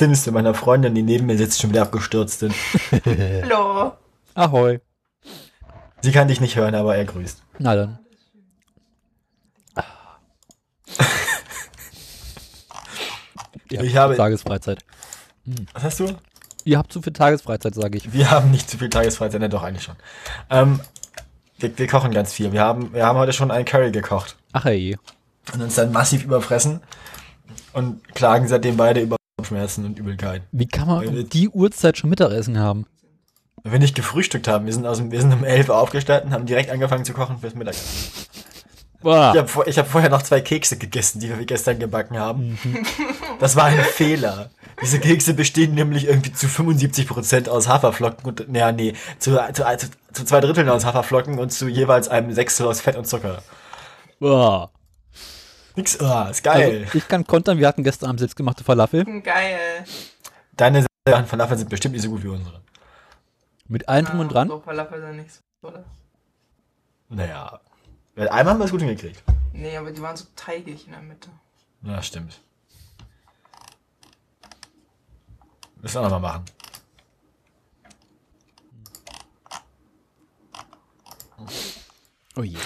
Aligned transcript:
Sims 0.00 0.26
meiner 0.30 0.54
Freundin, 0.54 0.94
die 0.94 1.02
neben 1.02 1.26
mir 1.26 1.36
sitzt, 1.36 1.60
schon 1.60 1.68
wieder 1.70 1.82
abgestürzt 1.82 2.38
sind. 2.40 2.54
Hallo. 3.42 3.92
Ahoi. 4.34 4.80
Sie 6.00 6.10
kann 6.10 6.26
dich 6.26 6.40
nicht 6.40 6.56
hören, 6.56 6.74
aber 6.74 6.96
er 6.96 7.04
grüßt. 7.04 7.42
Na 7.58 7.74
dann. 7.76 7.98
Ihr 13.70 13.82
Ich 13.82 13.94
habe- 13.96 14.16
Tagesfreizeit. 14.16 14.78
Was 15.74 15.82
hast 15.84 16.00
du? 16.00 16.16
Ihr 16.64 16.78
habt 16.78 16.90
zu 16.92 17.02
viel 17.02 17.12
Tagesfreizeit, 17.12 17.74
sage 17.74 17.98
ich. 17.98 18.10
Wir 18.12 18.30
haben 18.30 18.50
nicht 18.50 18.70
zu 18.70 18.78
viel 18.78 18.88
Tagesfreizeit, 18.88 19.40
ne, 19.40 19.50
doch 19.50 19.62
eigentlich 19.62 19.84
schon. 19.84 19.96
Ähm, 20.48 20.80
wir, 21.58 21.76
wir 21.76 21.86
kochen 21.88 22.10
ganz 22.12 22.32
viel. 22.32 22.52
Wir 22.52 22.62
haben, 22.62 22.94
wir 22.94 23.04
haben 23.04 23.18
heute 23.18 23.34
schon 23.34 23.50
einen 23.50 23.66
Curry 23.66 23.90
gekocht 23.90 24.36
Ach 24.52 24.64
ey. 24.64 24.96
und 25.52 25.60
uns 25.60 25.74
dann 25.74 25.92
massiv 25.92 26.24
überfressen 26.24 26.80
und 27.74 28.02
klagen 28.14 28.48
seitdem 28.48 28.78
beide 28.78 29.00
über 29.00 29.16
Schmerzen 29.44 29.84
und 29.84 29.98
Übelkeit. 29.98 30.42
Wie 30.52 30.66
kann 30.66 30.88
man 30.88 31.06
um 31.06 31.28
die 31.28 31.48
Uhrzeit 31.48 31.98
schon 31.98 32.10
Mittagessen 32.10 32.58
haben? 32.58 32.86
Wenn 33.62 33.72
wir 33.72 33.78
nicht 33.78 33.94
gefrühstückt 33.94 34.48
haben, 34.48 34.66
wir 34.66 34.72
sind, 34.72 34.86
aus 34.86 34.98
dem, 34.98 35.10
wir 35.10 35.20
sind 35.20 35.32
um 35.32 35.44
11 35.44 35.68
Uhr 35.68 35.76
aufgestanden 35.76 36.28
und 36.28 36.34
haben 36.34 36.46
direkt 36.46 36.70
angefangen 36.70 37.04
zu 37.04 37.12
kochen 37.12 37.38
fürs 37.38 37.54
Mittagessen. 37.54 38.10
Boah. 39.02 39.32
Ich 39.32 39.38
habe 39.38 39.48
vor, 39.48 39.64
hab 39.64 39.88
vorher 39.88 40.10
noch 40.10 40.22
zwei 40.22 40.40
Kekse 40.40 40.76
gegessen, 40.76 41.20
die 41.20 41.28
wir 41.28 41.44
gestern 41.46 41.78
gebacken 41.78 42.18
haben. 42.18 42.58
Das 43.38 43.56
war 43.56 43.64
ein 43.64 43.78
Fehler. 43.80 44.50
Diese 44.82 45.00
Kekse 45.00 45.32
bestehen 45.32 45.74
nämlich 45.74 46.06
irgendwie 46.06 46.32
zu 46.32 46.46
75% 46.46 47.48
aus 47.48 47.68
Haferflocken 47.68 48.26
und, 48.26 48.52
naja, 48.52 48.70
nee, 48.70 48.92
zu, 49.18 49.38
zu, 49.54 49.64
zu, 49.78 49.86
zu 50.12 50.24
zwei 50.24 50.40
Dritteln 50.40 50.68
aus 50.68 50.84
Haferflocken 50.84 51.38
und 51.38 51.50
zu 51.50 51.66
jeweils 51.66 52.08
einem 52.08 52.34
Sechstel 52.34 52.66
aus 52.66 52.82
Fett 52.82 52.96
und 52.96 53.06
Zucker. 53.06 53.42
Boah. 54.18 54.70
Nix, 55.76 56.00
ah, 56.00 56.28
ist 56.30 56.42
geil. 56.42 56.82
Also, 56.84 56.98
ich 56.98 57.08
kann 57.08 57.26
kontern, 57.26 57.58
wir 57.58 57.68
hatten 57.68 57.84
gestern 57.84 58.08
Abend 58.08 58.20
selbstgemachte 58.20 58.64
Falafel. 58.64 59.04
Geil. 59.22 59.84
Deine 60.56 60.84
Sachen 61.06 61.26
Falafel 61.26 61.56
sind 61.58 61.70
bestimmt 61.70 61.94
nicht 61.94 62.02
so 62.02 62.10
gut 62.10 62.22
wie 62.22 62.28
unsere. 62.28 62.60
Mit 63.68 63.88
allem 63.88 64.06
drum 64.06 64.20
und 64.20 64.28
dran. 64.32 64.48
So 64.48 64.60
Falafel 64.60 65.00
sind 65.00 65.16
nicht 65.16 65.30
so, 65.32 65.68
oder? 65.68 65.84
Naja. 67.08 67.60
Einmal 68.16 68.46
haben 68.46 68.58
wir 68.58 68.64
es 68.64 68.70
gut 68.70 68.80
hingekriegt. 68.80 69.22
Nee, 69.52 69.76
aber 69.76 69.90
die 69.92 70.02
waren 70.02 70.16
so 70.16 70.26
teigig 70.36 70.86
in 70.86 70.92
der 70.92 71.02
Mitte. 71.02 71.30
Ja, 71.82 72.02
stimmt. 72.02 72.40
Müssen 75.76 75.94
wir 75.94 76.02
nochmal 76.02 76.20
machen. 76.20 76.44
Oh 82.36 82.42
je. 82.42 82.58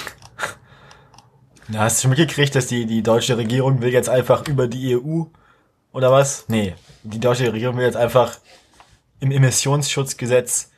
Na, 1.68 1.80
hast 1.80 1.98
du 1.98 2.02
schon 2.02 2.10
mitgekriegt, 2.10 2.54
dass 2.54 2.66
die, 2.66 2.86
die 2.86 3.02
deutsche 3.02 3.36
Regierung 3.36 3.80
will 3.80 3.92
jetzt 3.92 4.08
einfach 4.08 4.46
über 4.48 4.68
die 4.68 4.96
EU 4.96 5.24
oder 5.92 6.12
was? 6.12 6.44
Nee, 6.48 6.74
die 7.02 7.20
deutsche 7.20 7.52
Regierung 7.52 7.76
will 7.76 7.84
jetzt 7.84 7.96
einfach 7.96 8.38
im 9.20 9.30
Emissionsschutzgesetz 9.30 10.70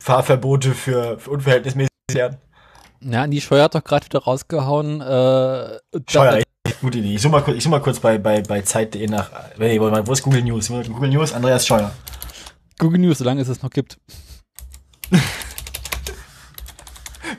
Fahrverbote 0.00 0.74
für, 0.74 1.18
für 1.18 1.30
unverhältnismäßig 1.30 1.90
werden. 2.12 2.38
Ja, 3.02 3.26
die 3.26 3.40
Scheuer 3.40 3.64
hat 3.64 3.74
doch 3.74 3.84
gerade 3.84 4.04
wieder 4.06 4.20
rausgehauen. 4.20 5.00
Äh, 5.00 5.78
Scheuer, 6.08 6.42
echt 6.64 6.80
gute 6.80 6.98
Idee. 6.98 7.14
Ich 7.14 7.22
suche 7.22 7.32
mal, 7.32 7.42
kurz- 7.42 7.56
ich 7.56 7.64
such 7.64 7.70
mal 7.70 7.80
kurz 7.80 7.98
bei, 7.98 8.18
bei, 8.18 8.42
bei 8.42 8.60
Zeit.de 8.62 9.06
nach. 9.08 9.30
Mal, 9.58 10.06
wo 10.06 10.12
ist 10.12 10.22
Google 10.22 10.42
News? 10.42 10.68
Google 10.68 11.08
News, 11.10 11.32
Andreas 11.32 11.66
Scheuer. 11.66 11.90
Google 12.78 13.00
News, 13.00 13.18
solange 13.18 13.40
es 13.42 13.48
es 13.48 13.62
noch 13.62 13.70
gibt. 13.70 13.98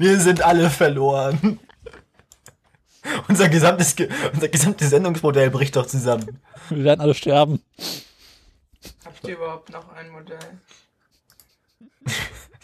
Wir 0.01 0.19
sind 0.19 0.41
alle 0.41 0.71
verloren. 0.71 1.59
Unser 3.27 3.49
gesamtes, 3.49 3.95
Ge- 3.95 4.09
unser 4.33 4.47
gesamtes 4.47 4.89
Sendungsmodell 4.89 5.51
bricht 5.51 5.75
doch 5.75 5.85
zusammen. 5.85 6.41
Wir 6.69 6.83
werden 6.85 7.01
alle 7.01 7.13
sterben. 7.13 7.61
Habt 9.05 9.27
ihr 9.27 9.35
überhaupt 9.35 9.69
noch 9.69 9.87
ein 9.93 10.09
Modell? 10.09 10.39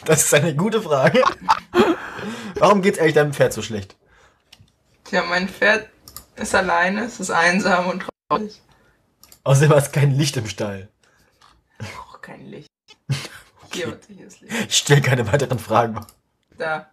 Das 0.06 0.24
ist 0.24 0.34
eine 0.34 0.56
gute 0.56 0.82
Frage. 0.82 1.22
Warum 2.56 2.82
geht's 2.82 2.98
eigentlich 2.98 3.14
deinem 3.14 3.34
Pferd 3.34 3.54
so 3.54 3.62
schlecht? 3.62 3.96
Tja, 5.04 5.22
mein 5.24 5.48
Pferd 5.48 5.90
ist 6.38 6.56
alleine, 6.56 7.04
es 7.06 7.20
ist 7.20 7.30
einsam 7.30 7.86
und 7.88 8.04
traurig. 8.30 8.64
Außerdem 9.44 9.76
hast 9.76 9.90
du 9.96 10.00
kein 10.00 10.10
Licht 10.18 10.38
im 10.38 10.48
Stall. 10.48 10.90
Auch 12.00 12.20
kein 12.20 12.44
Licht. 12.48 12.68
Hier, 13.74 13.90
warte, 13.90 14.12
hier 14.12 14.26
ist 14.26 14.42
Licht. 14.42 14.54
Ich 14.70 14.78
stelle 14.78 15.02
keine 15.02 15.32
weiteren 15.32 15.60
Fragen. 15.60 16.04
Da. 16.58 16.90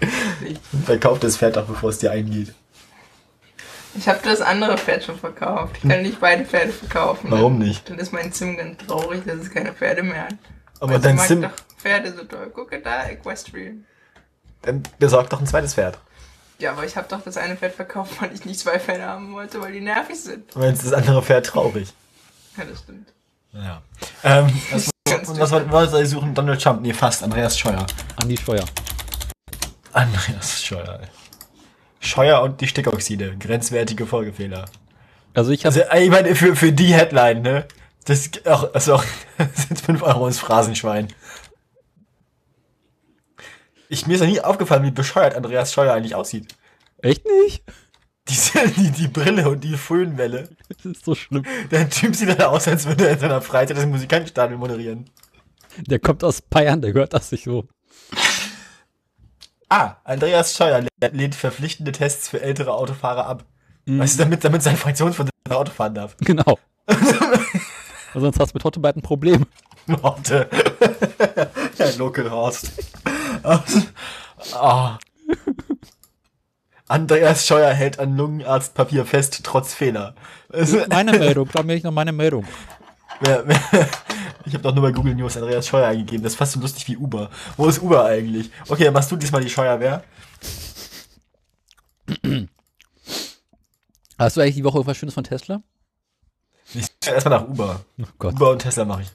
Licht. 0.40 0.60
Verkauf 0.84 1.18
das 1.18 1.36
Pferd 1.36 1.56
doch, 1.56 1.66
bevor 1.66 1.90
es 1.90 1.98
dir 1.98 2.10
eingeht. 2.10 2.54
Ich 3.94 4.08
habe 4.08 4.20
das 4.22 4.40
andere 4.40 4.78
Pferd 4.78 5.04
schon 5.04 5.18
verkauft. 5.18 5.76
Ich 5.82 5.88
kann 5.88 6.02
nicht 6.02 6.20
beide 6.20 6.44
Pferde 6.44 6.72
verkaufen. 6.72 7.30
Warum 7.30 7.58
nicht? 7.58 7.88
Dann 7.90 7.98
ist 7.98 8.12
mein 8.12 8.32
Sim 8.32 8.56
ganz 8.56 8.78
traurig, 8.86 9.22
dass 9.26 9.40
es 9.40 9.50
keine 9.50 9.72
Pferde 9.72 10.02
mehr 10.02 10.24
hat. 10.24 10.36
Aber 10.78 10.94
sie 10.94 11.00
dein 11.02 11.16
mag 11.16 11.26
Sim, 11.26 11.42
doch 11.42 11.50
Pferde 11.76 12.12
so 12.12 12.24
toll. 12.24 12.50
Gucke 12.50 12.80
da, 12.80 13.08
Equestrian. 13.08 13.84
dann 14.62 14.82
besorg 14.98 15.28
doch 15.30 15.40
ein 15.40 15.46
zweites 15.46 15.74
Pferd. 15.74 15.98
Ja, 16.58 16.72
aber 16.72 16.84
ich 16.84 16.96
habe 16.96 17.08
doch 17.08 17.22
das 17.22 17.36
eine 17.36 17.56
Pferd 17.56 17.74
verkauft, 17.74 18.20
weil 18.20 18.32
ich 18.34 18.44
nicht 18.44 18.60
zwei 18.60 18.78
Pferde 18.78 19.04
haben 19.04 19.32
wollte, 19.32 19.60
weil 19.60 19.72
die 19.72 19.80
nervig 19.80 20.20
sind. 20.20 20.54
Und 20.54 20.62
jetzt 20.62 20.84
ist 20.84 20.92
das 20.92 20.98
andere 21.00 21.22
Pferd 21.22 21.46
traurig. 21.46 21.92
Ja, 22.56 22.64
das 22.64 22.80
stimmt. 22.80 23.08
Ja. 23.52 23.82
Ähm, 24.22 24.46
was, 24.70 24.90
was, 25.06 25.52
was, 25.52 25.70
was 25.70 25.90
soll 25.90 26.02
ich 26.02 26.10
suchen? 26.10 26.34
Donald 26.34 26.62
Trump? 26.62 26.82
Nee, 26.82 26.92
fast. 26.92 27.22
Andreas 27.22 27.58
Scheuer. 27.58 27.86
An 28.22 28.28
die 28.28 28.36
Scheuer. 28.36 28.64
Andreas 29.92 30.62
Scheuer. 30.62 31.00
ey. 31.02 31.08
Scheuer 32.00 32.42
und 32.42 32.60
die 32.60 32.66
Stickoxide. 32.66 33.36
Grenzwertige 33.38 34.06
Folgefehler. 34.06 34.64
Also 35.34 35.50
ich 35.52 35.64
habe 35.66 35.74
Also, 35.74 35.90
ey, 35.90 36.04
ich 36.04 36.10
meine, 36.10 36.34
für, 36.34 36.56
für 36.56 36.72
die 36.72 36.94
Headline, 36.94 37.42
ne? 37.42 37.66
Das 38.06 38.30
auch, 38.46 38.72
also 38.74 38.94
auch, 38.94 39.04
das 39.38 39.68
sind 39.68 39.80
5 39.80 40.02
Euro 40.02 40.26
ins 40.26 40.38
Phrasenschwein. 40.38 41.08
Ich, 43.88 44.06
mir 44.06 44.14
ist 44.14 44.20
noch 44.20 44.28
nie 44.28 44.40
aufgefallen, 44.40 44.84
wie 44.84 44.90
bescheuert 44.90 45.34
Andreas 45.34 45.72
Scheuer 45.72 45.92
eigentlich 45.92 46.14
aussieht. 46.14 46.54
echt 46.98 47.24
nicht. 47.44 47.64
Diese, 48.28 48.68
die, 48.68 48.90
die 48.92 49.08
Brille 49.08 49.48
und 49.48 49.64
die 49.64 49.76
Föhnwelle. 49.76 50.48
Das 50.68 50.84
ist 50.84 51.04
so 51.04 51.14
schlimm. 51.16 51.44
Der 51.70 51.90
Typ 51.90 52.14
sieht 52.14 52.28
dann 52.28 52.42
aus, 52.42 52.68
als 52.68 52.86
würde 52.86 53.06
er 53.06 53.14
in 53.14 53.18
seiner 53.18 53.42
Freizeit 53.42 53.76
das 53.76 53.86
Musikantenstadion 53.86 54.60
moderieren. 54.60 55.10
Der 55.78 55.98
kommt 55.98 56.22
aus 56.22 56.40
Bayern, 56.40 56.80
der 56.80 56.92
hört 56.92 57.12
das 57.12 57.32
nicht 57.32 57.44
so. 57.44 57.66
Ah, 59.70 59.96
Andreas 60.04 60.54
Scheuer 60.56 60.84
lehnt- 61.12 61.34
verpflichtende 61.36 61.92
Tests 61.92 62.28
für 62.28 62.42
ältere 62.42 62.74
Autofahrer 62.74 63.24
ab. 63.26 63.44
Weißt 63.86 64.18
du, 64.18 64.24
damit, 64.24 64.44
damit 64.44 64.62
sein 64.62 64.76
Fraktionsvorsitzender 64.76 65.56
Auto 65.58 65.72
fahren 65.72 65.94
darf. 65.94 66.16
Genau. 66.20 66.58
Also 68.12 68.26
sonst 68.26 68.40
hast 68.40 68.52
du 68.52 68.56
mit 68.56 68.64
Hotte 68.64 68.80
bald 68.80 68.96
ein 68.96 69.02
Problem. 69.02 69.46
Worte. 69.86 70.48
ja, 71.78 71.86
Local 71.96 72.28
Horst. 72.28 72.72
Ah. 74.52 74.98
Andreas 76.88 77.46
Scheuer 77.46 77.72
hält 77.72 78.00
an 78.00 78.16
Lungenarztpapier 78.16 79.06
fest, 79.06 79.40
trotz 79.44 79.74
Fehler. 79.74 80.16
Meine 80.88 81.12
Meldung, 81.16 81.48
da 81.52 81.62
mir 81.62 81.74
ich 81.74 81.84
noch 81.84 81.92
meine 81.92 82.10
Meldung. 82.10 82.44
ich 84.46 84.54
habe 84.54 84.62
doch 84.62 84.74
nur 84.74 84.82
bei 84.82 84.92
Google 84.92 85.14
News 85.14 85.36
Andreas 85.36 85.66
Scheuer 85.66 85.88
eingegeben. 85.88 86.22
Das 86.22 86.32
ist 86.32 86.38
fast 86.38 86.52
so 86.52 86.60
lustig 86.60 86.88
wie 86.88 86.96
Uber. 86.96 87.28
Wo 87.56 87.68
ist 87.68 87.82
Uber 87.82 88.04
eigentlich? 88.04 88.50
Okay, 88.68 88.84
dann 88.84 88.94
machst 88.94 89.10
du 89.12 89.16
diesmal 89.16 89.42
die 89.42 89.50
Scheuerwehr. 89.50 90.02
Hast 94.18 94.36
du 94.36 94.40
eigentlich 94.40 94.56
die 94.56 94.64
Woche 94.64 94.78
irgendwas 94.78 94.96
Schönes 94.96 95.14
von 95.14 95.24
Tesla? 95.24 95.62
Ich 96.74 96.86
erstmal 97.06 97.40
nach 97.40 97.48
Uber. 97.48 97.84
Oh 98.00 98.04
Gott. 98.18 98.34
Uber 98.34 98.50
und 98.50 98.60
Tesla 98.60 98.84
mache 98.84 99.02
ich. 99.02 99.10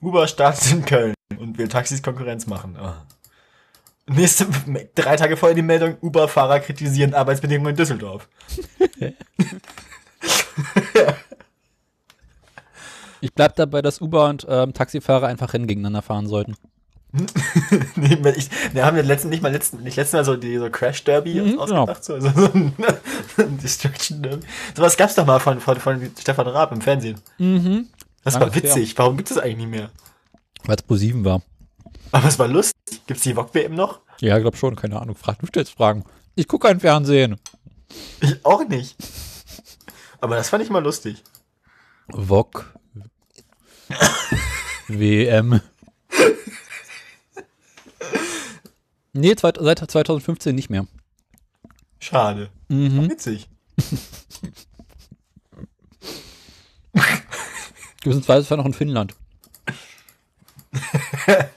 Uber 0.00 0.26
startet 0.28 0.72
in 0.72 0.84
Köln 0.84 1.14
und 1.38 1.58
will 1.58 1.68
Taxis 1.68 2.02
Konkurrenz 2.02 2.46
machen. 2.46 2.76
Ah. 2.76 3.06
Nächste, 4.06 4.46
drei 4.94 5.16
Tage 5.16 5.36
vorher 5.36 5.54
die 5.54 5.62
Meldung, 5.62 5.96
Uber-Fahrer 6.00 6.60
kritisieren 6.60 7.14
Arbeitsbedingungen 7.14 7.70
in 7.70 7.76
Düsseldorf. 7.76 8.28
Ich 13.22 13.32
bleib 13.32 13.54
dabei, 13.54 13.82
dass 13.82 14.00
Uber 14.00 14.28
und 14.28 14.44
ähm, 14.48 14.74
Taxifahrer 14.74 15.28
einfach 15.28 15.54
Rennen 15.54 15.68
gegeneinander 15.68 16.02
fahren 16.02 16.26
sollten. 16.26 16.56
nee, 17.96 18.18
ich, 18.36 18.50
wir 18.72 18.84
haben 18.84 18.96
ja 18.96 19.02
letzten, 19.02 19.28
nicht 19.28 19.42
mal 19.42 19.52
letzten, 19.52 19.82
nicht 19.82 19.96
letzten 19.96 20.16
Mal 20.16 20.24
so 20.24 20.34
die 20.34 20.56
so 20.58 20.68
Crash 20.70 21.04
Derby 21.04 21.34
Mhm, 21.40 21.58
ausgedacht, 21.58 22.02
so, 22.02 22.18
so, 22.18 22.28
so 22.34 22.46
ein, 22.52 22.74
ein 23.36 23.58
Destruction 23.58 24.22
Derby. 24.22 24.46
Sowas 24.74 24.96
gab's 24.96 25.14
doch 25.14 25.24
mal 25.24 25.38
von, 25.38 25.60
von, 25.60 25.78
von 25.78 26.10
Stefan 26.18 26.48
Raab 26.48 26.72
im 26.72 26.80
Fernsehen. 26.80 27.20
Mhm. 27.38 27.88
Das 28.24 28.34
Lange 28.34 28.46
war 28.46 28.54
witzig. 28.54 28.98
Warum 28.98 29.16
gibt 29.16 29.30
es 29.30 29.36
das 29.36 29.44
eigentlich 29.44 29.58
nicht 29.58 29.70
mehr? 29.70 29.90
Weil 30.64 30.76
es 30.76 30.82
pro 30.82 30.96
7 30.96 31.24
war. 31.24 31.42
Aber 32.10 32.26
es 32.26 32.38
war 32.40 32.48
lustig. 32.48 33.02
Gibt's 33.06 33.22
die 33.22 33.34
VOG 33.34 33.54
WM 33.54 33.74
noch? 33.74 34.00
Ja, 34.20 34.38
glaub 34.38 34.56
schon, 34.56 34.74
keine 34.74 35.00
Ahnung. 35.00 35.14
Frag, 35.14 35.38
du 35.38 35.46
stellst 35.46 35.74
Fragen. 35.74 36.04
Ich 36.34 36.48
gucke 36.48 36.66
kein 36.66 36.80
Fernsehen. 36.80 37.36
Ich 38.20 38.44
auch 38.44 38.66
nicht. 38.66 38.96
Aber 40.20 40.36
das 40.36 40.48
fand 40.48 40.64
ich 40.64 40.70
mal 40.70 40.82
lustig. 40.82 41.22
VOG. 42.10 42.72
WM. 44.88 45.60
Nee, 49.12 49.34
zweit- 49.36 49.58
seit 49.60 49.78
2015 49.90 50.54
nicht 50.54 50.70
mehr. 50.70 50.86
Schade. 52.00 52.50
Mhm. 52.68 53.10
Witzig. 53.10 53.48
Du 58.02 58.10
bist 58.10 58.16
im 58.18 58.22
Zweifelsfall 58.22 58.58
noch 58.58 58.66
in 58.66 58.74
Finnland. 58.74 59.14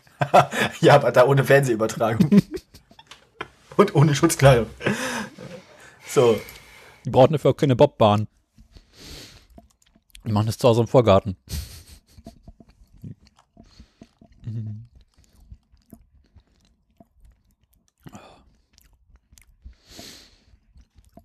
Ja, 0.81 0.96
aber 0.96 1.12
da 1.12 1.26
ohne 1.26 1.44
Fernsehübertragung. 1.44 2.30
Und 3.78 3.96
ohne 3.96 4.16
Schutzkleidung. 4.16 4.68
So. 6.08 6.40
Die 7.06 7.10
brauchen 7.10 7.34
dafür 7.34 7.56
keine 7.56 7.76
Bobbahn. 7.76 8.28
Die 10.26 10.31
machen 10.31 10.48
das 10.48 10.58
zu 10.58 10.68
Hause 10.68 10.81
im 10.81 10.88
Vorgarten. 10.88 11.36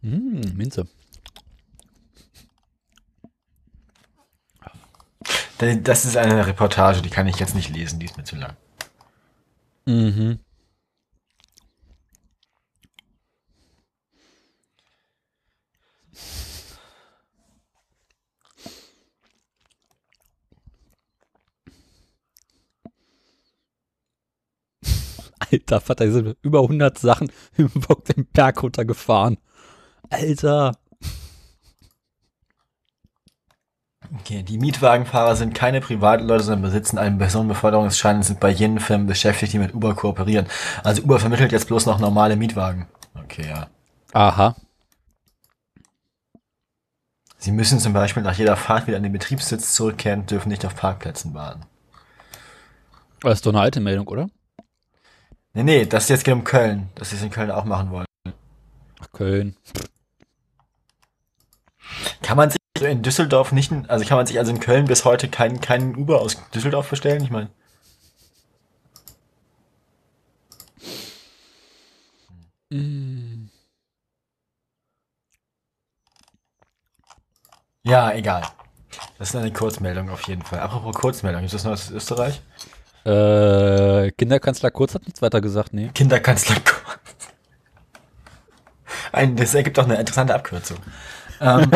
Mm, 0.02 0.56
Minze. 0.56 0.86
Das 5.58 6.06
ist 6.06 6.16
eine 6.16 6.46
Reportage, 6.46 7.02
die 7.02 7.10
kann 7.10 7.26
ich 7.26 7.38
jetzt 7.38 7.54
nicht 7.54 7.68
lesen, 7.68 7.98
die 8.00 8.06
ist 8.06 8.16
mir 8.16 8.24
zu 8.24 8.36
lang. 8.36 8.56
Mhm. 9.86 10.38
Alter, 25.40 25.80
Vater, 25.80 26.06
die 26.06 26.12
sind 26.12 26.36
über 26.42 26.60
100 26.60 26.98
Sachen 26.98 27.30
im 27.56 27.68
Bock 27.68 28.04
den 28.04 28.26
Berg 28.26 28.62
runtergefahren. 28.62 29.38
Alter. 30.10 30.72
Okay, 34.18 34.42
die 34.42 34.58
Mietwagenfahrer 34.58 35.36
sind 35.36 35.54
keine 35.54 35.80
Privatleute, 35.80 36.42
sondern 36.42 36.62
besitzen 36.62 36.98
einen 36.98 37.18
Personenbeförderungsschein 37.18 38.16
und 38.16 38.22
sind 38.24 38.40
bei 38.40 38.50
jenen 38.50 38.80
Firmen 38.80 39.06
beschäftigt, 39.06 39.52
die 39.52 39.58
mit 39.58 39.74
Uber 39.74 39.94
kooperieren. 39.94 40.46
Also 40.82 41.02
Uber 41.02 41.20
vermittelt 41.20 41.52
jetzt 41.52 41.68
bloß 41.68 41.86
noch 41.86 42.00
normale 42.00 42.36
Mietwagen. 42.36 42.88
Okay, 43.14 43.48
ja. 43.48 43.68
Aha. 44.12 44.56
Sie 47.38 47.52
müssen 47.52 47.78
zum 47.78 47.92
Beispiel 47.92 48.22
nach 48.22 48.36
jeder 48.36 48.56
Fahrt 48.56 48.86
wieder 48.86 48.96
an 48.96 49.02
den 49.04 49.12
Betriebssitz 49.12 49.74
zurückkehren 49.74 50.26
dürfen 50.26 50.48
nicht 50.48 50.66
auf 50.66 50.74
Parkplätzen 50.74 51.32
warten. 51.32 51.62
Das 53.20 53.34
ist 53.34 53.46
doch 53.46 53.52
eine 53.52 53.60
alte 53.60 53.80
Meldung, 53.80 54.08
oder? 54.08 54.28
Nee, 55.52 55.64
nee, 55.64 55.86
das 55.86 56.08
jetzt 56.08 56.24
geht 56.24 56.34
um 56.34 56.44
Köln, 56.44 56.90
dass 56.94 57.10
sie 57.10 57.16
es 57.16 57.22
in 57.22 57.30
Köln 57.30 57.50
auch 57.50 57.64
machen 57.64 57.90
wollen. 57.90 58.06
Ach, 59.00 59.12
Köln. 59.12 59.56
Kann 62.22 62.36
man 62.36 62.50
sich 62.50 62.60
in 62.80 63.02
Düsseldorf 63.02 63.52
nicht, 63.52 63.72
also 63.88 64.04
kann 64.06 64.16
man 64.16 64.26
sich 64.26 64.38
also 64.38 64.52
in 64.52 64.60
Köln 64.60 64.86
bis 64.86 65.04
heute 65.04 65.28
keinen 65.28 65.60
keinen 65.60 65.96
Uber 65.96 66.20
aus 66.20 66.38
Düsseldorf 66.54 66.88
bestellen? 66.88 67.22
Ich 67.24 67.30
meine. 67.30 67.50
Ja, 77.82 78.12
egal. 78.12 78.42
Das 79.18 79.30
ist 79.30 79.36
eine 79.36 79.52
Kurzmeldung 79.52 80.10
auf 80.10 80.22
jeden 80.28 80.42
Fall. 80.42 80.60
Apropos 80.60 80.94
Kurzmeldung, 80.94 81.44
ist 81.44 81.54
das 81.54 81.64
noch 81.64 81.72
aus 81.72 81.90
Österreich? 81.90 82.40
Äh, 83.04 84.10
Kinderkanzler 84.12 84.70
Kurz 84.70 84.94
hat 84.94 85.04
nichts 85.04 85.22
weiter 85.22 85.40
gesagt, 85.40 85.72
nee. 85.72 85.90
Kinderkanzler 85.94 86.56
Kurz. 86.56 86.98
Ein, 89.12 89.36
das 89.36 89.54
ergibt 89.54 89.78
auch 89.78 89.84
eine 89.84 89.98
interessante 89.98 90.34
Abkürzung. 90.34 90.78
Ähm, 91.40 91.70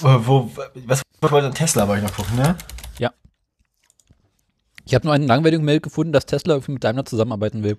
wo, 0.00 0.26
wo, 0.26 0.50
was 0.86 1.02
wollte 1.20 1.50
Tesla 1.52 1.86
wollte 1.86 2.04
ich 2.04 2.10
noch 2.10 2.16
gucken, 2.16 2.36
ne? 2.36 2.56
Ja. 2.98 3.12
Ich 4.84 4.94
habe 4.94 5.06
nur 5.06 5.14
einen 5.14 5.26
langweiligen 5.26 5.64
Mail 5.64 5.80
gefunden, 5.80 6.12
dass 6.12 6.26
Tesla 6.26 6.54
irgendwie 6.54 6.72
mit 6.72 6.84
Daimler 6.84 7.04
zusammenarbeiten 7.04 7.62
will. 7.62 7.78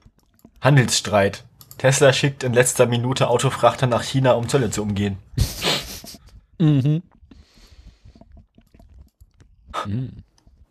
Handelsstreit. 0.62 1.44
Tesla 1.78 2.14
schickt 2.14 2.44
in 2.44 2.54
letzter 2.54 2.86
Minute 2.86 3.28
Autofrachter 3.28 3.88
nach 3.88 4.04
China, 4.04 4.34
um 4.34 4.48
Zölle 4.48 4.70
zu 4.70 4.82
umgehen. 4.82 5.18
Mhm. 6.58 7.04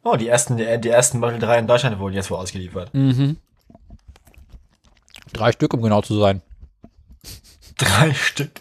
Oh, 0.05 0.17
die 0.17 0.29
ersten, 0.29 0.57
die, 0.57 0.81
die 0.81 0.89
ersten 0.91 1.19
Model 1.19 1.39
3 1.39 1.61
in 1.61 1.67
Deutschland 1.67 1.99
wurden 1.99 2.15
jetzt 2.15 2.31
wohl 2.31 2.39
ausgeliefert. 2.39 2.93
Mhm. 2.93 3.39
Drei 5.33 5.53
Stück, 5.53 5.73
um 5.75 5.83
genau 5.83 6.03
zu 6.03 6.19
sein. 6.19 6.43
Drei 7.79 8.13
Stück. 8.15 8.53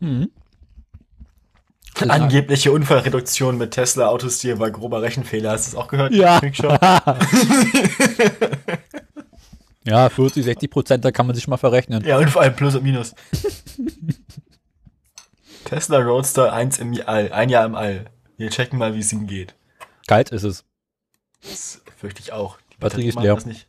Mhm. 0.00 0.30
Angebliche 2.08 2.72
Unfallreduktion 2.72 3.58
mit 3.58 3.72
Tesla 3.72 4.08
Autostil 4.08 4.58
war 4.58 4.70
grober 4.70 5.02
Rechenfehler. 5.02 5.52
Hast 5.52 5.68
du 5.68 5.76
das 5.76 5.80
auch 5.80 5.88
gehört? 5.88 6.12
Ja. 6.12 6.40
Ja, 9.84 10.08
40, 10.08 10.44
60 10.44 10.70
Prozent, 10.70 11.04
da 11.04 11.10
kann 11.10 11.26
man 11.26 11.34
sich 11.34 11.48
mal 11.48 11.56
verrechnen. 11.56 12.04
ja, 12.04 12.18
und 12.18 12.30
vor 12.30 12.42
allem 12.42 12.54
Plus 12.54 12.76
und 12.76 12.84
Minus. 12.84 13.16
Tesla 15.64 15.98
Roadster 15.98 16.52
1 16.52 16.78
im 16.78 16.94
All, 17.04 17.32
ein 17.32 17.48
Jahr 17.48 17.66
im 17.66 17.74
All. 17.74 18.04
Wir 18.36 18.50
checken 18.50 18.78
mal, 18.78 18.94
wie 18.94 19.00
es 19.00 19.12
ihm 19.12 19.26
geht. 19.26 19.54
Kalt 20.06 20.30
ist 20.30 20.42
es. 20.42 20.64
Das 21.42 21.82
fürchte 21.96 22.20
ich 22.20 22.32
auch. 22.32 22.58
Die 22.72 22.78
Batterie 22.78 23.08
ist 23.08 23.18
leer. 23.20 23.38
nicht. 23.44 23.68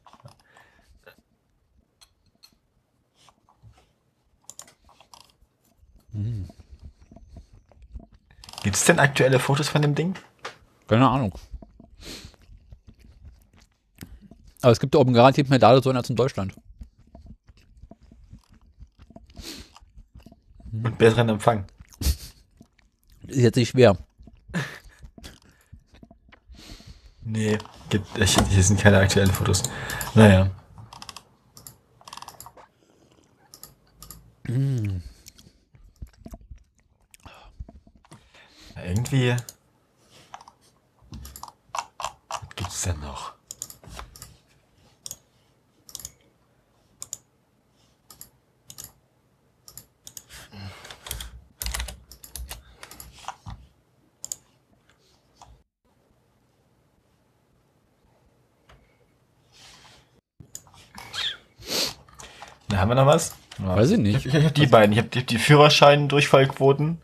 Gibt 8.63 8.75
es 8.75 8.85
denn 8.85 8.99
aktuelle 8.99 9.39
Fotos 9.39 9.67
von 9.67 9.81
dem 9.81 9.95
Ding? 9.95 10.15
Keine 10.87 11.07
Ahnung. 11.09 11.33
Aber 14.61 14.71
es 14.71 14.79
gibt 14.79 14.95
da 14.95 14.99
oben 14.99 15.13
garantiert 15.13 15.49
mehr 15.49 15.59
Ladesäulen 15.59 15.97
als 15.97 16.09
in 16.09 16.15
Deutschland. 16.15 16.53
Und 20.71 20.97
besseren 20.97 21.29
Empfang. 21.29 21.65
Ist 21.99 23.41
jetzt 23.41 23.55
nicht 23.55 23.69
schwer. 23.69 23.97
Nee, 27.25 27.57
gibt, 27.89 28.17
ich, 28.17 28.37
hier 28.49 28.63
sind 28.63 28.79
keine 28.79 28.97
aktuellen 28.99 29.31
Fotos. 29.31 29.63
Naja. 30.13 30.49
Irgendwie. 38.75 39.35
Was 42.29 42.55
gibt's 42.55 42.81
denn 42.81 42.99
noch? 42.99 43.32
Haben 62.77 62.89
wir 62.89 62.95
noch 62.95 63.05
was? 63.05 63.33
Weiß 63.57 63.91
ich 63.91 63.97
nicht. 63.99 64.25
Ich, 64.25 64.33
ich 64.33 64.43
habe 64.43 64.51
die 64.51 64.67
beiden. 64.67 64.93
Ich 64.93 64.99
habe 64.99 65.09
die, 65.09 65.25
die 65.25 65.37
Führerschein-Durchfallquoten 65.37 67.01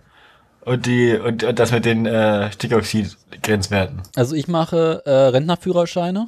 und 0.61 0.85
die 0.85 1.13
und, 1.13 1.43
und 1.43 1.59
das 1.59 1.71
mit 1.71 1.85
den 1.85 2.05
äh, 2.05 2.51
Stickoxid-Grenzwerten. 2.51 4.01
Also 4.15 4.35
ich 4.35 4.47
mache 4.47 5.03
äh, 5.05 5.11
Rentnerführerscheine. 5.11 6.27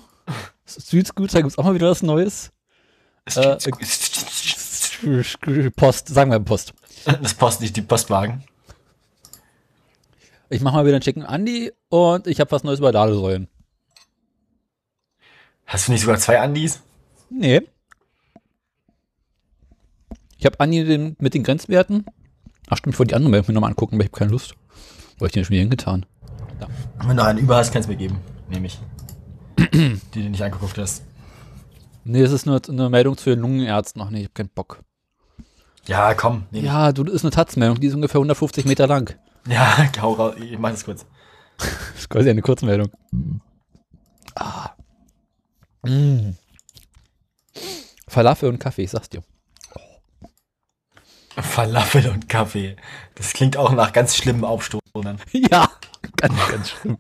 Street 0.68 1.08
Scooter 1.08 1.42
gibt's 1.42 1.58
auch 1.58 1.64
mal 1.64 1.76
wieder 1.76 1.90
was 1.90 2.04
Neues. 2.04 2.52
Äh, 3.36 3.58
Post, 5.76 6.10
sagen 6.10 6.32
wir 6.32 6.40
Post. 6.40 6.74
Das 7.22 7.34
Post 7.34 7.62
nicht 7.62 7.76
die 7.76 7.82
Postwagen. 7.82 8.44
Ich 10.50 10.62
mache 10.62 10.76
mal 10.76 10.86
wieder 10.86 10.96
einen 10.96 11.02
Chicken 11.02 11.24
Andy 11.24 11.72
und 11.90 12.28
ich 12.28 12.40
habe 12.40 12.52
was 12.52 12.64
Neues 12.64 12.82
bei 12.82 12.92
Ladesäulen. 12.92 13.48
Hast 15.66 15.88
du 15.88 15.94
nicht 15.94 16.02
sogar 16.02 16.18
zwei 16.18 16.40
Andis? 16.40 16.82
Nee. 17.30 17.62
Ich 20.42 20.46
habe 20.48 20.60
Andi 20.60 20.84
den, 20.84 21.16
mit 21.20 21.36
den 21.36 21.44
Grenzwerten. 21.44 22.04
Ach 22.68 22.76
stimmt, 22.78 22.96
ich 22.96 23.00
wollte 23.00 23.10
die 23.10 23.16
andere 23.16 23.30
Meldung 23.30 23.50
mir 23.50 23.54
nochmal 23.54 23.70
angucken, 23.70 23.94
aber 23.94 24.04
ich 24.04 24.10
habe 24.10 24.18
keine 24.18 24.32
Lust. 24.32 24.56
Wo 25.20 25.20
hab 25.20 25.28
ich 25.28 25.34
den 25.34 25.46
schon 25.46 25.52
wieder 25.52 25.62
hingetan? 25.62 26.08
Wenn 27.06 27.16
du 27.16 27.24
einen 27.24 27.38
über 27.38 27.58
hast, 27.58 27.72
kannst 27.72 27.88
du 27.88 27.94
mir 27.94 27.98
geben. 28.00 28.18
Nehme 28.50 28.66
ich. 28.66 28.80
die 29.60 30.00
du 30.24 30.30
nicht 30.30 30.42
angeguckt 30.42 30.80
hast. 30.80 31.04
Nee, 32.06 32.24
das 32.24 32.32
ist 32.32 32.48
nur 32.48 32.60
eine 32.68 32.90
Meldung 32.90 33.18
zu 33.18 33.30
den 33.30 33.40
Lungenärzten. 33.40 34.02
Ach 34.02 34.10
nee, 34.10 34.22
ich 34.22 34.26
hab 34.26 34.34
keinen 34.34 34.50
Bock. 34.50 34.80
Ja, 35.86 36.16
komm. 36.16 36.46
Nehm 36.50 36.66
Ja, 36.66 36.92
du, 36.92 37.04
das 37.04 37.14
ist 37.14 37.24
eine 37.24 37.32
Taz-Meldung, 37.32 37.80
die 37.80 37.86
ist 37.86 37.94
ungefähr 37.94 38.18
150 38.18 38.66
Meter 38.66 38.88
lang. 38.88 39.14
Ja, 39.48 39.92
hau 40.02 40.14
raus. 40.14 40.34
Ich 40.40 40.58
mach 40.58 40.72
das 40.72 40.84
kurz. 40.84 41.06
Das 41.60 42.00
ist 42.00 42.10
quasi 42.10 42.32
eine 42.32 42.42
Kurzmeldung. 42.42 42.90
Ah. 44.34 44.72
Mm. 45.84 46.32
Falafel 48.08 48.50
und 48.50 48.58
Kaffee, 48.58 48.86
ich 48.86 48.90
sag's 48.90 49.10
dir. 49.10 49.22
Falafel 51.42 52.10
und 52.10 52.30
Kaffee. 52.30 52.76
Das 53.16 53.34
klingt 53.34 53.58
auch 53.58 53.72
nach 53.72 53.94
ganz 53.94 54.16
schlimmen 54.16 54.44
Aufstoßern. 54.44 54.82
Ja, 55.32 55.70
ganz, 56.18 56.34
ganz 56.50 56.70
schlimm. 56.70 56.98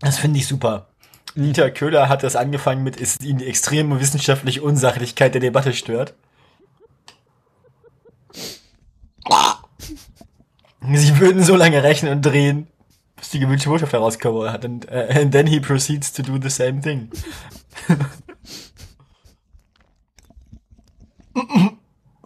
Das 0.00 0.18
finde 0.18 0.38
ich 0.38 0.46
super. 0.46 0.88
Dieter 1.34 1.70
Köhler 1.70 2.08
hat 2.08 2.22
das 2.22 2.36
angefangen 2.36 2.82
mit, 2.82 2.96
ist 2.96 3.22
ihn 3.22 3.38
die 3.38 3.46
extreme 3.46 4.00
wissenschaftliche 4.00 4.62
Unsachlichkeit 4.62 5.34
der 5.34 5.40
Debatte 5.40 5.72
stört. 5.72 6.14
Sie 10.90 11.18
würden 11.20 11.42
so 11.42 11.54
lange 11.54 11.82
rechnen 11.82 12.12
und 12.12 12.22
drehen, 12.22 12.68
bis 13.16 13.30
die 13.30 13.40
gewünschte 13.40 13.68
Botschaft 13.68 13.92
herauskommen 13.92 14.50
hat. 14.50 14.64
And, 14.64 14.86
uh, 14.86 15.10
and 15.10 15.32
then 15.32 15.46
he 15.46 15.60
proceeds 15.60 16.12
to 16.12 16.22
do 16.22 16.38
the 16.40 16.48
same 16.48 16.80
thing. 16.80 17.10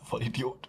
Voll 0.03 0.23
Idiot. 0.23 0.69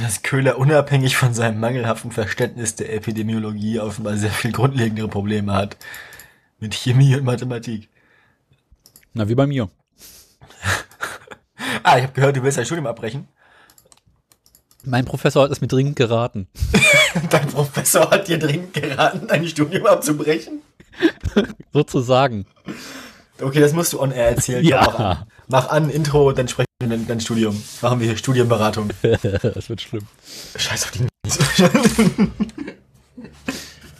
Dass 0.00 0.22
Köhler 0.22 0.58
unabhängig 0.58 1.16
von 1.16 1.34
seinem 1.34 1.58
mangelhaften 1.58 2.12
Verständnis 2.12 2.74
der 2.76 2.92
Epidemiologie 2.92 3.80
offenbar 3.80 4.16
sehr 4.16 4.30
viel 4.30 4.52
grundlegendere 4.52 5.08
Probleme 5.08 5.52
hat. 5.52 5.76
Mit 6.58 6.74
Chemie 6.74 7.16
und 7.16 7.24
Mathematik. 7.24 7.88
Na, 9.14 9.28
wie 9.28 9.34
bei 9.34 9.46
mir. 9.46 9.70
Ah, 11.86 11.98
ich 11.98 12.02
habe 12.02 12.14
gehört, 12.14 12.36
du 12.36 12.42
willst 12.42 12.58
dein 12.58 12.66
Studium 12.66 12.88
abbrechen. 12.88 13.28
Mein 14.82 15.04
Professor 15.04 15.44
hat 15.44 15.52
es 15.52 15.60
mir 15.60 15.68
dringend 15.68 15.94
geraten. 15.94 16.48
Dein 17.30 17.46
Professor 17.46 18.10
hat 18.10 18.26
dir 18.26 18.40
dringend 18.40 18.74
geraten, 18.74 19.28
dein 19.28 19.46
Studium 19.46 19.86
abzubrechen. 19.86 20.62
Sozusagen. 21.72 22.46
Okay, 23.40 23.60
das 23.60 23.72
musst 23.72 23.92
du 23.92 24.00
on 24.00 24.10
air 24.10 24.30
erzählen. 24.30 24.64
Ja. 24.64 24.80
Mach 24.80 24.98
an. 24.98 25.26
Mach 25.46 25.68
an, 25.68 25.90
Intro, 25.90 26.32
dann 26.32 26.48
sprechen 26.48 26.66
wir 26.80 26.88
dein, 26.88 27.06
dein 27.06 27.20
Studium. 27.20 27.62
Machen 27.82 28.00
wir 28.00 28.08
hier 28.08 28.16
Studienberatung. 28.16 28.90
das 29.02 29.68
wird 29.68 29.80
schlimm. 29.80 30.02
Scheiß 30.56 30.84
auf 30.86 30.90
die 30.90 31.06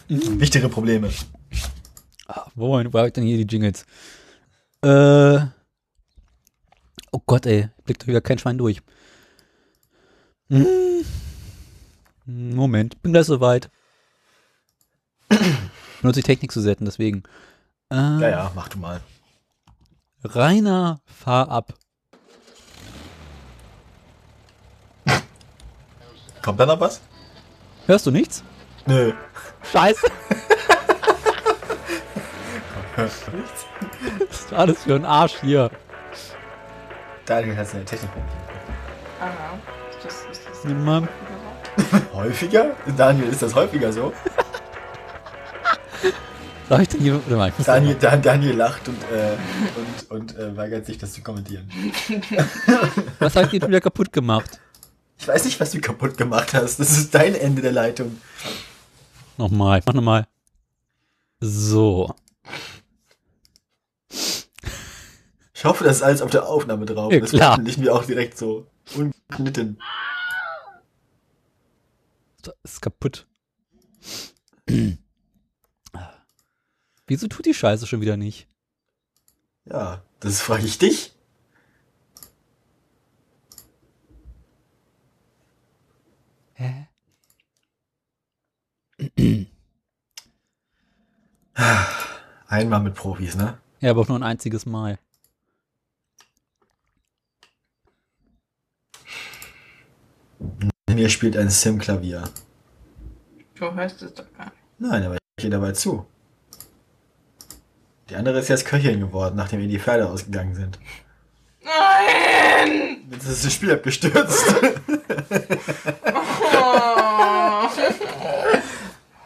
Wichtige 0.39 0.67
Probleme. 0.67 1.09
Ah, 2.27 2.47
Wo, 2.53 2.71
wo 2.71 2.99
hab 2.99 3.07
ich 3.07 3.13
denn 3.13 3.23
hier 3.23 3.37
die 3.37 3.47
Jingles? 3.47 3.85
Äh. 4.83 5.56
Oh 7.11 7.21
Gott, 7.25 7.45
ey. 7.45 7.69
Blickt 7.85 8.03
doch 8.03 8.07
wieder 8.07 8.21
kein 8.21 8.37
Schwein 8.39 8.57
durch. 8.57 8.81
Hm. 10.49 11.05
Moment, 12.25 13.01
bin 13.01 13.13
gleich 13.13 13.25
soweit. 13.25 13.69
Benutze 16.01 16.19
ich 16.19 16.25
Technik 16.25 16.51
zu 16.51 16.61
setzen, 16.61 16.85
deswegen. 16.85 17.23
Äh, 17.89 17.95
Ja, 17.95 18.29
ja, 18.29 18.51
mach 18.55 18.67
du 18.69 18.77
mal. 18.77 19.01
Rainer, 20.23 20.99
fahr 21.05 21.49
ab. 21.49 21.73
Kommt 26.41 26.59
da 26.59 26.65
noch 26.65 26.79
was? 26.79 27.01
Hörst 27.87 28.05
du 28.05 28.11
nichts? 28.11 28.43
Nö. 28.85 29.13
Scheiße. 29.71 30.07
Was 32.95 33.27
ist 34.41 34.53
alles 34.53 34.83
für 34.83 34.95
ein 34.95 35.05
Arsch 35.05 35.39
hier? 35.41 35.69
Daniel 37.27 37.55
hat 37.57 37.67
seine 37.67 37.83
Technik. 37.83 38.09
Aha. 39.19 39.59
Das 40.01 40.13
ist 40.31 40.41
das. 40.49 40.63
Nimm 40.63 40.83
mal. 40.85 41.07
Häufiger? 42.13 42.75
Daniel, 42.95 43.27
ist 43.27 43.41
das 43.41 43.53
häufiger 43.53 43.91
so? 43.91 44.13
Sag 46.69 46.81
ich 46.81 46.87
denn 46.87 47.01
hier? 47.01 47.15
Warte 47.15 47.35
mal, 47.35 47.49
ich 47.49 47.57
muss 47.57 47.67
Daniel, 47.67 47.95
Dan, 47.95 48.21
Daniel 48.21 48.55
lacht 48.55 48.87
und, 48.87 48.97
äh, 49.11 49.35
und, 50.09 50.11
und 50.11 50.37
äh, 50.37 50.55
weigert 50.55 50.85
sich, 50.85 50.97
das 50.97 51.11
zu 51.13 51.21
kommentieren. 51.21 51.69
Was 53.19 53.35
habe 53.35 53.47
ich 53.47 53.53
jetzt 53.53 53.67
wieder 53.67 53.81
kaputt 53.81 54.13
gemacht? 54.13 54.59
Ich 55.19 55.27
weiß 55.27 55.45
nicht, 55.45 55.59
was 55.59 55.71
du 55.71 55.81
kaputt 55.81 56.15
gemacht 56.15 56.53
hast. 56.53 56.79
Das 56.79 56.91
ist 56.91 57.13
dein 57.15 57.33
Ende 57.33 57.63
der 57.63 57.71
Leitung. 57.71 58.21
Nochmal, 59.37 59.79
ich 59.79 59.85
mach 59.85 59.95
nochmal. 59.95 60.27
So. 61.39 62.13
Ich 65.57 65.65
hoffe, 65.65 65.83
das 65.83 65.97
ist 65.97 66.03
alles 66.03 66.21
auf 66.21 66.29
der 66.29 66.47
Aufnahme 66.47 66.85
drauf. 66.85 67.11
Ja, 67.11 67.19
das 67.19 67.31
veröffentlichen 67.31 67.81
wir 67.81 67.95
auch 67.95 68.05
direkt 68.05 68.37
so. 68.37 68.67
Ungeschnitten. 68.95 69.81
Das 72.43 72.53
ist 72.63 72.79
kaputt. 72.79 73.25
Wieso 77.07 77.27
tut 77.27 77.47
die 77.47 77.55
Scheiße 77.55 77.87
schon 77.87 78.01
wieder 78.01 78.17
nicht? 78.17 78.47
Ja, 79.65 80.03
das 80.19 80.41
frage 80.41 80.63
ich 80.63 80.77
dich. 80.77 81.15
Hä? 86.53 86.87
Einmal 92.47 92.81
mit 92.81 92.93
Profis, 92.93 93.33
ne? 93.33 93.57
Ja, 93.79 93.89
aber 93.89 94.01
auch 94.01 94.07
nur 94.07 94.19
ein 94.19 94.23
einziges 94.23 94.67
Mal. 94.67 94.99
Mir 100.89 101.09
spielt 101.09 101.37
ein 101.37 101.49
Sim-Klavier. 101.49 102.23
Du 103.55 103.73
hörst 103.73 104.01
es 104.01 104.13
doch 104.13 104.31
gar 104.37 104.45
nicht. 104.45 104.55
Nein, 104.79 105.03
aber 105.03 105.15
ich 105.15 105.41
gehe 105.41 105.49
dabei 105.49 105.71
zu. 105.71 106.05
Die 108.09 108.15
andere 108.15 108.39
ist 108.39 108.47
jetzt 108.47 108.65
Köchin 108.65 108.99
geworden, 108.99 109.35
nachdem 109.35 109.59
ihr 109.59 109.67
die 109.67 109.79
Pferde 109.79 110.09
ausgegangen 110.09 110.55
sind. 110.55 110.79
Nein! 111.63 113.05
Jetzt 113.11 113.27
ist 113.27 113.45
das 113.45 113.53
Spiel 113.53 113.71
abgestürzt. 113.71 114.55
Oh, 116.13 117.67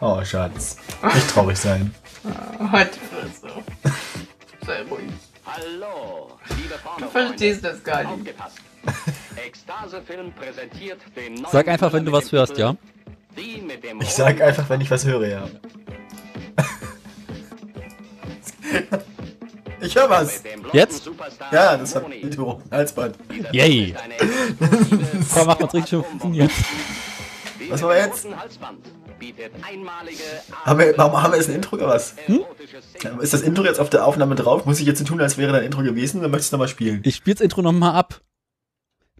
oh, 0.00 0.24
Schatz. 0.24 0.76
Nicht 1.14 1.30
traurig 1.30 1.58
sein. 1.58 1.94
heute 2.72 2.98
Fresse. 2.98 3.48
Sei 4.66 4.82
ruhig. 4.82 5.12
Hallo, 5.44 6.38
liebe 6.56 6.74
Du 6.98 7.08
verstehst 7.08 7.64
das 7.64 7.82
gar 7.82 8.02
nicht. 8.02 8.12
Aufgepasst. 8.12 8.58
Ekstase-Film 9.36 10.32
präsentiert 10.32 11.00
den 11.16 11.34
neuen 11.34 11.46
Sag 11.50 11.68
einfach, 11.68 11.92
wenn 11.92 12.04
du 12.04 12.12
was 12.12 12.30
hörst, 12.32 12.58
ja? 12.58 12.76
Ich 13.36 14.10
sag 14.10 14.40
einfach, 14.40 14.68
wenn 14.68 14.80
ich 14.80 14.90
was 14.90 15.04
höre, 15.04 15.26
ja. 15.26 15.48
Ich 19.82 19.96
höre 19.96 20.08
was. 20.08 20.42
Jetzt? 20.72 21.10
Ja, 21.50 21.76
das 21.76 21.96
hat. 21.96 22.08
Intro. 22.12 22.62
Halsband. 22.70 23.16
Yay. 23.50 23.94
Komm, 25.34 25.46
mach 25.46 25.58
uns 25.58 25.74
richtig 25.74 25.90
schön 25.90 26.04
funktioniert. 26.04 26.50
Was 27.68 27.82
war 27.82 27.96
jetzt? 27.96 28.28
Haben 30.64 30.78
wir, 30.78 30.94
warum 30.96 31.22
haben 31.22 31.32
wir 31.32 31.38
jetzt 31.38 31.48
ein 31.48 31.56
Intro 31.56 31.76
oder 31.76 31.88
was? 31.88 32.14
Szenen. 32.98 33.20
Ist 33.20 33.32
das 33.32 33.42
Intro 33.42 33.64
jetzt 33.64 33.80
auf 33.80 33.90
der 33.90 34.06
Aufnahme 34.06 34.34
drauf? 34.34 34.66
Muss 34.66 34.80
ich 34.80 34.86
jetzt 34.86 35.00
so 35.00 35.04
tun, 35.04 35.20
als 35.20 35.36
wäre 35.36 35.52
dein 35.52 35.64
Intro 35.64 35.82
gewesen? 35.82 36.22
Dann 36.22 36.30
möchtest 36.30 36.52
du 36.52 36.56
nochmal 36.56 36.68
spielen. 36.68 37.00
Ich 37.04 37.16
spiel's 37.16 37.40
Intro 37.40 37.62
nochmal 37.62 37.94
ab. 37.94 38.20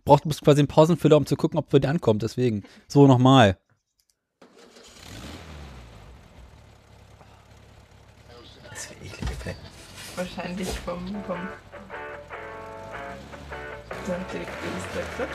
Braucht 0.05 0.27
muss 0.27 0.41
quasi 0.41 0.61
einen 0.61 0.69
Pausenfüller, 0.69 1.17
um 1.17 1.27
zu 1.27 1.37
gucken, 1.37 1.59
ob 1.59 1.69
bei 1.71 1.79
dir 1.79 1.89
ankommt, 1.89 2.23
deswegen. 2.23 2.65
So, 2.89 3.07
nochmal. 3.07 3.57
Das 8.71 8.87
für 8.87 8.95
eklige 8.95 9.35
Flecken. 9.35 9.61
Wahrscheinlich 10.17 10.69
vom. 10.69 10.99
vom 11.27 11.39
der 14.07 14.17
Künstler 14.41 15.29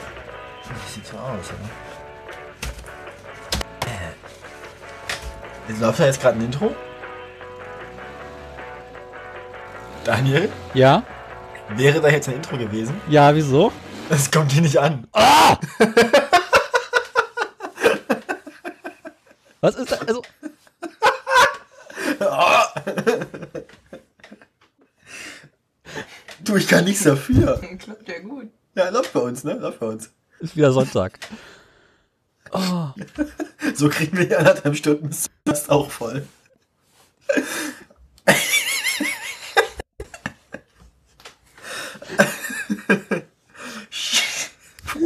Das 0.68 0.94
sieht 0.94 1.06
so 1.06 1.16
aus, 1.16 1.46
oder? 1.48 1.70
Äh. 5.70 5.80
Läuft 5.80 6.00
da 6.00 6.04
jetzt 6.06 6.20
gerade 6.20 6.38
ein 6.38 6.44
Intro? 6.44 6.74
Daniel, 10.04 10.50
Ja? 10.74 11.02
wäre 11.76 12.00
da 12.00 12.08
jetzt 12.08 12.28
ein 12.28 12.34
Intro 12.36 12.56
gewesen? 12.56 13.00
Ja, 13.08 13.34
wieso? 13.34 13.72
Das 14.08 14.30
kommt 14.30 14.52
hier 14.52 14.62
nicht 14.62 14.78
an. 14.78 15.06
Was 19.60 19.74
ist 19.74 19.90
da? 19.92 19.96
Also, 20.06 20.22
Du, 26.44 26.56
ich 26.56 26.66
kann 26.68 26.84
nichts 26.84 27.02
dafür. 27.04 27.60
Klappt 27.78 28.08
ja 28.08 28.20
gut. 28.20 28.48
Ja, 28.74 28.88
läuft 28.88 29.12
bei 29.12 29.20
uns, 29.20 29.44
ne? 29.44 29.54
Läuft 29.54 29.80
bei 29.80 29.86
uns. 29.86 30.10
ist 30.40 30.56
wieder 30.56 30.72
Sonntag. 30.72 31.18
So 33.74 33.90
kriegen 33.90 34.16
wir 34.16 34.24
hier 34.26 34.38
anderthalb 34.38 34.74
Stunden 34.74 35.10
das 35.44 35.68
auch 35.68 35.90
voll. 35.90 36.26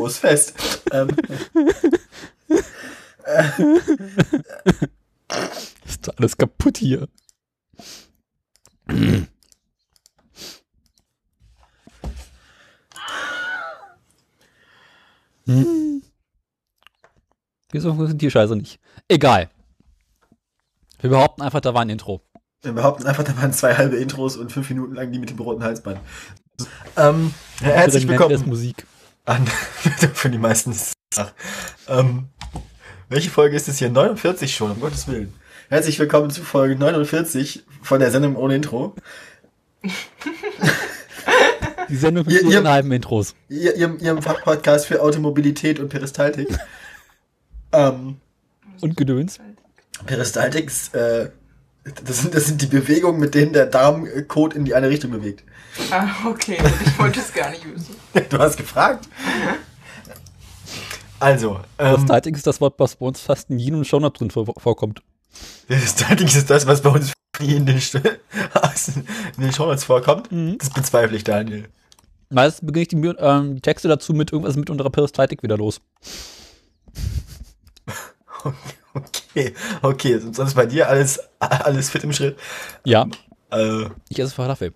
Frohes 0.02 0.18
Fest. 0.18 0.54
Ähm, 0.90 1.08
Ist 5.86 6.08
doch 6.08 6.14
alles 6.18 6.36
kaputt 6.36 6.78
hier. 6.78 7.08
Hm. 8.88 9.28
Wieso 17.70 17.88
funktioniert 17.90 18.22
die 18.22 18.30
Scheiße 18.30 18.56
nicht? 18.56 18.80
Egal. 19.06 19.50
Wir 21.00 21.10
behaupten 21.10 21.42
einfach, 21.42 21.60
da 21.60 21.74
war 21.74 21.82
ein 21.82 21.90
Intro. 21.90 22.22
wir 22.62 22.72
behaupten 22.72 23.06
einfach, 23.06 23.22
da 23.22 23.36
waren 23.36 23.52
zwei 23.52 23.76
halbe 23.76 23.98
Intros 23.98 24.36
und 24.36 24.50
fünf 24.50 24.68
Minuten 24.68 24.94
lang 24.94 25.12
die 25.12 25.20
mit 25.20 25.30
dem 25.30 25.38
roten 25.38 25.62
Halsband. 25.62 26.00
Ähm, 26.96 27.32
herzlich 27.60 28.08
willkommen 28.08 28.48
Musik. 28.48 28.84
An, 29.24 29.46
für 30.14 30.30
die 30.30 30.38
meisten 30.38 30.72
ist 30.72 30.92
es 31.16 31.24
ähm, 31.88 32.28
Welche 33.08 33.30
Folge 33.30 33.56
ist 33.56 33.68
es 33.68 33.78
hier? 33.78 33.90
49 33.90 34.54
schon, 34.54 34.70
um 34.72 34.80
Gottes 34.80 35.06
Willen. 35.08 35.34
Herzlich 35.68 35.98
willkommen 35.98 36.30
zu 36.30 36.42
Folge 36.42 36.76
49 36.76 37.64
von 37.82 38.00
der 38.00 38.10
Sendung 38.10 38.36
ohne 38.36 38.56
Intro. 38.56 38.94
Die 41.88 41.96
Sendung 41.96 42.24
mit 42.26 42.34
ihr- 42.34 42.48
ihren 42.48 42.68
halben 42.68 42.90
Intros. 42.92 43.34
Ihr, 43.48 43.76
ihrem, 43.76 43.98
ihrem 43.98 44.22
Fachpodcast 44.22 44.86
für 44.86 45.02
Automobilität 45.02 45.78
und 45.78 45.88
Peristaltik. 45.90 46.48
ähm, 47.72 48.16
Und 48.80 48.96
Gedöns. 48.96 49.38
Peristaltik 50.06 50.68
ist, 50.68 50.94
äh, 50.94 51.30
das 52.04 52.18
sind, 52.20 52.34
das 52.34 52.46
sind 52.46 52.62
die 52.62 52.66
Bewegungen, 52.66 53.18
mit 53.18 53.34
denen 53.34 53.52
der 53.52 53.66
Darmcode 53.66 54.54
in 54.54 54.64
die 54.64 54.74
eine 54.74 54.88
Richtung 54.88 55.10
bewegt. 55.10 55.42
Ah, 55.90 56.08
okay. 56.26 56.58
Ich 56.84 56.98
wollte 56.98 57.20
es 57.20 57.32
gar 57.32 57.50
nicht 57.50 57.64
wissen. 57.64 57.96
Du 58.28 58.38
hast 58.38 58.56
gefragt. 58.56 59.08
Also, 61.18 61.60
ähm, 61.78 61.94
Prostatik 61.96 62.36
ist 62.36 62.46
das 62.46 62.60
Wort, 62.60 62.74
was 62.78 62.96
bei 62.96 63.06
uns 63.06 63.20
fast 63.20 63.48
in 63.50 63.58
jedem 63.58 63.84
Shownote 63.84 64.18
drin 64.18 64.30
vor 64.30 64.46
vorkommt. 64.58 65.02
Peristaltik 65.66 66.26
ist 66.34 66.50
das, 66.50 66.66
was 66.66 66.82
bei 66.82 66.90
uns 66.90 67.12
in 67.40 67.64
den, 67.64 67.78
St- 67.78 68.04
in 69.36 69.42
den 69.42 69.52
Shownotes 69.52 69.84
vorkommt. 69.84 70.30
Mhm. 70.30 70.58
Das 70.58 70.70
bezweifle 70.70 71.16
ich, 71.16 71.24
Daniel. 71.24 71.68
Meistens 72.28 72.66
beginne 72.66 72.82
ich 72.82 72.88
die 72.88 72.96
ähm, 73.18 73.62
Texte 73.62 73.88
dazu 73.88 74.12
mit 74.12 74.32
irgendwas 74.32 74.56
mit 74.56 74.68
unserer 74.70 74.90
Peristaltik 74.90 75.42
wieder 75.42 75.56
los. 75.56 75.80
Okay, 78.44 78.54
okay, 79.82 80.18
sonst 80.32 80.54
bei 80.54 80.66
dir 80.66 80.88
alles, 80.88 81.20
alles 81.38 81.90
fit 81.90 82.04
im 82.04 82.12
Schritt. 82.12 82.38
Ja, 82.84 83.06
Äh, 83.50 83.86
ich 84.08 84.18
esse 84.18 84.34
Falafel. 84.34 84.72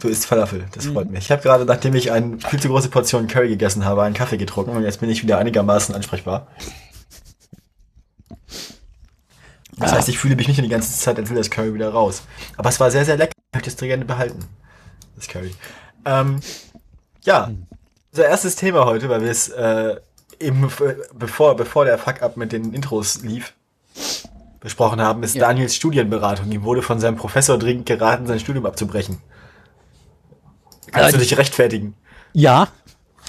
du 0.00 0.08
isst 0.08 0.26
Falafel, 0.26 0.66
das 0.72 0.86
Mhm. 0.86 0.92
freut 0.94 1.10
mich. 1.10 1.24
Ich 1.24 1.30
habe 1.30 1.42
gerade, 1.42 1.64
nachdem 1.64 1.94
ich 1.94 2.10
eine 2.10 2.38
viel 2.40 2.60
zu 2.60 2.68
große 2.68 2.88
Portion 2.88 3.26
Curry 3.28 3.48
gegessen 3.48 3.84
habe, 3.84 4.02
einen 4.02 4.14
Kaffee 4.14 4.36
getrunken 4.38 4.76
und 4.76 4.82
jetzt 4.82 5.00
bin 5.00 5.08
ich 5.10 5.22
wieder 5.22 5.38
einigermaßen 5.38 5.94
ansprechbar. 5.94 6.48
Das 9.78 9.92
Ah. 9.92 9.96
heißt, 9.96 10.08
ich 10.08 10.18
fühle 10.18 10.36
mich 10.36 10.48
nicht 10.48 10.60
die 10.62 10.68
ganze 10.68 10.96
Zeit, 10.98 11.18
als 11.18 11.30
will 11.30 11.36
das 11.36 11.50
Curry 11.50 11.72
wieder 11.74 11.90
raus. 11.90 12.22
Aber 12.56 12.68
es 12.68 12.78
war 12.80 12.90
sehr, 12.90 13.04
sehr 13.04 13.16
lecker. 13.16 13.32
Ich 13.36 13.54
möchte 13.56 13.70
es 13.70 13.76
gerne 13.76 14.04
behalten. 14.04 14.44
Das 15.16 15.28
Curry. 15.28 15.54
Ähm, 16.04 16.40
ja, 17.24 17.46
Mhm. 17.48 17.66
unser 18.12 18.26
erstes 18.26 18.56
Thema 18.56 18.84
heute, 18.84 19.08
weil 19.08 19.22
wir 19.22 19.30
es 19.30 19.48
äh, 19.48 19.96
eben 20.42 20.68
bevor, 21.18 21.54
bevor 21.56 21.84
der 21.84 21.98
Fuck-up 21.98 22.36
mit 22.36 22.52
den 22.52 22.72
Intros 22.74 23.22
lief, 23.22 23.54
besprochen 24.60 25.00
haben, 25.00 25.22
ist 25.22 25.34
Ja. 25.34 25.48
Daniels 25.48 25.74
Studienberatung. 25.74 26.50
Ihm 26.52 26.62
wurde 26.64 26.82
von 26.82 27.00
seinem 27.00 27.16
Professor 27.16 27.58
dringend 27.58 27.86
geraten, 27.86 28.26
sein 28.26 28.38
Studium 28.40 28.66
abzubrechen. 28.66 29.18
Kannst 30.90 31.10
Äh, 31.10 31.12
du 31.12 31.18
dich 31.18 31.36
rechtfertigen? 31.38 31.94
Ja, 32.32 32.68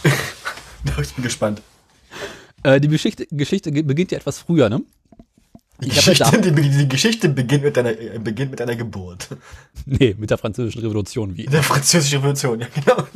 Ich 1.02 1.14
bin 1.14 1.24
gespannt. 1.24 1.62
äh, 2.64 2.80
die 2.80 2.88
Geschichte, 2.90 3.26
Geschichte 3.32 3.72
ge- 3.72 3.84
beginnt 3.84 4.12
ja 4.12 4.18
etwas 4.18 4.40
früher, 4.40 4.70
ne? 4.70 4.82
Die 5.82 5.90
Geschichte, 5.90 6.40
die, 6.40 6.52
die 6.70 6.88
Geschichte 6.88 7.30
beginnt 7.30 7.64
mit 7.64 7.76
deiner, 7.76 7.90
äh, 8.00 8.20
beginnt 8.20 8.52
mit 8.52 8.60
deiner 8.60 8.76
Geburt. 8.76 9.28
Nee, 9.86 10.16
mit 10.18 10.30
der 10.30 10.38
französischen 10.38 10.82
Revolution 10.82 11.36
wie. 11.36 11.46
In 11.46 11.52
der 11.52 11.64
französischen 11.64 12.20
Revolution, 12.20 12.60
ja 12.62 12.68
genau. 12.74 13.08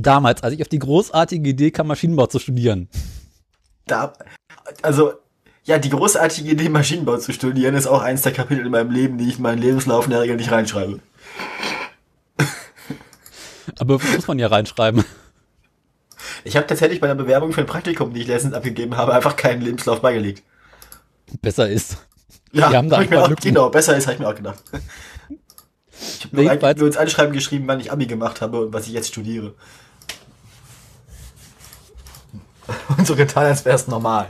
Damals, 0.00 0.42
als 0.44 0.54
ich 0.54 0.62
auf 0.62 0.68
die 0.68 0.78
großartige 0.78 1.48
Idee 1.48 1.72
kam, 1.72 1.88
Maschinenbau 1.88 2.26
zu 2.26 2.38
studieren. 2.38 2.88
Da, 3.86 4.12
also, 4.82 5.14
ja, 5.64 5.78
die 5.78 5.90
großartige 5.90 6.50
Idee, 6.50 6.68
Maschinenbau 6.68 7.16
zu 7.16 7.32
studieren, 7.32 7.74
ist 7.74 7.88
auch 7.88 8.00
eins 8.00 8.22
der 8.22 8.32
Kapitel 8.32 8.64
in 8.64 8.70
meinem 8.70 8.90
Leben, 8.92 9.18
die 9.18 9.28
ich 9.28 9.36
in 9.38 9.42
meinen 9.42 9.60
Lebenslauf 9.60 10.04
in 10.04 10.12
der 10.12 10.20
Regel 10.20 10.36
nicht 10.36 10.52
reinschreibe. 10.52 11.00
Aber 13.78 13.98
muss 13.98 14.26
man 14.28 14.38
ja 14.38 14.46
reinschreiben. 14.46 15.04
Ich 16.44 16.56
habe 16.56 16.66
tatsächlich 16.66 17.00
bei 17.00 17.06
der 17.08 17.14
Bewerbung 17.16 17.52
für 17.52 17.60
ein 17.60 17.66
Praktikum, 17.66 18.14
die 18.14 18.20
ich 18.22 18.26
letztens 18.28 18.54
abgegeben 18.54 18.96
habe, 18.96 19.12
einfach 19.14 19.36
keinen 19.36 19.60
Lebenslauf 19.62 20.00
beigelegt. 20.00 20.42
Besser 21.42 21.68
ist. 21.68 21.98
Ja, 22.52 22.70
Die 22.70 22.76
haben 22.76 22.88
da 22.88 22.96
hab 22.96 23.04
ich 23.04 23.10
mir 23.10 23.22
auch, 23.22 23.28
Lücken. 23.28 23.42
genau, 23.42 23.68
besser 23.68 23.96
ist, 23.96 24.06
habe 24.06 24.14
ich 24.14 24.20
mir 24.20 24.28
auch 24.28 24.34
gedacht. 24.34 24.62
Ich 26.00 26.24
habe 26.24 26.36
nur, 26.42 26.50
ein- 26.50 26.76
nur 26.78 26.86
ins 26.86 26.96
Anschreiben 26.96 27.32
geschrieben, 27.32 27.64
wann 27.66 27.80
ich 27.80 27.92
Abi 27.92 28.06
gemacht 28.06 28.40
habe 28.40 28.60
und 28.66 28.72
was 28.72 28.86
ich 28.86 28.92
jetzt 28.92 29.08
studiere. 29.08 29.54
Und 32.96 33.06
so 33.06 33.16
getan, 33.16 33.44
als 33.46 33.64
wäre 33.64 33.76
es 33.76 33.88
normal. 33.88 34.28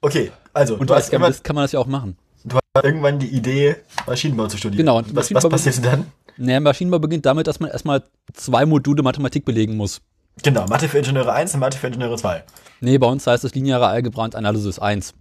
Okay, 0.00 0.30
also, 0.52 0.76
Und 0.76 0.88
du 0.90 0.94
als 0.94 1.10
Chemist 1.10 1.42
kann 1.42 1.54
man 1.56 1.64
das 1.64 1.72
ja 1.72 1.80
auch 1.80 1.86
machen. 1.86 2.16
du 2.44 2.56
hast 2.56 2.84
irgendwann 2.84 3.18
die 3.18 3.28
Idee, 3.28 3.76
Maschinenbau 4.06 4.46
zu 4.46 4.56
studieren. 4.56 4.78
Genau, 4.78 4.98
und 4.98 5.14
was, 5.14 5.32
was 5.34 5.48
passiert 5.48 5.84
dann? 5.84 6.06
Naja, 6.36 6.60
Maschinenbau 6.60 7.00
beginnt 7.00 7.26
damit, 7.26 7.46
dass 7.48 7.58
man 7.58 7.70
erstmal 7.70 8.04
zwei 8.32 8.64
Module 8.64 9.02
Mathematik 9.02 9.44
belegen 9.44 9.76
muss. 9.76 10.00
Genau, 10.42 10.66
Mathe 10.66 10.88
für 10.88 10.98
Ingenieure 10.98 11.32
1 11.32 11.54
und 11.54 11.60
Mathe 11.60 11.78
für 11.78 11.88
Ingenieure 11.88 12.16
2. 12.16 12.44
Nee, 12.80 12.98
bei 12.98 13.08
uns 13.08 13.26
heißt 13.26 13.42
es 13.42 13.54
lineare 13.56 13.88
Algebra 13.88 14.22
und 14.24 14.36
Analysis 14.36 14.78
1. 14.78 15.14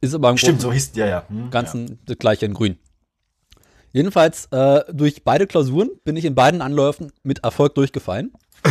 Ist 0.00 0.14
aber 0.14 0.30
im 0.30 0.36
Stimmt, 0.36 0.58
Großen 0.58 0.70
so 0.70 0.72
hieß 0.72 0.90
ja, 0.96 1.06
ja. 1.06 1.24
Hm, 1.28 1.50
Ganzen 1.50 2.00
das 2.06 2.18
gleiche 2.18 2.46
in 2.46 2.54
grün. 2.54 2.78
Jedenfalls, 3.92 4.46
äh, 4.50 4.80
durch 4.92 5.22
beide 5.22 5.46
Klausuren 5.46 5.90
bin 6.04 6.16
ich 6.16 6.24
in 6.24 6.34
beiden 6.34 6.62
Anläufen 6.62 7.12
mit 7.22 7.44
Erfolg 7.44 7.76
durchgefallen. 7.76 8.32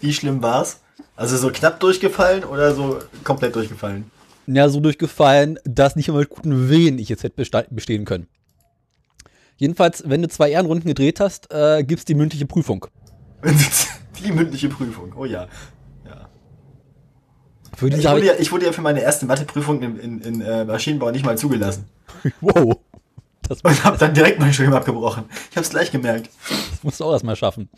Wie 0.00 0.12
schlimm 0.12 0.42
war's? 0.42 0.80
Also 1.16 1.36
so 1.36 1.50
knapp 1.50 1.80
durchgefallen 1.80 2.44
oder 2.44 2.74
so 2.74 3.00
komplett 3.24 3.54
durchgefallen? 3.54 4.10
Ja, 4.46 4.68
so 4.68 4.80
durchgefallen, 4.80 5.58
dass 5.64 5.96
nicht 5.96 6.08
einmal 6.08 6.22
mit 6.22 6.30
guten 6.30 6.68
Willen 6.68 6.98
ich 6.98 7.08
jetzt 7.08 7.22
hätte 7.22 7.66
bestehen 7.70 8.04
können. 8.04 8.26
Jedenfalls, 9.56 10.02
wenn 10.06 10.22
du 10.22 10.28
zwei 10.28 10.50
Ehrenrunden 10.50 10.88
gedreht 10.88 11.20
hast, 11.20 11.52
äh, 11.52 11.84
gibt's 11.84 12.04
die 12.06 12.14
mündliche 12.14 12.46
Prüfung. 12.46 12.86
Die 14.22 14.32
mündliche 14.32 14.68
Prüfung, 14.68 15.14
oh 15.16 15.24
ja. 15.24 15.48
Ich 17.76 17.82
wurde, 17.82 18.24
ja, 18.24 18.34
ich 18.38 18.52
wurde 18.52 18.66
ja 18.66 18.72
für 18.72 18.82
meine 18.82 19.00
erste 19.00 19.24
Matheprüfung 19.26 19.82
in, 19.82 19.98
in, 19.98 20.20
in 20.20 20.40
äh, 20.42 20.64
Maschinenbau 20.64 21.10
nicht 21.10 21.24
mal 21.24 21.38
zugelassen. 21.38 21.86
wow, 22.40 22.76
das, 23.50 23.60
Und 23.64 23.84
habe 23.84 23.98
dann 23.98 24.14
direkt 24.14 24.38
mein 24.38 24.52
Studium 24.52 24.74
abgebrochen. 24.74 25.24
Ich 25.50 25.56
habe 25.56 25.64
es 25.64 25.70
gleich 25.70 25.90
gemerkt. 25.90 26.30
das 26.48 26.84
musst 26.84 27.00
du 27.00 27.04
auch 27.04 27.12
erstmal 27.12 27.34
schaffen. 27.34 27.68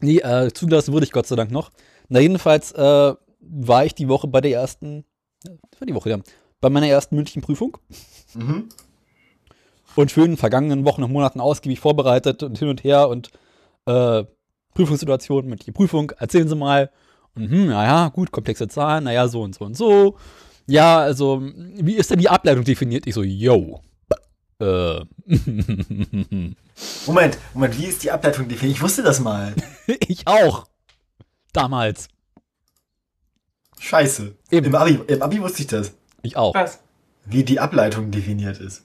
Nee, 0.00 0.18
äh, 0.18 0.52
zugelassen 0.52 0.92
wurde 0.92 1.06
ich 1.06 1.12
Gott 1.12 1.26
sei 1.26 1.34
Dank 1.34 1.50
noch. 1.50 1.70
Na, 2.08 2.20
jedenfalls 2.20 2.72
äh, 2.72 3.14
war 3.40 3.84
ich 3.86 3.94
die 3.94 4.08
Woche 4.08 4.28
bei 4.28 4.42
der 4.42 4.52
ersten, 4.52 5.04
das 5.42 5.80
war 5.80 5.86
die 5.86 5.94
Woche, 5.94 6.10
ja, 6.10 6.18
bei 6.60 6.68
meiner 6.68 6.88
ersten 6.88 7.16
mündlichen 7.16 7.40
Prüfung. 7.40 7.78
Mhm. 8.34 8.68
Und 9.96 10.12
für 10.12 10.24
in 10.24 10.32
den 10.32 10.36
vergangenen 10.36 10.84
Wochen 10.84 11.02
und 11.02 11.12
Monaten 11.12 11.40
ausgiebig 11.40 11.80
vorbereitet 11.80 12.42
und 12.42 12.58
hin 12.58 12.68
und 12.68 12.84
her 12.84 13.08
und 13.08 13.30
äh, 13.86 14.24
Prüfungssituation, 14.74 15.46
mündliche 15.46 15.72
Prüfung, 15.72 16.10
erzählen 16.18 16.48
Sie 16.48 16.54
mal. 16.54 16.90
Und 17.34 17.50
hm, 17.50 17.68
naja, 17.68 18.08
gut, 18.08 18.30
komplexe 18.30 18.68
Zahlen, 18.68 19.04
naja, 19.04 19.26
so 19.26 19.42
und 19.42 19.54
so 19.54 19.64
und 19.64 19.76
so. 19.76 20.16
Ja, 20.66 20.98
also, 20.98 21.40
wie 21.42 21.94
ist 21.94 22.10
denn 22.10 22.18
die 22.18 22.28
Ableitung 22.28 22.64
definiert? 22.64 23.06
Ich 23.06 23.14
so, 23.14 23.22
yo. 23.22 23.80
Äh, 24.60 25.00
Moment, 27.06 27.38
Moment, 27.54 27.78
wie 27.78 27.86
ist 27.86 28.02
die 28.02 28.10
Ableitung 28.10 28.48
definiert? 28.48 28.76
Ich 28.76 28.82
wusste 28.82 29.02
das 29.02 29.20
mal. 29.20 29.54
ich 29.86 30.26
auch. 30.26 30.66
Damals. 31.52 32.08
Scheiße. 33.78 34.34
Eben. 34.50 34.66
Im 34.66 34.74
Abi, 34.74 35.00
Im 35.06 35.22
Abi 35.22 35.40
wusste 35.40 35.62
ich 35.62 35.68
das. 35.68 35.92
Ich 36.22 36.36
auch. 36.36 36.54
Was? 36.54 36.80
Wie 37.24 37.44
die 37.44 37.58
Ableitung 37.58 38.10
definiert 38.10 38.58
ist. 38.60 38.84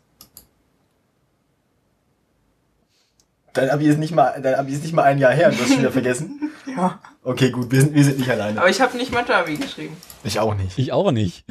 Dein 3.53 3.69
Abi 3.69 3.87
ist 3.87 3.97
nicht 3.99 4.13
mal, 4.13 4.41
dein 4.41 4.55
Abi 4.55 4.73
ist 4.73 4.83
nicht 4.83 4.93
mal 4.93 5.03
ein 5.03 5.17
Jahr 5.17 5.31
her, 5.31 5.49
du 5.49 5.57
hast 5.57 5.69
schon 5.69 5.79
wieder 5.79 5.91
vergessen. 5.91 6.41
Ja. 6.75 6.99
Okay, 7.23 7.51
gut, 7.51 7.71
wir 7.71 7.79
sind, 7.79 7.93
wir 7.93 8.03
sind 8.03 8.17
nicht 8.17 8.29
alleine. 8.29 8.59
Aber 8.59 8.69
ich 8.69 8.81
habe 8.81 8.97
nicht 8.97 9.13
Mathe-Abi 9.13 9.55
geschrieben. 9.55 9.95
Ich 10.23 10.39
auch 10.39 10.55
nicht. 10.55 10.77
Ich 10.77 10.91
auch 10.91 11.11
nicht. 11.11 11.45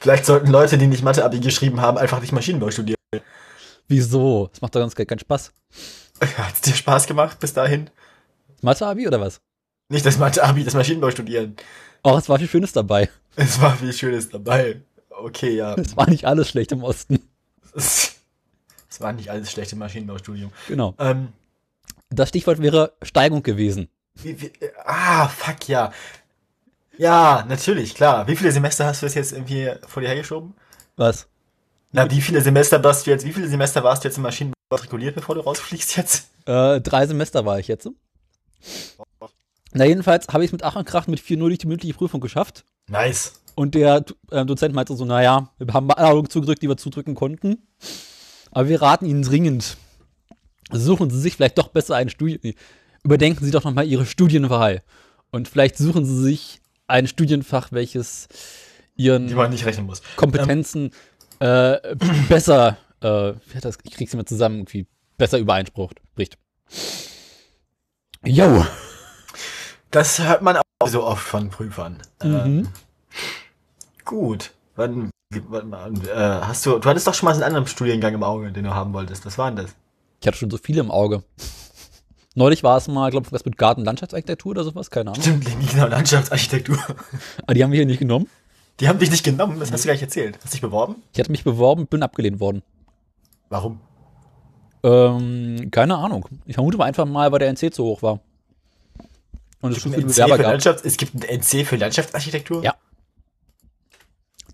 Vielleicht 0.00 0.24
sollten 0.26 0.48
Leute, 0.48 0.78
die 0.78 0.86
nicht 0.86 1.02
Mathe-Abi 1.02 1.40
geschrieben 1.40 1.80
haben, 1.80 1.98
einfach 1.98 2.20
nicht 2.20 2.32
Maschinenbau 2.32 2.70
studieren. 2.70 2.96
Wieso? 3.88 4.48
Das 4.52 4.60
macht 4.60 4.74
doch 4.74 4.80
ganz 4.80 4.94
keinen 4.94 5.18
Spaß. 5.18 5.52
Hat 6.36 6.54
es 6.54 6.60
dir 6.60 6.74
Spaß 6.74 7.06
gemacht 7.06 7.38
bis 7.40 7.52
dahin? 7.52 7.90
Mathe-Abi 8.62 9.06
oder 9.08 9.20
was? 9.20 9.40
Nicht 9.88 10.06
das 10.06 10.18
Mathe-Abi, 10.18 10.64
das 10.64 10.74
Maschinenbau 10.74 11.10
studieren. 11.10 11.56
Oh, 12.02 12.16
es 12.16 12.28
war 12.28 12.38
viel 12.38 12.48
Schönes 12.48 12.72
dabei. 12.72 13.08
Es 13.36 13.60
war 13.60 13.76
viel 13.76 13.92
Schönes 13.92 14.28
dabei. 14.28 14.80
Okay, 15.10 15.56
ja. 15.56 15.74
Es 15.74 15.96
war 15.96 16.08
nicht 16.08 16.24
alles 16.24 16.48
schlecht 16.48 16.72
im 16.72 16.82
Osten. 16.82 17.18
Es 18.92 19.00
war 19.00 19.12
nicht 19.12 19.30
alles 19.30 19.52
schlecht 19.52 19.72
im 19.72 19.78
Maschinenbaustudium. 19.78 20.50
Genau. 20.66 20.94
Ähm, 20.98 21.28
Das 22.10 22.28
Stichwort 22.30 22.60
wäre 22.60 22.92
Steigung 23.02 23.42
gewesen. 23.44 23.88
wie, 24.14 24.40
wie, 24.40 24.46
äh, 24.46 24.72
ah, 24.84 25.28
fuck, 25.28 25.68
ja. 25.68 25.92
Ja, 27.00 27.46
natürlich, 27.48 27.94
klar. 27.94 28.28
Wie 28.28 28.36
viele 28.36 28.52
Semester 28.52 28.84
hast 28.84 29.00
du 29.00 29.06
das 29.06 29.14
jetzt 29.14 29.32
irgendwie 29.32 29.70
vor 29.88 30.02
dir 30.02 30.10
hergeschoben? 30.10 30.52
Was? 30.96 31.28
Na, 31.92 32.10
wie 32.10 32.20
viele 32.20 32.42
Semester 32.42 32.84
warst 32.84 33.06
du 33.06 33.10
jetzt, 33.10 33.24
wie 33.24 33.32
viele 33.32 33.48
Semester 33.48 33.82
warst 33.82 34.04
du 34.04 34.08
jetzt 34.08 34.18
im 34.18 34.22
Maschinenbau 34.22 34.54
matrikuliert, 34.70 35.14
bevor 35.14 35.34
du 35.34 35.40
rausfliegst 35.40 35.96
jetzt? 35.96 36.28
Äh, 36.44 36.78
drei 36.82 37.06
Semester 37.06 37.46
war 37.46 37.58
ich 37.58 37.68
jetzt. 37.68 37.88
Na, 39.72 39.86
jedenfalls 39.86 40.28
habe 40.28 40.44
ich 40.44 40.48
es 40.48 40.52
mit 40.52 40.62
Ach 40.62 40.76
und 40.76 40.84
Krach 40.84 41.06
mit 41.06 41.20
4.0 41.20 41.38
durch 41.38 41.58
die 41.58 41.68
mündliche 41.68 41.94
Prüfung 41.94 42.20
geschafft. 42.20 42.66
Nice. 42.86 43.32
Und 43.54 43.74
der 43.74 44.04
äh, 44.30 44.44
Dozent 44.44 44.74
meinte 44.74 44.94
so, 44.94 45.06
naja, 45.06 45.48
wir 45.56 45.72
haben 45.72 45.90
alle 45.92 46.08
Augen 46.08 46.28
zugedrückt, 46.28 46.60
die 46.60 46.68
wir 46.68 46.76
zudrücken 46.76 47.14
konnten. 47.14 47.66
Aber 48.50 48.68
wir 48.68 48.82
raten 48.82 49.06
Ihnen 49.06 49.22
dringend, 49.22 49.78
suchen 50.70 51.08
Sie 51.08 51.18
sich 51.18 51.36
vielleicht 51.36 51.56
doch 51.56 51.68
besser 51.68 51.96
ein 51.96 52.10
Studium, 52.10 52.52
überdenken 53.04 53.42
Sie 53.42 53.52
doch 53.52 53.64
nochmal 53.64 53.86
Ihre 53.86 54.04
Studienwahl. 54.04 54.82
Und 55.30 55.48
vielleicht 55.48 55.78
suchen 55.78 56.04
Sie 56.04 56.20
sich 56.22 56.59
ein 56.90 57.06
Studienfach, 57.06 57.72
welches 57.72 58.28
Ihren. 58.96 59.28
Kompetenzen 60.16 60.92
äh, 61.38 61.96
besser, 62.28 62.76
äh, 63.00 63.06
wie 63.46 63.56
hat 63.56 63.64
das, 63.64 63.78
ich 63.84 63.92
krieg's 63.94 64.12
immer 64.12 64.26
zusammen, 64.26 64.58
irgendwie 64.58 64.86
besser 65.16 65.38
übereinspricht. 65.38 66.00
Bricht. 66.14 66.36
Jo. 68.24 68.66
Das 69.90 70.18
hört 70.18 70.42
man 70.42 70.56
auch 70.58 70.88
so 70.88 71.04
oft 71.04 71.22
von 71.26 71.50
Prüfern. 71.50 71.98
Äh, 72.22 72.26
Mhm. 72.26 72.68
gut. 74.04 74.52
Wann, 74.76 75.10
wann, 75.48 75.72
äh, 76.06 76.14
hast 76.14 76.64
du, 76.66 76.78
du 76.78 76.88
hattest 76.88 77.06
doch 77.06 77.14
schon 77.14 77.26
mal 77.26 77.34
einen 77.34 77.42
anderen 77.42 77.66
Studiengang 77.66 78.14
im 78.14 78.22
Auge, 78.22 78.52
den 78.52 78.64
du 78.64 78.74
haben 78.74 78.92
wolltest. 78.92 79.26
Was 79.26 79.36
war 79.38 79.50
denn 79.50 79.64
das? 79.64 79.74
Ich 80.20 80.26
hatte 80.26 80.38
schon 80.38 80.50
so 80.50 80.58
viele 80.58 80.80
im 80.80 80.90
Auge. 80.90 81.22
Neulich 82.34 82.62
war 82.62 82.76
es 82.76 82.86
mal, 82.86 83.10
glaube 83.10 83.26
ich, 83.26 83.32
was 83.32 83.44
mit 83.44 83.56
Gartenlandschaftsarchitektur 83.58 84.52
oder 84.52 84.64
sowas, 84.64 84.90
keine 84.90 85.10
Ahnung. 85.10 85.22
Stimmt, 85.22 85.46
genau, 85.70 85.86
Landschaftsarchitektur. 85.86 86.78
Aber 87.42 87.54
die 87.54 87.64
haben 87.64 87.72
wir 87.72 87.78
hier 87.78 87.86
nicht 87.86 87.98
genommen. 87.98 88.28
Die 88.78 88.88
haben 88.88 88.98
dich 88.98 89.10
nicht 89.10 89.24
genommen, 89.24 89.58
das 89.60 89.72
hast 89.72 89.84
du 89.84 89.88
gleich 89.88 90.00
erzählt. 90.00 90.38
Hast 90.42 90.54
dich 90.54 90.60
beworben? 90.60 90.96
Ich 91.12 91.18
hatte 91.18 91.30
mich 91.30 91.44
beworben, 91.44 91.86
bin 91.86 92.02
abgelehnt 92.02 92.40
worden. 92.40 92.62
Warum? 93.48 93.80
Ähm, 94.82 95.70
keine 95.70 95.96
Ahnung. 95.96 96.26
Ich 96.46 96.54
vermute 96.54 96.78
mal 96.78 96.84
einfach 96.84 97.04
mal, 97.04 97.30
weil 97.32 97.40
der 97.40 97.48
NC 97.52 97.74
zu 97.74 97.84
hoch 97.84 98.02
war. 98.02 98.20
Und 99.60 99.76
es 99.76 99.82
gibt, 99.82 99.94
viele 99.94 100.06
ein 100.06 100.08
NC 100.08 100.36
für. 100.36 100.42
Landschafts 100.42 100.82
es 100.84 100.96
gibt 100.96 101.14
ein 101.14 101.40
NC 101.40 101.66
für 101.66 101.76
Landschaftsarchitektur? 101.76 102.62
Ja. 102.62 102.74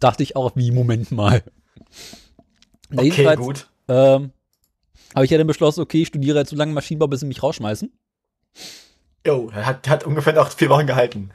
Dachte 0.01 0.23
ich 0.23 0.35
auch, 0.35 0.53
wie, 0.57 0.73
Moment 0.73 1.12
mal. 1.12 1.43
Na, 2.89 3.03
Okay, 3.03 3.37
gut. 3.37 3.69
Ähm, 3.89 4.33
habe 5.16 5.24
ich 5.24 5.31
ja 5.31 5.38
dann 5.38 5.46
beschlossen, 5.46 5.81
okay, 5.81 6.02
ich 6.02 6.09
studiere 6.09 6.38
jetzt 6.38 6.50
so 6.50 6.57
lange 6.57 6.74
Maschinenbau, 6.74 7.07
bis 7.07 7.20
sie 7.20 7.26
mich 7.26 7.42
rausschmeißen. 7.42 7.90
Jo, 9.26 9.50
hat, 9.50 9.88
hat 9.88 10.05
ungefähr 10.05 10.35
noch 10.35 10.50
vier 10.50 10.68
Wochen 10.68 10.87
gehalten. 10.87 11.31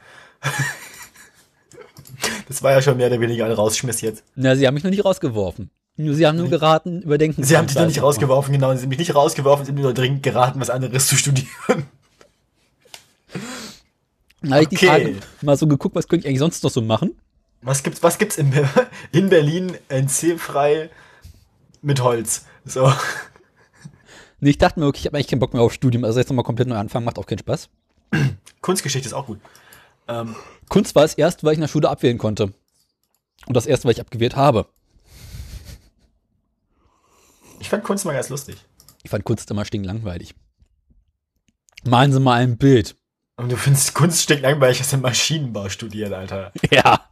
das 2.48 2.62
war 2.62 2.70
ja 2.70 2.80
schon 2.80 2.96
mehr 2.96 3.08
oder 3.08 3.20
weniger 3.20 3.44
ein 3.44 3.50
Rausschmiss 3.50 4.00
jetzt. 4.00 4.22
Na, 4.36 4.54
sie 4.54 4.68
haben 4.68 4.74
mich 4.74 4.84
noch 4.84 4.90
nicht 4.90 5.04
rausgeworfen. 5.04 5.70
Sie 5.96 6.26
haben 6.26 6.38
nur 6.38 6.48
geraten, 6.48 7.02
überdenken 7.02 7.42
Sie 7.42 7.56
haben 7.56 7.66
dich 7.66 7.76
noch 7.76 7.86
nicht 7.86 8.00
rausgeworfen, 8.00 8.52
genau. 8.52 8.72
Sie 8.74 8.82
haben 8.82 8.88
mich 8.88 8.98
nicht 8.98 9.14
rausgeworfen, 9.14 9.66
sie 9.66 9.72
haben 9.72 9.76
mir 9.76 9.82
nur 9.82 9.92
dringend 9.92 10.22
geraten, 10.22 10.58
was 10.60 10.70
anderes 10.70 11.08
zu 11.08 11.16
studieren. 11.16 11.48
Dann 14.40 14.54
habe 14.54 14.62
ich 14.62 14.68
die. 14.68 14.76
Tage 14.76 15.16
mal 15.42 15.56
so 15.56 15.66
geguckt, 15.66 15.94
was 15.94 16.08
könnte 16.08 16.24
ich 16.24 16.28
eigentlich 16.28 16.38
sonst 16.38 16.62
noch 16.64 16.70
so 16.70 16.80
machen. 16.80 17.16
Was 17.62 17.82
gibt's, 17.82 18.02
was 18.02 18.18
gibt's 18.18 18.38
in, 18.38 18.52
in 19.12 19.28
Berlin 19.28 19.76
NC-frei 19.88 20.88
mit 21.82 22.02
Holz? 22.02 22.46
So. 22.64 22.92
Nee, 24.44 24.50
ich 24.50 24.58
dachte 24.58 24.80
mir, 24.80 24.86
okay, 24.86 24.98
ich 24.98 25.06
habe 25.06 25.16
eigentlich 25.16 25.28
keinen 25.28 25.38
Bock 25.38 25.52
mehr 25.54 25.62
auf 25.62 25.72
Studium, 25.72 26.02
also 26.04 26.18
jetzt 26.18 26.28
nochmal 26.28 26.44
komplett 26.44 26.66
neu 26.66 26.76
anfangen, 26.76 27.04
macht 27.04 27.16
auch 27.16 27.26
keinen 27.26 27.38
Spaß. 27.38 27.68
Kunstgeschichte 28.60 29.06
ist 29.06 29.12
auch 29.14 29.26
gut. 29.26 29.38
Ähm, 30.08 30.34
Kunst 30.68 30.96
war 30.96 31.02
das 31.02 31.14
erste, 31.14 31.44
weil 31.44 31.52
ich 31.52 31.58
in 31.58 31.62
der 31.62 31.68
Schule 31.68 31.88
abwählen 31.88 32.18
konnte. 32.18 32.52
Und 33.46 33.56
das 33.56 33.66
erste, 33.66 33.84
weil 33.84 33.92
ich 33.92 34.00
abgewählt 34.00 34.34
habe. 34.34 34.66
ich 37.60 37.68
fand 37.68 37.84
Kunst 37.84 38.04
mal 38.04 38.14
ganz 38.14 38.28
lustig. 38.30 38.56
Ich 39.04 39.10
fand 39.10 39.24
Kunst 39.24 39.48
immer 39.50 39.64
stinklangweilig. 39.64 40.34
Malen 41.84 42.12
Sie 42.12 42.18
mal 42.20 42.40
ein 42.40 42.56
Bild. 42.58 42.96
Und 43.36 43.50
du 43.50 43.56
findest 43.56 43.94
Kunst 43.94 44.22
stinkt 44.22 44.42
langweilig, 44.42 44.80
hast 44.80 44.92
du 44.92 44.96
Maschinenbau 44.96 45.68
studiert, 45.68 46.12
Alter. 46.12 46.52
Ja. 46.72 47.08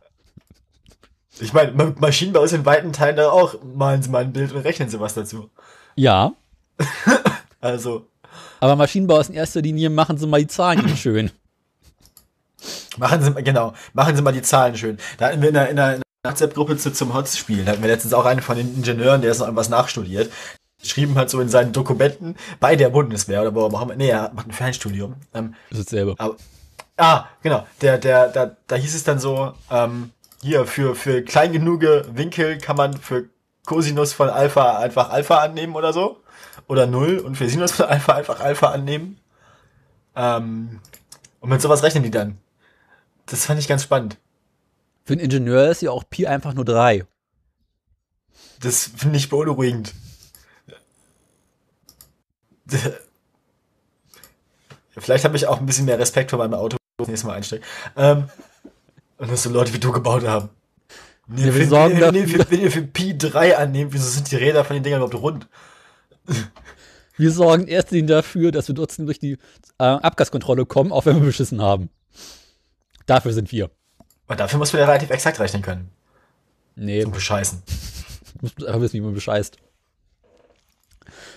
Ich 1.38 1.52
meine, 1.52 1.70
Ma- 1.72 1.94
Maschinenbau 1.98 2.42
ist 2.42 2.52
in 2.52 2.66
weiten 2.66 2.92
Teilen 2.92 3.16
da 3.16 3.30
auch, 3.30 3.54
malen 3.62 4.02
sie 4.02 4.10
mal 4.10 4.22
ein 4.24 4.32
Bild 4.32 4.52
und 4.52 4.62
rechnen 4.62 4.88
sie 4.90 4.98
was 5.00 5.14
dazu. 5.14 5.48
Ja. 5.94 6.34
Also, 7.62 8.06
Aber 8.60 8.74
Maschinenbau 8.74 9.20
ist 9.20 9.28
in 9.28 9.34
erster 9.36 9.60
Linie, 9.60 9.90
machen 9.90 10.16
Sie 10.16 10.26
mal 10.26 10.40
die 10.40 10.46
Zahlen 10.46 10.96
schön. 10.96 11.30
machen 12.96 13.22
sie, 13.22 13.30
mal- 13.30 13.42
genau, 13.42 13.74
machen 13.92 14.16
sie 14.16 14.22
mal 14.22 14.32
die 14.32 14.42
Zahlen 14.42 14.76
schön. 14.76 14.98
Da 15.18 15.26
hatten 15.28 15.42
wir 15.42 15.50
in 15.50 15.56
einer, 15.56 15.96
in 15.96 16.02
WhatsApp-Gruppe 16.24 16.76
zu, 16.76 16.92
zum 16.92 17.14
Hotz-Spiel, 17.14 17.64
da 17.64 17.72
hatten 17.72 17.82
wir 17.82 17.88
letztens 17.90 18.14
auch 18.14 18.24
einen 18.24 18.40
von 18.42 18.56
den 18.56 18.74
Ingenieuren, 18.74 19.20
der 19.22 19.30
ist 19.30 19.38
noch 19.38 19.46
irgendwas 19.46 19.68
nachstudiert, 19.68 20.30
schrieben 20.82 21.16
halt 21.16 21.28
so 21.30 21.40
in 21.40 21.48
seinen 21.50 21.72
Dokumenten 21.72 22.36
bei 22.60 22.76
der 22.76 22.88
Bundeswehr, 22.90 23.42
oder 23.42 23.54
wo 23.54 23.62
auch 23.64 23.82
immer, 23.82 23.94
nee, 23.96 24.08
er 24.08 24.30
macht 24.34 24.48
ein 24.48 24.52
Fernstudium, 24.52 25.16
ähm, 25.34 25.54
Das 25.70 25.80
ist 25.80 25.92
dasselbe. 25.92 26.14
Aber, 26.18 26.36
ah, 26.96 27.26
genau. 27.42 27.66
Der, 27.82 27.98
der, 27.98 28.28
da, 28.28 28.56
da 28.66 28.76
hieß 28.76 28.94
es 28.94 29.04
dann 29.04 29.18
so, 29.18 29.52
ähm, 29.70 30.10
hier, 30.42 30.64
für, 30.64 30.94
für 30.94 31.22
klein 31.22 31.52
genug 31.52 31.82
Winkel 31.82 32.56
kann 32.58 32.76
man 32.76 32.96
für 32.96 33.28
Cosinus 33.66 34.14
von 34.14 34.30
Alpha 34.30 34.78
einfach 34.78 35.10
Alpha 35.10 35.38
annehmen 35.38 35.74
oder 35.76 35.92
so. 35.92 36.16
Oder 36.68 36.86
Null 36.86 37.18
und 37.18 37.36
für 37.36 37.48
Sinus 37.48 37.72
von 37.72 37.86
Alpha 37.86 38.12
einfach 38.14 38.40
Alpha 38.40 38.70
annehmen. 38.70 39.18
Ähm, 40.16 40.80
und 41.40 41.48
mit 41.50 41.60
sowas 41.62 41.82
rechnen 41.82 42.02
die 42.04 42.10
dann. 42.10 42.38
Das 43.26 43.46
fand 43.46 43.58
ich 43.60 43.68
ganz 43.68 43.82
spannend. 43.82 44.16
Für 45.04 45.14
einen 45.14 45.22
Ingenieur 45.22 45.70
ist 45.70 45.82
ja 45.82 45.90
auch 45.90 46.04
Pi 46.08 46.26
einfach 46.26 46.54
nur 46.54 46.64
drei. 46.64 47.04
Das 48.60 48.90
finde 48.96 49.16
ich 49.16 49.28
beunruhigend. 49.28 49.94
Vielleicht 54.96 55.24
habe 55.24 55.36
ich 55.36 55.46
auch 55.46 55.58
ein 55.60 55.66
bisschen 55.66 55.86
mehr 55.86 55.98
Respekt 55.98 56.30
vor 56.30 56.38
meinem 56.38 56.54
Auto, 56.54 56.76
das 56.98 57.08
nächste 57.08 57.26
Mal 57.26 57.34
einsteigen. 57.36 57.64
Ähm, 57.96 58.28
und 59.18 59.30
das 59.30 59.42
so 59.42 59.50
Leute 59.50 59.72
wie 59.72 59.78
du 59.78 59.92
gebaut 59.92 60.26
haben. 60.26 60.50
Nee, 61.26 61.40
Ja, 61.42 61.46
wir 61.46 61.52
für, 61.64 61.66
sorgen 61.68 62.00
dafür- 62.00 62.26
für, 62.44 62.50
wenn 62.50 62.60
ihr 62.60 62.70
für 62.72 62.82
Pi 62.82 63.16
3 63.16 63.56
annehmt, 63.56 63.92
wieso 63.92 64.08
sind 64.08 64.30
die 64.30 64.36
Räder 64.36 64.64
von 64.64 64.74
den 64.74 64.82
Dingern 64.82 65.00
überhaupt 65.00 65.22
rund? 65.22 65.48
Wir 67.16 67.32
sorgen 67.32 67.66
erst 67.66 67.88
dafür, 67.92 68.50
dass 68.50 68.68
wir 68.68 68.74
trotzdem 68.74 69.04
durch 69.04 69.18
die 69.18 69.32
äh, 69.78 69.84
Abgaskontrolle 69.84 70.64
kommen, 70.64 70.90
auch 70.90 71.04
wenn 71.04 71.16
wir 71.16 71.26
beschissen 71.26 71.60
haben. 71.60 71.90
Dafür 73.06 73.32
sind 73.32 73.52
wir. 73.52 73.70
Und 74.26 74.40
dafür 74.40 74.58
muss 74.58 74.72
man 74.72 74.80
ja 74.80 74.86
relativ 74.86 75.10
exakt 75.10 75.38
rechnen 75.40 75.60
können. 75.60 75.90
Nee, 76.76 77.02
Zum 77.02 77.12
Bescheißen. 77.12 77.62
du 78.34 78.38
musst 78.40 78.64
einfach 78.64 78.80
wissen, 78.80 78.94
wie 78.94 79.00
man 79.00 79.12
bescheißt. 79.12 79.58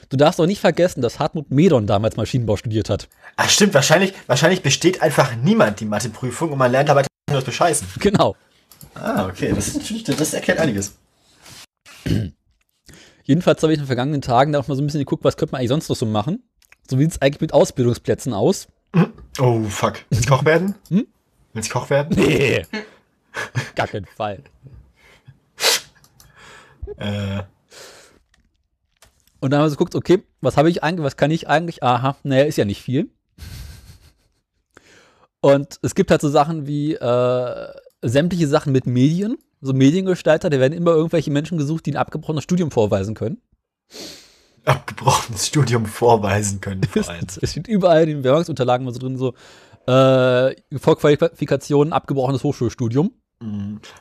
Du 0.09 0.17
darfst 0.17 0.39
auch 0.39 0.45
nicht 0.45 0.61
vergessen, 0.61 1.01
dass 1.01 1.19
Hartmut 1.19 1.49
Medon 1.51 1.87
damals 1.87 2.15
Maschinenbau 2.15 2.55
studiert 2.55 2.89
hat. 2.89 3.09
Ach 3.35 3.49
stimmt, 3.49 3.73
wahrscheinlich, 3.73 4.13
wahrscheinlich 4.27 4.61
besteht 4.61 5.01
einfach 5.01 5.35
niemand 5.35 5.79
die 5.79 5.85
Matheprüfung 5.85 6.51
und 6.51 6.59
man 6.59 6.71
lernt 6.71 6.89
dabei 6.89 7.03
nur 7.29 7.37
das 7.39 7.45
Bescheißen. 7.45 7.87
Genau. 7.99 8.35
Ah, 8.93 9.25
okay, 9.25 9.53
das, 9.53 9.73
das 10.17 10.33
erklärt 10.33 10.59
einiges. 10.59 10.93
Jedenfalls 13.23 13.61
habe 13.63 13.73
ich 13.73 13.77
in 13.79 13.83
den 13.83 13.87
vergangenen 13.87 14.21
Tagen 14.21 14.51
da 14.51 14.59
auch 14.59 14.67
mal 14.67 14.75
so 14.75 14.81
ein 14.81 14.85
bisschen 14.85 14.99
geguckt, 15.01 15.23
was 15.23 15.37
könnte 15.37 15.53
man 15.53 15.59
eigentlich 15.59 15.69
sonst 15.69 15.89
noch 15.89 15.95
so 15.95 16.05
machen. 16.05 16.43
So 16.89 16.99
wie 16.99 17.05
es 17.05 17.21
eigentlich 17.21 17.41
mit 17.41 17.53
Ausbildungsplätzen 17.53 18.33
aus? 18.33 18.67
Oh, 19.39 19.63
fuck. 19.63 19.95
Willst 20.09 20.27
Koch 20.27 20.43
werden? 20.45 20.75
Hm? 20.89 21.07
Willst 21.53 21.71
Koch 21.71 21.89
werden? 21.89 22.15
Nee. 22.17 22.65
Gar 23.75 23.87
keinen 23.87 24.05
Fall. 24.05 24.43
Äh, 26.97 27.43
Und 29.39 29.51
dann 29.51 29.59
haben 29.59 29.65
wir 29.65 29.69
so 29.69 29.77
geguckt, 29.77 29.95
okay, 29.95 30.23
was 30.41 30.57
habe 30.57 30.69
ich 30.69 30.83
eigentlich, 30.83 31.03
was 31.05 31.17
kann 31.17 31.31
ich 31.31 31.47
eigentlich? 31.47 31.81
Aha, 31.81 32.17
naja, 32.23 32.43
ist 32.43 32.57
ja 32.57 32.65
nicht 32.65 32.81
viel. 32.81 33.09
Und 35.39 35.79
es 35.81 35.95
gibt 35.95 36.11
halt 36.11 36.21
so 36.21 36.29
Sachen 36.29 36.67
wie 36.67 36.93
äh, 36.95 37.67
sämtliche 38.01 38.47
Sachen 38.47 38.71
mit 38.73 38.85
Medien, 38.85 39.37
so 39.63 39.73
Mediengestalter, 39.73 40.49
da 40.49 40.59
werden 40.59 40.73
immer 40.73 40.91
irgendwelche 40.91 41.31
Menschen 41.31 41.57
gesucht, 41.57 41.85
die 41.85 41.93
ein 41.93 41.97
abgebrochenes 41.97 42.43
Studium 42.43 42.69
vorweisen 42.69 43.15
können. 43.15 43.41
abgebrochenes 44.65 45.47
Studium 45.47 45.85
vorweisen 45.85 46.61
können. 46.61 46.81
Es 47.41 47.51
steht 47.51 47.67
überall 47.67 48.03
in 48.03 48.09
den 48.09 48.17
Bewerbungsunterlagen 48.21 48.85
mal 48.85 48.93
so 48.93 48.99
drin, 48.99 49.17
so 49.17 49.33
äh, 49.87 50.55
Vorqualifikation, 50.77 51.93
abgebrochenes 51.93 52.43
Hochschulstudium. 52.43 53.11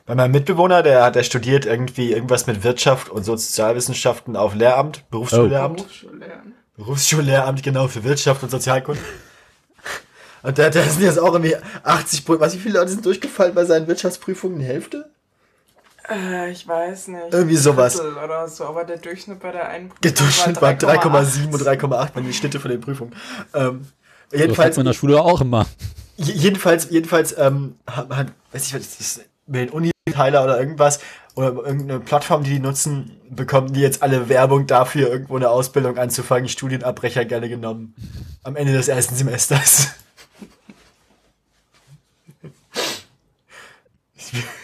Bei 0.05 0.15
meinem 0.15 0.31
Mitbewohner, 0.31 0.83
der, 0.83 1.11
der 1.11 1.23
studiert 1.23 1.65
irgendwie 1.65 2.13
irgendwas 2.13 2.47
mit 2.47 2.63
Wirtschaft 2.63 3.09
und 3.09 3.23
Sozialwissenschaften 3.23 4.37
auf 4.37 4.55
Lehramt, 4.55 5.09
Berufsschullehramt. 5.09 5.77
Berufsschullernen. 5.77 6.53
Berufsschullehramt, 6.77 7.63
genau, 7.63 7.87
für 7.87 8.03
Wirtschaft 8.03 8.43
und 8.43 8.49
Sozialkunde. 8.51 9.01
Und 10.43 10.57
da, 10.57 10.69
da 10.69 10.83
sind 10.83 11.03
jetzt 11.03 11.19
auch 11.19 11.33
irgendwie 11.33 11.55
80 11.83 12.25
Prozent. 12.25 12.41
Was, 12.41 12.53
wie 12.53 12.59
viele 12.59 12.79
Leute 12.79 12.91
sind 12.91 13.05
durchgefallen 13.05 13.53
bei 13.53 13.65
seinen 13.65 13.87
Wirtschaftsprüfungen? 13.87 14.59
Die 14.59 14.65
Hälfte? 14.65 15.12
Äh, 16.09 16.51
ich 16.51 16.67
weiß 16.67 17.07
nicht. 17.09 17.33
Irgendwie 17.33 17.55
sowas. 17.55 17.99
Oder 17.99 18.47
so, 18.47 18.65
aber 18.65 18.83
der 18.83 18.97
Durchschnitt 18.97 19.39
bei 19.39 19.51
der 19.51 19.69
einen 19.69 19.89
Prüfung 19.89 20.01
Der 20.01 20.11
Durchschnitt 20.11 20.61
war 20.61 20.71
3,7 20.71 21.45
und 21.51 21.61
3,8. 21.61 21.79
3,8 21.81 22.15
waren 22.15 22.25
die 22.25 22.33
Schnitte 22.33 22.59
von 22.59 22.71
den 22.71 22.81
Prüfungen. 22.81 23.15
Ähm, 23.53 23.87
Das 24.29 24.39
jedenfalls, 24.41 24.71
hat 24.71 24.77
man 24.77 24.85
in 24.85 24.91
der 24.91 24.97
Schule 24.97 25.21
auch 25.21 25.41
immer. 25.41 25.65
jedenfalls, 26.17 26.89
jedenfalls, 26.89 27.37
ähm, 27.37 27.75
hat, 27.87 28.09
hat, 28.09 28.27
weiß 28.51 28.67
ich 28.67 28.73
was, 28.73 28.81
das 28.81 28.99
ist 28.99 29.21
mit 29.47 29.61
den 29.61 29.69
Uni-Teiler 29.69 30.43
oder 30.43 30.59
irgendwas 30.59 30.99
oder 31.35 31.47
irgendeine 31.53 31.99
Plattform, 31.99 32.43
die 32.43 32.51
die 32.51 32.59
nutzen, 32.59 33.19
bekommen 33.29 33.73
die 33.73 33.81
jetzt 33.81 34.03
alle 34.03 34.29
Werbung 34.29 34.67
dafür, 34.67 35.09
irgendwo 35.09 35.35
eine 35.35 35.49
Ausbildung 35.49 35.97
anzufangen, 35.97 36.47
Studienabbrecher 36.47 37.25
gerne 37.25 37.49
genommen. 37.49 37.95
Am 38.43 38.55
Ende 38.55 38.73
des 38.73 38.87
ersten 38.87 39.15
Semesters. 39.15 39.87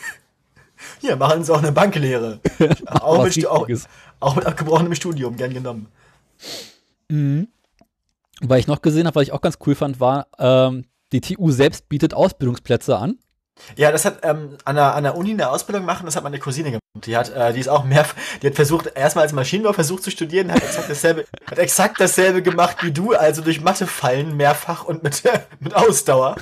Hier, 0.99 1.15
machen 1.15 1.43
sie 1.43 1.53
auch 1.53 1.59
eine 1.59 1.71
Banklehre. 1.71 2.39
auch, 2.87 3.23
mit, 3.23 3.47
auch, 3.47 3.67
auch 4.19 4.35
mit 4.35 4.45
abgebrochenem 4.45 4.95
Studium, 4.95 5.35
gern 5.35 5.53
genommen. 5.53 5.87
Weil 8.41 8.59
ich 8.59 8.67
noch 8.67 8.81
gesehen 8.81 9.07
habe, 9.07 9.15
was 9.15 9.23
ich 9.23 9.31
auch 9.31 9.41
ganz 9.41 9.57
cool 9.65 9.75
fand, 9.75 9.99
war, 9.99 10.27
ähm, 10.37 10.85
die 11.11 11.21
TU 11.21 11.51
selbst 11.51 11.89
bietet 11.89 12.13
Ausbildungsplätze 12.13 12.97
an. 12.97 13.17
Ja, 13.75 13.91
das 13.91 14.05
hat 14.05 14.19
ähm, 14.23 14.57
an, 14.63 14.75
der, 14.75 14.95
an 14.95 15.03
der 15.03 15.17
Uni 15.17 15.31
eine 15.31 15.49
Ausbildung 15.49 15.83
machen, 15.83 16.05
das 16.05 16.15
hat 16.15 16.23
meine 16.23 16.39
Cousine 16.39 16.69
gemacht. 16.69 16.81
Die 17.05 17.17
hat, 17.17 17.29
äh, 17.29 17.51
die 17.53 17.59
ist 17.59 17.67
auch 17.67 17.83
mehr, 17.83 18.05
die 18.41 18.47
hat 18.47 18.55
versucht, 18.55 18.91
erstmal 18.95 19.23
als 19.23 19.33
Maschinenbau 19.33 19.73
versucht 19.73 20.03
zu 20.03 20.11
studieren, 20.11 20.51
hat 20.51 20.63
exakt 20.63 20.89
dasselbe, 20.89 21.25
hat 21.45 21.57
exakt 21.59 21.99
dasselbe 21.99 22.41
gemacht 22.41 22.77
wie 22.81 22.91
du, 22.91 23.13
also 23.13 23.41
durch 23.41 23.61
Mathe 23.61 23.85
fallen 23.85 24.37
mehrfach 24.37 24.85
und 24.85 25.03
mit, 25.03 25.21
mit 25.59 25.75
Ausdauer. 25.75 26.37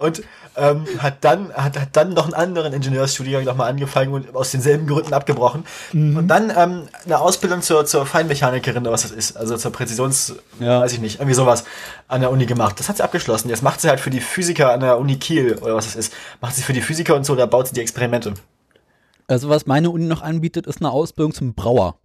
und 0.00 0.22
ähm, 0.56 0.84
hat 0.98 1.24
dann, 1.24 1.52
hat, 1.52 1.78
hat 1.78 1.88
dann 1.92 2.14
noch 2.14 2.24
einen 2.24 2.34
anderen 2.34 2.72
Ingenieursstudiengang 2.72 3.44
nochmal 3.44 3.70
angefangen 3.70 4.12
und 4.12 4.34
aus 4.34 4.50
denselben 4.50 4.86
Gründen 4.86 5.12
abgebrochen. 5.12 5.64
Und 5.92 6.28
dann 6.28 6.52
ähm, 6.56 6.88
eine 7.04 7.18
Ausbildung 7.18 7.62
zur, 7.62 7.86
zur 7.86 8.06
Feinmechanikerin 8.06 8.82
oder 8.82 8.92
was 8.92 9.02
das 9.02 9.10
ist, 9.10 9.36
also 9.36 9.56
zur 9.56 9.72
Präzisions, 9.72 10.34
Ja. 10.60 10.80
weiß 10.80 10.92
ich 10.92 11.00
nicht, 11.00 11.16
irgendwie 11.16 11.34
sowas 11.34 11.64
an 12.08 12.20
der 12.20 12.30
Uni 12.30 12.46
gemacht. 12.46 12.78
Das 12.78 12.88
hat 12.88 12.96
sie 12.98 13.04
abgeschlossen. 13.04 13.48
Jetzt 13.48 13.62
macht 13.62 13.80
sie 13.80 13.88
halt 13.88 14.00
für 14.00 14.10
die 14.10 14.20
Physiker 14.20 14.72
an 14.72 14.80
der 14.80 14.98
Uni 14.98 15.16
Kiel 15.16 15.58
oder 15.60 15.74
was 15.74 15.86
das 15.86 15.96
ist, 15.96 16.12
macht 16.40 16.54
sie 16.54 16.62
für 16.62 16.72
die 16.72 16.82
Physiker 16.82 17.14
und 17.14 17.24
so, 17.24 17.34
da 17.34 17.46
baut 17.46 17.68
sie 17.68 17.74
die 17.74 17.80
Experimente. 17.80 18.34
Also 19.26 19.48
was 19.48 19.66
meine 19.66 19.90
Uni 19.90 20.04
noch 20.06 20.22
anbietet, 20.22 20.66
ist 20.66 20.80
eine 20.80 20.90
Ausbildung 20.90 21.32
zum 21.32 21.54
Brauer. 21.54 21.96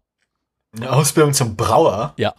Eine 0.75 0.91
Ausbildung 0.91 1.33
zum 1.33 1.55
Brauer. 1.55 2.13
Ja. 2.17 2.33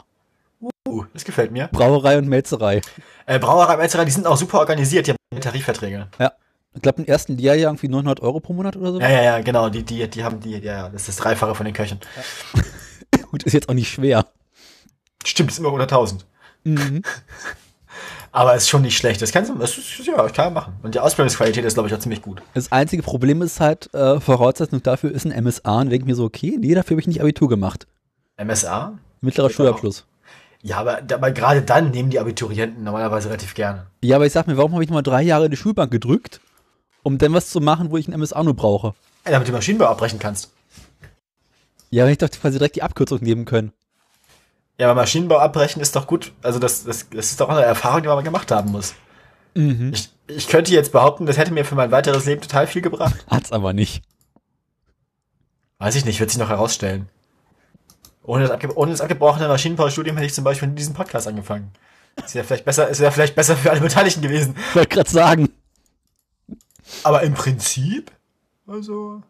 Uh, 0.89 1.05
das 1.13 1.25
gefällt 1.25 1.53
mir. 1.53 1.69
Brauerei 1.69 2.19
und 2.19 2.29
Melzerei. 2.29 2.81
Äh, 3.27 3.39
Brauerei, 3.39 3.77
Metzgerei, 3.77 4.05
die 4.05 4.11
sind 4.11 4.27
auch 4.27 4.37
super 4.37 4.59
organisiert, 4.59 5.07
die 5.07 5.13
haben 5.13 5.17
Tarifverträge. 5.39 6.09
Ja. 6.19 6.33
Ich 6.75 6.83
glaube, 6.83 7.03
im 7.03 7.09
ersten 7.09 7.37
Lehrjahr 7.37 7.71
irgendwie 7.71 7.89
900 7.89 8.21
Euro 8.21 8.41
pro 8.41 8.53
Monat 8.53 8.77
oder 8.77 8.93
so. 8.93 9.01
Ja, 9.01 9.09
ja, 9.09 9.23
ja, 9.23 9.41
genau, 9.41 9.69
die, 9.69 9.85
die, 9.85 10.09
die 10.09 10.25
haben 10.25 10.41
die, 10.41 10.51
ja, 10.51 10.59
ja, 10.59 10.89
das 10.89 11.03
ist 11.03 11.09
das 11.09 11.17
Dreifache 11.17 11.55
von 11.55 11.65
den 11.67 11.75
Köchen. 11.75 12.01
Gut, 13.31 13.43
ist 13.45 13.53
jetzt 13.53 13.69
auch 13.69 13.75
nicht 13.75 13.91
schwer. 13.91 14.27
Stimmt, 15.25 15.51
ist 15.51 15.59
immer 15.59 15.73
unter 15.73 15.85
1000. 15.85 16.27
Mhm. 16.65 17.03
Aber 18.33 18.55
ist 18.55 18.69
schon 18.69 18.83
nicht 18.83 18.97
schlecht. 18.97 19.21
Das 19.21 19.33
kannst 19.33 19.51
du, 19.51 19.57
das 19.57 19.77
ist, 19.77 20.07
ja, 20.07 20.29
kann 20.29 20.47
man 20.47 20.55
machen. 20.55 20.73
Und 20.83 20.95
die 20.95 21.01
Ausbildungsqualität 21.01 21.65
ist, 21.65 21.75
glaube 21.75 21.89
ich, 21.89 21.95
auch 21.95 21.99
ziemlich 21.99 22.23
gut. 22.23 22.41
Das 22.55 22.71
einzige 22.71 23.03
Problem 23.03 23.43
ist 23.43 23.59
halt, 23.59 23.93
äh, 23.93 24.21
Voraussetzung 24.21 24.83
dafür 24.83 25.11
ist 25.11 25.27
ein 25.27 25.45
MSA. 25.45 25.81
Und 25.81 25.91
denke 25.91 26.07
mir 26.07 26.15
so, 26.15 26.25
okay, 26.25 26.57
nee, 26.61 26.75
dafür 26.75 26.95
habe 26.95 27.01
ich 27.01 27.09
nicht 27.09 27.21
Abitur 27.21 27.49
gemacht. 27.49 27.89
MSA? 28.37 28.99
Mittlerer 29.21 29.51
Schulabschluss. 29.51 30.07
Ja, 30.63 30.79
aber, 30.79 30.99
aber 30.99 31.31
gerade 31.31 31.63
dann 31.63 31.91
nehmen 31.91 32.11
die 32.11 32.19
Abiturienten 32.19 32.85
normalerweise 32.85 33.29
relativ 33.29 33.55
gerne. 33.55 33.87
Ja, 34.03 34.17
aber 34.17 34.27
ich 34.27 34.33
sag 34.33 34.47
mir, 34.47 34.57
warum 34.57 34.73
habe 34.73 34.85
ich 34.85 34.91
nochmal 34.91 35.03
drei 35.03 35.23
Jahre 35.23 35.47
in 35.47 35.51
die 35.51 35.57
Schulbank 35.57 35.91
gedrückt, 35.91 36.41
um 37.03 37.17
dann 37.19 37.33
was 37.33 37.51
zu 37.51 37.61
machen, 37.61 37.91
wo 37.91 37.97
ich 37.97 38.09
ein 38.09 38.19
MSA 38.19 38.43
nur 38.43 38.55
brauche? 38.55 38.95
Ja, 39.25 39.33
damit 39.33 39.49
du 39.49 39.53
Maschinenbau 39.53 39.87
abbrechen 39.87 40.19
kannst. 40.19 40.51
Ja, 41.91 42.05
wenn 42.05 42.13
ich 42.13 42.19
doch 42.19 42.31
quasi 42.31 42.59
direkt 42.59 42.77
die 42.77 42.83
Abkürzung 42.83 43.21
nehmen 43.23 43.47
können. 43.47 43.73
Ja, 44.79 44.91
aber 44.91 45.01
Maschinenbau 45.01 45.39
abbrechen 45.39 45.81
ist 45.83 45.97
doch 45.97 46.07
gut. 46.07 46.33
Also 46.43 46.59
das, 46.59 46.85
das, 46.85 47.09
das 47.11 47.31
ist 47.31 47.41
doch 47.41 47.49
eine 47.49 47.63
Erfahrung, 47.63 48.03
die 48.03 48.09
man 48.09 48.17
mal 48.17 48.23
gemacht 48.23 48.51
haben 48.51 48.71
muss. 48.71 48.95
Mhm. 49.55 49.93
Ich, 49.93 50.11
ich 50.27 50.49
könnte 50.49 50.73
jetzt 50.73 50.93
behaupten, 50.93 51.27
das 51.27 51.37
hätte 51.37 51.53
mir 51.53 51.65
für 51.65 51.75
mein 51.75 51.91
weiteres 51.91 52.27
Leben 52.27 52.41
total 52.41 52.67
viel 52.67 52.83
gebracht. 52.83 53.25
Hat's 53.29 53.53
aber 53.53 53.73
nicht. 53.73 54.03
Weiß 55.79 55.97
ich 55.97 56.05
nicht, 56.05 56.21
wird 56.21 56.31
sich 56.31 56.39
noch 56.39 56.49
herausstellen. 56.51 57.09
Ohne 58.23 58.43
das, 58.43 58.51
abge 58.51 58.77
ohne 58.77 58.93
das 58.93 59.01
abgebrochene 59.01 59.49
Maschinenbaustudium 59.49 60.17
hätte 60.17 60.27
ich 60.27 60.35
zum 60.35 60.45
Beispiel 60.45 60.69
diesen 60.69 60.95
Podcast 60.95 61.27
angefangen. 61.27 61.73
Ist 62.25 62.35
ja 62.35 62.43
vielleicht 62.43 62.65
besser, 62.65 62.89
ist 62.89 63.01
ja 63.01 63.11
vielleicht 63.11 63.35
besser 63.35 63.57
für 63.57 63.71
alle 63.71 63.81
Beteiligten 63.81 64.21
gewesen. 64.21 64.55
Ich 64.71 64.77
wollte 64.77 64.95
gerade 64.95 65.11
sagen. 65.11 65.49
Aber 67.03 67.23
im 67.23 67.35
Prinzip, 67.35 68.11
also. 68.67 69.23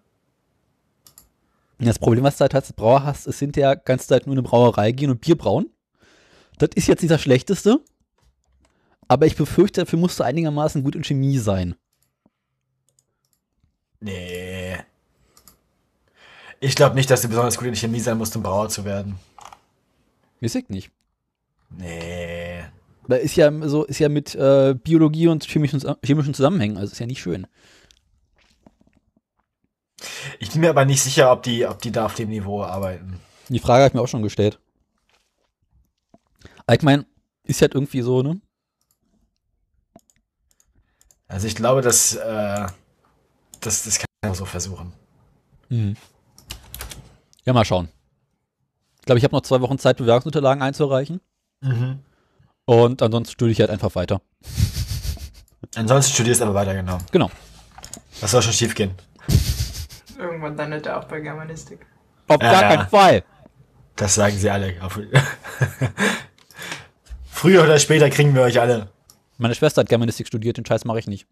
Das 1.79 1.99
Problem, 1.99 2.25
was 2.25 2.37
du 2.37 2.43
halt 2.43 2.55
als 2.55 2.73
Brauer 2.73 3.05
hast, 3.05 3.27
ist 3.27 3.39
hinterher 3.39 3.77
kannst 3.77 4.11
du 4.11 4.13
halt 4.13 4.27
nur 4.27 4.35
in 4.35 4.41
eine 4.41 4.49
Brauerei 4.49 4.93
gehen 4.93 5.11
und 5.11 5.21
Bier 5.21 5.37
brauen. 5.37 5.71
Das 6.59 6.71
ist 6.75 6.89
jetzt 6.89 7.01
nicht 7.01 7.11
das 7.11 7.23
Schlechteste. 7.23 7.81
Aber 9.09 9.27
ich 9.27 9.35
befürchte, 9.35 9.81
dafür 9.81 9.99
musst 9.99 10.21
du 10.21 10.25
einigermaßen 10.25 10.83
gut 10.85 10.95
in 10.95 11.05
Chemie 11.05 11.39
sein. 11.39 11.75
Nee. 14.01 14.77
Ich 16.61 16.75
glaube 16.75 16.95
nicht, 16.95 17.11
dass 17.11 17.23
du 17.23 17.29
besonders 17.29 17.57
gut 17.57 17.69
in 17.69 17.75
Chemie 17.75 18.01
sein 18.01 18.19
musst, 18.19 18.37
um 18.37 18.43
Brauer 18.43 18.69
zu 18.69 18.85
werden. 18.85 19.19
Ich 20.41 20.69
nicht. 20.69 20.91
Nee. 21.71 22.65
Da 23.09 23.17
ist 23.17 23.37
ja 23.37 23.51
so, 23.69 23.85
ist 23.85 23.99
ja 23.99 24.09
mit 24.09 24.35
äh, 24.35 24.75
Biologie 24.75 25.29
und 25.29 25.45
chemischen, 25.45 25.83
chemischen 26.05 26.35
Zusammenhängen, 26.35 26.77
also 26.77 26.93
ist 26.93 26.99
ja 26.99 27.07
nicht 27.07 27.21
schön. 27.21 27.47
Ich 30.39 30.53
bin 30.53 30.61
mir 30.61 30.71
aber 30.71 30.85
nicht 30.85 31.03
sicher, 31.03 31.33
ob 31.33 31.43
die, 31.43 31.67
ob 31.67 31.81
die 31.83 31.93
da 31.93 32.07
auf 32.07 32.15
dem 32.15 32.29
Niveau 32.29 32.63
arbeiten. 32.63 33.21
Die 33.49 33.59
Frage 33.59 33.83
habe 33.83 33.89
ich 33.89 33.95
mir 33.95 34.01
auch 34.01 34.09
schon 34.09 34.23
gestellt. 34.23 34.61
Aber 36.67 36.75
Ich 36.77 36.83
meine, 36.83 37.07
ist 37.45 37.61
halt 37.63 37.75
irgendwie 37.75 38.03
so, 38.03 38.23
ne? 38.23 38.41
Also 41.27 41.47
ich 41.47 41.57
glaube, 41.57 41.83
dass, 41.83 42.15
äh, 42.15 42.67
das, 43.61 43.85
das 43.85 43.99
kann 43.99 44.07
man 44.23 44.35
so 44.35 44.45
versuchen. 44.45 44.93
Mhm. 45.69 45.97
Ja, 47.45 47.53
mal 47.53 47.65
schauen. 47.65 47.89
Ich 49.01 49.07
glaube, 49.07 49.19
ich 49.19 49.25
habe 49.25 49.35
noch 49.35 49.43
zwei 49.43 49.61
Wochen 49.61 49.79
Zeit, 49.79 49.97
Bewerbungsunterlagen 49.97 50.63
einzureichen. 50.63 51.21
Mhm. 51.61 52.01
Und 52.67 53.03
ansonsten 53.03 53.33
studiere 53.33 53.53
ich 53.53 53.61
halt 53.61 53.71
einfach 53.71 53.95
weiter. 53.95 54.21
Ansonsten 55.75 56.13
studierst 56.13 56.41
du 56.41 56.45
aber 56.45 56.55
weiter, 56.55 56.75
genau. 56.75 56.99
Genau. 57.11 57.31
Was 58.21 58.31
soll 58.31 58.43
schon 58.43 58.53
schief 58.53 58.75
gehen? 58.75 58.95
Irgendwann 60.19 60.57
landet 60.57 60.87
er 60.87 60.99
auch 60.99 61.05
bei 61.05 61.21
Germanistik. 61.21 61.87
Auf 62.29 62.43
Ja, 62.43 62.53
gar 62.53 62.63
ja. 62.63 62.77
keinen 62.77 62.89
Fall. 62.89 63.25
Das 63.97 64.15
sagen 64.15 64.37
sie 64.37 64.51
alle. 64.51 64.75
Früher 67.31 67.65
oder 67.65 67.79
später 67.79 68.11
kriegen 68.11 68.35
wir 68.35 68.43
euch 68.43 68.61
alle. 68.61 68.91
Meine 69.39 69.55
Schwester 69.55 69.81
hat 69.81 69.89
Germanistik 69.89 70.27
studiert, 70.27 70.59
den 70.59 70.67
Scheiß 70.67 70.85
mache 70.85 70.99
ich 70.99 71.07
nicht. 71.07 71.27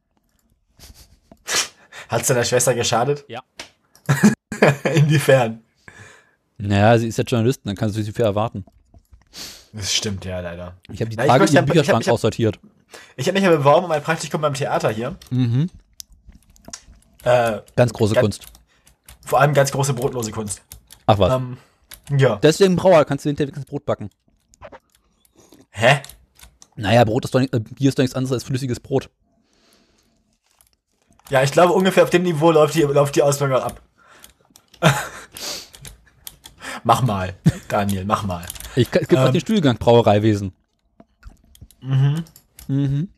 Hat's 2.08 2.28
deiner 2.28 2.44
Schwester 2.44 2.74
geschadet? 2.74 3.24
Ja. 3.28 3.42
Inwiefern? 4.94 5.62
Naja, 6.58 6.98
sie 6.98 7.08
ist 7.08 7.16
ja 7.18 7.24
Journalistin, 7.24 7.68
dann 7.68 7.76
kannst 7.76 7.96
du 7.96 8.02
sie 8.02 8.12
viel 8.12 8.24
erwarten. 8.24 8.64
Das 9.72 9.92
stimmt 9.92 10.24
ja 10.24 10.40
leider. 10.40 10.76
Ich 10.90 11.00
habe 11.00 11.10
die 11.10 11.16
Tage 11.16 11.44
im 11.44 11.64
Bücherschrank 11.66 12.02
ich 12.02 12.08
hab- 12.08 12.14
aussortiert. 12.14 12.58
Ich 13.16 13.26
habe 13.28 13.34
mich 13.38 13.44
ja 13.48 13.54
beworben 13.54 13.84
um 13.86 13.92
ein 13.92 14.02
Praktikum 14.02 14.40
beim 14.40 14.54
Theater 14.54 14.90
hier. 14.90 15.16
Mhm. 15.30 15.68
Äh, 17.22 17.60
Ganz 17.76 17.92
große 17.92 18.14
Ganz- 18.14 18.22
Kunst. 18.24 18.46
vor 19.24 19.40
allem 19.40 19.52
ganz 19.54 19.70
große 19.70 19.92
brotlose 19.92 20.30
Kunst. 20.32 20.62
Ach 21.06 21.18
was. 21.18 21.34
Ähm, 21.34 21.58
ja. 22.16 22.36
Deswegen 22.36 22.76
Brauer, 22.76 23.04
kannst 23.04 23.24
du 23.24 23.28
hinterher 23.28 23.48
wenigstens 23.48 23.66
Brot 23.68 23.84
backen. 23.84 24.08
Hä? 25.70 26.00
Naja, 26.76 27.04
Brot 27.04 27.24
ist 27.26 27.34
doch 27.34 27.40
äh, 27.40 27.48
Bier 27.60 27.88
ist 27.90 27.98
doch 27.98 28.02
nichts 28.02 28.16
anderes 28.16 28.32
als 28.32 28.44
flüssiges 28.44 28.80
Brot. 28.80 29.10
Ja, 31.28 31.42
ich 31.42 31.52
glaube 31.52 31.74
ungefähr 31.74 32.04
auf 32.04 32.10
dem 32.10 32.22
Niveau 32.22 32.50
läuft 32.50 32.74
die, 32.74 32.82
läuft 32.82 33.14
die 33.16 33.22
Ausbildung 33.22 33.58
ab. 33.60 33.82
mach 36.84 37.02
mal, 37.02 37.34
Daniel, 37.68 38.04
mach 38.04 38.24
mal. 38.24 38.46
Ich, 38.76 38.88
es 38.92 39.08
gibt 39.08 39.16
auch 39.16 39.26
Ähm. 39.26 39.32
den 39.32 39.40
Studiengang 39.40 39.76
Brauereiwesen. 39.78 40.52
Mhm. 41.80 42.24
Mhm. 42.68 43.08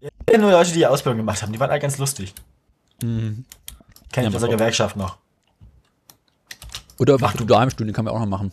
Ich 0.00 0.10
kenne 0.26 0.42
nur 0.42 0.52
Leute, 0.52 0.70
die 0.70 0.78
die 0.78 0.86
Ausbildung 0.86 1.18
gemacht 1.18 1.42
haben, 1.42 1.52
die 1.52 1.60
waren 1.60 1.70
alle 1.70 1.80
ganz 1.80 1.98
lustig. 1.98 2.34
Mhm. 3.02 3.44
Kenn 4.12 4.24
Ja, 4.24 4.28
ich 4.30 4.34
mach 4.34 4.42
auch. 4.42 4.50
Gewerkschaft 4.50 4.96
noch. 4.96 5.18
Oder 6.98 7.16
Mach 7.20 7.34
du 7.36 7.44
Dualstudium 7.44 7.94
kann 7.94 8.04
man 8.04 8.14
auch 8.14 8.18
noch 8.20 8.26
machen. 8.26 8.52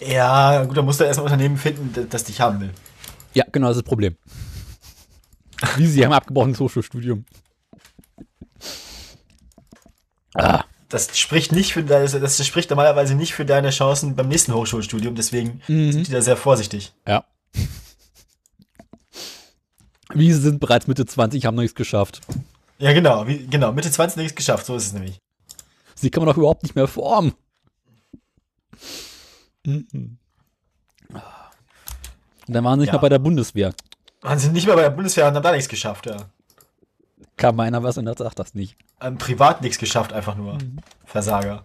Ja, 0.00 0.64
gut, 0.64 0.76
dann 0.76 0.84
musst 0.84 1.00
du 1.00 1.04
erst 1.04 1.18
ein 1.20 1.24
Unternehmen 1.24 1.56
finden, 1.56 2.08
das- 2.10 2.24
dich 2.24 2.40
haben 2.40 2.60
will. 2.60 2.72
Ja, 3.34 3.44
genau, 3.52 3.68
das 3.68 3.76
ist 3.76 3.82
das 3.84 3.88
Problem. 3.88 4.16
Wie 5.76 5.86
sie 5.86 6.04
haben 6.04 6.12
abgebrochenes 6.14 6.58
Hochschulstudium. 6.58 7.24
Ah, 10.34 10.64
Das 10.92 11.18
spricht 11.18 11.52
nicht 11.52 11.72
für 11.72 11.82
deine, 11.82 12.06
das 12.06 12.46
spricht 12.46 12.68
normalerweise 12.68 13.14
nicht 13.14 13.32
für 13.32 13.46
deine 13.46 13.70
Chancen 13.70 14.14
beim 14.14 14.28
nächsten 14.28 14.52
Hochschulstudium, 14.52 15.14
deswegen 15.14 15.62
Mhm. 15.66 15.90
sind 15.90 16.06
die 16.08 16.12
da 16.12 16.20
sehr 16.20 16.36
vorsichtig. 16.36 16.92
ja. 17.08 17.24
Wie 20.14 20.30
sie 20.30 20.40
sind 20.42 20.60
bereits 20.60 20.86
Mitte 20.86 21.06
20, 21.06 21.46
haben 21.46 21.54
noch 21.54 21.62
nichts 21.62 21.74
geschafft. 21.74 22.20
Ja, 22.78 22.92
genau, 22.92 23.26
wie, 23.26 23.46
genau, 23.46 23.72
Mitte 23.72 23.90
20 23.90 24.18
nichts 24.18 24.34
geschafft, 24.36 24.66
so 24.66 24.76
ist 24.76 24.84
es 24.88 24.92
nämlich. 24.92 25.18
Sie 25.94 26.10
kann 26.10 26.22
man 26.22 26.30
doch 26.30 26.36
überhaupt 26.36 26.62
nicht 26.64 26.74
mehr 26.74 26.86
formen. 26.86 27.32
Mhm. 29.64 30.18
Und 31.08 32.54
dann 32.54 32.64
waren 32.64 32.78
sie 32.78 32.82
nicht 32.82 32.88
Ja. 32.88 32.94
mal 32.94 32.98
bei 33.00 33.08
der 33.08 33.20
Bundeswehr. 33.20 33.72
Waren 34.20 34.38
sie 34.38 34.48
nicht 34.50 34.66
mehr 34.66 34.76
bei 34.76 34.82
der 34.82 34.90
Bundeswehr 34.90 35.26
und 35.28 35.34
haben 35.34 35.42
da 35.42 35.52
nichts 35.52 35.68
geschafft, 35.68 36.04
ja. 36.06 36.28
Kam 37.42 37.58
einer 37.58 37.82
was 37.82 37.98
und 37.98 38.08
hat 38.08 38.18
sagt 38.18 38.38
das 38.38 38.54
nicht. 38.54 38.76
Ähm, 39.00 39.18
privat 39.18 39.62
nichts 39.62 39.76
geschafft, 39.78 40.12
einfach 40.12 40.36
nur. 40.36 40.58
Versager. 41.04 41.64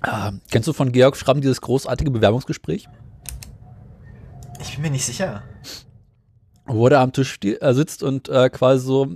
Ah, 0.00 0.32
kennst 0.50 0.66
du 0.66 0.72
von 0.72 0.90
Georg 0.90 1.16
Schramm 1.16 1.40
dieses 1.40 1.60
großartige 1.60 2.10
Bewerbungsgespräch? 2.10 2.88
Ich 4.60 4.72
bin 4.72 4.82
mir 4.82 4.90
nicht 4.90 5.04
sicher. 5.04 5.44
Wo 6.66 6.88
er 6.88 6.98
am 6.98 7.12
Tisch 7.12 7.38
äh, 7.44 7.72
sitzt 7.72 8.02
und 8.02 8.28
äh, 8.28 8.50
quasi 8.50 8.84
so 8.84 9.06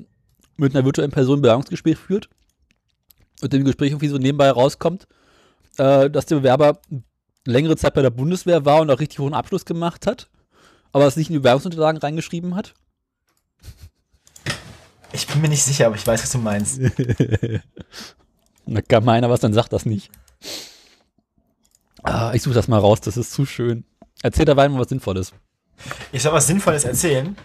mit 0.56 0.76
einer 0.76 0.84
virtuellen 0.84 1.10
Person 1.10 1.40
ein 1.40 1.42
Bewerbungsgespräch 1.42 1.98
führt. 1.98 2.28
Und 3.42 3.52
im 3.52 3.64
Gespräch 3.64 3.90
irgendwie 3.90 4.06
so 4.06 4.18
nebenbei 4.18 4.48
rauskommt, 4.48 5.08
äh, 5.78 6.08
dass 6.08 6.26
der 6.26 6.36
Bewerber 6.36 6.78
längere 7.44 7.76
Zeit 7.76 7.94
bei 7.94 8.02
der 8.02 8.10
Bundeswehr 8.10 8.64
war 8.64 8.80
und 8.80 8.92
auch 8.92 9.00
richtig 9.00 9.18
hohen 9.18 9.34
Abschluss 9.34 9.64
gemacht 9.64 10.06
hat, 10.06 10.30
aber 10.92 11.08
es 11.08 11.16
nicht 11.16 11.30
in 11.30 11.32
die 11.32 11.40
Bewerbungsunterlagen 11.40 12.00
reingeschrieben 12.00 12.54
hat. 12.54 12.74
Ich 15.12 15.26
bin 15.26 15.40
mir 15.40 15.48
nicht 15.48 15.62
sicher, 15.62 15.86
aber 15.86 15.96
ich 15.96 16.06
weiß, 16.06 16.22
was 16.22 16.30
du 16.32 16.38
meinst. 16.38 16.80
Und 18.66 18.74
da 18.74 18.80
kam 18.82 19.08
einer 19.08 19.30
was, 19.30 19.40
dann 19.40 19.52
sagt 19.54 19.72
das 19.72 19.86
nicht. 19.86 20.10
Ah, 22.02 22.32
ich 22.34 22.42
suche 22.42 22.54
das 22.54 22.68
mal 22.68 22.78
raus, 22.80 23.00
das 23.00 23.16
ist 23.16 23.32
zu 23.32 23.46
schön. 23.46 23.84
Erzähl 24.22 24.44
dabei 24.44 24.68
mal 24.68 24.80
was 24.80 24.88
Sinnvolles. 24.88 25.32
Ich 26.12 26.22
soll 26.22 26.32
was 26.32 26.46
Sinnvolles 26.46 26.84
erzählen. 26.84 27.36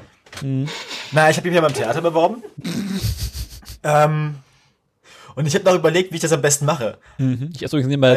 Mhm. 0.42 0.68
Na, 1.12 1.30
ich 1.30 1.38
habe 1.38 1.48
mich 1.48 1.56
ja 1.56 1.62
beim 1.62 1.74
Theater 1.74 2.02
beworben. 2.02 2.44
ähm, 3.84 4.36
und 5.36 5.46
ich 5.46 5.56
habe 5.56 5.66
noch 5.66 5.76
überlegt, 5.76 6.12
wie 6.12 6.16
ich 6.16 6.22
das 6.22 6.32
am 6.32 6.42
besten 6.42 6.66
mache. 6.66 6.98
Mhm. 7.18 7.50
Ich 7.54 7.64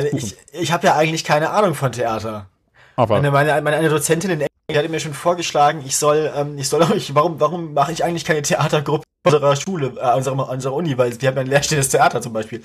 das 0.02 0.10
Kuchen. 0.10 0.32
ich 0.52 0.60
ich 0.62 0.72
habe 0.72 0.86
ja 0.86 0.96
eigentlich 0.96 1.24
keine 1.24 1.50
Ahnung 1.50 1.74
von 1.74 1.92
Theater. 1.92 2.48
Aber 2.96 3.16
Meine, 3.16 3.30
meine, 3.30 3.60
meine 3.62 3.76
eine 3.76 3.88
Dozentin 3.88 4.30
in 4.30 4.46
Die 4.70 4.78
hatte 4.78 4.88
mir 4.88 5.00
schon 5.00 5.12
vorgeschlagen, 5.12 5.82
ich 5.84 5.96
soll, 5.96 6.32
ähm, 6.34 6.56
ich 6.56 6.68
soll 6.68 6.86
ich, 6.96 7.14
warum, 7.14 7.38
warum 7.38 7.74
mache 7.74 7.92
ich 7.92 8.02
eigentlich 8.02 8.24
keine 8.24 8.42
Theatergruppe 8.42 9.04
unserer 9.24 9.56
Schule, 9.56 9.94
äh, 10.00 10.14
unserer, 10.14 10.48
unserer 10.48 10.74
Uni, 10.74 10.96
weil 10.98 11.20
wir 11.20 11.28
haben 11.28 11.36
ja 11.36 11.42
ein 11.42 11.46
leerstehendes 11.46 11.88
Theater 11.88 12.20
zum 12.20 12.32
Beispiel. 12.32 12.62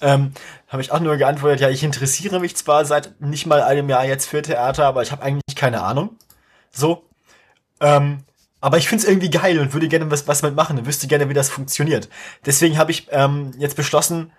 Ähm, 0.00 0.32
habe 0.68 0.82
ich 0.82 0.92
auch 0.92 1.00
nur 1.00 1.16
geantwortet, 1.16 1.60
ja, 1.60 1.70
ich 1.70 1.82
interessiere 1.82 2.40
mich 2.40 2.56
zwar 2.56 2.84
seit 2.84 3.20
nicht 3.20 3.46
mal 3.46 3.62
einem 3.62 3.88
Jahr 3.88 4.04
jetzt 4.04 4.28
für 4.28 4.42
Theater, 4.42 4.86
aber 4.86 5.02
ich 5.02 5.12
habe 5.12 5.22
eigentlich 5.22 5.56
keine 5.56 5.82
Ahnung. 5.82 6.16
So. 6.70 7.04
Ähm, 7.80 8.24
aber 8.60 8.76
ich 8.76 8.88
find's 8.88 9.04
irgendwie 9.04 9.30
geil 9.30 9.58
und 9.58 9.72
würde 9.72 9.88
gerne 9.88 10.10
was, 10.10 10.28
was 10.28 10.42
mitmachen 10.42 10.78
und 10.78 10.86
wüsste 10.86 11.06
gerne, 11.06 11.28
wie 11.28 11.34
das 11.34 11.48
funktioniert. 11.48 12.08
Deswegen 12.44 12.76
habe 12.76 12.90
ich 12.90 13.08
ähm, 13.10 13.52
jetzt 13.58 13.76
beschlossen, 13.76 14.32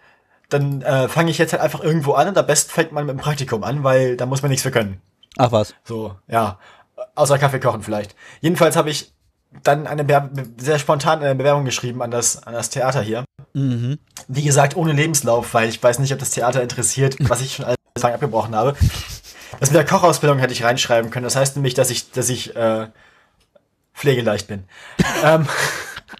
dann 0.49 0.81
äh, 0.81 1.07
fange 1.07 1.31
ich 1.31 1.37
jetzt 1.37 1.53
halt 1.53 1.61
einfach 1.61 1.81
irgendwo 1.81 2.13
an 2.13 2.27
und 2.27 2.37
am 2.37 2.45
besten 2.45 2.71
fängt 2.71 2.91
man 2.91 3.05
mit 3.05 3.17
dem 3.17 3.21
Praktikum 3.21 3.63
an, 3.63 3.83
weil 3.83 4.17
da 4.17 4.25
muss 4.25 4.41
man 4.41 4.51
nichts 4.51 4.63
für 4.63 4.71
können. 4.71 5.01
Ach 5.37 5.51
was. 5.51 5.73
So, 5.83 6.15
ja. 6.27 6.59
Außer 7.15 7.37
Kaffee 7.37 7.59
kochen 7.59 7.83
vielleicht. 7.83 8.15
Jedenfalls 8.41 8.75
habe 8.75 8.89
ich 8.89 9.13
dann 9.63 9.85
eine 9.85 10.03
Bewer 10.03 10.29
sehr 10.57 10.79
spontan 10.79 11.21
eine 11.21 11.35
Bewerbung 11.35 11.65
geschrieben 11.65 12.01
an 12.01 12.11
das, 12.11 12.41
an 12.43 12.53
das 12.53 12.69
Theater 12.69 13.01
hier. 13.01 13.25
Mhm. 13.53 13.99
Wie 14.27 14.43
gesagt, 14.43 14.75
ohne 14.77 14.93
Lebenslauf, 14.93 15.53
weil 15.53 15.67
ich 15.67 15.81
weiß 15.81 15.99
nicht, 15.99 16.13
ob 16.13 16.19
das 16.19 16.31
Theater 16.31 16.63
interessiert, 16.63 17.17
was 17.19 17.41
ich 17.41 17.55
schon 17.55 17.65
alles 17.65 17.77
abgebrochen 18.01 18.55
habe. 18.55 18.75
Das 19.59 19.69
mit 19.69 19.75
der 19.75 19.85
Kochausbildung 19.85 20.39
hätte 20.39 20.53
ich 20.53 20.63
reinschreiben 20.63 21.11
können. 21.11 21.25
Das 21.25 21.35
heißt 21.35 21.57
nämlich, 21.57 21.73
dass 21.73 21.89
ich, 21.89 22.11
dass 22.11 22.29
ich 22.29 22.55
äh, 22.55 22.87
pflegeleicht 23.93 24.47
bin. 24.47 24.63
ähm, 25.23 25.47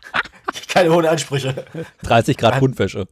keine 0.68 0.94
hohen 0.94 1.06
Ansprüche. 1.06 1.66
30 2.04 2.38
Grad 2.38 2.60
Buntwäsche. 2.60 3.08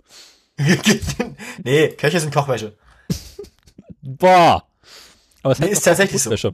nee, 1.64 1.90
Köche 1.90 2.20
sind 2.20 2.34
Kochwäsche. 2.34 2.78
Boah. 4.02 4.64
Aber 5.44 5.54
es 5.54 5.60
Nee, 5.60 5.68
ist 5.68 5.84
tatsächlich 5.84 6.22
so. 6.22 6.54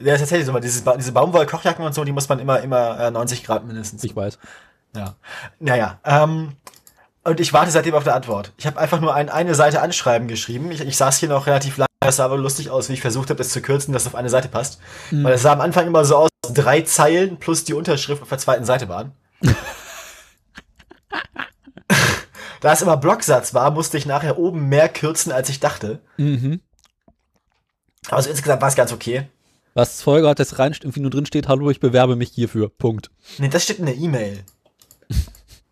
Ja, 0.00 0.14
ist 0.14 0.20
tatsächlich 0.20 0.46
so, 0.46 0.52
weil 0.52 0.60
dieses, 0.60 0.82
Ba- 0.82 0.96
diese 0.96 1.12
Baumwoll-Kochjacken 1.12 1.84
und 1.84 1.94
so, 1.94 2.04
die 2.04 2.12
muss 2.12 2.28
man 2.28 2.38
immer, 2.40 2.60
immer 2.60 2.98
äh, 3.00 3.10
90 3.10 3.44
Grad 3.44 3.64
mindestens. 3.64 4.02
Ich 4.04 4.14
weiß. 4.16 4.38
Ja. 4.96 5.14
Naja, 5.60 5.98
ähm, 6.04 6.52
und 7.22 7.40
ich 7.40 7.52
warte 7.52 7.70
seitdem 7.70 7.94
auf 7.94 8.04
der 8.04 8.14
Antwort. 8.14 8.52
Ich 8.56 8.66
habe 8.66 8.78
einfach 8.78 9.00
nur 9.00 9.14
ein, 9.14 9.28
eine 9.30 9.54
Seite 9.54 9.80
Anschreiben 9.80 10.28
geschrieben. 10.28 10.70
Ich, 10.72 10.80
ich 10.80 10.96
saß 10.96 11.18
hier 11.18 11.28
noch 11.28 11.46
relativ 11.46 11.76
lange, 11.78 11.88
das 12.00 12.16
sah 12.16 12.24
aber 12.26 12.36
lustig 12.36 12.70
aus, 12.70 12.88
wie 12.88 12.94
ich 12.94 13.00
versucht 13.00 13.30
habe, 13.30 13.38
das 13.38 13.48
zu 13.50 13.62
kürzen, 13.62 13.92
dass 13.92 14.02
es 14.02 14.08
auf 14.08 14.14
eine 14.14 14.28
Seite 14.28 14.48
passt. 14.48 14.78
Weil 15.10 15.34
es 15.34 15.42
sah 15.42 15.52
am 15.52 15.60
Anfang 15.60 15.86
immer 15.86 16.04
so 16.04 16.16
aus, 16.16 16.28
dass 16.42 16.52
drei 16.52 16.82
Zeilen 16.82 17.38
plus 17.38 17.64
die 17.64 17.74
Unterschrift 17.74 18.20
auf 18.22 18.28
der 18.28 18.38
zweiten 18.38 18.64
Seite 18.64 18.88
waren. 18.88 19.12
da 22.60 22.72
es 22.72 22.82
immer 22.82 22.96
Blocksatz 22.96 23.54
war, 23.54 23.70
musste 23.70 23.96
ich 23.98 24.06
nachher 24.06 24.38
oben 24.38 24.68
mehr 24.68 24.88
kürzen, 24.88 25.32
als 25.32 25.48
ich 25.48 25.60
dachte. 25.60 26.00
Mhm. 26.16 26.60
Also 28.10 28.28
insgesamt 28.30 28.60
war 28.60 28.68
es 28.68 28.74
ganz 28.76 28.92
okay. 28.92 29.28
Was 29.74 30.02
Folge 30.02 30.28
hat 30.28 30.38
das 30.38 30.58
rein 30.58 30.72
irgendwie 30.72 31.00
nur 31.00 31.10
drin 31.10 31.26
steht, 31.26 31.48
hallo, 31.48 31.70
ich 31.70 31.80
bewerbe 31.80 32.16
mich 32.16 32.30
hierfür. 32.30 32.68
Punkt. 32.68 33.10
Nee, 33.38 33.48
das 33.48 33.64
steht 33.64 33.78
in 33.78 33.86
der 33.86 33.96
E-Mail. 33.96 34.44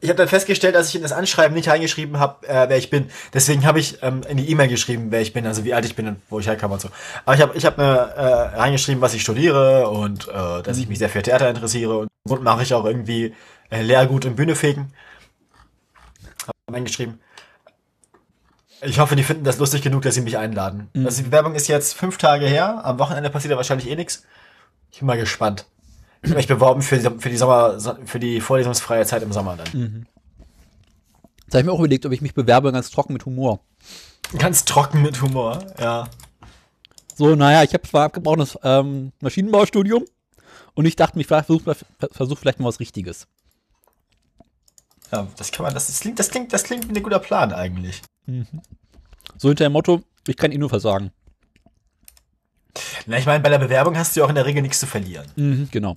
Ich 0.00 0.08
habe 0.08 0.16
dann 0.16 0.26
festgestellt, 0.26 0.74
dass 0.74 0.88
ich 0.88 0.96
in 0.96 1.02
das 1.02 1.12
Anschreiben 1.12 1.54
nicht 1.54 1.68
reingeschrieben 1.68 2.18
habe, 2.18 2.44
äh, 2.48 2.68
wer 2.68 2.76
ich 2.76 2.90
bin. 2.90 3.08
Deswegen 3.32 3.64
habe 3.64 3.78
ich 3.78 4.02
ähm, 4.02 4.22
in 4.28 4.36
die 4.36 4.50
E-Mail 4.50 4.66
geschrieben, 4.66 5.06
wer 5.10 5.20
ich 5.20 5.32
bin, 5.32 5.46
also 5.46 5.64
wie 5.64 5.74
alt 5.74 5.84
ich 5.84 5.94
bin 5.94 6.08
und 6.08 6.16
wo 6.28 6.40
ich 6.40 6.48
herkomme 6.48 6.74
und 6.74 6.80
so. 6.80 6.88
Aber 7.24 7.36
ich 7.36 7.40
habe 7.40 7.56
ich 7.56 7.64
hab 7.64 7.78
äh, 7.78 7.82
äh, 7.82 8.56
reingeschrieben, 8.56 9.00
was 9.00 9.14
ich 9.14 9.22
studiere 9.22 9.88
und 9.88 10.26
äh, 10.26 10.62
dass 10.62 10.78
ich 10.78 10.88
mich 10.88 10.98
sehr 10.98 11.08
für 11.08 11.22
Theater 11.22 11.48
interessiere 11.48 11.98
und 11.98 12.08
und 12.24 12.42
mache 12.42 12.62
ich 12.62 12.74
auch 12.74 12.84
irgendwie 12.84 13.34
äh, 13.70 13.82
Lehrgut 13.82 14.24
und 14.24 14.36
Bühne 14.36 14.54
fegen. 14.54 14.92
Hab 16.46 16.74
eingeschrieben. 16.74 17.20
Ich 18.84 18.98
hoffe, 18.98 19.14
die 19.14 19.22
finden 19.22 19.44
das 19.44 19.58
lustig 19.58 19.82
genug, 19.82 20.02
dass 20.02 20.14
sie 20.14 20.22
mich 20.22 20.38
einladen. 20.38 20.90
Also 21.04 21.18
die 21.18 21.28
Bewerbung 21.28 21.54
ist 21.54 21.68
jetzt 21.68 21.94
fünf 21.94 22.18
Tage 22.18 22.46
her. 22.46 22.84
Am 22.84 22.98
Wochenende 22.98 23.30
passiert 23.30 23.52
ja 23.52 23.56
wahrscheinlich 23.56 23.88
eh 23.88 23.94
nichts. 23.94 24.24
Ich 24.90 24.98
bin 24.98 25.06
mal 25.06 25.16
gespannt. 25.16 25.66
Ich 26.22 26.30
habe 26.30 26.38
mich 26.38 26.48
beworben 26.48 26.82
für 26.82 26.98
die, 26.98 27.20
für 27.20 27.30
die 27.30 27.36
Sommer, 27.36 27.78
für 28.04 28.18
die 28.18 28.40
vorlesungsfreie 28.40 29.06
Zeit 29.06 29.22
im 29.22 29.32
Sommer 29.32 29.56
dann. 29.56 30.06
Jetzt 31.44 31.54
habe 31.54 31.60
ich 31.60 31.64
mir 31.66 31.72
auch 31.72 31.78
überlegt, 31.78 32.06
ob 32.06 32.12
ich 32.12 32.22
mich 32.22 32.34
bewerbe 32.34 32.72
ganz 32.72 32.90
trocken 32.90 33.12
mit 33.12 33.24
Humor. 33.24 33.60
Ganz 34.38 34.64
trocken 34.64 35.02
mit 35.02 35.20
Humor, 35.20 35.64
ja. 35.78 36.08
So, 37.14 37.34
naja, 37.34 37.62
ich 37.62 37.74
habe 37.74 37.86
zwar 37.86 38.06
abgebrochenes 38.06 38.58
ähm, 38.62 39.12
Maschinenbaustudium 39.20 40.04
und 40.74 40.86
ich 40.86 40.96
dachte, 40.96 41.18
mich 41.18 41.26
versuche 41.26 41.76
versuch 42.10 42.38
vielleicht 42.38 42.58
mal 42.58 42.68
was 42.68 42.80
Richtiges. 42.80 43.26
Ja, 45.12 45.26
das 45.36 45.52
kann 45.52 45.64
man, 45.64 45.74
das, 45.74 45.88
das 45.88 46.00
klingt, 46.00 46.18
das 46.18 46.30
klingt, 46.30 46.52
das 46.52 46.64
klingt 46.64 46.88
wie 46.88 46.96
ein 46.96 47.02
guter 47.02 47.18
Plan 47.18 47.52
eigentlich. 47.52 48.02
So 49.38 49.48
hinter 49.48 49.64
dem 49.64 49.72
Motto, 49.72 50.02
ich 50.26 50.36
kann 50.36 50.52
Ihnen 50.52 50.60
nur 50.60 50.70
versagen. 50.70 51.10
Na, 53.06 53.18
ich 53.18 53.26
meine, 53.26 53.40
bei 53.40 53.48
der 53.48 53.58
Bewerbung 53.58 53.96
hast 53.96 54.14
du 54.14 54.20
ja 54.20 54.26
auch 54.26 54.30
in 54.30 54.34
der 54.34 54.46
Regel 54.46 54.62
nichts 54.62 54.80
zu 54.80 54.86
verlieren. 54.86 55.26
Mhm, 55.36 55.68
genau. 55.70 55.96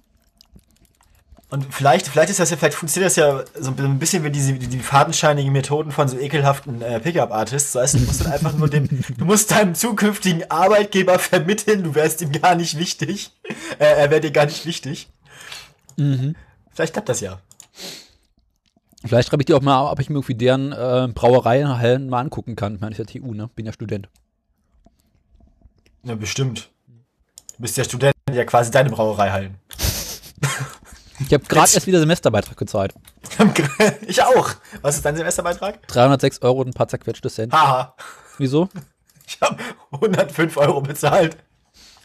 Und 1.50 1.74
vielleicht, 1.74 2.08
vielleicht 2.08 2.32
ist 2.32 2.40
das 2.40 2.50
ja, 2.50 2.58
vielleicht 2.58 2.76
funktioniert 2.76 3.12
das 3.12 3.16
ja 3.16 3.44
so 3.58 3.72
ein 3.72 4.00
bisschen 4.00 4.24
wie 4.24 4.32
diese, 4.32 4.54
die, 4.54 4.68
die 4.68 4.80
fadenscheinigen 4.80 5.54
Methoden 5.54 5.92
von 5.92 6.08
so 6.08 6.18
ekelhaften 6.18 6.82
äh, 6.82 7.00
Pickup-Artists. 7.00 7.74
Das 7.74 7.84
heißt, 7.84 7.94
du 7.94 8.00
musst 8.00 8.22
dann 8.26 8.32
einfach 8.32 8.54
nur 8.54 8.68
dem, 8.68 8.90
du 9.18 9.26
musst 9.26 9.52
deinem 9.52 9.76
zukünftigen 9.76 10.50
Arbeitgeber 10.50 11.20
vermitteln, 11.20 11.84
du 11.84 11.94
wärst 11.94 12.22
ihm 12.22 12.32
gar 12.32 12.56
nicht 12.56 12.80
wichtig. 12.80 13.32
Äh, 13.78 13.86
er 13.86 14.10
wäre 14.10 14.22
dir 14.22 14.32
gar 14.32 14.48
nicht 14.48 14.66
wichtig. 14.66 15.08
Vielleicht 16.74 16.94
klappt 16.94 17.10
das 17.10 17.22
ja. 17.22 17.40
Vielleicht 19.06 19.30
schreibe 19.30 19.42
ich 19.44 19.46
dir 19.46 19.56
auch 19.56 19.62
mal, 19.62 19.92
ob 19.92 20.00
ich 20.00 20.10
mir 20.10 20.16
irgendwie 20.16 20.36
deren 20.36 20.72
äh, 20.72 21.08
Brauereihallen 21.14 22.10
mal 22.10 22.22
angucken 22.22 22.56
kann. 22.56 22.76
Ich 22.76 22.82
meine, 22.82 22.92
ich 22.94 22.98
bin 22.98 23.08
ja 23.08 23.22
TU, 23.22 23.34
ne? 23.34 23.50
Bin 23.56 23.66
ja 23.66 23.74
Student. 23.74 24.10
Ja, 26.04 26.16
bestimmt. 26.16 26.72
Du 27.56 27.62
bist 27.62 27.78
ja 27.78 27.84
Student, 27.84 28.14
ja 28.32 28.44
quasi 28.46 28.72
deine 28.72 28.90
Brauerei 28.90 29.32
hallen. 29.32 29.58
Ich 31.20 31.34
habe 31.34 31.46
gerade 31.46 31.72
erst 31.74 31.88
wieder 31.88 32.00
Semesterbeitrag 32.00 32.58
gezahlt. 32.58 32.94
Ich 34.08 34.22
auch. 34.22 34.52
Was 34.82 34.96
ist 34.98 35.06
dein 35.06 35.16
Semesterbeitrag? 35.16 35.88
306 35.88 36.42
Euro 36.42 36.62
und 36.62 36.70
ein 36.70 36.74
paar 36.74 36.88
zerquetschte 36.88 37.30
Cent. 37.30 37.54
Haha. 37.54 37.96
Wieso? 38.38 38.70
Ich 39.28 39.42
habe 39.42 39.58
105 39.92 40.56
Euro 40.58 40.82
bezahlt. 40.82 41.36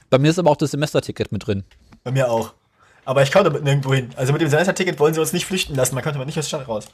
Bei 0.09 0.19
mir 0.19 0.31
ist 0.31 0.39
aber 0.39 0.51
auch 0.51 0.57
das 0.57 0.71
Semesterticket 0.71 1.31
mit 1.33 1.47
drin. 1.47 1.65
Bei 2.03 2.11
mir 2.11 2.31
auch. 2.31 2.55
Aber 3.05 3.23
ich 3.23 3.33
komme 3.33 3.45
damit 3.45 3.65
nirgendwo 3.65 3.95
hin. 3.95 4.11
Also 4.17 4.33
mit 4.33 4.43
dem 4.43 4.49
Semesterticket 4.49 4.99
wollen 4.99 5.15
sie 5.15 5.21
uns 5.21 5.33
nicht 5.33 5.47
flüchten 5.47 5.75
lassen. 5.75 5.95
Man 5.95 6.05
kommt 6.05 6.17
aber 6.17 6.25
nicht 6.25 6.39
aus 6.39 6.49
der 6.49 6.59
Stadt 6.59 6.69
raus. 6.69 6.87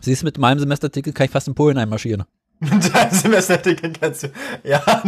Siehst 0.00 0.22
du, 0.22 0.26
mit 0.26 0.38
meinem 0.38 0.58
Semesterticket 0.58 1.14
kann 1.14 1.26
ich 1.26 1.30
fast 1.32 1.48
in 1.48 1.54
Polen 1.54 1.78
einmarschieren. 1.78 2.24
Mit 2.60 2.94
deinem 2.94 3.10
Semesterticket 3.10 4.00
kannst 4.00 4.22
du. 4.22 4.28
Ja. 4.64 4.82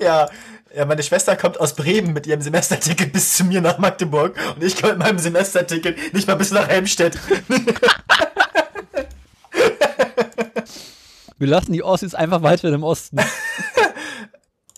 ja. 0.00 0.28
Ja, 0.74 0.86
meine 0.86 1.02
Schwester 1.02 1.36
kommt 1.36 1.60
aus 1.60 1.74
Bremen 1.74 2.14
mit 2.14 2.26
ihrem 2.26 2.40
Semesterticket 2.40 3.12
bis 3.12 3.36
zu 3.36 3.44
mir 3.44 3.60
nach 3.60 3.76
Magdeburg 3.76 4.38
und 4.54 4.64
ich 4.64 4.74
komme 4.74 4.94
mit 4.94 5.02
meinem 5.02 5.18
Semesterticket 5.18 6.14
nicht 6.14 6.26
mal 6.26 6.36
bis 6.36 6.50
nach 6.50 6.66
Helmstedt. 6.66 7.18
Wir 11.38 11.48
lassen 11.48 11.72
die 11.72 11.82
Ossis 11.82 12.14
einfach 12.14 12.42
weiter 12.42 12.72
im 12.72 12.84
Osten. 12.84 13.18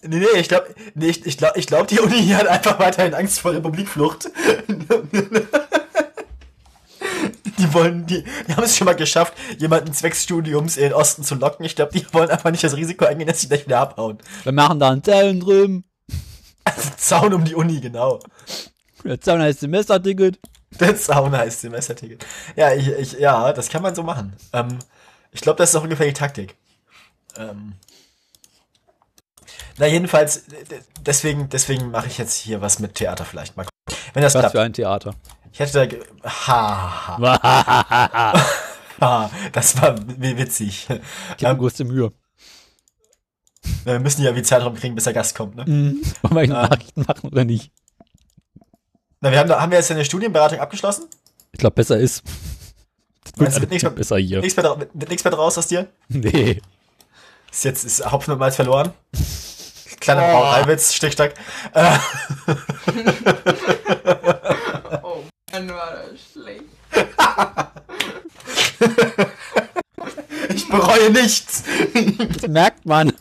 Nee, 0.06 0.18
nee, 0.18 0.38
ich 0.38 0.48
glaube, 0.48 0.74
nee, 0.94 1.08
ich, 1.08 1.24
ich 1.24 1.38
glaube, 1.38 1.58
ich 1.58 1.66
glaub, 1.66 1.88
die 1.88 2.00
Uni 2.00 2.28
hat 2.28 2.46
einfach 2.46 2.78
weiterhin 2.78 3.14
Angst 3.14 3.40
vor 3.40 3.52
Republikflucht. 3.52 4.30
wollen, 7.74 8.06
die, 8.06 8.24
die 8.48 8.54
haben 8.54 8.64
es 8.64 8.76
schon 8.76 8.86
mal 8.86 8.96
geschafft, 8.96 9.34
jemanden 9.58 9.92
zwecks 9.92 10.22
Studiums 10.22 10.76
in 10.76 10.84
den 10.84 10.92
Osten 10.94 11.22
zu 11.22 11.34
locken. 11.34 11.66
Ich 11.66 11.76
glaube, 11.76 11.92
die 11.92 12.06
wollen 12.14 12.30
einfach 12.30 12.50
nicht 12.50 12.64
das 12.64 12.76
Risiko 12.76 13.04
eingehen, 13.04 13.26
dass 13.26 13.40
sie 13.40 13.48
gleich 13.48 13.66
wieder 13.66 13.80
abhauen. 13.80 14.18
Wir 14.44 14.52
machen 14.52 14.78
da 14.78 14.90
einen 14.90 15.02
Zaun 15.02 15.40
drüben. 15.40 15.84
Also 16.64 16.90
Zaun 16.96 17.34
um 17.34 17.44
die 17.44 17.54
Uni, 17.54 17.80
genau. 17.80 18.20
Der 19.04 19.20
Zaun 19.20 19.42
heißt 19.42 19.60
Semesterticket. 19.60 20.38
Der 20.80 20.96
Zaun 20.96 21.36
heißt 21.36 21.60
Semesterticket. 21.60 22.24
Ja, 22.56 22.72
ich, 22.72 22.88
ich, 22.88 23.12
ja, 23.14 23.52
das 23.52 23.68
kann 23.68 23.82
man 23.82 23.94
so 23.94 24.02
machen. 24.02 24.34
Ähm, 24.52 24.78
ich 25.30 25.42
glaube, 25.42 25.58
das 25.58 25.70
ist 25.70 25.76
auch 25.76 25.82
ungefähr 25.82 26.06
die 26.06 26.14
Taktik. 26.14 26.56
Ähm, 27.36 27.74
na, 29.78 29.86
jedenfalls, 29.86 30.44
deswegen, 31.00 31.48
deswegen 31.48 31.90
mache 31.90 32.06
ich 32.06 32.18
jetzt 32.18 32.34
hier 32.34 32.60
was 32.60 32.78
mit 32.78 32.94
Theater 32.94 33.24
vielleicht. 33.24 33.56
Mal. 33.56 33.66
Wenn 34.12 34.22
das 34.22 34.34
Was 34.34 34.40
klappt. 34.42 34.52
für 34.52 34.60
ein 34.62 34.72
Theater. 34.72 35.14
Ich 35.52 35.58
hätte 35.60 35.72
da. 35.72 35.86
ge- 35.86 36.02
Ha, 36.24 37.18
ha, 37.18 38.34
ha, 39.00 39.30
das 39.52 39.80
war 39.80 39.96
witzig. 40.18 40.86
Ich 40.88 41.44
habe 41.44 41.52
Ähm, 41.54 41.58
größte 41.58 41.84
Mühe. 41.84 42.12
wir 43.84 43.98
müssen 44.00 44.22
ja 44.22 44.34
wie 44.36 44.42
Zeit 44.42 44.62
rumkriegen, 44.64 44.94
bis 44.94 45.04
der 45.04 45.12
Gast 45.12 45.34
kommt, 45.36 45.56
ne? 45.56 45.64
Mhm. 45.66 46.02
Wollen 46.22 46.34
wir 46.34 46.42
Ähm. 46.42 46.48
Nachrichten 46.50 47.02
machen 47.06 47.28
oder 47.30 47.44
nicht? 47.44 47.70
Na, 49.20 49.30
wir 49.32 49.38
haben, 49.38 49.48
da- 49.48 49.60
haben 49.60 49.70
wir 49.72 49.78
jetzt 49.78 49.90
eine 49.90 50.04
Studienberatung 50.04 50.58
abgeschlossen? 50.60 51.06
Ich 51.52 51.58
glaube, 51.58 51.74
besser 51.74 51.98
ist. 51.98 52.22
Das 53.36 53.60
wird 53.60 53.70
nichts 53.70 53.82
mehr- 53.82 53.90
besser 53.92 54.16
hier. 54.18 54.40
Nichts 54.40 54.56
mehr, 54.56 54.76
nichts 54.92 55.24
mehr 55.24 55.30
draus 55.32 55.56
aus 55.58 55.66
dir? 55.68 55.88
Nee. 56.08 56.60
Ist 57.50 57.64
jetzt 57.64 57.84
ist 57.84 58.10
Hopfen 58.10 58.32
und 58.32 58.38
Malz 58.38 58.56
verloren? 58.56 58.92
Kleiner 60.04 60.22
Oh. 60.22 60.26
Brauereiwitz, 60.32 60.92
Stichstack. 60.92 61.32
Äh, 61.72 61.96
Oh, 65.02 65.22
Mann, 65.50 65.68
war 65.70 65.94
das 66.10 66.20
schlecht. 66.32 66.64
ich 70.54 70.68
bereue 70.68 71.10
nichts. 71.10 71.64
Das 72.40 72.50
merkt 72.50 72.84
man. 72.84 73.12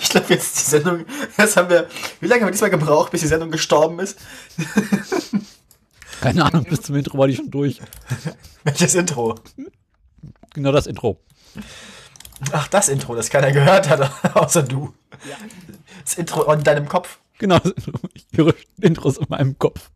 Ich 0.00 0.08
glaube 0.08 0.34
jetzt 0.34 0.56
die 0.58 0.70
Sendung, 0.70 1.04
jetzt 1.36 1.56
haben 1.56 1.68
wir, 1.68 1.88
wie 2.20 2.26
lange 2.26 2.42
haben 2.42 2.48
wir 2.48 2.52
diesmal 2.52 2.70
gebraucht, 2.70 3.10
bis 3.10 3.22
die 3.22 3.26
Sendung 3.26 3.50
gestorben 3.50 3.98
ist? 3.98 4.18
Keine 6.20 6.44
Ahnung, 6.44 6.64
bis 6.64 6.82
zum 6.82 6.94
Intro 6.96 7.18
war 7.18 7.26
die 7.26 7.36
schon 7.36 7.50
durch. 7.50 7.80
Welches 8.64 8.94
Intro? 8.94 9.34
Genau 10.54 10.72
das 10.72 10.86
Intro. 10.86 11.18
Ach, 12.52 12.68
das 12.68 12.88
Intro, 12.88 13.14
das 13.14 13.30
keiner 13.30 13.52
gehört 13.52 13.88
hat, 13.88 14.10
außer 14.36 14.62
du. 14.62 14.92
Das 16.04 16.14
Intro 16.14 16.50
in 16.52 16.64
deinem 16.64 16.88
Kopf. 16.88 17.18
Genau 17.38 17.58
das 17.58 17.72
Intro. 17.72 18.00
Ich 18.14 18.26
höre 18.34 18.54
Intros 18.80 19.18
in 19.18 19.26
meinem 19.28 19.58
Kopf. 19.58 19.90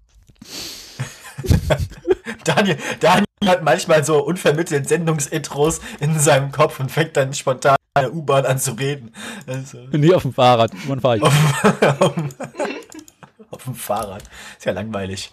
Daniel, 2.44 2.76
Daniel 3.00 3.24
hat 3.44 3.62
manchmal 3.62 4.04
so 4.04 4.24
unvermittelt 4.24 4.88
Sendungsintros 4.88 5.80
in 6.00 6.18
seinem 6.18 6.52
Kopf 6.52 6.80
und 6.80 6.90
fängt 6.90 7.16
dann 7.16 7.34
spontan 7.34 7.76
in 7.96 8.02
der 8.02 8.14
U-Bahn 8.14 8.46
an 8.46 8.58
zu 8.58 8.72
reden. 8.72 9.12
Also, 9.46 9.78
Nee, 9.92 10.14
auf 10.14 10.22
dem 10.22 10.32
Fahrrad. 10.32 10.72
Wann 10.86 11.00
fahre 11.00 11.18
ich? 11.18 11.22
auf 13.50 13.64
dem 13.64 13.74
Fahrrad. 13.74 14.22
Ist 14.58 14.64
ja 14.64 14.72
langweilig. 14.72 15.32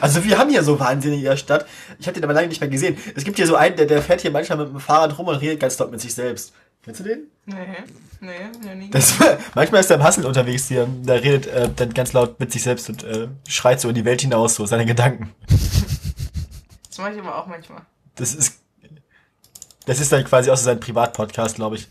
Also 0.00 0.24
wir 0.24 0.38
haben 0.38 0.50
hier 0.50 0.62
so 0.62 0.78
wahnsinnig 0.78 1.18
in 1.18 1.24
der 1.24 1.36
Stadt. 1.36 1.66
Ich 1.98 2.06
habe 2.06 2.14
den 2.14 2.24
aber 2.24 2.32
lange 2.32 2.48
nicht 2.48 2.60
mehr 2.60 2.70
gesehen. 2.70 2.96
Es 3.14 3.24
gibt 3.24 3.36
hier 3.36 3.46
so 3.46 3.56
einen, 3.56 3.76
der, 3.76 3.86
der 3.86 4.02
fährt 4.02 4.20
hier 4.20 4.30
manchmal 4.30 4.58
mit 4.58 4.68
dem 4.68 4.80
Fahrrad 4.80 5.16
rum 5.18 5.28
und 5.28 5.36
redet 5.36 5.60
ganz 5.60 5.78
laut 5.78 5.90
mit 5.90 6.00
sich 6.00 6.14
selbst. 6.14 6.52
Kennst 6.82 7.00
du 7.00 7.04
den? 7.04 7.24
Nee, 7.44 7.56
nee, 8.20 8.30
nee, 8.64 8.74
nie. 8.74 8.90
Das, 8.90 9.14
manchmal 9.54 9.80
ist 9.80 9.90
er 9.90 9.96
im 9.96 10.02
Hassel 10.02 10.24
unterwegs 10.24 10.68
hier. 10.68 10.86
Der 10.86 11.22
redet 11.22 11.46
äh, 11.46 11.68
dann 11.74 11.92
ganz 11.92 12.12
laut 12.12 12.40
mit 12.40 12.52
sich 12.52 12.62
selbst 12.62 12.88
und 12.88 13.04
äh, 13.04 13.28
schreit 13.48 13.80
so 13.80 13.88
in 13.90 13.94
die 13.94 14.04
Welt 14.04 14.22
hinaus, 14.22 14.54
so 14.54 14.64
seine 14.64 14.86
Gedanken. 14.86 15.34
Das 16.88 16.98
mache 16.98 17.12
ich 17.12 17.18
aber 17.18 17.36
auch 17.36 17.46
manchmal. 17.46 17.82
Das 18.14 18.34
ist. 18.34 18.60
Das 19.86 20.00
ist 20.00 20.12
dann 20.12 20.24
quasi 20.24 20.50
auch 20.50 20.56
so 20.56 20.64
sein 20.64 20.78
Privatpodcast, 20.78 21.56
glaube 21.56 21.76
ich. 21.76 21.88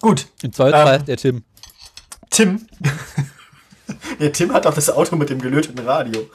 Gut, 0.00 0.26
Im 0.42 0.52
Zweifelsfall 0.52 0.96
Ähm. 1.00 1.04
der 1.06 1.16
Tim. 1.16 1.44
Tim. 2.32 2.66
ja, 4.18 4.30
Tim 4.30 4.52
hat 4.52 4.64
doch 4.64 4.74
das 4.74 4.90
Auto 4.90 5.16
mit 5.16 5.30
dem 5.30 5.40
gelöteten 5.40 5.78
Radio. 5.86 6.28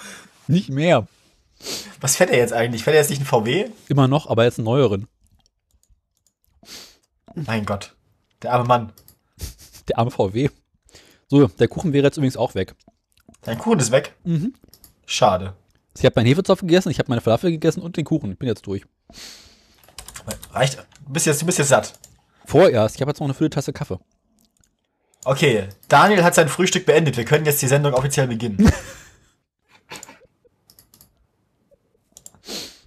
Nicht 0.47 0.69
mehr. 0.69 1.07
Was 1.99 2.15
fährt 2.15 2.29
er 2.29 2.37
jetzt 2.37 2.53
eigentlich? 2.53 2.83
Fährt 2.83 2.95
er 2.95 3.01
jetzt 3.01 3.09
nicht 3.09 3.21
ein 3.21 3.25
VW? 3.25 3.71
Immer 3.89 4.07
noch, 4.07 4.27
aber 4.27 4.43
jetzt 4.43 4.59
einen 4.59 4.65
neueren. 4.65 5.07
Mein 7.33 7.65
Gott. 7.65 7.95
Der 8.43 8.53
arme 8.53 8.65
Mann. 8.65 8.93
Der 9.87 9.97
arme 9.97 10.11
VW. 10.11 10.49
So, 11.27 11.47
der 11.47 11.67
Kuchen 11.67 11.93
wäre 11.93 12.05
jetzt 12.05 12.17
übrigens 12.17 12.37
auch 12.37 12.53
weg. 12.53 12.75
Dein 13.41 13.57
Kuchen 13.57 13.79
ist 13.79 13.91
weg. 13.91 14.15
Mhm. 14.23 14.53
Schade. 15.07 15.55
Ich 15.97 16.05
habe 16.05 16.13
meinen 16.15 16.27
Hefezopf 16.27 16.61
gegessen, 16.61 16.91
ich 16.91 16.99
habe 16.99 17.09
meine 17.09 17.21
Falafel 17.21 17.49
gegessen 17.49 17.81
und 17.81 17.97
den 17.97 18.05
Kuchen. 18.05 18.31
Ich 18.31 18.37
bin 18.37 18.47
jetzt 18.47 18.67
durch. 18.67 18.83
Reicht. 20.51 20.77
Du 21.05 21.13
bist 21.13 21.25
jetzt, 21.25 21.41
du 21.41 21.45
bist 21.47 21.57
jetzt 21.57 21.69
satt. 21.69 21.93
Vorerst, 22.45 22.95
ich 22.95 23.01
habe 23.01 23.09
jetzt 23.09 23.19
noch 23.19 23.25
eine 23.25 23.33
volle 23.33 23.49
Tasse 23.49 23.73
Kaffee. 23.73 23.99
Okay, 25.25 25.67
Daniel 25.89 26.23
hat 26.23 26.35
sein 26.35 26.47
Frühstück 26.49 26.85
beendet. 26.85 27.17
Wir 27.17 27.25
können 27.25 27.45
jetzt 27.45 27.61
die 27.61 27.67
Sendung 27.67 27.93
offiziell 27.93 28.27
beginnen. 28.27 28.71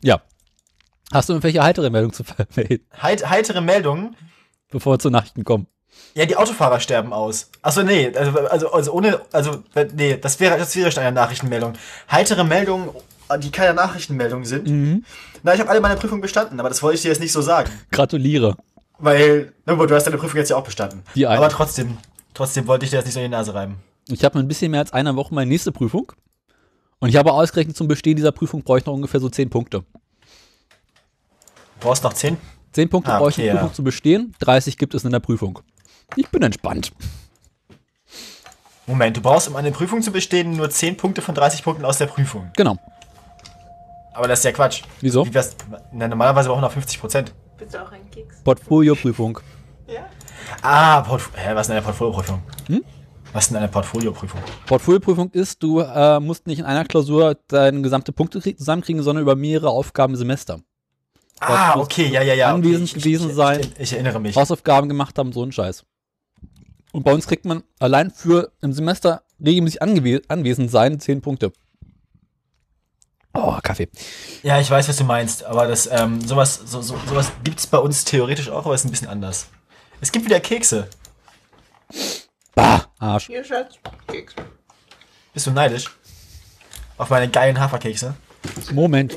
Ja. 0.03 0.23
Hast 1.13 1.29
du 1.29 1.35
irgendwelche 1.35 1.63
heitere 1.63 1.91
Meldungen 1.91 2.15
zu 2.15 2.25
vermelden, 2.25 2.87
Heit, 3.03 3.29
heitere 3.29 3.61
Meldungen. 3.61 4.17
bevor 4.71 4.95
wir 4.95 4.99
zu 4.99 5.11
Nachrichten 5.11 5.45
kommen? 5.45 5.67
Ja, 6.15 6.25
die 6.25 6.37
Autofahrer 6.37 6.81
sterben 6.81 7.13
aus. 7.13 7.51
Achso, 7.63 7.83
nee, 7.83 8.13
also, 8.17 8.39
also, 8.47 8.73
also 8.73 8.93
ohne, 8.93 9.21
also, 9.33 9.63
nee, 9.93 10.17
das 10.17 10.41
wäre, 10.41 10.57
das 10.57 10.75
wäre 10.77 10.91
schon 10.91 11.03
eine 11.03 11.13
Nachrichtenmeldung. 11.13 11.75
Heitere 12.11 12.45
Meldungen, 12.45 12.91
die 13.41 13.51
keine 13.51 13.75
Nachrichtenmeldungen 13.75 14.45
sind. 14.45 14.69
Mhm. 14.69 15.05
Na, 15.43 15.55
ich 15.55 15.61
habe 15.61 15.69
alle 15.71 15.81
meine 15.81 15.97
Prüfungen 15.97 16.21
bestanden, 16.23 16.59
aber 16.61 16.69
das 16.69 16.83
wollte 16.83 16.97
ich 16.97 17.03
dir 17.03 17.09
jetzt 17.09 17.21
nicht 17.21 17.33
so 17.33 17.43
sagen. 17.43 17.71
Gratuliere. 17.91 18.57
Weil, 18.99 19.53
na 19.67 19.75
gut, 19.75 19.91
du 19.91 19.95
hast 19.95 20.05
deine 20.05 20.19
Prüfung 20.19 20.39
jetzt 20.39 20.51
ja 20.51 20.57
auch 20.57 20.65
bestanden. 20.65 21.03
Die 21.15 21.27
eine. 21.27 21.39
Aber 21.39 21.49
trotzdem, 21.49 21.99
trotzdem 22.41 22.67
wollte 22.67 22.87
ich 22.87 22.91
dir 22.91 22.97
das 22.97 23.05
nicht 23.05 23.13
so 23.13 23.21
in 23.21 23.25
die 23.27 23.37
Nase 23.37 23.53
reiben. 23.53 23.77
Ich 24.09 24.25
habe 24.25 24.39
in 24.39 24.47
ein 24.47 24.49
bisschen 24.49 24.71
mehr 24.71 24.81
als 24.81 24.95
einer 24.95 25.15
Woche 25.15 25.35
meine 25.35 25.51
nächste 25.51 25.73
Prüfung. 25.73 26.11
Und 26.99 27.11
ich 27.11 27.17
habe 27.17 27.33
ausgerechnet, 27.33 27.77
zum 27.77 27.87
Bestehen 27.87 28.17
dieser 28.17 28.33
Prüfung 28.33 28.63
brauche 28.63 28.79
ich 28.79 28.87
noch 28.87 28.95
ungefähr 28.95 29.21
so 29.21 29.29
10 29.29 29.51
Punkte. 29.51 29.81
Du 29.81 29.87
brauchst 31.81 32.03
noch 32.03 32.15
10? 32.15 32.39
10 32.73 32.89
Punkte 32.89 33.13
Ah, 33.13 33.19
brauche 33.19 33.29
ich, 33.29 33.37
um 33.37 33.43
okay, 33.43 33.51
die 33.51 33.57
Prüfung 33.57 33.69
ja. 33.69 33.75
zu 33.75 33.85
bestehen. 33.85 34.35
30 34.39 34.79
gibt 34.79 34.95
es 34.95 35.05
in 35.05 35.11
der 35.11 35.21
Prüfung. 35.21 35.59
Ich 36.17 36.29
bin 36.31 36.43
entspannt. 36.43 36.93
Moment, 38.87 39.19
du 39.19 39.21
brauchst, 39.21 39.49
um 39.49 39.57
eine 39.57 39.71
Prüfung 39.71 40.01
zu 40.01 40.11
bestehen, 40.11 40.57
nur 40.57 40.71
10 40.71 40.97
Punkte 40.97 41.21
von 41.21 41.35
30 41.35 41.63
Punkten 41.63 41.85
aus 41.85 41.99
der 41.99 42.07
Prüfung. 42.07 42.51
Genau. 42.57 42.79
Aber 44.15 44.29
das 44.29 44.39
ist 44.39 44.47
ja 44.47 44.53
Quatsch. 44.53 44.83
Wieso? 45.03 45.27
Wie 45.27 45.35
wär's, 45.35 45.57
na, 45.93 46.09
normalerweise 46.09 46.49
brauchen 46.49 46.63
wir 46.63 46.69
noch 46.69 46.73
50 46.73 47.01
Prozent. 47.01 47.35
Bist 47.59 47.75
du 47.75 47.83
auch 47.83 47.93
ein 47.93 48.11
Keks? 48.11 48.43
Portfolio-Prüfung. 48.45 49.41
Ah, 50.63 51.01
Portf 51.03 51.31
Hä, 51.35 51.55
was 51.55 51.63
ist 51.63 51.69
denn 51.69 51.77
eine 51.77 51.85
Portfolioprüfung? 51.85 52.43
Hm? 52.67 52.85
Was 53.33 53.45
ist 53.45 53.51
denn 53.51 53.59
eine 53.59 53.69
Portfolioprüfung? 53.69 54.41
Portfolioprüfung 54.67 55.31
ist, 55.31 55.63
du 55.63 55.81
äh, 55.81 56.19
musst 56.19 56.47
nicht 56.47 56.59
in 56.59 56.65
einer 56.65 56.85
Klausur 56.85 57.37
deine 57.49 57.81
gesamte 57.81 58.13
Punkte 58.13 58.41
krie- 58.41 58.57
zusammenkriegen, 58.57 59.03
sondern 59.03 59.23
über 59.23 59.37
mehrere 59.37 59.71
Aufgaben 59.71 60.15
im 60.15 60.19
Semester. 60.19 60.61
Ah, 61.39 61.79
okay, 61.79 62.09
ja, 62.09 62.23
ja, 62.23 62.35
ja. 62.35 62.53
anwesend 62.53 62.89
okay, 62.91 62.99
ich, 62.99 63.03
gewesen 63.05 63.31
ich, 63.31 63.37
sein. 63.37 63.61
Ich, 63.61 63.81
ich 63.81 63.93
erinnere 63.93 64.21
mich. 64.21 64.37
Hausaufgaben 64.37 64.89
gemacht 64.89 65.19
haben, 65.19 65.33
so 65.33 65.43
ein 65.45 65.53
Scheiß. 65.53 65.85
Und 66.93 67.05
bei 67.05 67.13
uns 67.13 67.27
kriegt 67.27 67.45
man 67.45 67.63
allein 67.79 68.11
für 68.11 68.51
im 68.61 68.73
Semester 68.73 69.23
regelmäßig 69.43 69.81
anwesend 69.81 70.71
sein 70.71 70.99
10 70.99 71.21
Punkte. 71.21 71.53
Oh, 73.33 73.57
Kaffee. 73.63 73.89
Ja, 74.43 74.61
ich 74.61 74.69
weiß, 74.71 74.89
was 74.89 74.97
du 74.97 75.05
meinst, 75.05 75.45
aber 75.45 75.69
das, 75.69 75.89
ähm, 75.91 76.21
sowas, 76.21 76.61
so, 76.67 76.83
so, 76.83 76.97
sowas 77.09 77.31
gibt's 77.45 77.67
bei 77.67 77.79
uns 77.79 78.05
theoretisch 78.05 78.51
auch, 78.51 78.67
aber 78.67 78.75
ist 78.75 78.85
ein 78.85 78.91
bisschen 78.91 79.09
anders. 79.09 79.47
Es 80.01 80.11
gibt 80.11 80.25
wieder 80.25 80.41
Kekse. 80.41 80.89
Bah, 82.55 82.87
Arsch. 82.99 83.27
Hier, 83.27 83.45
Schatz. 83.45 83.75
Keks. 84.07 84.35
Bist 85.33 85.47
du 85.47 85.51
neidisch? 85.51 85.91
Auf 86.97 87.11
meine 87.11 87.31
geilen 87.31 87.59
Haferkekse? 87.59 88.15
Moment, 88.73 89.13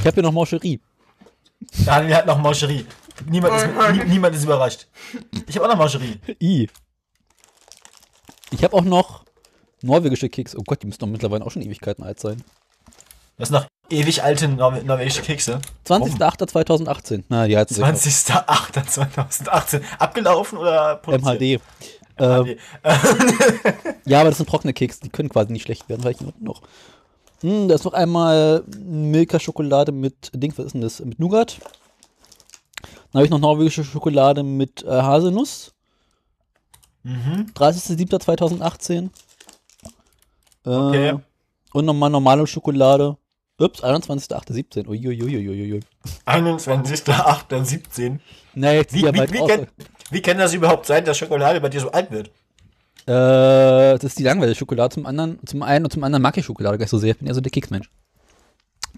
ich 0.00 0.06
habe 0.06 0.14
hier 0.14 0.22
noch 0.22 0.32
Mancherie. 0.32 0.80
Daniel 1.84 2.14
hat 2.16 2.26
noch 2.26 2.38
Mancherie. 2.38 2.86
Niemand 3.26 3.54
ist, 3.56 3.66
nie, 3.66 4.04
niemand 4.04 4.34
ist 4.36 4.44
überrascht. 4.44 4.86
Ich 5.46 5.56
habe 5.56 5.66
auch 5.66 5.70
noch 5.70 5.78
Mancherie. 5.78 6.20
I. 6.40 6.68
Ich 8.50 8.62
habe 8.64 8.74
auch 8.74 8.82
noch 8.82 9.24
norwegische 9.82 10.28
Kekse. 10.28 10.56
Oh 10.58 10.62
Gott, 10.64 10.82
die 10.82 10.86
müssen 10.86 11.00
doch 11.00 11.06
mittlerweile 11.06 11.44
auch 11.44 11.50
schon 11.50 11.62
Ewigkeiten 11.62 12.04
alt 12.04 12.20
sein. 12.20 12.42
Das 13.36 13.48
sind 13.48 13.58
noch 13.58 13.66
ewig 13.90 14.22
alte 14.22 14.48
Nor 14.48 14.72
norwegische 14.82 15.22
Kekse. 15.22 15.60
20.08.2018. 15.86 17.24
Na, 17.28 17.46
die 17.46 17.54
noch. 17.54 17.68
20.08.2018. 17.68 19.80
Abgelaufen 19.98 20.58
oder 20.58 20.96
produziert? 20.96 21.40
MHD. 21.40 21.60
Ähm, 22.20 22.56
ja, 24.04 24.18
aber 24.20 24.30
das 24.30 24.38
sind 24.38 24.48
trockene 24.48 24.72
Kekse, 24.72 25.00
die 25.04 25.08
können 25.08 25.28
quasi 25.28 25.52
nicht 25.52 25.62
schlecht 25.62 25.88
werden, 25.88 26.02
weil 26.04 26.10
ich 26.12 26.18
noch. 26.40 26.62
Hm, 27.42 27.68
da 27.68 27.76
ist 27.76 27.84
noch 27.84 27.92
einmal 27.92 28.64
Milka-Schokolade 28.76 29.92
mit 29.92 30.32
Ding, 30.34 30.52
was 30.56 30.66
ist 30.66 30.72
denn 30.72 30.80
das? 30.80 30.98
Mit 31.00 31.20
Nougat. 31.20 31.58
Dann 33.12 33.20
habe 33.20 33.24
ich 33.24 33.30
noch 33.30 33.38
norwegische 33.38 33.84
Schokolade 33.84 34.42
mit 34.42 34.82
äh, 34.82 34.88
Haselnuss. 34.88 35.72
Mhm. 37.04 37.46
30.07.2018. 37.54 39.04
Äh, 39.04 39.08
Okay. 40.64 41.14
Und 41.72 41.84
nochmal 41.86 42.10
normale 42.10 42.46
Schokolade. 42.46 43.16
Ups, 43.60 43.82
21.08.17. 43.82 44.86
Uiuiuiuiui. 44.86 45.80
21.08.17. 46.26 48.20
Na, 48.54 48.72
jetzt 48.72 48.94
Wie, 48.94 49.02
wie, 49.02 49.32
wie, 49.32 49.46
kann, 49.46 49.66
wie 50.10 50.22
kann 50.22 50.38
das 50.38 50.54
überhaupt 50.54 50.86
sein, 50.86 51.04
dass 51.04 51.18
Schokolade 51.18 51.60
bei 51.60 51.68
dir 51.68 51.80
so 51.80 51.90
alt 51.90 52.12
wird? 52.12 52.28
Äh, 53.06 53.98
das 53.98 54.04
ist 54.04 54.18
die 54.18 54.22
langweilige 54.22 54.56
Schokolade. 54.56 54.94
Zum 54.94 55.06
anderen, 55.06 55.40
zum 55.44 55.62
einen 55.62 55.84
und 55.86 55.90
zum 55.90 56.04
anderen 56.04 56.22
mag 56.22 56.36
ich 56.36 56.44
Schokolade 56.44 56.78
gar 56.78 56.84
nicht 56.84 56.90
so 56.90 56.98
sehr. 56.98 57.10
Ich 57.10 57.18
bin 57.18 57.26
eher 57.26 57.34
so 57.34 57.40
der 57.40 57.50
Keksmensch. 57.50 57.90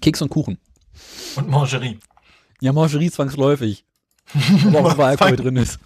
Keks 0.02 0.20
und 0.20 0.28
Kuchen. 0.28 0.58
Und 1.36 1.48
Mangerie. 1.48 1.98
Ja, 2.61 2.74
Mangerie 2.74 3.11
zwangsläufig. 3.11 3.86
Aber 4.66 4.92
auch, 4.92 4.98
Alkohol 4.98 5.36
drin 5.36 5.56
ist. 5.56 5.78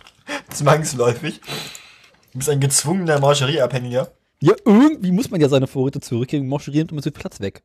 Zwangsläufig. 0.51 1.41
Du 2.33 2.39
bist 2.39 2.51
ein 2.51 2.59
gezwungener 2.59 3.21
Mangerie-Abhängiger. 3.21 4.11
Ja, 4.41 4.55
irgendwie 4.65 5.13
muss 5.13 5.31
man 5.31 5.41
ja 5.41 5.49
seine 5.49 5.69
Vorräte 5.69 6.01
zurückgeben. 6.01 6.49
Mangerie 6.49 6.79
nimmt 6.79 6.91
immer 6.91 7.03
so 7.03 7.11
viel 7.11 7.13
Platz 7.13 7.41
weg. 7.41 7.63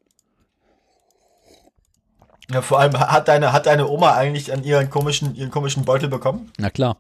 Ja, 2.51 2.61
vor 2.61 2.79
allem 2.79 2.99
hat 2.99 3.27
deine, 3.27 3.53
hat 3.53 3.65
deine 3.67 3.87
Oma 3.87 4.13
eigentlich 4.15 4.51
an 4.51 4.63
ihren 4.63 4.89
komischen, 4.89 5.35
ihren 5.35 5.51
komischen 5.51 5.85
Beutel 5.85 6.09
bekommen? 6.09 6.51
Na 6.57 6.69
klar. 6.69 6.97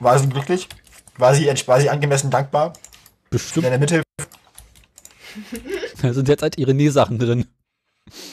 War 0.00 0.18
sie 0.18 0.28
glücklich? 0.28 0.68
War 1.16 1.34
sie, 1.34 1.46
war 1.66 1.80
sie 1.80 1.90
angemessen 1.90 2.30
dankbar? 2.30 2.72
Bestimmt. 3.30 3.66
In 3.66 3.70
der 3.70 3.78
Mitte, 3.78 4.02
Da 6.02 6.12
sind 6.12 6.28
jetzt 6.28 6.42
halt 6.42 6.58
ihre 6.58 6.74
Nähsachen 6.74 7.18
drin. 7.18 7.46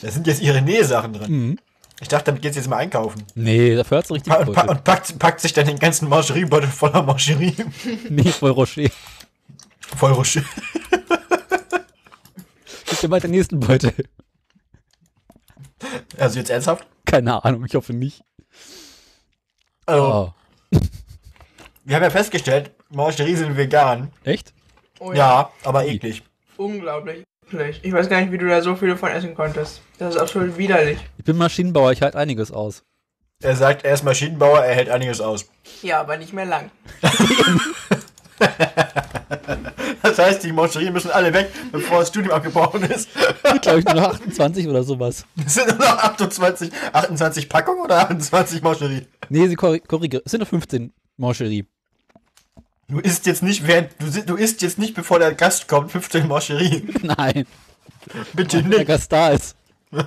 da 0.01 0.09
sind 0.11 0.27
jetzt 0.27 0.41
ihre 0.41 0.61
Nähsachen 0.61 1.13
drin. 1.13 1.31
Mhm. 1.31 1.59
Ich 2.01 2.07
dachte, 2.09 2.25
damit 2.25 2.41
geht's 2.41 2.57
jetzt 2.57 2.67
mal 2.67 2.77
einkaufen. 2.77 3.23
Nee, 3.35 3.75
dafür 3.75 3.99
hat's 3.99 4.11
richtig 4.11 4.33
Pa 4.33 4.39
und, 4.39 4.53
pa 4.53 4.61
und 4.63 4.83
packt, 4.83 5.17
packt 5.17 5.39
sich 5.39 5.53
dann 5.53 5.65
den 5.65 5.79
ganzen 5.79 6.09
Mangerie-Beutel 6.09 6.69
voller 6.69 7.01
Mangerie. 7.03 7.55
Nee, 8.09 8.31
voll 8.31 8.51
Rocher. 8.51 8.89
Voll 9.95 10.11
Rocher. 10.11 10.41
Gib 12.89 12.99
dir 12.99 13.07
mal 13.07 13.19
den 13.21 13.31
nächsten 13.31 13.59
Beutel. 13.59 13.93
Also 16.17 16.39
jetzt 16.39 16.49
ernsthaft? 16.49 16.87
Keine 17.05 17.43
Ahnung, 17.43 17.65
ich 17.65 17.75
hoffe 17.75 17.93
nicht. 17.93 18.23
Also, 19.85 20.33
Oh. 20.71 20.77
wir 21.83 21.95
haben 21.95 22.03
ja 22.03 22.09
festgestellt, 22.09 22.71
Mangerie 22.89 23.35
sind 23.35 23.57
vegan. 23.57 24.11
Echt? 24.23 24.53
Oh 24.99 25.11
Ja, 25.13 25.51
aber 25.63 25.85
eklig. 25.85 26.23
Unglaublich. 26.57 27.23
eklig. 27.47 27.79
Ich 27.83 27.91
weiß 27.93 28.09
gar 28.09 28.21
nicht, 28.21 28.31
wie 28.31 28.37
du 28.37 28.47
da 28.47 28.61
so 28.61 28.75
viele 28.75 28.97
von 28.97 29.09
essen 29.11 29.35
konntest. 29.35 29.81
Das 29.99 30.15
ist 30.15 30.21
absolut 30.21 30.57
widerlich. 30.57 30.97
Ich 31.17 31.25
bin 31.25 31.37
Maschinenbauer, 31.37 31.91
ich 31.91 32.01
halte 32.01 32.17
einiges 32.17 32.51
aus. 32.51 32.83
Er 33.43 33.55
sagt, 33.55 33.83
er 33.83 33.93
ist 33.93 34.03
Maschinenbauer, 34.03 34.63
er 34.63 34.73
hält 34.75 34.89
einiges 34.89 35.19
aus. 35.21 35.45
Ja, 35.81 35.99
aber 35.99 36.17
nicht 36.17 36.31
mehr 36.33 36.45
lang. 36.45 36.71
Das 40.05 40.19
heißt, 40.19 40.43
die 40.43 40.51
Mangerie 40.51 40.91
müssen 40.91 41.11
alle 41.11 41.33
weg, 41.33 41.51
bevor 41.71 41.99
das 41.99 42.09
Studium 42.09 42.33
abgebrochen 42.33 42.83
ist. 42.83 43.09
Glaube 43.61 43.79
ich 43.79 43.85
nur 43.85 43.95
noch 43.95 44.09
28 44.15 44.67
oder 44.67 44.83
sowas. 44.83 45.25
Es 45.45 45.55
sind 45.55 45.67
nur 45.67 45.77
noch 45.77 45.97
28, 45.97 46.71
28 46.93 47.49
Packungen 47.49 47.81
oder 47.81 47.99
28 47.99 48.61
Mangerie? 48.61 49.07
Nee, 49.29 49.47
sie 49.47 49.55
korri- 49.57 49.85
korrigiert. 49.85 50.23
Es 50.25 50.31
sind 50.31 50.39
nur 50.39 50.47
15 50.47 50.93
Mancherie. 51.17 51.65
Du 52.87 52.99
isst 52.99 53.25
jetzt 53.25 53.41
nicht, 53.41 53.65
während, 53.67 53.89
du, 53.99 54.23
du 54.23 54.35
isst 54.35 54.61
jetzt 54.61 54.77
nicht, 54.77 54.93
bevor 54.93 55.17
der 55.19 55.33
Gast 55.33 55.67
kommt, 55.67 55.91
15 55.91 56.27
Mangerie. 56.27 56.87
Nein, 57.01 57.47
Bitte 58.33 58.61
der 58.61 58.77
nicht. 58.79 58.87
Gast 58.87 59.11
da 59.11 59.29
ist. 59.31 59.55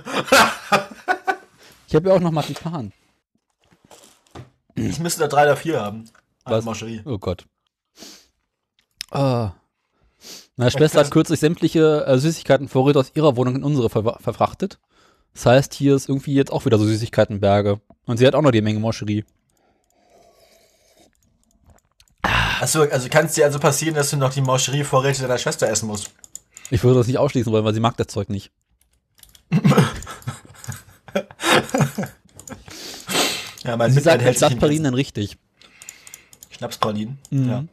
Ich 1.89 1.95
habe 1.95 2.11
ja 2.11 2.15
auch 2.17 2.21
noch 2.21 2.31
Marzipan. 2.33 2.93
Ich 4.75 4.99
müsste 4.99 5.21
da 5.21 5.27
drei 5.27 5.45
oder 5.45 5.57
vier 5.57 5.81
haben. 5.81 6.05
Was? 6.45 6.67
Oh 7.07 7.17
Gott. 7.19 7.47
Ah. 9.11 9.53
Meine 10.59 10.73
Schwester 10.73 10.99
hat 10.99 11.11
kürzlich 11.13 11.39
sämtliche 11.39 12.05
äh, 12.05 12.19
Süßigkeitenvorräte 12.19 12.99
aus 12.99 13.13
ihrer 13.15 13.37
Wohnung 13.37 13.55
in 13.55 13.63
unsere 13.63 13.89
ver 13.89 14.19
verfrachtet. 14.21 14.81
Das 15.33 15.47
heißt, 15.47 15.73
hier 15.73 15.95
ist 15.95 16.09
irgendwie 16.09 16.35
jetzt 16.35 16.53
auch 16.53 16.65
wieder 16.65 16.79
so 16.79 16.85
Süßigkeitenberge. 16.85 17.81
Und 18.07 18.17
sie 18.17 18.27
hat 18.27 18.35
auch 18.35 18.43
noch 18.43 18.51
die 18.51 18.61
Menge 18.61 18.81
Moscherie. 18.81 19.25
Achso, 22.61 22.83
also 22.83 23.09
kann 23.09 23.27
es 23.27 23.35
dir 23.35 23.45
also 23.45 23.61
passieren, 23.61 23.95
dass 23.95 24.11
du 24.11 24.17
noch 24.17 24.35
die 24.35 24.41
Mangerie-Vorräte 24.41 25.23
deiner 25.23 25.39
Schwester 25.39 25.69
essen 25.69 25.87
musst? 25.87 26.11
Ich 26.71 26.83
würde 26.83 26.99
das 26.99 27.07
nicht 27.07 27.19
ausschließen 27.19 27.53
wollen, 27.53 27.65
weil 27.65 27.75
sie 27.75 27.81
mag 27.81 27.97
das 27.97 28.09
Zeug 28.09 28.29
nicht. 28.29 28.51
Ja, 33.65 33.77
mein 33.77 33.91
Sie 33.91 33.97
Mitleid 33.97 34.23
hält 34.23 34.39
sich 34.39 34.43
in 34.43 34.49
Stadtpralinen 34.51 34.85
dann 34.85 34.95
richtig. 34.95 35.37
Schnapspralinen. 36.49 37.19
Mhm. 37.31 37.49
Ja. 37.51 37.65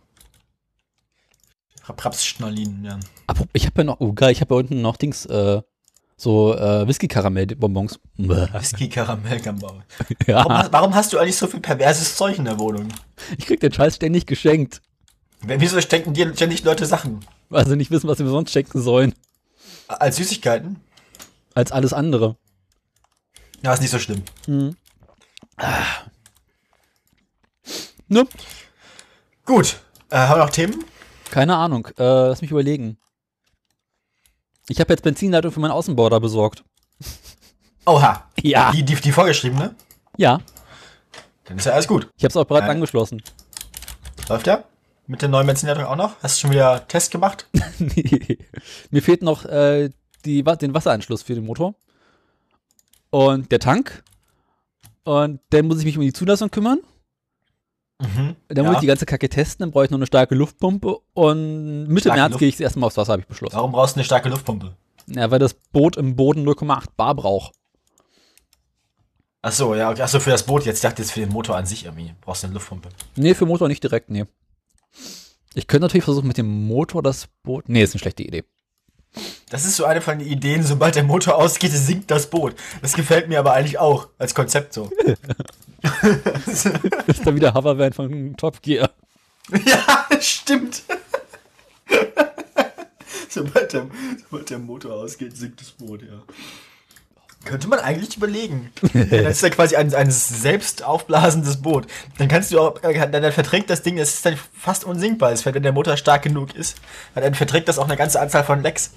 Rapsschnallinen, 1.88 2.84
ja. 2.86 3.00
Ich 3.54 3.66
habe 3.66 3.82
ja 3.82 3.84
noch, 3.86 4.00
oh 4.00 4.14
geil, 4.14 4.32
ich 4.32 4.42
habe 4.42 4.54
ja 4.56 4.60
unten 4.60 4.82
noch 4.82 4.98
Dings, 4.98 5.26
äh, 5.26 5.62
so 6.18 6.56
äh, 6.56 6.88
Whisky-Karamell-Bonbons. 6.88 8.00
Whisky-Karamellgambau. 8.18 9.82
Warum, 10.28 10.52
ja, 10.52 10.58
hast- 10.64 10.74
warum 10.74 10.96
hast 10.96 11.14
du 11.14 11.20
eigentlich 11.20 11.36
so 11.38 11.48
viel 11.48 11.60
perverses 11.60 12.16
Zeug 12.16 12.38
in 12.38 12.46
der 12.46 12.58
Wohnung? 12.60 12.88
ich 13.38 13.46
krieg 13.46 13.60
den 13.60 13.72
Scheiß 13.74 13.96
ständig 13.96 14.26
geschenkt, 14.26 14.82
Wieso 15.42 15.80
schenken 15.82 16.14
dir 16.14 16.34
ständig 16.34 16.64
Leute 16.64 16.86
Sachen? 16.86 17.20
weil 17.50 17.68
sie 17.68 17.76
nicht 17.76 17.92
wissen, 17.92 18.08
was 18.08 18.18
sie 18.18 18.24
mir 18.24 18.32
sonst 18.32 18.52
schenken 18.52 18.82
sollen, 18.82 19.14
Als 19.88 20.16
Süßigkeiten? 20.16 20.78
als 21.54 21.72
alles 21.72 21.94
andere. 21.94 22.36
Ja, 23.64 23.74
ist 23.74 23.82
nicht 23.82 23.92
so 23.92 24.00
schlimm. 24.00 24.24
Ne? 28.08 28.28
Gut. 29.46 29.80
Äh, 30.10 30.18
haben 30.18 30.40
wir 30.40 30.46
noch 30.46 30.52
Themen? 30.52 30.84
Keine 31.36 31.58
Ahnung, 31.58 31.86
äh, 31.98 32.30
lass 32.30 32.42
mich 32.42 32.52
überlegen. 32.52 32.98
Ich 34.70 34.80
habe 34.80 34.94
jetzt 34.94 35.02
Benzinleitung 35.04 35.52
für 35.52 35.60
meinen 35.60 35.72
Außenborder 35.72 36.22
besorgt. 36.22 36.64
Oha. 37.86 38.24
Ja. 38.42 38.72
Die, 38.72 38.84
die, 38.84 38.96
die 38.96 39.12
vorgeschriebene? 39.12 39.76
Ja, 40.16 40.40
Dann 41.44 41.58
ist 41.58 41.66
ja 41.66 41.74
alles 41.74 41.90
gut. 41.90 42.10
ich 42.16 42.24
habe 42.24 42.30
es 42.30 42.38
auch 42.38 42.46
bereits 42.46 42.68
Äh. 42.68 42.72
angeschlossen. 42.72 43.22
Läuft 44.30 44.48
ja? 44.48 44.64
Mit 45.08 45.24
der 45.24 45.28
neuen 45.28 45.46
Benzinleitung 45.46 45.84
auch 45.84 45.98
noch? 45.98 46.16
Hast 46.24 46.38
du 46.38 46.42
schon 46.44 46.52
wieder 46.52 46.88
Test 46.88 47.12
gemacht? 47.12 47.50
Mir 48.90 49.02
fehlt 49.04 49.22
noch 49.22 49.44
äh, 49.44 49.90
die, 50.24 50.42
den 50.42 50.74
Wasseranschluss 50.74 51.22
für 51.24 51.36
den 51.36 51.46
Motor. 51.46 51.76
Und 53.10 53.52
der 53.52 53.60
Tank. 53.60 54.06
Und 55.04 55.42
dann 55.50 55.68
muss 55.68 55.80
ich 55.80 55.86
mich 55.86 55.98
um 55.98 56.04
die 56.04 56.14
Zulassung 56.14 56.50
kümmern. 56.50 56.80
Mhm. 58.02 58.36
Dann 58.50 58.58
Ja. 58.58 58.64
muss 58.64 58.74
ich 58.76 58.80
die 58.82 58.88
ganze 58.88 59.06
Kacke 59.06 59.30
testen. 59.30 59.64
Dann 59.64 59.72
brauche 59.72 59.86
ich 59.86 59.92
noch 59.92 59.98
eine 59.98 60.06
starke 60.08 60.36
Luftpumpe. 60.36 60.98
Und 61.14 61.88
Mitte 61.88 62.10
Starke 62.10 62.20
März 62.20 62.32
Luft- 62.34 62.40
gehe 62.40 62.50
ich 62.50 62.60
erstmal 62.60 62.88
aufs 62.88 62.98
Wasser, 62.98 63.14
habe 63.14 63.22
ich 63.22 63.28
beschlossen. 63.28 63.56
Warum 63.56 63.72
brauchst 63.72 63.96
du 63.96 64.00
eine 64.00 64.06
starke 64.06 64.30
Luftpumpe? 64.30 64.76
Ja, 65.08 65.30
weil 65.32 65.40
das 65.40 65.54
Boot 65.54 65.96
im 65.98 66.16
Boden 66.16 66.44
0,8 66.44 66.90
Bar 66.98 67.16
braucht. 67.16 67.54
Ach 69.42 69.52
so, 69.52 69.76
ja, 69.76 69.92
okay. 69.92 70.02
Ach 70.04 70.08
so, 70.08 70.20
für 70.20 70.32
das 70.32 70.44
Boot 70.44 70.66
jetzt. 70.66 70.78
Ich 70.78 70.82
dachte 70.82 71.02
jetzt 71.04 71.12
für 71.12 71.20
den 71.20 71.30
Motor 71.30 71.56
an 71.56 71.66
sich 71.68 71.86
irgendwie. 71.86 72.14
Brauchst 72.22 72.44
du 72.44 72.48
eine 72.48 72.56
Luftpumpe. 72.56 72.90
Nee, 73.16 73.36
für 73.36 73.46
Motor 73.46 73.68
nicht 73.68 73.84
direkt, 73.84 74.10
nee. 74.10 74.26
Ich 75.54 75.68
könnte 75.68 75.84
natürlich 75.86 76.04
versuchen, 76.04 76.28
mit 76.28 76.38
dem 76.38 76.68
Motor 76.68 77.04
das 77.04 77.28
Boot. 77.44 77.70
Nee, 77.70 77.84
ist 77.84 77.94
eine 77.94 78.00
schlechte 78.00 78.24
Idee. 78.24 78.44
Das 79.50 79.64
ist 79.64 79.78
so 79.78 79.86
eine 79.86 80.02
von 80.02 80.20
den 80.20 80.28
Ideen, 80.28 80.64
sobald 80.64 80.96
der 80.96 81.04
Motor 81.04 81.36
ausgeht, 81.42 81.72
sinkt 81.72 82.10
das 82.12 82.30
Boot. 82.30 82.56
Das 82.82 82.94
gefällt 82.94 83.30
mir 83.30 83.40
aber 83.40 83.54
eigentlich 83.54 83.78
auch 83.78 84.10
als 84.18 84.34
Konzept 84.36 84.74
so. 84.74 84.90
Das 85.82 86.66
ist 87.08 87.26
dann 87.26 87.36
wieder 87.36 87.54
Hovervan 87.54 87.94
von 87.94 88.36
Top 88.38 88.62
Gear. 88.62 88.90
ja, 89.66 90.08
stimmt. 90.20 90.84
sobald, 93.30 93.74
der, 93.74 93.88
sobald 94.24 94.50
der 94.50 94.60
Motor 94.60 94.94
ausgeht, 94.94 95.38
sinkt 95.38 95.62
das 95.62 95.72
Boot, 95.72 96.02
ja. 96.02 96.24
Könnte 97.44 97.68
man 97.68 97.78
eigentlich 97.78 98.18
überlegen. 98.18 98.72
das 98.92 99.12
ist 99.12 99.44
ja 99.44 99.50
quasi 99.50 99.76
ein, 99.76 99.94
ein 99.94 100.10
selbst 100.10 100.84
aufblasendes 100.84 101.58
Boot. 101.62 101.86
Dann 102.18 102.28
kannst 102.28 102.52
du 102.52 102.60
auch, 102.60 102.80
dann, 102.82 103.32
verträgt 103.32 103.70
das 103.70 103.84
Ding, 103.84 103.98
das 103.98 104.16
ist 104.16 104.26
dann 104.26 104.36
fast 104.58 104.84
unsinkbar. 104.84 105.32
Es, 105.32 105.46
wenn 105.46 105.62
der 105.62 105.72
Motor 105.72 105.96
stark 105.96 106.24
genug 106.24 106.56
ist, 106.56 106.78
dann 107.14 107.36
verträgt 107.36 107.68
das 107.68 107.78
auch 107.78 107.86
eine 107.86 107.98
ganze 107.98 108.20
Anzahl 108.20 108.44
von 108.44 108.64
Lecks. 108.64 108.94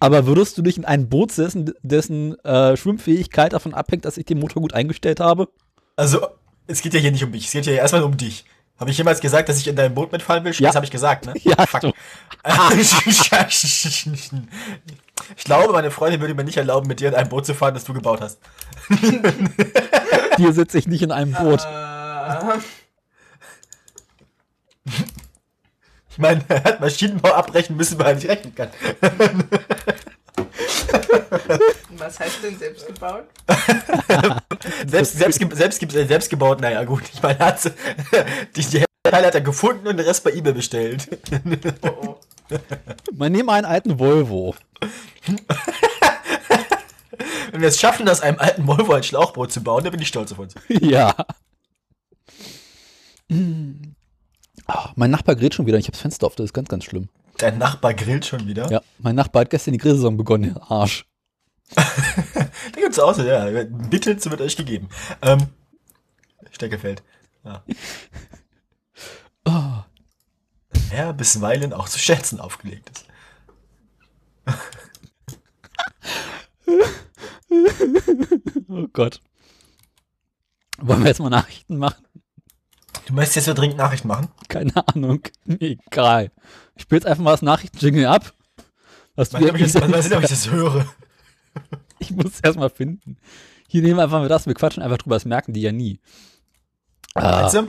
Aber 0.00 0.26
würdest 0.26 0.58
du 0.58 0.62
dich 0.62 0.76
in 0.76 0.84
ein 0.84 1.08
Boot 1.08 1.32
setzen, 1.32 1.72
dessen 1.82 2.38
äh, 2.44 2.76
Schwimmfähigkeit 2.76 3.52
davon 3.52 3.74
abhängt, 3.74 4.04
dass 4.04 4.16
ich 4.16 4.26
den 4.26 4.38
Motor 4.38 4.62
gut 4.62 4.74
eingestellt 4.74 5.20
habe? 5.20 5.48
Also, 5.96 6.26
es 6.66 6.82
geht 6.82 6.94
ja 6.94 7.00
hier 7.00 7.12
nicht 7.12 7.24
um 7.24 7.30
mich, 7.30 7.46
es 7.46 7.52
geht 7.52 7.66
ja 7.66 7.72
erstmal 7.72 8.02
um 8.02 8.16
dich. 8.16 8.44
Habe 8.82 8.90
ich 8.90 8.98
jemals 8.98 9.20
gesagt, 9.20 9.48
dass 9.48 9.58
ich 9.58 9.68
in 9.68 9.76
dein 9.76 9.94
Boot 9.94 10.10
mitfahren 10.10 10.42
will? 10.42 10.52
Ja. 10.54 10.68
Das 10.68 10.74
habe 10.74 10.84
ich 10.84 10.90
gesagt, 10.90 11.26
ne? 11.26 11.34
Ja, 11.44 11.66
Fuck. 11.66 11.84
ich 15.36 15.44
glaube, 15.44 15.72
meine 15.72 15.92
Freundin 15.92 16.20
würde 16.20 16.34
mir 16.34 16.42
nicht 16.42 16.56
erlauben, 16.56 16.88
mit 16.88 16.98
dir 16.98 17.08
in 17.08 17.14
ein 17.14 17.28
Boot 17.28 17.46
zu 17.46 17.54
fahren, 17.54 17.74
das 17.74 17.84
du 17.84 17.92
gebaut 17.94 18.20
hast. 18.20 18.40
Hier 20.36 20.52
sitze 20.52 20.78
ich 20.78 20.88
nicht 20.88 21.02
in 21.02 21.12
einem 21.12 21.32
Boot. 21.32 21.60
Äh, 21.60 22.58
Ich 26.12 26.18
meine, 26.18 26.44
er 26.48 26.62
hat 26.64 26.80
Maschinenbau 26.80 27.32
abbrechen 27.32 27.76
müssen, 27.76 27.98
weil 27.98 28.08
er 28.08 28.14
nicht 28.14 28.28
rechnen 28.28 28.54
kann. 28.54 28.68
Was 31.96 32.20
heißt 32.20 32.42
denn 32.42 32.58
selbst 32.58 32.86
gebaut? 32.86 33.24
Selbst, 34.86 35.14
selbst, 35.18 35.38
ge- 35.38 35.54
selbst, 35.54 35.80
ge- 35.80 36.06
selbst 36.06 36.30
gebaut, 36.30 36.60
naja 36.60 36.84
gut. 36.84 37.02
Ich 37.12 37.22
meine, 37.22 37.38
er 37.40 37.46
hat, 37.46 37.64
die, 38.56 38.62
die 38.62 38.84
Teile 39.02 39.26
hat 39.26 39.34
er 39.34 39.40
gefunden 39.40 39.86
und 39.88 39.96
den 39.96 40.06
Rest 40.06 40.22
bei 40.24 40.30
eBay 40.32 40.52
bestellt. 40.52 41.08
Oh, 41.82 41.88
oh. 42.06 42.20
Man 43.12 43.32
nehme 43.32 43.52
einen 43.52 43.66
alten 43.66 43.98
Volvo. 43.98 44.54
Wenn 47.52 47.60
wir 47.60 47.68
es 47.68 47.80
schaffen, 47.80 48.08
aus 48.08 48.20
einem 48.20 48.38
alten 48.38 48.66
Volvo 48.66 48.92
ein 48.92 49.02
Schlauchboot 49.02 49.52
zu 49.52 49.62
bauen, 49.62 49.82
dann 49.84 49.92
bin 49.92 50.02
ich 50.02 50.08
stolz 50.08 50.32
auf 50.32 50.38
uns. 50.38 50.54
ja. 50.68 51.14
Ah, 54.72 54.90
mein 54.96 55.10
Nachbar 55.10 55.36
grillt 55.36 55.54
schon 55.54 55.66
wieder. 55.66 55.76
Ich 55.76 55.84
habe 55.84 55.92
das 55.92 56.00
Fenster 56.00 56.26
auf. 56.26 56.34
Das 56.34 56.46
ist 56.46 56.54
ganz, 56.54 56.68
ganz 56.68 56.84
schlimm. 56.84 57.10
Dein 57.36 57.58
Nachbar 57.58 57.92
grillt 57.92 58.24
schon 58.24 58.46
wieder. 58.46 58.70
Ja, 58.70 58.80
mein 58.98 59.14
Nachbar 59.14 59.42
hat 59.42 59.50
gestern 59.50 59.72
die 59.72 59.78
Grillsaison 59.78 60.16
begonnen. 60.16 60.56
Arsch. 60.56 61.06
Da 61.74 62.80
gibt's 62.80 62.98
auch 62.98 63.14
so, 63.14 63.22
ja. 63.22 63.64
Bitte 63.64 64.24
wird 64.24 64.40
euch 64.40 64.56
gegeben. 64.56 64.88
Ähm, 65.20 65.48
Steckefeld. 66.50 67.02
Ja. 67.44 67.62
Oh, 69.44 69.82
ja, 70.96 71.12
bisweilen 71.12 71.72
auch 71.72 71.88
zu 71.88 71.98
Schätzen 71.98 72.40
aufgelegt 72.40 72.90
ist. 72.90 73.06
oh 78.68 78.86
Gott. 78.92 79.20
Wollen 80.78 81.00
wir 81.00 81.08
jetzt 81.08 81.20
mal 81.20 81.30
Nachrichten 81.30 81.78
machen? 81.78 82.04
Du 83.06 83.14
möchtest 83.14 83.36
jetzt 83.36 83.44
so 83.46 83.54
dringend 83.54 83.78
Nachricht 83.78 84.04
machen? 84.04 84.28
Keine 84.48 84.72
Ahnung. 84.88 85.20
Egal. 85.46 86.30
Ich 86.76 86.82
spiele 86.82 87.00
jetzt 87.00 87.06
einfach 87.06 87.22
mal 87.24 87.32
das 87.32 87.42
Nachrichtenjingle 87.42 88.08
ab. 88.08 88.32
Was 89.14 89.34
ob 89.34 89.40
ich 89.40 89.72
das, 89.72 89.88
mal 89.88 90.02
sehen, 90.02 90.16
ob 90.16 90.22
ich 90.22 90.30
das 90.30 90.50
höre. 90.50 90.86
Ich 91.98 92.10
muss 92.10 92.32
es 92.34 92.40
erstmal 92.40 92.70
finden. 92.70 93.16
Hier 93.68 93.82
nehmen 93.82 93.96
wir 93.96 94.02
einfach 94.04 94.18
mal 94.18 94.28
das, 94.28 94.46
wir 94.46 94.54
quatschen 94.54 94.82
einfach 94.82 94.98
drüber, 94.98 95.14
das 95.16 95.24
merken 95.24 95.52
die 95.52 95.60
ja 95.60 95.70
nie. 95.70 96.00
Ah, 97.14 97.42
Meinst 97.42 97.54
du? 97.54 97.68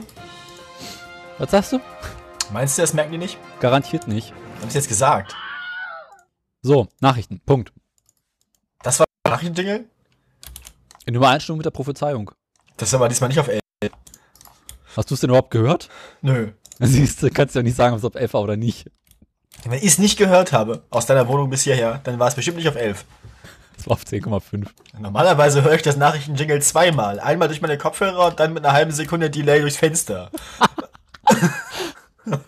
was 1.38 1.50
sagst 1.52 1.72
du? 1.72 1.80
Meinst 2.52 2.76
du, 2.76 2.82
das 2.82 2.94
merken 2.94 3.12
die 3.12 3.18
nicht? 3.18 3.38
Garantiert 3.60 4.08
nicht. 4.08 4.32
Hab 4.60 4.68
ich 4.68 4.74
jetzt 4.74 4.88
gesagt. 4.88 5.36
So, 6.62 6.88
Nachrichten. 7.00 7.40
Punkt. 7.46 7.72
Das 8.82 8.98
war 8.98 9.06
Nachrichtenjingle? 9.28 9.84
In 11.06 11.14
Übereinstimmung 11.14 11.58
mit 11.58 11.66
der 11.66 11.70
Prophezeiung. 11.70 12.30
Das 12.76 12.92
war 12.92 13.00
aber 13.00 13.08
diesmal 13.08 13.28
nicht 13.28 13.38
auf 13.38 13.48
11. 13.48 13.60
Hast 14.96 15.10
du 15.10 15.14
es 15.14 15.20
denn 15.20 15.30
überhaupt 15.30 15.50
gehört? 15.50 15.88
Nö. 16.22 16.52
Siehst 16.80 17.22
du, 17.22 17.30
kannst 17.30 17.54
du 17.54 17.60
ja 17.60 17.62
nicht 17.62 17.76
sagen, 17.76 17.92
ob 17.92 17.98
es 17.98 18.04
auf 18.04 18.14
11 18.14 18.34
war 18.34 18.42
oder 18.42 18.56
nicht. 18.56 18.90
Wenn 19.64 19.78
ich 19.78 19.84
es 19.84 19.98
nicht 19.98 20.18
gehört 20.18 20.52
habe, 20.52 20.82
aus 20.90 21.06
deiner 21.06 21.28
Wohnung 21.28 21.48
bis 21.48 21.62
hierher, 21.62 22.00
dann 22.04 22.18
war 22.18 22.28
es 22.28 22.34
bestimmt 22.34 22.56
nicht 22.56 22.68
auf 22.68 22.76
11. 22.76 23.04
Es 23.78 23.86
war 23.86 23.94
auf 23.94 24.02
10,5. 24.02 24.66
Normalerweise 24.98 25.62
höre 25.62 25.74
ich 25.74 25.82
das 25.82 25.96
Nachrichtenjingle 25.96 26.60
zweimal. 26.60 27.20
Einmal 27.20 27.48
durch 27.48 27.60
meine 27.60 27.78
Kopfhörer 27.78 28.28
und 28.28 28.40
dann 28.40 28.52
mit 28.52 28.64
einer 28.64 28.74
halben 28.74 28.92
Sekunde 28.92 29.30
Delay 29.30 29.60
durchs 29.60 29.76
Fenster. 29.76 30.30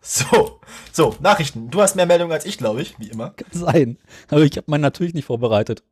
so, 0.00 0.59
so, 0.92 1.16
Nachrichten. 1.20 1.70
Du 1.70 1.80
hast 1.82 1.96
mehr 1.96 2.06
Meldungen 2.06 2.32
als 2.32 2.44
ich, 2.44 2.58
glaube 2.58 2.82
ich, 2.82 2.98
wie 2.98 3.08
immer. 3.08 3.30
Kann 3.30 3.46
sein. 3.52 3.98
Aber 4.28 4.42
ich 4.42 4.56
habe 4.56 4.64
meinen 4.68 4.80
natürlich 4.82 5.14
nicht 5.14 5.24
vorbereitet. 5.26 5.82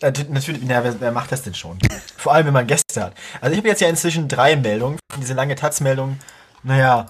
Nat- 0.00 0.28
Natürlich, 0.30 0.62
na, 0.64 0.82
wer, 0.84 1.00
wer 1.00 1.12
macht 1.12 1.32
das 1.32 1.42
denn 1.42 1.54
schon? 1.54 1.78
Vor 2.16 2.32
allem, 2.34 2.46
wenn 2.46 2.52
man 2.52 2.66
Gäste 2.66 3.02
hat. 3.02 3.14
Also 3.40 3.52
ich 3.52 3.58
habe 3.58 3.68
jetzt 3.68 3.80
ja 3.80 3.88
inzwischen 3.88 4.28
drei 4.28 4.56
Meldungen. 4.56 4.98
Diese 5.20 5.34
lange 5.34 5.54
Taz-Meldung, 5.54 6.18
naja, 6.62 7.06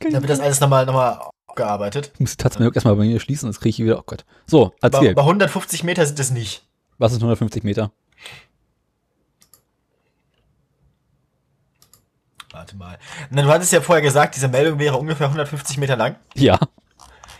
da 0.00 0.12
wird 0.20 0.30
das 0.30 0.40
alles 0.40 0.60
nochmal 0.60 0.86
noch 0.86 0.94
mal 0.94 1.20
aufgearbeitet. 1.46 2.10
Ich 2.14 2.20
muss 2.20 2.30
die 2.36 2.42
Tatzmeldung 2.42 2.74
erstmal 2.74 2.96
bei 2.96 3.04
mir 3.04 3.20
schließen, 3.20 3.46
sonst 3.46 3.60
kriege 3.60 3.70
ich 3.70 3.78
wieder, 3.78 3.98
oh 3.98 4.02
Gott. 4.06 4.24
So, 4.46 4.72
Bei, 4.80 4.88
erzähl. 4.88 5.14
bei 5.14 5.22
150 5.22 5.84
Meter 5.84 6.06
sind 6.06 6.18
es 6.20 6.30
nicht. 6.30 6.64
Was 6.98 7.12
ist 7.12 7.18
150 7.18 7.62
Meter? 7.64 7.92
Warte 12.58 12.76
mal. 12.76 12.98
Na, 13.30 13.42
du 13.42 13.48
hattest 13.50 13.72
ja 13.72 13.80
vorher 13.80 14.02
gesagt, 14.02 14.34
diese 14.34 14.48
Meldung 14.48 14.80
wäre 14.80 14.96
ungefähr 14.96 15.28
150 15.28 15.76
Meter 15.78 15.94
lang. 15.94 16.16
Ja, 16.34 16.58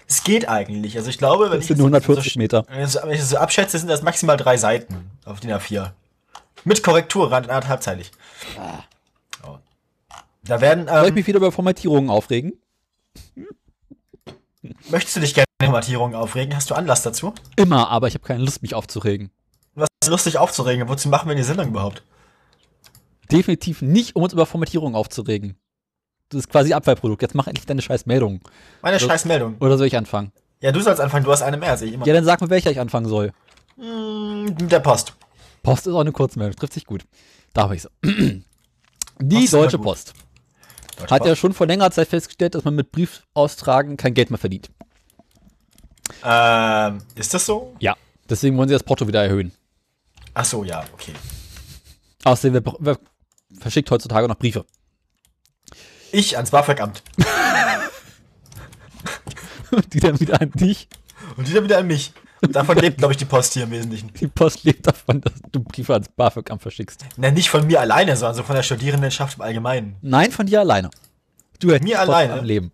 Es 0.06 0.22
geht 0.22 0.48
eigentlich. 0.48 0.96
Also 0.96 1.10
ich 1.10 1.18
glaube, 1.18 1.46
wenn 1.46 1.54
das 1.58 1.62
ich 1.62 1.66
sind 1.66 1.78
nur 1.78 1.88
140 1.88 2.34
so, 2.34 2.38
Meter. 2.38 2.64
Wenn 2.68 2.84
ich 2.84 2.92
das- 2.92 3.28
so 3.30 3.36
abschätze, 3.36 3.80
sind 3.80 3.88
das 3.88 4.02
maximal 4.02 4.36
drei 4.36 4.56
Seiten 4.56 5.10
auf 5.24 5.40
DIN 5.40 5.50
A4. 5.50 5.90
Mit 6.62 6.84
Korrekturrand 6.84 7.48
anderthalbzeilig. 7.50 8.12
Oh. 9.44 9.58
Da 10.44 10.60
werden, 10.60 10.86
Soll 10.86 11.02
ich 11.02 11.08
ähm, 11.08 11.14
mich 11.14 11.26
wieder 11.26 11.38
über 11.38 11.50
Formatierungen 11.50 12.10
aufregen? 12.10 12.52
möchtest 14.88 15.16
du 15.16 15.20
dich 15.20 15.34
gerne 15.34 15.46
über 15.60 15.66
Formatierungen 15.66 16.14
aufregen? 16.14 16.54
Hast 16.54 16.70
du 16.70 16.76
Anlass 16.76 17.02
dazu? 17.02 17.34
Immer, 17.56 17.88
aber 17.90 18.06
ich 18.06 18.14
habe 18.14 18.24
keine 18.24 18.44
Lust, 18.44 18.62
mich 18.62 18.74
aufzuregen. 18.76 19.30
Was 19.74 19.88
ist 20.04 20.10
lustig 20.10 20.38
aufzuregen? 20.38 20.88
Wozu 20.88 21.08
machen 21.08 21.28
wir 21.28 21.34
die 21.34 21.42
Sendung 21.42 21.66
überhaupt? 21.68 22.04
Definitiv 23.30 23.82
nicht, 23.82 24.16
um 24.16 24.22
uns 24.22 24.32
über 24.32 24.46
Formatierungen 24.46 24.94
aufzuregen. 24.94 25.56
Das 26.30 26.40
ist 26.40 26.50
quasi 26.50 26.72
Abfallprodukt. 26.72 27.22
Jetzt 27.22 27.34
mach 27.34 27.46
endlich 27.46 27.66
deine 27.66 27.82
scheiß 27.82 28.06
Meldung. 28.06 28.40
Meine 28.82 29.00
scheiß 29.00 29.24
Meldung. 29.24 29.56
Oder 29.60 29.78
soll 29.78 29.86
ich 29.86 29.96
anfangen? 29.96 30.32
Ja, 30.60 30.72
du 30.72 30.80
sollst 30.80 31.00
anfangen, 31.00 31.24
du 31.24 31.30
hast 31.30 31.42
eine 31.42 31.56
mehr 31.56 31.70
als 31.70 31.82
ich 31.82 31.92
immer. 31.92 32.06
Ja, 32.06 32.14
dann 32.14 32.24
sag 32.24 32.40
mir, 32.40 32.50
welcher 32.50 32.70
ich 32.70 32.80
anfangen 32.80 33.06
soll. 33.06 33.32
Mm, 33.76 34.44
mit 34.44 34.72
der 34.72 34.80
Post. 34.80 35.14
Post 35.62 35.86
ist 35.86 35.94
auch 35.94 36.00
eine 36.00 36.12
Kurzmeldung, 36.12 36.56
trifft 36.56 36.72
sich 36.72 36.84
gut. 36.84 37.04
Da 37.54 37.62
habe 37.62 37.76
ich 37.76 37.82
so. 37.82 37.88
Die 38.02 38.42
Post 39.20 39.52
Deutsche. 39.52 39.78
Post 39.78 40.14
Deutsche 40.96 41.14
hat 41.14 41.22
ja 41.22 41.28
Post. 41.30 41.40
schon 41.40 41.52
vor 41.52 41.66
längerer 41.66 41.90
Zeit 41.90 42.08
festgestellt, 42.08 42.54
dass 42.54 42.64
man 42.64 42.74
mit 42.74 42.90
Briefaustragen 42.92 43.96
kein 43.96 44.14
Geld 44.14 44.30
mehr 44.30 44.38
verdient. 44.38 44.70
Ähm, 46.24 46.98
ist 47.14 47.32
das 47.34 47.46
so? 47.46 47.74
Ja. 47.78 47.96
Deswegen 48.28 48.56
wollen 48.58 48.68
sie 48.68 48.74
das 48.74 48.82
Porto 48.82 49.06
wieder 49.06 49.22
erhöhen. 49.22 49.52
Ach 50.34 50.44
so, 50.44 50.64
ja, 50.64 50.84
okay. 50.92 51.12
Außerdem, 52.24 52.62
wer, 52.64 52.74
wer 52.78 52.98
verschickt 53.58 53.90
heutzutage 53.90 54.28
noch 54.28 54.36
Briefe? 54.36 54.64
Ich 56.12 56.36
ans 56.36 56.50
BAföG-Amt. 56.50 57.02
Die 59.92 60.00
dann 60.00 60.18
wieder 60.18 60.40
an 60.40 60.50
dich. 60.52 60.88
Und 61.36 61.46
die 61.46 61.52
dann 61.52 61.64
wieder 61.64 61.76
an 61.78 61.86
mich. 61.86 62.12
Und 62.40 62.56
davon 62.56 62.78
lebt, 62.78 62.98
glaube 62.98 63.12
ich, 63.12 63.18
die 63.18 63.26
Post 63.26 63.52
hier 63.52 63.64
im 63.64 63.70
Wesentlichen. 63.70 64.10
Die 64.14 64.28
Post 64.28 64.64
lebt 64.64 64.86
davon, 64.86 65.20
dass 65.20 65.34
du 65.52 65.60
Briefe 65.60 65.92
ans 65.92 66.08
BAföG-Amt 66.08 66.62
verschickst. 66.62 67.04
Na, 67.16 67.30
nicht 67.30 67.50
von 67.50 67.66
mir 67.66 67.80
alleine, 67.80 68.16
sondern 68.16 68.36
so 68.36 68.42
von 68.44 68.56
der 68.56 68.62
Studierendenschaft 68.62 69.36
im 69.36 69.42
Allgemeinen. 69.42 69.96
Nein, 70.00 70.32
von 70.32 70.46
dir 70.46 70.60
alleine. 70.60 70.90
Du 71.60 71.68
hättest 71.68 71.84
Mir 71.84 72.00
alleine? 72.00 72.32
am 72.34 72.44
Leben. 72.44 72.72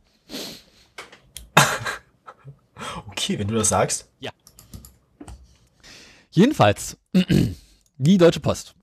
Okay, 3.08 3.38
wenn 3.38 3.48
du 3.48 3.54
das 3.54 3.70
sagst. 3.70 4.08
Jedenfalls, 6.30 6.96
die 7.98 8.18
Deutsche 8.18 8.40
Post 8.40 8.74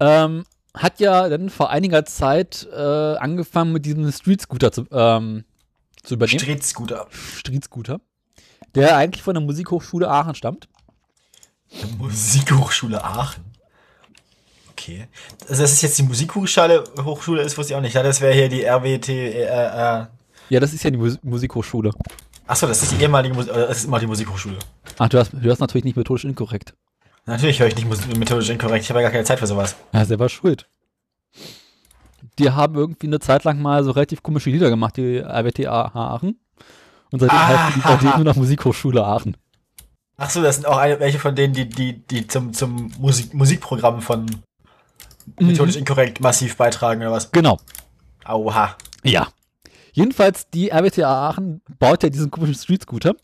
ähm, 0.00 0.44
hat 0.74 1.00
ja 1.00 1.28
dann 1.28 1.50
vor 1.50 1.70
einiger 1.70 2.04
Zeit 2.04 2.66
äh, 2.72 2.76
angefangen 2.76 3.72
mit 3.72 3.84
diesem 3.86 4.10
Street 4.12 4.40
Scooter 4.40 4.72
zu, 4.72 4.86
ähm, 4.90 5.44
zu 6.02 6.14
übernehmen. 6.14 6.40
Streetscooter. 6.40 7.06
Street 7.10 7.64
Scooter. 7.64 8.00
Der 8.74 8.96
eigentlich 8.96 9.22
von 9.22 9.34
der 9.34 9.42
Musikhochschule 9.42 10.08
Aachen 10.08 10.34
stammt. 10.34 10.68
Musikhochschule 11.98 13.02
Aachen. 13.02 13.44
Okay. 14.70 15.08
Also, 15.48 15.62
dass 15.62 15.72
es 15.72 15.82
jetzt 15.82 15.98
die 15.98 16.02
Musikhochschule 16.04 16.84
Hochschule 17.04 17.42
ist, 17.42 17.58
wusste 17.58 17.72
ich 17.72 17.76
auch 17.76 17.80
nicht. 17.82 17.94
Ja, 17.94 18.02
das 18.02 18.20
wäre 18.20 18.32
hier 18.32 18.48
die 18.48 18.64
RWT. 18.64 19.08
Äh, 19.08 19.42
äh, 19.44 20.06
Ja, 20.48 20.60
das 20.60 20.72
ist 20.72 20.82
ja 20.84 20.90
die 20.90 20.96
Mus 20.96 21.18
Musikhochschule. 21.22 21.90
achso, 22.46 22.66
das 22.66 22.82
ist 22.82 22.92
die 22.92 23.02
ehemalige 23.02 23.34
Musik. 23.34 23.52
Das 23.52 23.78
ist 23.78 23.84
immer 23.84 23.98
die 23.98 24.06
Musikhochschule. 24.06 24.58
Ach, 24.98 25.08
du 25.08 25.18
hast, 25.18 25.32
du 25.32 25.50
hast 25.50 25.60
natürlich 25.60 25.84
nicht 25.84 25.96
methodisch 25.96 26.24
inkorrekt. 26.24 26.74
Natürlich 27.26 27.60
höre 27.60 27.68
ich 27.68 27.76
nicht 27.76 28.16
methodisch 28.18 28.48
inkorrekt. 28.50 28.84
Ich 28.84 28.90
habe 28.90 29.00
ja 29.00 29.04
gar 29.04 29.12
keine 29.12 29.24
Zeit 29.24 29.38
für 29.38 29.46
sowas. 29.46 29.76
Ja, 29.92 30.04
selber 30.04 30.28
schuld. 30.28 30.68
Die 32.38 32.50
haben 32.50 32.74
irgendwie 32.74 33.06
eine 33.06 33.20
Zeit 33.20 33.44
lang 33.44 33.60
mal 33.60 33.84
so 33.84 33.90
relativ 33.90 34.22
komische 34.22 34.50
Lieder 34.50 34.70
gemacht, 34.70 34.96
die 34.96 35.18
RWTA 35.18 35.92
Aachen. 35.94 36.40
Und 37.10 37.20
seitdem 37.20 37.38
Ah, 37.38 37.46
heißt 37.48 37.76
die 37.76 37.80
seitdem 37.80 38.10
nur 38.16 38.24
noch 38.24 38.36
Musikhochschule 38.36 39.04
Aachen. 39.04 39.36
Achso, 40.16 40.42
das 40.42 40.56
sind 40.56 40.66
auch 40.66 40.76
eine, 40.76 41.00
welche 41.00 41.18
von 41.18 41.34
denen, 41.34 41.54
die, 41.54 41.68
die, 41.68 42.06
die 42.06 42.26
zum, 42.26 42.52
zum 42.52 42.92
Musik, 42.98 43.32
Musikprogramm 43.34 44.00
von 44.02 44.26
methodisch 45.38 45.76
inkorrekt 45.76 46.20
massiv 46.20 46.56
beitragen 46.56 47.00
oder 47.00 47.12
was? 47.12 47.32
Genau. 47.32 47.58
Auha. 48.24 48.76
Ja. 49.02 49.28
Jedenfalls, 49.92 50.48
die 50.50 50.70
RWTA 50.70 51.30
Aachen 51.30 51.62
baut 51.78 52.02
ja 52.02 52.10
diesen 52.10 52.30
komischen 52.30 52.54
Street 52.54 52.82
Scooter. 52.82 53.14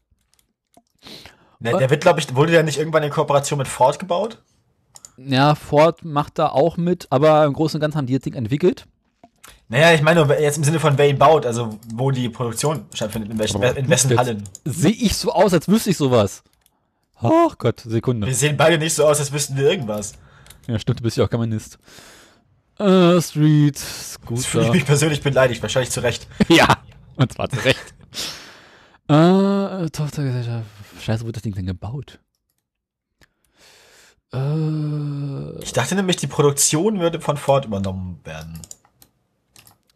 Ne, 1.73 1.79
der 1.79 1.91
wird, 1.91 2.03
glaube 2.03 2.21
ich, 2.21 2.35
wurde 2.35 2.53
der 2.53 2.63
nicht 2.63 2.79
irgendwann 2.79 3.03
in 3.03 3.11
Kooperation 3.11 3.59
mit 3.59 3.69
Ford 3.69 3.99
gebaut? 3.99 4.39
Ja, 5.17 5.55
Ford 5.55 6.05
macht 6.05 6.39
da 6.39 6.49
auch 6.49 6.77
mit, 6.77 7.07
aber 7.11 7.45
im 7.45 7.53
Großen 7.53 7.79
und 7.79 7.81
Ganzen 7.81 7.99
haben 7.99 8.07
die 8.07 8.15
das 8.15 8.23
Ding 8.23 8.35
entwickelt. 8.35 8.87
Naja, 9.69 9.93
ich 9.95 10.03
meine 10.03 10.23
jetzt 10.41 10.59
im 10.59 10.65
Sinne 10.65 10.79
von 10.79 10.97
wer 10.97 11.09
ihn 11.09 11.19
baut, 11.19 11.45
also 11.45 11.79
wo 11.93 12.11
die 12.11 12.29
Produktion 12.29 12.87
stattfindet, 12.95 13.33
in, 13.33 13.39
welchen, 13.39 13.63
in 13.63 13.89
wessen 13.89 14.11
Jetzt 14.11 14.19
Hallen. 14.19 14.45
Sehe 14.65 14.93
ich 14.93 15.17
so 15.17 15.33
aus, 15.33 15.53
als 15.53 15.69
wüsste 15.69 15.91
ich 15.91 15.97
sowas. 15.97 16.45
Ach 17.17 17.57
Gott, 17.59 17.81
Sekunde. 17.81 18.27
Wir 18.27 18.35
sehen 18.35 18.57
beide 18.57 18.79
nicht 18.79 18.95
so 18.95 19.07
aus, 19.07 19.19
als 19.19 19.33
wüssten 19.33 19.57
wir 19.57 19.69
irgendwas. 19.69 20.13
Ja, 20.67 20.79
stimmt, 20.79 21.01
du 21.01 21.03
bist 21.05 21.17
ja 21.17 21.25
auch 21.25 21.31
Germanist. 21.31 21.79
Äh, 22.79 23.21
Street 23.23 23.77
Jetzt 23.79 24.19
fühle 24.21 24.39
ich 24.39 24.47
Scooter. 24.47 24.73
mich 24.73 24.85
persönlich 24.85 25.23
beleidigt, 25.23 25.63
wahrscheinlich 25.63 25.91
zu 25.91 26.01
Recht. 26.01 26.29
Ja, 26.49 26.77
und 27.17 27.33
zwar 27.33 27.49
zu 27.49 27.57
Recht. 27.65 27.95
Äh, 29.09 29.89
Tochtergesellschaft. 29.91 30.67
Scheiße, 31.01 31.23
wo 31.23 31.27
wird 31.27 31.37
das 31.37 31.43
Ding 31.43 31.55
denn 31.55 31.67
gebaut? 31.67 32.19
Äh, 34.33 35.63
Ich 35.63 35.73
dachte 35.73 35.95
nämlich, 35.95 36.17
die 36.17 36.27
Produktion 36.27 37.01
würde 37.01 37.21
von 37.21 37.37
Ford 37.37 37.65
übernommen 37.65 38.21
werden. 38.25 38.61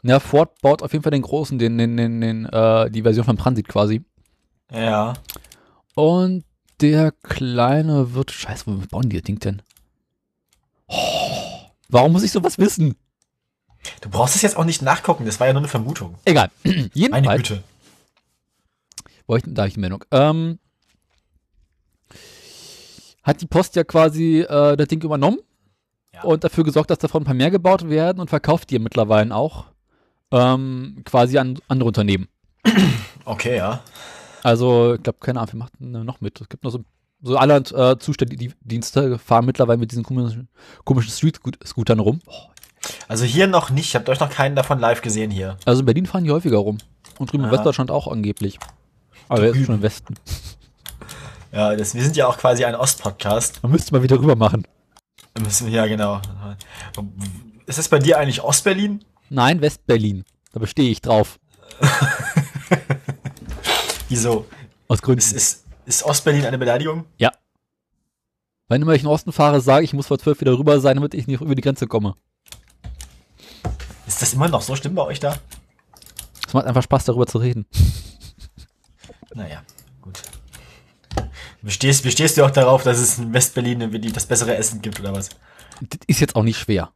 ja, 0.02 0.20
Ford 0.20 0.60
baut 0.62 0.82
auf 0.82 0.92
jeden 0.92 1.02
Fall 1.02 1.10
den 1.12 1.22
großen, 1.22 1.58
den, 1.58 1.78
den, 1.78 1.96
den, 1.96 2.20
den 2.20 2.46
äh, 2.46 2.90
die 2.90 3.02
Version 3.02 3.24
von 3.24 3.36
Transit 3.36 3.68
quasi. 3.68 4.02
Ja. 4.72 5.14
Und 5.94 6.44
der 6.80 7.12
kleine 7.12 8.14
wird. 8.14 8.30
Scheiße, 8.30 8.64
wo 8.66 8.72
bauen 8.86 9.08
die 9.10 9.16
das 9.16 9.24
Ding 9.24 9.38
denn? 9.40 9.62
Oh, 10.86 11.66
warum 11.88 12.12
muss 12.12 12.22
ich 12.22 12.32
sowas 12.32 12.58
wissen? 12.58 12.96
Du 14.00 14.08
brauchst 14.10 14.36
es 14.36 14.42
jetzt 14.42 14.56
auch 14.56 14.64
nicht 14.64 14.82
nachgucken, 14.82 15.24
das 15.24 15.40
war 15.40 15.46
ja 15.46 15.52
nur 15.52 15.60
eine 15.62 15.68
Vermutung. 15.68 16.16
Egal. 16.24 16.50
Meine 16.64 16.90
Jedenfalls. 16.94 17.48
Güte. 17.48 17.62
Wo 19.26 19.36
ich, 19.36 19.42
da 19.46 19.62
habe 19.62 19.68
ich 19.68 19.74
die 19.74 19.80
Meldung. 19.80 20.04
Ähm, 20.10 20.58
hat 23.30 23.40
die 23.40 23.46
Post 23.46 23.76
ja 23.76 23.84
quasi 23.84 24.40
äh, 24.40 24.76
das 24.76 24.88
Ding 24.88 25.02
übernommen 25.02 25.38
Ja. 26.14 26.22
und 26.24 26.44
dafür 26.44 26.64
gesorgt, 26.64 26.90
dass 26.90 26.98
davon 26.98 27.22
ein 27.22 27.26
paar 27.26 27.34
mehr 27.34 27.50
gebaut 27.50 27.88
werden 27.88 28.20
und 28.20 28.28
verkauft 28.30 28.70
die 28.70 28.78
mittlerweile 28.78 29.34
auch 29.34 29.66
ähm, 30.32 31.02
quasi 31.04 31.38
an 31.38 31.58
andere 31.68 31.88
Unternehmen. 31.88 32.28
Okay, 33.24 33.56
ja. 33.56 33.80
Also, 34.42 34.94
ich 34.94 35.02
glaube, 35.02 35.18
keine 35.20 35.40
Ahnung, 35.40 35.66
denn 35.78 35.92
da 35.92 36.04
noch 36.04 36.20
mit? 36.20 36.40
Es 36.40 36.48
gibt 36.48 36.64
noch 36.64 36.70
so, 36.70 36.80
so 37.22 37.36
alle 37.36 37.56
äh, 37.56 37.98
Zustelldienste 37.98 39.18
fahren 39.18 39.44
mittlerweile 39.44 39.78
mit 39.78 39.90
diesen 39.90 40.04
komischen, 40.04 40.48
komischen 40.84 41.10
Street-Scootern 41.10 41.98
rum. 41.98 42.20
Oh, 42.26 42.32
Also 43.08 43.24
hier 43.24 43.46
noch 43.46 43.70
nicht. 43.70 43.88
Ich 43.88 43.94
habe 43.94 44.10
euch 44.10 44.20
noch 44.20 44.30
keinen 44.30 44.56
davon 44.56 44.78
live 44.78 45.02
gesehen 45.02 45.30
hier. 45.30 45.56
Also 45.66 45.80
in 45.80 45.86
Berlin 45.86 46.06
fahren 46.06 46.24
die 46.24 46.30
häufiger 46.30 46.58
rum. 46.58 46.78
Und 47.18 47.30
drüben 47.32 47.44
in 47.44 47.48
Aha. 47.50 47.56
Westdeutschland 47.56 47.90
auch 47.90 48.08
angeblich. 48.08 48.58
Aber 49.28 49.44
jetzt 49.44 49.64
schon 49.64 49.74
im 49.76 49.82
Westen. 49.82 50.14
Ja, 51.52 51.74
das, 51.74 51.94
wir 51.94 52.02
sind 52.02 52.16
ja 52.16 52.26
auch 52.28 52.38
quasi 52.38 52.64
ein 52.64 52.74
Ost-Podcast. 52.76 53.62
Man 53.62 53.72
müsste 53.72 53.92
mal 53.92 54.02
wieder 54.02 54.18
rüber 54.18 54.36
machen. 54.36 54.66
Da 55.34 55.42
Müssen 55.42 55.66
wir, 55.66 55.74
ja, 55.74 55.86
genau. 55.86 56.20
Ist 57.66 57.78
das 57.78 57.88
bei 57.88 57.98
dir 57.98 58.18
eigentlich 58.18 58.42
Ostberlin? 58.42 59.04
Nein, 59.28 59.60
Westberlin. 59.60 60.24
Da 60.52 60.60
bestehe 60.60 60.90
ich 60.90 61.00
drauf. 61.00 61.38
Wieso? 64.08 64.46
Aus 64.88 65.02
Gründen. 65.02 65.20
Ist, 65.20 65.32
ist, 65.32 65.64
ist 65.86 66.04
Ostberlin 66.04 66.44
eine 66.44 66.58
Beleidigung? 66.58 67.04
ja. 67.18 67.32
Wenn 68.68 68.82
immer 68.82 68.92
ich 68.92 69.02
in 69.02 69.08
den 69.08 69.12
Osten 69.12 69.32
fahre, 69.32 69.60
sage 69.60 69.82
ich, 69.82 69.90
ich 69.90 69.94
muss 69.94 70.06
vor 70.06 70.20
zwölf 70.20 70.40
wieder 70.40 70.56
rüber 70.56 70.80
sein, 70.80 70.94
damit 70.94 71.12
ich 71.14 71.26
nicht 71.26 71.40
über 71.40 71.56
die 71.56 71.60
Grenze 71.60 71.88
komme. 71.88 72.14
Ist 74.06 74.22
das 74.22 74.32
immer 74.32 74.46
noch 74.48 74.62
so 74.62 74.76
schlimm 74.76 74.94
bei 74.94 75.02
euch 75.02 75.18
da? 75.18 75.36
Es 76.46 76.54
macht 76.54 76.66
einfach 76.66 76.84
Spaß, 76.84 77.06
darüber 77.06 77.26
zu 77.26 77.38
reden. 77.38 77.66
Naja, 79.34 79.64
gut. 80.00 80.22
Bestehst, 81.62 82.02
bestehst 82.02 82.36
du 82.36 82.44
auch 82.44 82.50
darauf, 82.50 82.82
dass 82.82 82.98
es 82.98 83.18
in 83.18 83.32
Westberlin 83.32 84.12
das 84.14 84.26
bessere 84.26 84.56
Essen 84.56 84.80
gibt 84.80 84.98
oder 85.00 85.14
was? 85.14 85.28
Das 85.80 86.00
ist 86.06 86.20
jetzt 86.20 86.36
auch 86.36 86.42
nicht 86.42 86.58
schwer. 86.58 86.90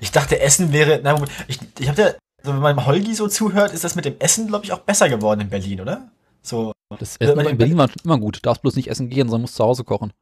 Ich 0.00 0.10
dachte, 0.12 0.40
Essen 0.40 0.72
wäre. 0.72 1.00
Na 1.02 1.14
gut, 1.14 1.28
ich, 1.48 1.58
ich 1.78 1.88
habe 1.88 2.00
ja, 2.00 2.06
also 2.38 2.52
wenn 2.54 2.60
man 2.60 2.86
Holgi 2.86 3.14
so 3.14 3.28
zuhört, 3.28 3.72
ist 3.72 3.84
das 3.84 3.94
mit 3.94 4.04
dem 4.04 4.18
Essen, 4.18 4.48
glaube 4.48 4.64
ich, 4.64 4.72
auch 4.72 4.80
besser 4.80 5.08
geworden 5.08 5.40
in 5.40 5.48
Berlin, 5.48 5.80
oder? 5.80 6.08
So. 6.42 6.72
Das 6.98 7.16
Essen 7.16 7.38
in 7.40 7.58
Berlin 7.58 7.78
war 7.78 7.88
schon 7.88 8.02
immer 8.04 8.18
gut. 8.18 8.36
Du 8.36 8.40
darfst 8.40 8.62
bloß 8.62 8.76
nicht 8.76 8.88
essen 8.88 9.08
gehen, 9.10 9.28
sondern 9.28 9.42
musst 9.42 9.56
zu 9.56 9.64
Hause 9.64 9.84
kochen. 9.84 10.12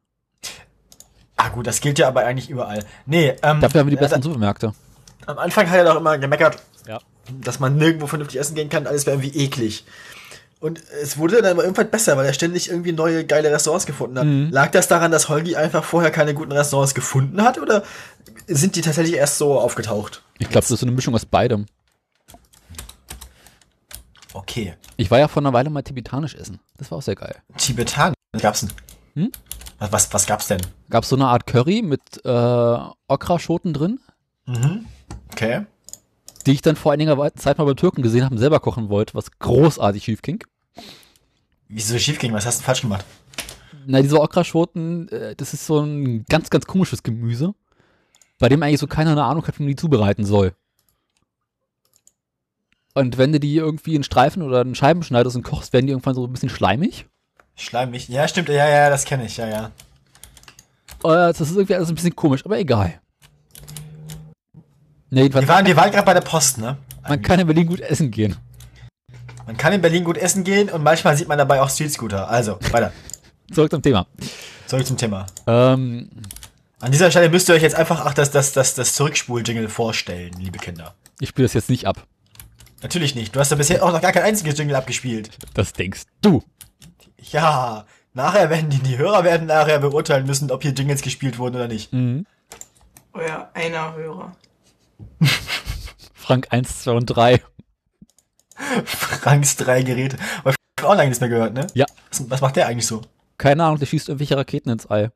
Ah 1.37 1.49
gut, 1.49 1.67
das 1.67 1.81
gilt 1.81 1.99
ja 1.99 2.07
aber 2.07 2.25
eigentlich 2.25 2.49
überall. 2.49 2.83
Nee, 3.05 3.35
ähm, 3.43 3.59
Dafür 3.61 3.81
haben 3.81 3.87
wir 3.87 3.91
die 3.91 3.97
äh, 3.97 3.99
besseren 3.99 4.21
Supermärkte. 4.21 4.73
Am 5.25 5.37
Anfang 5.37 5.69
hat 5.69 5.77
er 5.77 5.83
doch 5.85 5.97
immer 5.97 6.17
gemeckert, 6.17 6.57
Ja. 6.87 6.99
dass 7.41 7.59
man 7.59 7.77
nirgendwo 7.77 8.07
vernünftig 8.07 8.39
essen 8.39 8.55
gehen 8.55 8.69
kann, 8.69 8.87
alles 8.87 9.05
wäre 9.05 9.17
irgendwie 9.17 9.37
eklig. 9.43 9.83
Und 10.59 10.81
es 11.01 11.17
wurde 11.17 11.41
dann 11.41 11.51
aber 11.51 11.63
irgendwann 11.63 11.89
besser, 11.89 12.17
weil 12.17 12.25
er 12.25 12.33
ständig 12.33 12.69
irgendwie 12.69 12.91
neue 12.93 13.25
geile 13.25 13.51
Restaurants 13.51 13.85
gefunden 13.85 14.17
hat. 14.17 14.25
Mhm. 14.25 14.49
Lag 14.51 14.71
das 14.71 14.87
daran, 14.87 15.11
dass 15.11 15.29
Holgi 15.29 15.55
einfach 15.55 15.83
vorher 15.83 16.11
keine 16.11 16.33
guten 16.33 16.51
Restaurants 16.51 16.95
gefunden 16.95 17.41
hat 17.41 17.59
oder 17.59 17.83
sind 18.47 18.75
die 18.75 18.81
tatsächlich 18.81 19.15
erst 19.15 19.37
so 19.37 19.59
aufgetaucht? 19.59 20.23
Ich 20.39 20.47
glaube, 20.49 20.61
das 20.61 20.71
ist 20.71 20.79
so 20.79 20.85
eine 20.85 20.95
Mischung 20.95 21.13
aus 21.13 21.25
beidem. 21.25 21.65
Okay. 24.33 24.75
Ich 24.97 25.11
war 25.11 25.19
ja 25.19 25.27
vor 25.27 25.41
einer 25.41 25.53
Weile 25.53 25.69
mal 25.69 25.83
tibetanisch 25.83 26.35
essen. 26.35 26.59
Das 26.77 26.91
war 26.91 26.97
auch 26.97 27.03
sehr 27.03 27.15
geil. 27.15 27.35
Tibetan. 27.57 28.13
Was 28.33 28.41
gab's 28.41 28.59
denn? 28.61 28.71
Hm? 29.15 29.31
Was, 29.79 29.91
was, 29.91 30.13
was 30.13 30.25
gab's 30.25 30.47
denn? 30.47 30.61
Gab 30.89 31.05
so 31.05 31.15
eine 31.15 31.27
Art 31.27 31.47
Curry 31.47 31.81
mit 31.81 32.01
äh, 32.25 32.77
Okraschoten 33.07 33.73
drin, 33.73 33.99
Mhm. 34.47 34.85
Okay. 35.31 35.65
Die 36.45 36.53
ich 36.53 36.61
dann 36.61 36.75
vor 36.75 36.91
einiger 36.91 37.17
Zeit 37.35 37.57
mal 37.57 37.65
beim 37.65 37.75
Türken 37.75 38.01
gesehen 38.01 38.23
habe 38.23 38.35
und 38.35 38.39
selber 38.39 38.59
kochen 38.59 38.89
wollte, 38.89 39.15
was 39.15 39.31
großartig 39.39 40.03
schief 40.03 40.21
ging. 40.21 40.43
Wieso 41.67 41.97
schief 41.97 42.19
ging? 42.19 42.33
Was 42.33 42.45
hast 42.45 42.59
du 42.59 42.63
falsch 42.63 42.81
gemacht? 42.81 43.05
Na, 43.87 44.01
diese 44.01 44.19
Okraschoten, 44.19 45.09
äh, 45.09 45.35
das 45.35 45.53
ist 45.53 45.65
so 45.65 45.79
ein 45.79 46.25
ganz, 46.25 46.49
ganz 46.49 46.65
komisches 46.65 47.03
Gemüse, 47.03 47.53
bei 48.39 48.49
dem 48.49 48.61
eigentlich 48.63 48.79
so 48.79 48.87
keiner 48.87 49.11
eine 49.11 49.23
Ahnung 49.23 49.45
hat, 49.45 49.57
wie 49.59 49.63
man 49.63 49.69
die 49.69 49.75
zubereiten 49.75 50.25
soll. 50.25 50.53
Und 52.93 53.17
wenn 53.17 53.33
du 53.33 53.39
die 53.39 53.57
irgendwie 53.57 53.95
in 53.95 54.03
Streifen 54.03 54.41
oder 54.41 54.61
in 54.61 54.73
Scheiben 54.73 55.03
schneidest 55.03 55.35
und 55.35 55.43
kochst, 55.43 55.73
werden 55.73 55.85
die 55.85 55.91
irgendwann 55.91 56.15
so 56.15 56.25
ein 56.25 56.31
bisschen 56.31 56.49
schleimig. 56.49 57.07
Schleimig. 57.55 58.07
Ja, 58.07 58.27
stimmt. 58.27 58.49
Ja, 58.49 58.67
ja, 58.69 58.89
das 58.89 59.05
kenne 59.05 59.25
ich. 59.25 59.37
Ja, 59.37 59.47
ja. 59.47 59.65
Äh, 61.03 61.33
das 61.33 61.41
ist 61.41 61.51
irgendwie 61.51 61.75
alles 61.75 61.89
ein 61.89 61.95
bisschen 61.95 62.15
komisch, 62.15 62.45
aber 62.45 62.57
egal. 62.57 63.01
Jedenfalls, 65.09 65.47
Wir 65.47 65.53
waren, 65.53 65.65
wir 65.65 65.75
waren 65.75 65.91
gerade 65.91 66.05
bei 66.05 66.13
der 66.13 66.21
Post, 66.21 66.57
ne? 66.57 66.77
man 67.07 67.21
kann 67.21 67.39
in 67.39 67.47
Berlin 67.47 67.67
gut 67.67 67.79
essen 67.81 68.11
gehen. 68.11 68.35
Man 69.45 69.55
kann 69.57 69.73
in 69.73 69.81
Berlin 69.81 70.03
gut 70.03 70.17
essen 70.17 70.43
gehen 70.43 70.69
und 70.69 70.81
manchmal 70.83 71.15
sieht 71.15 71.27
man 71.27 71.37
dabei 71.37 71.61
auch 71.61 71.69
Street-Scooter. 71.69 72.27
Also, 72.29 72.57
weiter. 72.71 72.91
Zurück 73.53 73.69
zum 73.69 73.81
Thema. 73.83 74.07
Zurück 74.65 74.85
zum 74.87 74.97
Thema. 74.97 75.27
Ähm, 75.45 76.09
An 76.79 76.91
dieser 76.91 77.11
Stelle 77.11 77.29
müsst 77.29 77.47
ihr 77.49 77.55
euch 77.55 77.61
jetzt 77.61 77.75
einfach 77.75 78.03
ach, 78.05 78.15
das, 78.15 78.31
das, 78.31 78.53
das, 78.53 78.73
das 78.73 78.95
Zurückspul-Jingle 78.95 79.69
vorstellen, 79.69 80.33
liebe 80.39 80.57
Kinder. 80.57 80.95
ich 81.19 81.29
spiele 81.29 81.45
das 81.45 81.53
jetzt 81.53 81.69
nicht 81.69 81.85
ab. 81.85 82.07
Natürlich 82.81 83.13
nicht. 83.15 83.35
Du 83.35 83.39
hast 83.39 83.51
ja 83.51 83.57
bisher 83.57 83.83
auch 83.83 83.91
noch 83.91 84.01
gar 84.01 84.11
kein 84.11 84.23
einziges 84.23 84.57
Jingle 84.57 84.75
abgespielt. 84.75 85.29
Das 85.53 85.73
denkst 85.73 86.03
du. 86.21 86.43
Ja, 87.31 87.85
nachher 88.13 88.49
werden 88.49 88.69
die, 88.71 88.79
die 88.79 88.97
Hörer 88.97 89.23
werden 89.23 89.47
nachher 89.47 89.79
beurteilen 89.79 90.25
müssen, 90.25 90.51
ob 90.51 90.63
hier 90.63 90.71
Jingles 90.71 91.01
gespielt 91.03 91.37
wurden 91.37 91.55
oder 91.55 91.67
nicht. 91.67 91.93
Mhm. 91.93 92.25
Euer 93.13 93.49
einer 93.53 93.93
Hörer. 93.95 94.35
Frank 96.13 96.47
1, 96.49 96.83
2 96.83 96.91
und 96.91 97.05
3. 97.05 97.41
Franks 98.85 99.57
drei 99.57 99.83
Geräte. 99.83 100.17
Aber 100.39 100.51
ich 100.51 100.55
hab 100.79 100.89
auch 100.89 100.95
lange 100.95 101.09
nichts 101.09 101.19
mehr 101.19 101.29
gehört, 101.29 101.53
ne? 101.53 101.67
Ja. 101.73 101.85
Was, 102.09 102.29
was 102.29 102.41
macht 102.41 102.55
der 102.55 102.67
eigentlich 102.67 102.87
so? 102.87 103.01
Keine 103.37 103.63
Ahnung, 103.63 103.79
der 103.79 103.85
schießt 103.85 104.07
irgendwelche 104.07 104.37
Raketen 104.37 104.69
ins 104.69 104.85
All. 104.85 105.11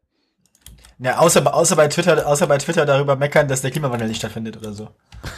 Ja, 0.99 1.19
außer, 1.19 1.53
außer 1.53 1.77
bei 1.77 1.87
Twitter, 1.87 2.27
außer 2.27 2.47
bei 2.47 2.57
Twitter 2.57 2.85
darüber 2.85 3.15
meckern, 3.15 3.47
dass 3.47 3.61
der 3.61 3.71
Klimawandel 3.71 4.09
nicht 4.09 4.17
stattfindet 4.17 4.57
oder 4.57 4.73
so. 4.73 4.89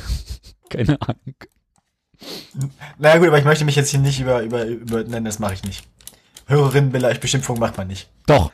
Keine 0.69 0.99
Ahnung. 1.01 1.35
Na 2.97 3.17
gut, 3.17 3.27
aber 3.27 3.37
ich 3.37 3.45
möchte 3.45 3.65
mich 3.65 3.75
jetzt 3.75 3.89
hier 3.89 3.99
nicht 3.99 4.19
über, 4.19 4.41
über, 4.41 4.65
über 4.65 5.03
nennen, 5.03 5.25
das 5.25 5.39
mache 5.39 5.53
ich 5.53 5.63
nicht. 5.63 5.87
Hörerinnenbestimmung 6.47 7.59
macht 7.59 7.77
man 7.77 7.87
nicht. 7.87 8.09
Doch, 8.25 8.51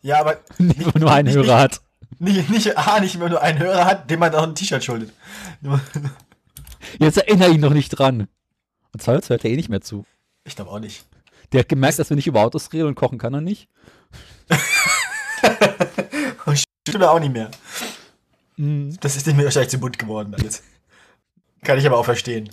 Ja, 0.00 0.20
aber 0.20 0.38
nicht, 0.58 0.78
wenn 0.78 0.86
man 0.86 1.00
nur 1.00 1.12
einen 1.12 1.32
Hörer 1.32 1.58
hat. 1.58 1.80
Nicht, 2.18 2.50
nicht, 2.50 2.76
A, 2.76 3.00
nicht 3.00 3.14
immer 3.14 3.28
nur 3.28 3.40
einen 3.40 3.58
Hörer 3.58 3.84
hat, 3.84 4.10
dem 4.10 4.20
man 4.20 4.34
auch 4.34 4.42
ein 4.42 4.54
T-Shirt 4.54 4.84
schuldet. 4.84 5.12
Jetzt 6.98 7.18
erinnere 7.18 7.50
ihn 7.50 7.60
noch 7.60 7.72
nicht 7.72 7.90
dran. 7.90 8.28
Und 8.92 9.02
zwar 9.02 9.14
hört 9.14 9.30
er 9.30 9.44
eh 9.44 9.56
nicht 9.56 9.68
mehr 9.68 9.80
zu. 9.80 10.04
Ich 10.44 10.56
glaube 10.56 10.70
auch 10.70 10.80
nicht. 10.80 11.04
Der 11.52 11.60
hat 11.60 11.68
gemerkt, 11.68 11.98
dass 11.98 12.10
wir 12.10 12.16
nicht 12.16 12.26
über 12.26 12.42
Autos 12.42 12.72
reden 12.72 12.88
und 12.88 12.94
kochen 12.94 13.18
kann 13.18 13.34
er 13.34 13.40
nicht. 13.40 13.68
Stimmt 16.88 17.04
auch 17.04 17.20
nicht 17.20 17.32
mehr. 17.32 17.50
Mhm. 18.56 18.96
Das 19.00 19.16
ist 19.16 19.26
mir 19.26 19.44
wahrscheinlich 19.44 19.70
zu 19.70 19.78
bunt 19.78 19.98
geworden 19.98 20.34
alles. 20.34 20.62
Kann 21.62 21.78
ich 21.78 21.86
aber 21.86 21.98
auch 21.98 22.04
verstehen. 22.04 22.50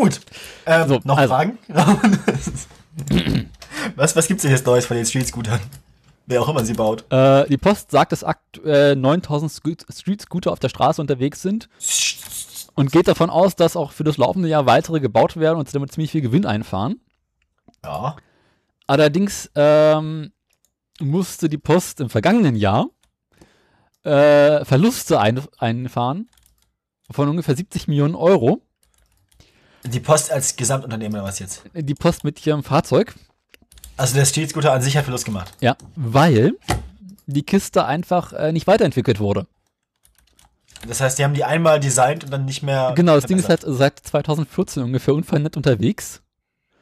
Gut. 0.00 0.20
Ähm, 0.64 0.88
So, 0.88 1.00
noch 1.04 1.18
also. 1.18 1.34
Fragen? 1.34 1.58
was, 3.96 4.16
was 4.16 4.26
gibt's 4.26 4.42
denn 4.42 4.50
jetzt 4.50 4.64
Neues 4.64 4.86
von 4.86 4.96
den 4.96 5.04
Street-Scootern? 5.04 5.60
Wer 6.24 6.40
auch 6.40 6.48
immer 6.48 6.64
sie 6.64 6.72
baut. 6.72 7.04
Äh, 7.12 7.46
die 7.48 7.58
Post 7.58 7.90
sagt, 7.90 8.12
dass 8.12 8.24
aktuell 8.24 8.96
9000 8.96 9.52
Scoot 9.52 9.84
Street 9.92 10.22
Scooter 10.22 10.52
auf 10.52 10.58
der 10.58 10.70
Straße 10.70 11.02
unterwegs 11.02 11.42
sind 11.42 11.68
und 12.74 12.92
geht 12.92 13.08
davon 13.08 13.28
aus, 13.28 13.56
dass 13.56 13.76
auch 13.76 13.92
für 13.92 14.04
das 14.04 14.16
laufende 14.16 14.48
Jahr 14.48 14.64
weitere 14.64 15.00
gebaut 15.00 15.36
werden 15.36 15.58
und 15.58 15.74
damit 15.74 15.92
ziemlich 15.92 16.12
viel 16.12 16.22
Gewinn 16.22 16.46
einfahren. 16.46 17.00
Ja. 17.84 18.16
Allerdings 18.86 19.50
ähm, 19.54 20.32
musste 20.98 21.48
die 21.48 21.58
Post 21.58 22.00
im 22.00 22.08
vergangenen 22.08 22.56
Jahr 22.56 22.86
äh, 24.04 24.64
Verluste 24.64 25.20
ein 25.20 25.42
einfahren 25.58 26.30
von 27.10 27.28
ungefähr 27.28 27.56
70 27.56 27.88
Millionen 27.88 28.14
Euro. 28.14 28.62
Die 29.84 30.00
Post 30.00 30.30
als 30.30 30.56
Gesamtunternehmen 30.56 31.20
oder 31.20 31.28
was 31.28 31.38
jetzt? 31.38 31.62
Die 31.74 31.94
Post 31.94 32.24
mit 32.24 32.44
ihrem 32.46 32.62
Fahrzeug. 32.62 33.14
Also 33.96 34.14
der 34.14 34.24
Street-Scooter 34.24 34.72
an 34.72 34.82
sich 34.82 34.96
hat 34.96 35.04
Verlust 35.04 35.24
gemacht. 35.24 35.52
Ja, 35.60 35.76
weil 35.96 36.54
die 37.26 37.42
Kiste 37.42 37.84
einfach 37.84 38.32
äh, 38.32 38.52
nicht 38.52 38.66
weiterentwickelt 38.66 39.20
wurde. 39.20 39.46
Das 40.86 41.00
heißt, 41.00 41.18
die 41.18 41.24
haben 41.24 41.34
die 41.34 41.44
einmal 41.44 41.80
designt 41.80 42.24
und 42.24 42.32
dann 42.32 42.44
nicht 42.44 42.62
mehr. 42.62 42.92
Genau, 42.96 43.14
das 43.14 43.26
Ding 43.26 43.38
ist 43.38 43.48
halt 43.48 43.62
seit 43.66 43.98
2014 43.98 44.82
ungefähr 44.82 45.14
unverändert 45.14 45.56
unterwegs. 45.56 46.22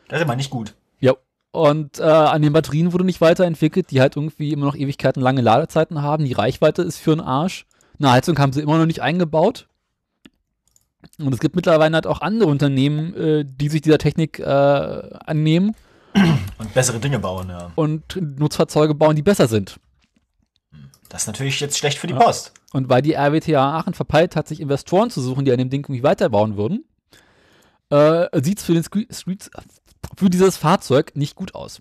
Das 0.08 0.18
ist 0.18 0.24
immer 0.24 0.36
nicht 0.36 0.50
gut. 0.50 0.74
Ja. 1.00 1.14
Und 1.50 1.98
äh, 1.98 2.02
an 2.02 2.42
den 2.42 2.52
Batterien 2.52 2.92
wurde 2.92 3.04
nicht 3.04 3.20
weiterentwickelt, 3.20 3.90
die 3.90 4.00
halt 4.00 4.16
irgendwie 4.16 4.52
immer 4.52 4.66
noch 4.66 4.76
Ewigkeiten 4.76 5.20
lange 5.20 5.40
Ladezeiten 5.40 6.02
haben. 6.02 6.24
Die 6.24 6.32
Reichweite 6.32 6.82
ist 6.82 6.98
für 6.98 7.12
einen 7.12 7.20
Arsch. 7.20 7.66
Eine 7.98 8.12
Heizung 8.12 8.38
haben 8.38 8.52
sie 8.52 8.60
immer 8.60 8.78
noch 8.78 8.86
nicht 8.86 9.02
eingebaut. 9.02 9.66
Und 11.18 11.32
es 11.34 11.40
gibt 11.40 11.56
mittlerweile 11.56 11.94
halt 11.94 12.06
auch 12.06 12.20
andere 12.20 12.48
Unternehmen, 12.48 13.14
äh, 13.14 13.44
die 13.44 13.68
sich 13.68 13.80
dieser 13.80 13.98
Technik 13.98 14.38
äh, 14.38 14.44
annehmen 14.44 15.74
Und 16.58 16.74
bessere 16.74 16.98
Dinge 16.98 17.18
bauen, 17.18 17.48
ja. 17.48 17.70
und 17.74 18.16
Nutzfahrzeuge 18.38 18.94
bauen, 18.94 19.16
die 19.16 19.22
besser 19.22 19.48
sind. 19.48 19.78
Das 21.08 21.22
ist 21.22 21.26
natürlich 21.26 21.58
jetzt 21.60 21.78
schlecht 21.78 21.98
für 21.98 22.06
die 22.06 22.14
Ja. 22.14 22.20
Post. 22.20 22.52
Und 22.72 22.88
weil 22.88 23.02
die 23.02 23.14
RWTH 23.14 23.56
Aachen 23.56 23.94
verpeilt 23.94 24.36
hat, 24.36 24.46
sich 24.46 24.60
Investoren 24.60 25.10
zu 25.10 25.20
suchen, 25.20 25.44
die 25.44 25.52
an 25.52 25.58
dem 25.58 25.70
Ding 25.70 25.84
irgendwie 25.84 26.02
weiterbauen 26.02 26.56
würden, 26.56 26.84
äh, 27.90 28.26
sieht 28.42 28.58
es 28.58 28.64
für, 28.64 28.74
den 28.74 28.84
für 30.16 30.28
dieses 30.30 30.56
Fahrzeug 30.56 31.12
nicht 31.14 31.34
gut 31.34 31.54
aus. 31.54 31.80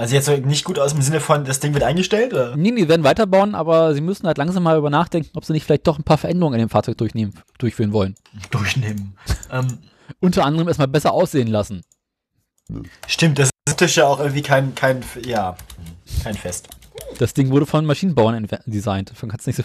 Also 0.00 0.14
jetzt 0.14 0.30
nicht 0.46 0.64
gut 0.64 0.78
aus 0.78 0.94
im 0.94 1.02
Sinne 1.02 1.20
von, 1.20 1.44
das 1.44 1.60
Ding 1.60 1.74
wird 1.74 1.84
eingestellt, 1.84 2.32
oder? 2.32 2.56
Nee, 2.56 2.72
die 2.72 2.88
werden 2.88 3.04
weiterbauen, 3.04 3.54
aber 3.54 3.92
sie 3.92 4.00
müssen 4.00 4.26
halt 4.26 4.38
langsam 4.38 4.62
mal 4.62 4.78
über 4.78 4.88
nachdenken, 4.88 5.28
ob 5.34 5.44
sie 5.44 5.52
nicht 5.52 5.66
vielleicht 5.66 5.86
doch 5.86 5.98
ein 5.98 6.04
paar 6.04 6.16
Veränderungen 6.16 6.54
an 6.54 6.60
dem 6.60 6.70
Fahrzeug 6.70 6.96
durchnehmen, 6.96 7.34
durchführen 7.58 7.92
wollen. 7.92 8.14
Durchnehmen. 8.50 9.14
ähm, 9.52 9.76
Unter 10.18 10.46
anderem 10.46 10.68
erstmal 10.68 10.88
besser 10.88 11.12
aussehen 11.12 11.48
lassen. 11.48 11.82
stimmt, 13.06 13.38
das 13.40 13.50
ist 13.78 13.96
ja 13.96 14.06
auch 14.06 14.20
irgendwie 14.20 14.40
kein, 14.40 14.74
kein, 14.74 15.04
ja, 15.22 15.54
kein 16.24 16.34
Fest. 16.34 16.70
Das 17.18 17.34
Ding 17.34 17.50
wurde 17.50 17.66
von 17.66 17.84
Maschinenbauern 17.84 18.48
designt. 18.64 19.10
Davon 19.10 19.28
kannst 19.28 19.46
du 19.46 19.50
nicht 19.50 19.58
so 19.58 19.64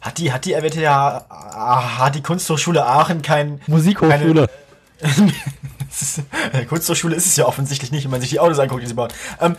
Hat 0.00 0.16
die, 0.16 0.32
hat 0.32 0.46
die 0.46 0.54
RWTH, 0.54 1.28
hat 1.98 2.14
die 2.14 2.22
Kunsthochschule 2.22 2.86
Aachen 2.86 3.20
kein, 3.20 3.60
Musikhochschule. 3.66 4.48
Das 4.98 5.12
ist- 6.02 6.22
äh, 6.52 6.64
Kunsthochschule 6.64 7.14
ist 7.16 7.26
es 7.26 7.36
ja 7.36 7.46
offensichtlich 7.46 7.90
nicht, 7.92 8.04
wenn 8.04 8.10
man 8.10 8.20
sich 8.20 8.30
die 8.30 8.40
Autos 8.40 8.58
anguckt, 8.58 8.82
die 8.82 8.86
sie 8.86 8.94
bauen. 8.94 9.10
Ähm, 9.40 9.56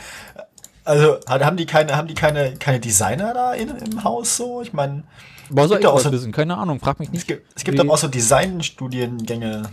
also, 0.83 1.19
haben 1.27 1.57
die 1.57 1.65
keine, 1.65 1.95
haben 1.97 2.07
die 2.07 2.13
keine, 2.13 2.55
keine 2.57 2.79
Designer 2.79 3.33
da 3.33 3.53
in, 3.53 3.69
im 3.69 4.03
Haus 4.03 4.37
so? 4.37 4.61
Ich 4.61 4.71
meine, 4.73 5.03
War 5.49 5.67
so 5.67 5.73
gibt 5.75 5.83
ja 5.83 5.89
auch 5.89 5.99
so- 5.99 6.11
wissen. 6.11 6.31
Keine 6.31 6.57
Ahnung, 6.57 6.79
frag 6.79 6.99
mich 6.99 7.09
es 7.09 7.13
nicht. 7.13 7.27
gibt, 7.27 7.47
es 7.55 7.63
gibt 7.63 7.79
doch 7.79 7.87
auch 7.89 7.97
so 7.97 8.07
Designstudiengänge. 8.07 9.63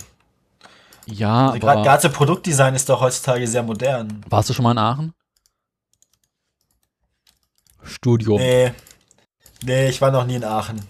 Ja, 1.07 1.51
Also 1.51 1.67
aber 1.69 1.83
gerade 1.83 2.09
Produktdesign 2.11 2.75
ist 2.75 2.89
doch 2.89 3.01
heutzutage 3.01 3.47
sehr 3.49 3.63
modern. 3.63 4.25
warst 4.29 4.49
du 4.49 4.55
schon 4.55 4.63
mal 4.63 4.71
in 4.73 4.79
Aachen? 4.79 5.13
Studium. 7.83 8.39
Nee. 8.39 8.73
Nee, 9.65 9.89
ich 9.89 10.01
war 10.01 10.11
noch 10.11 10.25
nie 10.25 10.37
in 10.37 10.45
Aachen. 10.45 10.81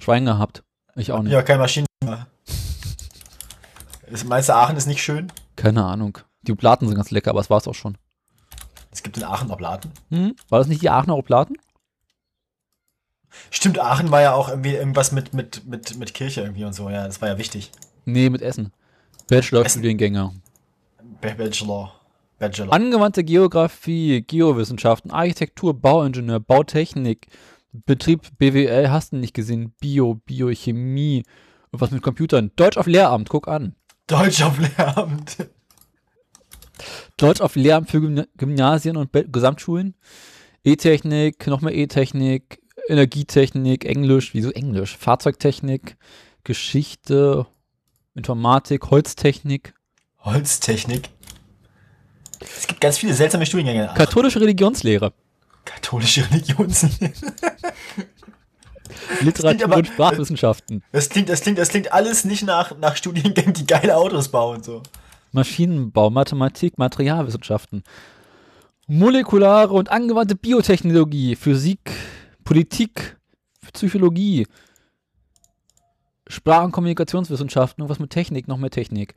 Schwein 0.00 0.24
gehabt. 0.24 0.62
Ich 0.94 1.12
auch 1.12 1.22
nicht. 1.22 1.32
Ja, 1.32 1.42
kein 1.42 1.58
Maschinen. 1.58 1.86
Meinst 4.26 4.48
du, 4.48 4.54
Aachen 4.54 4.76
ist 4.76 4.86
nicht 4.86 5.02
schön? 5.02 5.32
Keine 5.56 5.84
Ahnung. 5.84 6.18
Die 6.42 6.52
Oblaten 6.52 6.86
sind 6.86 6.96
ganz 6.96 7.10
lecker, 7.10 7.30
aber 7.30 7.40
das 7.40 7.50
war's 7.50 7.68
auch 7.68 7.74
schon. 7.74 7.98
Es 8.90 9.02
gibt 9.02 9.16
in 9.16 9.24
Aachen 9.24 9.50
Oblaten. 9.50 9.90
Hm? 10.10 10.34
War 10.48 10.58
das 10.60 10.68
nicht 10.68 10.82
die 10.82 10.90
Aachener 10.90 11.16
Oblaten? 11.16 11.56
Stimmt, 13.50 13.78
Aachen 13.78 14.10
war 14.10 14.22
ja 14.22 14.32
auch 14.32 14.48
irgendwie 14.48 14.74
irgendwas 14.74 15.12
mit, 15.12 15.34
mit, 15.34 15.66
mit, 15.66 15.96
mit 15.98 16.14
Kirche 16.14 16.40
irgendwie 16.42 16.64
und 16.64 16.72
so. 16.72 16.88
Ja, 16.88 17.06
das 17.06 17.20
war 17.20 17.28
ja 17.28 17.38
wichtig. 17.38 17.70
Nee, 18.04 18.30
mit 18.30 18.40
Essen. 18.42 18.72
Bachelor-Studiengänge. 19.28 20.32
Ba- 21.20 21.34
Bachelor. 21.34 21.92
Bachelor. 22.38 22.72
Angewandte 22.72 23.24
Geografie, 23.24 24.22
Geowissenschaften, 24.22 25.10
Architektur, 25.10 25.78
Bauingenieur, 25.78 26.40
Bautechnik, 26.40 27.26
Betrieb, 27.72 28.28
BWL, 28.38 28.90
hast 28.90 29.12
du 29.12 29.16
nicht 29.16 29.34
gesehen, 29.34 29.74
Bio, 29.80 30.14
Biochemie, 30.14 31.24
was 31.72 31.90
mit 31.90 32.02
Computern. 32.02 32.50
Deutsch 32.56 32.78
auf 32.78 32.86
Lehramt, 32.86 33.28
guck 33.28 33.48
an. 33.48 33.74
Deutsch 34.08 34.42
auf 34.42 34.58
Lehramt. 34.58 35.36
Deutsch 37.18 37.40
auf 37.42 37.56
Lehramt 37.56 37.90
für 37.90 38.00
Gymna 38.00 38.24
Gymnasien 38.36 38.96
und 38.96 39.12
Be 39.12 39.28
Gesamtschulen. 39.28 39.94
E-Technik, 40.64 41.46
noch 41.46 41.60
mehr 41.60 41.74
E-Technik, 41.74 42.60
Energietechnik, 42.88 43.84
Englisch, 43.84 44.32
wieso 44.32 44.50
Englisch? 44.50 44.96
Fahrzeugtechnik, 44.96 45.96
Geschichte, 46.42 47.46
Informatik, 48.14 48.90
Holztechnik, 48.90 49.74
Holztechnik. 50.20 51.10
Es 52.40 52.66
gibt 52.66 52.80
ganz 52.80 52.98
viele 52.98 53.12
seltsame 53.12 53.44
Studiengänge 53.44 53.92
katholische 53.94 54.40
Religionslehre, 54.40 55.12
Katholische 55.66 56.28
Religionslehre. 56.30 57.12
Literatur 59.20 59.64
aber- 59.64 59.76
und 59.76 59.86
Sprachwissenschaften, 59.86 60.82
Das 60.92 61.08
klingt, 61.08 61.28
das 61.28 61.40
klingt, 61.40 61.58
das 61.58 61.68
klingt 61.68 61.92
alles 61.92 62.24
nicht 62.24 62.44
nach, 62.44 62.76
nach 62.78 62.96
Studiengängen, 62.96 63.52
die 63.52 63.66
geile 63.66 63.96
Autos 63.96 64.28
bauen, 64.28 64.62
so. 64.62 64.82
Maschinenbau, 65.32 66.10
Mathematik, 66.10 66.78
Materialwissenschaften, 66.78 67.82
molekulare 68.86 69.74
und 69.74 69.90
angewandte 69.90 70.34
Biotechnologie, 70.34 71.36
Physik, 71.36 71.92
Politik, 72.44 73.18
Psychologie, 73.72 74.46
Sprach- 76.28 76.64
und 76.64 76.72
Kommunikationswissenschaften 76.72 77.88
was 77.88 77.98
mit 77.98 78.10
Technik, 78.10 78.48
noch 78.48 78.58
mehr 78.58 78.70
Technik. 78.70 79.14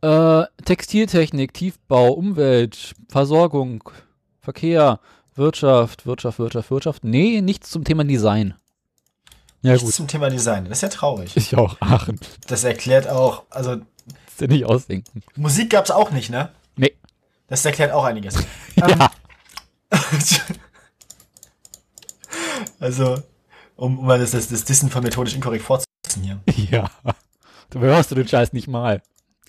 Äh, 0.00 0.44
Textiltechnik, 0.64 1.54
Tiefbau, 1.54 2.12
Umwelt, 2.12 2.94
Versorgung, 3.08 3.82
Verkehr, 4.40 5.00
Wirtschaft, 5.34 6.06
Wirtschaft, 6.06 6.38
Wirtschaft, 6.38 6.70
Wirtschaft. 6.70 7.04
Nee, 7.04 7.40
nichts 7.40 7.70
zum 7.70 7.84
Thema 7.84 8.04
Design. 8.04 8.54
Ja 9.64 9.72
Nichts 9.72 9.86
gut, 9.86 9.94
zum 9.94 10.08
Thema 10.08 10.28
Design. 10.28 10.66
Das 10.66 10.78
ist 10.78 10.82
ja 10.82 10.88
traurig. 10.90 11.34
ja 11.50 11.56
auch 11.58 11.80
Aachen. 11.80 12.20
Das 12.46 12.64
erklärt 12.64 13.08
auch, 13.08 13.44
also 13.48 13.76
Das 13.76 14.40
ja 14.40 14.46
nicht 14.46 14.66
ausdenken. 14.66 15.22
Musik 15.36 15.70
gab's 15.70 15.90
auch 15.90 16.10
nicht, 16.10 16.28
ne? 16.28 16.50
Nee. 16.76 16.94
Das 17.48 17.64
erklärt 17.64 17.90
auch 17.92 18.04
einiges. 18.04 18.36
Ja. 18.76 19.10
Also, 22.78 23.22
um, 23.76 23.98
um 23.98 24.06
mal 24.06 24.18
das, 24.18 24.32
das, 24.32 24.48
das 24.48 24.64
Dissen 24.64 24.90
von 24.90 25.02
methodisch 25.02 25.34
inkorrekt 25.34 25.64
fortzusetzen 25.64 26.22
hier. 26.22 26.40
Ja. 26.70 26.90
Du 27.70 27.80
hörst 27.80 28.10
du 28.10 28.14
den 28.14 28.28
Scheiß 28.28 28.52
nicht 28.52 28.68
mal. 28.68 29.02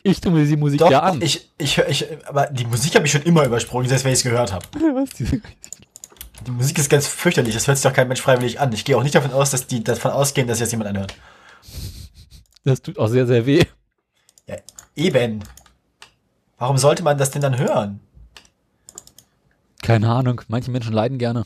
Ich 0.03 0.21
tue 0.21 0.31
mir 0.31 0.45
die 0.45 0.55
Musik 0.55 0.79
Doch, 0.79 0.91
ja 0.91 0.99
an. 1.01 1.21
ich, 1.21 1.51
ich, 1.57 1.77
ich, 1.79 2.05
aber 2.27 2.45
die 2.47 2.65
Musik 2.65 2.95
habe 2.95 3.05
ich 3.05 3.11
schon 3.11 3.23
immer 3.23 3.43
übersprungen, 3.45 3.87
selbst 3.89 4.05
wenn 4.05 4.13
ich 4.13 4.19
es 4.19 4.23
gehört 4.23 4.53
habe. 4.53 4.65
Was? 4.73 5.09
Die- 6.45 6.51
Musik 6.51 6.77
ist 6.77 6.89
ganz 6.89 7.07
fürchterlich, 7.07 7.53
das 7.53 7.67
hört 7.67 7.77
sich 7.77 7.83
doch 7.83 7.93
kein 7.95 8.07
Mensch 8.07 8.21
freiwillig 8.21 8.59
an. 8.59 8.71
Ich 8.73 8.85
gehe 8.85 8.97
auch 8.97 9.03
nicht 9.03 9.15
davon 9.15 9.31
aus, 9.31 9.51
dass 9.51 9.67
die 9.67 9.83
davon 9.83 10.11
ausgehen, 10.11 10.47
dass 10.47 10.59
jetzt 10.59 10.71
jemand 10.71 10.89
anhört. 10.89 11.15
Das 12.63 12.81
tut 12.81 12.97
auch 12.99 13.07
sehr, 13.07 13.25
sehr 13.27 13.45
weh. 13.45 13.63
Ja, 14.47 14.57
eben. 14.95 15.43
Warum 16.57 16.77
sollte 16.77 17.03
man 17.03 17.17
das 17.17 17.31
denn 17.31 17.41
dann 17.41 17.57
hören? 17.57 17.99
Keine 19.81 20.09
Ahnung, 20.11 20.41
manche 20.47 20.71
Menschen 20.71 20.93
leiden 20.93 21.17
gerne. 21.19 21.45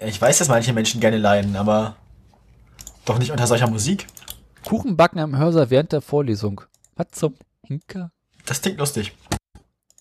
Ja, 0.00 0.06
ich 0.06 0.20
weiß, 0.20 0.38
dass 0.38 0.48
manche 0.48 0.72
Menschen 0.72 1.00
gerne 1.00 1.18
leiden, 1.18 1.56
aber 1.56 1.96
doch 3.04 3.18
nicht 3.18 3.30
unter 3.30 3.46
solcher 3.46 3.68
Musik. 3.68 4.06
Kuchenbacken 4.64 5.18
am 5.20 5.36
Hörsaal 5.36 5.70
während 5.70 5.92
der 5.92 6.00
Vorlesung. 6.00 6.62
Was 6.96 7.08
zum 7.12 7.34
Hinker? 7.66 8.10
Das 8.46 8.60
klingt 8.62 8.78
lustig. 8.78 9.12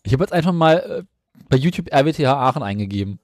Ich 0.04 0.14
habe 0.14 0.24
jetzt 0.24 0.34
einfach 0.34 0.54
mal 0.54 0.78
äh, 0.78 1.04
bei 1.50 1.58
YouTube 1.58 1.92
RWTH 1.94 2.26
Aachen 2.28 2.64
eingegeben. 2.64 3.20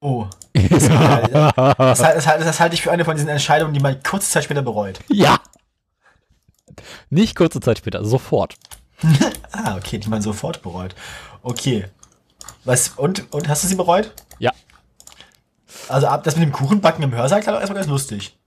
Oh. 0.00 0.26
Das, 0.68 0.88
das, 0.88 0.90
halt- 0.98 2.16
das, 2.16 2.26
halt- 2.26 2.40
das 2.42 2.60
halte 2.60 2.74
ich 2.74 2.82
für 2.82 2.90
eine 2.92 3.04
von 3.04 3.14
diesen 3.16 3.28
Entscheidungen, 3.28 3.72
die 3.74 3.80
man 3.80 4.02
kurze 4.02 4.30
Zeit 4.30 4.44
später 4.44 4.62
bereut. 4.62 5.00
ja! 5.08 5.38
Nicht 7.10 7.36
kurze 7.36 7.60
Zeit 7.60 7.78
später, 7.78 8.04
sofort. 8.04 8.54
Ah, 9.54 9.76
okay, 9.76 9.98
die 9.98 10.08
man 10.08 10.22
sofort 10.22 10.62
bereut. 10.62 10.94
Okay. 11.42 11.84
Was, 12.64 12.88
und, 12.96 13.30
und 13.34 13.48
hast 13.48 13.62
du 13.62 13.68
sie 13.68 13.74
bereut? 13.74 14.12
Ja. 14.38 14.50
Also 15.88 16.06
ab, 16.06 16.24
das 16.24 16.36
mit 16.36 16.44
dem 16.44 16.52
Kuchenbacken 16.52 17.04
im 17.04 17.12
Hörsaal 17.14 17.42
klar 17.42 17.60
erstmal 17.60 17.76
ganz 17.80 17.88
lustig. 17.90 18.38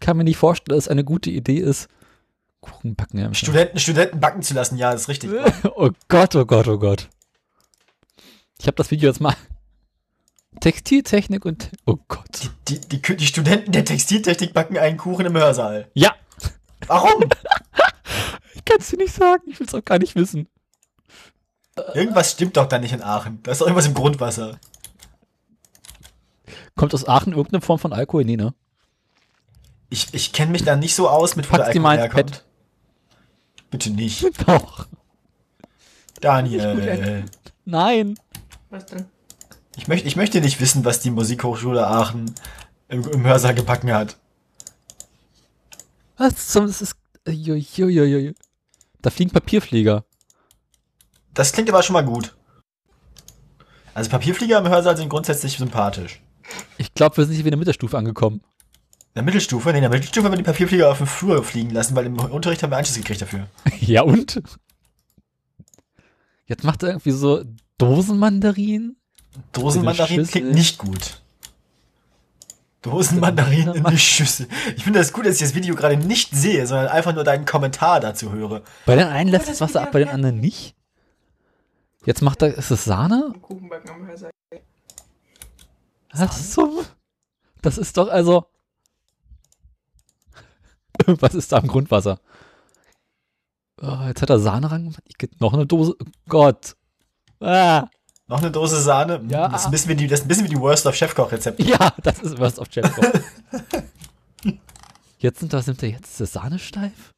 Kann 0.00 0.16
mir 0.16 0.24
nicht 0.24 0.38
vorstellen, 0.38 0.74
dass 0.76 0.84
es 0.86 0.88
eine 0.90 1.04
gute 1.04 1.28
Idee 1.30 1.58
ist. 1.58 1.88
Kuchenbacken 2.62 3.18
am 3.18 3.26
Hörsaal. 3.26 3.34
Studenten, 3.34 3.78
Studenten 3.78 4.20
backen 4.20 4.40
zu 4.42 4.54
lassen, 4.54 4.78
ja, 4.78 4.92
das 4.92 5.02
ist 5.02 5.08
richtig. 5.08 5.30
Oh 5.74 5.90
Gott, 6.08 6.34
oh 6.34 6.46
Gott, 6.46 6.66
oh 6.68 6.78
Gott. 6.78 7.08
Ich 8.60 8.66
habe 8.66 8.76
das 8.76 8.90
Video 8.90 9.08
jetzt 9.08 9.22
mal. 9.22 9.34
Textiltechnik 10.60 11.46
und. 11.46 11.70
Oh 11.86 11.96
Gott. 12.08 12.50
Die, 12.68 12.78
die, 12.78 13.00
die 13.00 13.26
Studenten 13.26 13.72
der 13.72 13.86
Textiltechnik 13.86 14.52
backen 14.52 14.76
einen 14.76 14.98
Kuchen 14.98 15.24
im 15.24 15.34
Hörsaal. 15.34 15.90
Ja! 15.94 16.14
Warum? 16.86 17.24
Ich 18.52 18.64
kann 18.64 18.78
es 18.80 18.88
dir 18.88 18.98
nicht 18.98 19.14
sagen. 19.14 19.44
Ich 19.46 19.58
will 19.58 19.66
es 19.66 19.74
auch 19.74 19.84
gar 19.84 19.98
nicht 19.98 20.16
wissen. 20.16 20.46
Irgendwas 21.94 22.32
stimmt 22.32 22.56
doch 22.56 22.66
da 22.66 22.78
nicht 22.78 22.92
in 22.92 23.02
Aachen. 23.02 23.42
Da 23.42 23.52
ist 23.52 23.60
doch 23.60 23.66
irgendwas 23.66 23.86
im 23.86 23.94
Grundwasser. 23.94 24.58
Kommt 26.76 26.92
aus 26.92 27.08
Aachen 27.08 27.32
irgendeine 27.32 27.62
Form 27.62 27.78
von 27.78 27.92
Alkohol? 27.92 28.24
Nee, 28.24 28.36
ne? 28.36 28.52
Ich, 29.88 30.12
ich 30.12 30.32
kenne 30.32 30.52
mich 30.52 30.62
da 30.64 30.76
nicht 30.76 30.94
so 30.94 31.08
aus, 31.08 31.36
mit 31.36 31.50
wo 31.50 31.56
der 31.56 31.66
Alkohol 31.66 31.96
herkommt. 31.96 32.30
Bett. 32.30 32.44
Bitte 33.70 33.90
nicht. 33.90 34.24
Doch. 34.46 34.86
Daniel. 36.20 37.24
Nein. 37.64 38.16
Was 38.70 38.86
denn? 38.86 39.06
Ich 39.76 39.88
möchte, 39.88 40.06
ich 40.06 40.16
möchte 40.16 40.40
nicht 40.40 40.60
wissen, 40.60 40.84
was 40.84 41.00
die 41.00 41.10
Musikhochschule 41.10 41.86
Aachen 41.86 42.34
im, 42.88 43.06
im 43.08 43.24
Hörsaal 43.24 43.54
gebacken 43.54 43.92
hat. 43.92 44.16
Was 46.16 46.48
zum, 46.48 46.66
das 46.66 46.82
ist, 46.82 46.96
Uiuiuiui. 47.26 48.34
Da 49.02 49.10
fliegen 49.10 49.30
Papierflieger. 49.30 50.04
Das 51.34 51.52
klingt 51.52 51.68
aber 51.68 51.82
schon 51.82 51.94
mal 51.94 52.04
gut. 52.04 52.36
Also 53.94 54.10
Papierflieger 54.10 54.58
im 54.58 54.68
Hörsaal 54.68 54.96
sind 54.96 55.08
grundsätzlich 55.08 55.56
sympathisch. 55.56 56.20
Ich 56.78 56.94
glaube, 56.94 57.16
wir 57.16 57.24
sind 57.24 57.34
hier 57.34 57.44
wieder 57.44 57.54
in 57.54 57.58
der 57.58 57.66
Mittelstufe 57.66 57.96
angekommen. 57.96 58.42
In 59.10 59.14
der 59.16 59.22
Mittelstufe? 59.24 59.70
Nee, 59.70 59.78
in 59.78 59.82
der 59.82 59.90
Mittelstufe 59.90 60.24
haben 60.24 60.32
wir 60.32 60.38
die 60.38 60.44
Papierflieger 60.44 60.90
auf 60.90 60.98
dem 60.98 61.06
Flur 61.06 61.42
fliegen 61.42 61.70
lassen, 61.70 61.96
weil 61.96 62.06
im 62.06 62.18
Unterricht 62.18 62.62
haben 62.62 62.70
wir 62.70 62.76
Anschluss 62.76 62.98
gekriegt 62.98 63.22
dafür. 63.22 63.46
Ja 63.80 64.02
und? 64.02 64.40
Jetzt 66.46 66.64
macht 66.64 66.82
er 66.82 66.90
irgendwie 66.90 67.12
so 67.12 67.44
Dosenmandarinen. 67.80 68.96
Dosenmandarinen 69.52 70.26
klingt 70.26 70.52
nicht 70.52 70.76
gut. 70.76 71.22
Dosenmandarinen 72.82 73.74
in 73.74 73.84
die 73.84 73.98
Schüssel. 73.98 74.48
Ich 74.76 74.84
finde 74.84 74.98
das 74.98 75.12
gut, 75.12 75.24
dass 75.24 75.34
ich 75.36 75.40
das 75.40 75.54
Video 75.54 75.74
gerade 75.74 75.96
nicht 75.96 76.34
sehe, 76.34 76.66
sondern 76.66 76.88
einfach 76.88 77.14
nur 77.14 77.24
deinen 77.24 77.46
Kommentar 77.46 78.00
dazu 78.00 78.32
höre. 78.32 78.62
Bei 78.84 78.96
den 78.96 79.06
einen 79.06 79.30
lässt 79.30 79.48
das 79.48 79.58
das 79.58 79.68
Wasser 79.68 79.82
ab, 79.82 79.92
bei 79.92 80.00
den 80.00 80.08
anderen 80.08 80.40
nicht. 80.40 80.74
Jetzt 82.04 82.20
macht 82.20 82.42
er, 82.42 82.54
ist 82.54 82.70
es 82.70 82.84
Sahne? 82.84 83.32
Kuchenbacken 83.40 83.90
am 83.90 84.06
Hörsaal. 84.06 84.30
Was 86.12 86.50
zum? 86.50 86.80
Das 87.62 87.78
ist 87.78 87.96
doch 87.96 88.08
also. 88.08 88.46
Was 91.06 91.34
ist 91.34 91.52
da 91.52 91.58
im 91.58 91.68
Grundwasser? 91.68 92.20
Oh, 93.80 94.04
jetzt 94.06 94.20
hat 94.20 94.28
er 94.28 94.38
Sahne 94.38 94.70
rangemacht. 94.70 95.02
Ich 95.06 95.16
get 95.16 95.40
noch 95.40 95.54
eine 95.54 95.66
Dose. 95.66 95.96
Oh 95.98 96.06
Gott. 96.28 96.76
Ah, 97.40 97.88
Noch 98.26 98.38
eine 98.38 98.50
Dose 98.50 98.80
Sahne? 98.80 99.20
Ja. 99.28 99.48
Das 99.48 99.62
ist 99.62 99.66
ein 99.66 99.70
bisschen 99.70 99.88
wie 99.90 99.96
die, 99.96 100.06
das 100.06 100.28
Worst 100.28 100.86
of 100.86 100.94
Chefkoch-Rezepte. 100.94 101.62
ja, 101.62 101.92
das 102.02 102.18
ist 102.20 102.38
was 102.38 102.58
auf 102.58 102.68
Chefko. 102.70 103.02
Jetzt 105.18 105.40
sind, 105.40 105.52
was 105.52 105.66
nimmt 105.66 105.82
er 105.82 105.90
jetzt? 105.90 106.10
Ist 106.12 106.20
das 106.20 106.32
Sahne 106.32 106.58
steif? 106.58 107.12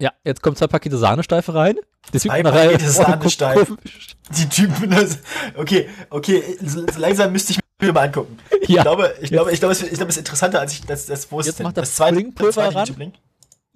Ja, 0.00 0.12
jetzt 0.24 0.42
kommen 0.42 0.54
zwei 0.56 0.68
Pakete 0.68 0.96
Sahnesteife 0.96 1.54
rein. 1.54 1.76
Deswegen 2.12 2.32
Zwei 2.34 2.42
Reihe 2.42 2.70
Pakete 2.72 2.90
vorne 2.92 3.10
Sahnesteif. 3.10 3.68
komisch. 3.68 4.16
Die 4.38 4.48
Typen, 4.48 4.90
das, 4.90 5.18
okay, 5.56 5.88
okay, 6.10 6.42
so, 6.62 6.84
langsam 6.96 7.32
müsste 7.32 7.52
ich 7.52 7.60
mir 7.80 7.92
mal 7.92 8.06
angucken. 8.06 8.38
Ich 8.60 8.68
Ja, 8.68 8.82
glaube, 8.82 9.14
ich 9.20 9.30
glaube, 9.30 9.52
ich 9.52 9.58
glaube, 9.58 9.72
es, 9.72 9.82
ich 9.82 9.90
glaube, 9.94 10.10
es 10.10 10.16
ist 10.16 10.20
interessanter, 10.20 10.60
als 10.60 10.72
ich 10.74 10.82
das, 10.86 11.06
das 11.06 11.30
wusste. 11.32 11.50
Jetzt 11.50 11.62
macht 11.62 11.76
er 11.76 11.82
das 11.82 11.94
zweite, 11.94 12.22
das 12.34 12.54
zweite 12.54 12.74
ran. 12.74 12.86
YouTube-Link. 12.86 13.14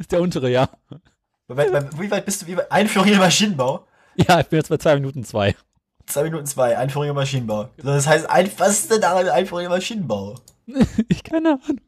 Ist 0.03 0.11
der 0.11 0.21
untere, 0.21 0.51
ja. 0.51 0.69
Wie 1.47 1.57
weit, 1.57 2.01
wie 2.01 2.11
weit 2.11 2.25
bist 2.25 2.43
du? 2.43 2.49
Wie 2.49 2.57
weit? 2.57 2.73
Einführung 2.73 3.07
in 3.07 3.19
Maschinenbau. 3.19 3.87
Ja, 4.17 4.41
ich 4.41 4.49
bin 4.49 4.57
jetzt 4.59 4.69
bei 4.69 4.77
zwei 4.77 4.97
Minuten 4.97 5.23
zwei. 5.23 5.55
Zwei 6.07 6.25
Minuten 6.25 6.45
zwei, 6.45 6.77
Einführung 6.77 7.11
in 7.11 7.15
Maschinenbau. 7.15 7.69
Das 7.77 8.09
heißt, 8.09 8.29
ein, 8.29 8.51
was 8.59 8.81
ist 8.81 8.91
denn 8.91 9.01
daran 9.01 9.29
Einführung 9.29 9.63
in 9.63 9.71
Maschinenbau? 9.71 10.35
Ich 11.09 11.23
keine 11.23 11.51
Ahnung. 11.51 11.81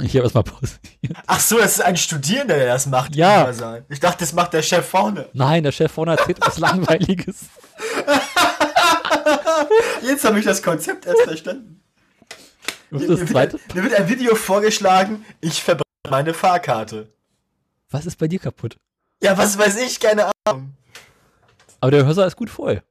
Ich 0.00 0.14
habe 0.14 0.22
erstmal 0.22 0.44
pausiert. 0.44 0.80
Ach 1.26 1.40
so, 1.40 1.58
das 1.58 1.72
ist 1.72 1.80
ein 1.80 1.96
Studierender, 1.96 2.54
der 2.54 2.66
das 2.66 2.86
macht. 2.86 3.16
Ja. 3.16 3.50
Ich 3.88 3.98
dachte, 3.98 4.18
das 4.20 4.32
macht 4.32 4.52
der 4.52 4.62
Chef 4.62 4.86
vorne. 4.86 5.28
Nein, 5.32 5.64
der 5.64 5.72
Chef 5.72 5.90
vorne 5.90 6.12
erzählt 6.12 6.38
was 6.40 6.58
Langweiliges. 6.58 7.46
Jetzt 10.02 10.24
habe 10.24 10.38
ich 10.38 10.44
das 10.44 10.62
Konzept 10.62 11.06
erst 11.06 11.22
verstanden. 11.22 11.83
Und 12.90 13.00
Mir, 13.00 13.08
das 13.16 13.26
zweite, 13.30 13.52
wird, 13.54 13.74
mir 13.74 13.82
wird 13.84 13.94
ein 13.94 14.08
Video 14.08 14.34
vorgeschlagen, 14.34 15.24
ich 15.40 15.62
verbrenne 15.62 15.82
meine 16.10 16.34
Fahrkarte. 16.34 17.08
was 17.90 18.06
ist 18.06 18.18
bei 18.18 18.28
dir 18.28 18.38
kaputt? 18.38 18.76
Ja, 19.22 19.36
was 19.38 19.56
weiß 19.58 19.76
ich, 19.78 19.98
keine 20.00 20.30
Ahnung. 20.46 20.74
Aber 21.80 21.90
der 21.90 22.04
Hörsaal 22.04 22.28
ist 22.28 22.36
gut 22.36 22.50
voll. 22.50 22.82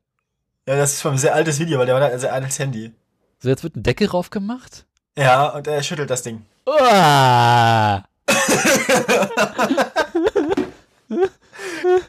Ja, 0.67 0.75
das 0.77 0.93
ist 0.93 1.01
schon 1.01 1.13
ein 1.13 1.17
sehr 1.17 1.35
altes 1.35 1.59
Video, 1.59 1.77
weil 1.79 1.85
der 1.85 1.95
hat 1.99 2.11
ein 2.11 2.19
sehr 2.19 2.33
altes 2.33 2.57
Handy. 2.59 2.91
So, 3.39 3.49
jetzt 3.49 3.63
wird 3.63 3.75
ein 3.75 3.83
Deckel 3.83 4.07
drauf 4.07 4.29
gemacht. 4.29 4.85
Ja, 5.17 5.49
und 5.49 5.67
er 5.67 5.83
schüttelt 5.83 6.09
das 6.09 6.23
Ding. 6.23 6.45
Uah! 6.65 8.03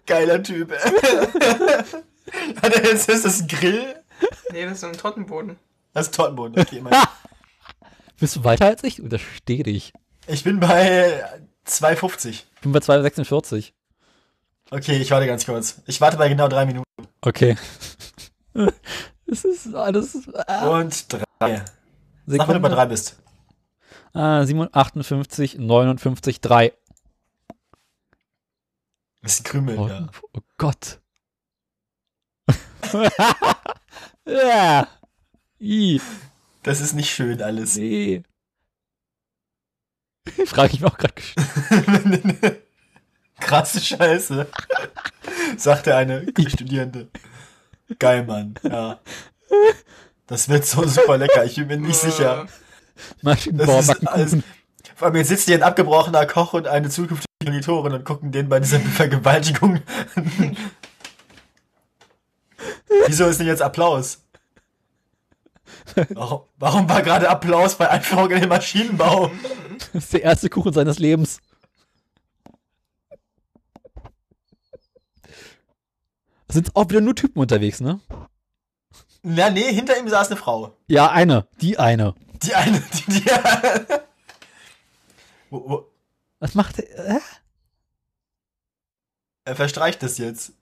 Geiler 0.07 0.43
Typ. 0.43 0.72
Hat 2.62 2.74
er 2.74 2.85
jetzt 2.85 3.09
ist 3.09 3.24
das 3.24 3.41
ein 3.41 3.49
Grill? 3.49 3.97
Nee, 4.53 4.64
das 4.64 4.74
ist 4.74 4.80
so 4.80 4.87
ein 4.87 4.93
Tottenboden. 4.95 5.59
Das 5.93 6.07
ist 6.07 6.14
Tottenboden. 6.14 6.59
Okay, 6.61 6.80
mein. 6.80 6.93
Bist 8.25 8.37
du 8.37 8.45
weiter 8.45 8.64
als 8.68 8.83
ich? 8.85 9.03
Untersteh 9.03 9.62
dich. 9.62 9.93
Ich 10.27 10.45
bin 10.45 10.59
bei 10.59 11.22
2,50. 11.66 12.29
Ich 12.31 12.47
bin 12.62 12.72
bei 12.72 12.79
2,46. 12.79 13.75
Okay, 14.70 14.97
ich 14.97 15.11
warte 15.11 15.27
ganz 15.27 15.45
kurz. 15.45 15.83
Ich 15.87 16.01
warte 16.01 16.16
bei 16.16 16.31
genau 16.31 16.49
drei 16.49 16.64
Minuten. 16.64 16.85
Okay. 17.20 17.55
Es 19.27 19.45
ist 19.45 19.75
alles. 19.75 20.27
Ah, 20.47 20.68
Und 20.81 21.12
drei. 21.12 21.20
Sag 21.39 21.39
mal, 21.47 21.66
wenn 22.27 22.39
du 22.39 22.47
bei 22.47 22.47
Sekunde. 22.47 22.68
drei 22.70 22.87
bist. 22.87 23.18
Ah, 24.14 24.43
57, 24.47 24.75
58, 24.75 25.59
59, 25.59 26.41
3. 26.41 26.72
Das 29.20 29.33
ist 29.35 29.41
ein 29.41 29.45
Krümel, 29.45 29.79
Oh, 29.79 29.89
ja. 29.89 30.09
oh 30.33 30.41
Gott. 30.57 30.99
ja. 34.27 34.89
I. 35.61 36.01
Das 36.65 36.81
ist 36.81 36.95
nicht 36.95 37.15
schön 37.15 37.41
alles. 37.43 37.77
Nee. 37.77 38.23
Frage 40.47 40.73
ich 40.75 40.81
mich 40.81 40.91
auch 40.91 40.99
gerade. 40.99 41.15
Krasse 43.41 43.81
Scheiße. 43.81 44.47
Sagte 45.57 45.95
eine 45.95 46.27
Studierende. 46.49 47.09
Geil, 47.99 48.25
Mann. 48.25 48.55
Ja. 48.62 48.99
Das 50.27 50.49
wird 50.49 50.65
so 50.65 50.87
super 50.87 51.19
lecker. 51.19 51.45
Ich 51.45 51.57
bin 51.57 51.67
mir 51.69 51.77
nicht 51.77 51.99
sicher. 51.99 52.47
Das 52.97 53.23
Maschinenbau, 53.23 53.79
ist 53.81 53.87
backen 53.89 54.09
alles- 54.09 54.31
Kuchen. 54.31 54.45
Vor 54.97 55.07
allem 55.09 55.17
jetzt 55.17 55.29
sitzt 55.29 55.47
hier 55.47 55.57
ein 55.57 55.62
abgebrochener 55.62 56.25
Koch 56.27 56.53
und 56.55 56.67
eine 56.69 56.89
zukünftige 56.89 57.27
Monitorin 57.45 57.93
und 57.95 58.05
gucken 58.05 58.33
den 58.33 58.49
bei 58.49 58.61
dieser 58.61 58.81
Vergewaltigung. 58.97 59.83
Wieso 63.07 63.27
ist 63.27 63.39
denn 63.41 63.47
jetzt 63.49 63.61
Applaus? 63.62 64.24
Warum, 66.11 66.43
warum 66.57 66.89
war 66.89 67.03
gerade 67.03 67.28
Applaus 67.28 67.76
bei 67.76 67.89
Einführung 67.89 68.30
in 68.30 68.41
den 68.41 68.49
Maschinenbau? 68.49 69.30
Das 69.93 70.05
ist 70.05 70.12
der 70.12 70.22
erste 70.22 70.49
Kuchen 70.49 70.72
seines 70.72 70.99
Lebens. 70.99 71.41
Da 76.49 76.55
sind 76.55 76.74
auch 76.74 76.89
wieder 76.89 77.01
nur 77.01 77.14
Typen 77.14 77.41
unterwegs, 77.41 77.80
ne? 77.80 78.01
Na, 79.22 79.51
nee, 79.51 79.72
hinter 79.72 79.99
ihm 79.99 80.09
saß 80.09 80.28
eine 80.28 80.37
Frau. 80.37 80.76
Ja, 80.87 81.11
eine. 81.11 81.47
Die 81.61 81.78
eine. 81.78 82.14
Die 82.43 82.55
eine, 82.55 82.80
die, 82.80 83.20
die 83.20 83.24
wo, 85.51 85.68
wo, 85.68 85.91
Was 86.41 86.55
macht 86.55 86.78
er? 86.78 87.16
Äh? 87.16 87.20
Er 89.47 89.57
verstreicht 89.57 90.03
das 90.03 90.18
jetzt. 90.18 90.53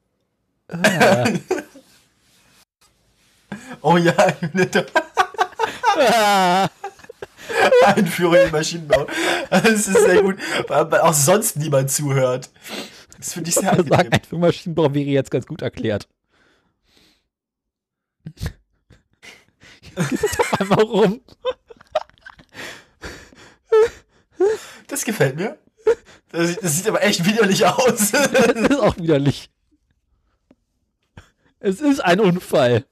Äh. 0.68 1.38
Oh 3.80 3.96
ja, 3.96 4.14
ich 4.40 4.50
bin 4.52 4.70
Ah. 4.94 5.11
Einführung 7.84 8.34
in 8.36 8.50
Maschinenbau. 8.50 9.06
Das 9.50 9.64
ist 9.64 9.92
sehr 9.92 10.22
gut, 10.22 10.36
weil 10.68 11.00
auch 11.00 11.12
sonst 11.14 11.56
niemand 11.56 11.90
zuhört. 11.90 12.50
Das 13.18 13.34
finde 13.34 13.50
ich 13.50 13.54
sehr 13.56 13.70
Also 13.70 13.82
sagen, 13.82 13.94
angenehm. 13.94 14.12
einfach 14.12 14.38
Maschinenbau 14.38 14.94
wäre 14.94 15.10
jetzt 15.10 15.30
ganz 15.30 15.46
gut 15.46 15.62
erklärt. 15.62 16.08
Geht 19.94 20.22
doch 20.38 20.52
einmal 20.58 20.82
rum. 20.82 21.20
Das 24.88 25.04
gefällt 25.04 25.36
mir. 25.36 25.58
Das, 26.30 26.56
das 26.56 26.76
sieht 26.76 26.88
aber 26.88 27.02
echt 27.02 27.24
widerlich 27.24 27.66
aus. 27.66 28.12
Das 28.12 28.70
ist 28.70 28.80
auch 28.80 28.96
widerlich. 28.96 29.50
Es 31.60 31.80
ist 31.80 32.00
ein 32.00 32.20
Unfall. 32.20 32.84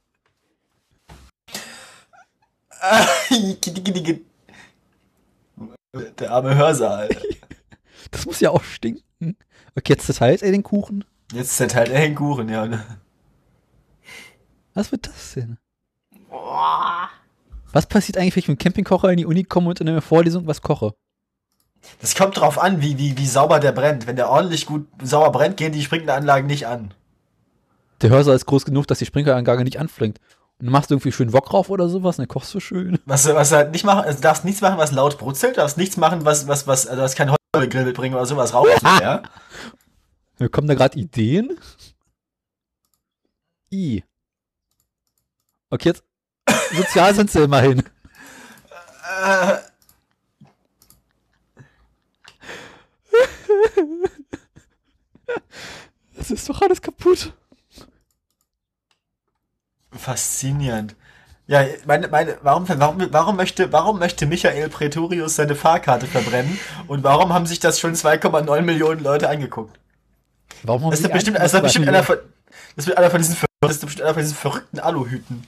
Der 6.18 6.30
arme 6.30 6.54
Hörsaal. 6.56 7.08
Das 8.12 8.26
muss 8.26 8.40
ja 8.40 8.50
auch 8.50 8.64
stinken. 8.64 9.36
Okay, 9.76 9.92
jetzt 9.92 10.06
zerteilt 10.06 10.42
er 10.42 10.50
den 10.50 10.64
Kuchen. 10.64 11.04
Jetzt 11.32 11.56
zerteilt 11.56 11.90
er 11.90 12.00
den 12.00 12.16
Kuchen, 12.16 12.48
ja. 12.48 12.82
Was 14.74 14.90
wird 14.90 15.06
das 15.06 15.34
denn? 15.34 15.58
Boah. 16.28 17.08
Was 17.72 17.86
passiert 17.86 18.18
eigentlich, 18.18 18.34
wenn 18.34 18.40
ich 18.40 18.48
mit 18.48 18.58
dem 18.58 18.64
Campingkocher 18.64 19.10
in 19.10 19.18
die 19.18 19.26
Uni 19.26 19.44
komme 19.44 19.68
und 19.68 19.80
in 19.80 19.88
einer 19.88 20.02
Vorlesung 20.02 20.48
was 20.48 20.60
koche? 20.60 20.94
Das 22.00 22.16
kommt 22.16 22.36
drauf 22.36 22.58
an, 22.58 22.82
wie, 22.82 22.98
wie, 22.98 23.16
wie 23.16 23.26
sauber 23.26 23.60
der 23.60 23.72
brennt. 23.72 24.06
Wenn 24.08 24.16
der 24.16 24.28
ordentlich 24.28 24.66
gut 24.66 24.88
sauber 25.02 25.30
brennt, 25.30 25.56
gehen 25.56 25.72
die 25.72 25.82
Sprinkleranlagen 25.82 26.46
nicht 26.48 26.66
an. 26.66 26.94
Der 28.02 28.10
Hörsaal 28.10 28.34
ist 28.34 28.46
groß 28.46 28.64
genug, 28.64 28.86
dass 28.86 28.98
die 28.98 29.06
Sprinkleranlage 29.06 29.62
nicht 29.62 29.78
anflingt. 29.78 30.18
Du 30.60 30.70
machst 30.70 30.90
irgendwie 30.90 31.10
schön 31.10 31.32
Wok 31.32 31.46
drauf 31.46 31.70
oder 31.70 31.88
sowas 31.88 32.16
dann 32.16 32.28
kochst 32.28 32.52
du 32.54 32.60
schön. 32.60 32.98
Was, 33.06 33.22
du- 33.22 33.34
was 33.34 33.50
halt 33.50 33.72
nicht 33.72 33.84
machen, 33.84 34.00
also 34.04 34.20
darfst 34.20 34.44
nichts 34.44 34.60
machen, 34.60 34.76
was 34.78 34.92
laut 34.92 35.16
brutzelt, 35.18 35.56
du 35.56 35.60
darfst 35.60 35.78
nichts 35.78 35.96
machen, 35.96 36.24
was, 36.26 36.46
was, 36.48 36.66
was, 36.66 36.86
also 36.86 37.00
darfst 37.00 37.16
kein 37.16 37.34
Holzgrill 37.54 37.84
mitbringen 37.86 38.14
oder 38.14 38.26
sowas 38.26 38.52
raucht, 38.52 38.82
ja? 38.82 39.22
Kommen 40.50 40.68
da 40.68 40.74
gerade 40.74 40.98
Ideen? 40.98 41.58
I. 43.72 44.02
Okay, 45.70 45.90
jetzt. 45.90 46.02
Sozial 46.74 47.14
sind 47.14 47.30
sie 47.30 47.40
immerhin. 47.42 47.82
Äh, 49.24 49.56
Das 56.16 56.30
ist 56.30 56.48
doch 56.48 56.60
alles 56.62 56.82
kaputt. 56.82 57.32
Faszinierend. 59.92 60.96
Ja, 61.46 61.64
meine, 61.84 62.06
meine, 62.06 62.38
warum, 62.42 62.68
warum, 62.68 63.08
warum 63.10 63.36
möchte, 63.36 63.72
warum 63.72 63.98
möchte 63.98 64.24
Michael 64.26 64.68
Pretorius 64.68 65.34
seine 65.34 65.56
Fahrkarte 65.56 66.06
verbrennen? 66.06 66.60
Und 66.86 67.02
warum 67.02 67.32
haben 67.32 67.46
sich 67.46 67.58
das 67.58 67.80
schon 67.80 67.94
2,9 67.94 68.60
Millionen 68.62 69.02
Leute 69.02 69.28
angeguckt? 69.28 69.78
Warum 70.62 70.84
haben 70.84 70.90
Das 70.92 71.00
ist 71.00 71.12
bestimmt, 71.12 71.38
das 71.38 71.52
ist 71.52 71.62
bestimmt 71.62 71.88
einer 71.88 72.04
von, 72.04 72.18
das 72.76 72.86
wird 72.86 72.98
einer 72.98 73.10
von 73.10 73.20
diesen, 73.20 73.36
das 73.60 73.72
ist 73.72 73.80
bestimmt 73.80 74.02
einer 74.02 74.14
von 74.14 74.22
diesen 74.22 74.36
verrückten 74.36 74.78
Aluhüten. 74.78 75.44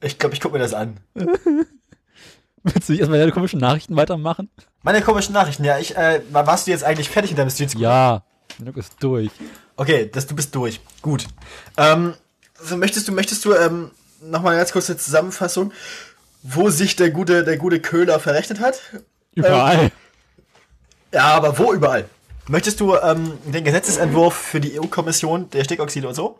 Ich 0.00 0.18
glaube, 0.18 0.34
ich 0.34 0.40
gucke 0.40 0.54
mir 0.54 0.60
das 0.60 0.74
an. 0.74 0.98
Willst 2.64 2.88
du 2.88 2.92
nicht 2.92 3.00
erstmal 3.00 3.18
deine 3.20 3.32
komischen 3.32 3.60
Nachrichten 3.60 3.94
weitermachen? 3.94 4.50
Meine 4.82 5.02
komischen 5.02 5.34
Nachrichten, 5.34 5.64
ja, 5.64 5.78
ich, 5.78 5.96
äh, 5.96 6.20
warst 6.30 6.66
du 6.66 6.72
jetzt 6.72 6.82
eigentlich 6.82 7.10
fertig 7.10 7.30
in 7.30 7.36
deinem 7.36 7.50
Street 7.50 7.70
School? 7.70 7.82
Ja. 7.82 8.22
Genug 8.58 8.76
ist 8.76 8.94
durch. 9.00 9.30
Okay, 9.76 10.10
das, 10.12 10.26
du 10.26 10.34
bist 10.34 10.54
durch. 10.54 10.80
Gut. 11.02 11.26
Ähm, 11.76 12.14
also 12.58 12.76
möchtest 12.76 13.08
du, 13.08 13.12
möchtest 13.12 13.44
du, 13.44 13.54
ähm, 13.54 13.90
nochmal 14.20 14.52
eine 14.52 14.60
ganz 14.60 14.72
kurze 14.72 14.96
Zusammenfassung, 14.96 15.72
wo 16.42 16.70
sich 16.70 16.96
der 16.96 17.10
gute, 17.10 17.44
der 17.44 17.56
gute 17.56 17.80
Köhler 17.80 18.20
verrechnet 18.20 18.60
hat? 18.60 18.80
Überall. 19.34 19.90
Ja, 21.12 21.34
aber 21.34 21.58
wo 21.58 21.72
überall? 21.72 22.08
Möchtest 22.46 22.80
du 22.80 22.96
ähm, 22.96 23.38
den 23.44 23.64
Gesetzesentwurf 23.64 24.34
für 24.34 24.60
die 24.60 24.78
EU-Kommission 24.78 25.48
der 25.50 25.64
Stickoxide 25.64 26.08
und 26.08 26.14
so? 26.14 26.38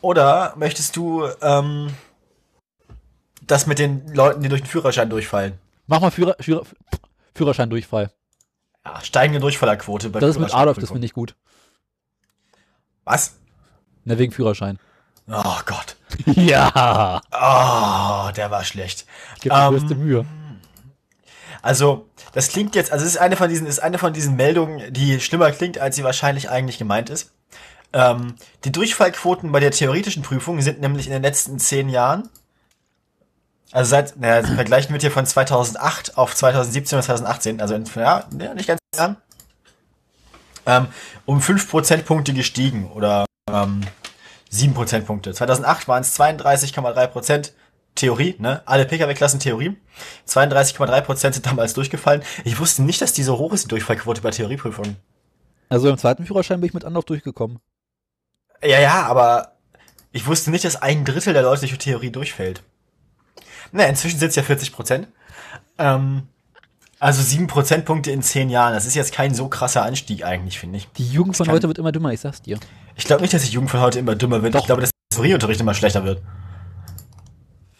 Oder 0.00 0.54
möchtest 0.56 0.96
du 0.96 1.26
ähm, 1.42 1.90
das 3.42 3.66
mit 3.66 3.78
den 3.78 4.14
Leuten, 4.14 4.42
die 4.42 4.48
durch 4.48 4.62
den 4.62 4.68
Führerschein 4.68 5.10
durchfallen? 5.10 5.58
Mach 5.86 6.00
mal 6.00 6.10
Führer, 6.10 6.36
Führer, 6.40 6.64
Führerscheindurchfall. 7.34 8.10
Ja, 8.86 9.00
steigende 9.02 9.40
Durchfallerquote 9.40 10.10
bei 10.10 10.20
Das 10.20 10.30
ist 10.30 10.38
mit 10.38 10.54
Adolf, 10.54 10.78
das 10.78 10.90
finde 10.90 11.06
ich 11.06 11.12
gut. 11.12 11.34
Was? 13.04 13.36
Ne, 14.04 14.18
wegen 14.18 14.32
Führerschein. 14.32 14.78
Oh 15.28 15.60
Gott. 15.64 15.96
ja. 16.36 17.20
Oh, 17.32 18.30
der 18.32 18.50
war 18.50 18.64
schlecht. 18.64 19.06
Gib 19.40 19.52
mir 19.52 19.58
Ähm, 19.66 19.70
größte 19.70 19.94
Mühe. 19.94 20.26
Also, 21.62 22.10
das 22.32 22.48
klingt 22.48 22.74
jetzt, 22.74 22.92
also 22.92 23.06
es 23.06 23.12
ist 23.12 23.16
eine 23.18 23.36
von 23.36 23.48
diesen, 23.48 23.66
ist 23.66 23.78
eine 23.78 23.98
von 23.98 24.12
diesen 24.12 24.36
Meldungen, 24.36 24.92
die 24.92 25.18
schlimmer 25.20 25.50
klingt, 25.50 25.78
als 25.78 25.96
sie 25.96 26.04
wahrscheinlich 26.04 26.50
eigentlich 26.50 26.76
gemeint 26.76 27.08
ist. 27.08 27.32
Ähm, 27.94 28.34
die 28.64 28.72
Durchfallquoten 28.72 29.50
bei 29.50 29.60
der 29.60 29.70
theoretischen 29.70 30.22
Prüfung 30.22 30.60
sind 30.60 30.80
nämlich 30.80 31.06
in 31.06 31.12
den 31.12 31.22
letzten 31.22 31.58
zehn 31.58 31.88
Jahren, 31.88 32.28
also 33.74 33.90
seit, 33.90 34.16
naja, 34.16 34.46
vergleichen 34.46 34.94
wir 34.94 35.00
hier 35.00 35.10
von 35.10 35.26
2008 35.26 36.16
auf 36.16 36.32
2017 36.32 36.96
oder 36.96 37.04
2018, 37.04 37.60
also 37.60 37.74
in, 37.74 37.84
ja, 37.96 38.24
nicht 38.54 38.68
ganz 38.68 38.78
Jahren, 38.96 39.16
ähm, 40.64 40.86
um 41.26 41.40
5 41.40 41.68
Prozentpunkte 41.68 42.32
gestiegen 42.34 42.88
oder 42.92 43.26
ähm, 43.50 43.80
7 44.48 44.74
Prozentpunkte. 44.74 45.34
2008 45.34 45.88
waren 45.88 46.02
es 46.02 46.16
32,3 46.16 47.06
Prozent 47.08 47.52
Theorie, 47.96 48.36
ne? 48.38 48.62
Alle 48.64 48.84
Pkw-Klassen 48.84 49.40
Theorie. 49.40 49.76
32,3 50.28 51.00
Prozent 51.00 51.34
sind 51.34 51.46
damals 51.46 51.74
durchgefallen. 51.74 52.22
Ich 52.44 52.60
wusste 52.60 52.82
nicht, 52.82 53.02
dass 53.02 53.12
die 53.12 53.24
so 53.24 53.38
hoch 53.38 53.52
ist, 53.52 53.64
die 53.64 53.68
Durchfallquote 53.68 54.20
bei 54.20 54.30
Theorieprüfungen. 54.30 54.98
Also 55.68 55.88
im 55.88 55.98
zweiten 55.98 56.26
Führerschein 56.26 56.60
bin 56.60 56.68
ich 56.68 56.74
mit 56.74 56.84
Anlauf 56.84 57.06
durchgekommen. 57.06 57.58
Ja, 58.62 58.78
ja, 58.78 59.02
aber 59.02 59.56
ich 60.12 60.28
wusste 60.28 60.52
nicht, 60.52 60.64
dass 60.64 60.80
ein 60.80 61.04
Drittel 61.04 61.32
der 61.32 61.42
Leute 61.42 61.66
durch 61.66 61.76
Theorie 61.78 62.12
durchfällt. 62.12 62.62
Na, 63.76 63.84
inzwischen 63.86 64.20
sind 64.20 64.28
es 64.28 64.36
ja 64.36 64.44
40 64.44 64.72
Prozent. 64.72 65.08
Ähm, 65.78 66.28
also 67.00 67.20
7 67.22 67.48
Prozentpunkte 67.48 68.12
in 68.12 68.22
10 68.22 68.48
Jahren. 68.48 68.72
Das 68.72 68.86
ist 68.86 68.94
jetzt 68.94 69.12
kein 69.12 69.34
so 69.34 69.48
krasser 69.48 69.82
Anstieg 69.84 70.24
eigentlich, 70.24 70.60
finde 70.60 70.78
ich. 70.78 70.88
Die 70.92 71.06
Jugend 71.08 71.36
von 71.36 71.46
kann- 71.46 71.56
heute 71.56 71.66
wird 71.66 71.78
immer 71.78 71.90
dümmer, 71.90 72.12
ich 72.12 72.20
sag's 72.20 72.40
dir. 72.40 72.58
Ich 72.94 73.04
glaube 73.04 73.22
nicht, 73.22 73.34
dass 73.34 73.42
die 73.42 73.50
Jugend 73.50 73.70
von 73.70 73.80
heute 73.80 73.98
immer 73.98 74.14
dümmer 74.14 74.42
wird. 74.42 74.54
Doch. 74.54 74.60
Ich 74.60 74.66
glaube, 74.66 74.80
dass 74.80 74.90
der 74.90 75.16
Theorieunterricht 75.16 75.60
immer 75.60 75.74
schlechter 75.74 76.04
wird. 76.04 76.22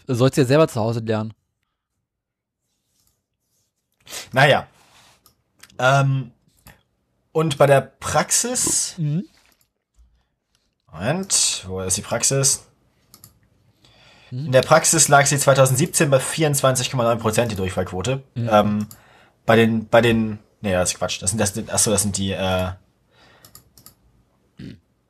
Du 0.06 0.14
sollst 0.14 0.36
ja 0.36 0.44
selber 0.44 0.66
zu 0.66 0.80
Hause 0.80 0.98
lernen. 1.00 1.32
Naja. 4.32 4.66
Ähm, 5.78 6.32
und 7.32 7.56
bei 7.56 7.66
der 7.66 7.80
Praxis. 7.80 8.94
Mhm. 8.98 9.24
Moment, 10.92 11.64
wo 11.68 11.80
ist 11.80 11.96
die 11.96 12.02
Praxis? 12.02 12.66
In 14.46 14.52
der 14.52 14.62
Praxis 14.62 15.08
lag 15.08 15.26
sie 15.26 15.38
2017 15.38 16.10
bei 16.10 16.18
24,9 16.18 17.16
Prozent 17.16 17.52
die 17.52 17.56
Durchfallquote. 17.56 18.22
Ähm, 18.50 18.88
bei 19.46 19.54
den, 19.54 19.88
bei 19.88 20.00
den, 20.00 20.40
nee, 20.60 20.72
das 20.72 20.92
ist 20.92 20.98
Quatsch. 20.98 21.22
Das 21.22 21.30
sind, 21.30 21.38
das 21.38 21.54
sind, 21.54 21.72
achso, 21.72 21.90
das 21.90 22.02
sind 22.02 22.16
die, 22.16 22.32
äh, 22.32 22.70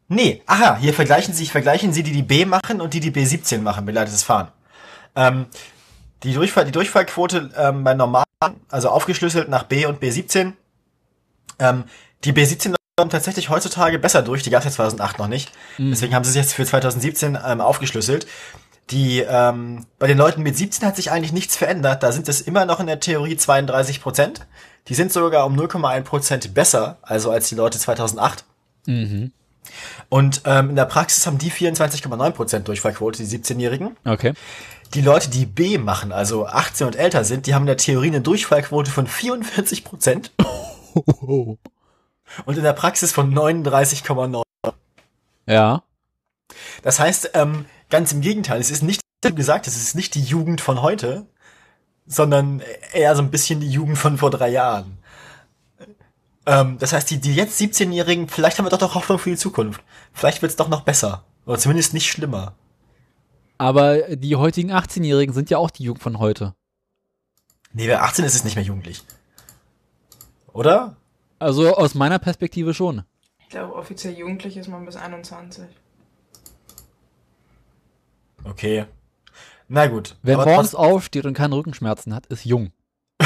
nee, 0.09 0.43
aha, 0.47 0.77
hier 0.77 0.93
vergleichen 0.93 1.33
Sie, 1.33 1.47
vergleichen 1.47 1.93
Sie 1.93 2.03
die, 2.03 2.13
die 2.13 2.23
B 2.23 2.45
machen 2.45 2.81
und 2.83 2.93
die, 2.93 3.01
die 3.01 3.13
B17 3.13 3.61
machen, 3.61 3.87
begleitetes 3.87 4.23
Fahren. 4.23 4.49
Ähm, 5.17 5.47
die, 6.23 6.35
Durchfall, 6.35 6.67
die 6.67 6.73
Durchfallquote 6.73 7.51
ähm, 7.57 7.83
bei 7.83 7.95
normalen, 7.95 8.27
also 8.69 8.91
aufgeschlüsselt 8.91 9.49
nach 9.49 9.63
B 9.63 9.87
und 9.87 10.03
B17, 10.03 10.53
ähm, 11.61 11.85
die 12.25 12.33
B17 12.33 12.75
kommen 12.97 13.11
tatsächlich 13.11 13.49
heutzutage 13.49 13.99
besser 13.99 14.23
durch, 14.23 14.43
die 14.43 14.51
gab 14.51 14.61
es 14.61 14.67
ja 14.67 14.71
2008 14.71 15.19
noch 15.19 15.27
nicht. 15.27 15.51
Deswegen 15.91 16.15
haben 16.15 16.25
sie 16.25 16.31
es 16.31 16.37
jetzt 16.37 16.55
für 16.55 16.65
2017 16.65 17.37
ähm, 17.45 17.61
aufgeschlüsselt. 17.61 18.27
Die, 18.91 19.21
ähm, 19.21 19.87
bei 19.99 20.07
den 20.07 20.19
Leuten 20.19 20.43
mit 20.43 20.57
17 20.57 20.87
hat 20.87 20.97
sich 20.97 21.11
eigentlich 21.11 21.33
nichts 21.33 21.57
verändert. 21.57 22.03
Da 22.03 22.13
sind 22.13 22.29
es 22.29 22.43
immer 22.43 22.67
noch 22.67 22.81
in 22.81 22.87
der 22.87 23.01
Theorie 23.01 23.37
32 23.37 24.03
Prozent. 24.03 24.47
Die 24.89 24.95
sind 24.95 25.13
sogar 25.13 25.47
um 25.47 25.59
0,1 25.59 26.03
Prozent 26.03 26.55
besser, 26.55 26.99
also 27.03 27.31
als 27.31 27.49
die 27.49 27.55
Leute 27.55 27.79
2008. 27.79 28.45
Mhm. 28.87 29.33
Und 30.11 30.43
ähm, 30.45 30.71
in 30.71 30.77
der 30.77 30.85
Praxis 30.85 31.27
haben 31.27 31.39
die 31.39 31.51
24,9 31.51 32.31
Prozent 32.33 32.69
Durchfallquote, 32.69 33.25
die 33.25 33.39
17-Jährigen. 33.39 33.97
Okay. 34.05 34.35
Die 34.93 35.01
Leute, 35.01 35.31
die 35.31 35.47
B 35.47 35.79
machen, 35.79 36.13
also 36.13 36.47
18 36.47 36.87
und 36.87 36.97
älter 36.97 37.25
sind, 37.25 37.47
die 37.47 37.55
haben 37.55 37.63
in 37.63 37.69
der 37.69 37.79
Theorie 37.79 38.09
eine 38.09 38.21
Durchfallquote 38.21 38.91
von 38.91 39.07
44 39.07 39.83
Prozent 39.83 40.33
und 41.23 41.59
in 42.47 42.63
der 42.63 42.75
Praxis 42.75 43.11
von 43.11 43.35
39,9. 43.35 44.45
Ja. 45.47 45.83
Das 46.83 47.01
heißt, 47.01 47.31
ähm, 47.35 47.65
ganz 47.91 48.13
im 48.13 48.21
Gegenteil, 48.21 48.61
es 48.61 48.71
ist 48.71 48.83
nicht, 48.83 49.01
wie 49.23 49.31
du 49.31 49.35
gesagt 49.35 49.67
hast, 49.67 49.77
es 49.77 49.83
ist 49.83 49.95
nicht 49.95 50.15
die 50.15 50.23
Jugend 50.23 50.61
von 50.61 50.83
heute, 50.83 51.27
sondern 52.07 52.63
eher 52.93 53.17
so 53.17 53.23
ein 53.23 53.31
bisschen 53.31 53.61
die 53.61 53.71
Jugend 53.71 53.99
von 53.99 54.19
vor 54.19 54.31
drei 54.31 54.51
Jahren. 54.51 54.99
Ähm, 56.47 56.77
das 56.79 56.93
heißt, 56.93 57.11
die, 57.11 57.19
die 57.19 57.35
jetzt 57.35 57.61
17-Jährigen, 57.61 58.29
vielleicht 58.29 58.59
haben 58.59 58.67
wir 58.67 58.71
doch 58.71 58.81
noch 58.81 58.95
Hoffnung 58.95 59.19
für 59.19 59.31
die 59.31 59.37
Zukunft. 59.37 59.83
Vielleicht 60.13 60.43
wird's 60.43 60.57
doch 60.57 60.69
noch 60.69 60.83
besser. 60.83 61.25
Oder 61.47 61.59
zumindest 61.59 61.95
nicht 61.95 62.11
schlimmer. 62.11 62.55
Aber 63.57 64.17
die 64.17 64.37
heutigen 64.37 64.73
18-Jährigen 64.73 65.35
sind 65.35 65.51
ja 65.51 65.59
auch 65.59 65.71
die 65.71 65.85
Jugend 65.85 66.03
von 66.03 66.19
heute. 66.19 66.55
Nee, 67.73 67.89
wer 67.89 68.03
18 68.03 68.25
ist, 68.25 68.35
ist 68.35 68.45
nicht 68.45 68.57
mehr 68.57 68.65
jugendlich. 68.65 69.03
Oder? 70.53 70.97
Also 71.39 71.75
aus 71.75 71.95
meiner 71.95 72.19
Perspektive 72.19 72.75
schon. 72.75 73.05
Ich 73.41 73.49
glaube, 73.49 73.75
offiziell 73.75 74.17
jugendlich 74.17 74.57
ist 74.57 74.69
man 74.69 74.85
bis 74.85 74.97
21. 74.97 75.65
Okay. 78.45 78.87
Na 79.69 79.87
gut. 79.87 80.17
Wer 80.23 80.39
Aber 80.39 80.51
morgens 80.51 80.75
aufsteht 80.75 81.25
und 81.27 81.35
keine 81.35 81.57
Rückenschmerzen 81.57 82.15
hat, 82.15 82.27
ist 82.27 82.45
jung. 82.45 82.73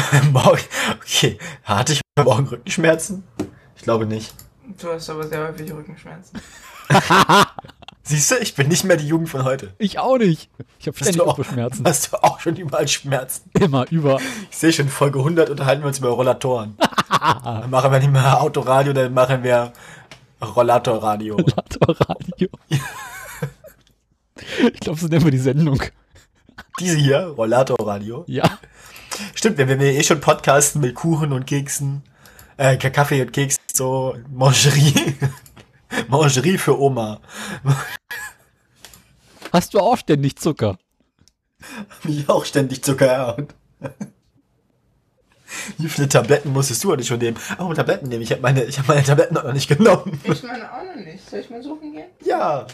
okay. 0.94 1.38
Hatte 1.64 1.94
ich 1.94 2.00
Morgen 2.24 2.46
Rückenschmerzen? 2.46 3.24
Ich 3.76 3.82
glaube 3.82 4.06
nicht. 4.06 4.34
Du 4.80 4.88
hast 4.88 5.08
aber 5.08 5.26
sehr 5.26 5.48
häufig 5.48 5.72
Rückenschmerzen. 5.72 6.40
Siehst 8.02 8.30
du, 8.30 8.36
ich 8.36 8.54
bin 8.54 8.68
nicht 8.68 8.84
mehr 8.84 8.96
die 8.96 9.06
Jugend 9.06 9.28
von 9.28 9.44
heute. 9.44 9.74
Ich 9.78 9.98
auch 9.98 10.16
nicht. 10.16 10.50
Ich 10.78 10.86
habe 10.86 10.96
ständig 10.96 11.20
auch, 11.20 11.38
Rückenschmerzen. 11.38 11.84
hast 11.86 12.12
du 12.12 12.22
auch 12.22 12.40
schon 12.40 12.56
überall 12.56 12.88
Schmerzen? 12.88 13.50
Immer, 13.58 13.86
über. 13.90 14.18
Ich 14.50 14.56
sehe 14.56 14.72
schon, 14.72 14.88
Folge 14.88 15.18
100 15.18 15.50
unterhalten 15.50 15.82
wir 15.82 15.88
uns 15.88 15.98
über 15.98 16.08
Rollatoren. 16.10 16.76
dann 17.44 17.70
machen 17.70 17.92
wir 17.92 17.98
nicht 17.98 18.12
mehr 18.12 18.40
Autoradio, 18.40 18.92
dann 18.92 19.12
machen 19.12 19.42
wir 19.42 19.72
Rollatorradio. 20.42 21.36
Rollatorradio. 21.36 22.48
Ich 24.72 24.80
glaube, 24.80 24.98
so 24.98 25.06
nennen 25.06 25.24
wir 25.24 25.30
die 25.30 25.38
Sendung. 25.38 25.82
Diese 26.80 26.96
hier, 26.96 27.26
Rollatorradio. 27.36 28.24
Ja. 28.26 28.58
Stimmt, 29.34 29.58
wenn 29.58 29.68
wir 29.68 29.80
eh 29.80 30.02
schon 30.02 30.20
podcasten 30.20 30.80
mit 30.80 30.94
Kuchen 30.94 31.32
und 31.32 31.46
Keksen, 31.46 32.02
äh, 32.56 32.76
Kaffee 32.76 33.22
und 33.22 33.32
Keks, 33.32 33.56
so 33.72 34.16
Mangerie. 34.30 35.16
Mangerie 36.08 36.58
für 36.58 36.78
Oma. 36.78 37.20
Hast 39.52 39.74
du 39.74 39.80
auch 39.80 39.96
ständig 39.96 40.36
Zucker? 40.36 40.78
Mich 42.04 42.28
auch 42.28 42.44
ständig 42.44 42.84
Zucker 42.84 43.36
und 43.38 43.54
Wie 45.78 45.88
viele 45.88 46.08
Tabletten 46.08 46.52
musstest 46.52 46.84
du 46.84 46.92
eigentlich 46.92 47.08
schon 47.08 47.18
nehmen? 47.18 47.36
Oh, 47.58 47.72
Tabletten 47.72 48.08
nehmen. 48.08 48.22
Ich 48.22 48.30
habe 48.30 48.42
meine, 48.42 48.64
ich 48.64 48.78
hab 48.78 48.86
meine 48.86 49.02
Tabletten 49.02 49.34
noch 49.34 49.52
nicht 49.52 49.68
genommen. 49.68 50.20
Ich 50.24 50.42
meine 50.42 50.70
auch 50.70 50.84
noch 50.84 51.04
nicht. 51.04 51.28
Soll 51.28 51.40
ich 51.40 51.50
mal 51.50 51.62
suchen 51.62 51.92
gehen? 51.92 52.08
Ja, 52.24 52.66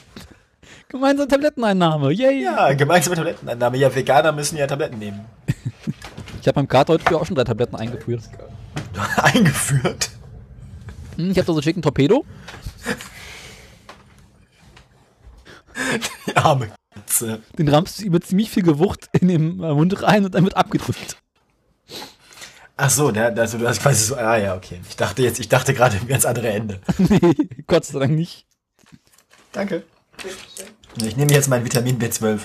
Gemeinsame 0.95 1.27
Tabletteneinnahme. 1.27 2.13
Yay. 2.13 2.45
ja, 2.45 2.73
gemeinsame 2.73 3.17
Tabletteneinnahme. 3.17 3.79
Ja, 3.79 3.93
Veganer 3.93 4.31
müssen 4.31 4.57
ja 4.57 4.69
Tabletten 4.69 4.99
nehmen. 4.99 5.25
Ich 6.41 6.47
habe 6.47 6.57
beim 6.57 6.69
Kater 6.69 6.93
heute 6.93 7.05
früh 7.05 7.15
auch 7.15 7.25
schon 7.25 7.37
drei 7.37 7.45
Tabletten 7.45 7.75
eingeführt. 7.75 8.21
Eingeführt. 9.17 10.11
Hm, 11.17 11.31
ich 11.31 11.39
habe 11.39 11.47
da 11.47 11.55
so 11.55 11.61
Chicken 11.63 11.81
Torpedo. 11.81 12.27
Die 16.27 16.37
arme 16.37 16.71
Katze. 16.95 17.41
Den 17.57 17.69
rammst 17.69 17.99
du 17.99 18.05
über 18.05 18.21
ziemlich 18.21 18.51
viel 18.51 18.63
Gewucht 18.63 19.09
in 19.13 19.29
den 19.29 19.63
äh, 19.63 19.73
Mund 19.73 20.03
rein 20.03 20.27
und 20.27 20.35
dann 20.35 20.45
wird 20.45 20.55
abgedrückt. 20.55 21.17
Ach 22.77 22.91
so, 22.91 23.11
der, 23.11 23.35
also 23.39 23.57
du 23.57 23.67
hast 23.67 23.81
quasi 23.81 24.05
so, 24.05 24.17
ah 24.17 24.37
ja, 24.37 24.55
okay. 24.55 24.81
Ich 24.87 24.97
dachte 24.97 25.23
jetzt, 25.23 25.41
ich 25.41 25.49
dachte 25.49 25.73
gerade 25.73 25.97
im 25.97 26.07
ganz 26.07 26.27
andere 26.27 26.51
Ende. 26.51 26.81
nee, 26.99 27.49
Gott 27.67 27.87
sei 27.87 28.01
Dank 28.01 28.13
nicht. 28.13 28.45
Danke. 29.53 29.85
Ich 30.97 31.17
nehme 31.17 31.33
jetzt 31.33 31.49
mein 31.49 31.65
Vitamin 31.65 31.99
B12. 31.99 32.41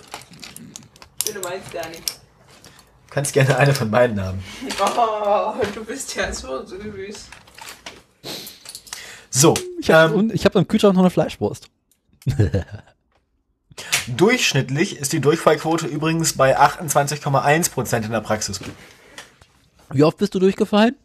Du 1.34 1.40
meinst 1.42 1.72
gar 1.72 1.88
nicht. 1.90 2.04
Du 3.08 3.14
kannst 3.14 3.34
gerne 3.34 3.58
eine 3.58 3.74
von 3.74 3.90
beiden 3.92 4.22
haben. 4.22 4.44
Oh, 4.82 5.54
du 5.74 5.84
bist 5.84 6.16
ja 6.16 6.32
so 6.34 6.66
süß. 6.66 7.28
So, 9.30 9.54
Ich 9.80 9.92
habe 9.92 10.16
ähm, 10.16 10.32
ich 10.34 10.46
hab 10.46 10.56
im 10.56 10.68
Kühlschrank 10.68 10.96
noch 10.96 11.02
eine 11.02 11.10
Fleischwurst. 11.10 11.70
durchschnittlich 14.08 14.98
ist 14.98 15.14
die 15.14 15.22
Durchfallquote 15.22 15.88
übrigens 15.88 16.34
bei 16.34 16.60
28,1% 16.60 18.06
in 18.06 18.12
der 18.12 18.22
Praxis. 18.22 18.60
Wie 19.92 20.04
oft 20.04 20.18
bist 20.18 20.36
du 20.36 20.40
durchgefallen? 20.40 20.96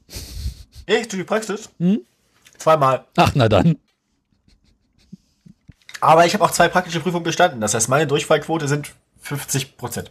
Ich, 0.87 1.09
du 1.09 1.17
die 1.17 1.25
Praxis? 1.25 1.71
Hm? 1.79 2.01
Zweimal. 2.59 3.05
Ach, 3.17 3.33
na 3.35 3.49
dann. 3.49 3.77
Aber 6.05 6.27
ich 6.27 6.35
habe 6.35 6.45
auch 6.45 6.51
zwei 6.51 6.69
praktische 6.69 7.01
Prüfungen 7.01 7.25
bestanden. 7.25 7.63
Das 7.63 7.73
heißt, 7.73 7.89
meine 7.89 8.07
Durchfallquote 8.07 8.69
sind 8.69 8.93
50%. 9.27 10.09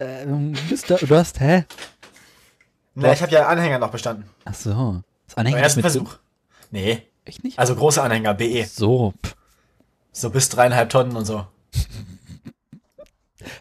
Ähm, 0.00 0.54
du 0.54 1.06
du 1.06 1.16
hast, 1.16 1.38
hä? 1.38 1.66
Na, 2.94 3.12
ich 3.12 3.20
habe 3.20 3.30
ja 3.30 3.46
Anhänger 3.46 3.78
noch 3.78 3.90
bestanden. 3.90 4.24
Ach 4.46 4.54
so. 4.54 5.02
Das 5.26 5.34
Beim 5.34 5.42
Anhänger 5.46 5.58
ist 5.58 5.62
ersten 5.64 5.78
mit 5.80 5.92
Versuch. 5.92 6.16
Nee, 6.70 7.02
Echt 7.26 7.44
nicht? 7.44 7.58
also 7.58 7.76
große 7.76 8.02
Anhänger, 8.02 8.32
BE. 8.32 8.64
So. 8.64 9.12
pff. 9.22 9.36
So 10.12 10.30
bis 10.30 10.48
dreieinhalb 10.48 10.88
Tonnen 10.88 11.14
und 11.14 11.26
so. 11.26 11.46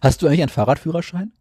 Hast 0.01 0.21
du 0.21 0.27
eigentlich 0.27 0.41
einen 0.43 0.49
Fahrradführerschein? 0.49 1.33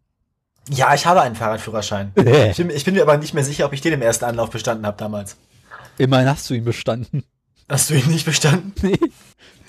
Ja, 0.69 0.93
ich 0.93 1.05
habe 1.05 1.21
einen 1.21 1.35
Fahrradführerschein. 1.35 2.11
Ich 2.51 2.57
bin, 2.57 2.69
ich 2.69 2.83
bin 2.83 2.95
mir 2.95 3.03
aber 3.03 3.15
nicht 3.17 3.33
mehr 3.33 3.45
sicher, 3.45 3.65
ob 3.65 3.71
ich 3.71 3.79
den 3.79 3.93
im 3.93 4.01
ersten 4.01 4.25
Anlauf 4.25 4.49
bestanden 4.49 4.85
habe 4.85 4.97
damals. 4.97 5.37
Immerhin 5.97 6.27
hast 6.27 6.49
du 6.49 6.53
ihn 6.53 6.65
bestanden. 6.65 7.23
Hast 7.69 7.89
du 7.89 7.93
ihn 7.93 8.09
nicht 8.09 8.25
bestanden? 8.25 8.73
Nee. 8.81 8.99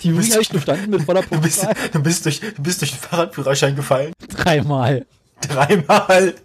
Die 0.01 0.11
bist- 0.11 0.31
habe 0.33 0.41
ich 0.41 0.49
bestanden 0.49 0.89
mit 0.91 1.03
voller 1.03 1.21
Du 1.29 1.39
bist, 1.39 1.61
Punktzahl. 1.63 1.89
du 1.91 2.03
bist, 2.03 2.25
durch, 2.25 2.39
du 2.39 2.61
bist 2.61 2.81
durch 2.81 2.91
den 2.91 2.99
Fahrradführerschein 2.99 3.75
gefallen. 3.75 4.13
Dreimal. 4.29 5.05
Dreimal. 5.41 6.35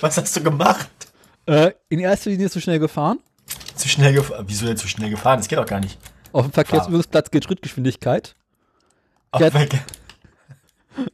Was 0.00 0.16
hast 0.16 0.36
du 0.36 0.42
gemacht? 0.42 0.88
Äh, 1.46 1.72
in 1.88 1.98
erster 2.00 2.30
Linie 2.30 2.50
zu 2.50 2.60
schnell 2.60 2.78
gefahren. 2.78 3.18
Zu 3.74 3.88
schnell 3.88 4.12
gefahren. 4.12 4.44
Wieso 4.48 4.66
denn 4.66 4.76
zu 4.76 4.86
schnell 4.88 5.10
gefahren? 5.10 5.38
Das 5.38 5.48
geht 5.48 5.58
doch 5.58 5.66
gar 5.66 5.80
nicht. 5.80 5.98
Auf 6.32 6.44
dem 6.46 6.52
Verkehrsübungsplatz 6.52 7.30
geht 7.30 7.44
Schrittgeschwindigkeit. 7.44 8.34
Auf 9.30 9.40
Ja. 9.40 9.50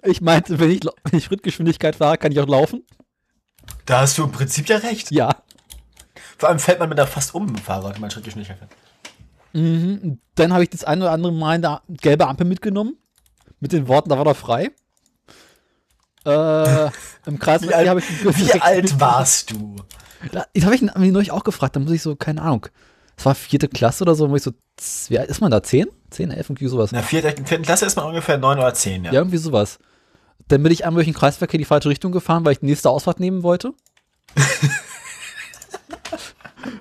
Ich 0.03 0.23
meinte, 0.23 0.59
wenn 0.59 0.71
ich, 0.71 0.81
wenn 0.83 1.19
ich 1.19 1.25
Schrittgeschwindigkeit 1.27 1.97
fahre, 1.97 2.17
kann 2.17 2.33
ich 2.33 2.41
auch 2.41 2.49
laufen. 2.49 2.85
Da 3.85 4.01
hast 4.01 4.17
du 4.17 4.25
im 4.25 4.33
Prinzip 4.33 4.67
ja 4.69 4.79
recht. 4.79 5.11
Ja. 5.11 5.37
Vor 6.39 6.49
allem 6.49 6.59
fällt 6.59 6.79
man 6.79 6.89
mit 6.89 6.97
da 6.99 7.05
fast 7.07 7.35
um 7.35 7.45
mit 7.45 7.59
dem 7.59 7.63
Fahrrad, 7.63 7.95
wenn 7.95 8.01
man 8.01 8.11
Schrittgeschwindigkeit 8.11 8.59
fährt. 8.59 8.71
Mhm. 9.55 10.19
Dann 10.35 10.53
habe 10.53 10.65
ich 10.65 10.71
das 10.71 10.85
eine 10.85 11.05
oder 11.05 11.13
andere 11.13 11.33
Mal 11.33 11.53
eine 11.53 11.81
gelbe 11.89 12.27
Ampel 12.27 12.47
mitgenommen. 12.47 12.97
Mit 13.61 13.73
den 13.73 13.89
Worten, 13.89 14.11
da 14.11 14.19
war 14.19 14.27
er 14.27 14.35
frei. 14.35 14.73
Äh, 16.27 16.91
Im 17.27 17.39
Kreis 17.39 17.63
Wie 17.63 17.73
alt, 17.73 17.99
ich 17.99 18.39
wie 18.39 18.61
alt 18.61 19.01
warst 19.01 19.53
du? 19.53 19.77
Da, 20.33 20.47
das 20.55 20.65
habe 20.65 20.75
ich 20.75 20.83
ihn 20.83 20.91
hab 20.91 21.01
ich 21.01 21.09
ihn 21.09 21.13
neulich 21.13 21.31
auch 21.31 21.45
gefragt. 21.45 21.77
Da 21.77 21.81
muss 21.81 21.93
ich 21.93 22.03
so, 22.03 22.17
keine 22.17 22.43
Ahnung. 22.43 22.67
Das 23.17 23.27
war 23.27 23.35
vierte 23.35 23.69
Klasse 23.69 24.03
oder 24.03 24.15
so, 24.15 24.29
wo 24.29 24.37
ich 24.37 24.43
so, 24.43 24.53
wie 25.09 25.19
alt 25.19 25.31
ist 25.31 25.41
man 25.41 25.51
da? 25.51 25.63
Zehn? 25.63 25.87
Zehn, 26.11 26.31
elf, 26.31 26.49
irgendwie 26.49 26.67
sowas. 26.67 26.91
In 26.93 26.97
der 26.97 27.05
vierten, 27.05 27.47
vierten 27.47 27.65
Klasse 27.65 27.87
ist 27.87 27.97
man 27.97 28.07
ungefähr 28.07 28.39
neun 28.39 28.59
oder 28.59 28.75
zehn, 28.75 29.05
ja. 29.05 29.13
Ja, 29.13 29.21
irgendwie 29.21 29.37
sowas. 29.39 29.79
Dann 30.49 30.63
bin 30.63 30.73
ich 30.73 30.85
einmal 30.85 30.99
durch 30.99 31.07
den 31.07 31.19
Kreisverkehr 31.19 31.59
die 31.59 31.65
falsche 31.65 31.89
Richtung 31.89 32.11
gefahren, 32.13 32.45
weil 32.45 32.53
ich 32.53 32.61
die 32.61 32.67
nächste 32.67 32.91
Ausfahrt 32.91 33.21
nehmen 33.21 33.43
wollte. 33.43 33.73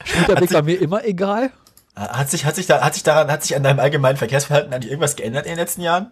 Schulterblick 0.05 0.53
war 0.53 0.63
mir 0.63 0.81
immer 0.81 1.05
egal. 1.05 1.51
Hat 1.95 2.29
sich, 2.29 2.45
hat 2.45 2.55
sich 2.55 2.65
da, 2.65 2.81
hat 2.81 2.95
sich 2.95 3.03
daran, 3.03 3.29
hat 3.29 3.43
sich 3.43 3.55
an 3.55 3.63
deinem 3.63 3.79
allgemeinen 3.79 4.17
Verkehrsverhalten 4.17 4.73
an 4.73 4.81
dir 4.81 4.89
irgendwas 4.89 5.15
geändert 5.15 5.45
in 5.45 5.51
den 5.51 5.59
letzten 5.59 5.81
Jahren? 5.81 6.11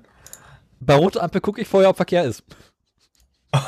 Bei 0.80 0.96
roter 0.96 1.24
Ampel 1.24 1.42
gucke 1.42 1.62
ich 1.62 1.68
vorher, 1.68 1.90
ob 1.90 1.96
Verkehr 1.96 2.24
ist. 2.24 2.44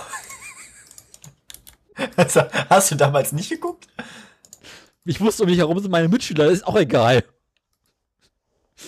Also, 2.18 2.42
hast 2.70 2.90
du 2.90 2.96
damals 2.96 3.34
nicht 3.34 3.50
geguckt? 3.50 3.88
Ich 5.06 5.22
wusste 5.22 5.44
um 5.44 5.50
mich 5.50 5.60
herum 5.60 5.78
sind 5.80 5.92
meine 5.92 6.08
Mitschüler, 6.08 6.46
das 6.46 6.56
ist 6.56 6.68
auch 6.68 6.76
egal. 6.76 7.24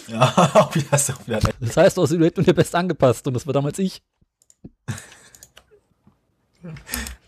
Ja, 0.07 0.21
auch 0.55 0.73
wieder 0.73 0.87
hast 0.91 1.09
du 1.09 1.13
wieder 1.25 1.43
recht. 1.43 1.55
Das 1.59 1.77
heißt, 1.77 1.97
du 1.97 2.01
hast 2.01 2.11
überlebt 2.11 2.37
und 2.37 2.47
der 2.47 2.53
Best 2.53 2.73
angepasst 2.73 3.27
und 3.27 3.33
das 3.33 3.45
war 3.45 3.53
damals 3.53 3.79
ich. 3.79 4.01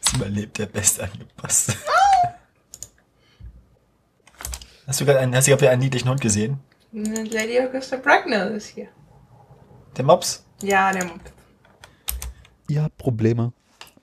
Ist 0.01 0.15
überlebt, 0.15 0.57
der 0.57 0.65
Best 0.65 0.99
angepasst. 0.99 1.77
Hast 4.87 5.01
du 5.01 5.05
gerade 5.05 5.19
einen, 5.19 5.35
hast 5.35 5.47
du 5.47 5.51
gerade 5.51 5.69
einen 5.69 5.81
niedlichen 5.81 6.09
Hund 6.09 6.21
gesehen? 6.21 6.59
Lady 6.93 7.59
Augusta 7.59 7.97
Bracknell 7.97 8.55
ist 8.55 8.67
hier. 8.67 8.87
Der 9.97 10.05
Mops? 10.05 10.45
Ja, 10.61 10.93
der 10.93 11.03
Mupp. 11.03 11.19
Ihr 12.69 12.83
habt 12.83 12.97
Probleme. 12.97 13.51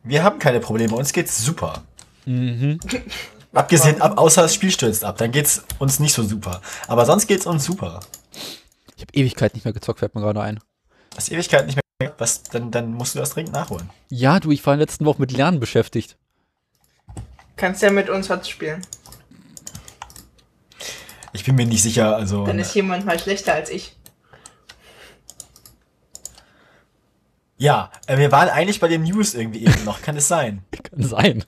Wir 0.02 0.22
haben 0.22 0.38
keine 0.38 0.60
Probleme, 0.60 0.94
uns 0.94 1.12
geht's 1.12 1.42
super. 1.42 1.82
Mhm. 2.26 2.78
Abgesehen, 3.54 4.02
ab, 4.02 4.18
außer 4.18 4.42
das 4.42 4.54
Spiel 4.54 4.70
stürzt 4.70 5.04
ab, 5.04 5.16
dann 5.16 5.30
geht's 5.30 5.64
uns 5.78 6.00
nicht 6.00 6.12
so 6.12 6.22
super. 6.22 6.60
Aber 6.88 7.06
sonst 7.06 7.28
geht's 7.28 7.46
uns 7.46 7.64
super. 7.64 8.00
Ich 8.96 9.02
habe 9.02 9.12
Ewigkeit 9.12 9.54
nicht 9.54 9.64
mehr 9.64 9.72
gezockt, 9.72 10.00
fällt 10.00 10.14
mir 10.14 10.20
gerade 10.20 10.42
ein. 10.42 10.58
Das 11.14 11.30
Ewigkeit 11.30 11.64
nicht 11.66 11.78
mehr, 12.00 12.12
was, 12.18 12.42
dann, 12.42 12.72
dann 12.72 12.92
musst 12.92 13.14
du 13.14 13.20
das 13.20 13.30
dringend 13.30 13.52
nachholen. 13.52 13.88
Ja, 14.10 14.40
du, 14.40 14.50
ich 14.50 14.66
war 14.66 14.74
in 14.74 14.80
der 14.80 14.86
letzten 14.86 15.04
Woche 15.04 15.20
mit 15.20 15.32
Lernen 15.32 15.60
beschäftigt. 15.60 16.18
Kannst 17.56 17.80
ja 17.82 17.90
mit 17.90 18.10
uns 18.10 18.28
was 18.28 18.48
spielen. 18.48 18.82
Ich 21.34 21.44
bin 21.44 21.56
mir 21.56 21.66
nicht 21.66 21.82
sicher, 21.82 22.16
also. 22.16 22.46
Dann 22.46 22.58
ist 22.60 22.74
jemand 22.74 23.04
mal 23.04 23.18
schlechter 23.18 23.52
als 23.54 23.68
ich. 23.68 23.96
Ja, 27.58 27.90
äh, 28.06 28.16
wir 28.18 28.32
waren 28.32 28.48
eigentlich 28.48 28.80
bei 28.80 28.88
den 28.88 29.02
News 29.02 29.34
irgendwie 29.34 29.64
eben 29.64 29.84
noch, 29.84 30.00
kann 30.00 30.16
es 30.16 30.28
sein. 30.28 30.64
Kann 30.82 31.02
sein. 31.02 31.44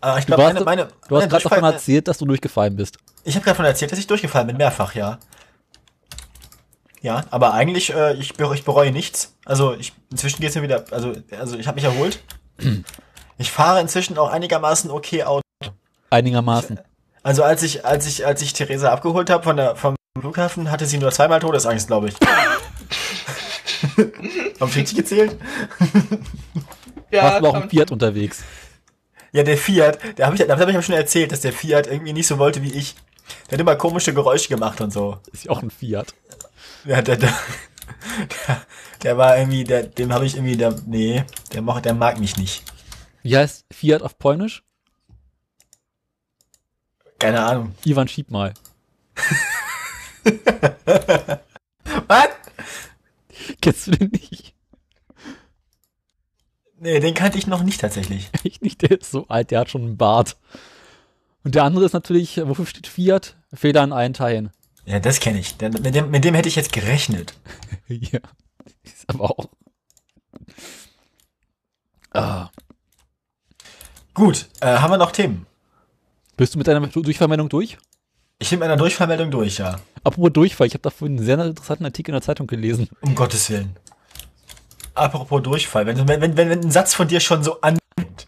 Aber 0.00 0.18
ich 0.18 0.26
Du, 0.26 0.34
glaube, 0.34 0.42
meine, 0.42 0.64
meine, 0.64 0.88
du 1.08 1.16
hast 1.16 1.28
gerade 1.30 1.42
davon 1.44 1.64
erzählt, 1.64 2.08
dass 2.08 2.18
du 2.18 2.24
durchgefallen 2.24 2.74
bist. 2.74 2.98
Ich 3.22 3.36
habe 3.36 3.44
davon 3.44 3.64
erzählt, 3.64 3.92
dass 3.92 3.98
ich 4.00 4.06
durchgefallen 4.08 4.48
bin, 4.48 4.56
mehrfach, 4.56 4.96
ja. 4.96 5.18
Ja, 7.02 7.24
aber 7.30 7.54
eigentlich, 7.54 7.94
äh, 7.94 8.14
ich, 8.14 8.34
bereue, 8.34 8.56
ich 8.56 8.64
bereue 8.64 8.90
nichts. 8.90 9.36
Also 9.44 9.74
ich, 9.74 9.92
inzwischen 10.10 10.40
geht's 10.40 10.56
mir 10.56 10.62
wieder, 10.62 10.84
also, 10.90 11.12
also 11.38 11.56
ich 11.56 11.68
habe 11.68 11.76
mich 11.76 11.84
erholt. 11.84 12.20
Ich 13.38 13.52
fahre 13.52 13.80
inzwischen 13.80 14.18
auch 14.18 14.30
einigermaßen 14.30 14.90
okay 14.90 15.22
Auto. 15.24 15.42
Einigermaßen. 16.10 16.80
Also 17.22 17.44
als 17.44 17.62
ich, 17.62 17.84
als 17.84 18.06
ich, 18.06 18.26
als 18.26 18.42
ich 18.42 18.52
Theresa 18.52 18.92
abgeholt 18.92 19.30
habe 19.30 19.44
von 19.44 19.56
der, 19.56 19.76
vom 19.76 19.94
Flughafen, 20.18 20.70
hatte 20.70 20.86
sie 20.86 20.98
nur 20.98 21.12
zweimal 21.12 21.40
Todesangst, 21.40 21.86
glaube 21.86 22.08
ich. 22.08 22.14
Haben 24.60 24.70
ich 24.70 24.76
richtig 24.76 24.96
gezählt? 24.96 25.36
Ja, 27.10 27.24
warst 27.24 27.36
aber 27.36 27.48
auch 27.48 27.54
im 27.54 27.60
kommt. 27.60 27.72
Fiat 27.72 27.90
unterwegs. 27.90 28.42
Ja, 29.32 29.42
der 29.42 29.56
Fiat, 29.56 29.98
da 30.16 30.26
habe 30.26 30.36
ich, 30.36 30.46
da 30.46 30.58
hab 30.58 30.68
ich 30.68 30.74
aber 30.74 30.82
schon 30.82 30.94
erzählt, 30.94 31.32
dass 31.32 31.40
der 31.40 31.52
Fiat 31.52 31.86
irgendwie 31.86 32.12
nicht 32.12 32.26
so 32.26 32.38
wollte 32.38 32.62
wie 32.62 32.72
ich. 32.72 32.94
Der 33.48 33.56
hat 33.56 33.60
immer 33.60 33.76
komische 33.76 34.12
Geräusche 34.12 34.48
gemacht 34.48 34.80
und 34.80 34.92
so. 34.92 35.18
Ist 35.32 35.44
ja 35.44 35.50
auch 35.50 35.62
ein 35.62 35.70
Fiat. 35.70 36.14
Ja, 36.84 37.02
der, 37.02 37.16
der, 37.16 37.32
der, 38.46 38.62
der 39.02 39.16
war 39.16 39.38
irgendwie, 39.38 39.64
der, 39.64 39.84
dem 39.84 40.12
habe 40.12 40.26
ich 40.26 40.36
irgendwie, 40.36 40.56
der, 40.56 40.74
nee, 40.86 41.24
der, 41.52 41.62
mag, 41.62 41.82
der 41.82 41.94
mag 41.94 42.18
mich 42.18 42.36
nicht. 42.36 42.62
Wie 43.22 43.36
heißt 43.36 43.64
Fiat 43.72 44.02
auf 44.02 44.18
Polnisch? 44.18 44.62
Keine 47.22 47.44
Ahnung. 47.44 47.74
Ivan 47.84 48.08
schieb 48.08 48.32
mal. 48.32 48.52
Was? 52.08 52.28
Kennst 53.60 53.86
du 53.86 53.92
den 53.92 54.10
nicht? 54.10 54.56
Nee, 56.80 56.98
den 56.98 57.14
kannte 57.14 57.38
ich 57.38 57.46
noch 57.46 57.62
nicht 57.62 57.80
tatsächlich. 57.80 58.28
Ich 58.42 58.60
nicht, 58.60 58.82
der 58.82 59.00
ist 59.00 59.12
so 59.12 59.28
alt, 59.28 59.52
der 59.52 59.60
hat 59.60 59.70
schon 59.70 59.82
einen 59.82 59.96
Bart. 59.96 60.36
Und 61.44 61.54
der 61.54 61.62
andere 61.62 61.84
ist 61.84 61.92
natürlich, 61.92 62.40
wofür 62.44 62.66
steht 62.66 62.88
Fiat? 62.88 63.36
Feder 63.54 63.82
an 63.82 63.92
allen 63.92 64.14
Teilen. 64.14 64.50
Ja, 64.84 64.98
das 64.98 65.20
kenne 65.20 65.38
ich. 65.38 65.54
Mit, 65.60 65.94
dem, 65.94 66.10
mit 66.10 66.24
dem 66.24 66.34
hätte 66.34 66.48
ich 66.48 66.56
jetzt 66.56 66.72
gerechnet. 66.72 67.34
ja. 67.86 68.18
Ist 68.82 69.08
aber 69.08 69.30
auch. 69.30 69.48
Ah. 72.10 72.50
Gut, 74.12 74.48
äh, 74.60 74.78
haben 74.78 74.90
wir 74.90 74.98
noch 74.98 75.12
Themen? 75.12 75.46
Bist 76.42 76.54
du 76.54 76.58
mit 76.58 76.66
deiner 76.66 76.84
Durchfallmeldung 76.84 77.48
durch? 77.48 77.78
Ich 78.40 78.50
nehme 78.50 78.64
eine 78.64 78.76
Durchfallmeldung 78.76 79.30
durch, 79.30 79.58
ja. 79.58 79.78
Apropos 80.02 80.32
Durchfall, 80.32 80.66
ich 80.66 80.74
habe 80.74 80.82
da 80.82 80.90
vorhin 80.90 81.16
einen 81.16 81.24
sehr 81.24 81.38
interessanten 81.38 81.84
Artikel 81.84 82.10
in 82.10 82.14
der 82.14 82.22
Zeitung 82.22 82.48
gelesen. 82.48 82.88
Um 83.00 83.14
Gottes 83.14 83.48
Willen. 83.48 83.76
Apropos 84.92 85.40
Durchfall, 85.40 85.86
wenn, 85.86 86.08
wenn, 86.08 86.20
wenn, 86.20 86.36
wenn 86.36 86.50
ein 86.50 86.70
Satz 86.72 86.94
von 86.94 87.06
dir 87.06 87.20
schon 87.20 87.44
so 87.44 87.60
annimmt. 87.60 88.26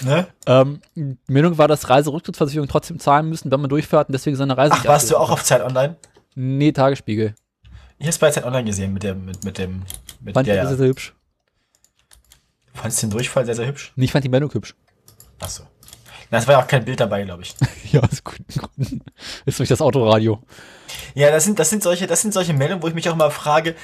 Ne? 0.00 0.26
Ähm, 0.48 0.80
Meldung 1.28 1.56
war, 1.58 1.68
dass 1.68 1.88
Reiserücktrittsversicherungen 1.88 2.68
trotzdem 2.68 2.98
zahlen 2.98 3.28
müssen, 3.28 3.52
wenn 3.52 3.60
man 3.60 3.70
durchfährt 3.70 4.08
und 4.08 4.12
deswegen 4.12 4.34
seine 4.34 4.56
Reise 4.58 4.74
Ach, 4.76 4.84
warst 4.86 5.08
du 5.08 5.16
auch 5.16 5.30
auf 5.30 5.44
Zeit 5.44 5.62
Online? 5.62 5.94
Nee, 6.34 6.72
Tagesspiegel. 6.72 7.36
Ich 7.98 8.08
hab's 8.08 8.18
bei 8.18 8.32
Zeit 8.32 8.44
Online 8.44 8.64
gesehen 8.64 8.92
mit 8.92 9.04
dem, 9.04 9.26
mit, 9.26 9.44
mit 9.44 9.58
dem, 9.58 9.84
mit 10.18 10.34
Fand 10.34 10.48
der. 10.48 10.66
sehr, 10.66 10.76
sehr 10.76 10.88
hübsch. 10.88 11.14
Du 12.74 12.88
den 12.88 13.10
Durchfall 13.10 13.46
sehr, 13.46 13.54
sehr 13.54 13.68
hübsch? 13.68 13.92
Nee, 13.94 14.06
ich 14.06 14.10
fand 14.10 14.24
die 14.24 14.28
Meldung 14.28 14.52
hübsch. 14.52 14.74
Ach 15.38 15.48
so. 15.48 15.62
Na, 16.30 16.38
es 16.38 16.46
war 16.46 16.54
ja 16.54 16.62
auch 16.62 16.66
kein 16.66 16.84
Bild 16.84 17.00
dabei, 17.00 17.22
glaube 17.22 17.42
ich. 17.42 17.54
ja, 17.92 18.00
aus 18.00 18.22
guten 18.24 18.46
Gründen. 18.48 19.00
Ist 19.44 19.58
durch 19.58 19.68
das 19.68 19.80
Autoradio. 19.80 20.42
Ja, 21.14 21.30
das 21.30 21.44
sind, 21.44 21.58
das 21.58 21.70
sind 21.70 21.82
solche, 21.82 22.06
das 22.06 22.22
sind 22.22 22.34
solche 22.34 22.52
Meldungen, 22.52 22.82
wo 22.82 22.88
ich 22.88 22.94
mich 22.94 23.08
auch 23.08 23.16
mal 23.16 23.30
frage, 23.30 23.74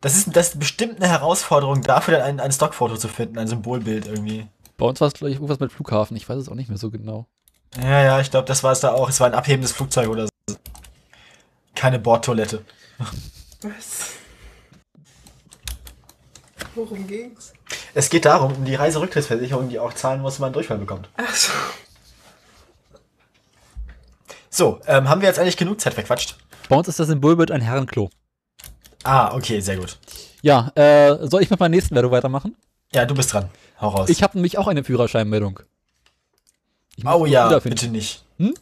das 0.00 0.16
ist, 0.16 0.34
das 0.36 0.48
ist 0.48 0.58
bestimmt 0.58 0.96
eine 0.96 1.08
Herausforderung, 1.08 1.82
dafür 1.82 2.18
dann 2.18 2.22
ein, 2.22 2.40
ein 2.40 2.52
Stockfoto 2.52 2.96
zu 2.96 3.08
finden, 3.08 3.38
ein 3.38 3.48
Symbolbild 3.48 4.06
irgendwie. 4.06 4.46
Bei 4.76 4.86
uns 4.86 5.00
war 5.00 5.08
es, 5.08 5.14
glaube 5.14 5.30
ich, 5.30 5.36
irgendwas 5.36 5.60
mit 5.60 5.72
Flughafen. 5.72 6.16
Ich 6.16 6.28
weiß 6.28 6.38
es 6.38 6.48
auch 6.48 6.54
nicht 6.54 6.68
mehr 6.68 6.78
so 6.78 6.90
genau. 6.90 7.26
Ja, 7.76 8.02
ja, 8.02 8.20
ich 8.20 8.30
glaube, 8.30 8.46
das 8.46 8.64
war 8.64 8.72
es 8.72 8.80
da 8.80 8.92
auch. 8.92 9.08
Es 9.08 9.20
war 9.20 9.26
ein 9.26 9.34
abhebendes 9.34 9.72
Flugzeug 9.72 10.08
oder 10.08 10.26
so. 10.26 10.56
Keine 11.74 11.98
Bordtoilette. 11.98 12.64
Was? 13.62 14.12
Worum 16.74 17.06
ging's? 17.06 17.52
Es 17.94 18.10
geht 18.10 18.24
darum, 18.24 18.52
um 18.52 18.64
die 18.64 18.74
Reiserücktrittsversicherung, 18.74 19.68
die 19.68 19.78
auch 19.78 19.92
zahlen 19.92 20.20
muss, 20.20 20.34
wenn 20.34 20.42
man 20.42 20.46
einen 20.48 20.54
Durchfall 20.54 20.78
bekommt. 20.78 21.08
Ach 21.16 21.34
so. 21.34 21.52
So, 24.48 24.80
ähm, 24.86 25.08
haben 25.08 25.20
wir 25.20 25.28
jetzt 25.28 25.38
eigentlich 25.38 25.56
genug 25.56 25.80
Zeit 25.80 25.94
verquatscht? 25.94 26.36
Bei 26.68 26.76
uns 26.76 26.88
ist 26.88 26.98
das 26.98 27.08
Symbolbild 27.08 27.50
ein 27.50 27.60
Herrenklo. 27.60 28.10
Ah, 29.04 29.34
okay, 29.34 29.60
sehr 29.60 29.76
gut. 29.76 29.96
Ja, 30.42 30.72
äh, 30.74 31.26
soll 31.26 31.42
ich 31.42 31.50
mit 31.50 31.60
meiner 31.60 31.74
nächsten 31.74 31.94
Meldung 31.94 32.12
weitermachen? 32.12 32.56
Ja, 32.92 33.06
du 33.06 33.14
bist 33.14 33.32
dran. 33.32 33.48
Hau 33.80 33.88
raus. 33.88 34.08
Ich 34.08 34.22
habe 34.22 34.36
nämlich 34.36 34.58
auch 34.58 34.66
eine 34.66 34.84
Führerscheinmeldung. 34.84 35.60
Oh 37.04 37.24
ja, 37.26 37.58
bitte 37.60 37.88
nicht. 37.88 38.24
Hm? 38.38 38.54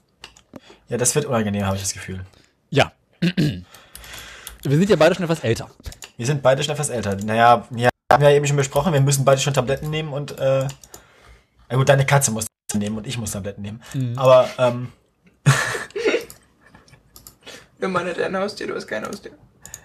Ja, 0.88 0.96
das 0.96 1.14
wird 1.14 1.24
unangenehm, 1.26 1.64
habe 1.64 1.76
ich 1.76 1.82
das 1.82 1.92
Gefühl. 1.92 2.24
Ja. 2.70 2.92
Wir 3.20 4.76
sind 4.76 4.90
ja 4.90 4.96
beide 4.96 5.14
schon 5.14 5.24
etwas 5.24 5.40
älter. 5.40 5.70
Wir 6.16 6.26
sind 6.26 6.42
beide 6.42 6.62
schon 6.62 6.72
etwas 6.74 6.90
älter. 6.90 7.16
Naja, 7.16 7.64
wir 7.70 7.88
haben 8.10 8.22
ja 8.22 8.30
eben 8.30 8.46
schon 8.46 8.56
besprochen, 8.56 8.92
wir 8.92 9.00
müssen 9.00 9.24
beide 9.24 9.40
schon 9.40 9.52
Tabletten 9.54 9.90
nehmen 9.90 10.12
und, 10.14 10.38
äh, 10.38 10.66
na 11.68 11.76
gut, 11.76 11.88
deine 11.88 12.06
Katze 12.06 12.30
muss 12.30 12.46
nehmen 12.74 12.96
und 12.96 13.06
ich 13.06 13.18
muss 13.18 13.32
Tabletten 13.32 13.60
nehmen. 13.62 13.82
Mhm. 13.92 14.18
Aber, 14.18 14.48
ähm, 14.58 14.92
Wir 17.78 17.88
meinen 17.88 18.14
dein 18.16 18.36
Haustier, 18.36 18.66
du 18.66 18.74
hast 18.74 18.86
kein 18.88 19.06
Haustier. 19.06 19.32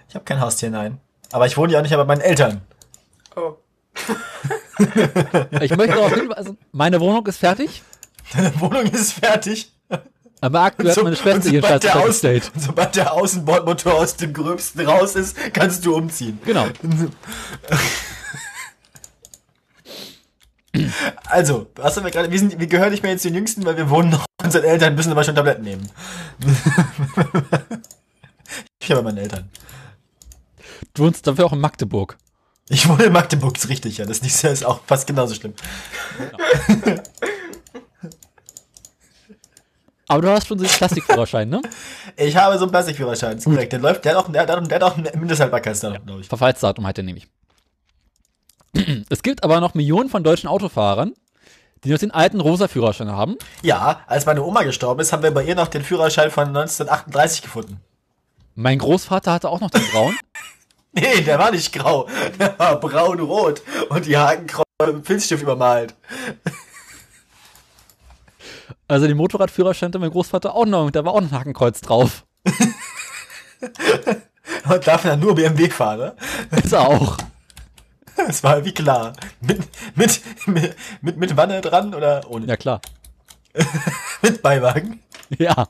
ich 0.08 0.14
habe 0.14 0.24
kein 0.24 0.40
Haustier, 0.40 0.70
nein. 0.70 1.00
Aber 1.32 1.46
ich 1.46 1.56
wohne 1.56 1.72
ja 1.72 1.78
auch 1.78 1.82
nicht 1.82 1.90
mehr 1.90 1.98
bei 1.98 2.04
meinen 2.06 2.22
Eltern. 2.22 2.62
Oh. 3.36 3.56
Ich 5.60 5.76
möchte 5.76 5.94
darauf 5.94 6.12
hinweisen, 6.12 6.58
meine 6.72 6.98
Wohnung 6.98 7.24
ist 7.26 7.36
fertig, 7.38 7.84
Deine 8.32 8.60
Wohnung 8.60 8.86
ist 8.86 9.12
fertig. 9.12 9.72
Aber 10.44 10.60
aktuell 10.60 10.88
hat 10.90 10.94
So- 10.94 11.04
meine 11.04 11.16
Schwester 11.16 11.50
ihren 11.50 11.64
und 11.64 12.60
sobald 12.60 12.96
der 12.96 13.14
Außenbordmotor 13.14 13.94
aus 13.94 14.16
dem 14.16 14.34
Gröbsten 14.34 14.86
raus 14.86 15.16
ist, 15.16 15.36
kannst 15.54 15.86
du 15.86 15.96
umziehen. 15.96 16.38
Genau. 16.44 16.66
Also, 21.26 21.68
was 21.76 21.96
haben 21.96 22.02
wir 22.02 22.10
gerade? 22.10 22.32
Wir, 22.32 22.38
sind, 22.38 22.58
wir 22.58 22.66
gehören 22.66 22.90
nicht 22.90 23.04
mehr 23.04 23.16
zu 23.16 23.28
den 23.28 23.36
Jüngsten, 23.36 23.64
weil 23.64 23.76
wir 23.76 23.88
wohnen 23.90 24.10
noch 24.10 24.26
bei 24.38 24.46
unseren 24.46 24.64
Eltern, 24.64 24.96
müssen 24.96 25.12
aber 25.12 25.22
schon 25.22 25.36
Tabletten 25.36 25.62
nehmen. 25.62 25.88
ich 28.80 28.90
habe 28.90 29.02
meine 29.02 29.20
Eltern. 29.20 29.48
Du 30.94 31.04
wohnst 31.04 31.24
dafür 31.28 31.46
auch 31.46 31.52
in 31.52 31.60
Magdeburg. 31.60 32.18
Ich 32.68 32.88
wohne 32.88 33.04
in 33.04 33.12
Magdeburg, 33.12 33.56
ist 33.56 33.68
richtig, 33.68 33.98
ja. 33.98 34.04
Das 34.04 34.16
ist, 34.16 34.24
nicht, 34.24 34.34
das 34.42 34.52
ist 34.52 34.64
auch 34.64 34.80
fast 34.84 35.06
genauso 35.06 35.36
schlimm. 35.36 35.54
Aber 40.14 40.22
du 40.22 40.30
hast 40.30 40.46
schon 40.46 40.60
so 40.60 40.64
einen 40.64 40.72
Plastikführerschein, 40.72 41.48
ne? 41.48 41.60
Ich 42.16 42.36
habe 42.36 42.56
so 42.56 42.64
einen 42.64 42.70
Plastikführerschein, 42.70 43.36
ist 43.36 43.44
korrekt. 43.44 43.72
Der 43.72 43.80
läuft, 43.80 44.04
der 44.04 44.12
hat 44.14 44.24
auch, 44.24 44.30
der 44.30 44.42
hat 44.42 44.70
der 44.70 44.76
hat 44.76 44.82
auch 44.84 44.96
ein 44.96 45.08
Mindesthaltbarkeitsdatum, 45.18 46.06
glaube 46.06 46.20
ich. 46.20 46.28
Verfallsdatum 46.28 46.86
hat 46.86 46.98
er 46.98 47.04
nämlich. 47.04 47.26
Es 49.10 49.24
gibt 49.24 49.42
aber 49.42 49.58
noch 49.58 49.74
Millionen 49.74 50.08
von 50.08 50.22
deutschen 50.22 50.48
Autofahrern, 50.48 51.14
die 51.82 51.90
noch 51.90 51.98
den 51.98 52.12
alten 52.12 52.40
rosa 52.40 52.68
Führerschein 52.68 53.10
haben. 53.10 53.36
Ja, 53.62 54.02
als 54.06 54.24
meine 54.24 54.44
Oma 54.44 54.62
gestorben 54.62 55.00
ist, 55.00 55.12
haben 55.12 55.24
wir 55.24 55.32
bei 55.32 55.42
ihr 55.42 55.56
noch 55.56 55.66
den 55.66 55.82
Führerschein 55.82 56.30
von 56.30 56.46
1938 56.46 57.42
gefunden. 57.42 57.80
Mein 58.54 58.78
Großvater 58.78 59.32
hatte 59.32 59.48
auch 59.48 59.60
noch 59.60 59.70
den 59.70 59.84
grauen. 59.90 60.16
Nee, 60.96 61.22
der 61.22 61.40
war 61.40 61.50
nicht 61.50 61.72
grau. 61.72 62.08
Der 62.38 62.56
war 62.56 62.78
braun-rot 62.78 63.62
und 63.88 64.06
die 64.06 64.16
Hakenkreuz 64.16 64.64
mit 64.80 64.90
dem 64.90 65.04
Filzstift 65.04 65.42
übermalt. 65.42 65.92
Also 68.94 69.08
den 69.08 69.16
Motorradführerschein 69.16 69.88
hatte 69.88 69.98
mein 69.98 70.12
Großvater 70.12 70.54
auch 70.54 70.66
noch 70.66 70.86
und 70.86 70.94
da 70.94 71.04
war 71.04 71.14
auch 71.14 71.20
ein 71.20 71.32
Hakenkreuz 71.32 71.80
drauf. 71.80 72.24
Und 74.68 74.86
darf 74.86 75.02
dann 75.02 75.18
nur 75.18 75.34
BMW 75.34 75.68
fahren, 75.68 75.98
ne? 75.98 76.14
Ist 76.62 76.72
er 76.72 76.88
auch. 76.88 77.18
Das 78.16 78.44
war 78.44 78.64
wie 78.64 78.70
klar. 78.70 79.12
Mit, 79.40 79.58
mit, 79.96 80.20
mit, 80.46 80.76
mit, 81.02 81.16
mit 81.16 81.36
Wanne 81.36 81.60
dran 81.60 81.92
oder 81.92 82.20
ohne? 82.30 82.46
Ja 82.46 82.56
klar. 82.56 82.80
Mit 84.22 84.40
Beiwagen. 84.40 85.00
Ja. 85.36 85.66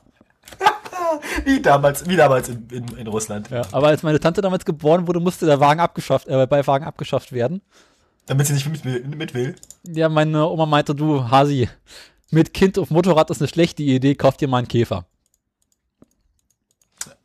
Wie 1.43 1.59
damals, 1.59 2.07
wie 2.07 2.15
damals 2.15 2.49
in, 2.49 2.67
in, 2.69 2.87
in 2.97 3.07
Russland. 3.07 3.49
ja. 3.49 3.63
Aber 3.71 3.87
als 3.87 4.03
meine 4.03 4.19
Tante 4.19 4.41
damals 4.41 4.63
geboren 4.63 5.07
wurde, 5.07 5.19
musste 5.19 5.47
der 5.47 5.59
Wagen 5.59 5.79
abgeschafft, 5.79 6.27
äh, 6.27 6.45
Beiwagen 6.45 6.85
abgeschafft 6.85 7.31
werden. 7.31 7.63
Damit 8.27 8.45
sie 8.45 8.53
nicht 8.53 8.85
mit, 8.85 9.15
mit 9.15 9.33
will. 9.33 9.55
Ja, 9.87 10.07
meine 10.07 10.47
Oma 10.47 10.67
meinte, 10.67 10.93
du, 10.93 11.27
Hasi, 11.27 11.67
mit 12.31 12.53
Kind 12.53 12.77
auf 12.79 12.89
Motorrad 12.89 13.29
ist 13.29 13.41
eine 13.41 13.47
schlechte 13.47 13.83
Idee, 13.83 14.15
kauf 14.15 14.37
dir 14.37 14.47
mal 14.47 14.57
einen 14.59 14.67
Käfer. 14.67 15.05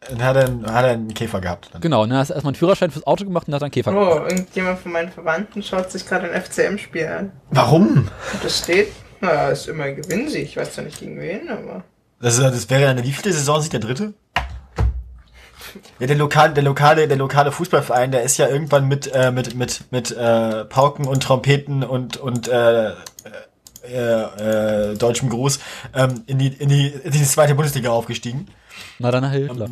Dann 0.09 0.23
hat 0.25 0.37
er, 0.37 0.47
einen- 0.47 0.67
hat 0.73 0.85
er 0.85 0.91
einen 0.93 1.13
Käfer 1.15 1.41
gehabt. 1.41 1.69
Dann. 1.73 1.81
Genau, 1.83 2.05
dann 2.07 2.17
hast 2.17 2.31
du 2.31 2.35
erstmal 2.35 2.51
einen 2.51 2.57
Führerschein 2.59 2.91
fürs 2.91 3.07
Auto 3.07 3.25
gemacht 3.25 3.47
und 3.49 3.55
hat 3.55 3.61
dann 3.63 3.67
einen 3.67 3.73
Käfer 3.73 3.93
gekauft. 3.93 4.23
Oh, 4.23 4.29
irgendjemand 4.29 4.79
von 4.81 4.93
meinen 4.93 5.13
Verwandten 5.13 5.63
schaut 5.63 5.91
sich 5.91 6.07
gerade 6.07 6.31
ein 6.31 6.41
FCM-Spiel 6.43 7.07
an. 7.07 7.33
Warum? 7.51 8.09
Und 8.33 8.45
das 8.45 8.59
steht, 8.59 8.89
naja, 9.21 9.51
ist 9.51 9.69
immer 9.69 9.91
Gewinnsieg. 9.93 10.45
Ich 10.45 10.57
weiß 10.57 10.75
zwar 10.75 10.85
nicht 10.85 10.99
gegen 11.01 11.21
wen, 11.21 11.49
aber. 11.51 11.85
Das, 12.21 12.35
ist, 12.39 12.43
das 12.43 12.69
wäre 12.71 12.91
eine 12.91 13.03
wievielte 13.05 13.33
Saison 13.33 13.61
sich 13.61 13.71
der 13.71 13.81
dritte? 13.81 14.15
Ja, 16.01 16.07
der 16.09 16.17
lokale, 16.17 16.53
der 16.55 16.65
lokale, 16.65 17.07
der 17.07 17.17
lokale 17.17 17.53
Fußballverein, 17.53 18.11
der 18.11 18.23
ist 18.23 18.39
ja 18.39 18.49
irgendwann 18.49 18.89
mit, 18.89 19.07
äh, 19.15 19.31
mit, 19.31 19.55
mit, 19.55 19.85
mit 19.93 20.11
äh, 20.11 20.65
Pauken 20.65 21.07
und 21.07 21.23
Trompeten 21.23 21.85
und, 21.85 22.17
und 22.17 22.49
äh, 22.49 22.91
äh, 23.85 24.93
äh, 24.93 24.97
deutschem 24.97 25.28
Gruß 25.31 25.61
ähm, 25.94 26.23
in, 26.27 26.39
die, 26.39 26.48
in, 26.48 26.69
die, 26.69 26.89
in 26.89 27.12
die 27.12 27.24
zweite 27.24 27.55
Bundesliga 27.55 27.90
aufgestiegen. 27.90 28.48
Na 28.98 29.11
dann 29.11 29.31
Hitler. 29.31 29.70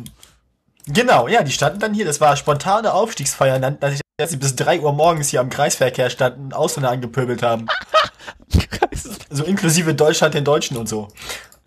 Genau, 0.87 1.27
ja, 1.27 1.43
die 1.43 1.51
standen 1.51 1.79
dann 1.79 1.93
hier. 1.93 2.05
Das 2.05 2.19
war 2.19 2.35
spontane 2.35 2.93
Aufstiegsfeier, 2.93 3.59
dass, 3.59 3.93
ich, 3.93 4.01
dass 4.17 4.31
sie 4.31 4.37
bis 4.37 4.55
3 4.55 4.81
Uhr 4.81 4.93
morgens 4.93 5.29
hier 5.29 5.39
am 5.39 5.49
Kreisverkehr 5.49 6.09
standen 6.09 6.45
und 6.45 6.53
Ausländer 6.53 6.89
angepöbelt 6.89 7.43
haben. 7.43 7.67
so 9.29 9.43
inklusive 9.43 9.93
Deutschland 9.93 10.33
den 10.33 10.43
Deutschen 10.43 10.77
und 10.77 10.89
so. 10.89 11.09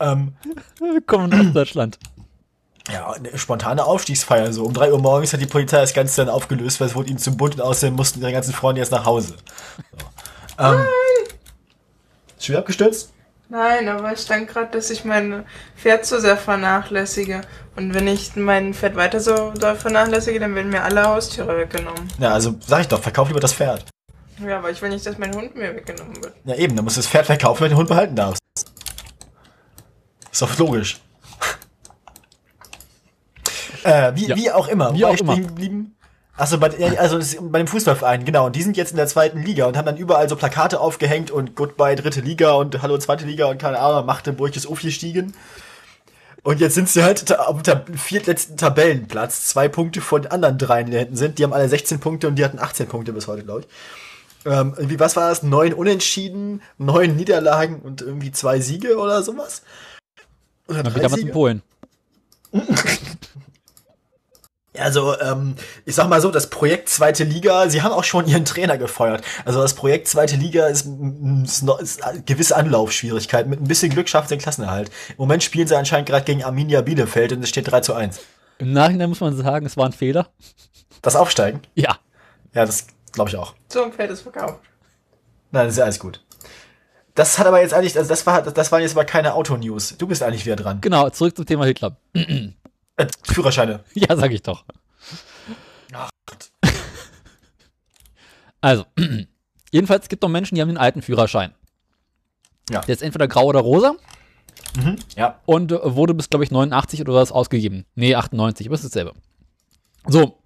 Ähm, 0.00 0.34
Willkommen 0.80 1.32
aus 1.32 1.52
Deutschland. 1.52 1.98
Ja, 2.92 3.12
eine 3.12 3.38
spontane 3.38 3.84
Aufstiegsfeier. 3.84 4.52
So 4.52 4.64
um 4.64 4.72
3 4.72 4.92
Uhr 4.92 4.98
morgens 4.98 5.32
hat 5.32 5.40
die 5.40 5.46
Polizei 5.46 5.80
das 5.80 5.94
Ganze 5.94 6.24
dann 6.24 6.34
aufgelöst, 6.34 6.80
weil 6.80 6.88
es 6.88 6.96
wurde 6.96 7.10
ihnen 7.10 7.18
zum 7.18 7.36
bunt 7.36 7.54
und 7.54 7.60
außerdem 7.60 7.94
mussten 7.94 8.20
ihre 8.20 8.32
ganzen 8.32 8.52
Freunde 8.52 8.80
jetzt 8.80 8.90
nach 8.90 9.04
Hause. 9.04 9.36
So. 10.58 10.64
Ähm, 10.64 10.84
ist 12.42 12.46
schon 12.46 12.52
wieder 12.54 12.60
abgestürzt? 12.60 13.12
Nein, 13.48 13.88
aber 13.88 14.12
es 14.12 14.22
stand 14.22 14.48
gerade, 14.48 14.70
dass 14.72 14.90
ich 14.90 15.04
mein 15.04 15.44
Pferd 15.76 16.06
zu 16.06 16.20
sehr 16.20 16.36
vernachlässige. 16.36 17.42
Und 17.76 17.92
wenn 17.94 18.08
ich 18.08 18.34
mein 18.34 18.72
Pferd 18.74 18.96
weiter 18.96 19.20
so 19.20 19.50
doll 19.52 19.76
vernachlässige, 19.76 20.40
dann 20.40 20.54
werden 20.54 20.70
mir 20.70 20.82
alle 20.82 21.04
Haustiere 21.04 21.56
weggenommen. 21.58 22.08
Ja, 22.18 22.32
also 22.32 22.54
sag 22.66 22.80
ich 22.80 22.88
doch, 22.88 23.00
verkauf 23.00 23.28
lieber 23.28 23.40
das 23.40 23.52
Pferd. 23.52 23.84
Ja, 24.44 24.58
aber 24.58 24.70
ich 24.70 24.80
will 24.80 24.88
nicht, 24.88 25.04
dass 25.06 25.18
mein 25.18 25.34
Hund 25.34 25.54
mir 25.54 25.74
weggenommen 25.76 26.16
wird. 26.22 26.34
Ja 26.44 26.54
eben, 26.56 26.74
dann 26.74 26.84
musst 26.84 26.96
du 26.96 27.00
das 27.00 27.08
Pferd 27.08 27.26
verkaufen, 27.26 27.60
wenn 27.60 27.68
du 27.70 27.74
den 27.74 27.78
Hund 27.78 27.88
behalten 27.88 28.16
darfst. 28.16 28.40
Ist 30.32 30.42
doch 30.42 30.58
logisch. 30.58 30.98
äh, 33.84 34.12
wie, 34.14 34.26
Ja. 34.28 34.36
wie 34.36 34.50
auch 34.50 34.66
immer. 34.68 34.94
Wie 34.94 35.04
auch 35.04 35.14
ich 35.14 35.20
immer. 35.20 35.36
geblieben? 35.36 35.94
Achso, 36.36 36.58
bei, 36.58 36.70
ja, 36.78 36.92
also 36.98 37.18
bei 37.42 37.58
dem 37.58 37.66
Fußballverein, 37.66 38.24
genau. 38.24 38.46
Und 38.46 38.56
die 38.56 38.62
sind 38.62 38.76
jetzt 38.76 38.92
in 38.92 38.96
der 38.96 39.06
zweiten 39.06 39.42
Liga 39.42 39.66
und 39.66 39.76
haben 39.76 39.84
dann 39.84 39.98
überall 39.98 40.28
so 40.28 40.36
Plakate 40.36 40.80
aufgehängt 40.80 41.30
und 41.30 41.54
Goodbye 41.54 41.94
dritte 41.94 42.20
Liga 42.20 42.52
und 42.52 42.80
Hallo 42.80 42.96
zweite 42.98 43.26
Liga 43.26 43.46
und 43.46 43.58
keine 43.58 43.78
Ahnung, 43.78 44.06
Magdeburg 44.06 44.56
ist 44.56 44.66
aufgestiegen. 44.66 45.34
Und 46.42 46.60
jetzt 46.60 46.74
sind 46.74 46.88
sie 46.88 47.04
halt 47.04 47.38
am 47.38 47.62
ta 47.62 47.84
viertletzten 47.94 48.56
Tabellenplatz, 48.56 49.46
zwei 49.46 49.68
Punkte 49.68 50.00
von 50.00 50.22
den 50.22 50.32
anderen 50.32 50.58
dreien, 50.58 50.86
die 50.86 50.92
da 50.92 50.98
hinten 50.98 51.16
sind. 51.16 51.38
Die 51.38 51.44
haben 51.44 51.52
alle 51.52 51.68
16 51.68 52.00
Punkte 52.00 52.26
und 52.28 52.36
die 52.36 52.44
hatten 52.44 52.58
18 52.58 52.88
Punkte 52.88 53.12
bis 53.12 53.28
heute, 53.28 53.44
glaube 53.44 53.60
ich. 53.60 53.66
Ähm, 54.44 54.74
irgendwie, 54.76 54.98
was 54.98 55.14
war 55.14 55.28
das? 55.28 55.44
Neun 55.44 55.72
Unentschieden, 55.72 56.62
neun 56.78 57.14
Niederlagen 57.14 57.80
und 57.80 58.02
irgendwie 58.02 58.32
zwei 58.32 58.58
Siege 58.58 58.96
oder 58.96 59.22
sowas? 59.22 59.62
Oder 60.66 60.82
Dann 60.82 60.92
drei 60.92 60.98
wie 60.98 61.02
damals 61.02 61.20
in 61.20 61.26
Siege? 61.26 61.32
Polen. 61.32 61.62
Also, 64.78 65.18
ähm, 65.20 65.56
ich 65.84 65.94
sag 65.94 66.08
mal 66.08 66.20
so, 66.22 66.30
das 66.30 66.48
Projekt 66.48 66.88
Zweite 66.88 67.24
Liga, 67.24 67.68
sie 67.68 67.82
haben 67.82 67.92
auch 67.92 68.04
schon 68.04 68.26
ihren 68.26 68.46
Trainer 68.46 68.78
gefeuert. 68.78 69.22
Also 69.44 69.60
das 69.60 69.74
Projekt 69.74 70.08
Zweite 70.08 70.36
Liga 70.36 70.66
ist, 70.66 70.86
mm, 70.86 71.44
ist, 71.44 71.62
noch, 71.62 71.78
ist 71.78 72.02
eine 72.02 72.22
gewisse 72.22 72.56
Anlaufschwierigkeit. 72.56 73.46
Mit 73.46 73.60
ein 73.60 73.68
bisschen 73.68 73.90
Glück 73.90 74.08
schafft 74.08 74.30
den 74.30 74.38
Klassenerhalt. 74.38 74.90
Im 75.10 75.16
Moment 75.18 75.42
spielen 75.42 75.68
sie 75.68 75.76
anscheinend 75.76 76.08
gerade 76.08 76.24
gegen 76.24 76.42
Arminia 76.42 76.80
Bielefeld 76.80 77.32
und 77.32 77.42
es 77.42 77.50
steht 77.50 77.70
3 77.70 77.80
zu 77.80 77.92
1. 77.92 78.20
Im 78.58 78.72
Nachhinein 78.72 79.10
muss 79.10 79.20
man 79.20 79.36
sagen, 79.36 79.66
es 79.66 79.76
war 79.76 79.86
ein 79.86 79.92
Fehler. 79.92 80.28
Das 81.02 81.16
Aufsteigen? 81.16 81.60
Ja. 81.74 81.98
Ja, 82.54 82.64
das 82.64 82.86
glaube 83.12 83.28
ich 83.28 83.36
auch. 83.36 83.54
So 83.68 83.82
ein 83.82 83.92
Pferd 83.92 84.10
ist 84.10 84.22
verkauft. 84.22 84.60
Nein, 85.50 85.66
das 85.66 85.74
ist 85.74 85.78
ja 85.78 85.84
alles 85.84 85.98
gut. 85.98 86.24
Das 87.14 87.38
hat 87.38 87.46
aber 87.46 87.60
jetzt 87.60 87.74
eigentlich, 87.74 87.96
also 87.98 88.08
das 88.08 88.26
war, 88.26 88.40
das 88.40 88.72
waren 88.72 88.80
jetzt 88.80 88.92
aber 88.92 89.04
keine 89.04 89.34
Autonews. 89.34 89.96
Du 89.98 90.06
bist 90.06 90.22
eigentlich 90.22 90.46
wieder 90.46 90.56
dran. 90.56 90.80
Genau, 90.80 91.10
zurück 91.10 91.36
zum 91.36 91.44
Thema 91.44 91.66
Hitler. 91.66 91.96
Äh, 92.96 93.06
Führerscheine. 93.24 93.84
Ja, 93.94 94.16
sag 94.16 94.32
ich 94.32 94.42
doch. 94.42 94.64
Ach 95.92 96.10
Gott. 96.26 96.50
Also, 98.60 98.84
jedenfalls 99.72 100.08
gibt 100.08 100.22
es 100.22 100.26
noch 100.26 100.32
Menschen, 100.32 100.54
die 100.54 100.60
haben 100.60 100.68
den 100.68 100.78
alten 100.78 101.02
Führerschein. 101.02 101.52
Ja. 102.70 102.80
Der 102.82 102.94
ist 102.94 103.02
entweder 103.02 103.26
grau 103.28 103.46
oder 103.46 103.60
rosa 103.60 103.94
Mhm. 104.76 104.96
Ja. 105.16 105.38
und 105.44 105.70
äh, 105.72 105.94
wurde 105.96 106.14
bis, 106.14 106.30
glaube 106.30 106.44
ich, 106.44 106.50
89 106.50 107.00
oder 107.02 107.12
was 107.14 107.32
ausgegeben. 107.32 107.84
Nee, 107.94 108.14
98, 108.14 108.66
aber 108.68 108.74
es 108.74 108.84
ist 108.84 108.94
dasselbe. 108.94 109.12
So. 110.06 110.38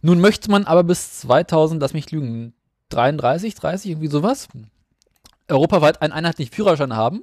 Nun 0.00 0.20
möchte 0.20 0.50
man 0.50 0.64
aber 0.64 0.82
bis 0.84 1.18
2000, 1.20 1.82
lass 1.82 1.92
mich 1.92 2.10
lügen, 2.10 2.54
33, 2.90 3.54
30, 3.54 3.90
irgendwie 3.90 4.08
sowas, 4.08 4.48
europaweit 5.48 6.00
einen 6.00 6.12
einheitlichen 6.14 6.54
Führerschein 6.54 6.94
haben. 6.96 7.22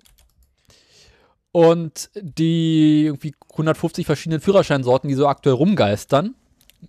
Und 1.56 2.10
die 2.16 3.06
irgendwie 3.06 3.34
150 3.52 4.06
verschiedenen 4.06 4.42
Führerscheinsorten, 4.42 5.08
die 5.08 5.14
so 5.14 5.26
aktuell 5.26 5.56
rumgeistern, 5.56 6.36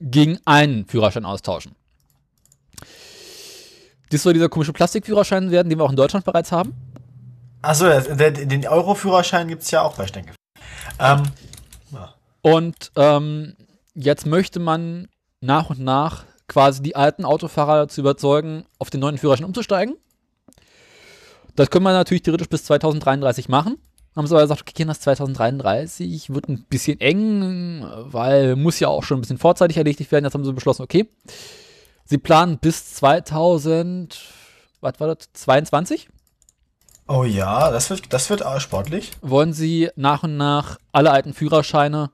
gegen 0.00 0.40
einen 0.44 0.86
Führerschein 0.88 1.24
austauschen. 1.24 1.76
Das 4.10 4.24
soll 4.24 4.32
dieser 4.32 4.48
komische 4.48 4.72
Plastikführerschein 4.72 5.52
werden, 5.52 5.70
den 5.70 5.78
wir 5.78 5.84
auch 5.84 5.90
in 5.90 5.96
Deutschland 5.96 6.24
bereits 6.24 6.50
haben. 6.50 6.74
Achso, 7.62 7.86
den 7.86 8.66
Euro-Führerschein 8.66 9.46
gibt's 9.46 9.70
ja 9.70 9.82
auch 9.82 9.94
bei 9.94 10.08
Stenke. 10.08 10.32
Ähm, 10.98 11.22
ja. 11.92 12.14
Und 12.42 12.90
ähm, 12.96 13.54
jetzt 13.94 14.26
möchte 14.26 14.58
man 14.58 15.06
nach 15.40 15.70
und 15.70 15.78
nach 15.78 16.24
quasi 16.48 16.82
die 16.82 16.96
alten 16.96 17.24
Autofahrer 17.24 17.76
dazu 17.82 18.00
überzeugen, 18.00 18.64
auf 18.80 18.90
den 18.90 18.98
neuen 18.98 19.18
Führerschein 19.18 19.46
umzusteigen. 19.46 19.94
Das 21.54 21.70
können 21.70 21.84
wir 21.84 21.92
natürlich 21.92 22.24
theoretisch 22.24 22.48
bis 22.48 22.64
2033 22.64 23.48
machen. 23.48 23.78
Haben 24.16 24.26
sie 24.26 24.34
aber 24.34 24.42
gesagt, 24.42 24.62
okay, 24.62 24.84
das 24.86 25.00
2033 25.00 26.32
wird 26.32 26.48
ein 26.48 26.64
bisschen 26.64 26.98
eng, 27.00 27.86
weil 28.06 28.56
muss 28.56 28.80
ja 28.80 28.88
auch 28.88 29.04
schon 29.04 29.18
ein 29.18 29.20
bisschen 29.20 29.36
vorzeitig 29.36 29.76
erledigt 29.76 30.10
werden. 30.10 30.24
Jetzt 30.24 30.32
haben 30.32 30.44
sie 30.44 30.54
beschlossen, 30.54 30.82
okay, 30.82 31.06
sie 32.06 32.16
planen 32.16 32.56
bis 32.58 32.94
2000, 32.94 34.18
was 34.80 34.98
war 34.98 35.14
das, 35.14 35.28
22? 35.34 36.08
Oh 37.08 37.24
ja, 37.24 37.70
das 37.70 37.90
wird, 37.90 38.12
das 38.12 38.30
wird 38.30 38.42
sportlich. 38.62 39.12
wollen 39.20 39.52
sie 39.52 39.90
nach 39.96 40.22
und 40.22 40.38
nach 40.38 40.78
alle 40.92 41.10
alten 41.10 41.34
Führerscheine, 41.34 42.10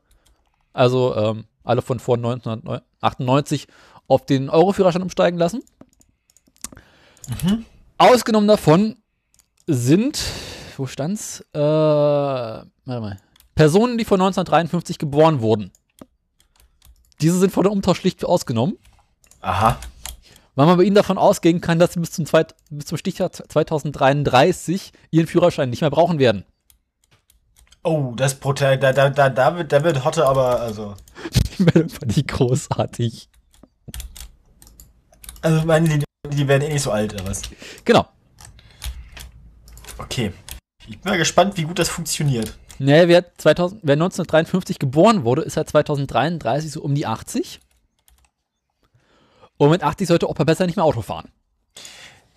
also 0.73 1.15
ähm, 1.15 1.45
alle 1.63 1.83
von 1.83 2.01
vor 2.01 2.17
1998, 2.17 3.69
auf 4.09 4.27
den 4.27 4.51
Euro-Führerschein 4.51 5.03
umsteigen 5.03 5.39
lassen. 5.39 5.63
Ausgenommen 7.97 8.49
davon 8.49 8.97
sind, 9.69 10.21
wo 10.79 10.87
stand's? 10.87 11.41
Äh, 11.53 11.59
warte 11.59 12.67
mal. 12.87 13.19
Personen, 13.55 13.99
die 13.99 14.05
vor 14.05 14.17
1953 14.17 14.99
geboren 14.99 15.41
wurden. 15.41 15.73
Diese 17.21 17.39
sind 17.39 17.53
vor 17.53 17.63
dem 17.63 17.73
Umtausch 17.73 18.01
schlicht 18.01 18.25
ausgenommen, 18.25 18.77
Aha. 19.41 19.79
weil 20.55 20.67
man 20.67 20.77
bei 20.77 20.83
ihnen 20.85 20.97
davon 20.97 21.19
ausgehen 21.19 21.61
kann, 21.61 21.79
dass 21.79 21.93
sie 21.93 22.01
bis 22.01 22.11
zum, 22.11 22.27
zweit, 22.27 22.57
bis 22.71 22.87
zum 22.87 22.99
Stichtag 22.99 23.35
2033 23.35 24.93
ihren 25.11 25.27
Führerschein 25.27 25.71
nicht 25.71 25.83
mehr 25.83 25.91
brauchen 25.91 26.19
werden. 26.19 26.45
Oh, 27.85 28.13
das 28.17 28.35
Protest, 28.35 28.83
da, 28.83 28.93
da, 28.93 29.11
da, 29.11 29.29
da 29.29 29.57
wird, 29.57 29.73
da 29.73 29.85
wird 29.85 30.05
Hotte 30.05 30.27
aber, 30.27 30.61
also. 30.61 30.95
Die 31.59 31.65
Meldung 31.65 31.89
fand 31.89 32.17
ich 32.17 32.27
großartig. 32.27 33.29
Also, 35.43 35.67
meine, 35.67 35.89
die, 35.89 36.05
die 36.31 36.49
werden 36.49 36.63
eh 36.63 36.73
nicht 36.73 36.83
so 36.83 36.93
alt, 36.93 37.13
oder 37.15 37.27
was? 37.27 37.43
Genau. 37.85 38.07
Okay. 39.99 40.33
Ich 40.89 41.01
bin 41.01 41.11
mal 41.11 41.19
gespannt, 41.19 41.57
wie 41.57 41.63
gut 41.63 41.79
das 41.79 41.89
funktioniert. 41.89 42.57
Nee, 42.79 43.09
wer, 43.09 43.37
2000, 43.37 43.81
wer 43.85 43.95
1953 43.95 44.79
geboren 44.79 45.25
wurde, 45.25 45.43
ist 45.43 45.57
halt 45.57 45.69
2033 45.69 46.73
so 46.73 46.83
um 46.83 46.95
die 46.95 47.07
80. 47.07 47.61
Und 49.57 49.71
mit 49.71 49.83
80 49.83 50.09
sollte 50.09 50.29
Opa 50.29 50.45
besser 50.45 50.67
nicht 50.67 50.77
mehr 50.77 50.85
Auto 50.85 51.03
fahren. 51.03 51.31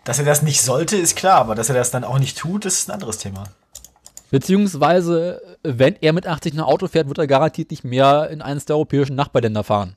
Dass 0.03 0.19
er 0.19 0.25
das 0.25 0.43
nicht 0.43 0.61
sollte, 0.61 0.97
ist 0.97 1.15
klar, 1.15 1.39
aber 1.39 1.55
dass 1.55 1.69
er 1.69 1.75
das 1.75 1.89
dann 1.89 2.03
auch 2.03 2.19
nicht 2.19 2.37
tut, 2.37 2.65
ist 2.65 2.87
ein 2.87 2.91
anderes 2.91 3.17
Thema. 3.17 3.45
Beziehungsweise, 4.29 5.41
wenn 5.63 5.95
er 6.01 6.13
mit 6.13 6.27
80 6.27 6.53
noch 6.53 6.67
Auto 6.67 6.87
fährt, 6.87 7.07
wird 7.07 7.17
er 7.17 7.27
garantiert 7.27 7.71
nicht 7.71 7.83
mehr 7.83 8.29
in 8.29 8.41
eines 8.41 8.65
der 8.65 8.75
europäischen 8.75 9.15
Nachbarländer 9.15 9.63
fahren. 9.63 9.95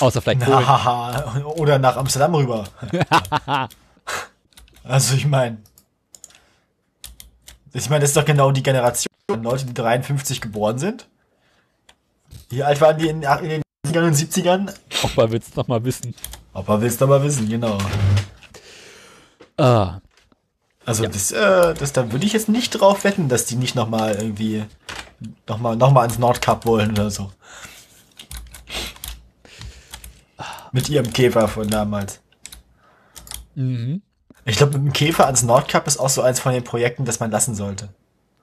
Außer 0.00 0.20
vielleicht 0.20 0.40
Polen. 0.40 0.66
Haha, 0.66 1.42
oder 1.56 1.78
nach 1.78 1.96
Amsterdam 1.96 2.34
rüber. 2.34 2.64
also 4.84 5.14
ich 5.14 5.26
meine, 5.26 5.58
ich 7.74 7.90
meine, 7.90 8.00
das 8.00 8.10
ist 8.10 8.16
doch 8.16 8.24
genau 8.24 8.50
die 8.52 8.62
Generation 8.62 9.12
von 9.30 9.42
Leute, 9.42 9.66
die 9.66 9.74
53 9.74 10.40
geboren 10.40 10.78
sind. 10.78 11.08
Wie 12.48 12.62
alt 12.62 12.80
waren 12.80 12.98
die 12.98 13.08
in, 13.08 13.22
in 13.22 13.48
den 13.48 13.62
70ern 13.86 14.06
und 14.06 14.14
70ern? 14.14 14.74
Opa 15.02 15.30
will's 15.30 15.54
noch 15.56 15.66
mal 15.66 15.82
wissen. 15.84 16.14
Opa 16.52 16.80
willst 16.80 17.00
du 17.00 17.04
aber 17.06 17.22
wissen, 17.22 17.48
genau. 17.48 17.78
Ah, 19.56 20.00
Also 20.84 21.06
das, 21.06 21.32
äh, 21.32 21.74
das, 21.74 21.92
da 21.92 22.12
würde 22.12 22.26
ich 22.26 22.32
jetzt 22.32 22.48
nicht 22.48 22.70
drauf 22.70 23.04
wetten, 23.04 23.28
dass 23.28 23.46
die 23.46 23.56
nicht 23.56 23.74
nochmal 23.74 24.14
irgendwie 24.16 24.64
nochmal 25.48 25.76
noch 25.76 25.90
mal 25.92 26.02
ans 26.02 26.18
Nordkap 26.18 26.66
wollen 26.66 26.90
oder 26.92 27.10
so. 27.10 27.32
Mit 30.72 30.88
ihrem 30.88 31.12
Käfer 31.12 31.46
von 31.48 31.68
damals. 31.68 32.20
mhm. 33.54 34.02
Ich 34.46 34.56
glaube, 34.56 34.78
mit 34.78 34.86
dem 34.88 34.92
Käfer 34.92 35.26
ans 35.26 35.42
Nordkap 35.42 35.86
ist 35.86 35.96
auch 35.98 36.08
so 36.08 36.22
eins 36.22 36.40
von 36.40 36.52
den 36.52 36.64
Projekten, 36.64 37.04
das 37.04 37.20
man 37.20 37.30
lassen 37.30 37.54
sollte. 37.54 37.88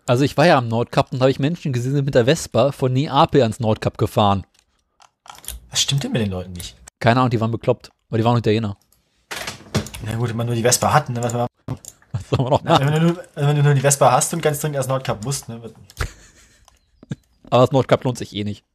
Also 0.08 0.24
ich 0.24 0.36
war 0.36 0.48
ja 0.48 0.58
am 0.58 0.68
Nordkap 0.68 1.12
und 1.12 1.20
da 1.20 1.24
habe 1.24 1.32
ich 1.32 1.40
Menschen 1.40 1.74
gesehen, 1.74 1.92
die 1.92 1.98
sind 1.98 2.06
mit 2.06 2.16
der 2.16 2.26
Vespa 2.26 2.72
von 2.72 2.92
Neapel 2.92 3.42
ans 3.44 3.60
Nordkap 3.60 3.98
gefahren. 3.98 4.46
Was 5.70 5.82
stimmt 5.82 6.04
denn 6.04 6.12
mit 6.12 6.22
den 6.22 6.32
Leuten 6.32 6.54
nicht? 6.54 6.76
Keine 7.00 7.20
Ahnung, 7.20 7.30
die 7.30 7.40
waren 7.40 7.52
bekloppt. 7.52 7.92
Aber 8.10 8.18
die 8.18 8.24
waren 8.26 8.38
Italiener. 8.38 8.78
Na 10.04 10.16
gut, 10.16 10.30
wenn 10.30 10.38
man 10.38 10.48
nur 10.48 10.56
die 10.56 10.64
Vespa 10.64 10.92
hat, 10.92 11.10
ne, 11.10 11.22
was 11.24 11.34
man, 11.34 11.48
Was 12.12 12.30
soll 12.30 12.40
man 12.40 12.50
noch 12.50 12.62
na, 12.64 12.72
machen? 12.74 12.88
wenn, 12.88 12.94
du 12.94 13.02
nur, 13.14 13.24
wenn 13.36 13.56
du 13.56 13.64
nur 13.64 13.74
die 13.76 13.82
Vespa 13.82 14.12
hast 14.12 14.34
und 14.34 14.42
ganz 14.42 14.60
dringend 14.60 14.78
ans 14.78 14.88
Nordkap 14.90 15.24
musst, 15.24 15.48
ne, 15.48 15.62
Aber 17.50 17.62
das 17.64 17.72
Nordkap 17.72 18.04
lohnt 18.04 18.18
sich 18.18 18.36
eh 18.36 18.44
nicht. 18.44 18.66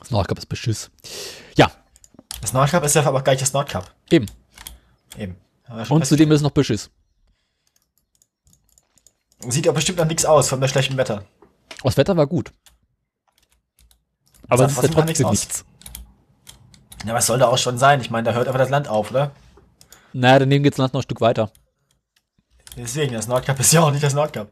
Das 0.00 0.10
Nordkap 0.10 0.36
ist 0.38 0.46
Beschiss. 0.46 0.90
Ja, 1.56 1.70
das 2.40 2.52
Nordkap 2.52 2.84
ist 2.84 2.94
ja 2.94 3.06
aber 3.06 3.22
gleich 3.22 3.38
das 3.40 3.52
Nordkap. 3.54 3.90
eben. 4.10 4.26
Eben. 5.16 5.36
Und 5.88 6.06
zudem 6.06 6.30
ist 6.30 6.36
es 6.36 6.42
noch 6.42 6.52
festgestellt. 6.52 6.90
Sieht 9.48 9.68
auch 9.68 9.74
bestimmt 9.74 9.98
noch 9.98 10.06
nichts 10.06 10.24
aus 10.24 10.48
von 10.48 10.60
der 10.60 10.68
schlechten 10.68 10.96
Wetter. 10.96 11.24
Das 11.82 11.96
Wetter 11.96 12.16
war 12.16 12.26
gut. 12.26 12.52
Aber 14.48 14.64
es 14.64 14.72
ist 14.72 14.82
ja 14.82 14.88
trotzdem 14.88 15.06
nichts 15.06 15.20
nichts. 15.20 15.64
Ja, 17.06 17.14
was 17.14 17.26
soll 17.26 17.38
da 17.38 17.48
auch 17.48 17.58
schon 17.58 17.76
sein? 17.78 18.00
Ich 18.00 18.10
meine, 18.10 18.24
da 18.24 18.34
hört 18.34 18.48
aber 18.48 18.58
das 18.58 18.70
Land 18.70 18.88
auf, 18.88 19.10
oder? 19.10 19.32
Naja, 20.12 20.38
daneben 20.38 20.64
geht's 20.64 20.78
Land 20.78 20.94
noch 20.94 21.00
ein 21.00 21.04
Stück 21.04 21.20
weiter. 21.20 21.50
Deswegen, 22.76 23.12
das 23.12 23.28
Nordkap 23.28 23.60
ist 23.60 23.72
ja 23.72 23.82
auch 23.82 23.90
nicht 23.90 24.02
das 24.02 24.14
Nordkap. 24.14 24.50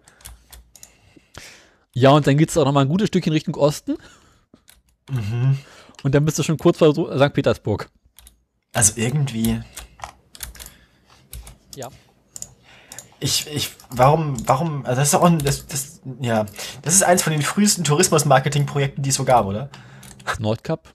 Ja, 1.95 2.11
und 2.11 2.27
dann 2.27 2.37
geht's 2.37 2.57
auch 2.57 2.65
noch 2.65 2.73
mal 2.73 2.83
ein 2.83 2.89
gutes 2.89 3.09
Stückchen 3.09 3.33
Richtung 3.33 3.55
Osten. 3.55 3.97
Mhm. 5.11 5.59
Und 6.03 6.15
dann 6.15 6.25
bist 6.25 6.39
du 6.39 6.43
schon 6.43 6.59
kurz 6.59 6.79
vor 6.79 6.95
St. 6.95 7.33
Petersburg. 7.33 7.91
Also 8.73 8.95
irgendwie. 8.97 9.61
Ja. 11.77 11.89
Ich, 13.21 13.47
ich, 13.47 13.71
warum, 13.91 14.37
warum, 14.49 14.85
also 14.85 15.01
das 15.01 15.09
ist 15.09 15.15
auch 15.15 15.23
ein, 15.23 15.39
das, 15.39 15.67
das, 15.67 16.01
ja, 16.21 16.45
das 16.83 16.95
ist 16.95 17.05
eins 17.05 17.23
von 17.23 17.33
den 17.33 17.43
frühesten 17.43 17.85
Tourismus-Marketing-Projekten, 17.85 19.03
die 19.03 19.11
es 19.11 19.15
so 19.15 19.25
gab, 19.25 19.47
oder? 19.47 19.71
Nordkap? 20.39 20.93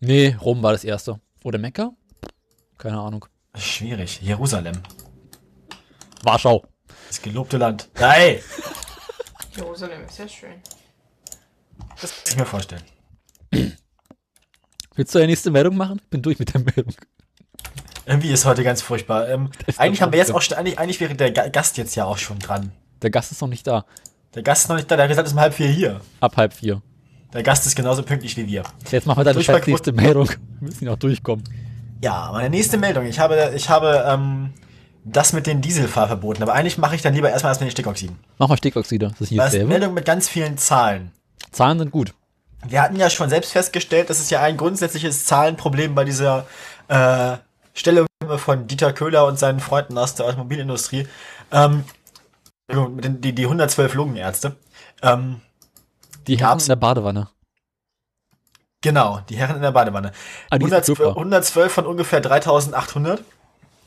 Nee, 0.00 0.36
Rom 0.40 0.62
war 0.62 0.72
das 0.72 0.84
erste. 0.84 1.20
Oder 1.42 1.58
Mekka? 1.58 1.90
Keine 2.76 3.00
Ahnung. 3.00 3.26
Schwierig. 3.56 4.20
Jerusalem. 4.22 4.80
Warschau. 6.22 6.64
Das 7.08 7.20
gelobte 7.20 7.56
Land. 7.56 7.88
Hey! 7.94 8.42
Jerusalem 9.56 10.04
ist 10.04 10.18
ja 10.18 10.28
schön. 10.28 10.62
Das 12.00 12.12
kann 12.22 12.32
ich 12.32 12.36
mir 12.36 12.46
vorstellen. 12.46 12.82
Willst 14.94 15.14
du 15.14 15.18
eine 15.18 15.28
nächste 15.28 15.50
Meldung 15.50 15.76
machen? 15.76 16.00
Bin 16.10 16.22
durch 16.22 16.38
mit 16.38 16.54
der 16.54 16.60
Meldung. 16.60 16.94
Irgendwie 18.08 18.30
ist 18.30 18.44
heute 18.46 18.64
ganz 18.64 18.80
furchtbar. 18.82 19.28
Ähm, 19.28 19.50
eigentlich 19.76 20.02
haben 20.02 20.12
wir 20.12 20.18
jetzt 20.18 20.32
auch 20.32 20.40
schon, 20.42 20.56
eigentlich, 20.56 20.78
eigentlich 20.78 20.98
wäre 21.00 21.14
der 21.14 21.30
Ga- 21.30 21.48
Gast 21.48 21.76
jetzt 21.76 21.94
ja 21.94 22.04
auch 22.06 22.18
schon 22.18 22.38
dran. 22.38 22.72
Der 23.02 23.10
Gast 23.10 23.30
ist 23.32 23.40
noch 23.40 23.48
nicht 23.48 23.66
da. 23.66 23.84
Der 24.34 24.42
Gast 24.42 24.62
ist 24.62 24.68
noch 24.68 24.76
nicht 24.76 24.90
da, 24.90 24.96
der 24.96 25.04
hat 25.04 25.08
gesagt, 25.10 25.26
es 25.26 25.32
ist 25.32 25.36
um 25.36 25.40
halb 25.40 25.54
vier 25.54 25.68
hier. 25.68 26.00
Ab 26.20 26.36
halb 26.36 26.52
vier. 26.54 26.82
Der 27.32 27.42
Gast 27.42 27.66
ist 27.66 27.76
genauso 27.76 28.02
pünktlich 28.02 28.36
wie 28.36 28.46
wir. 28.46 28.62
Jetzt 28.90 29.06
machen 29.06 29.20
wir 29.20 29.24
deine 29.24 29.38
nächste 29.66 29.92
Meldung. 29.92 30.28
Wir 30.28 30.36
müssen 30.68 30.84
noch 30.86 30.96
durchkommen. 30.96 31.44
Ja, 32.02 32.30
meine 32.32 32.48
nächste 32.50 32.78
Meldung. 32.78 33.04
Ich 33.06 33.18
habe, 33.18 33.52
ich 33.54 33.68
habe 33.68 34.04
ähm, 34.06 34.54
das 35.04 35.32
mit 35.34 35.46
den 35.46 35.60
Dieselfahrverboten, 35.60 36.42
aber 36.42 36.54
eigentlich 36.54 36.78
mache 36.78 36.94
ich 36.94 37.02
dann 37.02 37.12
lieber 37.14 37.28
erstmal 37.30 37.50
das 37.52 37.60
mit 37.60 37.68
den 37.68 37.72
Stickoxiden. 37.72 38.16
Mach 38.38 38.48
mal 38.48 38.56
Stickoxide. 38.56 39.08
Das 39.08 39.20
ist 39.20 39.30
nicht 39.30 39.38
Das 39.38 39.46
dasselbe. 39.52 39.66
Meldung 39.68 39.94
mit 39.94 40.04
ganz 40.06 40.28
vielen 40.28 40.56
Zahlen. 40.56 41.10
Zahlen 41.50 41.78
sind 41.78 41.90
gut. 41.90 42.14
Wir 42.66 42.80
hatten 42.82 42.96
ja 42.96 43.08
schon 43.10 43.28
selbst 43.28 43.52
festgestellt, 43.52 44.10
dass 44.10 44.18
es 44.18 44.30
ja 44.30 44.40
ein 44.42 44.56
grundsätzliches 44.56 45.24
Zahlenproblem 45.26 45.94
bei 45.94 46.04
dieser 46.04 46.46
äh, 46.88 47.36
Stellungnahme 47.78 48.38
von 48.38 48.66
Dieter 48.66 48.92
Köhler 48.92 49.26
und 49.26 49.38
seinen 49.38 49.60
Freunden 49.60 49.96
aus 49.96 50.14
der 50.16 50.26
Automobilindustrie, 50.26 51.06
ähm, 51.52 51.84
die, 52.70 53.34
die 53.34 53.44
112 53.44 53.94
Lungenärzte, 53.94 54.56
ähm, 55.02 55.40
Die 56.26 56.38
Herren 56.38 56.58
in 56.58 56.66
der 56.66 56.76
Badewanne. 56.76 57.28
genau, 58.82 59.20
die 59.28 59.36
Herren 59.36 59.56
in 59.56 59.62
der 59.62 59.70
Badewanne. 59.70 60.12
Ah, 60.50 60.58
die 60.58 60.64
ist 60.64 60.72
112, 60.72 60.98
super. 60.98 61.16
112 61.16 61.72
von 61.72 61.86
ungefähr 61.86 62.20
3800 62.20 63.22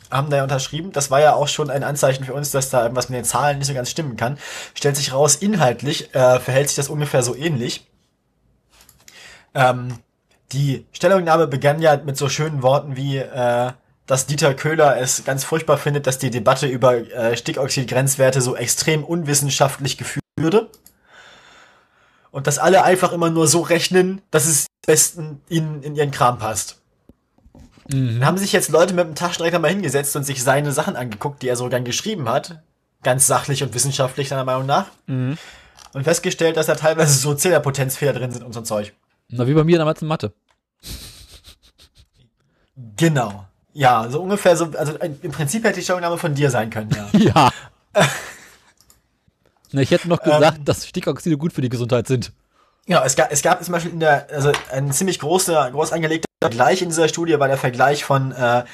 haben 0.09 0.29
da 0.29 0.37
ja 0.37 0.43
unterschrieben. 0.43 0.91
Das 0.91 1.11
war 1.11 1.21
ja 1.21 1.33
auch 1.33 1.47
schon 1.47 1.69
ein 1.69 1.83
Anzeichen 1.83 2.25
für 2.25 2.33
uns, 2.33 2.51
dass 2.51 2.69
da 2.69 2.83
irgendwas 2.83 3.09
mit 3.09 3.17
den 3.17 3.25
Zahlen 3.25 3.59
nicht 3.59 3.67
so 3.67 3.73
ganz 3.73 3.89
stimmen 3.89 4.17
kann. 4.17 4.37
Stellt 4.73 4.95
sich 4.97 5.13
raus, 5.13 5.35
inhaltlich 5.35 6.13
äh, 6.15 6.39
verhält 6.39 6.67
sich 6.69 6.75
das 6.77 6.89
ungefähr 6.89 7.23
so 7.23 7.35
ähnlich. 7.35 7.87
Ähm, 9.53 9.99
die 10.51 10.85
Stellungnahme 10.91 11.47
begann 11.47 11.81
ja 11.81 11.97
mit 11.97 12.17
so 12.17 12.27
schönen 12.29 12.61
Worten 12.61 12.97
wie, 12.97 13.17
äh, 13.17 13.71
dass 14.11 14.25
Dieter 14.25 14.53
Köhler 14.53 14.97
es 14.99 15.23
ganz 15.23 15.45
furchtbar 15.45 15.77
findet, 15.77 16.05
dass 16.05 16.17
die 16.17 16.31
Debatte 16.31 16.67
über 16.67 16.97
äh, 16.97 17.37
Stickoxid-Grenzwerte 17.37 18.41
so 18.41 18.57
extrem 18.57 19.05
unwissenschaftlich 19.05 19.97
geführt 19.97 20.25
würde. 20.35 20.69
Und 22.29 22.45
dass 22.45 22.59
alle 22.59 22.83
einfach 22.83 23.13
immer 23.13 23.29
nur 23.29 23.47
so 23.47 23.61
rechnen, 23.61 24.21
dass 24.29 24.47
es 24.47 24.65
am 24.65 24.85
besten 24.85 25.41
ihnen 25.47 25.81
in 25.81 25.95
ihren 25.95 26.11
Kram 26.11 26.39
passt. 26.39 26.81
Dann 27.87 28.25
haben 28.25 28.37
sich 28.37 28.51
jetzt 28.51 28.67
Leute 28.67 28.93
mit 28.93 29.07
dem 29.07 29.15
Taschenrechner 29.15 29.59
mal 29.59 29.69
hingesetzt 29.69 30.13
und 30.17 30.25
sich 30.25 30.43
seine 30.43 30.73
Sachen 30.73 30.97
angeguckt, 30.97 31.41
die 31.41 31.47
er 31.47 31.55
so 31.55 31.69
gern 31.69 31.85
geschrieben 31.85 32.27
hat. 32.27 32.61
Ganz 33.03 33.27
sachlich 33.27 33.63
und 33.63 33.73
wissenschaftlich, 33.73 34.27
seiner 34.27 34.43
Meinung 34.43 34.65
nach. 34.65 34.87
Und 35.93 36.03
festgestellt, 36.03 36.57
dass 36.57 36.65
da 36.65 36.75
teilweise 36.75 37.17
so 37.17 37.33
Zählerpotenzfehler 37.33 38.11
drin 38.11 38.31
sind 38.31 38.43
und 38.43 38.51
so 38.51 38.59
ein 38.59 38.65
Zeug. 38.65 38.93
Na, 39.29 39.47
wie 39.47 39.53
bei 39.53 39.63
mir 39.63 39.77
damals 39.77 40.01
in 40.01 40.09
Mathe. 40.09 40.33
Genau. 42.97 43.45
Ja, 43.73 44.09
so 44.09 44.21
ungefähr 44.21 44.57
so, 44.57 44.65
also 44.77 44.97
im 44.97 45.31
Prinzip 45.31 45.63
hätte 45.63 45.75
die 45.75 45.83
Stellungnahme 45.83 46.17
von 46.17 46.33
dir 46.35 46.49
sein 46.49 46.69
können, 46.69 46.89
ja. 46.91 47.09
Ja. 47.19 47.51
Na, 49.71 49.81
ich 49.81 49.91
hätte 49.91 50.09
noch 50.09 50.21
gesagt, 50.21 50.57
Ähm. 50.57 50.65
dass 50.65 50.85
Stickoxide 50.85 51.37
gut 51.37 51.53
für 51.53 51.61
die 51.61 51.69
Gesundheit 51.69 52.07
sind. 52.07 52.33
Genau, 52.85 53.03
es 53.03 53.15
gab, 53.15 53.31
es 53.31 53.41
gab 53.41 53.63
zum 53.63 53.71
Beispiel 53.71 53.93
in 53.93 54.01
der, 54.01 54.27
also 54.29 54.51
ein 54.71 54.91
ziemlich 54.91 55.19
großer, 55.19 55.71
groß 55.71 55.93
angelegter 55.93 56.25
Vergleich 56.43 56.81
in 56.81 56.89
dieser 56.89 57.07
Studie 57.07 57.39
war 57.39 57.47
der 57.47 57.57
Vergleich 57.57 58.03
von 58.03 58.31
äh, 58.31 58.65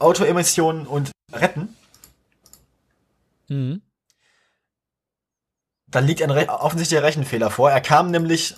Autoemissionen 0.00 0.86
und 0.86 1.12
Retten. 1.32 1.76
Mhm. 3.48 3.82
Da 5.86 6.00
liegt 6.00 6.22
ein 6.22 6.30
offensichtlicher 6.48 7.04
Rechenfehler 7.04 7.50
vor. 7.50 7.70
Er 7.70 7.80
kam 7.80 8.10
nämlich 8.10 8.56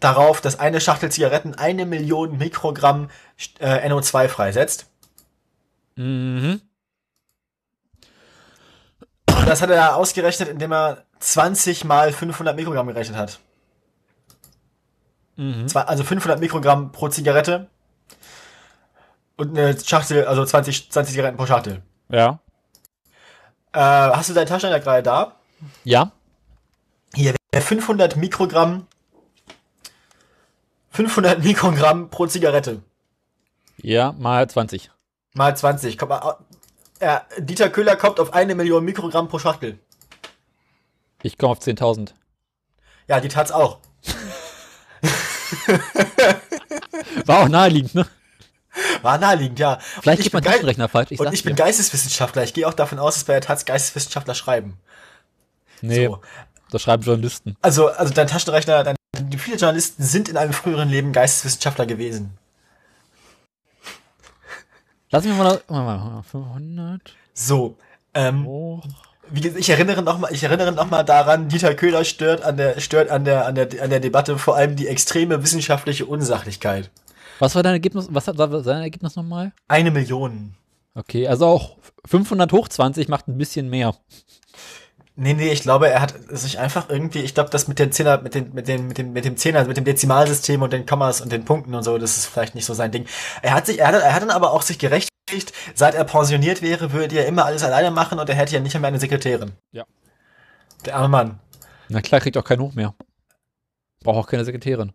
darauf, 0.00 0.40
dass 0.40 0.58
eine 0.58 0.80
Schachtel 0.80 1.10
Zigaretten 1.10 1.54
eine 1.54 1.86
Million 1.86 2.38
Mikrogramm 2.38 3.10
äh, 3.58 3.88
NO2 3.88 4.28
freisetzt. 4.28 4.86
Mhm. 5.96 6.60
Und 9.28 9.48
das 9.48 9.62
hat 9.62 9.70
er 9.70 9.96
ausgerechnet, 9.96 10.48
indem 10.48 10.72
er 10.72 11.04
20 11.20 11.84
mal 11.84 12.12
500 12.12 12.56
Mikrogramm 12.56 12.86
gerechnet 12.86 13.16
hat. 13.16 13.40
Mhm. 15.36 15.66
Also 15.74 16.04
500 16.04 16.40
Mikrogramm 16.40 16.92
pro 16.92 17.08
Zigarette. 17.08 17.68
Und 19.36 19.56
eine 19.56 19.78
Schachtel, 19.78 20.26
also 20.26 20.44
20, 20.44 20.90
20 20.90 21.14
Zigaretten 21.14 21.36
pro 21.36 21.46
Schachtel. 21.46 21.82
Ja. 22.08 22.40
Äh, 23.72 23.80
hast 23.80 24.28
du 24.28 24.34
deinen 24.34 24.46
Taschenrechner 24.46 24.80
gerade 24.80 25.02
da? 25.02 25.36
Ja. 25.84 26.12
Hier 27.14 27.34
wäre 27.52 27.62
500 27.62 28.16
Mikrogramm. 28.16 28.86
500 31.02 31.44
Mikrogramm 31.44 32.10
pro 32.10 32.26
Zigarette. 32.26 32.82
Ja, 33.76 34.10
mal 34.18 34.50
20. 34.50 34.90
Mal 35.34 35.56
20. 35.56 35.96
Komm 35.96 36.08
mal, 36.08 36.38
ja, 37.00 37.24
Dieter 37.38 37.70
Köhler 37.70 37.94
kommt 37.94 38.18
auf 38.18 38.32
eine 38.34 38.56
Million 38.56 38.84
Mikrogramm 38.84 39.28
pro 39.28 39.38
Schachtel. 39.38 39.78
Ich 41.22 41.38
komme 41.38 41.52
auf 41.52 41.60
10.000. 41.60 42.14
Ja, 43.06 43.20
die 43.20 43.28
tat's 43.28 43.52
auch. 43.52 43.78
War 47.26 47.42
auch 47.44 47.48
naheliegend, 47.48 47.94
ne? 47.94 48.04
War 49.02 49.18
naheliegend, 49.18 49.60
ja. 49.60 49.78
Vielleicht 50.02 50.18
Und 50.18 50.22
gibt 50.24 50.32
man 50.34 50.42
bin 50.42 50.50
Gei- 50.50 50.56
Taschenrechner 50.56 50.88
falsch. 50.88 51.12
Ich 51.12 51.20
und 51.20 51.32
ich 51.32 51.44
bin 51.44 51.54
dir. 51.54 51.62
Geisteswissenschaftler. 51.62 52.42
Ich 52.42 52.54
gehe 52.54 52.66
auch 52.66 52.74
davon 52.74 52.98
aus, 52.98 53.14
dass 53.14 53.22
bei 53.24 53.34
der 53.34 53.42
Taz 53.42 53.64
Geisteswissenschaftler 53.64 54.34
schreiben. 54.34 54.78
Nee, 55.80 56.06
So. 56.06 56.20
Das 56.70 56.82
schreiben 56.82 57.02
Journalisten. 57.02 57.56
Also, 57.62 57.88
also 57.88 58.12
dein 58.12 58.26
Taschenrechner, 58.26 58.84
dein, 58.84 58.96
viele 59.38 59.56
Journalisten 59.56 60.02
sind 60.02 60.28
in 60.28 60.36
einem 60.36 60.52
früheren 60.52 60.88
Leben 60.88 61.12
Geisteswissenschaftler 61.12 61.86
gewesen. 61.86 62.36
Lass 65.10 65.24
mich 65.24 65.34
mal, 65.36 65.60
mal, 65.68 65.84
mal, 65.84 65.98
mal 65.98 66.22
500 66.22 67.14
So, 67.32 67.76
ähm, 68.12 68.44
hoch. 68.44 68.86
wie 69.30 69.40
gesagt, 69.40 69.60
ich 69.60 69.70
erinnere 69.70 70.02
noch 70.02 70.18
mal, 70.18 70.30
ich 70.32 70.42
erinnere 70.42 70.72
noch 70.72 70.90
mal 70.90 71.02
daran, 71.02 71.48
Dieter 71.48 71.74
Köhler 71.74 72.04
stört 72.04 72.42
an 72.42 72.58
der, 72.58 72.78
stört 72.80 73.08
an 73.08 73.24
der, 73.24 73.46
an 73.46 73.54
der, 73.54 73.68
an 73.82 73.88
der 73.90 74.00
Debatte 74.00 74.36
vor 74.38 74.56
allem 74.56 74.76
die 74.76 74.86
extreme 74.86 75.42
wissenschaftliche 75.42 76.04
Unsachlichkeit. 76.04 76.90
Was 77.38 77.54
war 77.54 77.62
dein 77.62 77.72
Ergebnis? 77.74 78.08
Was 78.10 78.26
war 78.26 78.34
dein 78.62 78.82
Ergebnis 78.82 79.16
nochmal? 79.16 79.52
Eine 79.68 79.90
Million. 79.90 80.54
Okay, 80.94 81.26
also 81.28 81.46
auch 81.46 81.76
500 82.04 82.52
hoch 82.52 82.68
20 82.68 83.08
macht 83.08 83.28
ein 83.28 83.38
bisschen 83.38 83.70
mehr. 83.70 83.94
Nee, 85.20 85.34
nee, 85.34 85.50
ich 85.50 85.62
glaube, 85.62 85.88
er 85.88 86.00
hat 86.00 86.14
sich 86.28 86.60
einfach 86.60 86.88
irgendwie, 86.88 87.18
ich 87.22 87.34
glaube, 87.34 87.50
das 87.50 87.66
mit 87.66 87.80
den 87.80 87.90
Zehner, 87.90 88.20
mit 88.22 88.36
den, 88.36 88.54
mit 88.54 88.68
den, 88.68 88.86
mit 88.86 88.98
dem, 88.98 89.12
mit 89.12 89.24
dem 89.24 89.36
Zehner, 89.36 89.64
mit 89.64 89.76
dem 89.76 89.84
Dezimalsystem 89.84 90.62
und 90.62 90.72
den 90.72 90.86
Kommas 90.86 91.20
und 91.20 91.32
den 91.32 91.44
Punkten 91.44 91.74
und 91.74 91.82
so, 91.82 91.98
das 91.98 92.16
ist 92.16 92.26
vielleicht 92.26 92.54
nicht 92.54 92.64
so 92.64 92.72
sein 92.72 92.92
Ding. 92.92 93.04
Er 93.42 93.52
hat 93.54 93.66
sich, 93.66 93.80
er 93.80 93.88
hat, 93.88 93.94
er 94.00 94.14
hat 94.14 94.22
dann 94.22 94.30
aber 94.30 94.52
auch 94.52 94.62
sich 94.62 94.78
gerechtfertigt, 94.78 95.52
seit 95.74 95.96
er 95.96 96.04
pensioniert 96.04 96.62
wäre, 96.62 96.92
würde 96.92 97.16
er 97.18 97.26
immer 97.26 97.44
alles 97.46 97.64
alleine 97.64 97.90
machen 97.90 98.20
und 98.20 98.28
er 98.28 98.36
hätte 98.36 98.54
ja 98.54 98.60
nicht 98.60 98.78
mehr 98.78 98.86
eine 98.86 99.00
Sekretärin. 99.00 99.50
Ja. 99.72 99.84
Der 100.86 100.94
arme 100.94 101.08
Mann. 101.08 101.40
Na 101.88 102.00
klar, 102.00 102.20
kriegt 102.20 102.36
auch 102.36 102.44
keinen 102.44 102.60
Hoch 102.62 102.74
mehr. 102.74 102.94
Braucht 104.04 104.18
auch 104.18 104.26
keine 104.28 104.44
Sekretärin. 104.44 104.92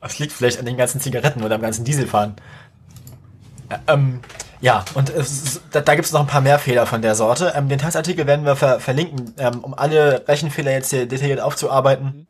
Das 0.00 0.18
liegt 0.18 0.32
vielleicht 0.32 0.58
an 0.58 0.66
den 0.66 0.76
ganzen 0.76 1.00
Zigaretten 1.00 1.44
oder 1.44 1.54
am 1.54 1.60
ganzen 1.62 1.84
Dieselfahren. 1.84 2.34
Ä- 3.68 3.78
Ähm, 3.86 4.20
ja, 4.60 4.84
und 4.94 5.10
es 5.10 5.60
da, 5.70 5.80
da 5.80 5.94
gibt 5.94 6.06
es 6.06 6.12
noch 6.12 6.20
ein 6.20 6.26
paar 6.26 6.40
mehr 6.40 6.58
Fehler 6.58 6.86
von 6.86 7.02
der 7.02 7.14
Sorte. 7.14 7.52
Ähm, 7.56 7.68
den 7.68 7.78
Tanzartikel 7.78 8.26
werden 8.26 8.44
wir 8.44 8.56
ver 8.56 8.80
verlinken, 8.80 9.34
ähm, 9.38 9.60
um 9.60 9.74
alle 9.74 10.26
Rechenfehler 10.28 10.72
jetzt 10.72 10.90
hier 10.90 11.06
detailliert 11.06 11.40
aufzuarbeiten. 11.40 12.26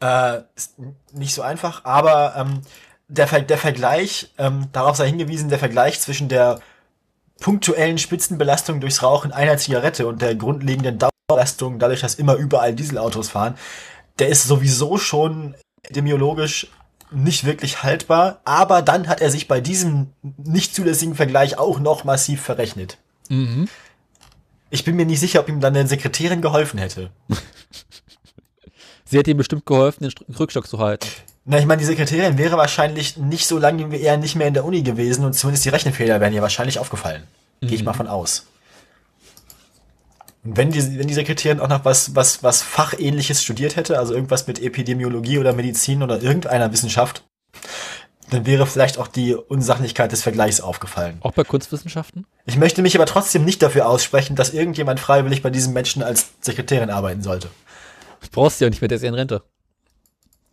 Äh, 0.00 0.40
ist 0.54 0.74
nicht 1.12 1.34
so 1.34 1.42
einfach, 1.42 1.84
aber 1.84 2.34
ähm, 2.36 2.62
der, 3.08 3.26
Ver 3.26 3.40
der 3.40 3.58
Vergleich, 3.58 4.30
ähm, 4.38 4.68
darauf 4.72 4.96
sei 4.96 5.06
hingewiesen, 5.08 5.48
der 5.48 5.58
Vergleich 5.58 6.00
zwischen 6.00 6.28
der 6.28 6.60
punktuellen 7.40 7.98
Spitzenbelastung 7.98 8.80
durchs 8.80 9.02
Rauchen 9.02 9.32
einer 9.32 9.56
Zigarette 9.56 10.06
und 10.06 10.20
der 10.22 10.34
grundlegenden 10.34 10.98
Dauerbelastung, 10.98 11.78
dadurch, 11.78 12.00
dass 12.00 12.14
immer 12.16 12.34
überall 12.34 12.74
Dieselautos 12.74 13.30
fahren, 13.30 13.56
der 14.18 14.28
ist 14.28 14.44
sowieso 14.44 14.98
schon 14.98 15.54
epidemiologisch 15.82 16.68
nicht 17.10 17.44
wirklich 17.44 17.82
haltbar, 17.82 18.40
aber 18.44 18.82
dann 18.82 19.08
hat 19.08 19.20
er 19.20 19.30
sich 19.30 19.48
bei 19.48 19.60
diesem 19.60 20.08
nicht 20.36 20.74
zulässigen 20.74 21.14
Vergleich 21.14 21.58
auch 21.58 21.78
noch 21.78 22.04
massiv 22.04 22.42
verrechnet. 22.42 22.98
Mhm. 23.28 23.68
Ich 24.70 24.84
bin 24.84 24.96
mir 24.96 25.06
nicht 25.06 25.20
sicher, 25.20 25.40
ob 25.40 25.48
ihm 25.48 25.60
dann 25.60 25.76
eine 25.76 25.88
Sekretärin 25.88 26.42
geholfen 26.42 26.78
hätte. 26.78 27.10
Sie 29.04 29.18
hat 29.18 29.28
ihm 29.28 29.36
bestimmt 29.36 29.66
geholfen, 29.66 30.02
den 30.02 30.34
Rückstock 30.36 30.66
zu 30.66 30.78
halten. 30.78 31.06
Na, 31.44 31.58
ich 31.58 31.66
meine, 31.66 31.78
die 31.78 31.86
Sekretärin 31.86 32.38
wäre 32.38 32.56
wahrscheinlich 32.56 33.16
nicht 33.16 33.46
so 33.46 33.58
lange 33.58 33.92
wie 33.92 34.00
er 34.00 34.16
nicht 34.16 34.34
mehr 34.34 34.48
in 34.48 34.54
der 34.54 34.64
Uni 34.64 34.82
gewesen 34.82 35.24
und 35.24 35.32
zumindest 35.34 35.64
die 35.64 35.68
Rechenfehler 35.68 36.20
wären 36.20 36.32
ihr 36.32 36.42
wahrscheinlich 36.42 36.80
aufgefallen. 36.80 37.22
Gehe 37.60 37.76
ich 37.76 37.84
mal 37.84 37.92
von 37.92 38.08
aus. 38.08 38.46
Und 40.46 40.56
wenn 40.56 40.70
die, 40.70 40.98
wenn 40.98 41.08
die 41.08 41.14
Sekretärin 41.14 41.58
auch 41.58 41.68
noch 41.68 41.84
was, 41.84 42.14
was, 42.14 42.44
was 42.44 42.62
Fachähnliches 42.62 43.42
studiert 43.42 43.74
hätte, 43.74 43.98
also 43.98 44.14
irgendwas 44.14 44.46
mit 44.46 44.62
Epidemiologie 44.62 45.38
oder 45.38 45.52
Medizin 45.52 46.04
oder 46.04 46.22
irgendeiner 46.22 46.72
Wissenschaft, 46.72 47.24
dann 48.30 48.46
wäre 48.46 48.64
vielleicht 48.66 48.98
auch 48.98 49.08
die 49.08 49.34
Unsachlichkeit 49.34 50.12
des 50.12 50.22
Vergleichs 50.22 50.60
aufgefallen. 50.60 51.18
Auch 51.20 51.32
bei 51.32 51.42
Kunstwissenschaften? 51.42 52.26
Ich 52.44 52.56
möchte 52.56 52.82
mich 52.82 52.94
aber 52.94 53.06
trotzdem 53.06 53.44
nicht 53.44 53.60
dafür 53.60 53.88
aussprechen, 53.88 54.36
dass 54.36 54.54
irgendjemand 54.54 55.00
freiwillig 55.00 55.42
bei 55.42 55.50
diesem 55.50 55.72
Menschen 55.72 56.02
als 56.04 56.28
Sekretärin 56.40 56.90
arbeiten 56.90 57.22
sollte. 57.22 57.48
Du 58.20 58.28
brauchst 58.30 58.60
ja 58.60 58.70
nicht 58.70 58.80
mehr, 58.80 58.88
der 58.88 58.96
ist 58.96 59.02
ja 59.02 59.08
in 59.08 59.14
Rente. 59.14 59.42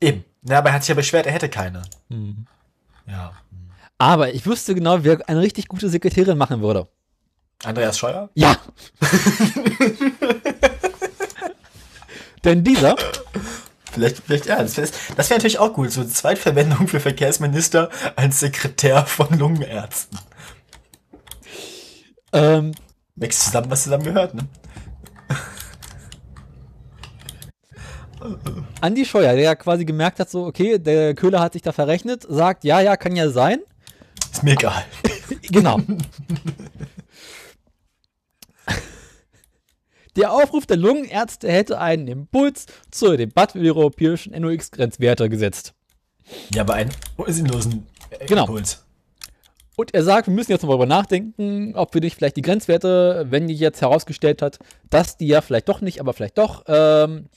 Eben. 0.02 0.26
Na, 0.42 0.58
aber 0.58 0.70
er 0.70 0.76
hat 0.76 0.84
sich 0.84 0.90
ja 0.90 0.96
beschwert, 0.96 1.28
er 1.28 1.34
hätte 1.34 1.50
keine. 1.50 1.84
Mhm. 2.10 2.48
Ja. 3.08 3.34
Aber 4.00 4.34
ich 4.34 4.46
wüsste 4.46 4.74
genau, 4.74 5.04
wer 5.04 5.30
eine 5.30 5.42
richtig 5.42 5.68
gute 5.68 5.88
Sekretärin 5.90 6.38
machen 6.38 6.62
würde. 6.62 6.88
Andreas 7.64 7.98
Scheuer? 7.98 8.30
Ja. 8.36 8.58
Denn 12.44 12.64
dieser, 12.64 12.96
Vielleicht, 13.94 14.24
vielleicht, 14.26 14.48
ja, 14.48 14.58
das 14.62 14.76
wäre 14.76 14.90
das 15.16 15.30
wär 15.30 15.38
natürlich 15.38 15.60
auch 15.60 15.72
gut. 15.72 15.92
So 15.92 16.04
Zweitverwendung 16.04 16.88
für 16.88 17.00
Verkehrsminister 17.00 17.90
als 18.16 18.40
Sekretär 18.40 19.06
von 19.06 19.38
Lungenärzten. 19.38 20.18
ähm, 22.34 22.74
Wächst 23.16 23.44
zusammen, 23.44 23.70
was 23.70 23.84
zusammen 23.84 24.04
gehört, 24.04 24.34
ne? 24.34 24.48
Andi 28.82 29.06
Scheuer, 29.06 29.34
der 29.34 29.44
ja 29.44 29.56
quasi 29.56 29.86
gemerkt 29.86 30.20
hat, 30.20 30.30
so, 30.30 30.46
okay, 30.46 30.80
der 30.80 31.14
Köhler 31.14 31.40
hat 31.42 31.54
sich 31.54 31.62
da 31.62 31.72
verrechnet, 31.72 32.26
sagt, 32.28 32.64
ja, 32.64 32.80
ja, 32.80 32.98
kann 32.98 33.16
ja 33.16 33.30
sein. 33.30 33.60
Ist 34.32 34.42
mir 34.44 34.54
egal. 34.54 34.84
Genau. 35.52 35.80
Der 40.16 40.32
Aufruf 40.32 40.66
der 40.66 40.78
Lungenärzte 40.78 41.52
hätte 41.52 41.80
einen 41.80 42.08
Impuls 42.08 42.66
zur 42.92 43.18
Debatte 43.18 43.58
über 43.58 43.64
die 43.64 43.72
europäischen 43.72 44.40
NOx-Grenzwerte 44.40 45.30
gesetzt. 45.30 45.74
Ja, 46.54 46.62
aber 46.62 46.76
einen 46.76 46.92
sinnlosen 47.28 47.88
Genau. 48.28 48.44
Impuls. 48.46 48.86
Und 49.76 49.94
er 49.96 50.04
sagt, 50.04 50.28
wir 50.28 50.34
müssen 50.36 50.52
jetzt 50.52 50.62
mal 50.62 50.70
darüber 50.70 50.86
nachdenken, 50.86 51.76
ob 51.76 51.94
wir 51.96 52.02
nicht 52.02 52.16
vielleicht 52.16 52.38
die 52.38 52.44
Grenzwerte, 52.44 53.26
wenn 53.30 53.48
die 53.48 53.56
jetzt 53.56 53.82
herausgestellt 53.82 54.44
hat, 54.44 54.60
dass 54.92 55.18
die 55.18 55.26
ja 55.28 55.42
vielleicht 55.42 55.68
doch 55.68 55.82
nicht, 55.82 56.00
aber 56.00 56.14
vielleicht 56.14 56.38
doch 56.38 56.64
ähm, 56.68 57.28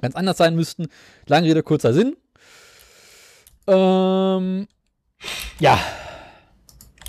ganz 0.00 0.16
anders 0.16 0.38
sein 0.38 0.56
müssten. 0.56 0.88
Lange 1.26 1.48
Rede, 1.48 1.62
kurzer 1.62 1.94
Sinn. 1.94 2.16
Ähm, 3.68 4.66
ja, 5.60 5.78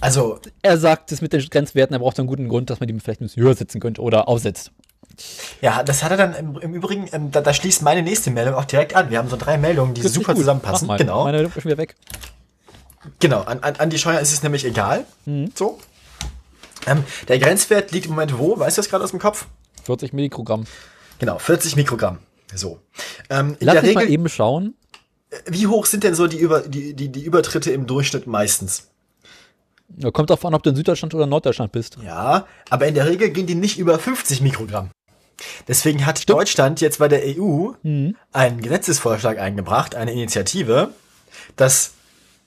Also, 0.02 0.40
er 0.62 0.78
sagt 0.78 1.12
es 1.12 1.22
mit 1.22 1.34
den 1.34 1.42
Grenzwerten, 1.42 1.94
er 1.94 2.00
braucht 2.00 2.20
einen 2.20 2.28
guten 2.28 2.48
Grund, 2.48 2.70
dass 2.70 2.80
man 2.80 2.88
die 2.88 3.00
vielleicht 3.00 3.22
ein 3.22 3.26
bisschen 3.26 3.44
höher 3.44 3.56
setzen 3.56 3.82
könnte 3.82 4.02
oder 4.02 4.28
aufsetzt. 4.28 4.72
Ja, 5.62 5.84
das 5.84 6.04
hat 6.04 6.12
er 6.12 6.18
dann 6.18 6.34
im, 6.34 6.58
im 6.60 6.74
Übrigen, 6.74 7.08
ähm, 7.12 7.32
da, 7.32 7.42
da 7.42 7.54
schließt 7.54 7.82
meine 7.82 8.02
nächste 8.02 8.32
Meldung 8.32 8.56
auch 8.56 8.66
direkt 8.66 8.96
an. 8.96 9.10
Wir 9.10 9.18
haben 9.18 9.30
so 9.30 9.38
drei 9.38 9.58
Meldungen, 9.58 9.94
die 9.94 10.02
super 10.08 10.34
gut. 10.34 10.42
zusammenpassen. 10.42 10.88
Mach 10.88 10.94
mal. 10.94 10.98
Genau. 10.98 11.24
Meine 11.24 11.42
ist 11.42 11.54
schon 11.54 11.66
wieder 11.66 11.78
weg. 11.78 11.96
Genau, 13.20 13.42
an, 13.42 13.60
an, 13.60 13.76
an 13.78 13.90
die 13.90 13.98
Scheuer 13.98 14.20
ist 14.20 14.34
es 14.34 14.44
nämlich 14.44 14.66
egal. 14.66 15.06
Mhm. 15.26 15.52
So. 15.56 15.80
Ähm, 16.88 17.04
der 17.28 17.40
Grenzwert 17.40 17.92
liegt 17.92 18.06
im 18.06 18.12
Moment 18.14 18.38
wo? 18.38 18.58
Weißt 18.58 18.78
du 18.78 18.82
das 18.82 18.90
gerade 18.90 19.04
aus 19.04 19.12
dem 19.12 19.20
Kopf? 19.20 19.46
40 19.84 20.14
Mikrogramm. 20.14 20.66
Genau, 21.20 21.38
40 21.38 21.76
Mikrogramm. 21.76 22.20
So. 22.56 22.80
Ähm, 23.30 23.56
in 23.60 23.66
Lass 23.68 23.76
der 23.76 23.84
mich 23.84 23.96
mal 23.96 24.00
Regel, 24.02 24.14
eben 24.14 24.30
schauen. 24.30 24.74
wie 25.46 25.68
hoch 25.68 25.86
sind 25.86 26.04
denn 26.04 26.16
so 26.16 26.28
die, 26.28 26.38
Über, 26.38 26.62
die, 26.62 26.94
die, 26.94 27.10
die 27.10 27.24
Übertritte 27.24 27.72
im 27.72 27.86
Durchschnitt 27.88 28.28
meistens? 28.28 28.88
Ja, 29.98 30.12
Kommt 30.12 30.30
darauf 30.30 30.46
an, 30.46 30.54
ob 30.54 30.64
du 30.64 30.70
in 30.70 30.76
Süddeutschland 30.76 31.14
oder 31.16 31.26
Norddeutschland 31.26 31.72
bist. 31.72 31.98
Ja, 32.04 32.46
aber 32.70 32.88
in 32.88 32.96
der 32.96 33.08
Regel 33.08 33.32
gehen 33.32 33.48
die 33.48 33.56
nicht 33.56 33.78
über 33.80 33.98
50 33.98 34.42
Mikrogramm. 34.42 34.92
Deswegen 35.68 36.06
hat 36.06 36.30
Deutschland 36.30 36.82
jetzt 36.82 37.00
bei 37.00 37.08
der 37.08 37.22
EU 37.26 37.72
Mhm. 37.84 38.16
einen 38.34 38.62
Gesetzesvorschlag 38.62 39.40
eingebracht, 39.40 39.96
eine 39.96 40.12
Initiative, 40.12 40.90
dass 41.56 41.92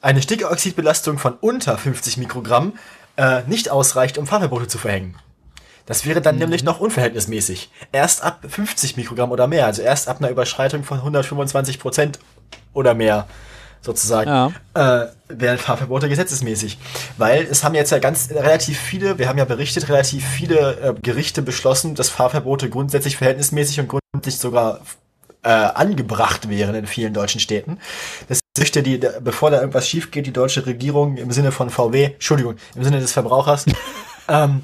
eine 0.00 0.20
Stickoxidbelastung 0.22 1.18
von 1.18 1.34
unter 1.40 1.78
50 1.78 2.16
Mikrogramm 2.16 2.74
äh, 3.16 3.42
nicht 3.46 3.70
ausreicht, 3.70 4.18
um 4.18 4.26
Fahrverbote 4.26 4.66
zu 4.68 4.78
verhängen. 4.78 5.16
Das 5.86 6.06
wäre 6.06 6.20
Mhm. 6.20 6.24
dann 6.24 6.36
nämlich 6.38 6.64
noch 6.64 6.80
unverhältnismäßig. 6.80 7.70
Erst 7.92 8.22
ab 8.22 8.40
50 8.48 8.96
Mikrogramm 8.96 9.30
oder 9.32 9.46
mehr, 9.46 9.66
also 9.66 9.82
erst 9.82 10.08
ab 10.08 10.18
einer 10.20 10.30
Überschreitung 10.30 10.84
von 10.84 10.98
125 11.02 11.78
Prozent 11.78 12.18
oder 12.72 12.94
mehr 12.94 13.26
sozusagen, 13.82 14.30
Ja. 14.30 14.52
äh, 14.74 15.08
wären 15.28 15.58
Fahrverbote 15.58 16.08
gesetzesmäßig. 16.08 16.78
Weil 17.18 17.42
es 17.50 17.64
haben 17.64 17.74
jetzt 17.74 17.90
ja 17.90 17.98
ganz 17.98 18.30
relativ 18.30 18.78
viele, 18.78 19.18
wir 19.18 19.28
haben 19.28 19.38
ja 19.38 19.44
berichtet, 19.44 19.88
relativ 19.88 20.24
viele 20.26 20.80
äh, 20.80 20.94
Gerichte 21.02 21.42
beschlossen, 21.42 21.94
dass 21.94 22.08
Fahrverbote 22.08 22.70
grundsätzlich 22.70 23.16
verhältnismäßig 23.16 23.80
und 23.80 23.88
grundsätzlich 23.88 24.38
sogar 24.40 24.80
äh, 25.42 25.48
angebracht 25.48 26.48
wären 26.48 26.74
in 26.76 26.86
vielen 26.86 27.12
deutschen 27.12 27.40
Städten. 27.40 27.78
Das 28.28 28.40
möchte 28.56 28.82
die, 28.82 29.00
bevor 29.20 29.50
da 29.50 29.58
irgendwas 29.60 29.88
schief 29.88 30.10
geht, 30.10 30.26
die 30.26 30.32
deutsche 30.32 30.64
Regierung 30.66 31.16
im 31.16 31.32
Sinne 31.32 31.50
von 31.52 31.68
VW, 31.70 32.04
Entschuldigung, 32.12 32.54
im 32.76 32.84
Sinne 32.84 33.00
des 33.00 33.12
Verbrauchers, 33.12 33.64
ähm, 34.28 34.62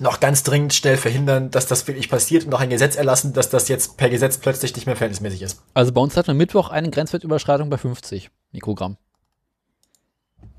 noch 0.00 0.18
ganz 0.18 0.42
dringend 0.42 0.72
schnell 0.72 0.96
verhindern, 0.96 1.50
dass 1.50 1.66
das 1.66 1.86
wirklich 1.86 2.08
passiert 2.08 2.44
und 2.44 2.50
noch 2.50 2.60
ein 2.60 2.70
Gesetz 2.70 2.96
erlassen, 2.96 3.32
dass 3.34 3.50
das 3.50 3.68
jetzt 3.68 3.98
per 3.98 4.08
Gesetz 4.08 4.38
plötzlich 4.38 4.74
nicht 4.74 4.86
mehr 4.86 4.96
verhältnismäßig 4.96 5.42
ist. 5.42 5.62
Also 5.74 5.92
bei 5.92 6.00
uns 6.00 6.16
hat 6.16 6.26
man 6.26 6.36
Mittwoch 6.36 6.70
eine 6.70 6.90
Grenzwertüberschreitung 6.90 7.68
bei 7.68 7.76
50 7.76 8.30
Mikrogramm. 8.52 8.96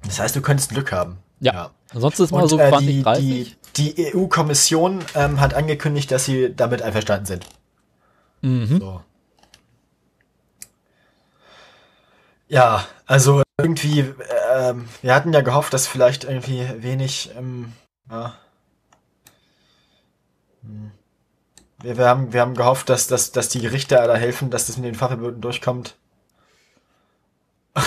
Das 0.03 0.19
heißt, 0.19 0.35
du 0.35 0.41
könntest 0.41 0.69
Glück 0.69 0.91
haben. 0.91 1.18
Ja. 1.39 1.72
Ansonsten 1.93 2.23
ist 2.23 2.31
mal 2.31 2.43
Und 2.43 2.49
so 2.49 2.59
äh, 2.59 2.69
20, 2.69 2.88
die, 2.88 3.03
30. 3.03 3.57
die, 3.76 3.93
die 3.93 4.15
EU-Kommission 4.15 4.99
ähm, 5.15 5.41
hat 5.41 5.55
angekündigt, 5.55 6.11
dass 6.11 6.26
sie 6.26 6.55
damit 6.55 6.84
einverstanden 6.84 7.26
sind. 7.26 7.45
Mhm. 8.41 8.80
So. 8.80 9.01
Ja, 12.47 12.85
also 13.07 13.41
irgendwie, 13.57 14.05
ähm, 14.53 14.88
wir 15.01 15.15
hatten 15.15 15.34
ja 15.34 15.41
gehofft, 15.41 15.73
dass 15.73 15.88
vielleicht 15.88 16.26
irgendwie 16.26 16.68
wenig, 16.77 17.31
ähm, 17.38 17.73
ja. 18.09 18.35
Hm. 20.63 20.91
Wir, 21.81 21.97
wir, 21.97 22.07
haben, 22.07 22.33
wir 22.33 22.41
haben 22.41 22.53
gehofft, 22.53 22.89
dass, 22.89 23.07
dass, 23.07 23.31
dass 23.31 23.49
die 23.49 23.61
Gerichte 23.61 23.95
da 23.95 24.15
helfen, 24.15 24.49
dass 24.51 24.67
das 24.67 24.77
mit 24.77 24.85
den 24.85 24.95
Fahrverboten 24.95 25.41
durchkommt. 25.41 25.95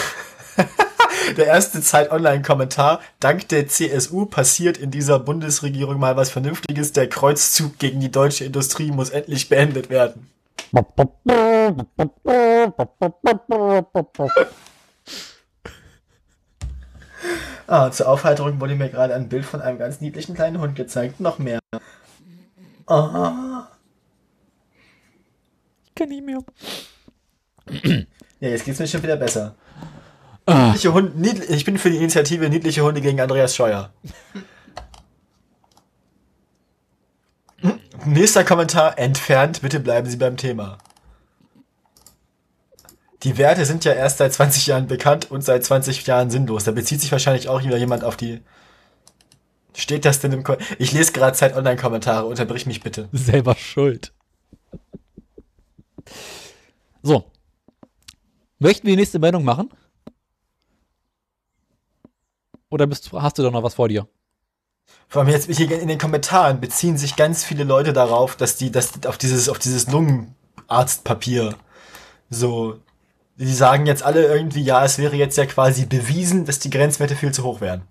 Der 1.37 1.47
erste 1.47 1.81
Zeit-Online-Kommentar. 1.81 3.01
Dank 3.19 3.49
der 3.49 3.67
CSU 3.67 4.27
passiert 4.27 4.77
in 4.77 4.91
dieser 4.91 5.19
Bundesregierung 5.19 5.99
mal 5.99 6.17
was 6.17 6.31
Vernünftiges. 6.31 6.93
Der 6.93 7.09
Kreuzzug 7.09 7.79
gegen 7.79 8.01
die 8.01 8.11
deutsche 8.11 8.45
Industrie 8.45 8.91
muss 8.91 9.11
endlich 9.11 9.49
beendet 9.49 9.91
werden. 9.91 10.31
Ah, 17.67 17.91
zur 17.91 18.09
Aufheiterung 18.09 18.61
wurde 18.61 18.75
mir 18.75 18.91
gerade 18.91 19.15
ein 19.15 19.29
Bild 19.29 19.47
von 19.47 19.63
einem 19.63 19.79
ganz 19.79 20.01
niedlichen 20.01 20.35
kleinen 20.35 20.61
Hund 20.61 20.77
gezeigt. 20.77 21.21
Noch 21.21 21.39
mehr. 21.39 21.61
Ah. 22.87 23.69
Kann 25.95 26.09
nicht 26.09 26.25
mehr. 26.25 26.41
Ja, 28.41 28.49
jetzt 28.49 28.65
geht's 28.65 28.79
mir 28.79 28.87
schon 28.87 29.03
wieder 29.03 29.17
besser. 29.17 29.55
Ah. 30.47 30.67
Niedliche 30.67 30.93
Hunde, 30.93 31.13
niedl 31.19 31.43
ich 31.49 31.65
bin 31.65 31.79
für 31.79 31.91
die 31.91 31.97
Initiative 31.97 32.49
Niedliche 32.49 32.83
Hunde 32.83 33.01
gegen 33.01 33.21
Andreas 33.21 33.57
Scheuer. 33.57 33.91
Hm, 37.61 37.81
Nächster 38.05 38.45
Kommentar, 38.45 38.99
entfernt, 38.99 39.63
bitte 39.63 39.81
bleiben 39.81 40.09
Sie 40.11 40.19
beim 40.19 40.37
Thema. 40.37 40.79
Die 43.23 43.39
Werte 43.39 43.65
sind 43.65 43.87
ja 43.87 43.95
erst 43.95 44.19
seit 44.19 44.35
20 44.35 44.67
Jahren 44.67 44.87
bekannt 44.87 45.31
und 45.31 45.43
seit 45.43 45.65
20 45.65 46.07
Jahren 46.07 46.29
sinnlos. 46.29 46.65
Da 46.65 46.73
bezieht 46.73 47.01
sich 47.01 47.11
wahrscheinlich 47.11 47.49
auch 47.49 47.63
wieder 47.65 47.79
jemand 47.79 48.05
auf 48.05 48.19
die. 48.19 48.43
Steht 49.77 50.05
das 50.05 50.21
denn 50.21 50.33
im 50.33 50.45
Ko 50.45 50.57
Ich 50.79 50.93
lese 50.93 51.13
gerade 51.13 51.37
Zeit 51.37 51.57
Online-Kommentare, 51.57 52.27
unterbrich 52.27 52.67
mich 52.67 52.81
bitte. 52.81 53.09
Selber 53.13 53.57
schuld. 53.57 54.13
So. 57.03 57.25
Möchten 58.59 58.87
wir 58.87 58.93
die 58.95 59.01
nächste 59.01 59.19
Meldung 59.19 59.45
machen? 59.45 59.69
Oder 62.71 62.87
bist, 62.87 63.13
du- 63.13 63.21
hast 63.21 63.39
du 63.39 63.43
da 63.43 63.51
noch 63.51 63.63
was 63.63 63.75
vor 63.75 63.89
dir? 63.89 64.09
Vor 65.09 65.23
allem 65.23 65.31
jetzt 65.31 65.51
hier 65.51 65.81
in 65.81 65.89
den 65.89 65.99
Kommentaren 65.99 66.61
beziehen 66.61 66.97
sich 66.97 67.17
ganz 67.17 67.45
viele 67.45 67.65
Leute 67.65 67.93
darauf, 67.93 68.37
dass 68.37 68.57
die, 68.57 68.71
dass 68.71 69.05
auf 69.07 69.19
dieses, 69.19 69.49
auf 69.49 69.59
dieses 69.59 69.89
Lungenarztpapier 69.89 71.57
so, 72.31 72.81
die 73.37 73.53
sagen 73.53 73.87
jetzt 73.87 74.03
alle 74.03 74.25
irgendwie, 74.27 74.63
ja, 74.63 74.85
es 74.85 74.99
wäre 74.99 75.17
jetzt 75.17 75.37
ja 75.37 75.47
quasi 75.47 75.87
bewiesen, 75.87 76.45
dass 76.47 76.59
die 76.59 76.71
Grenzwerte 76.71 77.17
viel 77.17 77.33
zu 77.33 77.45
hoch 77.45 77.61
wären. 77.61 77.83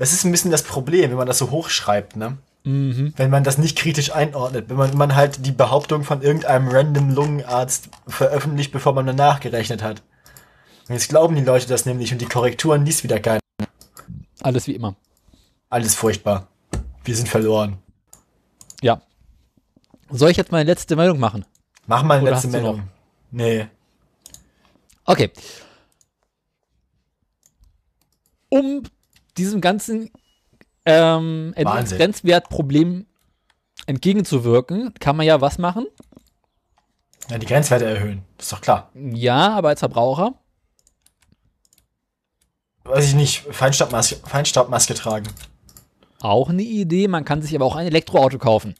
Das 0.00 0.14
ist 0.14 0.24
ein 0.24 0.32
bisschen 0.32 0.50
das 0.50 0.62
Problem, 0.62 1.10
wenn 1.10 1.18
man 1.18 1.26
das 1.26 1.36
so 1.36 1.50
hochschreibt, 1.50 2.16
ne? 2.16 2.38
Wenn 2.64 3.28
man 3.28 3.44
das 3.44 3.58
nicht 3.58 3.76
kritisch 3.76 4.12
einordnet, 4.12 4.70
wenn 4.70 4.78
man, 4.78 4.90
wenn 4.90 4.96
man 4.96 5.14
halt 5.14 5.44
die 5.44 5.52
Behauptung 5.52 6.04
von 6.04 6.22
irgendeinem 6.22 6.68
random 6.68 7.10
Lungenarzt 7.10 7.90
veröffentlicht, 8.08 8.72
bevor 8.72 8.94
man 8.94 9.06
danach 9.06 9.40
gerechnet 9.40 9.82
hat. 9.82 10.02
Und 10.88 10.94
jetzt 10.94 11.10
glauben 11.10 11.36
die 11.36 11.44
Leute 11.44 11.66
das 11.66 11.84
nämlich 11.84 12.12
und 12.12 12.18
die 12.22 12.24
Korrekturen 12.24 12.86
liest 12.86 13.04
wieder 13.04 13.20
keiner. 13.20 13.40
Alles 14.40 14.66
wie 14.66 14.74
immer. 14.74 14.96
Alles 15.68 15.94
furchtbar. 15.94 16.48
Wir 17.04 17.14
sind 17.14 17.28
verloren. 17.28 17.76
Ja. 18.80 19.02
Soll 20.08 20.30
ich 20.30 20.38
jetzt 20.38 20.50
meine 20.50 20.64
letzte 20.64 20.96
Meldung 20.96 21.18
machen? 21.18 21.44
Mach 21.86 22.02
mal 22.04 22.14
eine 22.14 22.22
Oder 22.22 22.32
letzte 22.32 22.48
Meldung. 22.48 22.88
Nee. 23.32 23.66
Okay. 25.04 25.30
Um 28.48 28.82
diesem 29.40 29.60
ganzen 29.60 30.10
ähm. 30.86 31.54
Grenzwertproblem 31.56 33.06
entgegenzuwirken, 33.86 34.94
kann 35.00 35.16
man 35.16 35.26
ja 35.26 35.40
was 35.40 35.58
machen? 35.58 35.86
Ja, 37.28 37.38
die 37.38 37.46
Grenzwerte 37.46 37.84
erhöhen. 37.84 38.22
Ist 38.38 38.52
doch 38.52 38.60
klar. 38.60 38.90
Ja, 38.94 39.56
aber 39.56 39.68
als 39.68 39.80
Verbraucher 39.80 40.34
weiß 42.90 43.06
ich 43.06 43.14
nicht, 43.14 43.46
Feinstaubmaske, 43.50 44.16
Feinstaubmaske 44.24 44.94
tragen. 44.94 45.28
Auch 46.20 46.50
eine 46.50 46.62
Idee, 46.62 47.08
man 47.08 47.24
kann 47.24 47.42
sich 47.42 47.54
aber 47.54 47.64
auch 47.64 47.76
ein 47.76 47.86
Elektroauto 47.86 48.38
kaufen. 48.38 48.74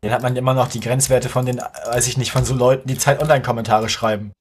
Dann 0.00 0.12
hat 0.12 0.22
man 0.22 0.36
immer 0.36 0.54
noch 0.54 0.68
die 0.68 0.80
Grenzwerte 0.80 1.28
von 1.28 1.44
den, 1.44 1.58
weiß 1.58 2.06
ich 2.06 2.16
nicht, 2.16 2.32
von 2.32 2.44
so 2.44 2.54
Leuten, 2.54 2.88
die 2.88 2.96
Zeit-Online-Kommentare 2.96 3.88
schreiben. 3.88 4.32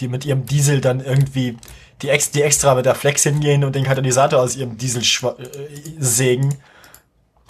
Die 0.00 0.08
mit 0.08 0.24
ihrem 0.24 0.46
Diesel 0.46 0.80
dann 0.80 1.00
irgendwie, 1.00 1.58
die, 2.02 2.08
ex, 2.08 2.30
die 2.30 2.42
extra 2.42 2.74
mit 2.74 2.86
der 2.86 2.94
Flex 2.94 3.22
hingehen 3.22 3.64
und 3.64 3.74
den 3.74 3.84
Katalysator 3.84 4.40
aus 4.40 4.56
ihrem 4.56 4.76
Diesel 4.78 5.02
äh, 5.02 5.34
sägen, 5.98 6.58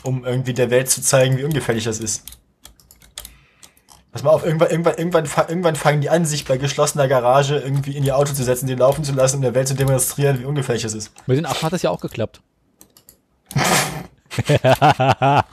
um 0.03 0.25
irgendwie 0.25 0.55
der 0.55 0.71
Welt 0.71 0.91
zu 0.91 1.03
zeigen, 1.03 1.39
wie 1.39 1.45
ungefährlich 1.45 1.85
das 1.85 2.01
ist. 2.01 2.25
Pass 4.13 4.25
mal 4.25 4.31
auf, 4.31 4.45
irgendwann, 4.45 4.71
irgendwann, 4.71 4.97
irgendwann, 4.97 5.27
irgendwann 5.49 5.77
fangen 5.77 6.01
die 6.01 6.11
an, 6.11 6.25
sich 6.25 6.45
bei 6.45 6.57
geschlossener 6.57 7.07
Garage 7.07 7.57
irgendwie 7.57 7.97
in 7.97 8.03
ihr 8.03 8.17
Auto 8.17 8.33
zu 8.33 8.43
setzen, 8.43 8.67
den 8.67 8.79
laufen 8.79 9.05
zu 9.05 9.13
lassen, 9.13 9.37
um 9.37 9.43
der 9.43 9.55
Welt 9.55 9.69
zu 9.69 9.75
demonstrieren, 9.75 10.41
wie 10.41 10.47
ungefährlich 10.47 10.83
das 10.83 10.95
ist. 10.95 11.13
Mit 11.29 11.39
den 11.39 11.47
Affen 11.47 11.63
hat 11.63 11.73
das 11.73 11.83
ja 11.83 11.91
auch 11.91 12.01
geklappt. 12.01 12.41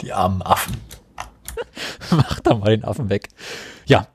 Die 0.00 0.12
armen 0.12 0.42
Affen. 0.42 0.76
Mach 2.10 2.40
da 2.40 2.54
mal 2.54 2.70
den 2.70 2.84
Affen 2.84 3.10
weg. 3.10 3.28
Ja, 3.86 4.06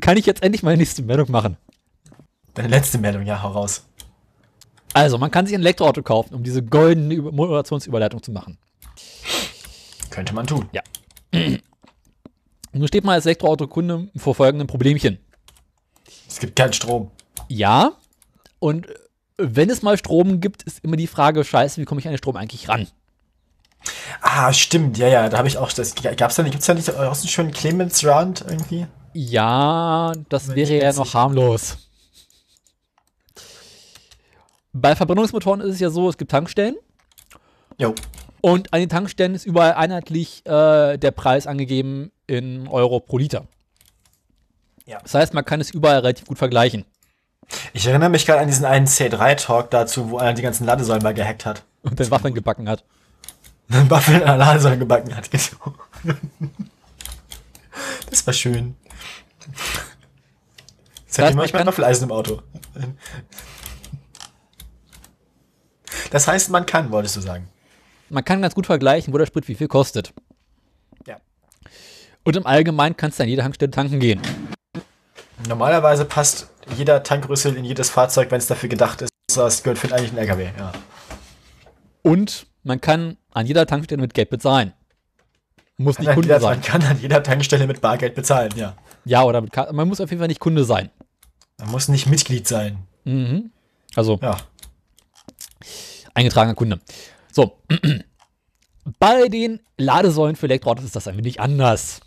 kann 0.00 0.16
ich 0.16 0.26
jetzt 0.26 0.42
endlich 0.42 0.62
meine 0.62 0.76
nächste 0.76 1.02
Meldung 1.02 1.30
machen. 1.30 1.56
Deine 2.56 2.68
letzte 2.68 2.98
Meldung, 2.98 3.24
ja, 3.24 3.42
hau 3.42 3.50
raus. 3.50 3.86
Also, 4.94 5.18
man 5.18 5.30
kann 5.30 5.46
sich 5.46 5.54
ein 5.54 5.60
Elektroauto 5.60 6.02
kaufen, 6.02 6.34
um 6.34 6.42
diese 6.42 6.62
goldene 6.62 7.14
Über- 7.14 7.30
Moderationsüberleitung 7.32 8.22
zu 8.22 8.32
machen. 8.32 8.58
Könnte 10.10 10.34
man 10.34 10.46
tun. 10.46 10.68
Ja. 10.72 10.82
Nun 12.72 12.88
steht 12.88 13.04
man 13.04 13.14
als 13.14 13.26
Elektroautokunde 13.26 14.08
vor 14.16 14.34
folgendem 14.34 14.66
Problemchen. 14.66 15.18
Es 16.26 16.38
gibt 16.40 16.56
keinen 16.56 16.72
Strom. 16.72 17.10
Ja, 17.48 17.92
und 18.58 18.86
wenn 19.36 19.68
es 19.68 19.82
mal 19.82 19.98
Strom 19.98 20.40
gibt, 20.40 20.62
ist 20.62 20.82
immer 20.82 20.96
die 20.96 21.06
Frage, 21.06 21.44
scheiße, 21.44 21.80
wie 21.80 21.84
komme 21.84 22.00
ich 22.00 22.06
an 22.06 22.14
den 22.14 22.18
Strom 22.18 22.36
eigentlich 22.36 22.68
ran? 22.68 22.88
Ah, 24.22 24.52
stimmt, 24.52 24.96
ja, 24.98 25.08
ja, 25.08 25.28
da 25.28 25.38
habe 25.38 25.48
ich 25.48 25.58
auch, 25.58 25.70
das 25.72 25.94
gab's 25.94 26.36
da 26.36 26.42
nicht, 26.42 26.52
gibt's 26.52 26.66
da 26.66 26.74
nicht 26.74 26.88
auch 26.90 27.14
so 27.14 27.22
einen 27.22 27.28
schönen 27.28 27.50
Clemens 27.52 28.04
Round 28.04 28.44
irgendwie? 28.48 28.86
Ja, 29.12 30.12
das 30.30 30.48
Wenn 30.48 30.56
wäre 30.56 30.78
ja 30.78 30.92
noch 30.92 31.12
harmlos. 31.14 31.85
Bei 34.78 34.94
Verbrennungsmotoren 34.94 35.60
ist 35.62 35.74
es 35.74 35.80
ja 35.80 35.88
so, 35.90 36.08
es 36.08 36.18
gibt 36.18 36.30
Tankstellen 36.30 36.76
Jo. 37.78 37.94
und 38.42 38.72
an 38.74 38.80
den 38.80 38.88
Tankstellen 38.90 39.34
ist 39.34 39.46
überall 39.46 39.72
einheitlich 39.72 40.44
äh, 40.44 40.98
der 40.98 41.10
Preis 41.12 41.46
angegeben 41.46 42.12
in 42.26 42.68
Euro 42.68 43.00
pro 43.00 43.16
Liter. 43.16 43.46
Ja. 44.84 44.98
Das 45.02 45.14
heißt, 45.14 45.32
man 45.34 45.44
kann 45.46 45.60
es 45.62 45.70
überall 45.70 46.00
relativ 46.00 46.26
gut 46.26 46.36
vergleichen. 46.38 46.84
Ich 47.72 47.86
erinnere 47.86 48.10
mich 48.10 48.26
gerade 48.26 48.40
an 48.40 48.48
diesen 48.48 48.64
einen 48.66 48.86
C3-Talk 48.86 49.70
dazu, 49.70 50.10
wo 50.10 50.18
einer 50.18 50.34
die 50.34 50.42
ganzen 50.42 50.66
Ladesäulen 50.66 51.02
mal 51.02 51.14
gehackt 51.14 51.46
hat. 51.46 51.64
Und 51.82 51.98
dann 51.98 52.10
Waffeln 52.10 52.34
gebacken 52.34 52.68
hat. 52.68 52.84
Einen 53.68 53.90
Waffel 53.90 54.16
in 54.16 54.22
einer 54.22 54.36
Ladesäule 54.36 54.78
gebacken 54.78 55.16
hat. 55.16 55.28
genau. 55.30 55.74
Das 58.10 58.24
war 58.26 58.32
schön. 58.34 58.76
Das 61.08 61.18
heißt, 61.18 61.34
mein 61.36 61.48
kann- 61.50 61.66
Waffeleisen 61.66 62.04
im 62.04 62.12
Auto. 62.12 62.42
Das 66.10 66.28
heißt, 66.28 66.50
man 66.50 66.66
kann, 66.66 66.90
wolltest 66.90 67.16
du 67.16 67.20
sagen. 67.20 67.48
Man 68.08 68.24
kann 68.24 68.40
ganz 68.42 68.54
gut 68.54 68.66
vergleichen, 68.66 69.12
wo 69.12 69.18
der 69.18 69.26
Sprit 69.26 69.48
wie 69.48 69.54
viel 69.54 69.68
kostet. 69.68 70.12
Ja. 71.06 71.16
Und 72.24 72.36
im 72.36 72.46
Allgemeinen 72.46 72.96
kannst 72.96 73.18
du 73.18 73.22
an 73.24 73.28
jeder 73.28 73.42
Tankstelle 73.42 73.70
tanken 73.70 73.98
gehen. 74.00 74.20
Normalerweise 75.48 76.04
passt 76.04 76.48
jeder 76.76 77.02
Tankrüssel 77.02 77.56
in 77.56 77.64
jedes 77.64 77.90
Fahrzeug, 77.90 78.30
wenn 78.30 78.38
es 78.38 78.46
dafür 78.46 78.68
gedacht 78.68 79.02
ist. 79.02 79.10
Das 79.34 79.62
gehört 79.62 79.78
für 79.78 79.92
eigentlich 79.92 80.10
einen 80.10 80.18
LKW, 80.18 80.48
ja. 80.56 80.72
Und 82.02 82.46
man 82.62 82.80
kann 82.80 83.16
an 83.32 83.46
jeder 83.46 83.66
Tankstelle 83.66 84.00
mit 84.00 84.14
Geld 84.14 84.30
bezahlen. 84.30 84.72
Muss 85.76 85.98
nicht 85.98 86.08
Kunde 86.12 86.22
jeder, 86.28 86.40
sein. 86.40 86.50
man 86.58 86.62
kann 86.62 86.82
an 86.82 86.98
jeder 87.00 87.22
Tankstelle 87.22 87.66
mit 87.66 87.80
Bargeld 87.80 88.14
bezahlen, 88.14 88.50
ja. 88.56 88.76
Ja, 89.04 89.24
oder 89.24 89.40
mit 89.42 89.52
Karte. 89.52 89.74
Man 89.74 89.86
muss 89.88 90.00
auf 90.00 90.08
jeden 90.10 90.20
Fall 90.20 90.28
nicht 90.28 90.40
Kunde 90.40 90.64
sein. 90.64 90.90
Man 91.58 91.70
muss 91.70 91.88
nicht 91.88 92.06
Mitglied 92.06 92.48
sein. 92.48 92.78
Mhm. 93.04 93.50
Also 93.94 94.18
Ja. 94.22 94.38
Eingetragener 96.14 96.54
Kunde. 96.54 96.80
So. 97.32 97.58
Bei 98.98 99.28
den 99.28 99.60
Ladesäulen 99.76 100.36
für 100.36 100.46
Elektroautos 100.46 100.84
ist 100.84 100.96
das 100.96 101.08
ein 101.08 101.16
wenig 101.16 101.40
anders. 101.40 102.00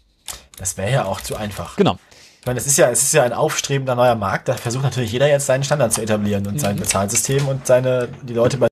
Das 0.58 0.78
wäre 0.78 0.92
ja 0.92 1.06
auch 1.06 1.22
zu 1.22 1.36
einfach. 1.36 1.76
Genau. 1.76 1.98
Ich 2.40 2.46
meine, 2.46 2.60
es 2.60 2.68
ist 2.68 2.78
ja, 2.78 2.90
es 2.90 3.04
ist 3.04 3.14
ja 3.14 3.24
ein 3.24 3.34
aufstrebender 3.34 3.96
neuer 3.96 4.16
Markt. 4.16 4.48
Da 4.48 4.54
versucht 4.56 4.84
natürlich 4.84 5.12
jeder 5.12 5.28
jetzt 5.28 5.46
seinen 5.46 5.64
Standard 5.64 5.94
zu 5.94 6.02
etablieren 6.02 6.48
und 6.48 6.60
sein 6.60 6.78
Bezahlsystem 6.78 7.48
und 7.48 7.68
seine, 7.68 8.08
die 8.24 8.34
Leute 8.34 8.58
bei 8.58 8.70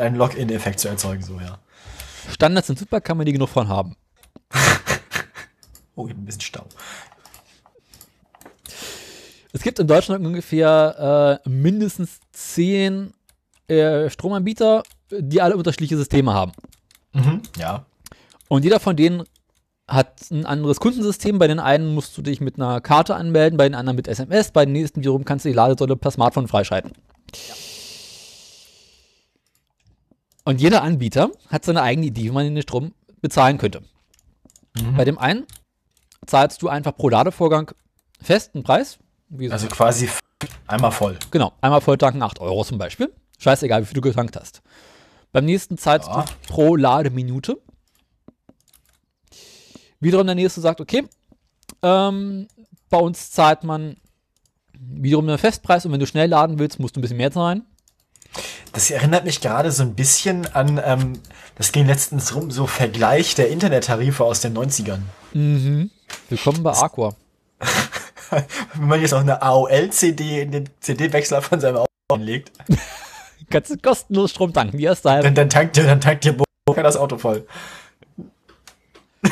einen 0.00 0.16
Login-Effekt 0.16 0.80
zu 0.80 0.88
erzeugen, 0.88 1.22
so, 1.22 1.38
ja. 1.38 1.58
Standards 2.30 2.68
sind 2.68 2.78
super, 2.78 3.00
kann 3.00 3.16
man 3.16 3.26
die 3.26 3.32
genug 3.32 3.48
von 3.48 3.68
haben. 3.68 3.96
Oh, 5.94 6.06
hier 6.06 6.16
ein 6.16 6.24
bisschen 6.24 6.40
Stau. 6.40 6.64
Es 9.52 9.60
gibt 9.60 9.78
in 9.78 9.86
Deutschland 9.86 10.24
ungefähr 10.24 11.40
äh, 11.44 11.48
mindestens 11.48 12.18
zehn 12.32 13.12
äh, 13.68 14.10
Stromanbieter, 14.10 14.82
die 15.10 15.40
alle 15.40 15.56
unterschiedliche 15.56 15.96
Systeme 15.96 16.32
haben. 16.32 16.52
Mhm, 17.12 17.42
ja. 17.58 17.84
Und 18.48 18.64
jeder 18.64 18.80
von 18.80 18.96
denen 18.96 19.24
hat 19.88 20.30
ein 20.30 20.46
anderes 20.46 20.80
Kundensystem. 20.80 21.38
Bei 21.38 21.48
den 21.48 21.58
einen 21.58 21.94
musst 21.94 22.16
du 22.16 22.22
dich 22.22 22.40
mit 22.40 22.56
einer 22.56 22.80
Karte 22.80 23.14
anmelden, 23.14 23.56
bei 23.56 23.68
den 23.68 23.74
anderen 23.74 23.96
mit 23.96 24.08
SMS, 24.08 24.50
bei 24.50 24.64
den 24.64 24.72
nächsten 24.72 25.00
wiederum 25.00 25.24
kannst 25.24 25.44
du 25.44 25.48
die 25.48 25.54
Ladesäule 25.54 25.96
per 25.96 26.10
Smartphone 26.10 26.48
freischalten. 26.48 26.92
Und 30.44 30.60
jeder 30.60 30.82
Anbieter 30.82 31.30
hat 31.48 31.64
seine 31.64 31.82
eigene 31.82 32.06
Idee, 32.06 32.24
wie 32.24 32.30
man 32.30 32.52
den 32.52 32.62
Strom 32.62 32.94
bezahlen 33.20 33.58
könnte. 33.58 33.82
Bei 34.96 35.04
dem 35.04 35.18
einen 35.18 35.46
zahlst 36.26 36.62
du 36.62 36.68
einfach 36.68 36.96
pro 36.96 37.08
Ladevorgang 37.08 37.70
festen 38.20 38.62
Preis. 38.62 38.98
Also 39.50 39.68
quasi 39.68 40.08
einmal 40.66 40.90
voll. 40.92 41.18
Genau, 41.30 41.52
einmal 41.60 41.80
volltanken 41.80 42.22
8 42.22 42.40
Euro 42.40 42.64
zum 42.64 42.78
Beispiel. 42.78 43.12
Scheißegal, 43.42 43.82
wie 43.82 43.86
viel 43.86 43.94
du 43.94 44.00
getankt 44.00 44.36
hast. 44.36 44.62
Beim 45.32 45.44
nächsten 45.44 45.76
zahlst 45.78 46.08
Ja. 46.08 46.22
du 46.24 46.32
pro 46.52 46.76
Lademinute. 46.76 47.60
Wiederum 50.00 50.26
der 50.26 50.34
nächste 50.36 50.60
sagt, 50.60 50.80
okay, 50.80 51.04
ähm, 51.82 52.46
bei 52.90 52.98
uns 52.98 53.30
zahlt 53.30 53.64
man 53.64 53.96
wiederum 54.78 55.28
einen 55.28 55.38
Festpreis 55.38 55.84
und 55.86 55.92
wenn 55.92 56.00
du 56.00 56.06
schnell 56.06 56.28
laden 56.28 56.58
willst, 56.58 56.78
musst 56.78 56.94
du 56.96 57.00
ein 57.00 57.02
bisschen 57.02 57.16
mehr 57.16 57.30
zahlen. 57.32 57.64
Das 58.72 58.90
erinnert 58.90 59.24
mich 59.24 59.40
gerade 59.40 59.70
so 59.70 59.82
ein 59.82 59.94
bisschen 59.94 60.46
an, 60.54 60.80
ähm, 60.84 61.14
das 61.56 61.72
ging 61.72 61.86
letztens 61.86 62.34
rum, 62.34 62.50
so 62.50 62.66
Vergleich 62.66 63.34
der 63.34 63.50
Internettarife 63.50 64.24
aus 64.24 64.40
den 64.40 64.54
90ern. 64.56 65.00
Willkommen 66.28 66.62
bei 66.62 66.72
Aqua. 66.72 67.14
Wenn 68.74 68.88
man 68.88 69.00
jetzt 69.00 69.12
auch 69.14 69.20
eine 69.20 69.42
AOL-CD 69.42 70.40
in 70.42 70.52
den 70.52 70.68
CD-Wechsler 70.80 71.42
von 71.42 71.60
seinem 71.60 71.76
Auto 71.76 71.90
anlegt, 72.12 72.50
Kannst 73.52 73.70
du 73.70 73.76
kostenlos 73.76 74.30
Strom 74.30 74.52
tanken, 74.52 74.78
die 74.78 74.84
erste 74.84 75.10
halbe. 75.10 75.24
dann, 75.24 75.34
dann 75.34 75.50
tankt 75.50 75.76
dir, 75.76 75.84
dann 75.84 76.00
tankt 76.00 76.24
dir 76.24 76.34
das 76.74 76.96
Auto 76.96 77.18
voll. 77.18 77.46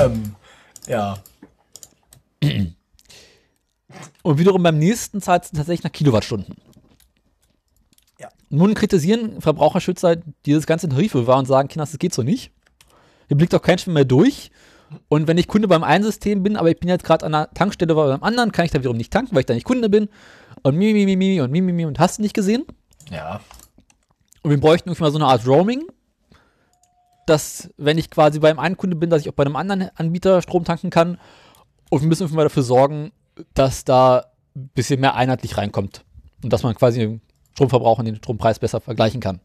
ähm, 0.00 0.34
ja. 0.88 1.18
Und 4.22 4.38
wiederum 4.38 4.62
beim 4.62 4.78
nächsten 4.78 5.20
zahlst 5.22 5.52
du 5.52 5.56
tatsächlich 5.56 5.84
nach 5.84 5.92
Kilowattstunden. 5.92 6.56
Ja. 8.18 8.28
Nun 8.48 8.74
kritisieren 8.74 9.40
Verbraucherschützer 9.40 10.16
dieses 10.46 10.66
ganze 10.66 10.88
Tarifwirrwarr 10.88 11.38
und 11.38 11.46
sagen, 11.46 11.68
Kinders, 11.68 11.92
das 11.92 11.98
geht 11.98 12.12
so 12.12 12.22
nicht. 12.22 12.50
Hier 13.28 13.36
blickt 13.36 13.52
doch 13.52 13.62
kein 13.62 13.78
Schwimmer 13.78 14.00
mehr 14.00 14.04
durch. 14.04 14.50
Und 15.08 15.28
wenn 15.28 15.38
ich 15.38 15.46
Kunde 15.46 15.68
beim 15.68 15.84
einen 15.84 16.02
System 16.02 16.42
bin, 16.42 16.56
aber 16.56 16.70
ich 16.70 16.80
bin 16.80 16.88
jetzt 16.88 17.04
gerade 17.04 17.24
an 17.24 17.34
einer 17.34 17.50
Tankstelle 17.54 17.94
bei 17.94 18.08
beim 18.08 18.24
anderen, 18.24 18.50
kann 18.50 18.64
ich 18.64 18.72
da 18.72 18.80
wiederum 18.80 18.96
nicht 18.96 19.12
tanken, 19.12 19.34
weil 19.34 19.40
ich 19.40 19.46
da 19.46 19.54
nicht 19.54 19.64
Kunde 19.64 19.88
bin. 19.88 20.08
Und 20.62 20.76
mi, 20.76 20.92
mi, 20.92 21.16
mi, 21.16 21.40
und 21.40 21.50
mi, 21.50 21.60
mi, 21.60 21.84
und 21.84 21.98
hast 21.98 22.18
du 22.18 22.22
nicht 22.22 22.34
gesehen. 22.34 22.64
Ja. 23.10 23.40
Und 24.42 24.50
wir 24.50 24.60
bräuchten 24.60 24.88
irgendwie 24.88 25.02
mal 25.02 25.10
so 25.10 25.18
eine 25.18 25.26
Art 25.26 25.46
Roaming, 25.46 25.84
dass, 27.26 27.70
wenn 27.76 27.98
ich 27.98 28.10
quasi 28.10 28.38
beim 28.38 28.58
einen 28.58 28.76
Kunde 28.76 28.96
bin, 28.96 29.10
dass 29.10 29.22
ich 29.22 29.28
auch 29.28 29.34
bei 29.34 29.44
einem 29.44 29.56
anderen 29.56 29.90
Anbieter 29.96 30.42
Strom 30.42 30.64
tanken 30.64 30.90
kann. 30.90 31.18
Und 31.90 32.00
wir 32.00 32.08
müssen 32.08 32.22
irgendwie 32.22 32.36
mal 32.36 32.44
dafür 32.44 32.62
sorgen, 32.62 33.12
dass 33.54 33.84
da 33.84 34.26
ein 34.56 34.70
bisschen 34.74 35.00
mehr 35.00 35.14
einheitlich 35.14 35.56
reinkommt. 35.56 36.04
Und 36.42 36.52
dass 36.52 36.62
man 36.62 36.74
quasi 36.74 37.00
den 37.00 37.20
Stromverbrauch 37.52 37.98
und 37.98 38.06
den 38.06 38.16
Strompreis 38.16 38.58
besser 38.58 38.80
vergleichen 38.80 39.20
kann. 39.20 39.40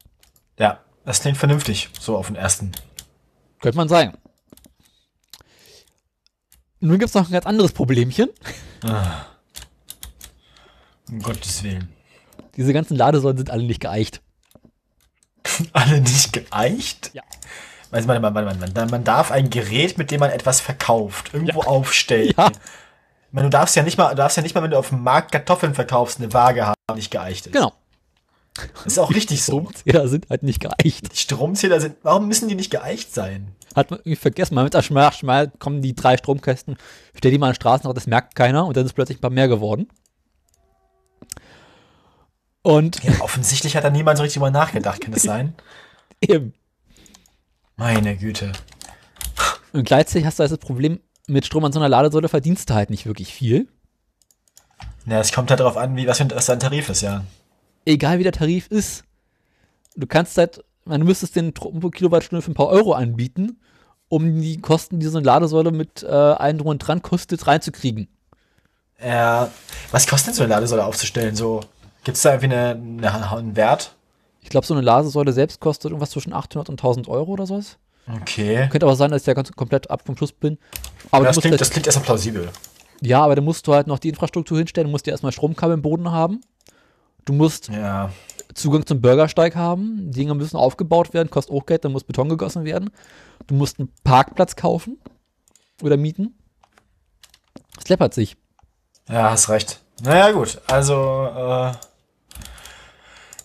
Ja, 0.57 0.79
das 1.05 1.21
klingt 1.21 1.37
vernünftig, 1.37 1.89
so 1.99 2.17
auf 2.17 2.27
den 2.27 2.35
ersten. 2.35 2.71
Könnte 3.61 3.77
man 3.77 3.89
sagen. 3.89 4.17
Nun 6.79 6.99
gibt 6.99 7.09
es 7.09 7.15
noch 7.15 7.27
ein 7.27 7.31
ganz 7.31 7.45
anderes 7.45 7.71
Problemchen. 7.71 8.29
Um 11.09 11.21
Gottes 11.21 11.63
Willen. 11.63 11.89
Diese 12.57 12.73
ganzen 12.73 12.95
Ladesäulen 12.95 13.37
sind 13.37 13.49
alle 13.49 13.63
nicht 13.63 13.81
geeicht. 13.81 14.21
Alle 15.73 16.01
nicht 16.01 16.33
geeicht? 16.33 17.11
Ja. 17.13 17.21
Also 17.91 18.07
man, 18.07 18.21
man, 18.21 18.33
man, 18.33 18.45
man, 18.45 18.89
man 18.89 19.03
darf 19.03 19.31
ein 19.31 19.49
Gerät, 19.51 19.97
mit 19.97 20.09
dem 20.09 20.19
man 20.19 20.31
etwas 20.31 20.59
verkauft, 20.59 21.33
irgendwo 21.33 21.61
aufstellen. 21.61 22.33
Ja. 22.35 22.51
meine, 23.31 23.47
du 23.47 23.51
darfst 23.51 23.75
ja 23.75 23.83
nicht 23.83 23.97
mal, 23.97 24.09
du 24.09 24.15
darfst 24.15 24.37
ja 24.37 24.43
nicht 24.43 24.55
mal, 24.55 24.63
wenn 24.63 24.71
du 24.71 24.77
auf 24.77 24.89
dem 24.89 25.03
Markt 25.03 25.31
Kartoffeln 25.31 25.75
verkaufst, 25.75 26.19
eine 26.19 26.33
Waage 26.33 26.65
haben, 26.65 26.75
die 26.89 26.95
nicht 26.95 27.11
geeicht 27.11 27.45
ist. 27.45 27.53
Genau. 27.53 27.73
Das 28.55 28.93
ist 28.93 28.99
auch 28.99 29.11
richtig 29.11 29.43
so. 29.43 29.59
Stromzähler 29.59 30.07
sind 30.07 30.29
halt 30.29 30.43
nicht 30.43 30.61
geeicht. 30.61 31.13
Die 31.13 31.17
Stromzähler 31.17 31.81
sind, 31.81 31.97
warum 32.03 32.27
müssen 32.27 32.47
die 32.47 32.55
nicht 32.55 32.71
geeicht 32.71 33.13
sein? 33.13 33.53
Hat 33.75 33.91
man 33.91 33.99
irgendwie 33.99 34.15
vergessen. 34.15 34.55
Mal 34.55 34.63
mit 34.63 34.83
Schmal 34.83 35.51
kommen 35.59 35.81
die 35.81 35.93
drei 35.93 36.15
Stromkästen, 36.15 36.77
stell 37.15 37.31
die 37.31 37.37
mal 37.37 37.47
an 37.47 37.51
den 37.51 37.57
Straßenrand, 37.57 37.97
das 37.97 38.07
merkt 38.07 38.35
keiner 38.35 38.65
und 38.65 38.77
dann 38.77 38.85
ist 38.85 38.93
plötzlich 38.93 39.17
ein 39.17 39.21
paar 39.21 39.29
mehr 39.29 39.49
geworden. 39.49 39.89
Und 42.65 43.03
Ja, 43.03 43.21
offensichtlich 43.21 43.75
hat 43.75 43.83
da 43.83 43.91
niemand 43.91 44.17
so 44.17 44.23
richtig 44.23 44.39
drüber 44.39 44.49
nachgedacht, 44.49 44.99
kann 44.99 45.11
das 45.13 45.21
sein? 45.21 45.53
eben. 46.19 46.55
Meine 47.75 48.17
Güte. 48.17 48.53
Und 49.71 49.83
gleichzeitig 49.83 50.25
hast 50.25 50.39
du 50.39 50.43
also 50.43 50.55
das 50.55 50.65
Problem, 50.65 50.99
mit 51.27 51.45
Strom 51.45 51.63
an 51.63 51.71
so 51.71 51.79
einer 51.79 51.89
Ladesäule 51.89 52.27
verdienst 52.27 52.67
du 52.69 52.73
halt 52.73 52.89
nicht 52.89 53.05
wirklich 53.05 53.31
viel. 53.31 53.67
Ja, 55.05 55.19
es 55.19 55.31
kommt 55.31 55.51
halt 55.51 55.59
darauf 55.59 55.77
an, 55.77 55.95
wie, 55.95 56.07
was 56.07 56.17
für 56.17 56.23
ein, 56.23 56.59
Tarif 56.59 56.89
ist, 56.89 57.01
ja. 57.01 57.23
Egal 57.85 58.17
wie 58.17 58.23
der 58.23 58.31
Tarif 58.31 58.65
ist. 58.67 59.03
Du 59.95 60.07
kannst 60.07 60.35
halt, 60.39 60.63
man 60.85 61.01
du 61.01 61.05
müsstest 61.05 61.35
den 61.35 61.51
Strom 61.51 61.81
pro 61.81 61.91
Kilowattstunde 61.91 62.41
für 62.41 62.49
ein 62.49 62.55
paar 62.55 62.69
Euro 62.69 62.93
anbieten, 62.93 63.59
um 64.07 64.41
die 64.41 64.59
Kosten, 64.59 64.99
die 64.99 65.05
so 65.05 65.19
eine 65.19 65.25
Ladesäule 65.27 65.71
mit 65.71 66.01
äh, 66.01 66.07
allen 66.07 66.57
drum 66.57 66.69
und 66.69 66.79
dran 66.79 67.03
kostet, 67.03 67.45
reinzukriegen. 67.45 68.07
Ja, 68.99 69.51
was 69.91 70.07
kostet 70.07 70.29
denn 70.29 70.33
so 70.35 70.43
eine 70.43 70.53
Ladesäule 70.55 70.83
aufzustellen? 70.85 71.35
So, 71.35 71.59
gibt 72.05 72.15
es 72.15 72.23
da 72.23 72.33
irgendwie 72.33 72.55
eine, 72.55 73.09
eine, 73.09 73.31
einen 73.31 73.55
Wert? 73.57 73.95
Ich 74.41 74.49
glaube, 74.49 74.65
so 74.65 74.73
eine 74.73 74.81
Ladesäule 74.81 75.33
selbst 75.33 75.59
kostet 75.59 75.91
irgendwas 75.91 76.11
zwischen 76.11 76.31
800 76.31 76.69
und 76.69 76.79
1000 76.79 77.07
Euro 77.09 77.31
oder 77.33 77.45
sowas. 77.45 77.77
Okay. 78.21 78.67
Könnte 78.69 78.85
aber 78.85 78.95
sein, 78.95 79.11
dass 79.11 79.21
ich 79.23 79.27
ja 79.27 79.33
ganz 79.33 79.51
komplett 79.51 79.89
ab 79.89 80.03
vom 80.05 80.15
Schluss 80.15 80.31
bin. 80.31 80.57
Aber 81.11 81.25
Das 81.25 81.37
klingt, 81.39 81.53
halt, 81.53 81.61
das 81.61 81.71
klingt 81.71 81.87
erstmal 81.87 82.05
plausibel. 82.05 82.49
ja, 83.01 83.23
aber 83.23 83.35
dann 83.35 83.43
musst 83.43 83.65
du 83.67 83.73
halt 83.73 83.87
noch 83.87 83.97
die 83.99 84.09
Infrastruktur 84.09 84.57
hinstellen. 84.59 84.89
Musst 84.91 85.07
ja 85.07 85.11
erstmal 85.11 85.31
Stromkabel 85.31 85.73
im 85.73 85.81
Boden 85.81 86.11
haben. 86.11 86.41
Du 87.25 87.33
musst 87.33 87.69
Ja. 87.69 88.11
Zugang 88.53 88.85
zum 88.85 89.01
Bürgersteig 89.01 89.55
haben. 89.55 90.11
Die 90.11 90.19
Dinger 90.19 90.35
müssen 90.35 90.55
aufgebaut 90.57 91.13
werden, 91.13 91.29
kostet 91.31 91.53
auch 91.55 91.65
Geld, 91.65 91.83
dann 91.83 91.91
muss 91.91 92.03
Beton 92.03 92.29
gegossen 92.29 92.63
werden. 92.63 92.91
Du 93.47 93.55
musst 93.55 93.79
einen 93.79 93.91
Parkplatz 94.03 94.55
kaufen 94.55 94.97
oder 95.81 95.97
mieten. 95.97 96.37
Es 97.81 97.89
läppert 97.89 98.13
sich. 98.13 98.37
Ja, 99.09 99.31
hast 99.31 99.49
recht. 99.49 99.81
Naja, 100.03 100.31
gut. 100.31 100.61
Also, 100.67 100.93
äh, 101.35 101.71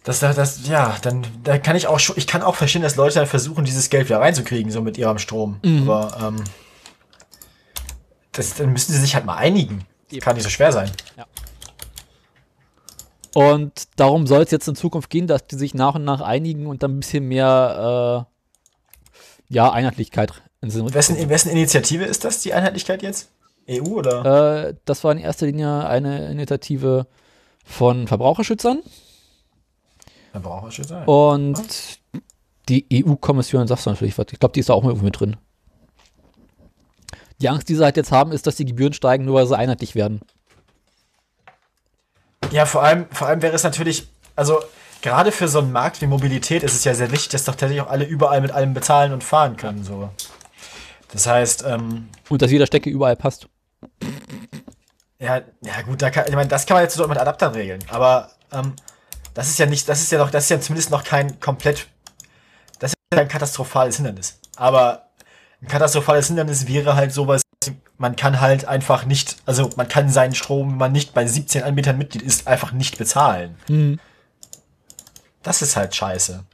das, 0.05 0.20
das, 0.20 0.36
das, 0.36 0.66
ja, 0.66 0.97
dann, 1.02 1.27
da 1.44 1.59
kann 1.59 1.77
ich 1.77 1.86
auch 1.86 1.98
schon, 1.98 2.16
ich 2.16 2.27
kann 2.27 2.43
auch 2.43 2.56
verstehen, 2.56 2.82
dass 2.82 2.97
Leute 2.97 3.16
dann 3.16 3.27
versuchen, 3.27 3.64
dieses 3.64 3.90
Geld 3.90 4.09
wieder 4.09 4.20
reinzukriegen, 4.20 4.72
so 4.72 4.81
mit 4.81 4.97
ihrem 4.97 5.18
Strom. 5.18 5.60
Aber, 5.82 6.16
ähm, 6.22 6.44
das, 8.32 8.55
dann 8.55 8.72
müssen 8.72 8.93
sie 8.93 8.98
sich 8.98 9.14
halt 9.14 9.27
mal 9.27 9.36
einigen. 9.36 9.85
Kann 10.20 10.35
nicht 10.35 10.44
so 10.44 10.51
schwer 10.51 10.72
sein. 10.72 10.90
Und 13.35 13.72
darum 13.97 14.27
soll 14.27 14.43
es 14.43 14.51
jetzt 14.51 14.66
in 14.66 14.74
Zukunft 14.74 15.10
gehen, 15.10 15.27
dass 15.27 15.47
die 15.47 15.56
sich 15.56 15.74
nach 15.74 15.94
und 15.94 16.05
nach 16.05 16.20
einigen 16.20 16.66
und 16.66 16.82
dann 16.82 16.97
ein 16.97 17.01
bisschen 17.01 17.28
mehr 17.28 18.27
äh, 19.51 19.55
ja, 19.55 19.70
Einheitlichkeit 19.70 20.32
in 20.62 20.70
Sinn 20.70 20.93
Wessen, 20.93 21.16
in 21.16 21.28
wessen 21.28 21.51
Initiative 21.51 22.05
ist 22.05 22.24
das, 22.24 22.40
die 22.43 22.52
Einheitlichkeit 22.52 23.02
jetzt? 23.02 23.31
EU 23.68 23.85
oder? 23.85 24.68
Äh, 24.68 24.74
das 24.85 25.05
war 25.05 25.12
in 25.12 25.18
erster 25.18 25.47
Linie 25.47 25.86
eine 25.86 26.28
Initiative 26.31 27.06
von 27.64 28.09
Verbraucherschützern 28.09 28.82
Verbraucherschutz? 30.32 30.93
und 31.07 31.61
die 32.69 32.86
EU-Kommission, 33.05 33.66
sagst 33.66 33.86
du 33.86 33.90
natürlich 33.90 34.16
was. 34.16 34.27
Ich 34.31 34.39
glaube, 34.39 34.52
die 34.52 34.61
ist 34.61 34.69
da 34.69 34.74
auch 34.74 34.85
irgendwo 34.85 35.05
mit 35.05 35.19
drin. 35.19 35.36
Die 37.40 37.48
Angst, 37.48 37.69
die 37.69 37.74
sie 37.74 37.82
halt 37.82 37.97
jetzt 37.97 38.12
haben, 38.12 38.32
ist, 38.32 38.47
dass 38.47 38.57
die 38.57 38.65
Gebühren 38.65 38.93
steigen, 38.93 39.24
nur 39.24 39.36
weil 39.36 39.47
sie 39.47 39.57
einheitlich 39.57 39.94
werden. 39.94 40.20
Ja, 42.52 42.66
vor 42.66 42.82
allem, 42.82 43.07
vor 43.11 43.28
allem 43.28 43.43
wäre 43.43 43.55
es 43.55 43.62
natürlich, 43.62 44.09
also 44.36 44.61
gerade 45.02 45.32
für 45.32 45.48
so 45.48 45.61
einen 45.61 45.73
Markt 45.73 46.01
wie 46.02 46.07
Mobilität 46.07 46.62
ist 46.62 46.74
es 46.74 46.85
ja 46.85 46.94
sehr 46.94 47.11
wichtig, 47.12 47.31
dass 47.31 47.44
doch 47.44 47.55
tatsächlich 47.55 47.81
auch 47.81 47.90
alle 47.90 48.05
überall 48.05 48.40
mit 48.40 48.51
allem 48.51 48.74
bezahlen 48.74 49.12
und 49.12 49.24
fahren 49.24 49.57
können. 49.57 49.85
So. 49.85 50.11
Das 51.12 51.27
heißt, 51.27 51.65
ähm, 51.66 52.09
Und 52.28 52.43
dass 52.43 52.51
jeder 52.51 52.66
Stecke 52.66 52.90
überall 52.90 53.16
passt. 53.16 53.48
ja, 55.19 55.40
ja 55.62 55.82
gut, 55.86 56.02
da 56.02 56.11
kann, 56.11 56.27
ich 56.28 56.35
meine, 56.35 56.48
das 56.48 56.66
kann 56.66 56.77
man 56.77 56.85
jetzt 56.85 56.94
so 56.94 57.07
mit 57.09 57.19
Adaptern 57.19 57.55
regeln, 57.55 57.81
aber 57.89 58.31
ähm, 58.52 58.74
das 59.35 59.48
ist 59.48 59.59
ja 59.59 59.66
nicht, 59.66 59.89
das 59.89 60.01
ist 60.01 60.12
ja 60.12 60.19
noch, 60.19 60.31
das 60.31 60.44
ist 60.44 60.51
ja 60.51 60.61
zumindest 60.61 60.90
noch 60.90 61.05
kein 61.05 61.39
komplett, 61.40 61.86
das 62.78 62.90
ist 62.90 62.97
ja 63.12 63.19
kein 63.20 63.28
katastrophales 63.28 63.97
Hindernis. 63.97 64.39
Aber 64.57 65.07
ein 65.62 65.69
katastrophales 65.69 66.28
Hindernis 66.28 66.66
wäre 66.66 66.97
halt 66.97 67.12
sowas, 67.12 67.43
man 67.98 68.16
kann 68.16 68.40
halt 68.40 68.65
einfach 68.65 69.05
nicht, 69.05 69.36
also 69.44 69.70
man 69.77 69.86
kann 69.89 70.09
seinen 70.09 70.35
Strom, 70.35 70.70
wenn 70.70 70.78
man 70.78 70.93
nicht 70.93 71.12
bei 71.12 71.27
17 71.27 71.62
Anbietern 71.62 71.98
Mitglied 71.98 72.23
ist, 72.23 72.47
einfach 72.47 72.73
nicht 72.73 72.97
bezahlen. 72.97 73.57
Das 75.43 75.61
ist 75.62 75.77
halt 75.77 75.94
scheiße. 75.94 76.44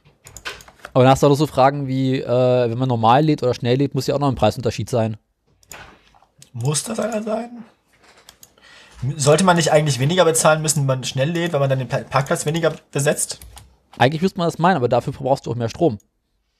Aber 0.93 1.03
dann 1.03 1.11
hast 1.11 1.23
du 1.23 1.27
auch 1.27 1.35
so 1.35 1.47
Fragen 1.47 1.87
wie, 1.87 2.19
äh, 2.19 2.69
wenn 2.69 2.77
man 2.77 2.89
normal 2.89 3.23
lädt 3.23 3.43
oder 3.43 3.53
schnell 3.53 3.77
lädt, 3.77 3.93
muss 3.95 4.07
ja 4.07 4.15
auch 4.15 4.19
noch 4.19 4.29
ein 4.29 4.35
Preisunterschied 4.35 4.89
sein. 4.89 5.17
Muss 6.53 6.83
das 6.83 6.99
einer 6.99 7.21
sein? 7.21 7.63
Sollte 9.15 9.43
man 9.43 9.55
nicht 9.57 9.71
eigentlich 9.71 9.99
weniger 9.99 10.25
bezahlen 10.25 10.61
müssen, 10.61 10.79
wenn 10.79 10.85
man 10.87 11.03
schnell 11.03 11.29
lädt, 11.29 11.53
weil 11.53 11.59
man 11.59 11.69
dann 11.69 11.79
den 11.79 11.87
Pa- 11.87 11.99
Parkplatz 11.99 12.45
weniger 12.45 12.73
besetzt? 12.91 13.39
Eigentlich 13.97 14.21
müsste 14.21 14.39
man 14.39 14.47
das 14.47 14.57
meinen, 14.57 14.77
aber 14.77 14.89
dafür 14.89 15.13
verbrauchst 15.13 15.45
du 15.45 15.51
auch 15.51 15.55
mehr 15.55 15.69
Strom. 15.69 15.99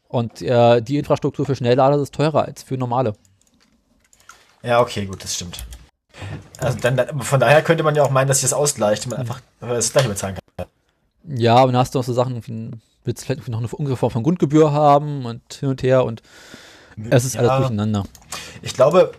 Und 0.08 0.42
äh, 0.42 0.82
die 0.82 0.98
Infrastruktur 0.98 1.46
für 1.46 1.56
Schnelllader 1.56 2.00
ist 2.02 2.14
teurer 2.14 2.46
als 2.46 2.64
für 2.64 2.78
normale. 2.78 3.14
Ja, 4.64 4.82
okay, 4.82 5.06
gut, 5.06 5.24
das 5.24 5.36
stimmt. 5.36 5.66
Also 6.60 6.78
dann, 6.80 6.98
dann, 6.98 7.22
von 7.22 7.40
daher 7.40 7.62
könnte 7.62 7.84
man 7.84 7.96
ja 7.96 8.04
auch 8.04 8.10
meinen, 8.10 8.28
dass 8.28 8.38
sich 8.38 8.50
das 8.50 8.54
ausgleicht 8.54 9.06
und 9.06 9.12
man 9.12 9.20
einfach 9.20 9.42
das 9.60 9.92
gleiche 9.92 10.10
bezahlen 10.10 10.36
kann. 10.36 10.68
Ja, 11.28 11.56
aber 11.56 11.72
dann 11.72 11.82
hast 11.82 11.94
du 11.94 12.00
noch 12.00 12.06
so 12.06 12.14
Sachen, 12.14 12.46
wie, 12.48 12.72
willst 13.04 13.26
vielleicht 13.26 13.40
irgendwie 13.40 13.52
noch 13.52 13.60
eine 13.60 13.68
ungefähr 13.68 13.98
Form 13.98 14.12
von 14.12 14.24
Grundgebühr 14.24 14.72
haben 14.72 15.26
und 15.26 15.42
hin 15.54 15.70
und 15.70 15.84
her 15.84 16.06
und 16.06 16.22
es 17.10 17.26
ist 17.26 17.38
alles 17.38 17.50
Ja. 17.50 17.60
durcheinander. 17.60 18.06
Ich 18.62 18.74
glaube, 18.74 19.12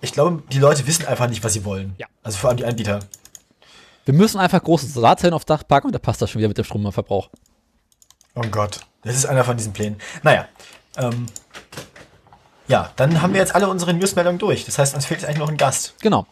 ich 0.00 0.12
glaube, 0.12 0.42
die 0.50 0.58
Leute 0.58 0.86
wissen 0.86 1.06
einfach 1.06 1.28
nicht, 1.28 1.44
was 1.44 1.52
sie 1.52 1.64
wollen. 1.64 1.94
Ja. 1.98 2.06
Also 2.22 2.38
vor 2.38 2.50
allem 2.50 2.56
die 2.56 2.64
Anbieter. 2.64 3.00
Wir 4.04 4.14
müssen 4.14 4.40
einfach 4.40 4.62
große 4.62 4.86
Solarzellen 4.86 5.34
aufs 5.34 5.46
Dach 5.46 5.62
packen 5.66 5.88
und 5.88 5.94
da 5.94 5.98
passt 5.98 6.22
das 6.22 6.30
schon 6.30 6.40
wieder 6.40 6.48
mit 6.48 6.58
dem 6.58 6.64
Stromverbrauch. 6.64 7.30
Oh 8.34 8.42
Gott, 8.50 8.80
das 9.02 9.16
ist 9.16 9.26
einer 9.26 9.44
von 9.44 9.56
diesen 9.56 9.72
Plänen. 9.72 10.00
Naja, 10.22 10.48
ähm, 10.96 11.26
ja, 12.68 12.92
dann 12.96 13.20
haben 13.20 13.32
wir 13.32 13.40
jetzt 13.40 13.54
alle 13.54 13.68
unsere 13.68 13.92
Newsmeldungen 13.92 14.38
durch. 14.38 14.64
Das 14.64 14.78
heißt, 14.78 14.94
uns 14.94 15.06
fehlt 15.06 15.20
jetzt 15.20 15.28
eigentlich 15.28 15.40
noch 15.40 15.48
ein 15.48 15.56
Gast. 15.56 15.94
Genau. 16.00 16.26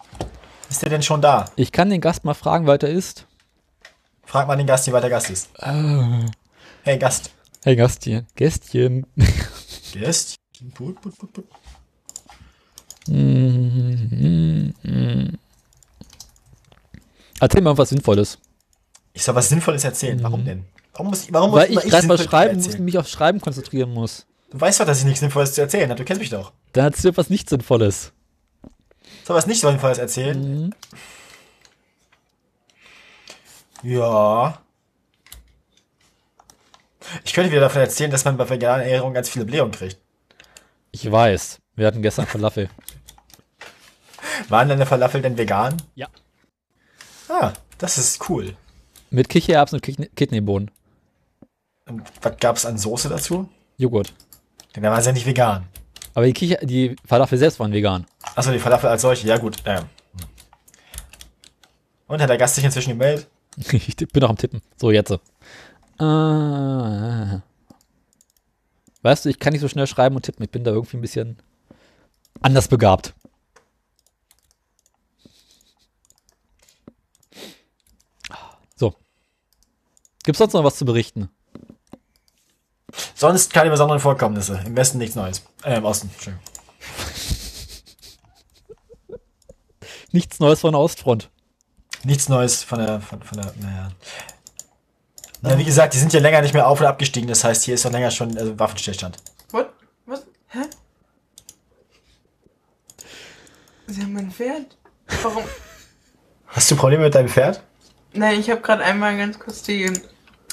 Ist 0.70 0.82
der 0.82 0.90
denn 0.90 1.02
schon 1.02 1.20
da? 1.20 1.46
Ich 1.56 1.72
kann 1.72 1.90
den 1.90 2.00
Gast 2.00 2.24
mal 2.24 2.34
fragen, 2.34 2.66
wer 2.66 2.80
er 2.80 2.88
ist. 2.88 3.26
Frag 4.24 4.46
mal 4.46 4.56
den 4.56 4.66
Gast, 4.66 4.86
wie 4.86 4.92
weit 4.92 5.02
der 5.02 5.10
Gast 5.10 5.30
ist. 5.30 5.48
Hey, 6.82 6.98
Gast. 6.98 7.30
Hey 7.64 7.74
Gastchen. 7.74 8.26
Gästchen. 8.36 9.06
Gast? 9.94 10.36
Put, 10.74 11.00
put, 11.00 11.18
put, 11.18 11.32
put. 11.32 11.44
Erzähl 17.40 17.62
mal 17.62 17.78
was 17.78 17.88
Sinnvolles. 17.90 18.38
Ich 19.12 19.22
soll 19.22 19.34
was 19.34 19.48
Sinnvolles 19.48 19.84
erzählen. 19.84 20.22
Warum 20.22 20.44
denn? 20.44 20.64
Warum 20.92 21.08
muss 21.08 21.24
ich, 21.24 21.32
warum 21.32 21.50
muss 21.50 21.60
Weil 21.60 21.70
immer 21.70 21.84
ich 21.84 21.90
gerade 21.90 22.06
mal 22.06 22.18
schreiben 22.18 22.56
muss 22.56 22.78
mich 22.78 22.98
aufs 22.98 23.10
Schreiben 23.10 23.40
konzentrieren 23.40 23.90
muss. 23.90 24.26
Du 24.50 24.60
weißt 24.60 24.80
doch, 24.80 24.86
dass 24.86 24.98
ich 24.98 25.04
nichts 25.04 25.20
Sinnvolles 25.20 25.54
zu 25.54 25.60
erzählen 25.60 25.88
habe. 25.90 25.98
Du 25.98 26.04
kennst 26.04 26.20
mich 26.20 26.30
doch. 26.30 26.52
Dann 26.72 26.86
erzähl 26.86 27.16
was 27.16 27.30
nicht 27.30 27.48
Sinnvolles. 27.48 28.12
Soll 29.24 29.36
was 29.36 29.46
nicht 29.46 29.60
Sinnvolles 29.60 29.98
erzählen? 29.98 30.74
Ja. 33.82 34.60
Ich 37.24 37.32
könnte 37.32 37.50
wieder 37.50 37.60
davon 37.60 37.80
erzählen, 37.80 38.10
dass 38.10 38.24
man 38.24 38.36
bei 38.36 38.48
veganer 38.48 38.82
Ernährung 38.82 39.14
ganz 39.14 39.28
viele 39.28 39.44
Blähungen 39.44 39.72
kriegt. 39.72 39.98
Ich 40.90 41.10
weiß. 41.10 41.60
Wir 41.76 41.86
hatten 41.86 42.02
gestern 42.02 42.26
Falafel. 42.26 42.68
Waren 44.48 44.68
deine 44.68 44.86
Falafel 44.86 45.22
denn 45.22 45.36
vegan? 45.38 45.76
Ja. 45.94 46.08
Ah, 47.28 47.52
das 47.78 47.98
ist 47.98 48.28
cool. 48.28 48.56
Mit 49.10 49.28
Kichererbsen 49.28 49.76
und 49.78 49.82
Kidney- 49.84 50.10
Kidneybohnen. 50.14 50.70
Und 51.86 52.02
was 52.22 52.36
gab's 52.38 52.66
an 52.66 52.78
Soße 52.78 53.08
dazu? 53.08 53.48
Joghurt. 53.76 54.12
Denn 54.74 54.82
da 54.82 54.90
war 54.90 54.98
es 54.98 55.06
ja 55.06 55.12
nicht 55.12 55.26
vegan. 55.26 55.66
Aber 56.14 56.26
die, 56.26 56.32
Kicher 56.32 56.56
die 56.62 56.96
Falafel 57.06 57.38
selbst 57.38 57.58
waren 57.60 57.72
vegan. 57.72 58.06
Achso, 58.34 58.50
die 58.52 58.58
Falafel 58.58 58.90
als 58.90 59.02
solche. 59.02 59.26
Ja, 59.26 59.38
gut. 59.38 59.56
Ähm. 59.64 59.84
Und 62.06 62.20
hat 62.20 62.28
der 62.28 62.38
Gast 62.38 62.54
sich 62.54 62.64
inzwischen 62.64 62.90
gemeldet? 62.90 63.26
Ich 63.72 63.96
bin 63.96 64.20
noch 64.20 64.30
am 64.30 64.36
Tippen. 64.36 64.62
So, 64.76 64.90
jetzt. 64.90 65.10
Äh, 65.10 65.18
weißt 69.02 69.24
du, 69.24 69.28
ich 69.30 69.38
kann 69.38 69.52
nicht 69.52 69.60
so 69.62 69.68
schnell 69.68 69.86
schreiben 69.86 70.14
und 70.16 70.22
tippen. 70.22 70.44
Ich 70.44 70.50
bin 70.50 70.62
da 70.64 70.70
irgendwie 70.70 70.96
ein 70.96 71.00
bisschen 71.00 71.38
anders 72.40 72.68
begabt. 72.68 73.14
So. 78.76 78.94
Gibt's 80.28 80.40
sonst 80.40 80.52
noch 80.52 80.62
was 80.62 80.76
zu 80.76 80.84
berichten? 80.84 81.30
Sonst 83.14 83.50
keine 83.50 83.70
besonderen 83.70 83.98
Vorkommnisse. 83.98 84.60
Im 84.66 84.76
Westen 84.76 84.98
nichts 84.98 85.16
Neues. 85.16 85.42
Äh, 85.64 85.78
im 85.78 85.86
Osten. 85.86 86.10
Entschuldigung. 86.12 86.44
Nichts 90.12 90.38
Neues 90.38 90.60
von 90.60 90.72
der 90.72 90.82
Ostfront. 90.82 91.30
Nichts 92.04 92.28
Neues 92.28 92.62
von 92.62 92.78
der, 92.78 93.00
von, 93.00 93.22
von 93.22 93.40
der, 93.40 93.54
naja. 93.58 93.88
Na, 95.40 95.56
wie 95.56 95.64
gesagt, 95.64 95.94
die 95.94 95.98
sind 95.98 96.12
ja 96.12 96.20
länger 96.20 96.42
nicht 96.42 96.52
mehr 96.52 96.68
auf- 96.68 96.80
und 96.80 96.86
abgestiegen. 96.86 97.26
Das 97.26 97.42
heißt, 97.42 97.64
hier 97.64 97.72
ist 97.72 97.84
noch 97.84 97.92
länger 97.92 98.10
schon 98.10 98.36
also 98.36 98.58
Waffenstillstand. 98.58 99.16
What? 99.52 99.70
Was? 100.04 100.26
Hä? 100.48 100.58
Sie 103.86 104.02
haben 104.02 104.14
ein 104.18 104.30
Pferd? 104.30 104.76
Warum? 105.22 105.44
Hast 106.48 106.70
du 106.70 106.76
Probleme 106.76 107.04
mit 107.04 107.14
deinem 107.14 107.30
Pferd? 107.30 107.62
Nein, 108.12 108.40
ich 108.40 108.50
habe 108.50 108.60
gerade 108.60 108.84
einmal 108.84 109.16
ganz 109.16 109.38
kurz 109.38 109.62
die, 109.62 109.90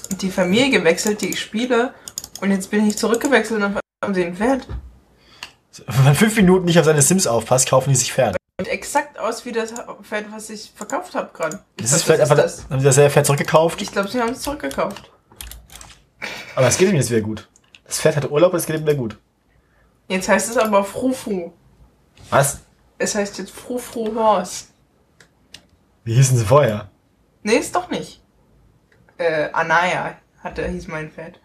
die 0.10 0.30
Familie 0.30 0.70
gewechselt, 0.70 1.22
die 1.22 1.30
ich 1.30 1.40
spiele. 1.40 1.94
Und 2.42 2.52
jetzt 2.52 2.72
bin 2.72 2.88
ich 2.88 2.98
zurückgewechselt 2.98 3.64
und 3.64 3.80
haben 4.04 4.14
sie 4.14 4.26
ein 4.26 4.36
Pferd. 4.36 4.68
Wenn 5.88 6.04
man 6.06 6.16
fünf 6.16 6.36
Minuten 6.36 6.66
nicht 6.66 6.80
auf 6.80 6.86
seine 6.86 7.02
Sims 7.02 7.28
aufpasst, 7.28 7.70
kaufen 7.70 7.90
die 7.90 7.96
sich 7.96 8.14
Pferd. 8.14 8.38
Sieht 8.60 8.70
exakt 8.70 9.20
aus 9.20 9.46
wie 9.46 9.52
das 9.52 9.74
Pferd, 10.04 10.26
was 10.32 10.50
ich 10.50 10.72
verkauft 10.74 11.16
habe 11.16 11.30
gerade. 11.34 11.60
Das 11.78 11.92
ist 11.92 12.04
vielleicht 12.04 12.22
einfach, 12.22 12.38
das. 12.38 12.66
haben 12.70 12.80
sie 12.80 12.86
das 12.86 12.96
Pferd 12.96 13.26
zurückgekauft. 13.26 13.82
Ich 13.82 13.92
glaube, 13.92 14.08
sie 14.08 14.22
haben 14.22 14.32
es 14.32 14.42
zurückgekauft. 14.42 15.12
Aber 16.56 16.68
es 16.68 16.78
geht 16.78 16.90
ihm 16.90 16.96
jetzt 16.96 17.10
wieder 17.10 17.22
gut. 17.22 17.50
Das 17.86 18.00
Pferd 18.00 18.16
hatte 18.16 18.32
Urlaub, 18.32 18.54
es 18.54 18.66
geht 18.66 18.78
ihm 18.78 18.84
wieder 18.84 18.96
gut. 18.96 19.18
Jetzt 20.08 20.30
heißt 20.30 20.50
es 20.50 20.58
aber 20.58 20.84
Frufu. 20.84 21.52
Was? 22.30 22.60
Es 22.98 23.16
heißt 23.16 23.38
jetzt 23.38 23.52
Frufru 23.52 24.16
Horse. 24.16 24.66
Wie 26.04 26.14
hießen 26.14 26.38
sie 26.38 26.46
vorher? 26.46 26.90
Nee, 27.44 27.58
ist 27.58 27.76
doch 27.76 27.90
nicht. 27.90 28.22
Äh, 29.18 29.50
Anaya 29.54 30.16
hatte, 30.44 30.68
hieß 30.68 30.88
mein 30.88 31.12
Pferd. 31.12 31.40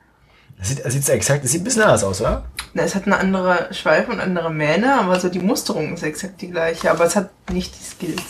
Das 0.59 0.68
sieht, 0.68 0.84
das 0.84 0.92
sieht 0.92 1.09
exakt, 1.09 1.42
das 1.42 1.51
sieht 1.52 1.62
ein 1.62 1.64
bisschen 1.64 1.82
anders 1.82 2.05
aus, 2.05 2.20
oder? 2.20 2.44
Na, 2.74 2.82
es 2.82 2.94
hat 2.94 3.06
eine 3.06 3.16
andere 3.18 3.72
Schweife 3.72 4.12
und 4.12 4.20
andere 4.20 4.51
Mähne, 4.51 4.94
aber 5.01 5.18
so 5.18 5.28
die 5.28 5.38
Musterung 5.38 5.94
ist 5.94 6.02
exakt 6.02 6.40
die 6.40 6.51
gleiche. 6.51 6.90
Aber 6.90 7.05
es 7.05 7.16
hat 7.16 7.30
nicht 7.51 7.74
die 7.78 7.82
Skills. 7.82 8.22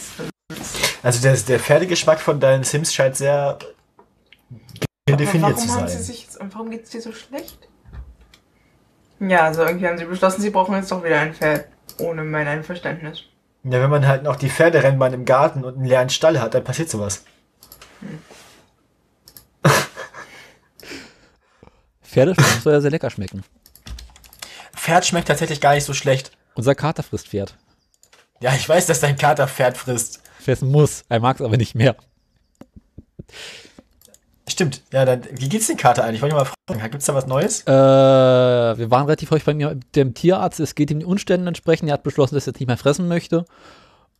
Also 1.03 1.21
der, 1.23 1.35
der 1.37 1.59
Pferdegeschmack 1.59 2.21
von 2.21 2.41
deinen 2.41 2.63
Sims 2.63 2.95
scheint 2.95 3.17
sehr 3.17 3.59
definiert 5.09 5.59
zu 5.59 5.69
warum 5.69 5.81
haben 5.81 5.89
sein. 5.89 5.99
sie 5.99 6.05
sich 6.05 6.23
jetzt, 6.23 6.41
und 6.41 6.55
warum 6.55 6.71
geht's 6.71 6.91
dir 6.91 7.01
so 7.01 7.13
schlecht? 7.13 7.69
Ja, 9.19 9.47
also 9.47 9.63
irgendwie 9.63 9.87
haben 9.87 9.99
sie 9.99 10.05
beschlossen, 10.05 10.41
sie 10.41 10.51
brauchen 10.51 10.75
jetzt 10.75 10.91
doch 10.91 11.05
wieder 11.05 11.19
ein 11.21 11.35
Pferd. 11.35 11.67
Ohne 11.99 12.25
mein 12.25 12.47
Einverständnis. 12.47 13.25
Ja, 13.65 13.73
wenn 13.83 13.91
man 13.91 14.07
halt 14.07 14.23
noch 14.23 14.37
die 14.37 14.49
Pferderennbahn 14.49 15.13
im 15.13 15.25
Garten 15.27 15.65
und 15.65 15.77
einen 15.77 15.85
leeren 15.85 16.09
Stall 16.09 16.41
hat, 16.41 16.55
dann 16.55 16.65
passiert 16.65 16.89
sowas. 16.89 17.25
Pferdefleisch 22.11 22.63
soll 22.63 22.73
ja 22.73 22.81
sehr 22.81 22.91
lecker 22.91 23.11
schmecken. 23.11 23.45
Pferd 24.75 25.07
schmeckt 25.07 25.29
tatsächlich 25.29 25.61
gar 25.61 25.75
nicht 25.75 25.85
so 25.85 25.95
schlecht. 25.95 26.33
Unser 26.55 26.75
Kater 26.75 27.03
frisst 27.03 27.29
Pferd. 27.29 27.57
Ja, 28.41 28.55
ich 28.55 28.69
weiß, 28.69 28.87
dass 28.87 29.01
dein 29.01 29.17
Kater 29.17 29.47
Pferd 29.47 29.77
frisst. 29.77 30.21
Fressen 30.41 30.71
muss. 30.71 31.05
Er 31.09 31.21
mag 31.21 31.37
es 31.37 31.43
aber 31.43 31.57
nicht 31.57 31.75
mehr. 31.75 31.95
Stimmt. 34.49 34.83
Ja, 34.93 35.05
dann, 35.05 35.23
wie 35.31 35.49
geht's 35.49 35.69
den 35.69 35.77
Kater 35.77 36.03
eigentlich? 36.03 36.23
Wollte 36.23 36.35
ich 36.35 36.43
mal 36.43 36.51
fragen. 36.69 36.91
Gibt's 36.91 37.07
da 37.07 37.15
was 37.15 37.27
Neues? 37.27 37.63
Äh, 37.63 37.71
wir 37.71 38.91
waren 38.91 39.05
relativ 39.05 39.31
häufig 39.31 39.45
bei 39.45 39.55
mir, 39.55 39.79
dem 39.95 40.15
Tierarzt. 40.15 40.59
Es 40.59 40.75
geht 40.75 40.91
ihm 40.91 41.01
den 41.01 41.07
Umständen 41.07 41.47
entsprechend. 41.47 41.89
Er 41.89 41.95
hat 41.95 42.03
beschlossen, 42.03 42.35
dass 42.35 42.47
er 42.47 42.53
jetzt 42.53 42.61
nicht 42.61 42.67
mehr 42.67 42.77
fressen 42.77 43.07
möchte. 43.07 43.45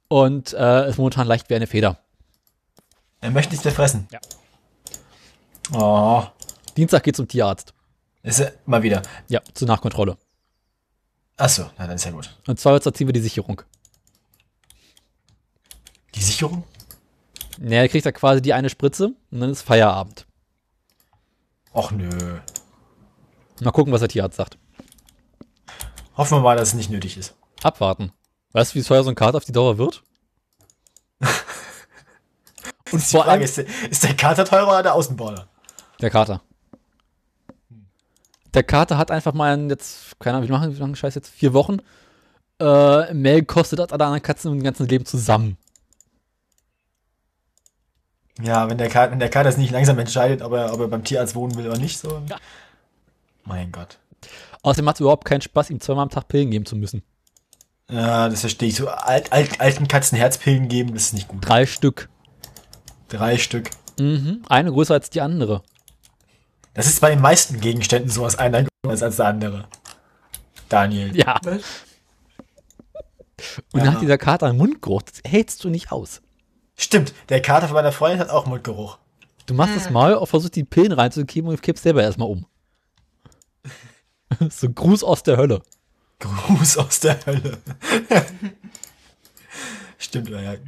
Und 0.09 0.53
äh, 0.53 0.89
ist 0.89 0.99
momentan 0.99 1.27
leicht 1.27 1.51
wie 1.51 1.57
eine 1.57 1.67
Feder. 1.67 1.99
Er 3.21 3.31
möchte 3.31 3.51
nichts 3.53 3.65
mehr 3.65 3.75
fressen. 3.75 4.07
Ja. 4.13 4.21
Oh. 5.73 6.25
Dienstag 6.77 7.03
geht 7.03 7.17
zum 7.17 7.27
Tierarzt. 7.27 7.75
Ist 8.23 8.41
er 8.41 8.53
mal 8.67 8.83
wieder. 8.83 9.03
Ja, 9.29 9.41
zur 9.55 9.69
Nachkontrolle. 9.69 10.17
Achso, 11.37 11.71
na, 11.79 11.87
dann 11.87 11.97
ist 11.97 12.05
ja 12.05 12.11
gut. 12.11 12.37
Und 12.47 12.61
zwar 12.61 12.81
ziehen 12.81 13.09
wir 13.09 13.13
die 13.15 13.21
Sicherung. 13.21 13.63
Die 16.15 16.23
Sicherung? 16.23 16.65
Naja, 17.59 17.83
er 17.83 17.89
kriegt 17.89 18.05
da 18.05 18.13
quasi 18.13 18.43
die 18.43 18.53
eine 18.53 18.69
Spritze 18.69 19.15
und 19.31 19.41
dann 19.41 19.51
ist 19.51 19.63
Feierabend. 19.63 20.27
Och 21.73 21.93
nö. 21.93 22.41
Mal 23.61 23.71
gucken, 23.71 23.93
was 23.93 24.01
der 24.01 24.09
Tierarzt 24.09 24.37
sagt. 24.37 24.59
Hoffen 26.17 26.39
wir 26.39 26.43
mal, 26.43 26.57
dass 26.57 26.69
es 26.69 26.75
nicht 26.75 26.91
nötig 26.91 27.17
ist. 27.17 27.35
Abwarten. 27.63 28.13
Weißt 28.53 28.75
du, 28.75 28.79
wie 28.79 28.83
teuer 28.83 29.05
so 29.05 29.11
ein 29.11 29.15
Kater 29.15 29.37
auf 29.39 29.45
die 29.45 29.53
Dauer 29.53 29.79
wird? 29.79 30.03
Und 32.93 33.03
vor 33.03 33.27
allem 33.27 33.43
ist 33.43 33.57
der, 33.59 33.67
ist 33.89 34.03
der 34.03 34.17
Kater 34.17 34.45
teurer 34.45 34.69
oder 34.69 34.83
der 34.83 34.95
Außenborder? 34.95 35.49
der 36.01 36.11
Kater. 36.11 36.43
Der 38.55 38.63
Kater 38.63 38.99
hat 38.99 39.11
einfach 39.11 39.33
mal 39.33 39.55
in 39.55 39.71
jetzt, 39.71 40.19
keine 40.19 40.37
Ahnung, 40.37 40.49
wie 40.49 40.53
machen, 40.53 40.75
wie 40.75 40.81
lange 40.81 40.97
Scheiß 40.97 41.15
jetzt? 41.15 41.31
Vier 41.31 41.53
Wochen. 41.53 41.79
Äh, 42.61 43.15
mehr 43.15 43.37
gekostet 43.37 43.81
als 43.81 43.93
alle 43.93 44.05
anderen 44.05 44.23
Katzen 44.23 44.53
im 44.53 44.63
ganzen 44.63 44.87
Leben 44.87 45.07
zusammen. 45.07 45.57
Ja, 48.43 48.69
wenn 48.69 48.79
der, 48.79 48.89
Kater, 48.89 49.13
wenn 49.13 49.19
der 49.19 49.29
Kater 49.29 49.49
es 49.49 49.57
nicht 49.57 49.71
langsam 49.71 49.99
entscheidet, 49.99 50.43
ob 50.43 50.53
er, 50.53 50.73
ob 50.73 50.81
er 50.81 50.89
beim 50.89 51.05
Tierarzt 51.05 51.35
wohnen 51.35 51.57
will 51.57 51.67
oder 51.67 51.79
nicht, 51.79 51.99
so. 51.99 52.23
Ja. 52.29 52.37
Mein 53.45 53.71
Gott. 53.71 53.99
Außerdem 54.63 54.85
macht 54.85 54.97
es 54.97 55.01
überhaupt 55.01 55.25
keinen 55.25 55.41
Spaß, 55.41 55.71
ihm 55.71 55.81
zweimal 55.81 56.05
am 56.05 56.11
Tag 56.11 56.29
Pillen 56.29 56.51
geben 56.51 56.67
zu 56.67 56.77
müssen. 56.77 57.03
Ja, 57.91 58.29
das 58.29 58.41
verstehe 58.41 58.69
ich. 58.69 58.77
So 58.77 58.89
alt, 58.89 59.33
alt, 59.33 59.61
alten 59.61 59.89
Katzen 59.89 60.17
Herzpillen 60.17 60.69
geben, 60.69 60.95
das 60.95 61.07
ist 61.07 61.15
nicht 61.15 61.29
gut. 61.29 61.47
Drei 61.47 61.67
Stück. 61.67 62.09
Drei 63.09 63.37
Stück. 63.37 63.71
Mhm. 63.99 64.43
Eine 64.49 64.71
größer 64.71 64.95
als 64.95 65.11
die 65.11 65.21
andere. 65.21 65.63
Das 66.75 66.87
ist 66.87 67.01
bei 67.01 67.11
den 67.11 67.21
meisten 67.21 67.61
Gegenständen 67.61 68.11
so, 68.11 68.23
dass 68.23 68.37
einer 68.37 68.65
größer 68.83 68.95
ist 68.95 69.03
als 69.03 69.17
der 69.17 69.27
andere. 69.27 69.69
Daniel. 70.69 71.17
Ja. 71.17 71.39
Was? 71.43 71.63
Und 73.73 73.81
Ja. 73.81 73.85
dann 73.85 73.95
hat 73.95 74.03
dieser 74.03 74.19
Kater 74.19 74.47
einen 74.47 74.59
Mundgeruch. 74.59 75.03
Das 75.03 75.21
hältst 75.27 75.65
du 75.65 75.69
nicht 75.71 75.91
aus. 75.93 76.21
Stimmt, 76.77 77.13
der 77.29 77.43
Kater 77.43 77.67
von 77.69 77.75
meiner 77.75 77.93
Freundin 77.93 78.21
hat 78.21 78.31
auch 78.31 78.47
Mundgeruch. 78.47 78.99
Du 79.47 79.55
machst 79.55 79.75
das 79.75 79.91
mal 79.91 80.15
und 80.15 80.27
versuchst 80.27 80.55
die 80.55 80.65
Pillen 80.65 80.93
reinzukippen 80.93 81.51
und 81.51 81.61
kippst 81.61 81.83
selber 81.83 82.03
erstmal 82.03 82.29
um. 82.29 82.47
so 84.49 84.71
Gruß 84.71 85.03
aus 85.03 85.23
der 85.25 85.37
Hölle. 85.39 85.63
Gruß 86.21 86.77
aus 86.79 87.01
der 87.01 87.19
Hölle. 87.27 87.59
Stimmt, 89.99 90.29
ja. 90.29 90.41
Ja, 90.41 90.59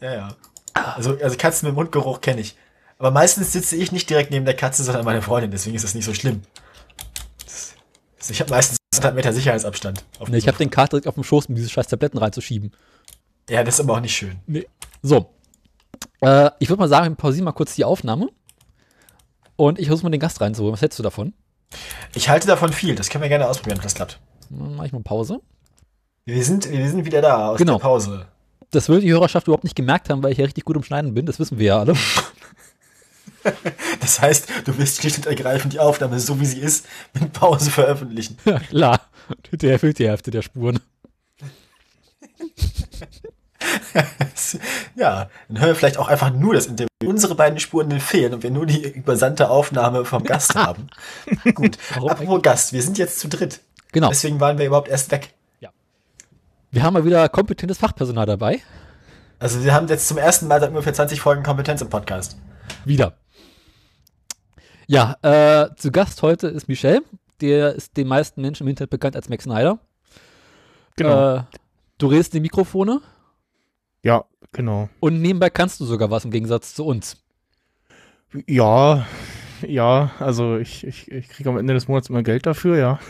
ja. 0.00 0.10
ja. 0.10 0.36
Also, 0.74 1.16
also 1.22 1.36
Katzen 1.36 1.68
mit 1.68 1.76
Mundgeruch 1.76 2.20
kenne 2.20 2.40
ich. 2.40 2.56
Aber 3.02 3.10
meistens 3.10 3.50
sitze 3.50 3.74
ich 3.74 3.90
nicht 3.90 4.08
direkt 4.08 4.30
neben 4.30 4.44
der 4.44 4.54
Katze, 4.54 4.84
sondern 4.84 5.04
meine 5.04 5.22
Freundin, 5.22 5.50
deswegen 5.50 5.74
ist 5.74 5.82
das 5.82 5.96
nicht 5.96 6.04
so 6.04 6.14
schlimm. 6.14 6.42
Das, 7.44 8.30
ich 8.30 8.38
habe 8.40 8.48
meistens 8.50 8.76
100 8.94 9.16
Meter 9.16 9.32
Sicherheitsabstand. 9.32 10.04
Nee, 10.28 10.36
ich 10.36 10.46
habe 10.46 10.56
den 10.56 10.70
Kater 10.70 10.90
direkt 10.90 11.08
auf 11.08 11.14
dem 11.14 11.24
Schoß, 11.24 11.46
um 11.46 11.56
diese 11.56 11.68
scheiß 11.68 11.88
Tabletten 11.88 12.18
reinzuschieben. 12.18 12.70
Ja, 13.50 13.64
das 13.64 13.74
ist 13.74 13.80
aber 13.80 13.94
auch 13.94 14.00
nicht 14.00 14.14
schön. 14.14 14.36
Nee. 14.46 14.68
So. 15.02 15.34
Äh, 16.20 16.50
ich 16.60 16.68
würde 16.68 16.78
mal 16.78 16.88
sagen, 16.88 17.08
wir 17.08 17.16
pausieren 17.16 17.44
mal 17.44 17.50
kurz 17.50 17.74
die 17.74 17.82
Aufnahme. 17.84 18.28
Und 19.56 19.80
ich 19.80 19.88
versuche 19.88 20.06
mal 20.06 20.10
den 20.10 20.20
Gast 20.20 20.40
reinzuholen. 20.40 20.72
Was 20.72 20.80
hältst 20.82 21.00
du 21.00 21.02
davon? 21.02 21.34
Ich 22.14 22.28
halte 22.28 22.46
davon 22.46 22.72
viel, 22.72 22.94
das 22.94 23.10
können 23.10 23.22
wir 23.22 23.28
gerne 23.28 23.48
ausprobieren, 23.48 23.78
ob 23.78 23.82
das 23.82 23.96
klappt. 23.96 24.20
Dann 24.48 24.76
mache 24.76 24.86
ich 24.86 24.92
mal 24.92 25.02
Pause. 25.02 25.40
Wir 26.24 26.44
sind, 26.44 26.70
wir 26.70 26.88
sind 26.88 27.04
wieder 27.04 27.20
da 27.20 27.48
aus 27.48 27.58
Genau. 27.58 27.78
der 27.78 27.82
Pause. 27.82 28.26
Das 28.70 28.88
will 28.88 29.00
die 29.00 29.10
Hörerschaft 29.10 29.48
überhaupt 29.48 29.64
nicht 29.64 29.74
gemerkt 29.74 30.08
haben, 30.08 30.22
weil 30.22 30.30
ich 30.30 30.38
ja 30.38 30.44
richtig 30.44 30.64
gut 30.64 30.76
im 30.76 30.84
Schneiden 30.84 31.14
bin. 31.14 31.26
Das 31.26 31.40
wissen 31.40 31.58
wir 31.58 31.66
ja 31.66 31.78
alle. 31.80 31.94
Das 34.00 34.20
heißt, 34.20 34.48
du 34.64 34.76
willst 34.78 35.00
schlicht 35.00 35.18
und 35.18 35.26
ergreifend 35.26 35.72
die 35.72 35.80
Aufnahme, 35.80 36.18
so 36.18 36.40
wie 36.40 36.46
sie 36.46 36.58
ist, 36.58 36.86
mit 37.14 37.32
Pause 37.32 37.70
veröffentlichen. 37.70 38.36
ja, 38.44 38.58
klar. 38.58 39.00
Der 39.52 39.72
erfüllt 39.72 39.98
die 39.98 40.08
Hälfte 40.08 40.30
der 40.30 40.42
Spuren. 40.42 40.80
Ja, 44.96 45.30
dann 45.48 45.60
hören 45.60 45.68
wir 45.70 45.74
vielleicht 45.74 45.96
auch 45.96 46.08
einfach 46.08 46.30
nur 46.30 46.52
das 46.54 46.66
Interview. 46.66 46.88
Unsere 47.04 47.34
beiden 47.34 47.58
Spuren 47.58 47.98
fehlen 48.00 48.34
und 48.34 48.42
wir 48.42 48.50
nur 48.50 48.66
die 48.66 48.86
übersandte 48.86 49.48
Aufnahme 49.48 50.04
vom 50.04 50.24
Gast 50.24 50.54
haben. 50.54 50.88
Gut, 51.54 51.78
Warum 51.94 52.10
apropos 52.10 52.42
Gast, 52.42 52.72
wir 52.72 52.82
sind 52.82 52.98
jetzt 52.98 53.18
zu 53.18 53.28
dritt. 53.28 53.60
Genau. 53.92 54.08
Deswegen 54.08 54.40
waren 54.40 54.58
wir 54.58 54.66
überhaupt 54.66 54.88
erst 54.88 55.10
weg. 55.10 55.32
Wir 56.72 56.82
haben 56.82 56.94
mal 56.94 57.04
wieder 57.04 57.28
kompetentes 57.28 57.76
Fachpersonal 57.76 58.24
dabei. 58.24 58.60
Also 59.38 59.62
wir 59.62 59.74
haben 59.74 59.88
jetzt 59.88 60.08
zum 60.08 60.16
ersten 60.16 60.48
Mal 60.48 60.58
seit 60.58 60.70
ungefähr 60.70 60.94
20 60.94 61.20
Folgen 61.20 61.42
Kompetenz 61.42 61.82
im 61.82 61.90
Podcast. 61.90 62.38
Wieder. 62.86 63.12
Ja, 64.92 65.16
äh, 65.22 65.74
zu 65.76 65.90
Gast 65.90 66.20
heute 66.20 66.48
ist 66.48 66.68
Michel. 66.68 67.00
Der 67.40 67.74
ist 67.74 67.96
den 67.96 68.06
meisten 68.08 68.42
Menschen 68.42 68.64
im 68.64 68.68
Internet 68.68 68.90
bekannt 68.90 69.16
als 69.16 69.30
Max 69.30 69.44
Snyder. 69.44 69.78
Genau. 70.96 71.36
Äh, 71.36 71.42
du 71.96 72.08
redest 72.08 72.34
in 72.34 72.42
die 72.42 72.42
Mikrofone 72.42 73.00
ja, 74.02 74.26
genau. 74.52 74.90
und 75.00 75.22
nebenbei 75.22 75.48
kannst 75.48 75.80
du 75.80 75.86
sogar 75.86 76.10
was 76.10 76.26
im 76.26 76.30
Gegensatz 76.30 76.74
zu 76.74 76.84
uns. 76.84 77.16
Ja, 78.46 79.06
ja, 79.66 80.10
also 80.18 80.58
ich, 80.58 80.86
ich, 80.86 81.10
ich 81.10 81.30
kriege 81.30 81.48
am 81.48 81.56
Ende 81.56 81.72
des 81.72 81.88
Monats 81.88 82.10
immer 82.10 82.22
Geld 82.22 82.44
dafür, 82.44 82.76
ja. 82.76 83.00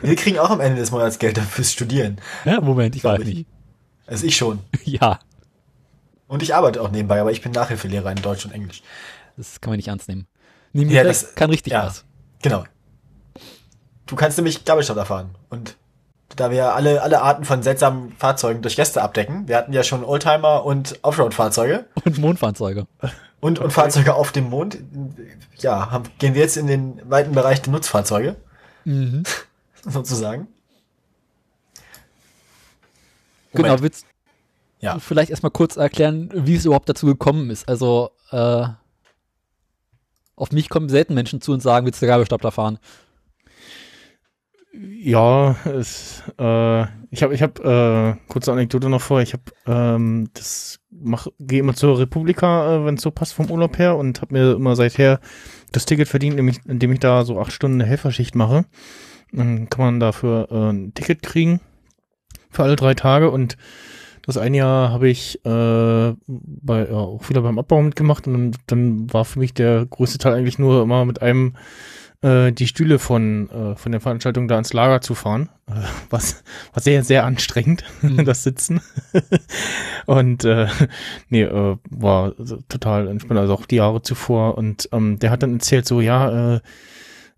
Wir 0.00 0.16
kriegen 0.16 0.40
auch 0.40 0.50
am 0.50 0.60
Ende 0.60 0.80
des 0.80 0.90
Monats 0.90 1.20
Geld 1.20 1.38
fürs 1.38 1.70
Studieren. 1.70 2.20
Ja, 2.44 2.60
Moment, 2.60 2.96
ich 2.96 3.04
weiß 3.04 3.20
ich. 3.20 3.34
nicht. 3.34 3.46
Also 4.08 4.26
ich 4.26 4.34
schon. 4.36 4.58
Ja, 4.84 5.20
Und 6.26 6.42
ich 6.42 6.56
arbeite 6.56 6.82
auch 6.82 6.90
nebenbei, 6.90 7.20
aber 7.20 7.30
ich 7.30 7.40
bin 7.40 7.52
Nachhilfelehrer 7.52 8.10
in 8.10 8.20
Deutsch 8.20 8.44
und 8.44 8.50
Englisch. 8.50 8.82
Das 9.36 9.60
kann 9.60 9.70
man 9.70 9.76
nicht 9.78 9.88
ernst 9.88 10.08
nehmen. 10.08 10.26
Neben 10.72 10.90
Ja, 10.90 11.04
das- 11.04 11.34
kann 11.34 11.50
richtig 11.50 11.72
ja. 11.72 11.86
was. 11.86 12.04
Genau. 12.42 12.64
Du 14.06 14.16
kannst 14.16 14.36
nämlich 14.38 14.64
Gabelstapler 14.64 15.06
fahren 15.06 15.30
und 15.48 15.76
da 16.36 16.50
wir 16.50 16.74
alle, 16.74 17.02
alle 17.02 17.20
Arten 17.22 17.44
von 17.44 17.62
seltsamen 17.62 18.12
Fahrzeugen 18.16 18.62
durch 18.62 18.76
Gäste 18.76 19.02
abdecken. 19.02 19.48
Wir 19.48 19.56
hatten 19.56 19.72
ja 19.74 19.82
schon 19.82 20.02
Oldtimer 20.04 20.64
und 20.64 20.98
Offroad-Fahrzeuge 21.02 21.84
Und 22.04 22.18
Mondfahrzeuge. 22.18 22.86
und, 23.40 23.58
und 23.58 23.70
Fahrzeuge 23.70 24.14
auf 24.14 24.32
dem 24.32 24.48
Mond. 24.48 24.78
Ja, 25.58 25.90
haben, 25.90 26.04
gehen 26.18 26.32
wir 26.34 26.40
jetzt 26.40 26.56
in 26.56 26.66
den 26.66 27.00
weiten 27.08 27.32
Bereich 27.32 27.60
der 27.62 27.72
Nutzfahrzeuge, 27.72 28.36
Mhm. 28.84 29.24
sozusagen. 29.84 30.48
Genau, 33.52 33.68
Moment. 33.68 33.82
willst 33.82 34.06
Ja. 34.80 34.94
du 34.94 35.00
vielleicht 35.00 35.30
erstmal 35.30 35.50
kurz 35.52 35.76
erklären, 35.76 36.30
wie 36.34 36.54
es 36.56 36.64
überhaupt 36.64 36.88
dazu 36.88 37.06
gekommen 37.06 37.50
ist? 37.50 37.68
Also, 37.68 38.10
äh, 38.30 38.66
auf 40.36 40.52
mich 40.52 40.68
kommen 40.68 40.88
selten 40.88 41.14
Menschen 41.14 41.40
zu 41.40 41.52
und 41.52 41.60
sagen, 41.60 41.86
willst 41.86 42.02
du 42.02 42.06
Gabelstapler 42.06 42.52
fahren? 42.52 42.78
Ja, 44.74 45.56
es, 45.66 46.22
äh, 46.38 46.82
ich 47.10 47.22
habe, 47.22 47.34
ich 47.34 47.42
habe, 47.42 48.16
äh, 48.18 48.32
kurze 48.32 48.52
Anekdote 48.52 48.88
noch 48.88 49.02
vor. 49.02 49.20
Ich 49.20 49.34
habe, 49.34 49.42
ähm, 49.66 50.30
das 50.32 50.80
mach, 50.90 51.26
gehe 51.38 51.60
immer 51.60 51.74
zur 51.74 51.98
Republika, 51.98 52.76
äh, 52.76 52.84
wenn 52.86 52.94
es 52.94 53.02
so 53.02 53.10
passt 53.10 53.34
vom 53.34 53.50
Urlaub 53.50 53.78
her 53.78 53.96
und 53.96 54.22
habe 54.22 54.32
mir 54.32 54.52
immer 54.52 54.74
seither 54.74 55.20
das 55.72 55.84
Ticket 55.84 56.08
verdient, 56.08 56.32
indem 56.32 56.48
ich, 56.48 56.64
indem 56.64 56.92
ich 56.92 57.00
da 57.00 57.24
so 57.24 57.38
acht 57.38 57.52
Stunden 57.52 57.82
eine 57.82 57.88
Helferschicht 57.88 58.34
mache. 58.34 58.64
Dann 59.30 59.68
kann 59.68 59.84
man 59.84 60.00
dafür 60.00 60.48
äh, 60.50 60.70
ein 60.70 60.94
Ticket 60.94 61.22
kriegen 61.22 61.60
für 62.50 62.62
alle 62.62 62.76
drei 62.76 62.94
Tage 62.94 63.30
und 63.30 63.58
das 64.22 64.36
eine 64.36 64.56
Jahr 64.56 64.90
habe 64.90 65.08
ich 65.08 65.44
äh, 65.44 66.14
bei, 66.26 66.86
ja, 66.86 66.94
auch 66.94 67.28
wieder 67.28 67.42
beim 67.42 67.58
Abbau 67.58 67.82
mitgemacht 67.82 68.26
und 68.26 68.56
dann, 68.66 69.12
war 69.12 69.24
für 69.24 69.38
mich 69.38 69.54
der 69.54 69.86
größte 69.86 70.18
Teil 70.18 70.34
eigentlich 70.34 70.58
nur 70.58 70.82
immer 70.82 71.04
mit 71.04 71.22
einem 71.22 71.54
äh, 72.22 72.52
die 72.52 72.68
Stühle 72.68 72.98
von, 72.98 73.50
äh, 73.50 73.76
von 73.76 73.92
der 73.92 74.00
Veranstaltung 74.00 74.48
da 74.48 74.58
ins 74.58 74.72
Lager 74.72 75.00
zu 75.00 75.14
fahren. 75.14 75.48
Äh, 75.66 75.80
was 76.10 76.44
war 76.72 76.82
sehr, 76.82 77.02
sehr 77.02 77.24
anstrengend, 77.24 77.84
das 78.24 78.44
Sitzen. 78.44 78.80
und 80.06 80.44
äh, 80.44 80.68
nee, 81.28 81.42
äh, 81.42 81.76
war 81.90 82.34
total 82.68 83.08
entspannt, 83.08 83.40
also 83.40 83.54
auch 83.54 83.66
die 83.66 83.76
Jahre 83.76 84.02
zuvor. 84.02 84.56
Und 84.56 84.88
ähm, 84.92 85.18
der 85.18 85.30
hat 85.30 85.42
dann 85.42 85.54
erzählt, 85.54 85.86
so, 85.86 86.00
ja, 86.00 86.56
äh, 86.56 86.60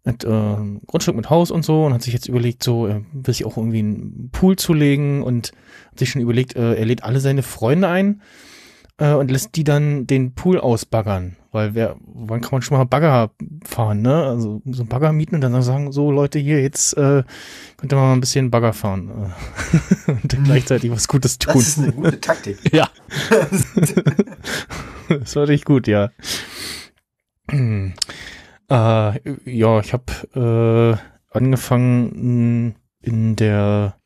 mit 0.04 0.22
äh, 0.22 0.56
Grundstück 0.86 1.16
mit 1.16 1.30
Haus 1.30 1.50
und 1.50 1.64
so 1.64 1.86
und 1.86 1.94
hat 1.94 2.02
sich 2.02 2.12
jetzt 2.12 2.28
überlegt, 2.28 2.62
so 2.62 2.86
äh, 2.86 3.00
will 3.12 3.34
sich 3.34 3.46
auch 3.46 3.56
irgendwie 3.56 3.78
einen 3.78 4.28
Pool 4.32 4.56
zu 4.56 4.74
legen 4.74 5.22
und 5.22 5.52
hat 5.94 5.98
sich 6.00 6.10
schon 6.10 6.22
überlegt, 6.22 6.56
äh, 6.56 6.74
er 6.74 6.84
lädt 6.84 7.04
alle 7.04 7.20
seine 7.20 7.42
Freunde 7.42 7.88
ein 7.88 8.20
äh, 8.98 9.12
und 9.12 9.30
lässt 9.30 9.56
die 9.56 9.64
dann 9.64 10.06
den 10.06 10.34
Pool 10.34 10.58
ausbaggern. 10.58 11.36
Weil 11.52 11.74
wer, 11.76 11.94
wann 12.04 12.40
kann 12.40 12.50
man 12.52 12.62
schon 12.62 12.76
mal 12.76 12.84
Bagger 12.84 13.30
fahren, 13.64 14.02
ne? 14.02 14.24
Also 14.24 14.60
so 14.66 14.82
ein 14.82 14.88
Bagger 14.88 15.12
mieten 15.12 15.36
und 15.36 15.40
dann 15.40 15.62
sagen, 15.62 15.92
so 15.92 16.10
Leute 16.10 16.40
hier, 16.40 16.60
jetzt 16.60 16.96
äh, 16.96 17.22
könnt 17.76 17.92
ihr 17.92 17.96
mal 17.96 18.12
ein 18.12 18.20
bisschen 18.20 18.50
Bagger 18.50 18.72
fahren. 18.72 19.32
äh, 20.08 20.10
und 20.10 20.32
dann 20.32 20.42
gleichzeitig 20.44 20.90
was 20.90 21.06
Gutes 21.06 21.38
Das 21.38 21.52
tun. 21.52 21.62
ist 21.62 21.78
eine 21.78 21.92
gute 21.92 22.20
Taktik. 22.20 22.58
Ja. 22.72 22.88
das 25.08 25.36
war 25.36 25.46
richtig 25.48 25.64
gut, 25.64 25.86
ja. 25.86 26.10
Äh, 28.70 29.20
ja, 29.44 29.80
ich 29.80 29.92
habe 29.92 30.98
äh, 31.30 31.36
angefangen 31.36 32.66
mh, 32.68 32.74
in 33.02 33.36
der, 33.36 33.96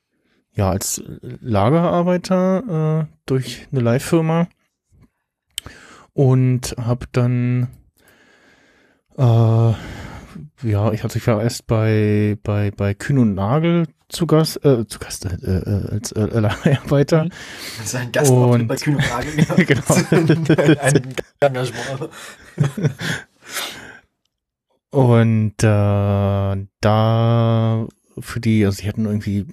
ja, 0.59 0.71
als 0.71 1.01
Lagerarbeiter 1.41 3.07
äh, 3.07 3.15
durch 3.27 3.69
eine 3.71 3.81
Leihfirma 3.81 4.49
und 6.15 6.75
habe 6.77 7.07
dann, 7.13 7.69
äh, 9.17 9.23
ja, 9.23 10.93
ich 10.93 11.05
hatte 11.05 11.19
ich 11.19 11.27
war 11.29 11.41
erst 11.41 11.69
bei 11.69 12.37
bei 12.43 12.73
bei 12.73 12.93
Kühn 12.95 13.19
und 13.19 13.35
Nagel 13.35 13.87
zu 14.09 14.27
Gast, 14.27 14.65
äh, 14.65 14.85
zu 14.89 14.99
Gast 14.99 15.27
äh, 15.27 15.29
äh, 15.29 15.93
als 15.93 16.11
äh, 16.11 16.25
Leiharbeiter. 16.41 17.27
Mhm. 17.27 17.31
Das 17.77 17.87
ist 17.87 17.95
ein 17.95 18.11
Gastauftritt 18.11 18.67
bei 18.67 18.77
Kühn 18.77 18.97
und 18.97 19.09
Nagel. 19.09 19.65
Genau. 19.65 19.83
ein 20.81 21.15
Engagement. 21.41 22.11
Und 24.91 25.63
äh, 25.63 26.67
da 26.81 27.87
für 28.21 28.41
die, 28.41 28.65
also 28.65 28.83
sie 28.83 28.89
hatten 28.89 29.05
irgendwie 29.05 29.47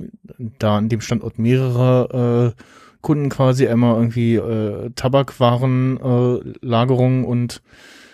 da 0.60 0.78
an 0.78 0.90
dem 0.90 1.02
Standort 1.02 1.40
mehrere 1.40 2.54
äh, 2.58 2.62
Kunden 3.02 3.30
quasi, 3.30 3.68
einmal 3.68 3.96
irgendwie 3.96 4.36
äh, 4.36 4.90
Tabakwaren, 4.96 6.00
äh, 6.02 6.66
Lagerung 6.66 7.24
und 7.26 7.62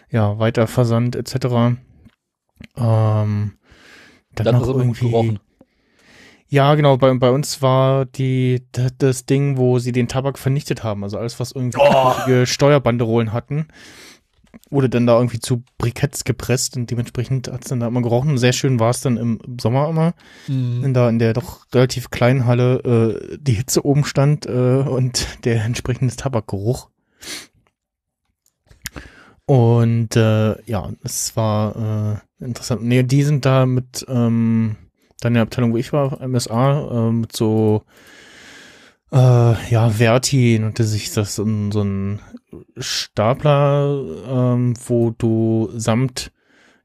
ja, 0.09 0.37
Weiterversand 0.37 1.15
etc. 1.15 1.35
Ähm, 2.77 3.53
dann 4.35 4.55
noch 4.55 4.67
irgendwie. 4.67 5.09
gerochen. 5.09 5.39
Ja, 6.47 6.75
genau, 6.75 6.97
bei, 6.97 7.13
bei 7.13 7.31
uns 7.31 7.61
war 7.61 8.03
die 8.05 8.61
das 8.97 9.25
Ding, 9.25 9.57
wo 9.57 9.79
sie 9.79 9.93
den 9.93 10.09
Tabak 10.09 10.37
vernichtet 10.37 10.83
haben. 10.83 11.03
Also 11.05 11.17
alles, 11.17 11.39
was 11.39 11.53
irgendwie 11.53 11.79
Oh. 11.81 12.45
Steuerbanderolen 12.45 13.31
hatten, 13.31 13.67
wurde 14.71 14.89
dann 14.89 15.05
da 15.05 15.17
irgendwie 15.17 15.39
zu 15.39 15.63
Briketts 15.77 16.23
gepresst 16.23 16.77
und 16.77 16.89
dementsprechend 16.89 17.51
hat's 17.51 17.67
dann 17.69 17.81
da 17.81 17.87
immer 17.87 18.01
gerochen. 18.01 18.37
Sehr 18.37 18.53
schön 18.53 18.79
war 18.79 18.89
es 18.89 19.01
dann 19.01 19.17
im, 19.17 19.39
im 19.45 19.59
Sommer 19.59 19.89
immer, 19.89 20.13
Mhm. 20.47 20.81
wenn 20.81 20.93
da 20.93 21.09
in 21.09 21.19
der 21.19 21.33
doch 21.33 21.65
relativ 21.73 22.09
kleinen 22.09 22.45
Halle 22.45 23.19
äh, 23.31 23.37
die 23.39 23.53
Hitze 23.53 23.85
oben 23.85 24.05
stand 24.05 24.45
äh, 24.45 24.49
und 24.49 25.27
der 25.45 25.63
entsprechende 25.65 26.15
Tabakgeruch. 26.15 26.89
Und 29.45 30.15
äh, 30.15 30.61
ja, 30.65 30.89
es 31.03 31.35
war 31.35 32.21
äh, 32.39 32.45
interessant. 32.45 32.83
Nee, 32.83 33.03
die 33.03 33.23
sind 33.23 33.45
da 33.45 33.65
mit 33.65 34.05
ähm, 34.07 34.77
dann 35.19 35.33
der 35.33 35.43
Abteilung, 35.43 35.73
wo 35.73 35.77
ich 35.77 35.91
war, 35.91 36.25
MSA, 36.25 37.09
äh, 37.09 37.11
mit 37.11 37.35
so 37.35 37.83
äh, 39.11 39.69
ja, 39.71 39.89
Verti 39.89 40.57
nannte 40.59 40.83
sich 40.83 41.13
das 41.13 41.35
so 41.35 41.43
ein, 41.43 41.71
so 41.71 41.81
ein 41.83 42.19
Stapler, 42.77 44.03
ähm, 44.27 44.73
wo 44.87 45.11
du 45.11 45.69
samt 45.75 46.31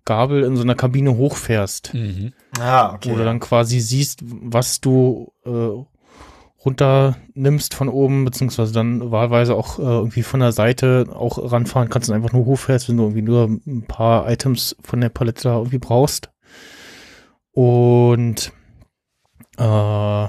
Gabel 0.05 0.45
in 0.45 0.57
so 0.57 0.63
einer 0.63 0.75
Kabine 0.77 1.17
hochfährst 1.17 1.93
Mhm. 1.95 2.33
Ah, 2.61 2.95
okay. 2.95 3.11
wo 3.11 3.17
du 3.17 3.25
dann 3.25 3.41
quasi 3.41 3.81
siehst, 3.81 4.21
was 4.25 4.81
du 4.81 5.33
äh, 5.45 5.85
runternimmst 6.65 7.75
von 7.75 7.89
oben, 7.89 8.25
beziehungsweise 8.25 8.73
dann 8.73 9.11
wahlweise 9.11 9.55
auch 9.55 9.79
äh, 9.79 9.83
irgendwie 9.83 10.23
von 10.23 10.41
der 10.41 10.53
Seite 10.53 11.07
auch 11.13 11.53
ranfahren 11.53 11.89
kannst 11.89 12.09
und 12.09 12.17
einfach 12.17 12.33
nur 12.33 12.45
hochfährst, 12.45 12.89
wenn 12.89 12.97
du 12.97 13.05
irgendwie 13.05 13.23
nur 13.23 13.45
ein 13.67 13.85
paar 13.87 14.29
Items 14.31 14.77
von 14.81 15.01
der 15.01 15.09
Palette 15.11 15.43
da 15.45 15.57
irgendwie 15.59 15.79
brauchst. 15.79 16.31
Und 17.53 18.53
äh, 19.59 20.29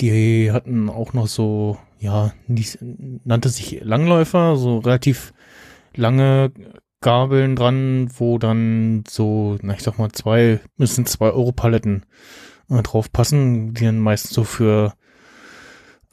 die 0.00 0.50
hatten 0.52 0.88
auch 0.88 1.12
noch 1.12 1.26
so, 1.26 1.78
ja, 1.98 2.32
nicht, 2.46 2.78
nannte 2.80 3.48
sich 3.48 3.80
Langläufer, 3.82 4.56
so 4.56 4.78
relativ 4.78 5.32
lange 5.94 6.52
Gabeln 7.00 7.56
dran, 7.56 8.10
wo 8.16 8.38
dann 8.38 9.04
so, 9.08 9.58
na 9.62 9.74
ich 9.74 9.82
sag 9.82 9.98
mal, 9.98 10.12
zwei, 10.12 10.60
müssen 10.76 11.04
zwei 11.06 11.30
Euro 11.30 11.52
Paletten 11.52 12.04
äh, 12.70 12.82
drauf 12.82 13.12
passen, 13.12 13.74
die 13.74 13.84
dann 13.84 13.98
meistens 13.98 14.32
so 14.32 14.44
für 14.44 14.94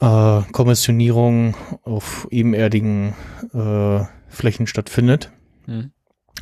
äh, 0.00 0.42
Kommissionierung 0.52 1.54
auf 1.82 2.26
ebenerdigen 2.30 3.14
äh, 3.54 4.00
Flächen 4.28 4.66
stattfindet, 4.66 5.32
Mhm. 5.66 5.92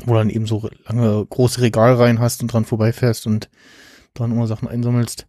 wo 0.05 0.15
dann 0.15 0.31
eben 0.31 0.47
so 0.47 0.69
lange 0.87 1.27
große 1.27 1.61
Regalreihen 1.61 2.21
hast 2.21 2.41
und 2.41 2.53
dran 2.53 2.65
vorbeifährst 2.65 3.27
und 3.27 3.51
dran 4.15 4.31
immer 4.31 4.47
Sachen 4.47 4.69
einsammelst. 4.69 5.27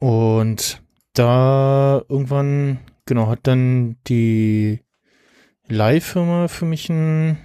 Und 0.00 0.82
da 1.12 2.02
irgendwann, 2.08 2.80
genau, 3.06 3.28
hat 3.28 3.40
dann 3.42 3.96
die 4.08 4.80
Leihfirma 5.68 6.48
für 6.48 6.64
mich 6.64 6.88
ein, 6.88 7.38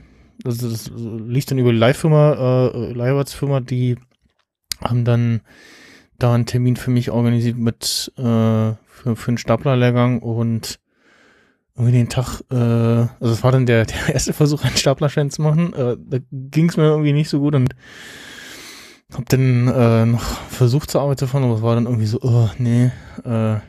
also 0.43 0.69
das 0.69 0.89
lief 0.95 1.45
dann 1.45 1.59
über 1.59 1.71
die 1.71 1.77
Leihfirma, 1.77 2.71
äh, 2.73 2.91
Leiharbeitsfirma, 2.93 3.59
die 3.59 3.97
haben 4.81 5.05
dann 5.05 5.41
da 6.17 6.33
einen 6.33 6.45
Termin 6.45 6.77
für 6.77 6.91
mich 6.91 7.11
organisiert 7.11 7.57
mit 7.57 8.11
äh, 8.17 8.21
für, 8.21 9.15
für 9.15 9.27
einen 9.27 9.37
Staplerlehrgang 9.37 10.19
und 10.19 10.79
irgendwie 11.75 11.97
den 11.97 12.09
Tag, 12.09 12.41
äh, 12.51 12.55
also 12.55 13.33
es 13.33 13.43
war 13.43 13.51
dann 13.51 13.65
der, 13.65 13.85
der 13.85 14.13
erste 14.13 14.33
Versuch, 14.33 14.63
einen 14.63 14.77
Staplerschein 14.77 15.29
zu 15.29 15.41
machen. 15.41 15.73
Äh, 15.73 15.97
da 15.99 16.19
ging 16.31 16.69
es 16.69 16.77
mir 16.77 16.85
irgendwie 16.85 17.13
nicht 17.13 17.29
so 17.29 17.39
gut 17.39 17.55
und 17.55 17.75
hab 19.13 19.29
dann 19.29 19.67
äh, 19.67 20.05
noch 20.05 20.23
versucht 20.49 20.91
zur 20.91 21.01
Arbeit 21.01 21.19
zu 21.19 21.27
fahren, 21.27 21.43
aber 21.43 21.55
es 21.55 21.61
war 21.61 21.75
dann 21.75 21.85
irgendwie 21.85 22.07
so, 22.07 22.19
oh, 22.21 22.49
nee, 22.57 22.91
äh, 23.23 23.59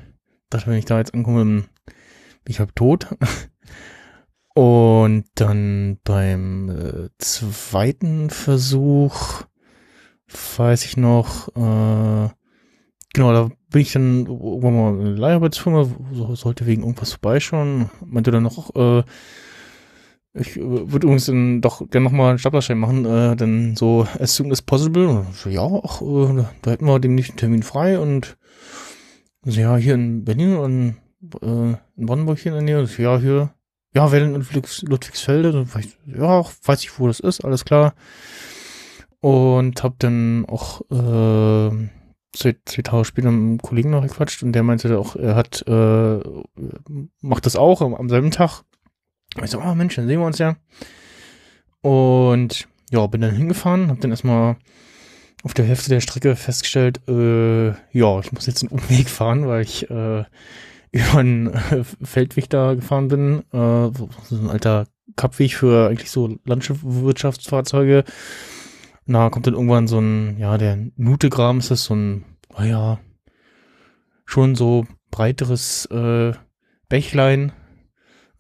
dachte, 0.51 0.67
wenn 0.67 0.79
ich 0.79 0.85
da 0.85 0.99
jetzt 0.99 1.15
ankomme, 1.15 1.45
bin 1.45 1.67
ich 2.47 2.59
halb 2.59 2.75
tot. 2.75 3.09
Und 4.55 5.27
dann 5.35 5.99
beim 6.05 6.71
äh, 6.71 7.09
zweiten 7.19 8.31
Versuch 8.31 9.43
weiß 10.57 10.85
ich 10.87 10.97
noch, 10.97 11.49
äh, 11.49 12.31
genau, 13.13 13.33
da 13.33 13.51
bin 13.71 13.83
ich 13.83 13.93
dann 13.93 14.27
irgendwann 14.27 14.77
mal 14.77 14.95
in 14.95 15.01
eine 15.01 15.15
Leiharbeitsfirma, 15.17 15.87
so, 16.13 16.35
sollte 16.35 16.65
wegen 16.65 16.83
irgendwas 16.83 17.13
vorbeischauen, 17.13 17.91
meinte 18.03 18.31
dann 18.31 18.45
noch, 18.45 18.75
äh, 18.75 19.05
ich 20.39 20.57
äh, 20.57 20.61
würde 20.63 21.07
übrigens 21.07 21.27
dann 21.27 21.61
doch 21.61 21.89
gerne 21.91 22.05
nochmal 22.05 22.31
einen 22.31 22.39
Staplerschein 22.39 22.79
machen, 22.79 23.05
äh, 23.05 23.37
dann 23.37 23.77
so 23.77 24.07
as 24.19 24.37
soon 24.37 24.53
as 24.53 24.63
possible. 24.63 25.09
Und 25.09 25.35
so, 25.35 25.49
ja, 25.51 25.67
ach, 25.83 26.03
äh, 26.03 26.45
da 26.63 26.71
hätten 26.71 26.87
wir 26.87 26.99
demnächst 27.01 27.33
einen 27.33 27.39
Termin 27.39 27.63
frei 27.63 27.99
und 27.99 28.37
So, 29.49 29.61
ja, 29.61 29.77
hier 29.77 29.95
in 29.95 30.25
Berlin 30.25 30.57
und 30.57 30.97
äh, 31.41 31.77
in 31.97 32.07
Brandenburg 32.07 32.41
hier 32.41 32.51
in 32.51 32.67
der 32.67 32.81
Nähe. 32.81 32.87
So, 32.87 33.01
ja, 33.01 33.19
hier. 33.19 33.51
Ja, 33.95 34.13
in 34.13 34.35
Ludwigs, 34.35 34.83
Ludwigsfelde? 34.83 35.53
So, 35.53 35.67
ja, 36.07 36.45
weiß 36.65 36.83
ich, 36.83 36.99
wo 36.99 37.07
das 37.07 37.21
ist, 37.21 37.45
alles 37.45 37.65
klar. 37.65 37.95
Und 39.21 39.83
hab 39.85 40.01
dann 40.01 40.45
auch 40.47 40.81
äh, 40.91 41.71
zwei, 42.33 42.57
zwei 42.65 42.83
Tage 42.83 43.05
später 43.05 43.31
mit 43.31 43.41
einem 43.41 43.59
Kollegen 43.59 43.91
noch 43.91 44.03
gequatscht 44.03 44.43
und 44.43 44.53
der 44.53 44.65
meinte 44.65 44.99
auch, 44.99 45.15
er 45.15 45.37
hat, 45.37 45.65
äh, 45.69 46.19
macht 47.23 47.47
das 47.47 47.55
auch 47.55 47.81
am, 47.83 47.95
am 47.95 48.09
selben 48.09 48.33
Tag. 48.33 48.63
Ich 49.43 49.51
so, 49.51 49.61
oh 49.61 49.75
Mensch, 49.75 49.97
dann 49.97 50.07
sehen 50.07 50.21
wir 50.21 50.27
uns 50.27 50.39
ja. 50.39 50.57
Und 51.83 52.69
ja, 52.91 53.07
bin 53.07 53.21
dann 53.21 53.35
hingefahren, 53.35 53.89
hab 53.89 54.01
dann 54.01 54.11
erstmal 54.11 54.57
auf 55.43 55.55
der 55.55 55.65
Hälfte 55.65 55.91
der 55.91 56.01
Strecke 56.01 56.35
festgestellt, 56.35 57.01
äh, 57.09 57.69
ja, 57.93 58.19
ich 58.21 58.33
muss 58.33 58.47
jetzt 58.47 58.63
einen 58.63 58.73
Umweg 58.73 59.09
fahren, 59.09 59.47
weil 59.47 59.63
ich 59.63 59.89
äh, 59.91 60.25
über 60.93 61.19
einen 61.19 61.49
äh, 61.49 61.85
Feldweg 62.03 62.49
da 62.51 62.75
gefahren 62.75 63.09
bin, 63.09 63.43
äh, 63.53 63.91
so 63.95 64.09
ein 64.33 64.51
alter 64.51 64.87
Kappweg 65.15 65.55
für 65.55 65.89
eigentlich 65.89 66.11
so 66.11 66.39
Landwirtschaftsfahrzeuge. 66.45 68.05
Na, 69.05 69.31
kommt 69.31 69.47
dann 69.47 69.55
irgendwann 69.55 69.87
so 69.87 70.01
ein, 70.01 70.37
ja, 70.39 70.59
der 70.59 70.79
Nutegraben 70.97 71.61
ist 71.61 71.71
das 71.71 71.85
so 71.85 71.95
ein, 71.95 72.25
naja, 72.57 72.99
schon 74.25 74.57
so 74.57 74.87
breiteres 75.13 75.87
äh, 75.87 76.33
Bächlein, 76.89 77.53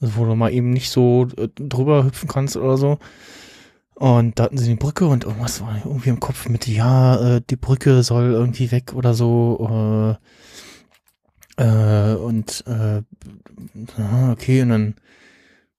wo 0.00 0.24
du 0.24 0.34
mal 0.34 0.52
eben 0.52 0.70
nicht 0.70 0.90
so 0.90 1.28
äh, 1.36 1.48
drüber 1.54 2.04
hüpfen 2.04 2.28
kannst 2.28 2.56
oder 2.56 2.76
so. 2.76 2.98
Und 3.94 4.38
da 4.38 4.44
hatten 4.44 4.58
sie 4.58 4.68
die 4.68 4.74
Brücke 4.74 5.06
und 5.06 5.24
irgendwas 5.24 5.62
war 5.62 5.80
irgendwie 5.82 6.10
im 6.10 6.20
Kopf 6.20 6.48
mit, 6.50 6.66
ja, 6.66 7.36
äh, 7.36 7.42
die 7.48 7.56
Brücke 7.56 8.02
soll 8.02 8.32
irgendwie 8.32 8.70
weg 8.70 8.92
oder 8.94 9.14
so. 9.14 10.18
Äh, 11.58 11.62
äh, 11.64 12.14
und 12.14 12.62
äh, 12.66 13.02
okay, 14.30 14.62
und 14.62 14.68
dann 14.68 14.84
bin 14.92 14.94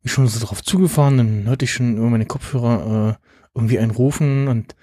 ich 0.04 0.12
schon 0.12 0.28
so 0.28 0.44
drauf 0.44 0.64
zugefahren, 0.64 1.18
dann 1.18 1.46
hörte 1.46 1.66
ich 1.66 1.74
schon 1.74 1.98
über 1.98 2.10
meine 2.10 2.26
Kopfhörer 2.26 3.20
äh, 3.20 3.28
irgendwie 3.54 3.78
einen 3.78 3.92
rufen 3.92 4.48
und 4.48 4.76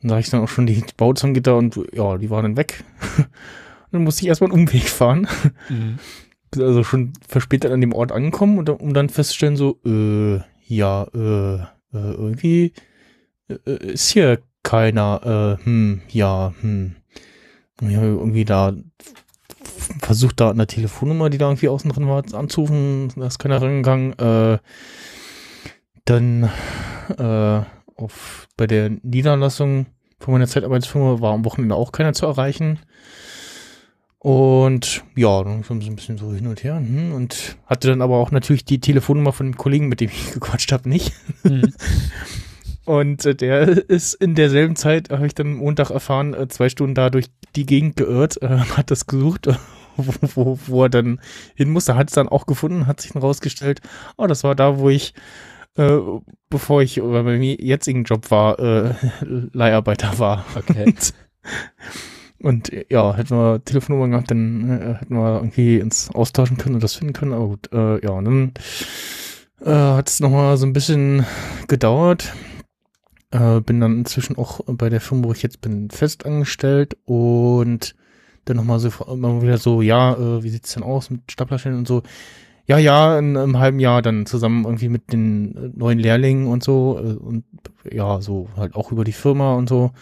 dann 0.00 0.08
sah 0.08 0.18
ich 0.18 0.30
dann 0.30 0.40
auch 0.40 0.48
schon 0.48 0.66
die 0.66 0.82
Bauzangengitter 0.96 1.56
und 1.56 1.78
ja, 1.92 2.16
die 2.16 2.30
waren 2.30 2.44
dann 2.44 2.56
weg. 2.56 2.82
dann 3.92 4.04
musste 4.04 4.22
ich 4.22 4.28
erstmal 4.28 4.50
einen 4.50 4.60
Umweg 4.60 4.88
fahren. 4.88 5.28
Mhm. 5.68 5.98
Also 6.56 6.82
schon 6.82 7.12
verspätet 7.26 7.70
an 7.70 7.80
dem 7.80 7.92
Ort 7.92 8.12
angekommen, 8.12 8.58
und, 8.58 8.68
um 8.68 8.92
dann 8.94 9.08
festzustellen, 9.08 9.56
so, 9.56 9.78
äh, 9.84 10.40
ja, 10.66 11.04
äh, 11.14 11.54
äh 11.56 11.66
irgendwie 11.92 12.72
äh, 13.48 13.92
ist 13.92 14.10
hier 14.10 14.40
keiner, 14.62 15.58
äh, 15.60 15.64
hm, 15.64 16.02
ja, 16.08 16.54
hm. 16.60 16.96
Und 17.80 17.90
ich 17.90 17.96
habe 17.96 18.06
irgendwie 18.06 18.44
da 18.44 18.74
versucht, 20.00 20.40
da 20.40 20.50
an 20.50 20.58
der 20.58 20.66
Telefonnummer, 20.66 21.30
die 21.30 21.38
da 21.38 21.46
irgendwie 21.46 21.68
außen 21.68 21.90
drin 21.90 22.08
war, 22.08 22.22
anzurufen, 22.34 23.12
da 23.16 23.26
ist 23.26 23.38
keiner 23.38 23.60
rangegangen. 23.60 24.18
Äh, 24.18 24.58
dann 26.04 26.50
äh, 27.18 27.62
auf, 27.96 28.48
bei 28.56 28.66
der 28.66 28.90
Niederlassung 29.02 29.86
von 30.18 30.32
meiner 30.32 30.46
Zeitarbeitsfirma 30.46 31.20
war 31.20 31.32
am 31.32 31.44
Wochenende 31.44 31.74
auch 31.74 31.92
keiner 31.92 32.12
zu 32.12 32.26
erreichen. 32.26 32.78
Und 34.22 35.02
ja, 35.16 35.42
dann 35.42 35.64
haben 35.66 35.80
sie 35.80 35.88
ein 35.88 35.96
bisschen 35.96 36.18
so 36.18 36.30
hin 36.34 36.46
und 36.46 36.62
her 36.62 36.76
hm, 36.76 37.14
und 37.14 37.56
hatte 37.64 37.88
dann 37.88 38.02
aber 38.02 38.18
auch 38.18 38.30
natürlich 38.30 38.66
die 38.66 38.78
Telefonnummer 38.78 39.32
von 39.32 39.46
dem 39.46 39.56
Kollegen, 39.56 39.88
mit 39.88 40.00
dem 40.00 40.10
ich 40.10 40.32
gequatscht 40.34 40.72
habe, 40.72 40.88
nicht. 40.88 41.12
Mhm. 41.42 41.72
Und 42.86 43.24
äh, 43.24 43.34
der 43.36 43.68
ist 43.88 44.14
in 44.14 44.34
derselben 44.34 44.74
Zeit, 44.74 45.10
habe 45.10 45.26
ich 45.26 45.34
dann 45.34 45.54
Montag 45.54 45.90
erfahren, 45.90 46.34
äh, 46.34 46.48
zwei 46.48 46.68
Stunden 46.68 46.94
da 46.94 47.08
durch 47.08 47.26
die 47.54 47.64
Gegend 47.64 47.96
geirrt, 47.96 48.42
äh, 48.42 48.48
hat 48.76 48.90
das 48.90 49.06
gesucht, 49.06 49.46
wo, 49.96 50.12
wo, 50.34 50.58
wo 50.66 50.82
er 50.84 50.88
dann 50.88 51.20
hin 51.54 51.70
musste, 51.70 51.94
hat 51.94 52.08
es 52.08 52.14
dann 52.14 52.28
auch 52.28 52.46
gefunden, 52.46 52.86
hat 52.86 53.00
sich 53.00 53.12
dann 53.12 53.22
rausgestellt, 53.22 53.80
oh, 54.16 54.26
das 54.26 54.44
war 54.44 54.56
da, 54.56 54.78
wo 54.78 54.88
ich, 54.88 55.14
äh, 55.76 55.98
bevor 56.48 56.82
ich 56.82 56.96
bei 57.00 57.22
meinem 57.22 57.42
jetzigen 57.42 58.02
Job 58.04 58.30
war, 58.30 58.58
äh, 58.58 58.94
Leiharbeiter 59.52 60.18
war. 60.18 60.44
Okay. 60.56 60.92
Und 62.42 62.72
äh, 62.72 62.86
ja, 62.88 63.14
hätten 63.14 63.36
wir 63.36 63.64
Telefonnummer 63.64 64.08
gehabt, 64.08 64.30
dann 64.30 64.68
äh, 64.68 64.94
hätten 64.94 65.14
wir 65.14 65.36
irgendwie 65.36 65.82
uns 65.82 66.10
austauschen 66.10 66.56
können 66.56 66.76
und 66.76 66.84
das 66.84 66.94
finden 66.94 67.12
können. 67.12 67.32
Aber 67.32 67.48
gut, 67.48 67.72
äh, 67.72 68.04
ja, 68.04 68.10
und 68.10 68.24
dann 68.24 68.52
äh, 69.64 69.96
hat 69.96 70.08
es 70.08 70.20
nochmal 70.20 70.56
so 70.56 70.66
ein 70.66 70.72
bisschen 70.72 71.26
gedauert. 71.68 72.32
Äh, 73.30 73.60
bin 73.60 73.80
dann 73.80 73.98
inzwischen 73.98 74.38
auch 74.38 74.60
bei 74.66 74.88
der 74.88 75.00
Firma, 75.00 75.28
wo 75.28 75.32
ich 75.32 75.42
jetzt 75.42 75.60
bin, 75.60 75.90
fest 75.90 76.26
angestellt 76.26 76.96
und 77.04 77.94
dann 78.44 78.56
nochmal 78.56 78.80
so 78.80 78.90
immer 79.12 79.42
wieder 79.42 79.58
so, 79.58 79.82
ja, 79.82 80.14
äh, 80.14 80.42
wie 80.42 80.48
sieht's 80.48 80.74
denn 80.74 80.82
aus 80.82 81.10
mit 81.10 81.30
Staplerstellen 81.30 81.78
und 81.78 81.86
so. 81.86 82.02
Ja, 82.66 82.78
ja, 82.78 83.18
in 83.18 83.36
einem 83.36 83.58
halben 83.58 83.80
Jahr 83.80 84.02
dann 84.02 84.26
zusammen 84.26 84.64
irgendwie 84.64 84.88
mit 84.88 85.12
den 85.12 85.72
neuen 85.76 85.98
Lehrlingen 85.98 86.46
und 86.46 86.62
so 86.62 86.98
äh, 86.98 87.14
und 87.14 87.44
ja, 87.90 88.20
so 88.20 88.48
halt 88.56 88.74
auch 88.74 88.92
über 88.92 89.04
die 89.04 89.12
Firma 89.12 89.54
und 89.54 89.68
so. 89.68 89.92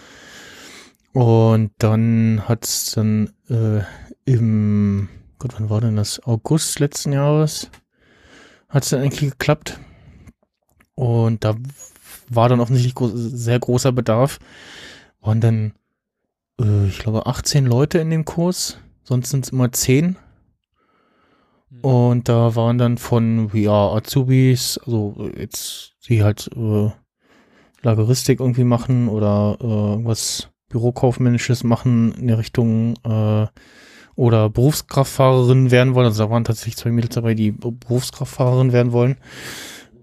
Und 1.12 1.72
dann 1.78 2.42
hat's 2.46 2.92
dann 2.92 3.32
äh, 3.48 3.82
im, 4.24 5.08
Gott, 5.38 5.54
wann 5.58 5.70
war 5.70 5.80
denn 5.80 5.96
das? 5.96 6.22
August 6.24 6.78
letzten 6.80 7.12
Jahres 7.12 7.70
hat's 8.68 8.90
dann 8.90 9.00
eigentlich 9.00 9.30
geklappt. 9.32 9.80
Und 10.94 11.44
da 11.44 11.54
war 12.28 12.48
dann 12.48 12.60
offensichtlich 12.60 12.94
gro 12.94 13.08
sehr 13.14 13.58
großer 13.58 13.92
Bedarf. 13.92 14.38
Waren 15.20 15.40
dann, 15.40 15.72
äh, 16.60 16.86
ich 16.86 16.98
glaube, 16.98 17.26
18 17.26 17.66
Leute 17.66 17.98
in 17.98 18.10
dem 18.10 18.24
Kurs. 18.24 18.78
Sonst 19.02 19.30
sind 19.30 19.46
es 19.46 19.52
immer 19.52 19.72
10. 19.72 20.16
Und 21.82 22.28
da 22.28 22.56
waren 22.56 22.78
dann 22.78 22.98
von, 22.98 23.50
ja, 23.54 23.92
Azubis, 23.92 24.78
also 24.78 25.30
jetzt, 25.36 25.94
die 26.08 26.22
halt 26.22 26.50
äh, 26.56 26.90
Lageristik 27.82 28.40
irgendwie 28.40 28.64
machen 28.64 29.08
oder 29.08 29.58
äh, 29.60 29.64
irgendwas 29.64 30.48
Bürokaufmännisches 30.68 31.64
machen 31.64 32.12
in 32.12 32.26
der 32.28 32.38
Richtung 32.38 32.94
äh, 33.04 33.46
oder 34.14 34.50
Berufskraftfahrerin 34.50 35.70
werden 35.70 35.94
wollen. 35.94 36.06
Also 36.06 36.24
da 36.24 36.30
waren 36.30 36.44
tatsächlich 36.44 36.76
zwei 36.76 36.90
Mädels 36.90 37.14
dabei, 37.14 37.34
die 37.34 37.52
Berufskraftfahrerin 37.52 38.72
werden 38.72 38.92
wollen. 38.92 39.16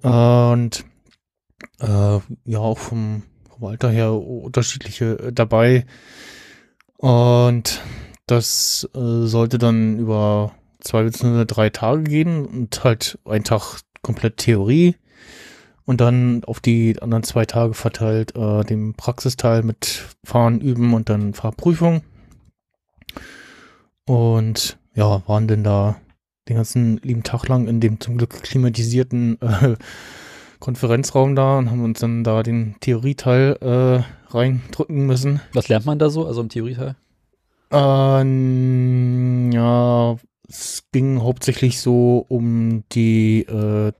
Und 0.02 0.86
äh, 1.80 2.20
ja, 2.46 2.60
auch 2.60 2.78
vom, 2.78 3.24
vom 3.50 3.68
Alter 3.68 3.90
her 3.90 4.14
unterschiedliche 4.14 5.20
äh, 5.20 5.34
dabei. 5.34 5.86
Und 6.98 7.82
das 8.26 8.90
äh, 8.96 9.26
sollte 9.26 9.58
dann 9.58 10.00
über 10.00 10.54
zwei 10.80 11.04
bzw. 11.04 11.46
drei 11.46 11.70
Tage 11.70 12.04
gehen 12.04 12.46
und 12.46 12.84
halt 12.84 13.20
ein 13.26 13.44
Tag 13.44 13.82
komplett 14.02 14.38
Theorie 14.38 14.96
und 15.86 16.02
dann 16.02 16.44
auf 16.46 16.60
die 16.60 17.02
anderen 17.02 17.24
zwei 17.24 17.46
Tage 17.46 17.74
verteilt 17.74 18.36
äh, 18.36 18.64
dem 18.64 18.96
Praxisteil 18.96 19.64
mit 19.64 20.04
Fahren, 20.24 20.60
Üben 20.60 20.94
und 20.94 21.10
dann 21.10 21.34
Fahrprüfung. 21.34 22.02
Und 24.06 24.78
ja, 24.94 25.22
waren 25.28 25.48
denn 25.48 25.64
da 25.64 25.98
den 26.48 26.58
ganzen 26.58 26.98
lieben 26.98 27.24
Tag 27.24 27.48
lang 27.48 27.68
in 27.68 27.80
dem 27.80 28.00
zum 28.00 28.18
Glück 28.18 28.44
klimatisierten 28.44 29.40
äh, 29.42 29.76
Konferenzraum 30.60 31.36
da 31.36 31.58
und 31.58 31.70
haben 31.70 31.84
uns 31.84 32.00
dann 32.00 32.24
da 32.24 32.42
den 32.42 32.76
Theorieteil 32.80 33.58
äh, 33.62 34.34
reindrücken 34.34 35.06
müssen. 35.06 35.42
Was 35.54 35.68
lernt 35.68 35.86
man 35.86 36.00
da 36.00 36.10
so, 36.10 36.26
also 36.26 36.42
im 36.42 36.50
Theorieteil? 36.50 36.96
Ähm, 37.72 39.52
ja, 39.52 40.16
es 40.48 40.84
ging 40.92 41.22
hauptsächlich 41.22 41.80
so 41.80 42.26
um 42.30 42.84
die 42.92 43.42
äh, 43.42 43.92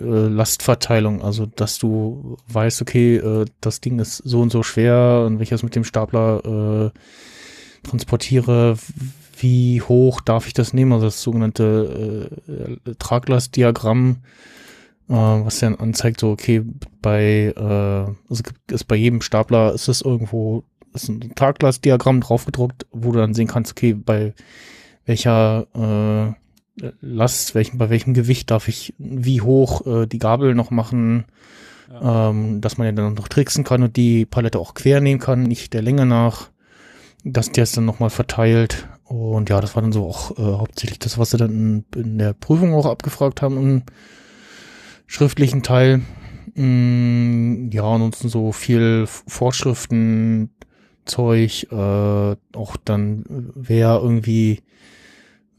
äh, 0.00 0.04
Lastverteilung, 0.04 1.22
also 1.22 1.46
dass 1.46 1.78
du 1.78 2.36
weißt, 2.48 2.82
okay, 2.82 3.16
äh, 3.16 3.44
das 3.60 3.80
Ding 3.80 3.98
ist 3.98 4.16
so 4.16 4.40
und 4.40 4.50
so 4.50 4.62
schwer 4.62 5.24
und 5.26 5.36
wenn 5.36 5.42
ich 5.42 5.50
das 5.50 5.62
mit 5.62 5.74
dem 5.74 5.84
Stapler 5.84 6.92
äh, 6.94 7.88
transportiere, 7.88 8.76
wie 9.38 9.82
hoch 9.82 10.20
darf 10.20 10.46
ich 10.46 10.52
das 10.52 10.72
nehmen? 10.72 10.92
Also 10.92 11.06
das 11.06 11.22
sogenannte 11.22 12.30
äh, 12.86 12.94
Traglastdiagramm, 12.98 14.18
äh, 15.08 15.14
was 15.14 15.58
dann 15.58 15.76
anzeigt, 15.76 16.20
so 16.20 16.30
okay, 16.30 16.62
bei 17.00 17.52
äh, 17.56 18.14
also 18.30 18.42
ist 18.70 18.84
bei 18.84 18.96
jedem 18.96 19.20
Stapler 19.20 19.74
ist 19.74 19.88
es 19.88 20.02
irgendwo 20.02 20.64
ist 20.94 21.08
ein 21.08 21.34
Traglastdiagramm 21.34 22.20
draufgedruckt, 22.20 22.86
wo 22.92 23.12
du 23.12 23.18
dann 23.18 23.34
sehen 23.34 23.48
kannst, 23.48 23.72
okay, 23.72 23.94
bei 23.94 24.34
welcher 25.06 25.66
äh, 25.74 26.41
Last, 27.00 27.54
welchen, 27.54 27.76
bei 27.78 27.90
welchem 27.90 28.14
Gewicht 28.14 28.50
darf 28.50 28.66
ich 28.68 28.94
wie 28.98 29.42
hoch 29.42 29.86
äh, 29.86 30.06
die 30.06 30.18
Gabel 30.18 30.54
noch 30.54 30.70
machen, 30.70 31.24
ja. 31.90 32.30
ähm, 32.30 32.62
dass 32.62 32.78
man 32.78 32.86
ja 32.86 32.92
dann 32.92 33.14
noch 33.14 33.28
tricksen 33.28 33.62
kann 33.62 33.82
und 33.82 33.96
die 33.96 34.24
Palette 34.24 34.58
auch 34.58 34.72
quer 34.72 35.00
nehmen 35.00 35.20
kann, 35.20 35.42
nicht 35.42 35.74
der 35.74 35.82
Länge 35.82 36.06
nach, 36.06 36.48
dass 37.24 37.52
der 37.52 37.64
es 37.64 37.72
dann 37.72 37.84
nochmal 37.84 38.10
verteilt. 38.10 38.88
Und 39.04 39.50
ja, 39.50 39.60
das 39.60 39.74
war 39.74 39.82
dann 39.82 39.92
so 39.92 40.06
auch 40.06 40.38
äh, 40.38 40.42
hauptsächlich 40.42 40.98
das, 40.98 41.18
was 41.18 41.30
sie 41.30 41.36
dann 41.36 41.84
in, 41.94 42.00
in, 42.00 42.18
der 42.18 42.32
Prüfung 42.32 42.72
auch 42.72 42.86
abgefragt 42.86 43.42
haben 43.42 43.58
im 43.58 43.82
schriftlichen 45.06 45.62
Teil. 45.62 46.00
Mm, 46.54 47.70
ja, 47.70 47.84
ansonsten 47.84 48.30
so 48.30 48.52
viel 48.52 49.06
Vorschriften, 49.06 50.50
Zeug, 51.04 51.66
äh, 51.70 51.76
auch 51.76 52.76
dann, 52.84 53.52
wer 53.54 54.00
irgendwie 54.02 54.62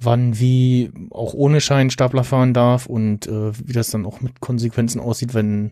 wann 0.05 0.39
wie 0.39 0.91
auch 1.11 1.33
ohne 1.33 1.61
Schein 1.61 1.89
Stapler 1.89 2.23
fahren 2.23 2.53
darf 2.53 2.85
und 2.85 3.27
äh, 3.27 3.51
wie 3.67 3.73
das 3.73 3.91
dann 3.91 4.05
auch 4.05 4.21
mit 4.21 4.39
Konsequenzen 4.39 4.99
aussieht, 4.99 5.33
wenn 5.33 5.71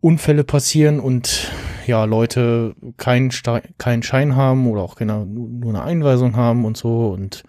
Unfälle 0.00 0.44
passieren 0.44 1.00
und 1.00 1.50
ja, 1.86 2.04
Leute 2.04 2.74
keinen 2.96 3.30
keinen 3.78 4.02
Schein 4.02 4.36
haben 4.36 4.66
oder 4.66 4.82
auch 4.82 4.96
keine, 4.96 5.24
nur 5.24 5.70
eine 5.70 5.82
Einweisung 5.82 6.36
haben 6.36 6.64
und 6.64 6.76
so 6.76 7.08
und 7.08 7.42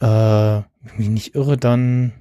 äh, 0.00 0.58
mich 0.96 1.08
nicht 1.08 1.34
irre, 1.34 1.56
dann 1.56 2.12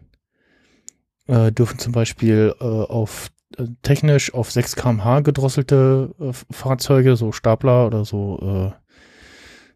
äh, 1.27 1.51
dürfen 1.51 1.79
zum 1.79 1.93
Beispiel 1.93 2.55
äh, 2.59 2.63
auf 2.63 3.29
äh, 3.57 3.65
technisch 3.81 4.33
auf 4.33 4.51
6 4.51 4.75
kmh 4.75 5.21
gedrosselte 5.21 6.15
äh, 6.19 6.31
Fahrzeuge, 6.51 7.15
so 7.15 7.31
Stapler 7.31 7.87
oder 7.87 8.05
so 8.05 8.73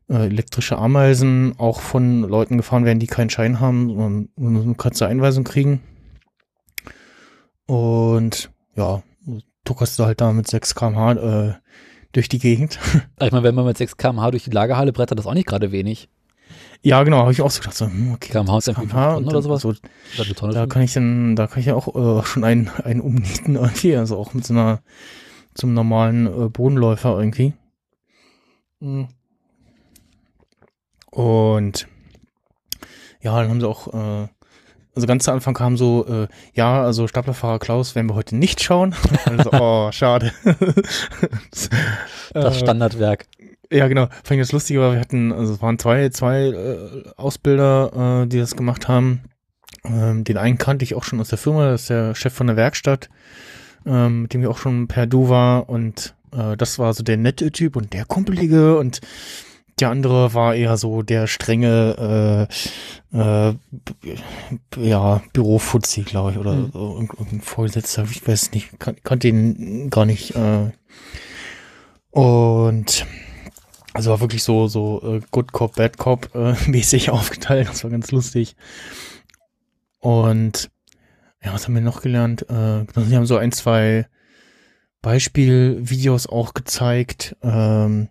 äh, 0.10 0.26
elektrische 0.26 0.77
Ameisen, 0.77 1.53
auch 1.57 1.80
von 1.80 2.23
Leuten 2.23 2.57
gefahren 2.57 2.86
werden, 2.86 2.99
die 2.99 3.07
keinen 3.07 3.30
Schein 3.30 3.60
haben, 3.60 3.90
sondern 3.90 4.30
nur 4.36 4.64
eine 4.64 4.76
kurze 4.76 5.07
Einweisung 5.07 5.44
kriegen. 5.44 5.81
Und 7.68 8.49
ja, 8.76 9.03
tuckerst 9.64 9.99
du 9.99 10.06
halt 10.06 10.22
da 10.22 10.34
mit 10.34 10.48
6 10.48 10.73
kmh 10.73 11.11
äh, 11.14 11.53
durch 12.11 12.30
die 12.30 12.40
Gegend. 12.40 12.80
Ich 13.22 13.31
meine, 13.31 13.44
wenn 13.44 13.56
man 13.56 13.65
mit 13.65 13.77
6 13.77 13.98
kmh 13.98 14.31
durch 14.31 14.45
die 14.45 14.49
Lagerhalle 14.49 14.91
brettert, 14.91 15.19
das 15.19 15.26
ist 15.26 15.30
auch 15.30 15.36
nicht 15.36 15.48
gerade 15.48 15.72
wenig. 15.72 16.10
Ja, 16.81 17.03
genau, 17.03 17.19
habe 17.19 17.31
ich 17.31 17.41
auch 17.41 17.52
so 17.52 17.60
gedacht, 17.60 17.76
so, 17.76 17.86
hm, 17.86 18.14
okay, 18.14 18.31
kmh 18.31 18.57
ist 18.57 18.65
kmh, 18.65 18.80
5 18.80 18.91
Tonnen 18.91 19.15
und 19.18 19.27
oder 19.27 19.41
sowas. 19.41 19.61
So, 19.61 19.73
da 20.52 20.65
kann 20.65 20.81
ich 20.81 20.94
dann, 20.94 21.36
da 21.36 21.45
kann 21.45 21.60
ich 21.60 21.68
ja 21.68 21.76
auch 21.76 21.94
äh, 21.94 22.23
schon 22.26 22.44
einen, 22.44 22.69
einen 22.84 23.02
umnieten 23.02 23.56
irgendwie, 23.56 23.95
also 23.95 24.18
auch 24.18 24.34
mit 24.34 24.45
so 24.45 24.53
einer, 24.53 24.81
zum 25.53 25.73
normalen 25.73 26.26
äh, 26.26 26.49
Bodenläufer 26.49 27.19
irgendwie. 27.19 27.53
Mhm. 28.80 29.10
Und 31.11 31.88
ja, 33.22 33.40
dann 33.41 33.49
haben 33.49 33.60
sie 33.61 33.68
auch, 33.68 33.88
äh, 33.94 34.27
also 34.95 35.07
ganz 35.07 35.26
zu 35.26 35.31
Anfang 35.31 35.53
kam 35.53 35.77
so, 35.77 36.06
äh, 36.07 36.27
ja, 36.53 36.81
also 36.84 37.07
Staplerfahrer 37.07 37.60
Klaus 37.60 37.95
werden 37.95 38.07
wir 38.07 38.15
heute 38.15 38.36
nicht 38.36 38.61
schauen. 38.61 38.95
Also, 39.26 39.52
oh, 39.53 39.91
schade. 39.91 40.31
das 41.52 41.69
Äh, 42.34 42.60
Standardwerk. 42.60 43.26
ja, 43.72 43.88
genau. 43.88 44.07
Fand 44.23 44.31
ich 44.31 44.40
das 44.40 44.52
Lustige 44.52 44.80
war, 44.81 44.94
wir 44.94 44.99
hatten, 44.99 45.31
also 45.31 45.53
es 45.53 45.61
waren 45.61 45.80
zwei, 45.80 46.10
zwei 46.10 46.48
äh, 46.48 47.03
Ausbilder, 47.18 48.23
äh, 48.23 48.27
die 48.27 48.40
das 48.40 48.56
gemacht 48.56 48.88
haben. 48.88 49.22
Ähm, 49.86 50.23
den 50.23 50.38
einen 50.38 50.57
kannte 50.57 50.84
ich 50.84 50.95
auch 50.95 51.03
schon 51.03 51.19
aus 51.19 51.30
der 51.30 51.38
Firma, 51.38 51.69
das 51.72 51.81
ist 51.81 51.90
der 51.90 52.14
Chef 52.15 52.34
von 52.34 52.48
der 52.48 52.56
Werkstatt, 52.57 53.10
ähm, 53.86 54.23
mit 54.23 54.34
dem 54.34 54.41
ich 54.41 54.48
auch 54.48 54.57
schon 54.57 54.88
per 54.88 55.07
Du 55.07 55.30
war 55.30 55.69
und 55.69 56.15
äh, 56.34 56.57
das 56.57 56.80
war 56.80 56.94
so 56.94 57.03
der 57.03 57.18
nette 57.18 57.52
Typ 57.52 57.76
und 57.76 57.94
der 57.94 58.06
Kumpelige 58.06 58.77
und 58.77 58.99
der 59.82 59.90
andere 59.90 60.34
war 60.34 60.56
eher 60.56 60.78
so 60.78 61.02
der 61.02 61.28
strenge, 61.28 62.48
äh, 63.14 63.18
äh, 63.18 63.54
ja, 64.78 65.22
Bürofuzzi, 65.34 66.02
glaube 66.04 66.32
ich, 66.32 66.38
oder 66.38 66.54
Hm. 66.54 66.70
so, 66.74 66.94
irgend- 66.96 67.14
irgendein 67.14 67.42
Vorgesetzter, 67.42 68.06
ich 68.10 68.28
weiß 68.28 68.52
nicht, 68.52 68.80
kan 68.80 68.96
kannte 69.04 69.28
ihn 69.28 69.90
gar 69.90 70.06
nicht. 70.06 70.36
Äh, 70.36 70.72
und 72.12 73.06
also 73.94 74.12
war 74.12 74.22
wirklich 74.22 74.44
so, 74.44 74.68
so 74.68 75.02
äh, 75.04 75.22
Good 75.32 75.52
Cop, 75.52 75.76
Bad 75.76 75.98
Cop 75.98 76.34
äh, 76.36 76.54
mäßig 76.70 77.10
aufgeteilt. 77.10 77.68
Das 77.70 77.84
war 77.84 77.92
ganz 77.92 78.12
lustig. 78.12 78.56
Und 80.00 80.70
ja, 81.44 81.54
was 81.54 81.66
haben 81.66 81.74
wir 81.76 81.82
noch 81.82 82.02
gelernt? 82.02 82.44
Äh, 82.50 82.86
sie 82.96 83.16
haben 83.16 83.26
so 83.26 83.38
ein, 83.38 83.52
zwei 83.52 84.08
Beispielvideos 85.02 86.28
auch 86.28 86.54
gezeigt. 86.54 87.36
Ähm, 87.42 88.10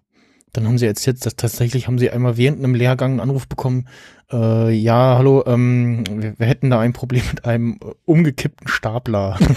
dann 0.53 0.67
haben 0.67 0.79
sie 0.79 0.87
erzählt, 0.87 1.25
dass 1.25 1.37
tatsächlich 1.37 1.87
haben 1.87 1.99
sie 1.99 2.11
einmal 2.11 2.37
während 2.37 2.59
einem 2.59 2.75
Lehrgang 2.75 3.13
einen 3.13 3.21
Anruf 3.21 3.49
bekommen, 3.49 3.89
äh, 4.31 4.73
ja, 4.73 5.17
hallo, 5.17 5.45
ähm, 5.47 6.05
wir, 6.11 6.39
wir 6.39 6.47
hätten 6.47 6.71
da 6.71 6.81
ein 6.81 6.93
Problem 6.93 7.23
mit 7.31 7.45
einem 7.45 7.79
äh, 7.83 7.93
umgekippten 8.05 8.69
Stapler. 8.69 9.39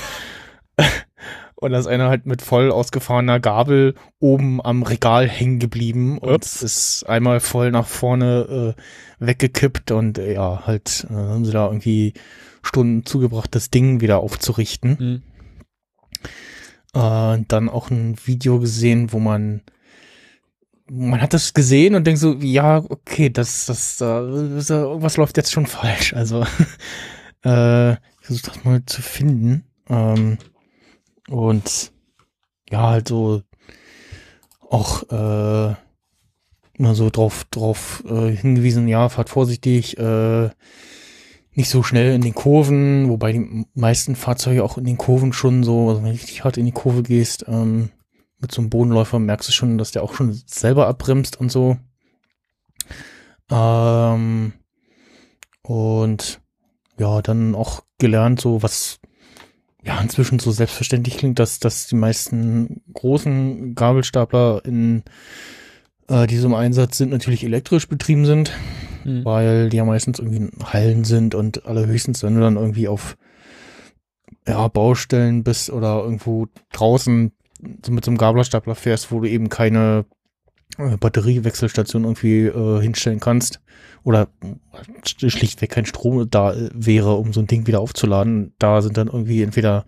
Und 1.62 1.74
da 1.74 1.80
ist 1.80 1.86
einer 1.86 2.10
halt 2.10 2.26
mit 2.26 2.42
voll 2.42 2.72
ausgefahrener 2.72 3.40
Gabel 3.40 3.94
oben 4.20 4.66
am 4.66 4.82
Regal 4.82 5.30
hängen 5.30 5.60
geblieben 5.60 6.18
und 6.18 6.34
Ups. 6.34 6.64
ist 6.64 7.04
einmal 7.04 7.40
voll 7.40 7.70
nach 7.70 7.86
vorne 7.86 8.76
äh, 8.76 8.82
weggekippt 9.24 9.92
und 9.92 10.18
äh, 10.18 10.34
ja, 10.34 10.66
halt 10.66 11.06
äh, 11.12 11.14
haben 11.14 11.46
sie 11.46 11.52
da 11.52 11.68
irgendwie 11.68 12.16
Stunden 12.64 13.06
zugebracht, 13.06 13.54
das 13.54 13.70
Ding 13.70 14.02
wieder 14.02 14.22
aufzurichten. 14.22 14.98
Mhm. 15.00 15.22
Äh, 17.00 17.44
dann 17.48 17.70
auch 17.70 17.92
ein 17.92 18.16
Video 18.26 18.60
gesehen, 18.60 19.14
wo 19.14 19.20
man 19.20 19.62
man 20.94 21.22
hat 21.22 21.34
das 21.34 21.54
gesehen 21.54 21.96
und 21.96 22.06
denkt 22.06 22.20
so, 22.20 22.34
ja, 22.34 22.84
okay, 22.90 23.30
das, 23.30 23.66
das, 23.66 23.98
das 23.98 24.70
irgendwas 24.70 25.16
läuft 25.16 25.38
jetzt 25.38 25.52
schon 25.52 25.66
falsch. 25.66 26.14
Also 26.14 26.42
äh, 27.46 27.94
ich 27.94 27.98
versuche 28.22 28.52
das 28.52 28.64
mal 28.66 28.86
zu 28.86 29.02
finden. 29.02 29.64
Ähm, 29.90 30.38
und 31.30 31.94
ja, 32.70 32.90
halt 32.90 33.08
so 33.08 33.42
auch 34.70 35.04
äh, 35.10 35.76
immer 36.78 36.96
so 36.96 37.10
drauf, 37.10 37.46
drauf 37.52 38.04
äh, 38.10 38.30
hingewiesen, 38.32 38.88
ja, 38.90 39.08
fahrt 39.08 39.30
vorsichtig, 39.30 39.98
äh, 39.98 40.50
nicht 41.54 41.70
so 41.70 41.84
schnell 41.84 42.16
in 42.16 42.22
den 42.22 42.36
Kurven, 42.36 43.10
wobei 43.10 43.34
die 43.34 43.66
meisten 43.76 44.16
Fahrzeuge 44.16 44.64
auch 44.64 44.78
in 44.78 44.86
den 44.86 44.98
Kurven 44.98 45.32
schon 45.32 45.64
so, 45.64 45.90
also 45.90 46.02
wenn 46.02 46.10
du 46.10 46.14
richtig 46.14 46.44
hart 46.44 46.58
in 46.58 46.66
die 46.66 46.72
Kurve 46.72 47.04
gehst, 47.04 47.46
ähm, 47.48 47.92
mit 48.42 48.52
so 48.52 48.62
einem 48.62 48.70
Bodenläufer 48.70 49.20
merkst 49.20 49.50
du 49.50 49.54
schon, 49.54 49.78
dass 49.78 49.92
der 49.92 50.04
auch 50.04 50.14
schon 50.14 50.34
selber 50.46 50.88
abbremst 50.88 51.40
und 51.40 51.52
so. 51.52 51.78
Ähm, 53.50 54.54
und 55.62 56.42
ja, 56.98 57.22
dann 57.22 57.56
auch 57.56 57.84
gelernt, 57.98 58.42
so 58.42 58.64
was 58.64 59.00
ja 59.84 60.00
inzwischen 60.00 60.40
so 60.40 60.52
selbstverständlich 60.52 61.18
klingt, 61.18 61.40
dass, 61.40 61.60
dass 61.60 61.88
die 61.88 61.96
meisten 61.96 62.82
großen 62.94 63.76
Gabelstapler 63.76 64.62
in 64.64 65.04
äh, 66.08 66.28
diesem 66.28 66.54
Einsatz 66.54 66.98
sind, 66.98 67.10
natürlich 67.10 67.44
elektrisch 67.44 67.88
betrieben 67.88 68.26
sind 68.26 68.52
Mhm. 69.04 69.26
weil 69.26 69.70
die 69.70 69.78
ja 69.78 69.86
meistens 69.86 70.20
irgendwie 70.20 70.38
in 70.38 70.52
Hallen 70.64 71.04
sind 71.04 71.36
und 71.36 71.66
allerhöchstens, 71.66 72.24
wenn 72.24 72.36
du 72.36 72.42
dann 72.42 72.56
irgendwie 72.56 72.88
auf 72.88 73.18
ja, 74.48 74.68
Baustellen 74.68 75.44
bist 75.44 75.70
oder 75.70 76.04
irgendwo 76.04 76.48
draußen 76.72 77.32
mit 77.62 78.06
so 78.06 78.12
einem 78.12 78.18
Gablerstapler 78.18 78.76
fährst, 78.76 79.12
wo 79.12 79.20
du 79.20 79.30
eben 79.30 79.50
keine 79.50 80.06
äh, 80.78 80.98
Batteriewechselstation 80.98 82.04
irgendwie 82.04 82.46
äh, 82.46 82.82
hinstellen 82.82 83.20
kannst 83.20 83.62
oder 84.04 84.28
äh, 84.44 85.30
schlichtweg 85.30 85.70
kein 85.72 85.86
Strom 85.86 86.30
da 86.30 86.54
äh, 86.54 86.70
wäre, 86.74 87.16
um 87.16 87.34
so 87.34 87.40
ein 87.42 87.48
Ding 87.48 87.68
wieder 87.68 87.80
aufzuladen. 87.80 88.54
Da 88.60 88.82
sind 88.82 88.98
dann 88.98 89.08
irgendwie 89.08 89.44
entweder 89.44 89.86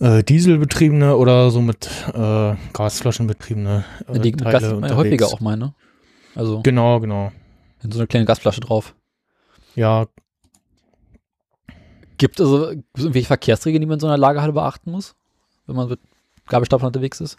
äh, 0.00 0.22
Dieselbetriebene 0.22 1.16
oder 1.16 1.50
so 1.50 1.60
mit 1.60 1.88
äh, 2.14 2.54
Gasflaschen 2.72 3.26
betriebene 3.26 3.84
äh, 4.06 4.18
Die 4.20 4.32
Teile 4.32 4.60
man 4.60 4.68
ja 4.70 4.74
unterwegs. 4.76 4.96
häufiger 4.96 5.26
auch 5.26 5.40
mal, 5.40 5.56
ne? 5.56 5.74
Also, 6.34 6.62
Genau, 6.62 7.00
genau. 7.00 7.32
in 7.82 7.90
so 7.90 7.98
eine 7.98 8.06
kleine 8.06 8.26
Gasflasche 8.26 8.60
drauf. 8.60 8.94
Ja, 9.74 10.06
Gibt 12.16 12.40
also 12.40 12.70
irgendwelche 12.96 13.28
Verkehrsregeln, 13.28 13.80
die 13.80 13.86
man 13.86 13.94
in 13.94 14.00
so 14.00 14.08
einer 14.08 14.18
Lagerhalle 14.18 14.52
beachten 14.52 14.90
muss, 14.90 15.14
wenn 15.66 15.76
man 15.76 15.88
mit 15.88 16.00
Gabelstapler 16.48 16.86
unterwegs 16.88 17.20
ist? 17.20 17.36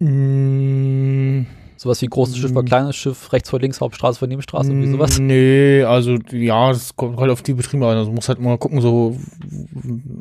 Mm, 0.00 1.42
Sowas 1.76 2.00
wie 2.02 2.06
großes 2.06 2.36
Schiff 2.38 2.52
vor 2.52 2.62
Mm. 2.62 2.66
kleines 2.66 2.96
Schiff, 2.96 3.32
rechts 3.32 3.50
vor 3.50 3.60
links, 3.60 3.80
Hauptstraße 3.80 4.18
vor 4.18 4.28
Nebenstraße, 4.28 4.70
irgendwie 4.70 4.90
sowas. 4.90 5.18
Nee, 5.20 5.82
also 5.82 6.16
ja, 6.32 6.68
das 6.70 6.94
kommt 6.96 7.18
halt 7.18 7.30
auf 7.30 7.42
die 7.42 7.54
Betriebe 7.54 7.86
an. 7.86 7.96
Also 7.96 8.10
muss 8.12 8.28
halt 8.28 8.40
mal 8.40 8.56
gucken, 8.58 8.80
so 8.80 9.16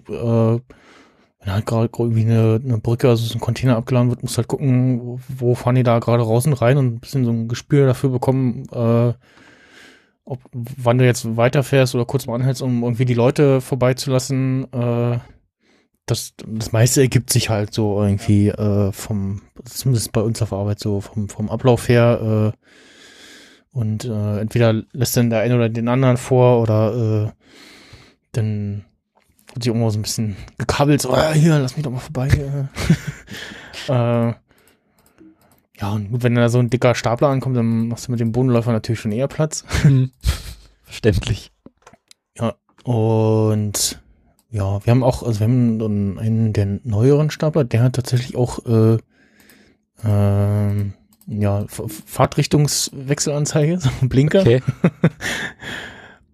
äh, 0.10 0.60
wenn 1.40 1.54
halt 1.54 1.66
gerade 1.66 1.90
irgendwie 1.98 2.22
eine, 2.22 2.60
eine 2.64 2.78
Brücke, 2.80 3.10
also 3.10 3.26
so 3.26 3.36
ein 3.36 3.42
Container 3.42 3.78
abgeladen 3.78 4.10
wird, 4.10 4.24
muss 4.24 4.38
halt 4.38 4.48
gucken, 4.48 5.00
wo, 5.02 5.20
wo 5.38 5.56
fahren 5.56 5.76
die 5.76 5.84
da 5.84 6.00
gerade 6.00 6.24
raus 6.24 6.46
und 6.48 6.54
rein 6.54 6.78
und 6.78 6.86
ein 6.96 7.00
bisschen 7.00 7.24
so 7.26 7.32
ein 7.32 7.48
Gespür 7.48 7.86
dafür 7.86 8.10
bekommen, 8.10 8.64
äh, 8.72 9.14
ob 10.26 10.40
wann 10.54 10.98
du 10.98 11.06
jetzt 11.06 11.36
weiterfährst 11.38 11.96
oder 11.96 12.06
kurz 12.06 12.26
mal 12.28 12.36
anhältst, 12.36 12.62
um 12.62 12.82
irgendwie 12.84 13.06
die 13.06 13.14
Leute 13.14 13.60
vorbeizulassen. 13.62 14.72
Äh, 14.72 15.20
das, 16.06 16.34
das 16.46 16.72
meiste 16.72 17.02
ergibt 17.02 17.32
sich 17.32 17.50
halt 17.50 17.74
so 17.74 18.02
irgendwie 18.02 18.50
äh, 18.50 18.92
vom, 18.92 19.42
zumindest 19.64 20.12
bei 20.12 20.22
uns 20.22 20.42
auf 20.42 20.52
Arbeit 20.52 20.80
so 20.80 21.02
vom, 21.02 21.30
vom 21.30 21.50
Ablauf 21.50 21.88
her. 21.88 22.54
Äh, 22.54 23.78
und 23.78 24.06
äh, 24.06 24.40
entweder 24.40 24.84
lässt 24.92 25.18
dann 25.18 25.30
der 25.30 25.40
eine 25.40 25.56
oder 25.56 25.70
den 25.70 25.88
anderen 25.88 26.18
vor 26.18 26.62
oder 26.62 26.94
äh, 27.28 27.32
dann 28.34 28.86
wird 29.48 29.64
sich 29.64 29.68
irgendwo 29.68 29.90
so 29.90 30.00
ein 30.00 30.04
bisschen 30.04 30.36
gekabbelt, 30.58 31.02
so, 31.02 31.14
ah, 31.14 31.32
hier, 31.32 31.60
lass 31.60 31.76
mich 31.76 31.84
doch 31.84 31.92
mal 31.92 32.00
vorbei. 32.00 32.28
äh, 33.88 33.92
äh, 34.30 34.34
ja, 35.80 35.90
und 35.92 36.12
gut, 36.12 36.24
wenn 36.24 36.36
da 36.36 36.50
so 36.50 36.60
ein 36.60 36.70
dicker 36.70 36.96
Stapler 36.96 37.30
ankommt, 37.30 37.58
dann 37.58 37.88
machst 37.88 38.08
du 38.08 38.12
mit 38.12 38.20
dem 38.20 38.32
Bodenläufer 38.32 38.72
natürlich 38.72 39.00
schon 39.00 39.12
eher 39.12 39.28
Platz. 39.28 39.66
Hm. 39.82 40.12
Verständlich. 40.84 41.52
Und 42.84 44.03
ja, 44.54 44.86
wir 44.86 44.92
haben 44.92 45.04
auch, 45.04 45.24
also 45.24 45.40
wir 45.40 45.48
haben 45.48 45.82
einen, 45.82 46.20
einen 46.20 46.54
der 46.54 46.80
neueren 46.84 47.32
Stapler, 47.32 47.64
der 47.64 47.82
hat 47.84 47.94
tatsächlich 47.94 48.36
auch 48.36 48.66
äh, 48.66 48.98
ähm, 50.06 50.94
ja, 51.28 51.66
Fahrtrichtungswechselanzeige, 51.68 53.80
so 53.80 53.90
ein 54.02 54.10
Blinker. 54.10 54.42
Okay. 54.42 54.62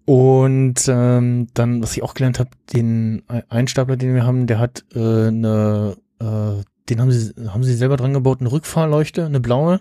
Und 0.04 0.88
ähm, 0.88 1.46
dann, 1.54 1.80
was 1.82 1.96
ich 1.96 2.02
auch 2.02 2.14
gelernt 2.14 2.40
habe, 2.40 2.50
den 2.72 3.22
Einstapler, 3.48 3.96
den 3.96 4.14
wir 4.14 4.24
haben, 4.24 4.46
der 4.46 4.58
hat 4.58 4.84
äh, 4.94 5.28
eine, 5.28 5.96
äh, 6.20 6.62
den 6.88 7.00
haben 7.00 7.12
sie, 7.12 7.32
haben 7.48 7.64
sie 7.64 7.74
selber 7.74 7.96
dran 7.96 8.12
gebaut, 8.12 8.40
eine 8.40 8.52
Rückfahrleuchte, 8.52 9.24
eine 9.24 9.40
blaue, 9.40 9.80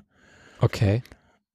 Okay. 0.61 1.01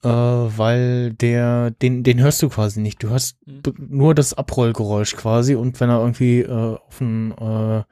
Äh, 0.04 0.08
weil 0.08 1.14
der, 1.14 1.70
den, 1.70 2.02
den 2.02 2.20
hörst 2.20 2.42
du 2.42 2.48
quasi 2.48 2.80
nicht. 2.80 3.02
Du 3.02 3.08
hörst 3.08 3.36
Mhm. 3.46 3.62
nur 3.88 4.14
das 4.14 4.34
Abrollgeräusch 4.34 5.16
quasi 5.16 5.54
und 5.54 5.80
wenn 5.80 5.90
er 5.90 6.00
irgendwie 6.00 6.40
äh, 6.40 6.76
auf 6.76 7.00
ein, 7.00 7.32
äh, 7.32 7.82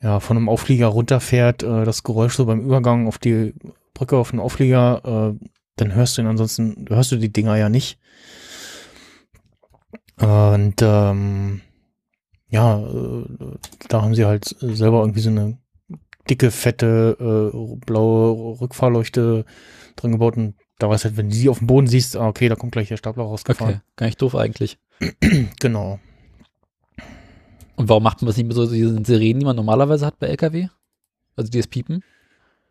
ja, 0.00 0.20
von 0.20 0.36
einem 0.36 0.48
Auflieger 0.48 0.86
runterfährt, 0.88 1.62
äh, 1.62 1.84
das 1.84 2.02
Geräusch 2.04 2.34
so 2.34 2.46
beim 2.46 2.60
Übergang 2.60 3.08
auf 3.08 3.18
die 3.18 3.54
Brücke 3.94 4.16
auf 4.16 4.30
den 4.30 4.40
Auflieger, 4.40 5.34
äh, 5.40 5.46
dann 5.76 5.94
hörst 5.94 6.16
du 6.18 6.22
ihn 6.22 6.28
ansonsten, 6.28 6.86
hörst 6.88 7.10
du 7.12 7.16
die 7.16 7.32
Dinger 7.32 7.56
ja 7.56 7.68
nicht. 7.68 7.98
Und 10.20 10.74
ähm, 10.82 11.60
ja, 12.48 12.80
äh, 12.80 13.24
da 13.88 14.02
haben 14.02 14.14
sie 14.14 14.24
halt 14.24 14.56
selber 14.60 15.00
irgendwie 15.00 15.20
so 15.20 15.30
eine 15.30 15.58
dicke, 16.28 16.50
fette, 16.50 17.16
äh, 17.52 17.76
blaue 17.86 18.60
Rückfahrleuchte 18.60 19.44
dran 19.96 20.12
gebaut 20.12 20.36
und 20.36 20.54
da 20.78 20.88
weißt 20.88 21.04
halt, 21.04 21.16
wenn 21.16 21.28
du 21.30 21.34
sie 21.34 21.48
auf 21.48 21.58
dem 21.58 21.66
Boden 21.66 21.86
siehst, 21.86 22.16
ah, 22.16 22.28
okay, 22.28 22.48
da 22.48 22.54
kommt 22.54 22.72
gleich 22.72 22.88
der 22.88 22.96
Stapler 22.96 23.24
Okay. 23.24 23.30
rausgefahren. 23.30 23.82
Gar 23.96 24.06
nicht 24.06 24.22
doof 24.22 24.34
eigentlich. 24.34 24.78
Genau. 25.60 25.98
Und 27.76 27.88
warum 27.88 28.02
macht 28.02 28.20
man 28.22 28.26
das 28.26 28.36
nicht 28.36 28.46
mit 28.46 28.56
so 28.56 28.66
diesen 28.68 29.04
Sirenen, 29.04 29.38
die 29.38 29.46
man 29.46 29.54
normalerweise 29.54 30.04
hat 30.04 30.18
bei 30.18 30.26
LKW? 30.26 30.68
Also 31.36 31.48
dieses 31.50 31.68
Piepen? 31.68 32.02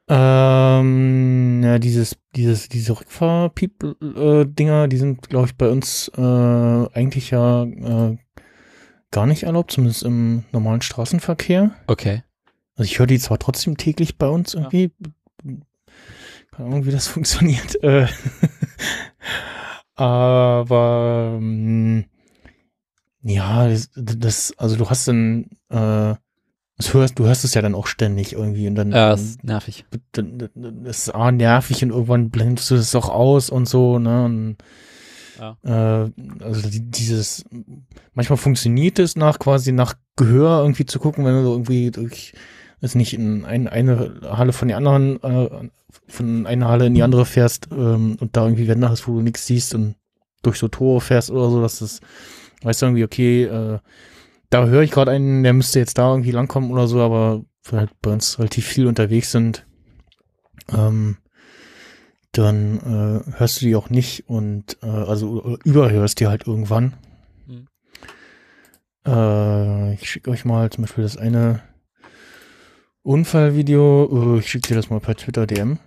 Ähm, 0.09 1.61
ja, 1.63 1.79
dieses, 1.79 2.17
dieses, 2.35 2.67
diese 2.69 2.99
Rückfahrpiep-Dinger, 2.99 4.87
die 4.87 4.97
sind, 4.97 5.29
glaube 5.29 5.47
ich, 5.47 5.55
bei 5.55 5.69
uns 5.69 6.09
äh, 6.17 6.21
eigentlich 6.21 7.31
ja 7.31 7.63
äh, 7.63 8.17
gar 9.11 9.25
nicht 9.25 9.43
erlaubt, 9.43 9.71
zumindest 9.71 10.03
im 10.03 10.43
normalen 10.51 10.81
Straßenverkehr. 10.81 11.71
Okay. 11.87 12.23
Also 12.75 12.89
ich 12.91 12.99
höre 12.99 13.07
die 13.07 13.19
zwar 13.19 13.39
trotzdem 13.39 13.77
täglich 13.77 14.17
bei 14.17 14.27
uns 14.27 14.53
irgendwie. 14.53 14.91
Keine 16.57 16.69
Ahnung, 16.69 16.85
wie 16.85 16.91
das 16.91 17.07
funktioniert. 17.07 17.81
Äh, 17.83 18.07
aber 19.95 21.37
ähm, 21.39 22.05
ja, 23.21 23.67
das, 23.67 23.89
das, 23.95 24.53
also 24.57 24.75
du 24.75 24.89
hast 24.89 25.07
dann, 25.07 25.45
äh, 25.69 26.15
das 26.77 26.93
hörst, 26.93 27.17
du 27.17 27.25
hörst 27.25 27.43
es 27.43 27.53
ja 27.55 27.61
dann 27.61 27.73
auch 27.75 27.87
ständig 27.87 28.33
irgendwie 28.33 28.67
und 28.67 28.75
dann, 28.75 28.91
Ja, 28.91 29.09
das 29.09 29.21
ist 29.21 29.43
nervig. 29.43 29.85
dann, 30.11 30.37
dann 30.37 30.83
das 30.83 30.99
ist 31.07 31.09
A, 31.15 31.31
nervig 31.31 31.83
und 31.83 31.89
irgendwann 31.89 32.29
blendest 32.29 32.69
du 32.69 32.75
das 32.75 32.93
auch 32.95 33.09
aus 33.09 33.49
und 33.49 33.67
so, 33.67 33.97
ne? 33.99 34.25
Und, 34.25 34.57
Ja. 35.39 35.57
äh, 35.63 36.11
also 36.43 36.69
die, 36.69 36.81
dieses, 36.89 37.45
manchmal 38.13 38.37
funktioniert 38.37 38.99
es 38.99 39.15
nach 39.15 39.39
quasi 39.39 39.71
nach 39.71 39.95
Gehör 40.15 40.61
irgendwie 40.61 40.85
zu 40.85 40.99
gucken, 40.99 41.25
wenn 41.25 41.33
du 41.33 41.43
so 41.43 41.51
irgendwie 41.53 41.89
durch, 41.91 42.33
ist 42.81 42.95
nicht 42.95 43.13
in 43.13 43.45
ein, 43.45 43.67
eine 43.67 44.19
Halle 44.23 44.53
von 44.53 44.67
der 44.67 44.77
anderen, 44.77 45.21
äh, 45.23 45.69
von 46.07 46.45
einer 46.45 46.67
Halle 46.67 46.87
in 46.87 46.93
die 46.93 47.03
andere 47.03 47.25
fährst 47.25 47.69
ähm, 47.71 48.17
und 48.19 48.35
da 48.35 48.43
irgendwie 48.43 48.67
Wände 48.67 48.89
hast, 48.89 49.07
wo 49.07 49.15
du 49.15 49.21
nichts 49.21 49.45
siehst 49.47 49.73
und 49.73 49.95
durch 50.43 50.59
so 50.59 50.67
Tore 50.67 51.01
fährst 51.01 51.31
oder 51.31 51.49
so, 51.49 51.61
dass 51.61 51.79
das, 51.79 52.01
weißt 52.61 52.81
du 52.81 52.85
irgendwie, 52.87 53.03
okay, 53.03 53.43
äh, 53.43 53.79
da 54.49 54.65
höre 54.65 54.83
ich 54.83 54.91
gerade 54.91 55.11
einen, 55.11 55.43
der 55.43 55.53
müsste 55.53 55.79
jetzt 55.79 55.97
da 55.97 56.11
irgendwie 56.11 56.31
langkommen 56.31 56.71
oder 56.71 56.87
so, 56.87 57.01
aber 57.01 57.43
weil 57.69 57.79
halt 57.81 57.91
bei 58.01 58.11
uns 58.11 58.39
relativ 58.39 58.65
viel 58.65 58.87
unterwegs 58.87 59.31
sind, 59.31 59.65
ähm, 60.69 61.17
dann 62.31 62.77
äh, 62.77 63.39
hörst 63.39 63.61
du 63.61 63.65
die 63.65 63.75
auch 63.75 63.89
nicht 63.89 64.29
und 64.29 64.77
äh, 64.83 64.87
also 64.87 65.57
überhörst 65.63 66.19
die 66.19 66.27
halt 66.27 66.45
irgendwann. 66.45 66.93
Mhm. 67.47 67.67
Äh, 69.05 69.93
ich 69.95 70.09
schicke 70.09 70.29
euch 70.29 70.45
mal 70.45 70.69
zum 70.69 70.83
Beispiel 70.83 71.03
das 71.03 71.17
eine 71.17 71.61
Unfallvideo. 73.07 74.35
Äh, 74.35 74.39
ich 74.39 74.49
schicke 74.49 74.67
dir 74.67 74.75
das 74.75 74.89
mal 74.89 74.99
per 74.99 75.15
Twitter 75.15 75.47
DM. 75.47 75.79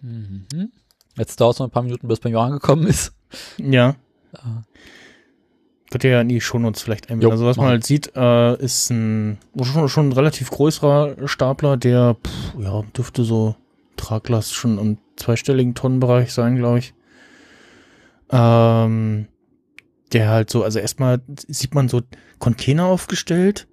Mhm. 0.00 0.72
Jetzt 1.16 1.40
dauert 1.40 1.54
es 1.54 1.60
noch 1.60 1.68
ein 1.68 1.70
paar 1.70 1.84
Minuten, 1.84 2.08
bis 2.08 2.18
bei 2.18 2.28
mir 2.28 2.40
angekommen 2.40 2.88
ist. 2.88 3.14
Ja. 3.56 3.94
Ah. 4.34 4.62
Könnt 5.90 6.02
ihr 6.02 6.10
ja 6.10 6.20
in 6.22 6.28
die 6.28 6.40
Shownotes 6.40 6.82
vielleicht 6.82 7.08
einbinden. 7.08 7.28
Jo, 7.28 7.30
Also 7.30 7.46
was 7.46 7.56
man 7.56 7.66
halt 7.66 7.86
sieht, 7.86 8.16
äh, 8.16 8.56
ist 8.56 8.90
ein 8.90 9.38
schon, 9.62 9.88
schon 9.88 10.08
ein 10.08 10.12
relativ 10.12 10.50
größerer 10.50 11.28
Stapler, 11.28 11.76
der 11.76 12.16
pff, 12.16 12.54
ja, 12.58 12.82
dürfte 12.96 13.22
so 13.22 13.54
Traglast 13.96 14.54
schon 14.54 14.78
im 14.78 14.98
zweistelligen 15.16 15.74
Tonnenbereich 15.74 16.32
sein, 16.32 16.56
glaube 16.56 16.80
ich. 16.80 16.94
Ähm, 18.30 19.28
der 20.12 20.30
halt 20.30 20.50
so, 20.50 20.64
also 20.64 20.80
erstmal 20.80 21.20
sieht 21.46 21.74
man 21.74 21.88
so 21.88 22.00
Container 22.40 22.86
aufgestellt, 22.86 23.68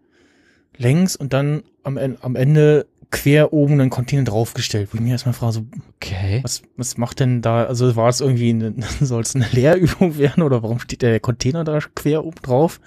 längs 0.80 1.16
und 1.16 1.34
dann 1.34 1.64
am, 1.84 1.98
am 1.98 2.36
Ende 2.36 2.88
quer 3.12 3.54
oben 3.54 3.74
einen 3.74 3.90
Container 3.90 4.24
draufgestellt. 4.24 4.90
Wo 4.92 4.98
ich 4.98 5.02
mir 5.02 5.12
erstmal 5.12 5.34
frage, 5.34 5.54
so, 5.54 5.66
Okay. 5.98 6.40
was, 6.44 6.62
was 6.78 6.98
macht 6.98 7.20
denn 7.20 7.42
da, 7.42 7.66
also 7.66 7.96
war 7.96 8.10
es 8.10 8.22
irgendwie, 8.22 8.50
eine, 8.50 8.74
soll 9.02 9.22
es 9.22 9.36
eine 9.36 9.48
Lehrübung 9.52 10.18
werden 10.18 10.44
oder 10.44 10.64
warum 10.64 10.80
steht 10.80 11.02
der 11.02 11.20
Container 11.20 11.64
da 11.64 11.80
quer 11.96 12.24
oben 12.24 12.42
drauf? 12.42 12.80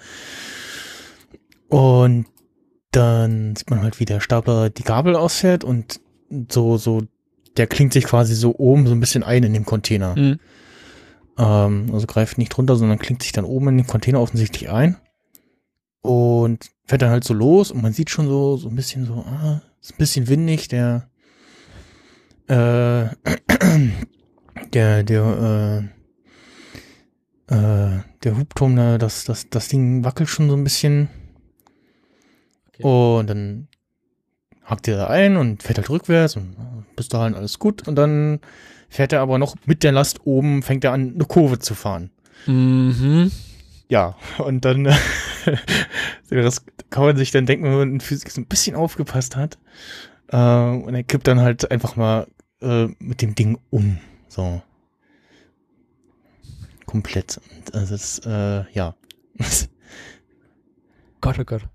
Und 1.69 2.25
dann 2.91 3.55
sieht 3.55 3.69
man 3.69 3.81
halt, 3.81 3.99
wie 3.99 4.05
der 4.05 4.19
Stapler 4.19 4.69
die 4.69 4.83
Gabel 4.83 5.15
ausfährt 5.15 5.63
und 5.63 5.99
so, 6.51 6.77
so, 6.77 7.01
der 7.57 7.67
klingt 7.67 7.93
sich 7.93 8.05
quasi 8.05 8.35
so 8.35 8.55
oben 8.57 8.87
so 8.87 8.93
ein 8.93 8.99
bisschen 8.99 9.23
ein 9.23 9.43
in 9.43 9.53
dem 9.53 9.65
Container. 9.65 10.15
Mhm. 10.15 10.39
Ähm, 11.37 11.89
also 11.91 12.07
greift 12.07 12.37
nicht 12.37 12.57
runter, 12.57 12.75
sondern 12.75 12.99
klingt 12.99 13.23
sich 13.23 13.31
dann 13.31 13.45
oben 13.45 13.69
in 13.69 13.77
den 13.77 13.87
Container 13.87 14.21
offensichtlich 14.21 14.69
ein. 14.69 14.97
Und 16.03 16.69
fährt 16.85 17.01
dann 17.01 17.09
halt 17.09 17.23
so 17.23 17.33
los 17.33 17.71
und 17.71 17.81
man 17.81 17.93
sieht 17.93 18.09
schon 18.09 18.27
so, 18.27 18.57
so 18.57 18.67
ein 18.67 18.75
bisschen 18.75 19.05
so, 19.05 19.13
ah, 19.25 19.61
ist 19.81 19.93
ein 19.93 19.97
bisschen 19.97 20.27
windig, 20.27 20.67
der, 20.67 21.09
äh, 22.47 22.53
der, 24.73 25.03
der, 25.03 25.89
äh, 27.49 27.55
äh, 27.55 28.01
der 28.23 28.37
Hubturm, 28.37 28.75
da, 28.75 28.97
das, 28.97 29.23
das, 29.23 29.49
das 29.49 29.69
Ding 29.69 30.03
wackelt 30.03 30.29
schon 30.29 30.49
so 30.49 30.55
ein 30.55 30.63
bisschen. 30.65 31.07
Okay. 32.67 32.83
Und 32.83 33.29
dann 33.29 33.67
hakt 34.65 34.87
er 34.89 34.97
da 34.97 35.07
ein 35.07 35.37
und 35.37 35.63
fährt 35.63 35.77
halt 35.77 35.89
rückwärts 35.89 36.35
und 36.35 36.53
äh, 36.53 36.83
bis 36.97 37.07
dahin 37.07 37.33
alles 37.33 37.59
gut. 37.59 37.87
Und 37.87 37.95
dann 37.95 38.39
fährt 38.89 39.13
er 39.13 39.21
aber 39.21 39.37
noch 39.37 39.55
mit 39.65 39.83
der 39.83 39.93
Last 39.93 40.25
oben, 40.25 40.63
fängt 40.63 40.83
er 40.83 40.91
an, 40.91 41.13
eine 41.15 41.25
Kurve 41.25 41.59
zu 41.59 41.75
fahren. 41.75 42.11
Mhm. 42.45 43.31
Ja, 43.93 44.15
und 44.39 44.65
dann 44.65 44.87
äh, 44.87 44.95
das 46.31 46.65
kann 46.89 47.03
man 47.03 47.15
sich 47.15 47.29
dann 47.29 47.45
denken, 47.45 47.65
wenn 47.65 47.77
man 47.77 47.91
in 47.91 47.99
Physik 48.01 48.31
so 48.31 48.41
ein 48.41 48.47
bisschen 48.47 48.75
aufgepasst 48.75 49.35
hat. 49.35 49.59
Äh, 50.29 50.35
und 50.35 50.95
er 50.95 51.03
kippt 51.03 51.27
dann 51.27 51.41
halt 51.41 51.69
einfach 51.69 51.95
mal 51.95 52.25
äh, 52.59 52.87
mit 52.97 53.21
dem 53.21 53.35
Ding 53.35 53.59
um. 53.69 53.99
So. 54.29 54.63
Komplett. 56.87 57.37
Und, 57.37 57.75
Also 57.75 57.93
das, 57.93 58.17
äh, 58.25 58.63
ja. 58.71 58.95
Gott, 61.21 61.37
oh 61.37 61.43
Gott. 61.43 61.67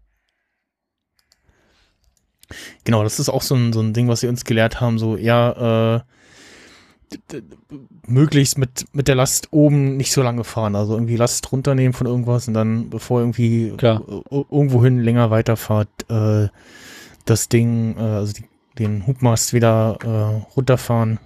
genau, 2.82 3.04
das 3.04 3.20
ist 3.20 3.28
auch 3.28 3.42
so 3.42 3.54
ein, 3.54 3.72
so 3.72 3.80
ein 3.80 3.92
Ding, 3.92 4.08
was 4.08 4.20
sie 4.20 4.26
uns 4.26 4.44
gelehrt 4.44 4.80
haben, 4.80 4.98
so, 4.98 5.16
ja, 5.16 5.98
äh, 5.98 6.00
möglichst 8.06 8.58
mit, 8.58 8.86
mit 8.92 9.08
der 9.08 9.14
Last 9.14 9.48
oben 9.52 9.96
nicht 9.96 10.12
so 10.12 10.22
lange 10.22 10.44
fahren. 10.44 10.76
Also 10.76 10.94
irgendwie 10.94 11.16
Last 11.16 11.50
runternehmen 11.52 11.92
von 11.92 12.06
irgendwas 12.06 12.48
und 12.48 12.54
dann, 12.54 12.90
bevor 12.90 13.20
irgendwie 13.20 13.72
Klar. 13.76 14.02
äh, 14.08 14.44
irgendwohin 14.50 14.98
länger 15.00 15.30
weiterfahrt, 15.30 15.88
äh, 16.08 16.48
das 17.24 17.48
Ding, 17.48 17.96
äh, 17.96 18.02
also 18.02 18.32
die, 18.32 18.44
den 18.78 19.06
Hubmast 19.06 19.52
wieder 19.52 19.98
äh, 20.02 20.44
runterfahren. 20.56 21.18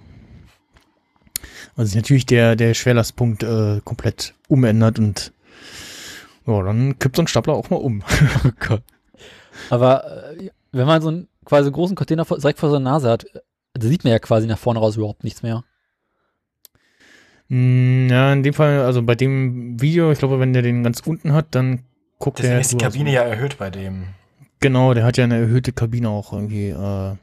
Also 1.75 1.89
sich 1.89 1.95
natürlich 1.95 2.25
der, 2.25 2.55
der 2.55 2.73
Schwerlastpunkt 2.73 3.43
äh, 3.43 3.81
komplett 3.83 4.35
umändert 4.47 4.99
und 4.99 5.33
ja, 6.45 6.61
dann 6.61 6.99
kippt 6.99 7.15
so 7.15 7.23
ein 7.23 7.27
Stapler 7.27 7.53
auch 7.53 7.69
mal 7.69 7.77
um. 7.77 8.03
Oh. 8.69 8.77
Aber 9.69 10.33
äh, 10.35 10.49
wenn 10.71 10.87
man 10.87 11.01
so 11.01 11.09
einen 11.09 11.27
quasi 11.45 11.71
großen 11.71 11.95
Container 11.95 12.25
direkt 12.25 12.59
vor 12.59 12.71
seiner 12.71 12.91
Nase 12.91 13.09
hat, 13.09 13.25
äh, 13.25 13.39
da 13.73 13.87
sieht 13.87 14.03
man 14.03 14.11
ja 14.11 14.19
quasi 14.19 14.47
nach 14.47 14.57
vorne 14.57 14.79
raus 14.79 14.97
überhaupt 14.97 15.23
nichts 15.23 15.43
mehr. 15.43 15.63
Mm, 17.49 18.07
Ja, 18.09 18.33
in 18.33 18.43
dem 18.43 18.53
Fall, 18.53 18.81
also 18.81 19.01
bei 19.03 19.15
dem 19.15 19.79
Video, 19.81 20.11
ich 20.11 20.19
glaube, 20.19 20.39
wenn 20.39 20.53
der 20.53 20.61
den 20.61 20.83
ganz 20.83 21.01
unten 21.05 21.33
hat, 21.33 21.47
dann 21.51 21.81
guckt 22.19 22.39
Deswegen 22.39 22.51
der. 22.53 22.61
ist 22.61 22.71
die 22.71 22.79
so 22.79 22.85
aus- 22.85 22.93
Kabine 22.93 23.11
ja 23.11 23.21
erhöht 23.23 23.57
bei 23.57 23.69
dem. 23.69 24.07
Genau, 24.59 24.93
der 24.93 25.03
hat 25.03 25.17
ja 25.17 25.25
eine 25.25 25.37
erhöhte 25.39 25.73
Kabine 25.73 26.09
auch 26.09 26.31
irgendwie. 26.33 26.69
Äh, 26.69 27.15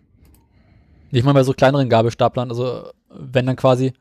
Ich 1.10 1.24
meine 1.24 1.34
bei 1.34 1.42
so 1.42 1.52
kleineren 1.54 1.88
Gabelstaplern, 1.88 2.50
also 2.50 2.90
wenn 3.08 3.46
dann 3.46 3.56
quasi 3.56 3.92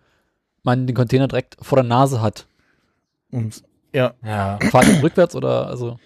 man 0.64 0.86
den 0.86 0.96
Container 0.96 1.28
direkt 1.28 1.58
vor 1.62 1.78
der 1.78 1.86
Nase 1.86 2.22
hat. 2.22 2.46
ums, 3.32 3.64
ja, 3.94 4.14
Ja. 4.24 4.60
Fahrt 4.72 4.88
rückwärts 5.02 5.36
oder 5.36 5.68
also. 5.68 5.98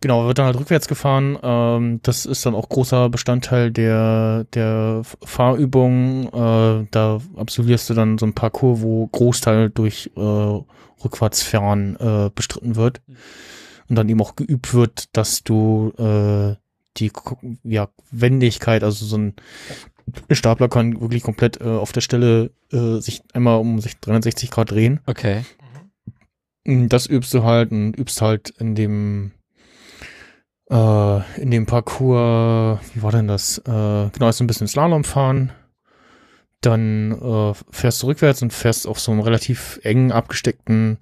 Genau, 0.00 0.26
wird 0.26 0.38
dann 0.38 0.46
halt 0.46 0.58
rückwärts 0.58 0.86
gefahren. 0.86 1.38
Ähm, 1.42 2.00
das 2.02 2.24
ist 2.24 2.46
dann 2.46 2.54
auch 2.54 2.68
großer 2.68 3.08
Bestandteil 3.08 3.72
der, 3.72 4.44
der 4.54 5.02
Fahrübung. 5.24 6.28
Äh, 6.28 6.86
da 6.90 7.20
absolvierst 7.36 7.90
du 7.90 7.94
dann 7.94 8.18
so 8.18 8.26
ein 8.26 8.34
Parcours, 8.34 8.80
wo 8.80 9.08
Großteil 9.08 9.70
durch 9.70 10.10
äh, 10.16 10.20
Rückwärtsfahren 11.04 11.96
äh, 11.96 12.30
bestritten 12.32 12.76
wird. 12.76 13.00
Und 13.88 13.96
dann 13.96 14.08
eben 14.08 14.20
auch 14.20 14.36
geübt 14.36 14.72
wird, 14.72 15.16
dass 15.16 15.42
du 15.42 15.92
äh, 15.98 16.54
die 16.98 17.10
ja, 17.64 17.88
Wendigkeit, 18.10 18.84
also 18.84 19.04
so 19.04 19.16
ein 19.16 19.34
Stapler 20.30 20.68
kann 20.68 21.00
wirklich 21.00 21.22
komplett 21.22 21.60
äh, 21.60 21.64
auf 21.64 21.92
der 21.92 22.00
Stelle 22.00 22.50
äh, 22.72 23.00
sich 23.00 23.22
einmal 23.32 23.58
um 23.58 23.80
sich 23.80 23.98
360 23.98 24.50
Grad 24.50 24.70
drehen. 24.70 25.00
Okay. 25.06 25.44
Das 26.64 27.06
übst 27.06 27.32
du 27.32 27.42
halt 27.42 27.72
und 27.72 27.94
übst 27.94 28.20
halt 28.20 28.50
in 28.50 28.74
dem 28.74 29.32
äh, 30.70 31.40
in 31.40 31.50
dem 31.50 31.66
Parcours, 31.66 32.80
wie 32.94 33.02
war 33.02 33.12
denn 33.12 33.28
das? 33.28 33.58
Äh, 33.58 33.62
genau, 34.10 34.28
ist 34.28 34.40
ein 34.40 34.46
bisschen 34.46 34.68
Slalom 34.68 35.04
fahren. 35.04 35.52
Dann 36.60 37.12
äh, 37.12 37.54
fährst 37.70 38.02
du 38.02 38.08
rückwärts 38.08 38.42
und 38.42 38.52
fährst 38.52 38.86
auf 38.86 38.98
so 38.98 39.12
einem 39.12 39.20
relativ 39.20 39.80
engen, 39.82 40.12
abgesteckten 40.12 40.98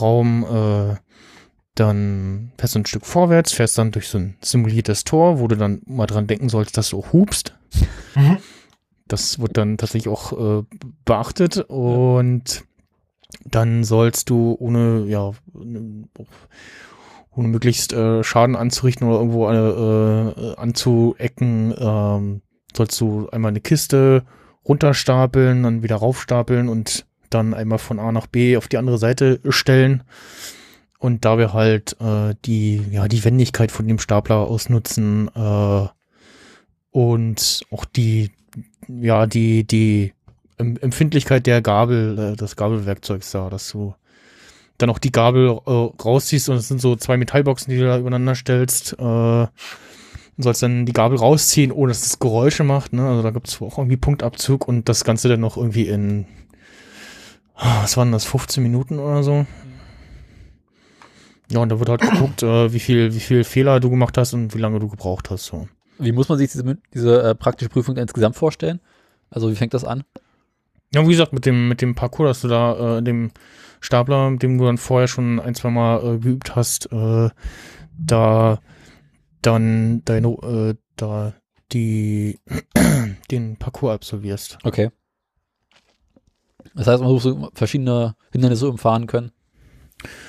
Raum. 0.00 0.44
Äh, 0.44 0.96
dann 1.74 2.52
fährst 2.58 2.74
du 2.74 2.80
ein 2.80 2.86
Stück 2.86 3.06
vorwärts, 3.06 3.52
fährst 3.52 3.78
dann 3.78 3.92
durch 3.92 4.08
so 4.08 4.18
ein 4.18 4.36
simuliertes 4.42 5.04
Tor, 5.04 5.40
wo 5.40 5.48
du 5.48 5.56
dann 5.56 5.82
mal 5.86 6.06
dran 6.06 6.26
denken 6.26 6.48
sollst, 6.48 6.76
dass 6.76 6.90
du 6.90 6.98
auch 6.98 7.12
hupst. 7.12 7.56
Mhm. 8.14 8.38
Das 9.08 9.40
wird 9.40 9.56
dann 9.56 9.78
tatsächlich 9.78 10.12
auch 10.12 10.60
äh, 10.60 10.64
beachtet 11.04 11.58
und 11.68 12.64
dann 13.44 13.84
sollst 13.84 14.30
du 14.30 14.56
ohne, 14.58 15.04
ja, 15.06 15.32
ohne 17.34 17.48
möglichst 17.48 17.92
äh, 17.92 18.22
Schaden 18.22 18.56
anzurichten 18.56 19.08
oder 19.08 19.18
irgendwo 19.18 19.48
äh, 19.48 20.52
äh, 20.52 20.56
anzuecken, 20.56 21.74
ähm, 21.78 22.42
sollst 22.76 23.00
du 23.00 23.28
einmal 23.30 23.50
eine 23.50 23.60
Kiste 23.60 24.24
runterstapeln, 24.66 25.62
dann 25.62 25.82
wieder 25.82 25.96
raufstapeln 25.96 26.68
und 26.68 27.06
dann 27.30 27.54
einmal 27.54 27.78
von 27.78 27.98
A 27.98 28.12
nach 28.12 28.26
B 28.26 28.56
auf 28.56 28.68
die 28.68 28.76
andere 28.78 28.98
Seite 28.98 29.40
stellen. 29.48 30.02
Und 30.98 31.24
dabei 31.24 31.48
halt 31.48 31.96
äh, 32.00 32.34
die, 32.44 32.80
ja, 32.90 33.08
die 33.08 33.24
Wendigkeit 33.24 33.72
von 33.72 33.88
dem 33.88 33.98
Stapler 33.98 34.36
ausnutzen 34.36 35.28
äh, 35.34 35.86
und 36.92 37.62
auch 37.72 37.84
die, 37.84 38.30
ja, 38.86 39.26
die, 39.26 39.64
die 39.64 40.12
Em- 40.58 40.76
Empfindlichkeit 40.76 41.46
der 41.46 41.60
Gabel, 41.60 42.18
äh, 42.18 42.36
des 42.36 42.54
Gabelwerkzeugs 42.54 43.32
da, 43.32 43.50
dass 43.50 43.68
du 43.70 43.94
dann 44.82 44.90
auch 44.90 44.98
die 44.98 45.12
Gabel 45.12 45.58
äh, 45.66 45.70
rausziehst 45.70 46.48
und 46.48 46.56
es 46.56 46.68
sind 46.68 46.80
so 46.80 46.96
zwei 46.96 47.16
Metallboxen, 47.16 47.72
die 47.72 47.78
du 47.78 47.86
da 47.86 47.98
übereinander 47.98 48.34
stellst. 48.34 48.94
Äh, 48.94 48.96
du 48.96 49.48
sollst 50.38 50.62
dann 50.62 50.86
die 50.86 50.92
Gabel 50.92 51.18
rausziehen, 51.18 51.72
ohne 51.72 51.90
dass 51.90 52.04
es 52.04 52.18
Geräusche 52.18 52.64
macht. 52.64 52.92
Ne? 52.92 53.06
Also 53.06 53.22
da 53.22 53.30
gibt 53.30 53.48
es 53.48 53.60
auch 53.62 53.78
irgendwie 53.78 53.96
Punktabzug 53.96 54.66
und 54.66 54.88
das 54.88 55.04
Ganze 55.04 55.28
dann 55.28 55.40
noch 55.40 55.56
irgendwie 55.56 55.86
in, 55.86 56.26
was 57.56 57.96
waren 57.96 58.12
das, 58.12 58.24
15 58.24 58.62
Minuten 58.62 58.98
oder 58.98 59.22
so. 59.22 59.46
Ja, 61.50 61.60
und 61.60 61.68
da 61.68 61.78
wird 61.78 61.88
halt 61.88 62.00
geguckt, 62.00 62.42
äh, 62.42 62.72
wie 62.72 62.80
viel, 62.80 63.14
wie 63.14 63.20
viel 63.20 63.44
Fehler 63.44 63.78
du 63.78 63.90
gemacht 63.90 64.16
hast 64.16 64.32
und 64.32 64.54
wie 64.54 64.58
lange 64.58 64.80
du 64.80 64.88
gebraucht 64.88 65.30
hast. 65.30 65.46
So. 65.46 65.68
Wie 65.98 66.12
muss 66.12 66.28
man 66.28 66.38
sich 66.38 66.50
diese, 66.50 66.78
diese 66.94 67.22
äh, 67.22 67.34
praktische 67.34 67.68
Prüfung 67.68 67.96
insgesamt 67.96 68.36
vorstellen? 68.36 68.80
Also 69.30 69.50
wie 69.50 69.54
fängt 69.54 69.74
das 69.74 69.84
an? 69.84 70.02
Ja, 70.94 71.06
wie 71.06 71.10
gesagt, 71.10 71.32
mit 71.32 71.46
dem, 71.46 71.68
mit 71.68 71.82
dem 71.82 71.94
Parcours, 71.94 72.30
dass 72.30 72.40
du 72.42 72.48
da, 72.48 72.98
äh, 72.98 73.02
dem 73.02 73.30
Stapler, 73.82 74.30
mit 74.30 74.42
dem 74.42 74.58
du 74.58 74.64
dann 74.64 74.78
vorher 74.78 75.08
schon 75.08 75.40
ein, 75.40 75.54
zwei 75.54 75.70
Mal 75.70 76.02
äh, 76.04 76.18
geübt 76.18 76.54
hast, 76.54 76.90
äh, 76.92 77.30
da 77.98 78.58
dann 79.42 80.02
deine, 80.04 80.28
äh, 80.28 80.74
da 80.96 81.34
die, 81.72 82.38
den 83.30 83.56
Parcours 83.56 83.94
absolvierst. 83.94 84.58
Okay. 84.62 84.90
Das 86.74 86.86
heißt, 86.86 87.02
man 87.02 87.12
muss 87.12 87.24
so 87.24 87.50
verschiedene 87.54 88.14
Hindernisse 88.30 88.70
umfahren 88.70 89.06
können. 89.08 89.32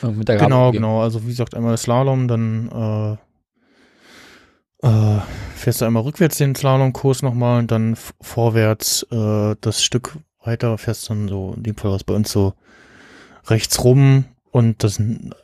Genau, 0.01 0.67
umgehen. 0.67 0.81
genau. 0.81 1.01
Also 1.01 1.23
wie 1.23 1.29
gesagt, 1.29 1.55
einmal 1.55 1.77
Slalom, 1.77 2.27
dann 2.27 3.17
äh, 4.81 4.87
äh, 4.87 5.19
fährst 5.55 5.81
du 5.81 5.85
einmal 5.85 6.03
rückwärts 6.03 6.37
den 6.37 6.55
Slalomkurs 6.55 7.21
nochmal 7.21 7.59
und 7.59 7.71
dann 7.71 7.95
vorwärts 8.19 9.03
äh, 9.11 9.55
das 9.61 9.83
Stück 9.83 10.17
weiter 10.43 10.77
fährst 10.77 11.09
dann 11.09 11.27
so, 11.27 11.53
in 11.55 11.63
dem 11.63 11.75
Fall 11.75 11.91
was 11.91 12.03
bei 12.03 12.13
uns 12.13 12.31
so 12.31 12.53
rechts 13.45 13.83
rum 13.83 14.25
und 14.51 14.83
das 14.83 15.01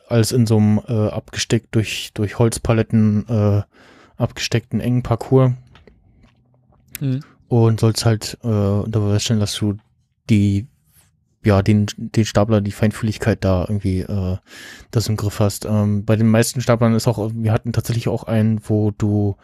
alles 0.08 0.32
in 0.32 0.46
so 0.46 0.56
einem 0.56 0.80
äh, 0.86 1.08
abgesteckt 1.08 1.74
durch, 1.74 2.10
durch 2.14 2.38
Holzpaletten 2.38 3.28
äh, 3.28 3.62
abgesteckten 4.16 4.80
engen 4.80 5.02
Parcours 5.02 5.52
Mhm. 7.00 7.20
und 7.48 7.80
sollst 7.80 8.04
halt 8.04 8.38
äh, 8.42 8.48
dabei 8.48 9.12
feststellen, 9.12 9.40
dass 9.40 9.54
du 9.54 9.76
die 10.28 10.66
ja, 11.42 11.62
den, 11.62 11.86
den 11.96 12.26
Stapler, 12.26 12.60
die 12.60 12.70
Feinfühligkeit 12.72 13.42
da 13.42 13.62
irgendwie 13.62 14.00
äh, 14.00 14.36
das 14.90 15.08
im 15.08 15.16
Griff 15.16 15.40
hast. 15.40 15.64
Ähm, 15.64 16.04
bei 16.04 16.16
den 16.16 16.28
meisten 16.28 16.60
Staplern 16.60 16.94
ist 16.94 17.08
auch, 17.08 17.30
wir 17.34 17.52
hatten 17.52 17.72
tatsächlich 17.72 18.08
auch 18.08 18.24
einen, 18.24 18.60
wo 18.68 18.90
du 18.90 19.36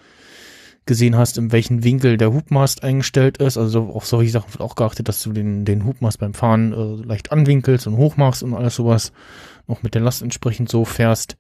gesehen 0.87 1.17
hast, 1.17 1.37
in 1.37 1.53
welchen 1.53 1.85
Winkel 1.85 2.17
der 2.17 2.33
Hubmast 2.33 2.83
eingestellt 2.83 3.39
ist. 3.39 3.59
Also 3.59 3.91
auf 3.93 4.07
solche 4.07 4.31
Sachen 4.31 4.53
wird 4.53 4.63
auch 4.63 4.77
geachtet, 4.77 5.09
dass 5.09 5.23
du 5.23 5.33
den, 5.33 5.65
den 5.65 5.85
Hubmast 5.85 6.19
beim 6.19 6.33
Fahren 6.33 6.73
äh, 6.73 7.07
leicht 7.07 7.33
anwinkelst 7.33 7.87
und 7.87 7.97
hochmachst 7.97 8.43
und 8.43 8.55
alles 8.55 8.77
sowas. 8.77 9.13
Auch 9.67 9.83
mit 9.83 9.95
der 9.95 10.03
Last 10.03 10.23
entsprechend 10.23 10.69
so 10.69 10.85
fährst. 10.85 11.37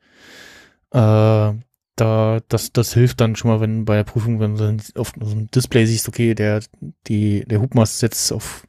Äh, 0.90 1.52
da, 1.96 2.40
das, 2.48 2.72
das 2.72 2.92
hilft 2.92 3.20
dann 3.20 3.36
schon 3.36 3.50
mal, 3.50 3.60
wenn 3.60 3.84
bei 3.84 3.96
der 3.96 4.04
Prüfung, 4.04 4.40
wenn 4.40 4.56
du 4.56 4.76
auf 5.00 5.12
so 5.18 5.30
einem 5.30 5.50
Display 5.50 5.86
siehst, 5.86 6.08
okay, 6.08 6.34
der, 6.34 6.60
die, 7.06 7.44
der 7.46 7.60
Hubmast 7.60 7.94
ist 7.94 8.02
jetzt 8.02 8.32
auf 8.32 8.66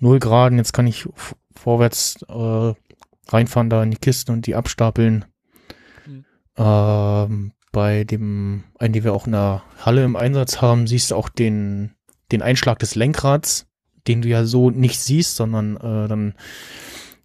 0 0.00 0.18
Grad, 0.18 0.52
jetzt 0.52 0.72
kann 0.72 0.86
ich 0.86 1.08
vorwärts 1.56 2.22
äh, 2.28 2.74
reinfahren 3.28 3.70
da 3.70 3.82
in 3.82 3.90
die 3.90 3.96
Kisten 3.96 4.32
und 4.32 4.46
die 4.46 4.54
abstapeln. 4.54 5.24
Mhm. 6.06 6.24
Ähm, 6.56 7.52
bei 7.78 8.02
dem 8.02 8.64
einen, 8.80 8.92
den 8.92 9.04
wir 9.04 9.12
auch 9.14 9.26
in 9.26 9.32
der 9.32 9.62
Halle 9.78 10.02
im 10.02 10.16
Einsatz 10.16 10.60
haben, 10.60 10.88
siehst 10.88 11.12
du 11.12 11.14
auch 11.14 11.28
den, 11.28 11.92
den 12.32 12.42
Einschlag 12.42 12.80
des 12.80 12.96
Lenkrads, 12.96 13.68
den 14.08 14.20
du 14.20 14.28
ja 14.28 14.44
so 14.44 14.70
nicht 14.70 14.98
siehst, 14.98 15.36
sondern 15.36 15.76
äh, 15.76 16.08
dann 16.08 16.34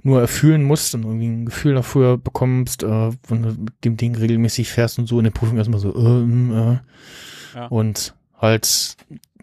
nur 0.03 0.21
erfühlen 0.21 0.61
musst 0.63 0.93
und 0.93 1.05
irgendwie 1.05 1.25
ein 1.25 1.45
Gefühl 1.47 1.73
dafür 1.73 2.19
bekommst, 2.19 2.84
äh, 2.84 3.09
wenn 3.27 3.41
du 3.41 3.49
mit 3.49 3.84
dem 3.84 3.97
Ding 3.97 4.13
regelmäßig 4.15 4.69
fährst 4.69 4.99
und 4.99 5.07
so 5.07 5.17
in 5.17 5.23
der 5.23 5.31
Prüfung 5.31 5.57
erstmal 5.57 5.80
so, 5.80 5.95
ähm, 5.95 6.51
äh, 6.51 7.57
Ja. 7.57 7.65
und 7.69 8.13
halt 8.38 8.95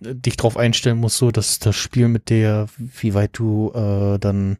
äh, 0.05 0.15
dich 0.15 0.37
drauf 0.37 0.57
einstellen 0.57 0.99
musst, 0.99 1.17
so 1.17 1.33
dass 1.33 1.59
das 1.59 1.75
Spiel 1.75 2.07
mit 2.07 2.31
der, 2.31 2.69
wie 2.79 3.15
weit 3.15 3.37
du 3.37 3.73
äh, 3.75 4.19
dann 4.21 4.59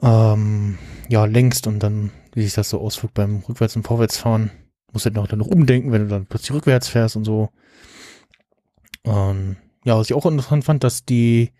ähm, 0.00 0.78
ja 1.10 1.26
lenkst 1.26 1.66
und 1.66 1.80
dann, 1.82 2.10
wie 2.32 2.42
sich 2.42 2.54
das 2.54 2.70
so 2.70 2.80
auswirkt 2.80 3.12
beim 3.14 3.42
Rückwärts- 3.46 3.76
und 3.76 3.82
Vorwärtsfahren. 3.86 4.50
Musst 4.92 5.04
halt 5.04 5.14
noch 5.14 5.28
dann 5.28 5.38
noch 5.38 5.46
umdenken, 5.46 5.92
wenn 5.92 6.02
du 6.02 6.08
dann 6.08 6.26
plötzlich 6.26 6.52
rückwärts 6.52 6.88
fährst 6.88 7.16
und 7.16 7.24
so. 7.24 7.50
Ähm, 9.04 9.56
ja, 9.84 9.96
was 9.96 10.10
ich 10.10 10.16
auch 10.16 10.26
interessant 10.26 10.64
fand, 10.64 10.84
dass 10.84 11.04
die 11.04 11.52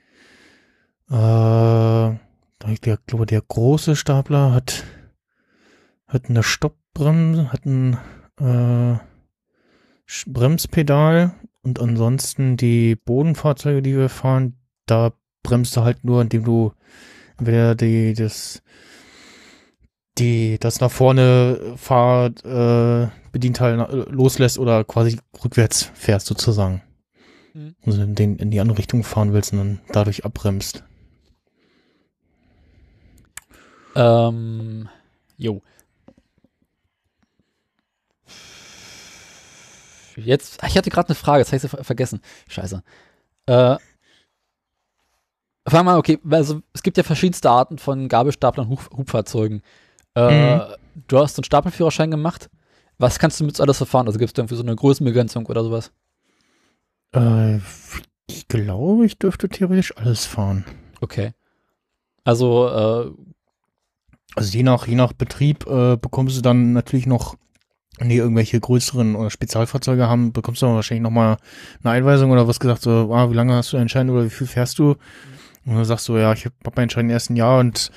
äh, 1.11 1.15
der, 1.15 2.99
glaube, 3.07 3.27
der 3.27 3.43
große 3.43 3.97
Stapler 3.97 4.53
hat, 4.53 4.85
hat 6.07 6.29
eine 6.29 6.43
Stoppbremse, 6.43 7.53
hat 7.53 7.67
ein 7.67 7.99
äh, 8.39 8.99
Bremspedal 10.27 11.35
und 11.63 11.81
ansonsten 11.81 12.57
die 12.57 12.97
Bodenfahrzeuge, 12.97 13.83
die 13.83 13.97
wir 13.97 14.09
fahren, 14.09 14.57
da 14.87 15.13
bremst 15.43 15.77
du 15.77 15.83
halt 15.83 16.05
nur, 16.05 16.21
indem 16.23 16.45
du 16.45 16.73
entweder 17.39 17.75
die, 17.75 18.15
das, 18.15 18.63
die, 20.19 20.59
das 20.59 20.81
nach 20.81 20.91
vorne 20.91 21.75
Fahr, 21.77 22.27
äh, 22.45 23.09
Bedienteil 23.33 23.77
na- 23.77 23.89
loslässt 23.91 24.59
oder 24.59 24.85
quasi 24.85 25.19
rückwärts 25.45 25.91
fährst 25.95 26.27
sozusagen. 26.27 26.83
Mhm. 27.55 27.75
Also 27.87 28.03
in, 28.03 28.15
den, 28.15 28.37
in 28.37 28.51
die 28.51 28.61
andere 28.61 28.79
Richtung 28.79 29.03
fahren 29.05 29.33
willst 29.33 29.53
und 29.53 29.59
dann 29.59 29.81
dadurch 29.93 30.25
abbremst. 30.25 30.85
Ähm, 33.97 34.89
jo. 35.37 35.63
Jetzt, 40.17 40.63
ich 40.67 40.77
hatte 40.77 40.91
gerade 40.91 41.09
eine 41.09 41.15
Frage, 41.15 41.43
das 41.43 41.49
habe 41.53 41.65
ich 41.65 41.71
ver- 41.71 41.85
vergessen. 41.85 42.21
Scheiße. 42.49 42.83
Äh, 43.47 43.77
Fang 45.69 45.85
mal, 45.85 45.99
okay, 45.99 46.19
also 46.31 46.63
es 46.73 46.83
gibt 46.83 46.97
ja 46.97 47.03
verschiedenste 47.03 47.49
Arten 47.51 47.79
von 47.79 48.09
Gabelstaplern 48.09 48.67
und 48.67 48.73
Hub 48.81 48.91
Hubfahrzeugen. 48.97 49.63
Äh, 50.15 50.61
Du 51.07 51.19
hast 51.19 51.39
einen 51.39 51.45
Stapelführerschein 51.45 52.11
gemacht. 52.11 52.51
Was 53.01 53.19
kannst 53.19 53.41
du 53.41 53.45
mit 53.45 53.59
alles 53.59 53.79
verfahren? 53.79 54.07
Also 54.07 54.19
gibt 54.19 54.31
es 54.31 54.39
irgendwie 54.39 54.57
so 54.57 54.63
eine 54.63 54.77
Größenbegrenzung 54.77 55.47
oder 55.47 55.65
sowas? 55.65 55.91
Äh, 57.15 57.57
ich 58.29 58.47
glaube, 58.47 59.07
ich 59.07 59.19
dürfte 59.19 59.49
theoretisch 59.49 59.97
alles 59.97 60.27
fahren. 60.27 60.67
Okay. 61.01 61.33
Also, 62.25 62.69
äh, 62.69 63.11
Also 64.37 64.57
je 64.57 64.63
nach, 64.63 64.87
je 64.87 64.97
nach 64.97 65.15
Betrieb 65.15 65.67
äh, 65.67 65.97
bekommst 65.97 66.37
du 66.37 66.43
dann 66.43 66.75
natürlich 66.75 67.07
noch 67.07 67.37
nee, 68.01 68.19
irgendwelche 68.19 68.61
größeren 68.61 69.17
oder 69.17 69.31
Spezialfahrzeuge 69.31 70.07
haben, 70.07 70.33
bekommst 70.33 70.61
du 70.61 70.67
aber 70.67 70.77
wahrscheinlich 70.77 71.03
nochmal 71.03 71.39
eine 71.83 71.93
Einweisung 71.93 72.31
oder 72.31 72.47
was 72.47 72.61
gesagt, 72.61 72.83
so, 72.83 73.13
ah, 73.15 73.31
wie 73.31 73.35
lange 73.35 73.55
hast 73.55 73.73
du 73.73 73.89
Schein 73.89 74.11
oder 74.11 74.25
wie 74.25 74.31
viel 74.31 74.47
fährst 74.47 74.79
du? 74.79 74.97
Und 75.67 75.75
dann 75.75 75.85
sagst 75.85 76.07
du, 76.09 76.17
ja, 76.17 76.33
ich 76.33 76.45
habe 76.45 76.55
hab 76.67 76.77
meinen 76.77 76.91
Schein 76.91 77.07
im 77.07 77.11
ersten 77.11 77.37
Jahr 77.37 77.61
und 77.61 77.91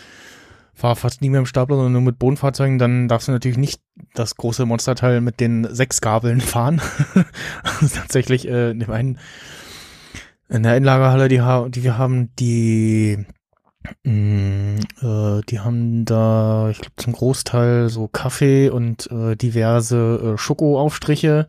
fahre 0.73 0.95
fast 0.95 1.21
nie 1.21 1.29
mehr 1.29 1.39
im 1.39 1.45
Stapler, 1.45 1.75
sondern 1.75 1.93
nur 1.93 2.01
mit 2.01 2.19
Bodenfahrzeugen, 2.19 2.79
dann 2.79 3.07
darfst 3.07 3.27
du 3.27 3.31
natürlich 3.31 3.57
nicht 3.57 3.81
das 4.13 4.35
große 4.35 4.65
Monsterteil 4.65 5.21
mit 5.21 5.39
den 5.39 5.67
sechs 5.73 6.01
Gabeln 6.01 6.41
fahren. 6.41 6.81
tatsächlich 7.93 8.47
äh, 8.47 8.71
in 8.71 8.79
dem 8.79 8.91
einen 8.91 9.19
in 10.49 10.63
der 10.63 10.73
Einlagerhalle, 10.73 11.29
die, 11.29 11.41
die 11.71 11.83
wir 11.83 11.97
haben, 11.97 12.29
die 12.35 13.25
mh, 14.03 14.81
äh, 15.01 15.41
die 15.49 15.59
haben 15.59 16.05
da, 16.05 16.69
ich 16.69 16.79
glaube 16.79 16.95
zum 16.97 17.13
Großteil 17.13 17.89
so 17.89 18.07
Kaffee 18.07 18.69
und 18.69 19.09
äh, 19.11 19.35
diverse 19.35 20.33
äh, 20.35 20.37
Schokoaufstriche. 20.37 21.47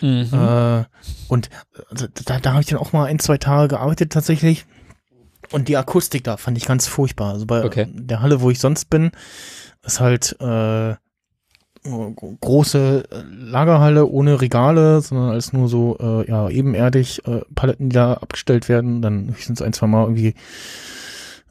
Mhm. 0.00 0.28
Äh, 0.32 0.84
und 1.28 1.50
äh, 1.90 2.08
da, 2.24 2.40
da 2.40 2.52
habe 2.52 2.62
ich 2.62 2.68
dann 2.68 2.78
auch 2.78 2.92
mal 2.92 3.06
ein, 3.06 3.18
zwei 3.18 3.38
Tage 3.38 3.68
gearbeitet 3.68 4.12
tatsächlich. 4.12 4.66
Und 5.52 5.68
die 5.68 5.76
Akustik 5.76 6.24
da 6.24 6.36
fand 6.36 6.56
ich 6.58 6.66
ganz 6.66 6.86
furchtbar. 6.86 7.32
Also 7.32 7.46
bei 7.46 7.64
Okay. 7.64 7.86
der 7.92 8.20
Halle, 8.22 8.40
wo 8.40 8.50
ich 8.50 8.58
sonst 8.58 8.86
bin, 8.90 9.10
ist 9.84 10.00
halt 10.00 10.36
äh, 10.40 10.94
große 12.40 13.02
Lagerhalle 13.30 14.06
ohne 14.06 14.40
Regale, 14.40 15.00
sondern 15.00 15.30
alles 15.30 15.52
nur 15.52 15.68
so 15.68 15.96
äh, 16.00 16.28
ja 16.28 16.48
ebenerdig 16.48 17.26
äh, 17.26 17.40
Paletten, 17.54 17.88
die 17.90 17.94
da 17.94 18.14
abgestellt 18.14 18.68
werden, 18.68 19.02
dann 19.02 19.28
höchstens 19.30 19.60
ein, 19.62 19.72
zwei 19.72 19.88
Mal 19.88 20.04
irgendwie 20.04 20.34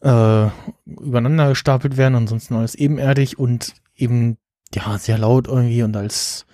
äh, 0.01 0.47
übereinander 0.85 1.49
gestapelt 1.49 1.97
werden, 1.97 2.15
ansonsten 2.15 2.55
alles 2.55 2.75
ebenerdig 2.75 3.37
und 3.37 3.73
eben 3.95 4.37
ja 4.73 4.97
sehr 4.97 5.17
laut 5.17 5.47
irgendwie 5.47 5.83
und 5.83 5.95
als 5.97 6.45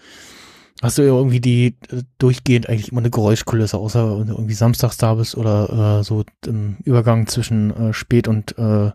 hast 0.81 0.97
du 0.97 1.01
ja 1.01 1.09
irgendwie 1.09 1.39
die 1.39 1.75
äh, 1.91 2.03
durchgehend 2.19 2.69
eigentlich 2.69 2.91
immer 2.91 3.01
eine 3.01 3.09
Geräuschkulisse, 3.09 3.77
außer 3.77 4.19
wenn 4.19 4.27
du 4.27 4.33
irgendwie 4.33 4.53
samstags 4.53 4.97
da 4.97 5.15
bist 5.15 5.35
oder 5.35 5.99
äh, 5.99 6.03
so 6.03 6.23
im 6.45 6.77
Übergang 6.83 7.27
zwischen 7.27 7.89
äh, 7.89 7.93
Spät 7.93 8.27
und 8.27 8.57
äh, 8.57 8.91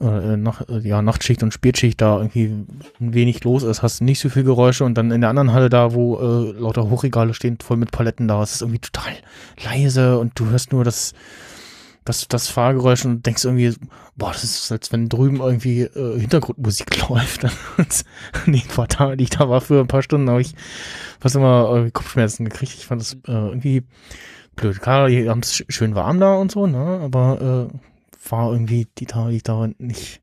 äh, 0.00 0.36
nach, 0.36 0.66
äh, 0.68 0.78
ja, 0.78 1.02
Nachtschicht 1.02 1.42
und 1.42 1.52
Spätschicht 1.52 2.00
da 2.00 2.16
irgendwie 2.16 2.46
ein 3.00 3.14
wenig 3.14 3.44
los 3.44 3.62
ist, 3.62 3.82
hast 3.82 4.00
du 4.00 4.04
nicht 4.04 4.20
so 4.20 4.30
viel 4.30 4.44
Geräusche 4.44 4.84
und 4.84 4.94
dann 4.94 5.10
in 5.10 5.20
der 5.20 5.30
anderen 5.30 5.52
Halle 5.52 5.68
da, 5.68 5.92
wo 5.92 6.16
äh, 6.18 6.58
lauter 6.58 6.88
Hochregale 6.88 7.34
stehen, 7.34 7.58
voll 7.62 7.76
mit 7.76 7.90
Paletten 7.90 8.26
da, 8.26 8.42
ist 8.42 8.54
es 8.54 8.60
irgendwie 8.62 8.80
total 8.80 9.12
leise 9.62 10.18
und 10.18 10.38
du 10.38 10.46
hörst 10.46 10.72
nur 10.72 10.84
das, 10.84 11.12
das, 12.04 12.26
das 12.28 12.48
Fahrgeräusch 12.48 13.04
und 13.04 13.24
denkst 13.26 13.44
irgendwie, 13.44 13.74
boah, 14.16 14.32
das 14.32 14.44
ist, 14.44 14.72
als 14.72 14.92
wenn 14.92 15.08
drüben 15.08 15.40
irgendwie 15.40 15.82
äh, 15.82 16.18
Hintergrundmusik 16.18 17.08
läuft. 17.08 17.46
Nee, 18.46 18.62
Tage, 18.88 19.16
die 19.16 19.24
ich 19.24 19.30
da 19.30 19.48
war 19.48 19.60
für 19.60 19.80
ein 19.80 19.88
paar 19.88 20.02
Stunden, 20.02 20.30
habe 20.30 20.40
ich 20.40 20.54
fast 21.20 21.36
immer 21.36 21.68
irgendwie 21.70 21.90
Kopfschmerzen 21.90 22.44
gekriegt. 22.44 22.74
Ich 22.74 22.86
fand 22.86 23.00
das 23.00 23.14
äh, 23.26 23.32
irgendwie 23.32 23.82
blöd. 24.56 24.80
Klar, 24.80 25.08
die 25.08 25.28
haben 25.28 25.40
es 25.40 25.64
schön 25.68 25.94
warm 25.94 26.20
da 26.20 26.34
und 26.34 26.50
so, 26.50 26.66
ne? 26.66 27.00
Aber 27.02 27.70
äh, 27.70 28.30
war 28.30 28.52
irgendwie 28.52 28.86
die 28.98 29.06
Tage, 29.06 29.30
die 29.30 29.36
ich 29.36 29.42
da 29.42 29.58
war, 29.58 29.70
nicht, 29.78 30.22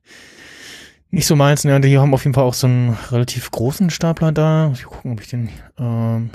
nicht 1.10 1.26
so 1.26 1.36
meins. 1.36 1.62
Ja, 1.62 1.78
die 1.78 1.98
haben 1.98 2.14
auf 2.14 2.24
jeden 2.24 2.34
Fall 2.34 2.44
auch 2.44 2.54
so 2.54 2.66
einen 2.66 2.96
relativ 3.10 3.50
großen 3.50 3.90
Stapler 3.90 4.32
da. 4.32 4.68
Muss 4.68 4.80
ich 4.80 4.86
gucken, 4.86 5.12
ob 5.12 5.20
ich 5.20 5.28
den 5.28 5.50
ähm, 5.78 6.30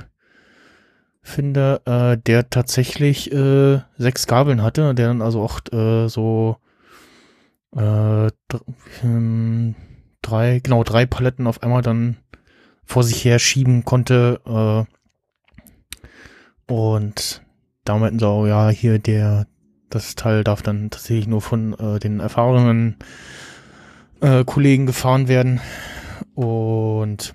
finde, 1.24 1.82
äh, 1.86 2.18
der 2.18 2.50
tatsächlich 2.50 3.32
äh, 3.32 3.80
sechs 3.98 4.28
Gabeln 4.28 4.62
hatte, 4.62 4.94
der 4.94 5.08
dann 5.08 5.22
also 5.22 5.42
auch 5.42 5.62
äh, 5.72 6.10
so 6.10 6.58
äh, 7.76 8.28
ähm, 9.04 9.76
drei, 10.22 10.60
genau, 10.60 10.84
drei 10.84 11.06
Paletten 11.06 11.48
auf 11.48 11.64
einmal 11.64 11.82
dann 11.82 12.18
vor 12.84 13.04
sich 13.04 13.24
her 13.24 13.40
schieben 13.40 13.86
konnte. 13.86 14.42
Äh, 14.46 14.84
und 16.72 17.42
da 17.86 17.98
meinten 17.98 18.24
auch, 18.24 18.46
ja, 18.46 18.70
hier 18.70 19.00
der, 19.00 19.48
das 19.90 20.16
Teil 20.16 20.44
darf 20.44 20.62
dann 20.62 20.90
tatsächlich 20.90 21.28
nur 21.28 21.42
von 21.42 21.74
äh, 21.80 22.00
den 22.00 22.20
erfahrenen 22.20 22.98
äh, 24.22 24.44
Kollegen 24.44 24.86
gefahren 24.86 25.28
werden. 25.28 25.62
Und 26.36 27.34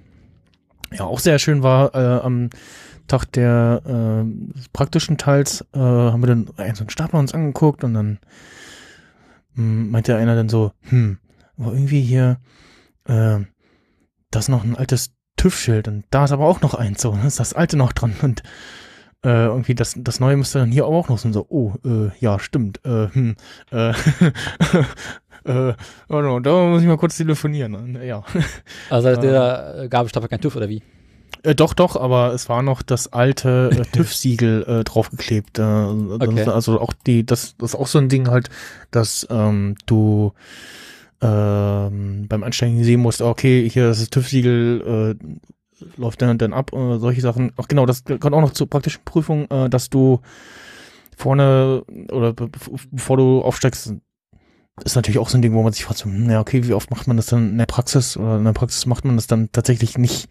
ja, 0.92 1.04
auch 1.04 1.20
sehr 1.20 1.38
schön 1.38 1.62
war 1.62 1.94
äh, 1.94 2.20
am 2.20 2.50
Tag 3.08 3.26
der 3.32 3.82
äh, 3.84 4.64
praktischen 4.72 5.18
Teils 5.18 5.62
äh, 5.72 5.78
haben 5.78 6.22
wir 6.22 6.28
dann 6.28 6.50
einen 6.56 6.74
so 6.74 6.82
einen 6.82 6.90
Stapler 6.90 7.18
uns 7.18 7.34
angeguckt 7.34 7.84
und 7.84 7.94
dann 7.94 8.18
mh, 9.54 9.90
meinte 9.90 10.16
einer 10.16 10.36
dann 10.36 10.48
so, 10.48 10.72
hm, 10.82 11.18
aber 11.58 11.72
irgendwie 11.72 12.02
hier, 12.02 12.38
äh, 13.04 13.40
da 14.30 14.38
ist 14.38 14.48
noch 14.48 14.64
ein 14.64 14.76
altes 14.76 15.12
TÜV-Schild 15.36 15.88
und 15.88 16.04
da 16.10 16.24
ist 16.24 16.32
aber 16.32 16.46
auch 16.46 16.60
noch 16.60 16.74
eins 16.74 17.02
so, 17.02 17.12
da 17.12 17.26
ist 17.26 17.40
das 17.40 17.54
alte 17.54 17.76
noch 17.76 17.92
dran 17.92 18.14
und 18.22 18.42
äh, 19.24 19.46
irgendwie 19.46 19.74
das, 19.74 19.94
das 19.96 20.20
neue 20.20 20.36
müsste 20.36 20.60
dann 20.60 20.70
hier 20.70 20.86
auch 20.86 21.08
noch 21.08 21.18
sein, 21.18 21.32
so, 21.32 21.46
oh, 21.48 21.74
äh, 21.84 22.10
ja, 22.20 22.38
stimmt, 22.38 22.84
äh, 22.84 23.08
hm, 23.08 23.36
äh, 23.72 23.90
äh, 25.44 25.74
oh 26.08 26.20
no, 26.20 26.40
da 26.40 26.66
muss 26.66 26.82
ich 26.82 26.88
mal 26.88 26.98
kurz 26.98 27.16
telefonieren, 27.16 28.00
ja. 28.02 28.22
Also 28.90 29.16
der 29.16 29.74
äh, 29.82 29.88
Gabelstapler 29.88 30.28
kein 30.28 30.40
TÜV 30.40 30.56
oder 30.56 30.68
wie? 30.68 30.82
Äh, 31.42 31.55
doch, 31.55 31.74
doch, 31.74 31.97
aber 31.97 32.32
es 32.32 32.48
war 32.48 32.62
noch 32.62 32.82
das 32.82 33.12
alte 33.12 33.70
äh, 33.73 33.82
TÜV-Siegel 33.97 34.65
äh, 34.66 34.84
draufgeklebt. 34.84 35.58
Äh, 35.58 35.62
Okay. 35.62 36.44
Also 36.44 36.81
auch 36.81 36.92
die, 37.07 37.24
das, 37.24 37.57
das 37.58 37.74
ist 37.74 37.81
auch 37.81 37.86
so 37.86 37.98
ein 37.98 38.08
Ding 38.08 38.28
halt, 38.28 38.50
dass 38.90 39.26
ähm, 39.31 39.76
du 39.86 40.32
ähm, 41.20 42.26
beim 42.28 42.42
Einsteigen 42.42 42.82
sehen 42.84 43.00
musst, 43.00 43.23
okay, 43.23 43.68
hier 43.68 43.89
das 43.89 44.00
ist 44.00 44.12
TÜV-Siegel, 44.12 45.16
äh, 45.20 45.24
läuft 45.97 46.23
dann 46.23 46.39
dann 46.39 46.52
ab, 46.52 46.73
äh, 46.73 46.98
solche 46.98 47.20
Sachen. 47.20 47.52
Ach 47.57 47.68
genau, 47.68 47.86
das 47.86 48.05
kommt 48.05 48.34
auch 48.34 48.40
noch 48.40 48.52
zur 48.52 48.68
praktischen 48.68 49.02
Prüfung, 49.05 49.48
äh, 49.50 49.68
dass 49.68 49.90
du 49.90 50.20
vorne 51.16 51.82
oder 52.12 52.32
be 52.32 52.48
bevor 52.90 53.16
du 53.16 53.42
aufsteigst, 53.42 53.94
ist 54.84 54.97
natürlich 54.97 55.18
auch 55.18 55.28
so 55.28 55.39
ein 55.39 55.42
Ding, 55.42 55.55
wo 55.55 55.62
man 55.62 55.73
sich 55.73 55.84
fragt, 55.84 55.98
so, 55.98 56.05
hm, 56.07 56.31
ja, 56.31 56.40
okay, 56.40 56.66
wie 56.66 56.74
oft 56.74 56.90
macht 56.90 57.08
man 57.08 57.16
das 57.16 57.26
dann 57.26 57.50
in 57.50 57.58
der 57.58 57.66
Praxis? 57.66 58.16
Oder 58.16 58.39
in 58.39 58.44
der 58.44 58.52
Praxis 58.52 58.86
macht 58.86 59.05
man 59.05 59.16
das 59.16 59.26
dann 59.26 59.50
tatsächlich 59.50 59.98
nicht 59.98 60.28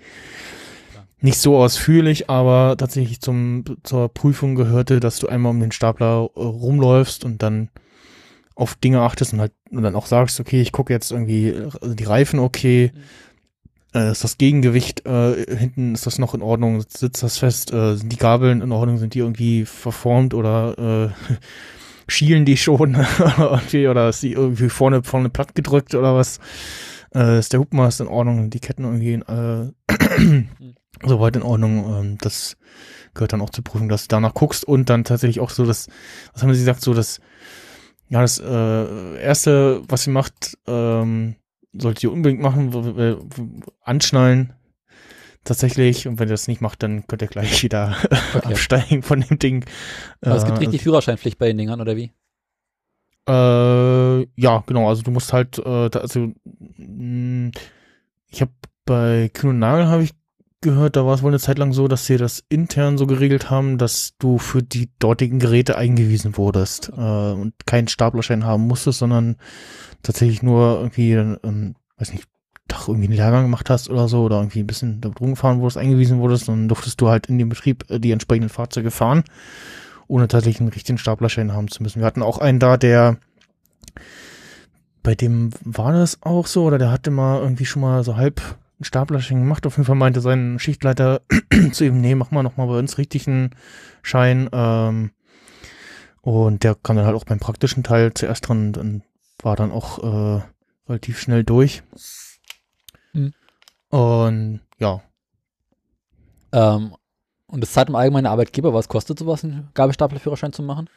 nicht 1.20 1.40
so 1.40 1.58
ausführlich, 1.58 2.30
aber 2.30 2.76
tatsächlich 2.78 3.22
zum, 3.22 3.64
zur 3.84 4.10
Prüfung 4.10 4.56
gehörte, 4.56 5.00
dass 5.00 5.20
du 5.20 5.28
einmal 5.28 5.52
um 5.52 5.60
den 5.60 5.72
Stapler 5.72 6.30
äh, 6.36 6.40
rumläufst 6.40 7.26
und 7.26 7.42
dann 7.42 7.70
auf 8.56 8.76
Dinge 8.76 9.02
achtest 9.02 9.34
und 9.34 9.40
halt 9.40 9.54
und 9.70 9.84
dann 9.84 9.96
auch 9.96 10.06
sagst, 10.06 10.40
okay, 10.40 10.62
ich 10.62 10.72
gucke 10.72 10.94
jetzt 10.94 11.12
irgendwie 11.12 11.50
äh, 11.50 11.70
die 11.84 12.04
Reifen 12.04 12.40
okay, 12.40 12.92
äh, 13.94 14.12
ist 14.12 14.24
das 14.24 14.38
Gegengewicht 14.38 15.06
äh, 15.06 15.56
hinten, 15.56 15.94
ist 15.94 16.06
das 16.06 16.20
noch 16.20 16.34
in 16.34 16.42
Ordnung, 16.42 16.82
sitzt 16.88 17.24
das 17.24 17.38
fest, 17.38 17.74
äh, 17.74 17.96
sind 17.96 18.12
die 18.12 18.18
Gabeln 18.18 18.62
in 18.62 18.72
Ordnung, 18.72 18.98
sind 18.98 19.14
die 19.14 19.20
irgendwie 19.20 19.66
verformt 19.66 20.34
oder 20.34 21.14
äh, 21.28 21.34
schielen 22.08 22.46
die 22.46 22.58
schon? 22.58 22.96
Irgendwie, 23.38 23.88
oder 23.88 24.10
ist 24.10 24.24
die 24.24 24.32
irgendwie 24.32 24.70
vorne 24.70 25.04
vorne 25.04 25.30
platt 25.30 25.56
gedrückt 25.56 25.94
oder 25.94 26.16
was? 26.16 26.40
Äh, 27.14 27.40
ist 27.40 27.54
der 27.54 27.60
Hubmast 27.60 28.02
in 28.02 28.08
Ordnung, 28.08 28.50
die 28.50 28.60
Ketten 28.60 28.84
irgendwie 28.84 29.14
äh, 29.14 29.72
soweit 31.06 31.36
in 31.36 31.44
Ordnung. 31.44 31.96
Ähm, 32.00 32.18
das 32.22 32.58
gehört 33.14 33.34
dann 33.34 33.42
auch 33.42 33.50
zur 33.50 33.64
Prüfung, 33.64 33.90
dass 33.90 34.04
du 34.04 34.08
danach 34.10 34.34
guckst 34.34 34.64
und 34.66 34.90
dann 34.90 35.04
tatsächlich 35.04 35.40
auch 35.40 35.50
so 35.50 35.66
das, 35.66 35.88
was 36.34 36.44
haben 36.44 36.54
sie 36.54 36.60
gesagt, 36.60 36.82
so 36.82 36.94
das, 36.94 37.20
ja, 38.10 38.22
das 38.22 38.40
äh, 38.40 39.22
erste, 39.22 39.82
was 39.88 40.04
sie 40.04 40.12
macht, 40.12 40.58
ähm, 40.68 41.36
solltet 41.74 42.04
ihr 42.04 42.12
unbedingt 42.12 42.42
machen, 42.42 42.74
anschnallen. 43.82 44.54
Tatsächlich, 45.44 46.08
und 46.08 46.20
wenn 46.20 46.28
ihr 46.28 46.34
das 46.34 46.48
nicht 46.50 46.62
macht, 46.62 46.84
dann 46.84 47.08
könnt 47.08 47.22
ihr 47.22 47.28
gleich 47.30 47.64
wieder 47.64 47.96
Okay. 48.34 48.48
absteigen 48.54 49.04
von 49.04 49.22
dem 49.22 49.40
Ding. 49.40 49.66
Aber 50.28 50.38
es 50.38 50.46
gibt 50.46 50.60
Äh, 50.60 50.62
richtig 50.62 50.82
Führerscheinpflicht 50.82 51.38
bei 51.38 51.48
den 51.48 51.58
Dingern, 51.58 51.82
oder 51.82 51.96
wie? 51.96 52.12
Äh, 53.28 54.22
ja, 54.40 54.64
genau. 54.66 54.88
Also 54.88 55.02
du 55.04 55.12
musst 55.12 55.34
halt, 55.34 55.58
äh, 55.60 55.90
da, 55.90 56.00
also 56.00 56.32
mh, 56.78 57.52
ich 58.30 58.42
habe 58.42 58.52
bei 58.86 59.30
Kühn 59.34 59.50
und 59.52 59.60
Nagel 59.60 59.88
habe 59.88 60.04
ich 60.04 60.12
gehört, 60.62 60.96
da 60.96 61.06
war 61.06 61.14
es 61.14 61.22
wohl 61.22 61.32
eine 61.32 61.40
Zeit 61.40 61.58
lang 61.58 61.74
so, 61.74 61.88
dass 61.88 62.06
sie 62.06 62.18
das 62.18 62.44
intern 62.50 62.98
so 62.98 63.06
geregelt 63.08 63.50
haben, 63.50 63.78
dass 63.78 64.14
du 64.20 64.38
für 64.38 64.64
die 64.64 64.90
dortigen 65.00 65.40
Geräte 65.40 65.78
eingewiesen 65.78 66.38
wurdest 66.38 66.90
äh, 66.90 67.02
und 67.32 67.54
keinen 67.66 67.88
Staplerschein 67.88 68.46
haben 68.46 68.68
musstest, 68.68 69.00
sondern 69.00 69.38
tatsächlich 70.04 70.42
nur 70.42 70.78
irgendwie, 70.80 71.12
ähm, 71.14 71.76
weiß 71.98 72.12
nicht, 72.12 72.28
Tag 72.68 72.88
irgendwie 72.88 73.08
einen 73.08 73.16
Lehrgang 73.16 73.44
gemacht 73.44 73.70
hast 73.70 73.90
oder 73.90 74.08
so 74.08 74.24
oder 74.24 74.38
irgendwie 74.38 74.60
ein 74.60 74.68
bisschen 74.68 75.00
damit 75.00 75.22
rumgefahren 75.22 75.60
wurdest, 75.60 75.78
eingewiesen 75.78 76.20
wurdest, 76.20 76.48
dann 76.48 76.68
durftest 76.68 77.00
du 77.00 77.08
halt 77.08 77.28
in 77.28 77.38
dem 77.38 77.50
Betrieb 77.50 77.90
äh, 77.90 78.00
die 78.00 78.12
entsprechenden 78.12 78.50
Fahrzeuge 78.50 78.92
fahren, 78.92 79.24
ohne 80.08 80.28
tatsächlich 80.28 80.60
einen 80.62 80.70
richtigen 80.70 80.98
Staplerschein 80.98 81.54
haben 81.54 81.70
zu 81.70 81.84
müssen. 81.84 82.00
Wir 82.00 82.06
hatten 82.06 82.24
auch 82.24 82.40
einen 82.40 82.60
da, 82.60 82.78
der 82.78 83.18
bei 85.04 85.16
dem 85.16 85.52
war 85.64 85.94
das 85.94 86.22
auch 86.22 86.48
so, 86.48 86.66
oder 86.66 86.78
der 86.78 86.92
hatte 86.92 87.12
mal 87.12 87.40
irgendwie 87.42 87.66
schon 87.66 87.82
mal 87.82 88.04
so 88.04 88.18
halb 88.18 88.42
einen 88.80 88.86
Staplerschein 88.86 89.40
gemacht. 89.40 89.66
Auf 89.66 89.78
jeden 89.78 89.86
Fall 89.86 89.96
meinte 89.96 90.22
sein 90.22 90.60
Schichtleiter 90.60 91.22
zu 91.72 91.86
ihm, 91.86 92.02
nee, 92.02 92.16
mach 92.16 92.32
mal 92.32 92.44
noch 92.44 92.58
mal 92.58 92.68
bei 92.68 92.78
uns 92.80 92.98
richtigen 92.98 93.52
Schein. 94.02 94.50
Ähm, 94.52 95.12
und 96.22 96.64
der 96.64 96.76
kam 96.76 96.96
dann 96.96 97.06
halt 97.06 97.16
auch 97.16 97.24
beim 97.26 97.40
praktischen 97.40 97.84
Teil 97.84 98.14
zuerst 98.14 98.48
dran 98.48 98.76
und, 98.76 99.04
war 99.44 99.56
dann 99.56 99.72
auch 99.72 100.00
äh, 100.40 100.42
relativ 100.90 101.20
schnell 101.20 101.44
durch. 101.44 101.84
Mhm. 103.14 103.34
Und 103.90 104.62
ja, 104.80 105.02
Ähm, 106.52 106.96
und 107.48 107.62
das 107.62 107.72
zahlt 107.72 107.90
im 107.90 107.96
Allgemeinen 107.96 108.26
Arbeitgeber. 108.26 108.74
Was 108.74 108.88
kostet 108.90 109.20
sowas, 109.20 109.44
einen 109.44 109.70
Gabelstaplerführerschein 109.74 110.54
zu 110.54 110.64
machen? 110.64 110.90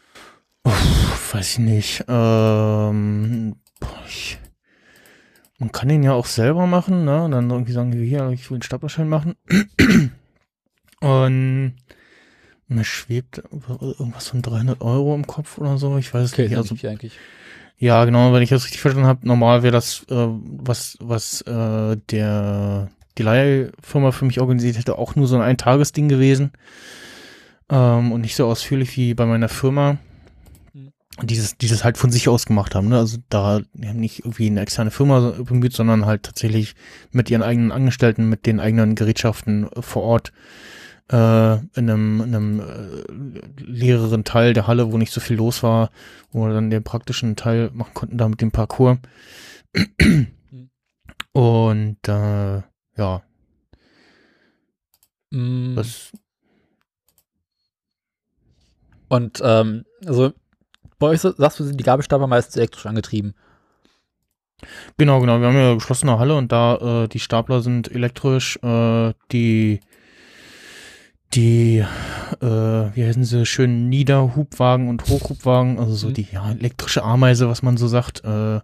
Uff, 0.65 1.35
weiß 1.35 1.53
ich 1.53 1.59
nicht. 1.59 2.05
Ähm, 2.09 3.57
boah, 3.79 4.03
ich, 4.07 4.39
man 5.61 5.71
kann 5.71 5.89
den 5.89 6.03
ja 6.03 6.15
auch 6.15 6.27
selber 6.27 6.67
machen, 6.67 7.05
ne? 7.05 7.23
Und 7.25 7.31
dann 7.31 7.49
irgendwie 7.51 7.73
sagen, 7.73 7.93
hier, 7.93 8.31
ich 8.31 8.51
will 8.51 8.57
einen 8.57 8.63
Staplerschein 8.63 9.09
machen. 9.09 9.37
Und 11.01 11.75
mir 12.69 12.85
schwebt 12.85 13.43
irgendwas 13.81 14.29
von 14.29 14.43
300 14.43 14.81
Euro 14.81 15.15
im 15.15 15.27
Kopf 15.27 15.59
oder 15.59 15.79
so. 15.79 15.97
Ich 15.99 16.13
weiß 16.13 16.25
es 16.25 16.33
Okay, 16.33 16.49
nicht. 16.49 16.57
Also, 16.57 16.75
nicht 16.75 16.87
eigentlich. 16.89 17.23
ja, 17.79 18.05
genau, 18.05 18.33
wenn 18.33 18.43
ich 18.43 18.51
das 18.51 18.65
richtig 18.65 18.81
verstanden 18.81 19.09
habe, 19.09 19.27
normal 19.27 19.63
wäre 19.63 19.73
das, 19.73 20.05
äh, 20.11 20.15
was, 20.29 20.97
was 21.01 21.43
äh, 21.43 21.97
der 22.11 22.91
die 23.19 23.23
Leihfirma 23.23 24.13
für 24.13 24.25
mich 24.25 24.41
organisiert 24.41 24.79
hätte, 24.79 24.97
auch 24.99 25.15
nur 25.17 25.27
so 25.27 25.37
ein 25.37 25.43
Eintagesding 25.43 26.09
gewesen. 26.09 26.53
Ähm, 27.71 28.13
und 28.13 28.23
nicht 28.23 28.37
so 28.37 28.47
ausführlich 28.47 28.97
wie 28.97 29.15
bei 29.15 29.27
meiner 29.27 29.49
Firma. 29.49 29.99
Mhm. 31.23 31.27
Dieses, 31.27 31.57
dieses 31.57 31.85
halt 31.85 31.99
von 31.99 32.11
sich 32.11 32.29
aus 32.29 32.47
gemacht 32.47 32.75
haben. 32.75 32.89
Ne? 32.89 32.99
Also 32.99 33.19
da 33.29 33.61
haben 33.85 34.01
nicht 34.01 34.21
irgendwie 34.21 34.47
eine 34.47 34.61
externe 34.61 34.91
Firma 34.91 35.35
bemüht, 35.39 35.73
sondern 35.73 36.07
halt 36.07 36.23
tatsächlich 36.25 36.75
mit 37.13 37.31
ihren 37.31 37.43
eigenen 37.43 37.73
Angestellten, 37.73 38.29
mit 38.29 38.47
den 38.47 38.61
eigenen 38.61 38.95
Gerätschaften 38.95 39.71
äh, 39.73 39.83
vor 39.83 40.03
Ort 40.03 40.33
äh, 41.11 41.55
in 41.57 41.91
einem, 41.91 42.21
in 42.21 42.35
einem 42.35 42.61
äh, 42.61 43.63
leereren 43.63 44.25
Teil 44.25 44.53
der 44.53 44.67
Halle, 44.67 44.93
wo 44.93 44.99
nicht 44.99 45.13
so 45.13 45.21
viel 45.21 45.37
los 45.37 45.63
war, 45.63 45.91
wo 46.33 46.47
wir 46.47 46.55
dann 46.55 46.71
den 46.71 46.85
praktischen 46.85 47.37
Teil 47.37 47.71
machen 47.73 47.95
konnten, 47.95 48.19
da 48.19 48.29
mit 48.29 48.41
dem 48.41 48.53
Parcours. 48.53 48.99
Und 51.33 52.09
äh, 52.09 52.63
ja, 52.97 53.23
Mm, 55.33 55.77
das 55.77 56.13
Und 59.09 59.41
ähm, 59.45 59.85
also 60.07 60.33
bei 61.01 61.09
euch 61.09 61.21
sagst 61.21 61.59
du, 61.59 61.65
sind 61.65 61.81
die 61.81 61.85
Gabelstapler 61.85 62.29
meistens 62.29 62.57
elektrisch 62.57 62.87
angetrieben. 62.87 63.35
Genau, 64.99 65.21
genau. 65.21 65.41
Wir 65.41 65.49
haben 65.49 65.57
ja 65.57 65.67
eine 65.69 65.75
geschlossene 65.77 66.19
Halle 66.19 66.37
und 66.37 66.53
da 66.53 67.05
äh, 67.05 67.09
die 67.09 67.19
Stapler 67.19 67.63
sind 67.63 67.91
elektrisch, 67.91 68.59
äh, 68.63 69.13
die 69.33 69.81
die 71.33 71.79
äh, 71.79 72.47
wie 72.47 73.05
heißen 73.07 73.25
sie 73.25 73.47
schön 73.47 73.89
Niederhubwagen 73.89 74.89
und 74.89 75.07
Hochhubwagen, 75.09 75.79
also 75.79 75.95
so 75.95 76.09
Mhm. 76.09 76.15
die 76.15 76.27
ja, 76.33 76.51
elektrische 76.51 77.03
Ameise, 77.03 77.49
was 77.49 77.63
man 77.63 77.77
so 77.77 77.89
sagt, 77.89 78.23
äh, 78.25 78.61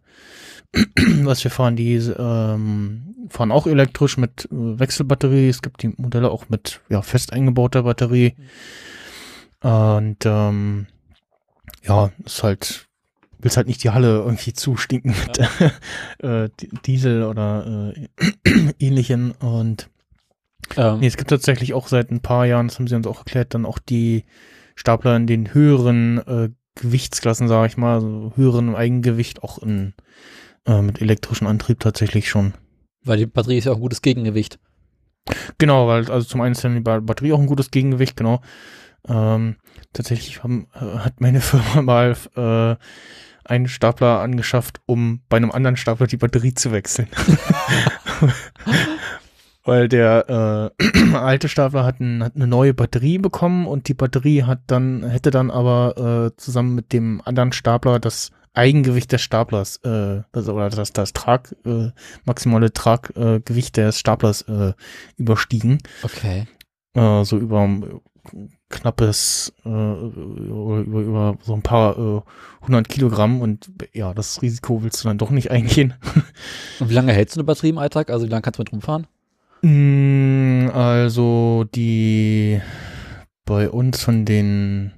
was 1.22 1.42
wir 1.44 1.50
fahren, 1.50 1.76
die 1.76 1.94
ähm, 1.94 3.14
fahren 3.30 3.52
auch 3.52 3.66
elektrisch 3.66 4.18
mit 4.18 4.46
äh, 4.46 4.78
Wechselbatterie. 4.78 5.48
Es 5.48 5.62
gibt 5.62 5.82
die 5.82 5.94
Modelle 5.96 6.30
auch 6.30 6.48
mit 6.48 6.80
ja 6.90 7.00
fest 7.02 7.32
eingebauter 7.32 7.84
Batterie. 7.84 8.34
Und 9.62 10.18
ähm, 10.26 10.86
ja, 11.86 12.10
ist 12.24 12.42
halt 12.42 12.86
willst 13.38 13.56
halt 13.58 13.66
nicht 13.66 13.84
die 13.84 13.90
Halle 13.90 14.18
irgendwie 14.24 14.54
zustinken 14.54 15.14
mit 15.26 15.38
äh, 16.24 16.48
Di- 16.60 16.70
Diesel 16.86 17.22
oder 17.24 17.92
äh, 17.94 18.70
ähnlichen. 18.78 19.32
Und 19.32 19.88
Ähm, 20.76 21.00
nee, 21.00 21.06
es 21.06 21.16
gibt 21.16 21.30
tatsächlich 21.30 21.74
auch 21.74 21.86
seit 21.88 22.10
ein 22.10 22.20
paar 22.20 22.46
Jahren, 22.46 22.68
das 22.68 22.78
haben 22.78 22.88
sie 22.88 22.94
uns 22.96 23.06
auch 23.06 23.18
erklärt, 23.18 23.54
dann 23.54 23.66
auch 23.66 23.78
die 23.78 24.24
Stapler 24.74 25.16
in 25.16 25.26
den 25.26 25.52
höheren 25.54 26.18
äh, 26.26 26.48
Gewichtsklassen, 26.76 27.46
sage 27.46 27.68
ich 27.68 27.76
mal, 27.76 27.94
also 27.94 28.32
höheren 28.36 28.74
Eigengewicht 28.74 29.42
auch 29.42 29.58
in 29.58 29.94
äh, 30.66 30.82
mit 30.82 31.00
elektrischem 31.00 31.46
Antrieb 31.46 31.80
tatsächlich 31.80 32.28
schon. 32.28 32.54
Weil 33.04 33.18
die 33.18 33.26
Batterie 33.26 33.58
ist 33.58 33.64
ja 33.66 33.72
auch 33.72 33.76
ein 33.76 33.82
gutes 33.82 34.02
Gegengewicht. 34.02 34.58
Genau, 35.58 35.86
weil 35.88 36.10
also 36.10 36.26
zum 36.26 36.40
einen 36.40 36.52
ist 36.52 36.64
dann 36.64 36.74
die 36.74 36.80
Ba- 36.80 37.00
Batterie 37.00 37.32
auch 37.32 37.40
ein 37.40 37.46
gutes 37.46 37.70
Gegengewicht, 37.70 38.16
genau. 38.16 38.40
Ähm, 39.08 39.56
tatsächlich 39.92 40.42
haben, 40.42 40.68
äh, 40.74 40.98
hat 40.98 41.20
meine 41.20 41.40
Firma 41.42 41.82
mal 41.82 42.16
äh, 42.36 42.76
einen 43.44 43.68
Stapler 43.68 44.20
angeschafft, 44.20 44.80
um 44.86 45.20
bei 45.28 45.36
einem 45.36 45.52
anderen 45.52 45.76
Stapler 45.76 46.06
die 46.06 46.16
Batterie 46.16 46.54
zu 46.54 46.72
wechseln. 46.72 47.08
weil 49.66 49.88
der 49.88 50.72
äh, 50.78 51.14
alte 51.14 51.48
Stapler 51.48 51.84
hat, 51.84 52.00
ein, 52.00 52.22
hat 52.22 52.36
eine 52.36 52.46
neue 52.46 52.72
Batterie 52.72 53.18
bekommen 53.18 53.66
und 53.66 53.88
die 53.88 53.94
Batterie 53.94 54.44
hat 54.44 54.60
dann 54.68 55.08
hätte 55.08 55.30
dann 55.30 55.50
aber 55.50 56.30
äh, 56.32 56.36
zusammen 56.36 56.74
mit 56.74 56.92
dem 56.92 57.20
anderen 57.24 57.52
Stapler 57.52 57.98
das 57.98 58.30
Eigengewicht 58.54 59.12
des 59.12 59.20
Staplers, 59.20 59.76
äh, 59.84 60.22
das, 60.32 60.48
oder 60.48 60.70
das, 60.70 60.92
das 60.92 61.12
Trag, 61.12 61.54
äh, 61.66 61.90
maximale 62.24 62.72
Traggewicht 62.72 63.76
äh, 63.76 63.84
des 63.84 63.98
Staplers 63.98 64.42
äh, 64.42 64.72
überstiegen. 65.16 65.78
Okay. 66.02 66.46
Äh, 66.94 67.24
so 67.24 67.36
über 67.36 67.68
knappes, 68.68 69.52
äh, 69.64 69.68
über, 69.68 70.80
über, 70.80 71.00
über 71.00 71.38
so 71.42 71.54
ein 71.54 71.62
paar 71.62 71.98
äh, 71.98 72.20
hundert 72.66 72.88
Kilogramm 72.88 73.40
und 73.40 73.70
ja, 73.92 74.12
das 74.12 74.42
Risiko 74.42 74.82
willst 74.82 75.02
du 75.04 75.08
dann 75.08 75.18
doch 75.18 75.30
nicht 75.30 75.50
eingehen. 75.50 75.94
Und 76.80 76.90
wie 76.90 76.94
lange 76.94 77.12
hältst 77.12 77.36
du 77.36 77.40
eine 77.40 77.46
Batterie 77.46 77.70
im 77.70 77.78
Alltag? 77.78 78.10
Also 78.10 78.26
wie 78.26 78.30
lange 78.30 78.42
kannst 78.42 78.58
du 78.58 78.62
mit 78.62 78.72
rumfahren? 78.72 79.06
Mm, 79.62 80.68
Also 80.74 81.64
die 81.74 82.60
bei 83.44 83.70
uns 83.70 84.02
von 84.02 84.24
den 84.24 84.92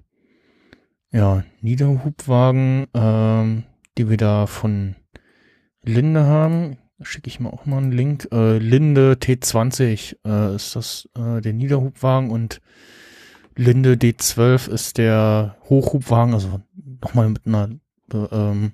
ja, 1.13 1.45
Niederhubwagen, 1.61 2.87
ähm, 2.95 3.65
die 3.97 4.09
wir 4.09 4.17
da 4.17 4.47
von 4.47 4.97
Linde 5.83 6.25
haben, 6.25 6.79
schicke 7.03 7.29
ich 7.29 7.41
mal 7.41 7.51
auch 7.51 7.67
mal 7.67 7.79
einen 7.79 7.93
Link. 7.93 8.29
Äh, 8.33 8.59
Linde 8.59 9.17
T20 9.21 10.17
äh, 10.27 10.55
ist 10.55 10.77
das 10.77 11.09
äh, 11.17 11.41
der 11.41 11.53
Niederhubwagen 11.53 12.31
und 12.31 12.61
Linde 13.59 13.95
D12 13.95 14.71
ist 14.71 14.99
der 14.99 15.57
Hochhubwagen, 15.69 16.33
also 16.33 16.61
nochmal 17.03 17.29
mit 17.29 17.45
einer 17.45 17.71
äh, 18.15 18.17
ähm, 18.31 18.73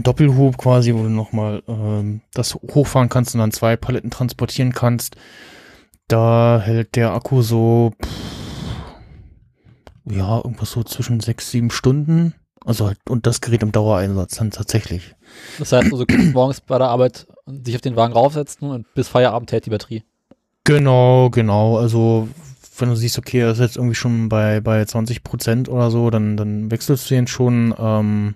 Doppelhub 0.00 0.56
quasi, 0.56 0.94
wo 0.94 1.02
du 1.02 1.10
nochmal 1.10 1.62
ähm, 1.68 2.22
das 2.32 2.54
hochfahren 2.54 3.10
kannst 3.10 3.34
und 3.34 3.40
dann 3.40 3.52
zwei 3.52 3.76
Paletten 3.76 4.10
transportieren 4.10 4.72
kannst. 4.72 5.16
Da 6.08 6.60
hält 6.64 6.96
der 6.96 7.12
Akku 7.12 7.42
so, 7.42 7.92
pff, 8.02 8.08
ja, 10.10 10.36
irgendwas 10.38 10.70
so 10.70 10.82
zwischen 10.82 11.20
sechs, 11.20 11.50
sieben 11.50 11.70
Stunden. 11.70 12.34
Also 12.64 12.86
halt, 12.86 12.98
und 13.10 13.26
das 13.26 13.42
Gerät 13.42 13.62
im 13.62 13.72
Dauereinsatz 13.72 14.36
dann 14.36 14.50
tatsächlich. 14.50 15.14
Das 15.58 15.72
heißt, 15.72 15.84
also, 15.92 16.04
du 16.04 16.06
kannst 16.06 16.32
morgens 16.32 16.60
bei 16.62 16.78
der 16.78 16.88
Arbeit 16.88 17.26
sich 17.46 17.74
auf 17.74 17.82
den 17.82 17.96
Wagen 17.96 18.14
raufsetzen 18.14 18.70
und 18.70 18.86
bis 18.94 19.08
Feierabend 19.08 19.52
hält 19.52 19.66
die 19.66 19.70
Batterie. 19.70 20.02
Genau, 20.64 21.28
genau. 21.30 21.78
Also, 21.78 22.28
wenn 22.80 22.88
du 22.88 22.96
siehst, 22.96 23.18
okay, 23.18 23.40
er 23.40 23.52
ist 23.52 23.60
jetzt 23.60 23.76
irgendwie 23.76 23.94
schon 23.94 24.28
bei, 24.28 24.60
bei 24.60 24.84
20 24.84 25.22
Prozent 25.22 25.68
oder 25.68 25.90
so, 25.90 26.10
dann, 26.10 26.36
dann 26.36 26.70
wechselst 26.70 27.10
du 27.10 27.14
den 27.14 27.26
schon. 27.26 27.74
Ähm, 27.78 28.34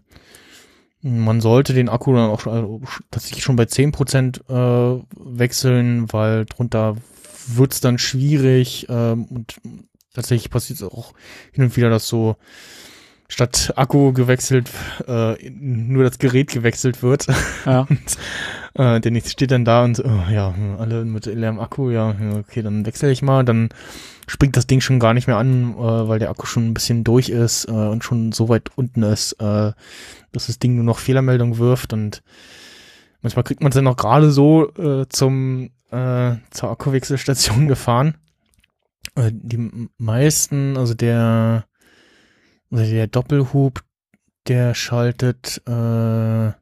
man 1.04 1.40
sollte 1.40 1.74
den 1.74 1.88
Akku 1.88 2.14
dann 2.14 2.30
auch 2.30 2.46
also 2.46 2.80
tatsächlich 3.10 3.42
schon 3.42 3.56
bei 3.56 3.64
10 3.64 3.90
Prozent 3.90 4.40
äh, 4.48 5.00
wechseln, 5.16 6.12
weil 6.12 6.44
drunter 6.46 6.96
wird's 7.48 7.80
dann 7.80 7.98
schwierig. 7.98 8.86
Ähm, 8.88 9.24
und 9.24 9.56
tatsächlich 10.14 10.50
passiert 10.50 10.80
es 10.80 10.86
auch 10.86 11.12
hin 11.52 11.64
und 11.64 11.76
wieder, 11.76 11.90
dass 11.90 12.06
so 12.06 12.36
statt 13.28 13.72
Akku 13.76 14.12
gewechselt, 14.12 14.70
äh, 15.08 15.50
nur 15.50 16.04
das 16.04 16.18
Gerät 16.18 16.50
gewechselt 16.50 17.02
wird. 17.02 17.26
Ja. 17.66 17.80
Und, 17.88 18.18
äh, 18.75 19.01
der 19.01 19.10
nächste 19.10 19.31
steht 19.31 19.51
dann 19.51 19.65
da 19.65 19.84
und 19.84 20.02
oh, 20.05 20.31
ja, 20.31 20.55
alle 20.78 21.05
mit 21.05 21.26
leerem 21.26 21.60
Akku, 21.60 21.91
ja, 21.91 22.15
okay, 22.39 22.62
dann 22.62 22.86
wechsle 22.86 23.10
ich 23.10 23.23
mal, 23.23 23.44
dann 23.44 23.68
springt 24.26 24.57
das 24.57 24.67
Ding 24.67 24.81
schon 24.81 24.99
gar 24.99 25.15
nicht 25.15 25.26
mehr 25.26 25.36
an, 25.36 25.75
äh, 25.75 26.09
weil 26.09 26.18
der 26.18 26.31
Akku 26.31 26.47
schon 26.47 26.68
ein 26.68 26.75
bisschen 26.75 27.05
durch 27.05 27.28
ist 27.28 27.68
äh, 27.68 27.73
und 27.73 28.05
schon 28.05 28.33
so 28.33 28.49
weit 28.49 28.70
unten 28.76 29.02
ist, 29.02 29.34
äh, 29.34 29.73
dass 30.33 30.47
das 30.47 30.59
Ding 30.59 30.76
nur 30.76 30.84
noch 30.84 30.99
Fehlermeldung 30.99 31.59
wirft 31.59 31.92
und 31.92 32.23
manchmal 33.20 33.44
kriegt 33.44 33.62
man 33.62 33.70
es 33.70 33.75
dann 33.76 33.84
noch 33.84 33.97
gerade 33.97 34.31
so 34.31 34.73
äh, 34.75 35.07
zum 35.09 35.70
äh, 35.91 36.36
zur 36.51 36.70
Akkuwechselstation 36.70 37.68
gefahren. 37.68 38.17
Die 39.18 39.89
meisten, 39.99 40.78
also 40.78 40.94
der 40.94 41.67
also 42.73 42.91
der 42.91 43.07
Doppelhub, 43.07 43.83
der 44.49 44.75
schaltet 44.75 45.60
äh, 45.67 46.52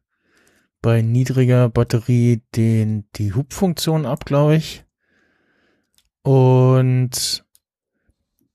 bei 0.83 1.03
niedriger 1.03 1.69
Batterie 1.69 2.43
den, 2.57 3.05
die 3.17 3.33
Hubfunktion 3.35 4.07
ab, 4.07 4.25
glaube 4.25 4.57
ich. 4.57 4.85
Und 6.23 7.45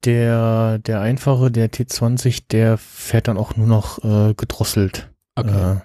der, 0.03 0.79
der 0.79 1.01
einfache, 1.01 1.51
der 1.51 1.71
T20, 1.71 2.43
der 2.49 2.77
fährt 2.77 3.27
dann 3.27 3.37
auch 3.37 3.55
nur 3.55 3.67
noch 3.67 4.03
äh, 4.03 4.33
gedrosselt. 4.35 5.11
Okay. 5.35 5.73
Äh, 5.73 5.81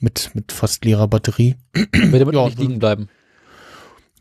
mit, 0.00 0.30
mit 0.34 0.52
fast 0.52 0.84
leerer 0.84 1.08
Batterie. 1.08 1.56
Wird 1.72 2.20
damit 2.20 2.34
ja, 2.34 2.44
nicht 2.46 2.58
liegen 2.58 2.78
bleiben. 2.78 3.04
Äh, 3.04 3.18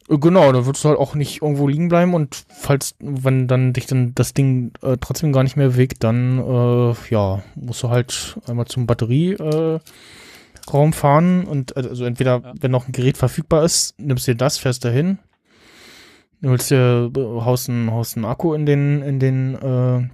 Genau, 0.10 0.54
da 0.54 0.66
würdest 0.66 0.86
du 0.86 0.90
halt 0.90 1.00
auch 1.00 1.16
nicht 1.16 1.42
irgendwo 1.42 1.68
liegen 1.68 1.90
bleiben 1.90 2.14
und 2.14 2.46
falls, 2.48 2.96
wenn 3.00 3.50
dann 3.50 3.74
dich 3.74 3.88
dann 3.88 4.16
das 4.16 4.34
Ding 4.34 4.72
äh, 4.82 4.96
trotzdem 5.02 5.34
gar 5.34 5.44
nicht 5.44 5.58
mehr 5.58 5.70
bewegt, 5.70 6.02
dann 6.04 6.40
äh, 6.40 6.94
ja, 7.10 7.44
musst 7.56 7.84
du 7.84 7.90
halt 7.90 8.38
einmal 8.48 8.68
zum 8.68 8.88
Batterieraum 8.88 9.76
äh, 9.76 9.80
Raum 10.74 10.94
fahren 10.94 11.46
und 11.46 11.76
äh, 11.76 11.82
also 11.82 12.06
entweder, 12.06 12.42
Ja. 12.44 12.54
wenn 12.60 12.72
noch 12.72 12.88
ein 12.88 12.92
Gerät 12.92 13.18
verfügbar 13.18 13.64
ist, 13.64 14.00
nimmst 14.00 14.28
du 14.28 14.32
dir 14.32 14.38
das, 14.38 14.58
fährst 14.58 14.84
dahin. 14.86 15.20
Du 16.42 16.50
holst 16.50 16.70
dir, 16.70 17.12
haust 17.16 17.70
einen, 17.70 17.92
haust 17.92 18.16
einen 18.16 18.26
Akku 18.26 18.54
in 18.54 18.66
den, 18.66 19.02
in 19.02 19.20
den 19.20 19.56
äh, 19.56 20.08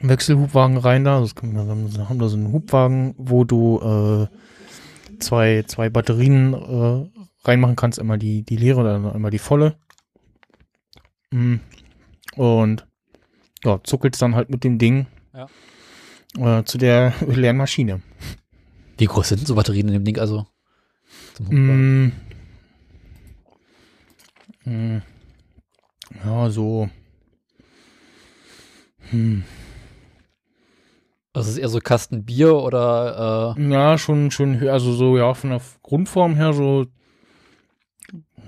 Wechselhubwagen 0.00 0.78
rein 0.78 1.04
da. 1.04 1.24
Kann, 1.34 1.54
wir 1.54 2.08
haben 2.08 2.18
da 2.18 2.28
so 2.28 2.36
einen 2.36 2.52
Hubwagen, 2.52 3.14
wo 3.18 3.44
du 3.44 3.80
äh, 3.80 5.18
zwei, 5.18 5.64
zwei 5.66 5.90
Batterien 5.90 6.54
äh, 6.54 7.10
reinmachen 7.46 7.76
kannst. 7.76 8.00
Einmal 8.00 8.18
die, 8.18 8.42
die 8.42 8.56
leere 8.56 8.80
oder 8.80 9.14
einmal 9.14 9.30
die 9.30 9.38
volle. 9.38 9.76
Mm. 11.30 11.56
Und 12.36 12.86
ja, 13.64 13.80
zuckelst 13.82 14.20
dann 14.22 14.34
halt 14.34 14.48
mit 14.50 14.64
dem 14.64 14.78
Ding 14.78 15.06
äh, 16.38 16.62
zu 16.64 16.78
der 16.78 17.12
leeren 17.26 17.56
Maschine. 17.58 18.00
Wie 18.98 19.04
groß 19.06 19.28
sind 19.28 19.46
so 19.46 19.54
Batterien 19.54 19.88
in 19.88 19.94
dem 19.94 20.04
Ding? 20.04 20.18
Also? 20.18 20.46
Mm. 21.50 22.12
Mm. 24.64 24.98
Ja, 26.24 26.50
so. 26.50 26.88
Hm. 29.10 29.44
Also 31.32 31.50
ist 31.50 31.58
eher 31.58 31.68
so 31.68 31.78
Kasten 31.80 32.24
Bier 32.24 32.54
oder 32.56 33.54
äh, 33.58 33.70
Ja, 33.70 33.98
schon, 33.98 34.30
schon, 34.30 34.66
also 34.68 34.92
so, 34.94 35.18
ja, 35.18 35.34
von 35.34 35.50
der 35.50 35.60
Grundform 35.82 36.34
her 36.34 36.54
so, 36.54 36.86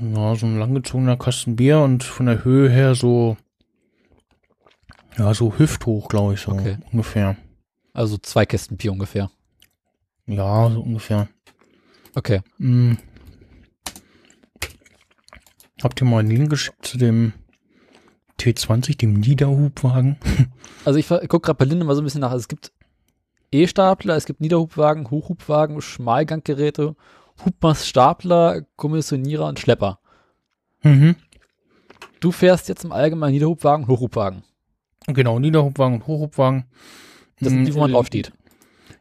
ja, 0.00 0.34
so 0.34 0.46
ein 0.46 0.58
langgezogener 0.58 1.18
Kasten 1.18 1.56
Bier 1.56 1.80
und 1.80 2.02
von 2.02 2.26
der 2.26 2.44
Höhe 2.44 2.70
her 2.70 2.94
so, 2.94 3.36
ja, 5.18 5.34
so 5.34 5.58
hüfthoch, 5.58 6.08
glaube 6.08 6.34
ich, 6.34 6.40
so 6.40 6.52
Okay. 6.52 6.78
ungefähr. 6.90 7.36
also 7.92 8.16
zwei 8.16 8.46
Kästen 8.46 8.78
Bier 8.78 8.92
ungefähr. 8.92 9.30
Ja, 10.28 10.70
so 10.70 10.80
ungefähr. 10.80 11.28
Okay. 12.14 12.42
Hm. 12.58 12.98
Habt 15.82 16.00
ihr 16.00 16.06
mal 16.06 16.18
einen 16.20 16.30
Link 16.30 16.50
geschickt 16.50 16.84
zu 16.84 16.98
dem 16.98 17.32
T20, 18.38 18.98
dem 18.98 19.14
Niederhubwagen? 19.14 20.16
Also 20.84 20.98
ich, 20.98 21.08
gucke 21.08 21.40
gerade 21.40 21.58
bei 21.58 21.64
Linde 21.66 21.84
mal 21.84 21.94
so 21.94 22.00
ein 22.00 22.04
bisschen 22.04 22.20
nach. 22.20 22.30
Also 22.30 22.42
es 22.42 22.48
gibt 22.48 22.72
E-Stapler, 23.50 24.16
es 24.16 24.24
gibt 24.24 24.40
Niederhubwagen, 24.40 25.10
Hochhubwagen, 25.10 25.82
Schmalganggeräte, 25.82 26.94
Hubmaststapler, 27.44 28.62
Kommissionierer 28.76 29.46
und 29.46 29.58
Schlepper. 29.58 29.98
Mhm. 30.82 31.16
Du 32.20 32.32
fährst 32.32 32.68
jetzt 32.68 32.84
im 32.84 32.92
Allgemeinen 32.92 33.32
Niederhubwagen, 33.34 33.86
Hochhubwagen. 33.86 34.44
Genau, 35.08 35.38
Niederhubwagen 35.38 35.96
und 35.96 36.06
Hochhubwagen. 36.06 36.64
Das 37.40 37.50
sind 37.50 37.64
die, 37.66 37.74
wo 37.74 37.80
man 37.80 37.88
Hm, 37.88 37.94
draufsteht. 37.94 38.32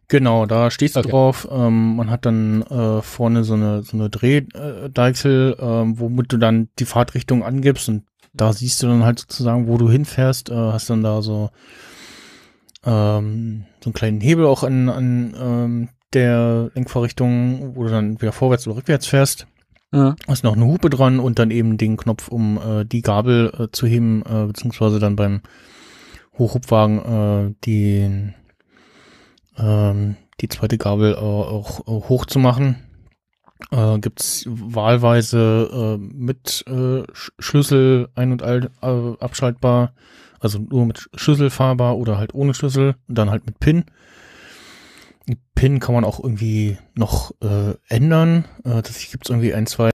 Genau, 0.09 0.45
da 0.45 0.71
stehst 0.71 0.95
du 0.95 1.01
Okay. 1.01 1.09
drauf. 1.09 1.47
Ähm, 1.51 1.97
man 1.97 2.09
hat 2.09 2.25
dann 2.25 2.61
äh, 2.63 3.01
vorne 3.01 3.43
so 3.43 3.55
eine 3.55 3.83
so 3.83 3.97
eine 3.97 4.09
Drehdeichsel, 4.09 5.57
ähm, 5.59 5.99
womit 5.99 6.31
du 6.31 6.37
dann 6.37 6.69
die 6.79 6.85
Fahrtrichtung 6.85 7.43
angibst 7.43 7.89
und 7.89 8.03
da 8.33 8.53
siehst 8.53 8.81
du 8.83 8.87
dann 8.87 9.03
halt 9.03 9.19
sozusagen, 9.19 9.67
wo 9.67 9.77
du 9.77 9.89
hinfährst. 9.89 10.49
Äh, 10.49 10.55
hast 10.55 10.89
dann 10.89 11.03
da 11.03 11.21
so 11.21 11.49
ähm, 12.85 13.65
so 13.83 13.89
einen 13.89 13.93
kleinen 13.93 14.21
Hebel 14.21 14.45
auch 14.45 14.63
an 14.63 14.89
an 14.89 15.35
ähm, 15.39 15.89
der 16.13 16.71
Lenkvorrichtung, 16.73 17.75
wo 17.75 17.83
du 17.83 17.89
dann 17.89 18.21
wieder 18.21 18.31
vorwärts 18.31 18.65
oder 18.67 18.77
rückwärts 18.77 19.07
fährst. 19.07 19.47
Ja. 19.93 20.15
Hast 20.27 20.43
noch 20.43 20.55
eine 20.55 20.65
Hupe 20.65 20.89
dran 20.89 21.19
und 21.19 21.39
dann 21.39 21.51
eben 21.51 21.77
den 21.77 21.97
Knopf, 21.97 22.27
um 22.29 22.57
äh, 22.57 22.85
die 22.85 23.01
Gabel 23.01 23.51
äh, 23.57 23.67
zu 23.71 23.87
heben, 23.87 24.21
äh, 24.21 24.45
beziehungsweise 24.47 24.99
dann 24.99 25.15
beim 25.15 25.41
Hochhubwagen 26.37 26.99
äh, 26.99 27.53
den 27.65 28.35
ähm, 29.57 30.15
die 30.41 30.49
zweite 30.49 30.77
Gabel 30.77 31.13
äh, 31.13 31.17
auch, 31.17 31.87
auch 31.87 32.09
hoch 32.09 32.25
zu 32.25 32.39
machen. 32.39 32.83
Äh, 33.71 33.97
gibt's 33.99 34.45
wahlweise 34.47 35.97
äh, 35.97 35.97
mit 35.97 36.63
äh, 36.67 37.01
Sch- 37.11 37.31
Schlüssel 37.39 38.09
ein- 38.15 38.31
und 38.31 38.43
all, 38.43 38.69
äh, 38.81 39.23
abschaltbar, 39.23 39.93
also 40.39 40.59
nur 40.59 40.85
mit 40.85 41.09
Schlüssel 41.15 41.49
fahrbar 41.49 41.97
oder 41.97 42.17
halt 42.17 42.35
ohne 42.35 42.53
Schlüssel 42.53 42.95
und 43.07 43.17
dann 43.17 43.31
halt 43.31 43.45
mit 43.47 43.59
PIN. 43.59 43.85
Die 45.27 45.37
PIN 45.55 45.79
kann 45.79 45.95
man 45.95 46.05
auch 46.05 46.19
irgendwie 46.23 46.77
noch 46.93 47.31
äh, 47.41 47.73
ändern. 47.87 48.45
Äh, 48.63 48.81
das 48.83 49.09
gibt's 49.09 49.29
irgendwie 49.29 49.53
ein, 49.53 49.65
zwei. 49.65 49.89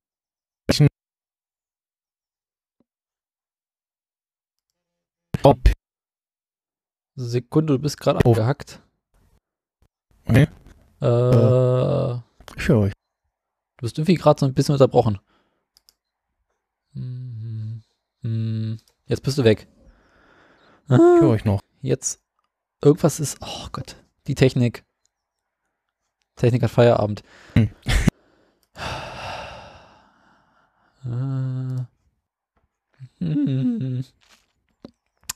Sekunde, 7.15 7.73
du 7.73 7.79
bist 7.79 7.99
gerade 7.99 8.19
Oh. 8.25 8.31
abgehackt. 8.31 8.82
Okay. 10.33 10.47
Äh, 11.01 11.05
du 11.05 12.23
Ich 12.57 12.67
höre 12.67 12.79
euch. 12.79 12.93
bist 13.77 13.97
irgendwie 13.97 14.15
gerade 14.15 14.39
so 14.39 14.45
ein 14.45 14.53
bisschen 14.53 14.73
unterbrochen. 14.73 15.19
Hm, 16.93 17.83
hm, 18.21 18.77
Jetzt 19.07 19.23
bist 19.23 19.37
du 19.37 19.43
weg. 19.43 19.67
Ich 20.89 20.97
höre 20.97 21.29
euch 21.29 21.45
noch. 21.45 21.61
Jetzt. 21.81 22.21
Irgendwas 22.83 23.19
ist. 23.19 23.37
Oh 23.41 23.67
Gott. 23.71 23.95
Die 24.27 24.35
Technik. 24.35 24.83
Technik 26.35 26.63
hat 26.63 26.71
Feierabend. 26.71 27.23
Hm. 27.53 27.69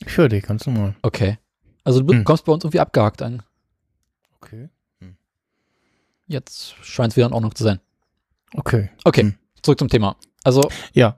Ich 0.06 0.18
höre 0.18 0.30
dich 0.30 0.44
ganz 0.44 0.66
normal. 0.66 0.96
Okay. 1.02 1.38
Also 1.84 2.02
du 2.02 2.14
Hm. 2.14 2.24
kommst 2.24 2.46
bei 2.46 2.54
uns 2.54 2.64
irgendwie 2.64 2.80
abgehakt 2.80 3.22
an. 3.22 3.44
Okay. 4.36 4.70
Jetzt 6.28 6.76
scheint 6.84 7.14
es 7.14 7.18
wieder 7.18 7.28
in 7.28 7.34
Ordnung 7.34 7.56
zu 7.56 7.64
sein. 7.64 7.80
Okay. 8.54 8.90
Okay, 9.04 9.22
Hm. 9.22 9.36
zurück 9.62 9.80
zum 9.80 9.88
Thema. 9.90 10.16
Also, 10.44 10.62
Ja. 10.94 11.18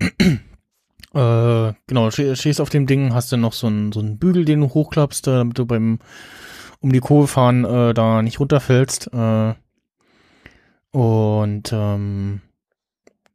äh, 0.00 1.72
genau, 1.86 2.08
steh- 2.10 2.34
stehst 2.36 2.60
auf 2.60 2.70
dem 2.70 2.86
Ding, 2.86 3.12
hast 3.14 3.32
dann 3.32 3.40
noch 3.40 3.52
so 3.52 3.66
einen, 3.66 3.92
so 3.92 4.00
einen 4.00 4.18
Bügel, 4.18 4.44
den 4.44 4.60
du 4.60 4.68
hochklappst, 4.68 5.26
äh, 5.28 5.32
damit 5.32 5.58
du 5.58 5.66
beim 5.66 5.98
um 6.80 6.92
die 6.92 7.00
Kurve 7.00 7.26
fahren 7.28 7.64
äh, 7.64 7.92
da 7.92 8.22
nicht 8.22 8.40
runterfällst. 8.40 9.12
Äh, 9.12 9.54
und 10.92 11.70
ähm, 11.72 12.40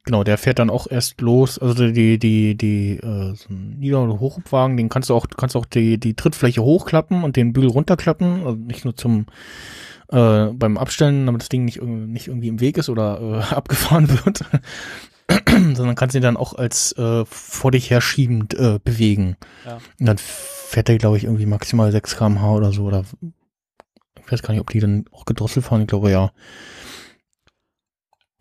genau, 0.05 0.23
der 0.23 0.37
fährt 0.37 0.59
dann 0.59 0.69
auch 0.69 0.87
erst 0.89 1.19
los. 1.21 1.59
Also 1.59 1.91
die, 1.91 2.17
die, 2.17 2.55
die, 2.55 2.97
äh, 2.97 3.35
so 3.35 3.49
ein 3.49 3.77
Nieder- 3.79 4.03
oder 4.03 4.19
Hochhubwagen, 4.19 4.77
den 4.77 4.89
kannst 4.89 5.09
du 5.09 5.15
auch, 5.15 5.25
du 5.25 5.35
kannst 5.35 5.55
auch 5.55 5.65
die, 5.65 5.99
die 5.99 6.13
Trittfläche 6.13 6.63
hochklappen 6.63 7.23
und 7.23 7.35
den 7.35 7.53
Bügel 7.53 7.69
runterklappen. 7.69 8.45
Also 8.45 8.55
nicht 8.55 8.85
nur 8.85 8.95
zum 8.95 9.25
äh, 10.09 10.45
beim 10.47 10.77
Abstellen, 10.77 11.25
damit 11.25 11.41
das 11.41 11.49
Ding 11.49 11.65
nicht, 11.65 11.81
nicht 11.81 12.27
irgendwie 12.27 12.47
im 12.47 12.59
Weg 12.59 12.77
ist 12.77 12.89
oder 12.89 13.19
äh, 13.19 13.53
abgefahren 13.55 14.09
wird. 14.09 14.45
sondern 15.75 15.95
kannst 15.95 16.15
ihn 16.15 16.21
dann 16.21 16.37
auch 16.37 16.53
als 16.53 16.91
äh, 16.93 17.25
vor 17.25 17.71
dich 17.71 17.89
herschiebend 17.89 18.53
äh, 18.53 18.79
bewegen. 18.83 19.37
Ja. 19.65 19.79
Und 19.99 20.05
dann 20.05 20.17
fährt 20.17 20.89
er, 20.89 20.97
glaube 20.97 21.17
ich, 21.17 21.23
irgendwie 21.23 21.47
maximal 21.47 21.91
6 21.91 22.15
km/h 22.17 22.53
oder 22.53 22.71
so. 22.71 22.83
Oder 22.83 23.05
ich 24.23 24.31
weiß 24.31 24.43
gar 24.43 24.53
nicht, 24.53 24.61
ob 24.61 24.69
die 24.69 24.79
dann 24.79 25.05
auch 25.11 25.25
gedrosselt 25.25 25.65
fahren. 25.65 25.81
Ich 25.81 25.87
glaube, 25.87 26.11
ja. 26.11 26.31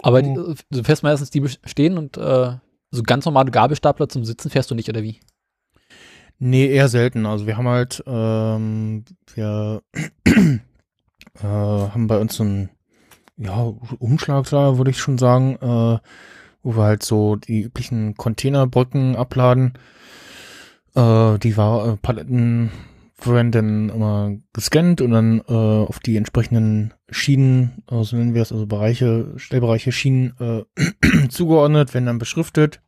Aber 0.05 0.21
die, 0.21 0.35
Hm. 0.35 0.55
du 0.71 0.85
fährst 0.85 1.03
meistens 1.03 1.31
die 1.31 1.43
stehen 1.65 1.97
und 1.97 2.19
äh, 2.19 2.57
so 2.91 3.03
ganz 3.03 3.25
normale 3.25 3.51
Gabelstapler 3.51 4.07
zum 4.07 4.25
Sitzen 4.27 4.51
fährst 4.51 4.71
du 4.71 4.75
nicht, 4.75 4.89
oder 4.91 5.03
wie? 5.03 5.19
Nee, 6.39 6.67
eher 6.67 6.89
selten. 6.89 7.25
Also 7.25 7.47
wir 7.47 7.57
haben 7.57 7.69
halt, 7.69 8.03
ähm, 8.07 9.07
wir 9.35 9.83
äh, 10.27 10.61
haben 11.43 12.07
bei 12.07 12.19
uns 12.19 12.35
so 12.37 12.45
ein 12.45 12.69
ja, 13.39 13.73
Umschlagslager, 13.99 14.77
würde 14.77 14.91
ich 14.91 14.99
schon 14.99 15.17
sagen, 15.17 15.57
äh, 15.57 15.99
wo 16.63 16.77
wir 16.77 16.83
halt 16.83 17.03
so 17.03 17.37
die 17.37 17.63
üblichen 17.63 18.15
Containerbrücken 18.15 19.17
abladen. 19.17 19.73
Äh, 20.95 21.39
die 21.39 21.57
war, 21.57 21.89
äh, 21.89 21.97
Paletten 21.97 22.73
werden 23.23 23.53
dann 23.53 23.89
immer 23.89 24.37
gescannt 24.53 25.01
und 25.01 25.11
dann 25.13 25.41
äh, 25.49 25.53
auf 25.53 25.99
die 26.01 26.17
entsprechenden 26.17 26.95
Schienen, 27.11 27.83
äh, 27.91 28.03
so 28.03 28.17
nennen 28.17 28.35
wir 28.35 28.43
es, 28.43 28.53
also 28.53 28.67
Bereiche, 28.67 29.33
Stellbereiche, 29.37 29.93
Schienen 29.93 30.35
äh, 30.41 31.29
zugeordnet, 31.29 31.95
werden 31.95 32.07
dann 32.07 32.19
beschriftet. 32.19 32.81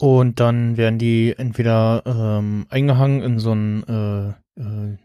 Und 0.00 0.38
dann 0.38 0.76
werden 0.76 0.98
die 0.98 1.34
entweder 1.36 2.02
ähm, 2.06 2.66
eingehangen 2.68 3.20
in 3.20 3.38
so 3.40 3.52
ein 3.52 3.82
äh, 3.88 4.28
äh, 4.60 4.96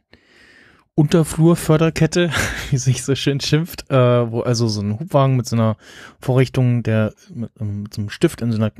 Unterflurförderkette, 0.95 2.29
wie 2.69 2.77
sich 2.77 3.03
so 3.03 3.15
schön 3.15 3.39
schimpft, 3.39 3.89
äh, 3.89 4.31
wo 4.31 4.41
also 4.41 4.67
so 4.67 4.81
ein 4.81 4.99
Hubwagen 4.99 5.35
mit 5.35 5.47
so 5.47 5.55
einer 5.55 5.77
Vorrichtung, 6.19 6.83
der 6.83 7.13
mit, 7.33 7.49
ähm, 7.59 7.83
mit 7.83 7.93
so 7.93 8.01
einem 8.01 8.09
Stift 8.11 8.41
in 8.41 8.51
so 8.51 8.57
einer 8.57 8.71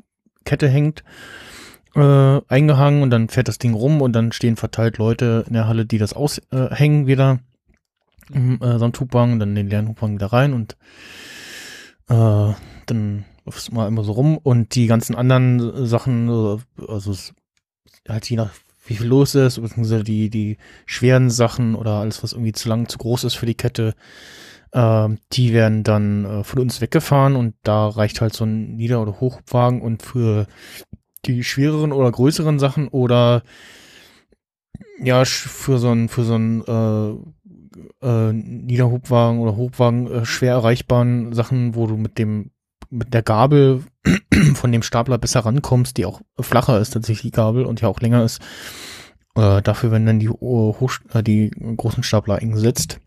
Kette 0.45 0.67
hängt, 0.67 1.03
äh, 1.95 2.41
eingehangen 2.47 3.03
und 3.03 3.09
dann 3.09 3.29
fährt 3.29 3.47
das 3.47 3.59
Ding 3.59 3.73
rum 3.73 4.01
und 4.01 4.13
dann 4.13 4.31
stehen 4.31 4.55
verteilt 4.55 4.97
Leute 4.97 5.45
in 5.47 5.53
der 5.53 5.67
Halle, 5.67 5.85
die 5.85 5.97
das 5.97 6.13
aushängen 6.13 6.67
äh, 6.71 6.75
hängen 6.75 7.07
wieder. 7.07 7.39
Im 8.33 8.61
äh, 8.61 8.79
samt 8.79 8.99
Hubwagen, 8.99 9.39
dann 9.39 9.53
den 9.55 9.67
leeren 9.67 9.89
Hubwagen 9.89 10.15
wieder 10.15 10.33
rein 10.33 10.53
und 10.53 10.77
äh, 12.09 12.53
dann 12.85 13.25
läuft 13.45 13.59
es 13.59 13.71
mal 13.71 13.87
immer 13.87 14.03
so 14.03 14.13
rum. 14.13 14.37
Und 14.37 14.75
die 14.75 14.87
ganzen 14.87 15.15
anderen 15.15 15.85
Sachen, 15.85 16.29
äh, 16.29 16.57
also 16.87 17.11
es, 17.11 17.33
halt 18.07 18.29
je 18.29 18.37
nach 18.37 18.51
wie 18.85 18.95
viel 18.95 19.07
los 19.07 19.35
ist, 19.35 19.61
beziehungsweise 19.61 20.03
die, 20.03 20.29
die 20.29 20.57
schweren 20.85 21.29
Sachen 21.29 21.75
oder 21.75 21.95
alles, 21.99 22.23
was 22.23 22.33
irgendwie 22.33 22.53
zu 22.53 22.69
lang, 22.69 22.87
zu 22.89 22.97
groß 22.97 23.23
ist 23.25 23.35
für 23.35 23.45
die 23.45 23.55
Kette, 23.55 23.93
Ähm, 24.75 25.19
die 25.31 25.53
werden 25.53 25.83
dann 25.83 26.25
äh, 26.25 26.43
von 26.43 26.59
uns 26.59 26.81
weggefahren 26.81 27.35
und 27.35 27.53
da 27.61 27.87
reicht 27.87 28.21
halt 28.21 28.33
so 28.33 28.43
ein 28.43 28.75
Nieder- 28.75 29.03
oder 29.03 29.19
Hochwagen 29.19 29.81
und 29.83 30.01
für 30.01 30.47
die 31.25 31.43
schwereren 31.43 31.91
oder 31.91 32.11
größeren 32.11 32.59
Sachen 32.59 32.87
oder 32.87 33.43
ja, 35.01 35.23
für 35.25 35.79
so 35.79 35.91
ein, 35.91 36.09
für 36.09 36.23
so 36.23 36.35
ein 36.35 36.63
äh, 36.65 38.07
äh, 38.07 38.33
Niederhubwagen 38.33 39.39
oder 39.39 39.55
Hochwagen 39.55 40.11
äh, 40.11 40.25
schwer 40.25 40.53
erreichbaren 40.53 41.33
Sachen, 41.33 41.75
wo 41.75 41.87
du 41.87 41.97
mit 41.97 42.17
dem 42.17 42.51
mit 42.89 43.13
der 43.13 43.23
Gabel 43.23 43.83
von 44.53 44.71
dem 44.71 44.83
Stapler 44.83 45.17
besser 45.17 45.41
rankommst, 45.41 45.97
die 45.97 46.05
auch 46.05 46.21
flacher 46.39 46.79
ist 46.79 46.91
tatsächlich 46.91 47.31
die 47.31 47.35
Gabel 47.35 47.65
und 47.65 47.81
ja 47.81 47.87
auch 47.87 47.99
länger 48.01 48.23
ist. 48.23 48.39
Äh, 49.35 49.61
dafür 49.63 49.91
werden 49.91 50.05
dann 50.05 50.19
die, 50.19 50.29
uh, 50.29 50.75
Hoch 50.79 50.93
äh, 51.13 51.23
die 51.23 51.49
großen 51.49 52.03
Stapler 52.03 52.35
eingesetzt. 52.35 52.99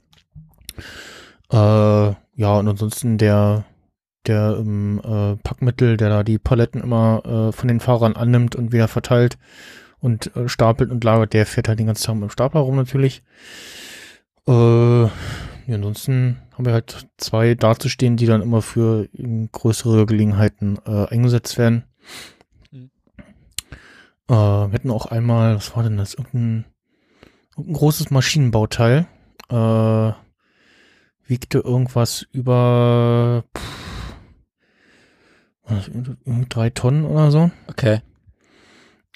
Äh, 1.53 1.57
ja, 1.57 2.59
und 2.59 2.69
ansonsten 2.69 3.17
der, 3.17 3.65
der 4.29 4.57
ähm, 4.59 5.01
äh, 5.05 5.37
Packmittel, 5.43 5.97
der 5.97 6.09
da 6.09 6.23
die 6.23 6.39
Paletten 6.39 6.83
immer 6.83 7.23
äh, 7.25 7.53
von 7.53 7.69
den 7.69 7.81
Fahrern 7.81 8.17
annimmt 8.17 8.57
und 8.57 8.73
wieder 8.73 8.89
verteilt 8.89 9.39
und 10.01 10.35
äh, 10.37 10.49
stapelt 10.49 10.91
und 10.91 11.05
lagert, 11.05 11.33
der 11.33 11.47
fährt 11.47 11.69
halt 11.69 11.79
den 11.79 11.87
ganzen 11.87 12.05
Tag 12.05 12.15
mit 12.17 12.25
dem 12.25 12.31
Stapler 12.31 12.61
rum 12.61 12.77
natürlich. 12.77 13.23
Äh, 14.47 15.09
ja, 15.67 15.75
ansonsten 15.75 16.39
haben 16.53 16.65
wir 16.65 16.73
halt 16.73 17.09
zwei 17.17 17.55
dazustehen, 17.55 18.17
die 18.17 18.27
dann 18.27 18.43
immer 18.43 18.63
für 18.63 19.09
ähm, 19.15 19.49
größere 19.51 20.07
Gelegenheiten 20.07 20.79
äh, 20.87 21.07
eingesetzt 21.09 21.59
werden. 21.59 21.85
Mhm. 22.71 22.91
Äh, 24.29 24.33
wir 24.33 24.73
hatten 24.73 24.91
auch 24.91 25.07
einmal, 25.07 25.57
was 25.57 25.75
war 25.75 25.83
denn 25.83 25.97
das? 25.97 26.15
Irgendein, 26.15 26.67
irgendein 27.57 27.75
großes 27.75 28.11
Maschinenbauteil. 28.11 29.07
Äh, 29.49 30.13
wiegte 31.29 31.59
irgendwas 31.59 32.25
über 32.31 33.45
pff, 33.57 33.86
drei 36.49 36.71
Tonnen 36.71 37.05
oder 37.05 37.31
so. 37.31 37.51
Okay. 37.69 38.01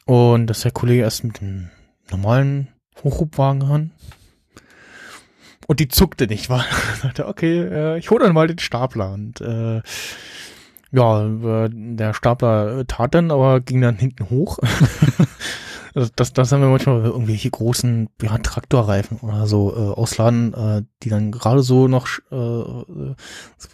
Und 0.07 0.47
dass 0.49 0.61
der 0.63 0.73
Kollege 0.73 1.03
erst 1.03 1.25
mit 1.25 1.41
dem 1.41 1.71
normalen 2.11 2.69
Hochhubwagen 3.03 3.63
ran. 3.63 3.91
Und 5.67 5.79
die 5.79 5.89
zuckte 5.89 6.27
nicht, 6.27 6.51
war. 6.51 6.65
sagte, 7.03 7.29
okay, 7.29 7.61
äh, 7.61 7.99
ich 7.99 8.11
hole 8.11 8.25
dann 8.25 8.35
mal 8.35 8.49
den 8.49 8.59
Stapler. 8.59 9.13
Und 9.13 9.41
äh, 9.41 9.83
ja, 10.91 11.27
äh, 11.27 11.71
der 11.73 12.15
Stapler 12.15 12.87
tat 12.87 13.15
dann, 13.15 13.31
aber 13.31 13.61
ging 13.61 13.81
dann 13.81 13.97
hinten 13.97 14.31
hoch. 14.31 14.59
das, 15.95 16.33
das, 16.33 16.53
haben 16.53 16.63
wir 16.63 16.69
manchmal 16.69 16.97
wenn 16.97 17.05
wir 17.05 17.11
irgendwelche 17.11 17.51
großen 17.51 18.09
ja, 18.23 18.39
Traktorreifen 18.39 19.19
oder 19.21 19.47
so 19.47 19.73
äh, 19.75 19.99
ausladen, 19.99 20.55
äh, 20.55 20.83
die 21.03 21.09
dann 21.09 21.31
gerade 21.31 21.63
so 21.63 21.89
noch 21.89 22.07
äh, 22.31 23.15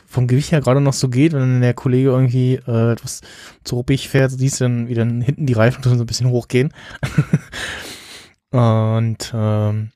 vom 0.06 0.26
Gewicht 0.26 0.52
her 0.52 0.60
gerade 0.60 0.80
noch 0.80 0.92
so 0.92 1.08
geht, 1.08 1.32
wenn 1.32 1.60
der 1.60 1.74
Kollege 1.74 2.10
irgendwie 2.10 2.54
äh, 2.66 2.92
etwas 2.92 3.20
zu 3.64 3.76
ruppig 3.76 4.08
fährt, 4.08 4.30
siehst 4.30 4.60
du 4.60 4.64
dann, 4.64 4.88
wie 4.88 4.94
dann 4.94 5.20
hinten 5.20 5.46
die 5.46 5.52
Reifen 5.52 5.82
so 5.82 5.90
ein 5.90 6.06
bisschen 6.06 6.30
hochgehen. 6.30 6.72
Und 8.50 9.32
ähm, 9.34 9.90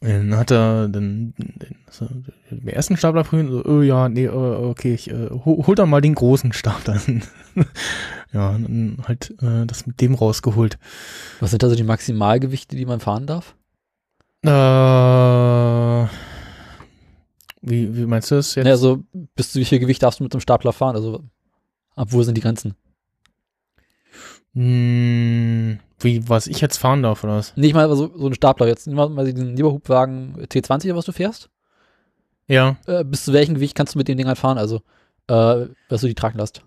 dann 0.00 0.36
hat 0.36 0.50
er 0.50 0.88
dann 0.88 1.34
den, 1.36 1.76
so, 1.88 2.08
ersten 2.66 2.96
Stapler 2.96 3.22
prüfen, 3.22 3.50
so, 3.50 3.64
oh 3.64 3.80
ja, 3.80 4.08
nee, 4.08 4.24
äh, 4.24 4.30
okay, 4.30 4.94
ich 4.94 5.08
äh, 5.08 5.30
hol, 5.30 5.66
hol 5.66 5.74
dann 5.76 5.88
mal 5.88 6.00
den 6.00 6.16
großen 6.16 6.52
Stapler. 6.52 7.00
ja, 8.32 8.52
dann 8.52 8.98
halt 9.06 9.34
äh, 9.40 9.66
das 9.66 9.86
mit 9.86 10.00
dem 10.00 10.14
rausgeholt. 10.14 10.78
Was 11.38 11.50
sind 11.50 11.62
also 11.62 11.76
die 11.76 11.84
Maximalgewichte, 11.84 12.74
die 12.74 12.86
man 12.86 12.98
fahren 12.98 13.26
darf? 13.26 13.54
Äh, 14.42 16.08
wie, 17.62 17.96
wie 17.96 18.06
meinst 18.06 18.30
du 18.30 18.36
das 18.36 18.54
jetzt? 18.56 18.66
Also 18.66 19.04
bis 19.36 19.52
zu 19.52 19.60
wie 19.60 19.64
viel 19.64 19.78
Gewicht 19.78 20.02
darfst 20.02 20.18
du 20.18 20.24
mit 20.24 20.34
dem 20.34 20.40
Stapler 20.40 20.72
fahren? 20.72 20.96
Also 20.96 21.22
ab 21.94 22.08
wo 22.10 22.22
sind 22.22 22.36
die 22.36 22.40
Grenzen? 22.40 22.74
Hm, 24.54 25.78
wie, 26.00 26.28
was 26.28 26.46
ich 26.46 26.60
jetzt 26.60 26.76
fahren 26.76 27.02
darf, 27.02 27.24
oder 27.24 27.36
was? 27.36 27.56
Nicht 27.56 27.74
mal 27.74 27.88
so, 27.94 28.16
so 28.16 28.26
ein 28.26 28.34
Stapler 28.34 28.66
jetzt. 28.66 28.86
Nimm 28.86 28.96
mal 28.96 29.24
diesen 29.24 29.56
Lieberhubwagen 29.56 30.36
T20, 30.46 30.94
was 30.94 31.04
du 31.04 31.12
fährst. 31.12 31.50
Ja. 32.46 32.76
Äh, 32.86 33.04
bis 33.04 33.24
zu 33.24 33.32
welchem 33.32 33.54
Gewicht 33.54 33.74
kannst 33.74 33.94
du 33.94 33.98
mit 33.98 34.08
dem 34.08 34.16
Ding 34.16 34.26
halt 34.26 34.38
fahren? 34.38 34.58
Also, 34.58 34.82
äh, 35.28 35.66
was 35.88 36.00
du 36.00 36.06
die 36.06 36.14
Traglast. 36.14 36.62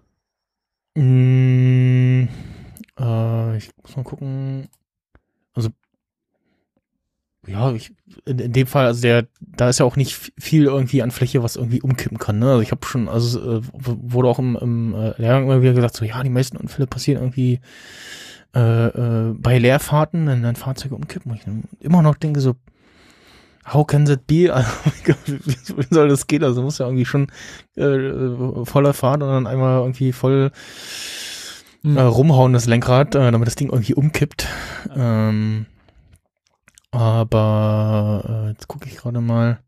Hm, 0.97 2.27
äh, 2.99 3.57
ich 3.57 3.69
muss 3.81 3.95
mal 3.95 4.03
gucken. 4.03 4.67
Also, 5.53 5.69
ja, 7.47 7.71
ich, 7.73 7.91
in, 8.25 8.37
in 8.37 8.53
dem 8.53 8.67
Fall, 8.67 8.85
also 8.85 9.01
der, 9.01 9.27
da 9.39 9.69
ist 9.69 9.79
ja 9.79 9.85
auch 9.85 9.95
nicht 9.95 10.31
viel 10.37 10.65
irgendwie 10.65 11.01
an 11.01 11.11
Fläche, 11.11 11.41
was 11.41 11.55
irgendwie 11.55 11.81
umkippen 11.81 12.19
kann. 12.19 12.37
Ne? 12.37 12.49
Also 12.49 12.61
ich 12.61 12.71
habe 12.71 12.85
schon, 12.85 13.09
also 13.09 13.57
äh, 13.57 13.61
wurde 13.73 14.27
auch 14.27 14.37
im, 14.37 14.55
im 14.57 14.93
äh, 14.93 15.19
Lehrgang 15.19 15.43
immer 15.43 15.61
wieder 15.61 15.73
gesagt, 15.73 15.95
so 15.95 16.05
ja, 16.05 16.21
die 16.21 16.29
meisten 16.29 16.57
Unfälle 16.57 16.85
passieren 16.85 17.21
irgendwie 17.21 17.59
äh, 18.55 18.87
äh, 18.87 19.33
bei 19.33 19.57
Leerfahrten, 19.57 20.27
wenn 20.27 20.43
dann 20.43 20.55
Fahrzeuge 20.55 20.95
umkippen. 20.95 21.33
Ich 21.33 21.45
immer 21.85 22.01
noch 22.01 22.15
denke 22.15 22.41
so, 22.41 22.55
how 23.71 23.85
can 23.85 24.05
that 24.05 24.27
be? 24.27 24.53
Also, 24.53 24.65
wie 25.25 25.85
soll 25.89 26.09
das 26.09 26.27
gehen? 26.27 26.43
Also 26.43 26.61
muss 26.61 26.77
ja 26.77 26.85
irgendwie 26.85 27.05
schon 27.05 27.27
äh, 27.75 28.65
voller 28.65 28.93
Fahrt 28.93 29.21
und 29.23 29.29
dann 29.29 29.47
einmal 29.47 29.79
irgendwie 29.79 30.11
voll 30.11 30.51
Hm. 31.83 31.97
äh, 31.97 32.01
rumhauen 32.01 32.53
das 32.53 32.67
Lenkrad, 32.67 33.15
äh, 33.15 33.31
damit 33.31 33.47
das 33.47 33.55
Ding 33.55 33.69
irgendwie 33.69 33.95
umkippt. 33.95 34.47
Ähm, 34.95 35.65
aber 36.91 38.45
äh, 38.45 38.49
jetzt 38.49 38.67
gucke 38.67 38.87
ich 38.87 38.97
gerade 38.97 39.21
mal. 39.21 39.59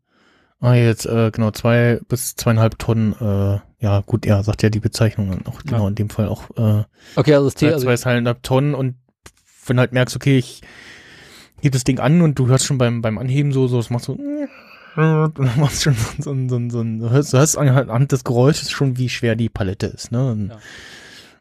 Ah, 0.60 0.74
jetzt 0.74 1.06
äh, 1.06 1.30
genau 1.30 1.50
zwei 1.50 2.00
bis 2.08 2.36
zweieinhalb 2.36 2.78
Tonnen. 2.78 3.12
Äh, 3.14 3.58
ja, 3.84 4.00
gut, 4.00 4.24
ja, 4.24 4.42
sagt 4.42 4.62
ja 4.62 4.70
die 4.70 4.80
Bezeichnung 4.80 5.30
dann 5.30 5.46
auch 5.46 5.62
genau 5.62 5.86
in 5.86 5.94
dem 5.94 6.08
Fall 6.08 6.26
auch 6.26 6.48
äh, 6.56 6.84
Okay, 7.16 7.34
also 7.34 7.46
das 7.48 7.54
T, 7.54 7.66
zwei, 7.68 7.72
also, 7.74 7.94
zweieinhalb 8.02 8.42
Tonnen 8.42 8.74
und 8.74 8.96
wenn 9.66 9.76
du 9.76 9.80
halt 9.80 9.92
merkst, 9.92 10.16
okay, 10.16 10.38
ich 10.38 10.62
heb 11.60 11.72
das 11.72 11.84
Ding 11.84 11.98
an 11.98 12.22
und 12.22 12.38
du 12.38 12.46
hörst 12.46 12.64
schon 12.64 12.78
beim 12.78 13.02
beim 13.02 13.18
Anheben 13.18 13.52
so, 13.52 13.68
so, 13.68 13.76
das 13.76 13.90
macht 13.90 14.04
so 14.04 14.12
und 14.96 15.38
dann 15.38 15.60
machst 15.60 15.84
du 15.84 15.92
schon 15.92 15.96
so, 16.18 16.34
so, 16.34 16.48
so, 16.48 16.70
so, 16.70 16.82
du 16.82 17.10
hörst, 17.10 17.34
du 17.34 17.36
hörst 17.36 17.58
anhand 17.58 18.10
des 18.10 18.24
Geräusches 18.24 18.70
schon, 18.70 18.96
wie 18.96 19.10
schwer 19.10 19.36
die 19.36 19.50
Palette 19.50 19.86
ist, 19.86 20.10
ne? 20.10 20.32
Und 20.32 20.48
Ja. 20.48 20.58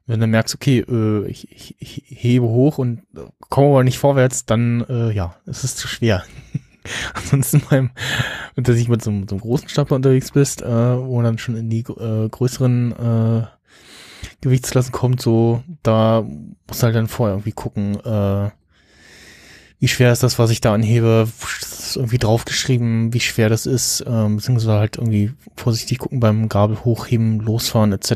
Wenn 0.05 0.19
du 0.19 0.27
merkst, 0.27 0.53
okay, 0.53 0.79
äh, 0.79 1.25
ich, 1.27 1.49
ich, 1.49 1.75
ich 1.79 2.03
hebe 2.09 2.45
hoch 2.45 2.77
und 2.77 3.03
äh, 3.15 3.21
komme 3.39 3.69
aber 3.69 3.83
nicht 3.85 3.99
vorwärts, 3.99 4.45
dann 4.45 4.81
äh, 4.89 5.11
ja, 5.11 5.37
es 5.45 5.63
ist 5.63 5.77
zu 5.77 5.87
schwer. 5.87 6.25
Ansonsten 7.13 7.61
beim, 7.69 7.91
wenn 8.55 8.63
du 8.63 8.73
dich 8.73 8.89
mit 8.89 9.01
so, 9.01 9.09
einem- 9.11 9.27
so 9.27 9.35
einem 9.35 9.41
großen 9.41 9.69
Stapler 9.69 9.95
unterwegs 9.95 10.31
bist, 10.31 10.61
äh, 10.61 10.97
wo 10.97 11.15
man 11.15 11.25
dann 11.25 11.37
schon 11.37 11.55
in 11.55 11.69
die 11.69 11.79
äh, 11.81 12.29
größeren 12.29 12.91
äh, 12.91 13.47
Gewichtsklassen 14.41 14.91
kommt, 14.91 15.21
so, 15.21 15.63
da 15.83 16.21
musst 16.67 16.81
du 16.81 16.85
halt 16.85 16.95
dann 16.95 17.07
vorher 17.07 17.35
irgendwie 17.35 17.51
gucken, 17.51 17.99
äh, 18.03 18.51
wie 19.79 19.87
schwer 19.89 20.13
ist 20.13 20.23
das, 20.23 20.39
was 20.39 20.49
ich 20.49 20.61
da 20.61 20.73
anhebe, 20.73 21.27
ist 21.61 21.97
irgendwie 21.97 22.17
draufgeschrieben, 22.17 23.13
wie 23.13 23.19
schwer 23.19 23.49
das 23.49 23.65
ist, 23.65 24.03
ähm, 24.07 24.37
beziehungsweise 24.37 24.79
halt 24.79 24.97
irgendwie 24.97 25.33
vorsichtig 25.57 25.97
gucken 25.99 26.21
beim 26.21 26.47
Gabel 26.47 26.85
hochheben, 26.85 27.39
losfahren 27.41 27.91
etc., 27.91 28.11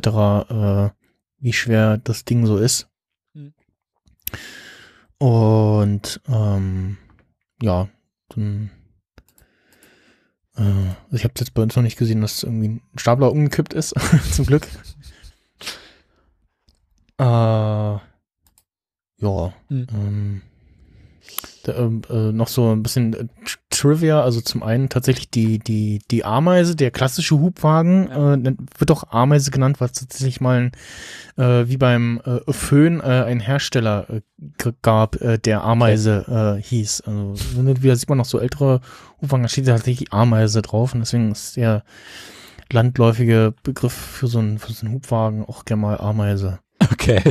äh, 0.50 0.90
wie 1.40 1.54
schwer 1.54 1.98
das 1.98 2.24
Ding 2.24 2.46
so 2.46 2.58
ist. 2.58 2.88
Mhm. 3.34 3.54
Und 5.20 6.22
ähm, 6.30 6.98
ja, 7.62 7.90
dann 8.30 8.72
äh, 10.58 10.92
ich 11.16 11.24
habe 11.24 11.34
jetzt 11.38 11.54
bei 11.54 11.62
uns 11.62 11.76
noch 11.76 11.84
nicht 11.84 11.98
gesehen, 11.98 12.22
dass 12.22 12.44
irgendwie 12.44 12.68
ein 12.68 12.82
Stapler 12.96 13.32
umgekippt 13.32 13.74
ist, 13.74 13.94
zum 14.32 14.46
Glück. 14.46 14.68
Äh, 17.20 17.24
ja. 17.24 18.02
Mhm. 19.20 19.54
Ähm, 19.70 19.88
ähm, 19.92 20.42
äh, 21.72 22.32
noch 22.32 22.48
so 22.48 22.72
ein 22.72 22.84
bisschen 22.84 23.14
äh, 23.14 23.28
Tr- 23.46 23.58
Trivia, 23.70 24.22
also 24.24 24.42
zum 24.42 24.64
einen 24.64 24.90
tatsächlich 24.90 25.30
die, 25.30 25.60
die, 25.60 26.00
die 26.10 26.26
Ameise, 26.26 26.76
der 26.76 26.92
klassische 26.92 27.40
Hubwagen, 27.40 28.08
Ja. 28.10 28.34
äh, 28.36 28.56
wird 28.78 28.92
auch 28.92 29.12
Ameise 29.12 29.52
genannt, 29.52 29.80
weil 29.80 29.88
es 29.88 30.00
tatsächlich 30.00 30.42
mal 30.42 30.72
ein, 31.38 31.44
äh, 31.44 31.68
wie 31.70 31.78
beim 31.78 32.22
äh, 32.26 32.40
Föhn 32.52 33.00
äh, 33.00 33.04
ein 33.26 33.40
Hersteller 33.40 34.08
äh, 34.10 34.72
gab, 34.82 35.22
äh, 35.22 35.38
der 35.38 35.64
Ameise 35.64 36.58
äh, 36.58 36.62
hieß. 36.62 37.02
Also 37.02 37.36
wieder 37.84 37.96
sieht 37.96 38.10
man 38.10 38.18
noch 38.18 38.26
so 38.26 38.40
ältere 38.40 38.82
Hubwagen, 39.22 39.44
da 39.44 39.50
steht 39.50 39.66
tatsächlich 39.68 40.14
Ameise 40.14 40.62
drauf 40.62 40.94
und 40.94 41.02
deswegen 41.02 41.32
ist 41.32 41.58
der 41.58 41.84
landläufige 42.72 43.54
Begriff 43.64 43.94
für 43.94 44.28
so 44.28 44.40
einen, 44.40 44.60
für 44.60 44.74
so 44.74 44.86
einen 44.86 44.96
Hubwagen 44.96 45.46
auch 45.46 45.66
gerne 45.66 45.82
mal 45.82 45.98
Ameise. 46.00 46.60
okay. 46.92 47.22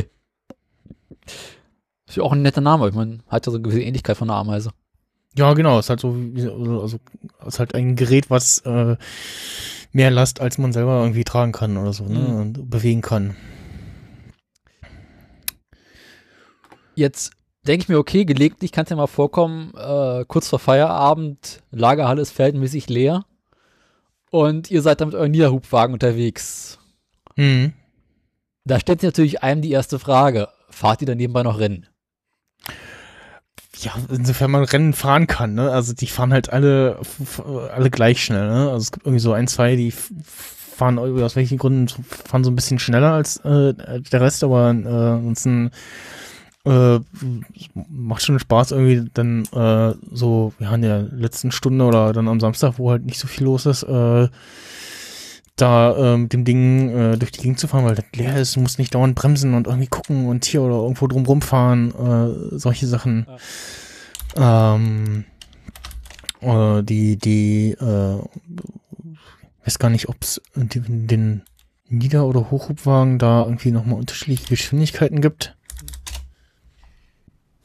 Ist 2.07 2.17
ja 2.17 2.23
auch 2.23 2.31
ein 2.31 2.41
netter 2.41 2.61
Name. 2.61 2.87
Ich 2.89 2.95
meine, 2.95 3.19
hat 3.27 3.45
ja 3.45 3.51
so 3.51 3.57
eine 3.57 3.63
gewisse 3.63 3.81
Ähnlichkeit 3.81 4.17
von 4.17 4.29
einer 4.29 4.39
Ameise. 4.39 4.71
Ja, 5.35 5.53
genau, 5.53 5.77
ist 5.77 5.89
halt 5.89 5.99
so, 5.99 6.15
also, 6.35 6.81
also 6.81 6.97
ist 7.45 7.59
halt 7.59 7.75
ein 7.75 7.95
Gerät, 7.95 8.29
was 8.29 8.59
äh, 8.59 8.95
mehr 9.91 10.09
Last, 10.09 10.41
als 10.41 10.57
man 10.57 10.73
selber 10.73 11.01
irgendwie 11.01 11.23
tragen 11.23 11.51
kann 11.51 11.77
oder 11.77 11.93
so, 11.93 12.05
ne, 12.05 12.19
Mhm. 12.19 12.35
und 12.35 12.69
bewegen 12.69 13.01
kann. 13.01 13.35
Jetzt 16.95 17.31
denke 17.67 17.83
ich 17.83 17.89
mir, 17.89 17.99
okay, 17.99 18.25
gelegentlich 18.25 18.71
kann 18.71 18.85
es 18.85 18.89
ja 18.89 18.95
mal 18.95 19.07
vorkommen, 19.07 19.73
äh, 19.75 20.25
kurz 20.27 20.47
vor 20.47 20.59
Feierabend, 20.59 21.61
Lagerhalle 21.71 22.21
ist 22.21 22.31
verhältnismäßig 22.31 22.89
leer 22.89 23.25
und 24.31 24.71
ihr 24.71 24.81
seid 24.81 25.01
dann 25.01 25.09
mit 25.09 25.15
eurem 25.15 25.31
Niederhubwagen 25.31 25.93
unterwegs. 25.93 26.79
Mhm. 27.35 27.73
Da 28.65 28.79
stellt 28.79 29.01
sich 29.01 29.07
natürlich 29.07 29.43
einem 29.43 29.61
die 29.61 29.71
erste 29.71 29.99
Frage. 29.99 30.47
Fahrt 30.69 31.01
ihr 31.01 31.07
dann 31.07 31.17
nebenbei 31.17 31.43
noch 31.43 31.59
Rennen? 31.59 31.85
Ja, 33.79 33.93
insofern 34.09 34.51
man 34.51 34.63
Rennen 34.63 34.93
fahren 34.93 35.27
kann, 35.27 35.53
ne? 35.53 35.71
Also 35.71 35.93
die 35.93 36.07
fahren 36.07 36.33
halt 36.33 36.51
alle, 36.51 36.99
alle 37.73 37.89
gleich 37.89 38.23
schnell, 38.23 38.47
ne? 38.47 38.69
Also 38.71 38.77
es 38.77 38.91
gibt 38.91 39.05
irgendwie 39.05 39.21
so 39.21 39.33
ein, 39.33 39.47
zwei, 39.47 39.75
die 39.75 39.91
fahren 40.77 40.99
aus 40.99 41.35
welchen 41.35 41.57
Gründen 41.57 41.87
fahren 42.03 42.43
so 42.43 42.51
ein 42.51 42.55
bisschen 42.55 42.79
schneller 42.79 43.13
als 43.13 43.37
äh, 43.37 43.73
der 43.73 44.21
Rest, 44.21 44.43
aber 44.43 44.69
äh, 44.69 44.87
ansonsten 44.87 45.71
äh, 46.65 46.99
macht 47.89 48.23
schon 48.23 48.39
Spaß 48.39 48.71
irgendwie 48.71 49.09
dann 49.13 49.45
äh, 49.53 49.95
so, 50.11 50.53
ja, 50.59 50.73
in 50.75 50.81
der 50.81 51.01
letzten 51.01 51.51
Stunde 51.51 51.85
oder 51.85 52.13
dann 52.13 52.27
am 52.27 52.39
Samstag, 52.39 52.73
wo 52.77 52.91
halt 52.91 53.05
nicht 53.05 53.19
so 53.19 53.27
viel 53.27 53.45
los 53.45 53.65
ist, 53.65 53.83
äh, 53.83 54.27
da 55.57 56.13
äh, 56.13 56.17
mit 56.17 56.33
dem 56.33 56.45
Ding 56.45 56.89
äh, 56.89 57.17
durch 57.17 57.31
die 57.31 57.41
Gegend 57.41 57.59
zu 57.59 57.67
fahren, 57.67 57.83
weil 57.85 57.95
das 57.95 58.05
leer 58.15 58.37
ist, 58.37 58.55
du 58.55 58.61
musst 58.61 58.79
nicht 58.79 58.95
dauernd 58.95 59.15
bremsen 59.15 59.53
und 59.53 59.67
irgendwie 59.67 59.87
gucken 59.87 60.27
und 60.27 60.45
hier 60.45 60.61
oder 60.61 60.75
irgendwo 60.75 61.07
drum 61.07 61.25
rumfahren, 61.25 61.91
äh, 61.91 62.57
solche 62.57 62.87
Sachen. 62.87 63.27
Ähm, 64.35 65.25
äh, 66.41 66.83
die, 66.83 67.17
die, 67.17 67.71
äh, 67.71 68.19
weiß 69.65 69.79
gar 69.79 69.89
nicht, 69.89 70.09
ob 70.09 70.17
es 70.21 70.41
den, 70.55 71.07
den 71.07 71.41
Nieder- 71.89 72.25
oder 72.25 72.51
Hochhubwagen 72.51 73.17
da 73.17 73.43
irgendwie 73.43 73.71
nochmal 73.71 73.99
unterschiedliche 73.99 74.47
Geschwindigkeiten 74.47 75.21
gibt. 75.21 75.55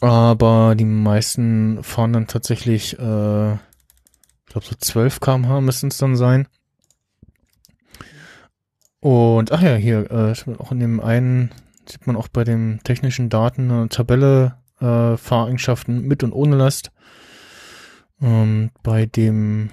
Aber 0.01 0.75
die 0.77 0.85
meisten 0.85 1.83
fahren 1.85 2.13
dann 2.13 2.27
tatsächlich, 2.27 2.99
äh, 2.99 3.53
ich 3.53 4.47
glaube 4.47 4.67
so 4.67 4.75
12 4.77 5.21
km/h 5.21 5.61
müssen 5.61 5.91
es 5.91 5.99
dann 5.99 6.17
sein. 6.17 6.49
Und 9.03 9.51
ach 9.51 9.61
ja, 9.61 9.75
hier 9.75 10.09
äh, 10.13 10.33
auch 10.59 10.71
in 10.71 10.79
dem 10.79 11.01
einen 11.01 11.51
sieht 11.87 12.07
man 12.07 12.15
auch 12.15 12.29
bei 12.29 12.45
den 12.45 12.79
technischen 12.85 13.31
Daten 13.31 13.69
eine 13.69 13.89
Tabelle 13.89 14.59
äh, 14.81 15.17
Fahreigenschaften 15.17 16.03
mit 16.03 16.23
und 16.23 16.33
ohne 16.33 16.55
Last. 16.55 16.93
Ähm, 18.21 18.71
bei 18.85 19.07
dem 19.07 19.71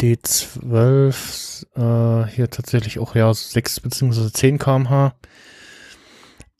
D12 0.00 1.66
äh, 1.76 2.26
hier 2.30 2.48
tatsächlich 2.48 2.98
auch 3.00 3.14
ja 3.14 3.34
6 3.34 3.80
bzw. 3.80 4.30
10 4.32 4.58
km/h. 4.58 5.14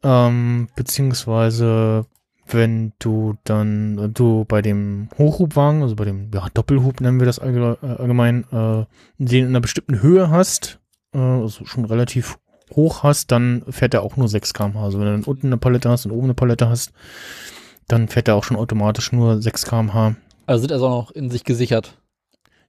Ähm, 0.02 0.68
beziehungsweise 0.76 2.04
wenn 2.46 2.92
du 2.98 3.38
dann, 3.44 4.12
du 4.12 4.44
bei 4.44 4.60
dem 4.60 5.08
Hochhubwagen, 5.16 5.80
also 5.80 5.96
bei 5.96 6.04
dem 6.04 6.30
ja, 6.34 6.48
Doppelhub 6.52 7.00
nennen 7.00 7.18
wir 7.18 7.24
das 7.24 7.38
äh, 7.38 7.44
allgemein, 7.80 8.44
äh, 8.52 8.84
den 9.16 9.44
in 9.44 9.48
einer 9.48 9.62
bestimmten 9.62 10.02
Höhe 10.02 10.28
hast, 10.28 10.75
äh, 11.16 11.42
also 11.42 11.64
schon 11.64 11.84
relativ 11.84 12.38
hoch 12.74 13.02
hast, 13.02 13.30
dann 13.32 13.64
fährt 13.68 13.94
er 13.94 14.02
auch 14.02 14.16
nur 14.16 14.28
6 14.28 14.52
km/h. 14.52 14.82
Also 14.82 14.98
wenn 14.98 15.06
du 15.06 15.12
dann 15.12 15.24
unten 15.24 15.46
eine 15.48 15.56
Palette 15.56 15.88
hast 15.88 16.06
und 16.06 16.12
oben 16.12 16.24
eine 16.24 16.34
Palette 16.34 16.68
hast, 16.68 16.92
dann 17.88 18.08
fährt 18.08 18.28
er 18.28 18.34
auch 18.34 18.44
schon 18.44 18.56
automatisch 18.56 19.12
nur 19.12 19.40
6 19.40 19.64
km/h. 19.64 20.16
Also 20.46 20.62
sind 20.62 20.72
also 20.72 20.86
auch 20.86 21.02
noch 21.06 21.10
in 21.12 21.30
sich 21.30 21.44
gesichert. 21.44 21.96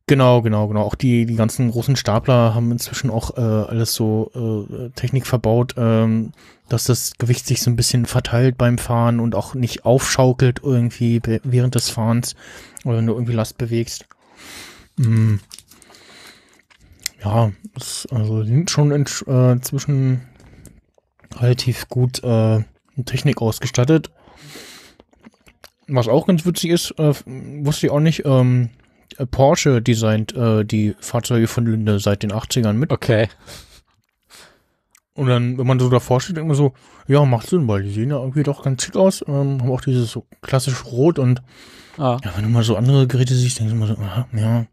Genau, 0.09 0.41
genau, 0.41 0.69
genau. 0.69 0.83
Auch 0.83 0.95
die, 0.95 1.25
die 1.25 1.35
ganzen 1.35 1.69
großen 1.69 1.97
Stapler 1.97 2.55
haben 2.55 2.71
inzwischen 2.71 3.09
auch 3.09 3.35
äh, 3.37 3.41
alles 3.41 3.93
so 3.93 4.31
äh, 4.69 4.89
Technik 4.91 5.27
verbaut, 5.27 5.75
ähm, 5.77 6.31
dass 6.69 6.85
das 6.85 7.17
Gewicht 7.17 7.45
sich 7.45 7.61
so 7.61 7.69
ein 7.69 7.75
bisschen 7.75 8.05
verteilt 8.05 8.57
beim 8.57 8.77
Fahren 8.77 9.19
und 9.19 9.35
auch 9.35 9.53
nicht 9.53 9.83
aufschaukelt 9.83 10.61
irgendwie 10.63 11.21
während 11.43 11.75
des 11.75 11.89
Fahrens 11.89 12.35
oder 12.85 12.97
wenn 12.97 13.07
du 13.07 13.13
irgendwie 13.13 13.33
Last 13.33 13.57
bewegst. 13.57 14.05
Mm. 14.95 15.35
Ja, 17.23 17.51
es, 17.75 18.07
also 18.11 18.43
die 18.43 18.49
sind 18.49 18.69
schon 18.69 18.91
in, 18.91 19.05
äh, 19.27 19.51
inzwischen 19.53 20.21
relativ 21.35 21.89
gut 21.89 22.23
äh, 22.23 22.63
Technik 23.05 23.41
ausgestattet. 23.41 24.11
Was 25.87 26.07
auch 26.07 26.27
ganz 26.27 26.45
witzig 26.45 26.71
ist, 26.71 26.91
äh, 26.99 27.13
wusste 27.25 27.87
ich 27.87 27.91
auch 27.91 27.99
nicht, 27.99 28.23
ähm, 28.25 28.69
äh, 29.17 29.25
Porsche 29.25 29.81
designt 29.81 30.35
äh, 30.35 30.63
die 30.65 30.95
Fahrzeuge 30.99 31.47
von 31.47 31.65
Linde 31.65 31.99
seit 31.99 32.23
den 32.23 32.31
80ern 32.31 32.73
mit. 32.73 32.91
Okay. 32.91 33.29
Und 35.13 35.27
dann, 35.27 35.57
wenn 35.57 35.65
man 35.65 35.79
so 35.79 35.89
davor 35.89 36.21
steht, 36.21 36.37
denkt 36.37 36.47
man 36.47 36.57
so, 36.57 36.73
ja, 37.07 37.25
macht 37.25 37.49
Sinn, 37.49 37.67
weil 37.67 37.83
die 37.83 37.91
sehen 37.91 38.11
ja 38.11 38.19
irgendwie 38.19 38.43
doch 38.43 38.63
ganz 38.63 38.83
schick 38.83 38.95
aus. 38.95 39.23
Ähm, 39.27 39.61
haben 39.61 39.71
auch 39.71 39.81
dieses 39.81 40.11
so 40.11 40.25
klassisch 40.41 40.85
Rot 40.85 41.17
und 41.17 41.41
Ah, 41.97 42.19
ja, 42.23 42.31
wenn 42.35 42.43
du 42.43 42.49
mal 42.49 42.63
so 42.63 42.75
andere 42.75 43.07
Geräte 43.07 43.33
siehst, 43.33 43.59
denkst 43.59 43.71
du 43.71 43.75
immer 43.75 43.87
so, 43.87 43.95
aha, 43.95 44.27
ja, 44.33 44.65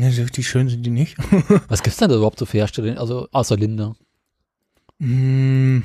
ne, 0.00 0.12
so 0.12 0.22
richtig 0.22 0.48
schön 0.48 0.68
sind 0.68 0.84
die 0.84 0.90
nicht. 0.90 1.16
was 1.68 1.82
gibt's 1.82 1.98
denn 1.98 2.08
da 2.08 2.16
überhaupt 2.16 2.38
so 2.38 2.46
für 2.46 2.58
Hersteller? 2.58 2.98
Also 2.98 3.28
außer 3.32 3.56
Linde. 3.56 3.94
Hm, 4.98 5.82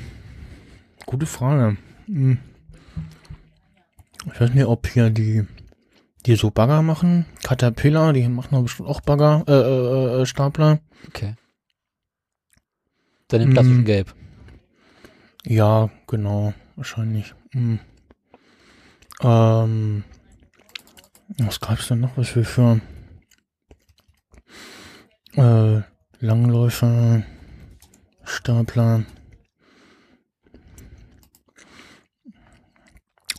gute 1.04 1.26
Frage. 1.26 1.76
Hm. 2.06 2.38
Ich 4.32 4.40
weiß 4.40 4.52
nicht, 4.54 4.66
ob 4.66 4.86
hier 4.88 5.10
die, 5.10 5.46
die 6.26 6.34
so 6.34 6.50
Bagger 6.50 6.82
machen. 6.82 7.26
Caterpillar, 7.44 8.12
die 8.12 8.26
machen 8.28 8.62
bestimmt 8.62 8.88
auch 8.88 9.00
Bagger, 9.00 9.44
äh, 9.46 9.52
äh, 9.52 10.22
äh, 10.22 10.26
Stapler. 10.26 10.80
Okay. 11.06 11.34
Dann 13.28 13.40
im 13.40 13.52
klassischen 13.52 13.82
Mm. 13.82 13.84
Gelb. 13.84 14.14
Ja, 15.44 15.90
genau, 16.06 16.54
wahrscheinlich. 16.76 17.34
Hm. 17.52 17.78
Ähm, 19.22 20.04
was 21.38 21.60
gab's 21.60 21.88
denn 21.88 22.00
noch, 22.00 22.16
was 22.16 22.34
wir 22.36 22.44
für 22.44 22.80
äh, 25.36 25.82
Langläufer, 26.20 27.22
Stapler. 28.24 29.04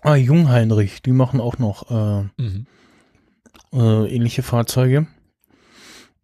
Ah, 0.03 0.16
Jungheinrich, 0.16 1.01
die 1.01 1.11
machen 1.11 1.42
auch 1.42 1.58
noch 1.58 1.90
äh, 1.92 2.24
Mhm. 2.42 2.66
äh, 3.74 4.16
ähnliche 4.16 4.43
Fahrzeuge. 4.43 5.08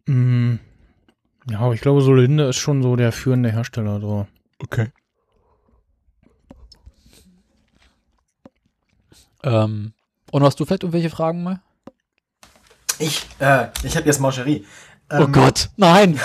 Mm, 0.06 0.56
ja, 1.50 1.58
aber 1.58 1.74
ich 1.74 1.80
glaube, 1.80 2.00
so 2.00 2.14
Linde 2.14 2.44
ist 2.48 2.56
schon 2.56 2.82
so 2.82 2.96
der 2.96 3.12
führende 3.12 3.50
Hersteller. 3.50 4.00
So. 4.00 4.26
Okay. 4.58 4.90
Ähm, 9.42 9.92
und 10.30 10.42
hast 10.42 10.58
du 10.58 10.64
vielleicht 10.64 10.82
irgendwelche 10.84 11.10
Fragen 11.10 11.42
mal? 11.42 11.60
Ich, 12.98 13.26
äh, 13.40 13.68
ich 13.82 13.96
habe 13.96 14.06
jetzt 14.06 14.20
Mancherie. 14.20 14.64
Oh 15.10 15.26
Gott, 15.28 15.70
nein! 15.76 16.18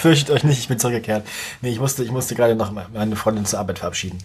Fürchtet 0.00 0.30
euch 0.30 0.44
nicht, 0.44 0.58
ich 0.58 0.68
bin 0.68 0.78
zurückgekehrt. 0.78 1.26
Nee, 1.60 1.70
ich 1.70 1.80
musste, 1.80 2.04
ich 2.04 2.10
musste 2.10 2.34
gerade 2.34 2.54
noch 2.54 2.70
meine 2.70 3.16
Freundin 3.16 3.46
zur 3.46 3.58
Arbeit 3.58 3.78
verabschieden. 3.78 4.18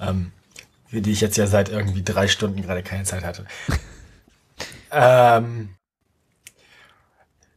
Ähm, 0.00 0.32
für 0.86 1.00
die 1.00 1.12
ich 1.12 1.20
jetzt 1.20 1.36
ja 1.36 1.46
seit 1.46 1.68
irgendwie 1.68 2.02
drei 2.02 2.28
Stunden 2.28 2.62
gerade 2.62 2.82
keine 2.82 3.04
Zeit 3.04 3.24
hatte. 3.24 3.44
ähm, 4.90 5.70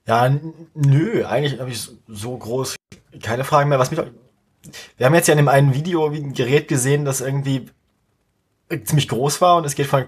ja, 0.07 0.35
nö, 0.73 1.25
eigentlich 1.25 1.59
habe 1.59 1.69
ich 1.69 1.89
so 2.07 2.38
groß 2.38 2.75
keine 3.22 3.43
Fragen 3.43 3.69
mehr. 3.69 3.80
Was 3.80 3.91
mich, 3.91 3.99
wir 4.98 5.06
haben 5.06 5.14
jetzt 5.14 5.27
ja 5.27 5.33
in 5.33 5.38
dem 5.38 5.48
einen 5.48 5.73
Video 5.73 6.07
ein 6.07 6.33
Gerät 6.33 6.67
gesehen, 6.67 7.06
das 7.06 7.22
irgendwie 7.22 7.69
ziemlich 8.83 9.07
groß 9.07 9.41
war 9.41 9.57
und 9.57 9.65
es 9.65 9.75
geht 9.75 9.88
von, 9.88 10.06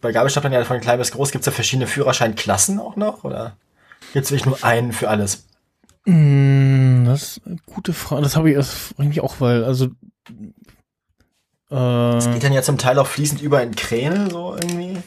bei 0.00 0.12
Gabelstaplern 0.12 0.52
ja 0.52 0.64
von 0.64 0.80
klein 0.80 0.98
bis 0.98 1.12
groß. 1.12 1.30
Gibt 1.32 1.42
es 1.42 1.46
da 1.46 1.50
verschiedene 1.50 1.86
Führerscheinklassen 1.86 2.78
auch 2.78 2.96
noch? 2.96 3.24
Oder 3.24 3.56
gibt 4.12 4.26
es 4.26 4.30
wirklich 4.30 4.46
nur 4.46 4.62
einen 4.62 4.92
für 4.92 5.08
alles? 5.08 5.46
Mm, 6.04 7.04
das 7.06 7.22
ist 7.22 7.46
eine 7.46 7.56
gute 7.66 7.92
Frage. 7.92 8.22
Das 8.22 8.36
habe 8.36 8.50
ich 8.50 8.56
erst 8.56 8.94
eigentlich 8.98 9.22
auch, 9.22 9.36
weil, 9.40 9.64
also. 9.64 9.86
Äh, 11.70 12.32
Geht 12.32 12.44
dann 12.44 12.52
ja 12.52 12.62
zum 12.62 12.76
Teil 12.76 12.98
auch 12.98 13.06
fließend 13.06 13.40
über 13.40 13.62
in 13.62 13.74
Kräne, 13.74 14.28
so 14.30 14.54
irgendwie. 14.54 14.98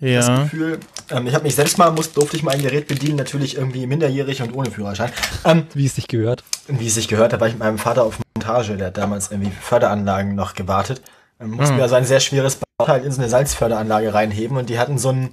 Das 0.00 0.28
ja. 0.28 0.42
Gefühl. 0.42 0.80
Ähm, 1.10 1.26
ich 1.26 1.34
habe 1.34 1.44
mich 1.44 1.54
selbst 1.54 1.78
mal, 1.78 1.90
muss, 1.90 2.12
durfte 2.12 2.36
ich 2.36 2.42
mal 2.42 2.52
ein 2.52 2.62
Gerät 2.62 2.88
bedienen, 2.88 3.16
natürlich 3.16 3.56
irgendwie 3.56 3.86
minderjährig 3.86 4.42
und 4.42 4.54
ohne 4.54 4.70
Führerschein. 4.70 5.12
Ähm, 5.44 5.66
Wie 5.74 5.86
es 5.86 5.94
sich 5.94 6.08
gehört. 6.08 6.42
wie 6.68 6.86
es 6.86 6.94
sich 6.94 7.08
gehört, 7.08 7.32
da 7.32 7.40
war 7.40 7.48
ich 7.48 7.54
mit 7.54 7.60
meinem 7.60 7.78
Vater 7.78 8.04
auf 8.04 8.18
Montage, 8.34 8.76
der 8.76 8.88
hat 8.88 8.96
damals 8.96 9.30
irgendwie 9.30 9.50
Förderanlagen 9.50 10.34
noch 10.34 10.54
gewartet. 10.54 11.02
Dann 11.40 11.50
mussten 11.50 11.76
wir 11.76 11.84
also 11.84 11.94
ein 11.94 12.04
sehr 12.04 12.20
schweres 12.20 12.58
Bauteil 12.78 13.02
in 13.02 13.10
so 13.12 13.20
eine 13.20 13.30
Salzförderanlage 13.30 14.12
reinheben 14.12 14.58
und 14.58 14.68
die 14.68 14.78
hatten 14.78 14.98
so 14.98 15.08
ein, 15.08 15.30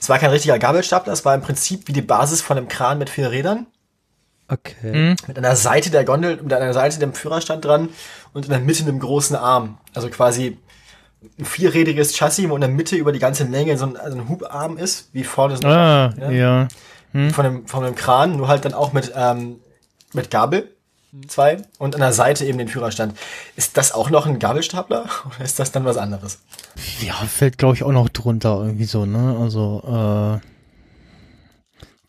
es 0.00 0.08
war 0.08 0.18
kein 0.18 0.30
richtiger 0.30 0.58
Gabelstapler, 0.58 1.12
es 1.12 1.24
war 1.24 1.34
im 1.34 1.42
Prinzip 1.42 1.88
wie 1.88 1.92
die 1.92 2.00
Basis 2.00 2.40
von 2.40 2.56
einem 2.56 2.68
Kran 2.68 2.98
mit 2.98 3.10
vier 3.10 3.30
Rädern. 3.32 3.66
Okay. 4.50 5.14
mit 5.26 5.36
einer 5.36 5.56
Seite 5.56 5.90
der 5.90 6.04
Gondel, 6.04 6.40
mit 6.42 6.52
einer 6.54 6.72
Seite 6.72 6.98
dem 6.98 7.12
Führerstand 7.12 7.64
dran 7.66 7.90
und 8.32 8.46
in 8.46 8.50
der 8.50 8.60
Mitte 8.60 8.82
einem 8.84 8.98
großen 8.98 9.36
Arm. 9.36 9.76
Also 9.94 10.08
quasi 10.08 10.56
ein 11.38 11.44
vierrädiges 11.44 12.16
Chassis, 12.16 12.48
wo 12.48 12.54
in 12.54 12.62
der 12.62 12.70
Mitte 12.70 12.96
über 12.96 13.12
die 13.12 13.18
ganze 13.18 13.44
Länge 13.44 13.76
so 13.76 13.84
ein, 13.86 13.96
also 13.98 14.16
ein 14.16 14.28
Hubarm 14.28 14.78
ist, 14.78 15.10
wie 15.12 15.24
vorne 15.24 15.56
so 15.56 15.66
ein 15.66 15.72
Ah, 15.74 16.14
Ja. 16.18 16.30
ja. 16.30 16.68
von 17.32 17.44
dem, 17.44 17.66
von 17.66 17.84
dem 17.84 17.94
Kran, 17.94 18.36
nur 18.36 18.48
halt 18.48 18.64
dann 18.64 18.72
auch 18.74 18.92
mit, 18.92 19.12
ähm, 19.14 19.56
mit 20.14 20.30
Gabel. 20.30 20.70
Zwei 21.26 21.62
und 21.78 21.94
an 21.94 22.00
der 22.00 22.12
Seite 22.12 22.44
eben 22.44 22.58
den 22.58 22.68
Führerstand. 22.68 23.16
Ist 23.56 23.76
das 23.76 23.92
auch 23.92 24.10
noch 24.10 24.26
ein 24.26 24.38
Gabelstapler 24.38 25.06
oder 25.26 25.44
ist 25.44 25.58
das 25.58 25.72
dann 25.72 25.84
was 25.84 25.96
anderes? 25.96 26.40
Ja, 27.00 27.14
fällt, 27.14 27.58
glaube 27.58 27.74
ich, 27.76 27.82
auch 27.82 27.92
noch 27.92 28.08
drunter 28.08 28.62
irgendwie 28.62 28.84
so, 28.84 29.06
ne? 29.06 29.38
Also, 29.40 30.40
äh, 30.40 30.46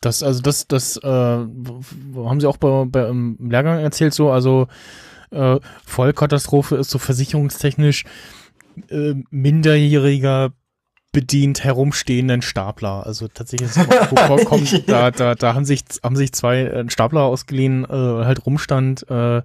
Das, 0.01 0.23
also 0.23 0.41
das, 0.41 0.67
das 0.67 0.97
äh, 0.97 1.07
haben 1.07 2.39
sie 2.39 2.47
auch 2.47 2.57
bei, 2.57 2.85
bei 2.87 3.07
im 3.09 3.37
Lehrgang 3.39 3.79
erzählt, 3.79 4.13
so, 4.13 4.31
also 4.31 4.67
äh, 5.31 5.59
Vollkatastrophe 5.85 6.77
ist 6.77 6.89
so 6.89 6.99
versicherungstechnisch 6.99 8.05
äh, 8.89 9.15
minderjähriger 9.29 10.51
bedient 11.11 11.63
herumstehenden 11.63 12.41
Stapler. 12.41 13.05
Also 13.05 13.27
tatsächlich 13.27 13.69
ist 13.69 13.79
vorkommt, 14.27 14.87
da, 14.87 15.11
da, 15.11 15.35
da 15.35 15.53
haben 15.53 15.65
sich, 15.65 15.83
haben 16.03 16.15
sich 16.15 16.33
zwei 16.33 16.61
äh, 16.61 16.89
Stapler 16.89 17.21
ausgeliehen, 17.21 17.83
äh, 17.85 17.87
halt 17.87 18.45
rumstand, 18.45 19.09
äh, 19.09 19.41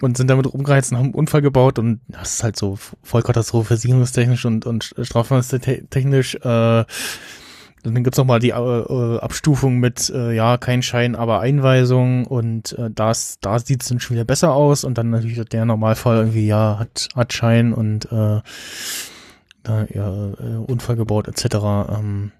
und 0.00 0.16
sind 0.16 0.28
damit 0.28 0.52
rumgeheizt 0.52 0.92
und 0.92 0.98
haben 0.98 1.04
einen 1.06 1.14
Unfall 1.14 1.42
gebaut 1.42 1.78
und 1.78 2.00
das 2.08 2.34
ist 2.34 2.42
halt 2.42 2.56
so 2.56 2.78
Vollkatastrophe 3.02 3.68
versicherungstechnisch 3.68 4.46
und, 4.46 4.64
und 4.64 4.94
strafverfahrentechnisch, 4.98 6.36
äh, 6.36 6.84
dann 7.82 8.04
gibt's 8.04 8.18
noch 8.18 8.26
mal 8.26 8.40
die 8.40 8.50
äh, 8.50 8.54
äh, 8.54 9.18
Abstufung 9.20 9.78
mit, 9.78 10.10
äh, 10.10 10.32
ja, 10.34 10.58
kein 10.58 10.82
Schein, 10.82 11.16
aber 11.16 11.40
Einweisung 11.40 12.26
und 12.26 12.72
äh, 12.78 12.90
das, 12.90 13.38
da 13.40 13.58
sieht's 13.58 13.88
dann 13.88 14.00
schon 14.00 14.16
wieder 14.16 14.24
besser 14.24 14.52
aus 14.52 14.84
und 14.84 14.98
dann 14.98 15.10
natürlich 15.10 15.42
der 15.48 15.64
Normalfall 15.64 16.18
irgendwie, 16.18 16.46
ja, 16.46 16.78
hat, 16.78 17.08
hat 17.14 17.32
Schein 17.32 17.72
und 17.72 18.10
äh, 18.12 18.40
da, 19.62 19.86
ja, 19.92 20.28
äh, 20.32 20.56
Unfall 20.66 20.96
gebaut 20.96 21.28
etc. 21.28 21.44
Ähm, 21.98 22.32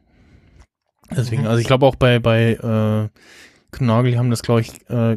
deswegen, 1.16 1.46
also 1.46 1.58
ich 1.60 1.66
glaube 1.66 1.86
auch 1.86 1.96
bei, 1.96 2.18
bei 2.18 2.52
äh, 2.54 3.08
Knagel 3.72 4.18
haben 4.18 4.30
das, 4.30 4.42
glaube 4.42 4.62
ich, 4.62 4.72
äh, 4.90 5.16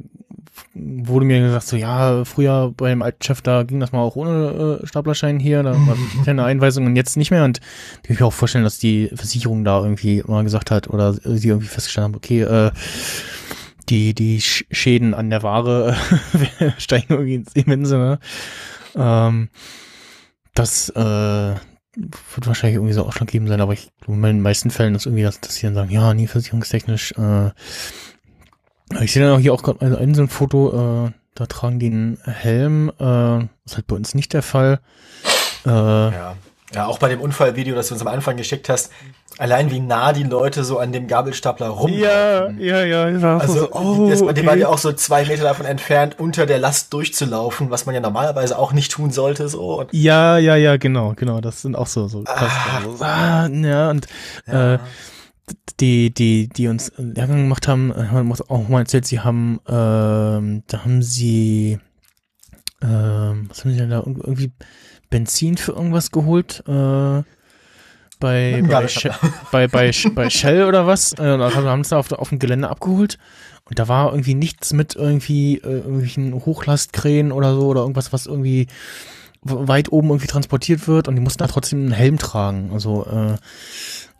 wurde 0.76 1.26
mir 1.26 1.40
gesagt, 1.40 1.66
so 1.68 1.76
ja, 1.76 2.24
früher 2.26 2.72
beim 2.78 3.02
alten 3.02 3.24
Chef, 3.24 3.42
da 3.42 3.64
ging 3.64 3.80
das 3.80 3.92
mal 3.92 4.02
auch 4.02 4.16
ohne 4.16 4.80
äh, 4.84 4.88
Staplerschein 4.88 5.40
hier, 5.40 5.64
da 5.64 5.72
war 5.72 5.98
keine 6.26 6.44
Einweisung 6.44 6.86
und 6.86 6.96
jetzt 6.96 7.18
nicht 7.18 7.32
mehr 7.32 7.44
und 7.46 7.60
ich 8.04 8.10
kann 8.10 8.18
mir 8.20 8.26
auch 8.28 8.34
vorstellen, 8.34 8.64
dass 8.64 8.78
die 8.78 9.10
Versicherung 9.16 9.64
da 9.64 9.82
irgendwie 9.82 10.24
mal 10.28 10.44
gesagt 10.44 10.70
hat 10.70 10.88
oder 10.90 11.14
sie 11.14 11.48
irgendwie 11.48 11.68
festgestellt 11.68 12.04
haben, 12.06 12.16
okay, 12.16 12.42
äh, 12.42 12.72
die, 13.90 14.14
die 14.14 14.42
Sch- 14.42 14.66
Schäden 14.72 15.14
an 15.16 15.30
der 15.32 15.42
Ware 15.44 15.96
steigen 16.78 17.14
irgendwie 17.14 17.36
ins 17.36 17.54
Immense, 17.54 17.98
ne? 17.98 18.20
Ähm, 18.96 19.50
das 20.54 20.90
äh, 20.90 21.56
wird 21.96 22.48
wahrscheinlich 22.48 22.76
irgendwie 22.76 22.94
so 22.94 23.06
ausschlaggebend 23.06 23.50
sein, 23.50 23.62
aber 23.62 23.74
ich 23.74 23.92
glaube, 24.02 24.16
in 24.16 24.22
den 24.24 24.42
meisten 24.42 24.72
Fällen 24.72 24.96
ist 24.96 25.06
irgendwie, 25.06 25.24
dass, 25.24 25.40
dass 25.40 25.56
sie 25.56 25.68
dann 25.68 25.76
sagen, 25.76 25.92
ja, 25.92 26.14
nie 26.14 26.28
versicherungstechnisch. 26.28 27.14
Äh, 27.18 27.52
ich 29.02 29.14
sehe 29.14 29.24
dann 29.24 29.36
auch 29.36 29.40
hier 29.40 29.54
auch 29.54 29.64
gerade 29.64 29.82
also 29.82 29.98
ein 29.98 30.14
so 30.16 30.22
ein 30.22 30.28
Foto, 30.30 31.08
äh, 31.08 31.12
da 31.36 31.46
tragen 31.46 31.80
die 31.80 31.88
einen 31.88 32.18
Helm, 32.24 32.90
äh, 32.90 32.94
das 33.00 33.48
ist 33.66 33.76
halt 33.76 33.88
bei 33.88 33.96
uns 33.96 34.16
nicht 34.16 34.34
der 34.34 34.44
Fall. 34.44 34.80
Äh, 35.66 35.70
Ja. 35.70 36.36
Ja, 36.74 36.88
auch 36.88 36.98
bei 36.98 37.08
dem 37.08 37.22
Unfallvideo, 37.22 37.76
das 37.76 37.90
du 37.90 37.94
uns 37.94 38.02
am 38.02 38.08
Anfang 38.08 38.36
geschickt 38.36 38.68
hast, 38.68 38.92
allein 39.38 39.72
wie 39.72 39.80
nah 39.80 40.14
die 40.14 40.24
Leute 40.24 40.64
so 40.64 40.78
an 40.80 40.92
dem 40.92 41.08
Gabelstapler 41.08 41.68
rumlaufen. 41.68 42.60
ja, 42.60 42.84
ja, 42.84 43.10
ja. 43.10 43.38
Also, 43.38 43.54
so, 43.62 43.72
oh, 43.72 44.10
das, 44.10 44.20
die 44.20 44.26
okay. 44.26 44.46
waren 44.46 44.60
ja 44.60 44.68
auch 44.68 44.78
so 44.78 44.92
zwei 44.94 45.26
Meter 45.26 45.44
davon 45.44 45.66
entfernt, 45.66 46.20
unter 46.20 46.46
der 46.46 46.60
Last 46.60 46.94
durchzulaufen, 46.94 47.70
was 47.72 47.86
man 47.86 47.96
ja 47.96 48.02
normalerweise 48.02 48.58
auch 48.58 48.74
nicht 48.74 48.92
tun 48.92 49.12
sollte, 49.12 49.50
so. 49.50 49.80
Und, 49.80 49.94
Ja, 49.94 50.38
ja, 50.38 50.56
ja, 50.56 50.78
genau, 50.78 51.14
genau. 51.16 51.42
Das 51.42 51.62
sind 51.62 51.76
auch 51.76 51.88
so, 51.88 52.08
so. 52.08 52.24
Ah. 52.28 52.48
Also, 52.86 53.04
ah, 53.04 53.48
ja, 53.48 53.90
und 53.90 54.08
äh, 54.46 54.78
die, 55.80 56.14
die, 56.14 56.48
die 56.48 56.68
uns 56.68 56.92
Lehrgang 56.98 57.38
gemacht 57.44 57.68
haben, 57.68 57.92
äh, 57.92 58.06
haben 58.08 58.30
uns 58.30 58.48
auch 58.50 58.68
mal 58.70 58.82
erzählt, 58.82 59.06
sie 59.06 59.20
haben, 59.20 59.60
ähm, 59.68 60.64
da 60.68 60.84
haben 60.84 61.02
sie, 61.02 61.80
ähm, 62.82 63.46
was 63.50 63.64
haben 63.64 63.72
sie 63.72 63.78
denn 63.78 63.90
da, 63.90 64.00
Ir- 64.02 64.24
irgendwie 64.24 64.52
Benzin 65.10 65.58
für 65.58 65.74
irgendwas 65.74 66.12
geholt, 66.12 66.64
äh, 66.68 67.24
bei, 68.24 68.64
bei, 68.66 68.88
bei, 69.52 69.68
bei, 69.68 69.92
bei 70.16 70.30
Shell 70.30 70.64
oder 70.64 70.88
was, 70.88 71.12
äh, 71.14 71.38
da 71.38 71.54
haben 71.54 71.84
sie 71.84 71.90
da 71.90 71.98
auf, 71.98 72.10
auf 72.14 72.30
dem 72.30 72.40
Gelände 72.40 72.70
abgeholt. 72.70 73.20
Und 73.66 73.80
da 73.80 73.90
war 73.90 74.12
irgendwie 74.12 74.34
nichts 74.34 74.72
mit 74.72 74.96
irgendwie, 74.96 75.58
äh, 75.58 75.80
irgendwelchen 75.80 76.34
Hochlastkränen 76.34 77.34
oder 77.34 77.54
so 77.54 77.68
oder 77.68 77.82
irgendwas, 77.82 78.14
was 78.14 78.26
irgendwie 78.26 78.68
weit 79.42 79.92
oben 79.92 80.08
irgendwie 80.08 80.28
transportiert 80.28 80.88
wird. 80.88 81.10
Und 81.10 81.16
die 81.16 81.22
mussten 81.22 81.40
da 81.40 81.48
trotzdem 81.48 81.80
einen 81.80 81.92
Helm 81.92 82.18
tragen. 82.18 82.72
Also 82.72 83.06
äh, 83.06 83.36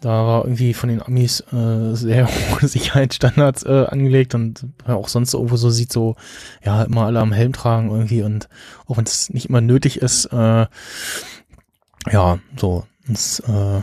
da 0.02 0.10
war 0.10 0.44
irgendwie 0.44 0.74
von 0.74 0.90
den 0.90 1.02
Amis 1.02 1.40
äh, 1.54 1.96
sehr 1.96 2.28
hohe 2.52 2.68
Sicherheitsstandards 2.68 3.64
äh, 3.64 3.86
angelegt. 3.88 4.36
Und 4.36 4.66
ja, 4.86 4.96
auch 4.96 5.08
sonst 5.08 5.34
irgendwo 5.34 5.56
so 5.56 5.70
sieht 5.70 5.94
so, 5.94 6.18
ja, 6.62 6.84
immer 6.84 7.06
alle 7.06 7.22
am 7.22 7.32
Helm 7.32 7.54
tragen 7.54 7.90
irgendwie. 7.90 8.22
Und 8.22 8.50
auch 8.86 8.98
wenn 8.98 9.06
es 9.06 9.30
nicht 9.30 9.48
immer 9.48 9.62
nötig 9.62 10.02
ist, 10.02 10.26
äh, 10.26 10.66
ja, 12.12 12.40
so. 12.58 12.86
Das, 13.08 13.40
äh, 13.42 13.82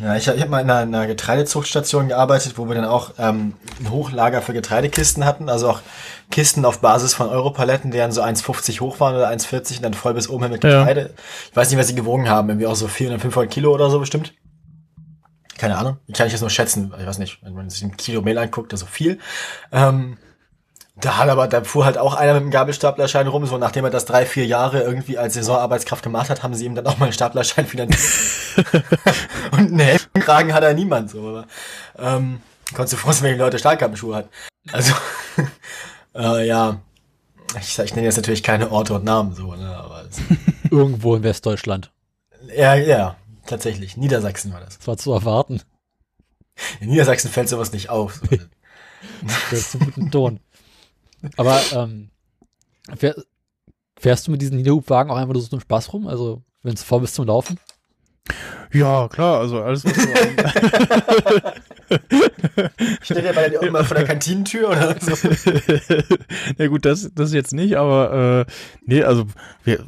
ja, 0.00 0.16
ich, 0.16 0.26
ich 0.26 0.40
habe 0.40 0.50
mal 0.50 0.60
in 0.60 0.70
einer, 0.70 0.82
in 0.82 0.94
einer 0.94 1.06
Getreidezuchtstation 1.06 2.08
gearbeitet, 2.08 2.54
wo 2.56 2.68
wir 2.68 2.74
dann 2.74 2.84
auch 2.84 3.12
ähm, 3.18 3.54
ein 3.80 3.90
Hochlager 3.90 4.42
für 4.42 4.52
Getreidekisten 4.52 5.24
hatten, 5.24 5.48
also 5.48 5.70
auch 5.70 5.80
Kisten 6.30 6.64
auf 6.64 6.80
Basis 6.80 7.14
von 7.14 7.28
Europaletten, 7.28 7.90
die 7.90 7.98
dann 7.98 8.10
so 8.12 8.22
1,50 8.22 8.80
hoch 8.80 8.98
waren 9.00 9.14
oder 9.14 9.28
1,40 9.30 9.76
und 9.76 9.82
dann 9.82 9.94
voll 9.94 10.14
bis 10.14 10.28
oben 10.28 10.44
hin 10.44 10.52
mit 10.52 10.64
Ja. 10.64 10.80
Getreide. 10.80 11.14
Ich 11.50 11.56
weiß 11.56 11.70
nicht, 11.70 11.78
was 11.78 11.86
sie 11.86 11.94
gewogen 11.94 12.28
haben, 12.28 12.48
irgendwie 12.48 12.66
auch 12.66 12.76
so 12.76 12.88
400, 12.88 13.20
500 13.20 13.52
Kilo 13.52 13.72
oder 13.72 13.90
so 13.90 14.00
bestimmt. 14.00 14.34
Keine 15.56 15.78
Ahnung, 15.78 15.98
kann 16.12 16.26
ich 16.26 16.32
jetzt 16.32 16.40
nur 16.40 16.50
schätzen, 16.50 16.92
ich 16.98 17.06
weiß 17.06 17.18
nicht, 17.18 17.38
wenn 17.42 17.54
man 17.54 17.70
sich 17.70 17.82
ein 17.82 17.96
Kilo 17.96 18.22
Mehl 18.22 18.38
anguckt, 18.38 18.72
das 18.72 18.80
so 18.80 18.86
viel. 18.86 19.20
Ähm, 19.70 20.18
da 20.96 21.18
hat 21.18 21.28
aber, 21.28 21.48
da 21.48 21.64
fuhr 21.64 21.84
halt 21.84 21.98
auch 21.98 22.14
einer 22.14 22.34
mit 22.34 22.42
einem 22.42 22.50
Gabelstaplerschein 22.52 23.26
rum, 23.26 23.46
so 23.46 23.58
nachdem 23.58 23.84
er 23.84 23.90
das 23.90 24.04
drei, 24.04 24.26
vier 24.26 24.46
Jahre 24.46 24.82
irgendwie 24.82 25.18
als 25.18 25.34
Saisonarbeitskraft 25.34 26.04
gemacht 26.04 26.30
hat, 26.30 26.42
haben 26.44 26.54
sie 26.54 26.66
ihm 26.66 26.76
dann 26.76 26.86
auch 26.86 26.98
mal 26.98 27.06
einen 27.06 27.12
Staplerschein 27.12 27.66
finanziert. 27.66 28.66
Und 29.50 29.58
einen 29.58 29.80
Helmkragen 29.80 30.54
hat 30.54 30.62
er 30.62 30.74
niemand, 30.74 31.10
so, 31.10 31.28
aber, 31.28 31.46
ähm, 31.98 32.40
konntest 32.74 32.92
du 32.92 32.96
froh 32.96 33.10
sein, 33.10 33.24
wenn 33.24 33.32
die 33.34 33.40
Leute 33.40 33.58
Stahlkappenschuhe 33.58 34.14
hat. 34.14 34.28
Also, 34.70 34.94
äh, 36.14 36.46
ja, 36.46 36.80
ich, 37.58 37.76
ich 37.76 37.94
nenne 37.96 38.06
jetzt 38.06 38.16
natürlich 38.16 38.44
keine 38.44 38.70
Orte 38.70 38.94
und 38.94 39.04
Namen, 39.04 39.34
so, 39.34 39.52
ne, 39.54 39.76
aber, 39.76 40.04
Irgendwo 40.70 41.16
in 41.16 41.24
Westdeutschland. 41.24 41.90
ja, 42.56 42.74
ja, 42.76 43.16
tatsächlich, 43.46 43.96
Niedersachsen 43.96 44.52
war 44.52 44.60
das. 44.60 44.78
Das 44.78 44.86
war 44.86 44.96
zu 44.96 45.12
erwarten. 45.12 45.60
In 46.78 46.88
Niedersachsen 46.88 47.30
fällt 47.32 47.48
sowas 47.48 47.72
nicht 47.72 47.90
auf. 47.90 48.20
So. 48.30 48.36
Das 49.50 49.58
ist 49.58 49.72
zum 49.72 49.80
guten 49.80 50.10
Ton. 50.12 50.40
Aber 51.36 51.60
ähm, 51.72 52.10
fähr, 52.96 53.14
fährst 53.98 54.26
du 54.26 54.30
mit 54.30 54.42
diesen 54.42 54.56
Niederhubwagen 54.56 55.10
auch 55.10 55.16
einfach 55.16 55.34
nur 55.34 55.42
so 55.42 55.48
zum 55.48 55.60
Spaß 55.60 55.92
rum? 55.92 56.06
Also, 56.06 56.42
wenn 56.62 56.74
es 56.74 56.82
vor 56.82 57.00
bist 57.00 57.14
zum 57.14 57.26
Laufen? 57.26 57.58
ja, 58.72 59.06
klar, 59.08 59.40
also 59.40 59.62
alles, 59.62 59.84
was 59.84 59.94
so 59.94 60.02
Steht 63.02 63.24
der 63.24 63.34
bei 63.34 63.48
dir 63.48 63.60
auch 63.60 63.64
immer 63.64 63.84
vor 63.84 63.96
der 63.96 64.06
Kantinentür 64.06 64.70
oder 64.70 64.96
so? 64.98 65.12
Na 66.58 66.66
gut, 66.66 66.84
das, 66.84 67.10
das 67.14 67.32
jetzt 67.32 67.52
nicht, 67.52 67.76
aber 67.76 68.46
äh, 68.48 68.52
nee, 68.86 69.02
also 69.02 69.26
wir, 69.62 69.84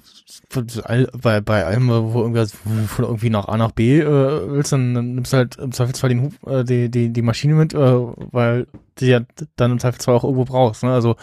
bei, 1.23 1.41
bei 1.41 1.65
allem, 1.65 1.89
wo 1.89 2.21
irgendwas 2.21 2.55
wo 2.65 3.03
irgendwie 3.03 3.31
nach 3.31 3.47
A 3.49 3.57
nach 3.57 3.73
B 3.73 4.01
äh, 4.01 4.51
willst, 4.51 4.73
dann, 4.73 4.95
dann 4.95 5.15
nimmst 5.15 5.33
du 5.33 5.37
halt 5.37 5.57
im 5.57 5.73
Zweifelsfall 5.73 6.11
den 6.11 6.23
Hub, 6.23 6.33
äh, 6.47 6.65
die, 6.65 6.91
die, 6.91 7.13
die 7.13 7.23
Maschine 7.23 7.55
mit, 7.55 7.75
äh, 7.75 7.79
weil 7.79 8.67
die 8.99 9.07
ja 9.07 9.21
dann 9.57 9.73
im 9.73 9.79
Zweifelsfall 9.79 10.15
auch 10.15 10.25
irgendwo 10.25 10.45
brauchst. 10.45 10.83
Ne? 10.83 10.93
Also 10.93 11.17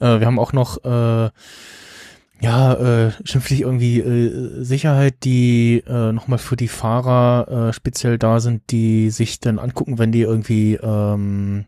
äh, 0.00 0.20
wir 0.20 0.26
haben 0.26 0.38
auch 0.38 0.52
noch 0.52 0.84
äh, 0.84 1.30
ja, 2.42 2.74
äh, 2.74 3.12
schimpflich 3.24 3.60
irgendwie 3.60 4.00
äh, 4.00 4.62
Sicherheit, 4.64 5.24
die 5.24 5.82
äh, 5.86 6.12
nochmal 6.12 6.38
für 6.38 6.56
die 6.56 6.68
Fahrer 6.68 7.68
äh, 7.68 7.72
speziell 7.72 8.18
da 8.18 8.40
sind, 8.40 8.70
die 8.70 9.10
sich 9.10 9.38
dann 9.38 9.60
angucken, 9.60 9.98
wenn 9.98 10.12
die 10.12 10.22
irgendwie 10.22 10.74
ähm, 10.74 11.66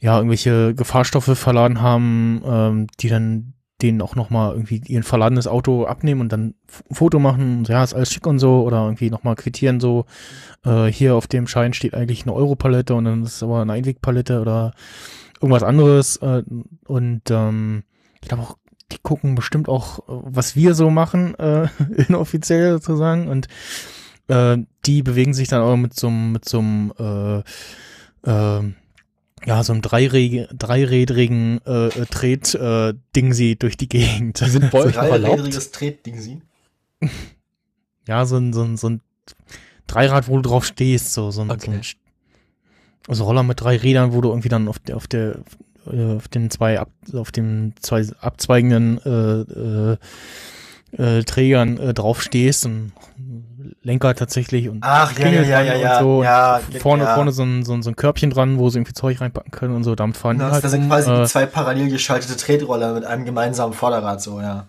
ja, 0.00 0.18
irgendwelche 0.18 0.74
Gefahrstoffe 0.74 1.38
verladen 1.38 1.80
haben, 1.80 2.42
ähm, 2.44 2.86
die 3.00 3.08
dann 3.08 3.54
denen 3.84 4.02
auch 4.02 4.16
nochmal 4.16 4.52
irgendwie 4.52 4.80
ihren 4.86 5.02
verladenes 5.02 5.46
Auto 5.46 5.84
abnehmen 5.84 6.22
und 6.22 6.32
dann 6.32 6.54
ein 6.88 6.94
Foto 6.94 7.18
machen, 7.18 7.58
und 7.58 7.68
ja, 7.68 7.84
ist 7.84 7.94
alles 7.94 8.12
schick 8.12 8.26
und 8.26 8.38
so, 8.38 8.62
oder 8.62 8.84
irgendwie 8.84 9.10
nochmal 9.10 9.36
quittieren, 9.36 9.78
so, 9.78 10.06
äh, 10.64 10.86
hier 10.86 11.14
auf 11.14 11.26
dem 11.26 11.46
Schein 11.46 11.74
steht 11.74 11.94
eigentlich 11.94 12.22
eine 12.22 12.32
Europalette 12.34 12.94
und 12.94 13.04
dann 13.04 13.22
ist 13.22 13.42
aber 13.42 13.60
eine 13.60 13.74
Einwegpalette 13.74 14.40
oder 14.40 14.72
irgendwas 15.40 15.62
anderes 15.62 16.16
äh, 16.16 16.42
und 16.86 17.22
ähm, 17.30 17.84
ich 18.22 18.28
glaube 18.28 18.42
auch, 18.44 18.56
die 18.90 18.98
gucken 19.02 19.34
bestimmt 19.34 19.68
auch, 19.68 20.00
was 20.06 20.56
wir 20.56 20.74
so 20.74 20.88
machen, 20.90 21.34
äh, 21.38 21.68
inoffiziell 22.08 22.72
sozusagen 22.72 23.28
und 23.28 23.48
äh, 24.28 24.58
die 24.86 25.02
bewegen 25.02 25.34
sich 25.34 25.48
dann 25.48 25.62
auch 25.62 25.76
mit 25.76 25.94
so 25.94 26.08
einem, 26.08 26.32
mit 26.32 26.48
so 26.48 26.58
einem, 26.58 26.92
äh, 26.98 27.38
äh, 28.30 28.72
ja, 29.46 29.62
so 29.62 29.72
einem 29.72 29.82
dreirädrigen 29.82 31.60
äh, 31.66 31.88
äh, 31.88 32.06
Tret 32.06 32.54
äh, 32.54 32.94
Ding 33.14 33.32
sie 33.32 33.56
durch 33.56 33.76
die 33.76 33.88
Gegend. 33.88 34.40
Die 34.40 34.48
sind? 34.48 34.64
Dreirädriges 34.72 35.70
Tretding 35.70 36.18
sie. 36.18 36.40
ja, 38.08 38.24
so 38.24 38.36
ein, 38.36 38.52
so 38.52 38.62
ein, 38.62 38.76
so 38.76 38.88
ein 38.88 39.00
Dreirad, 39.86 40.28
wo 40.28 40.36
du 40.36 40.42
drauf 40.42 40.64
stehst, 40.64 41.12
so, 41.12 41.30
so 41.30 41.42
ein, 41.42 41.48
so 41.48 41.70
ein 41.70 41.78
Okay. 41.78 41.80
also 43.06 43.24
Roller 43.24 43.42
mit 43.42 43.60
drei 43.60 43.76
Rädern, 43.76 44.12
wo 44.14 44.20
du 44.20 44.30
irgendwie 44.30 44.48
dann 44.48 44.66
auf 44.68 44.78
der, 44.78 44.96
auf 44.96 45.06
der, 45.06 45.40
äh, 45.90 46.14
auf 46.14 46.28
den 46.28 46.50
zwei, 46.50 46.80
ab, 46.80 46.90
auf 47.12 47.30
den 47.30 47.74
zwei 47.80 48.06
abzweigenden 48.20 48.98
äh, 49.04 49.40
äh, 49.92 49.96
äh, 51.18 51.22
Trägern 51.24 51.78
äh, 51.78 51.92
drauf 51.92 52.22
stehst 52.22 52.64
und 52.64 52.92
Lenker 53.84 54.14
tatsächlich 54.14 54.68
und 54.68 54.78
Ach, 54.80 55.16
ja, 55.18 55.28
ja, 55.28 55.42
ja, 55.42 55.62
ja, 55.62 55.74
ja. 55.76 55.98
und 55.98 56.04
so. 56.04 56.22
ja, 56.24 56.56
und 56.56 56.78
vorne, 56.78 57.04
ja. 57.04 57.14
vorne 57.14 57.32
so 57.32 57.42
ein, 57.42 57.64
so, 57.64 57.74
ein, 57.74 57.82
so 57.82 57.90
ein 57.90 57.96
Körbchen 57.96 58.30
dran, 58.30 58.58
wo 58.58 58.70
sie 58.70 58.78
irgendwie 58.78 58.94
Zeug 58.94 59.20
reinpacken 59.20 59.50
können 59.52 59.76
und 59.76 59.84
so. 59.84 59.94
Damit 59.94 60.16
fahren 60.16 60.38
die 60.38 60.40
Das, 60.40 60.52
halt 60.52 60.64
das 60.64 60.70
sind 60.72 60.88
quasi 60.88 61.10
äh, 61.10 61.24
zwei 61.26 61.46
parallel 61.46 61.90
geschaltete 61.90 62.36
Tretroller 62.36 62.94
mit 62.94 63.04
einem 63.04 63.24
gemeinsamen 63.24 63.74
Vorderrad, 63.74 64.22
so, 64.22 64.40
ja. 64.40 64.66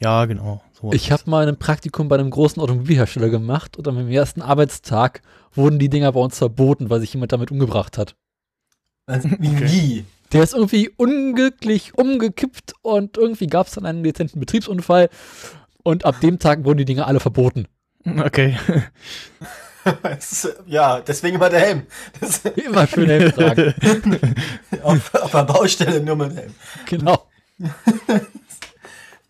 Ja, 0.00 0.24
genau. 0.26 0.62
So. 0.80 0.92
Ich 0.92 1.10
habe 1.10 1.22
mal 1.26 1.48
ein 1.48 1.58
Praktikum 1.58 2.08
bei 2.08 2.16
einem 2.16 2.30
großen 2.30 2.62
Automobilhersteller 2.62 3.30
gemacht 3.30 3.76
und 3.76 3.86
meinem 3.86 4.08
ersten 4.08 4.42
Arbeitstag 4.42 5.22
wurden 5.52 5.78
die 5.78 5.88
Dinger 5.88 6.12
bei 6.12 6.20
uns 6.20 6.38
verboten, 6.38 6.90
weil 6.90 7.00
sich 7.00 7.12
jemand 7.14 7.32
damit 7.32 7.50
umgebracht 7.50 7.98
hat. 7.98 8.14
Also, 9.06 9.28
wie, 9.38 9.48
Okay. 9.48 9.66
wie? 9.66 10.04
Der 10.32 10.42
ist 10.42 10.54
irgendwie 10.54 10.90
unglücklich 10.96 11.96
umgekippt 11.96 12.74
und 12.82 13.16
irgendwie 13.16 13.46
gab 13.46 13.66
es 13.66 13.74
dann 13.74 13.86
einen 13.86 14.02
dezenten 14.02 14.40
Betriebsunfall 14.40 15.08
und 15.84 16.04
ab 16.04 16.20
dem 16.20 16.38
Tag 16.38 16.64
wurden 16.64 16.78
die 16.78 16.84
Dinger 16.84 17.06
alle 17.06 17.20
verboten. 17.20 17.66
Okay. 18.06 18.56
Ist, 20.18 20.48
ja, 20.66 21.00
deswegen 21.00 21.36
immer 21.36 21.50
der 21.50 21.60
Helm. 21.60 21.86
Das, 22.20 22.40
Immer 22.44 22.86
schön 22.86 23.08
Helm 23.08 23.32
tragen. 23.32 23.74
auf, 24.82 25.14
auf 25.14 25.30
der 25.30 25.42
Baustelle 25.44 26.00
nur 26.00 26.16
mit 26.16 26.36
Helm. 26.36 26.54
Genau. 26.86 27.26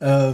Äh, 0.01 0.33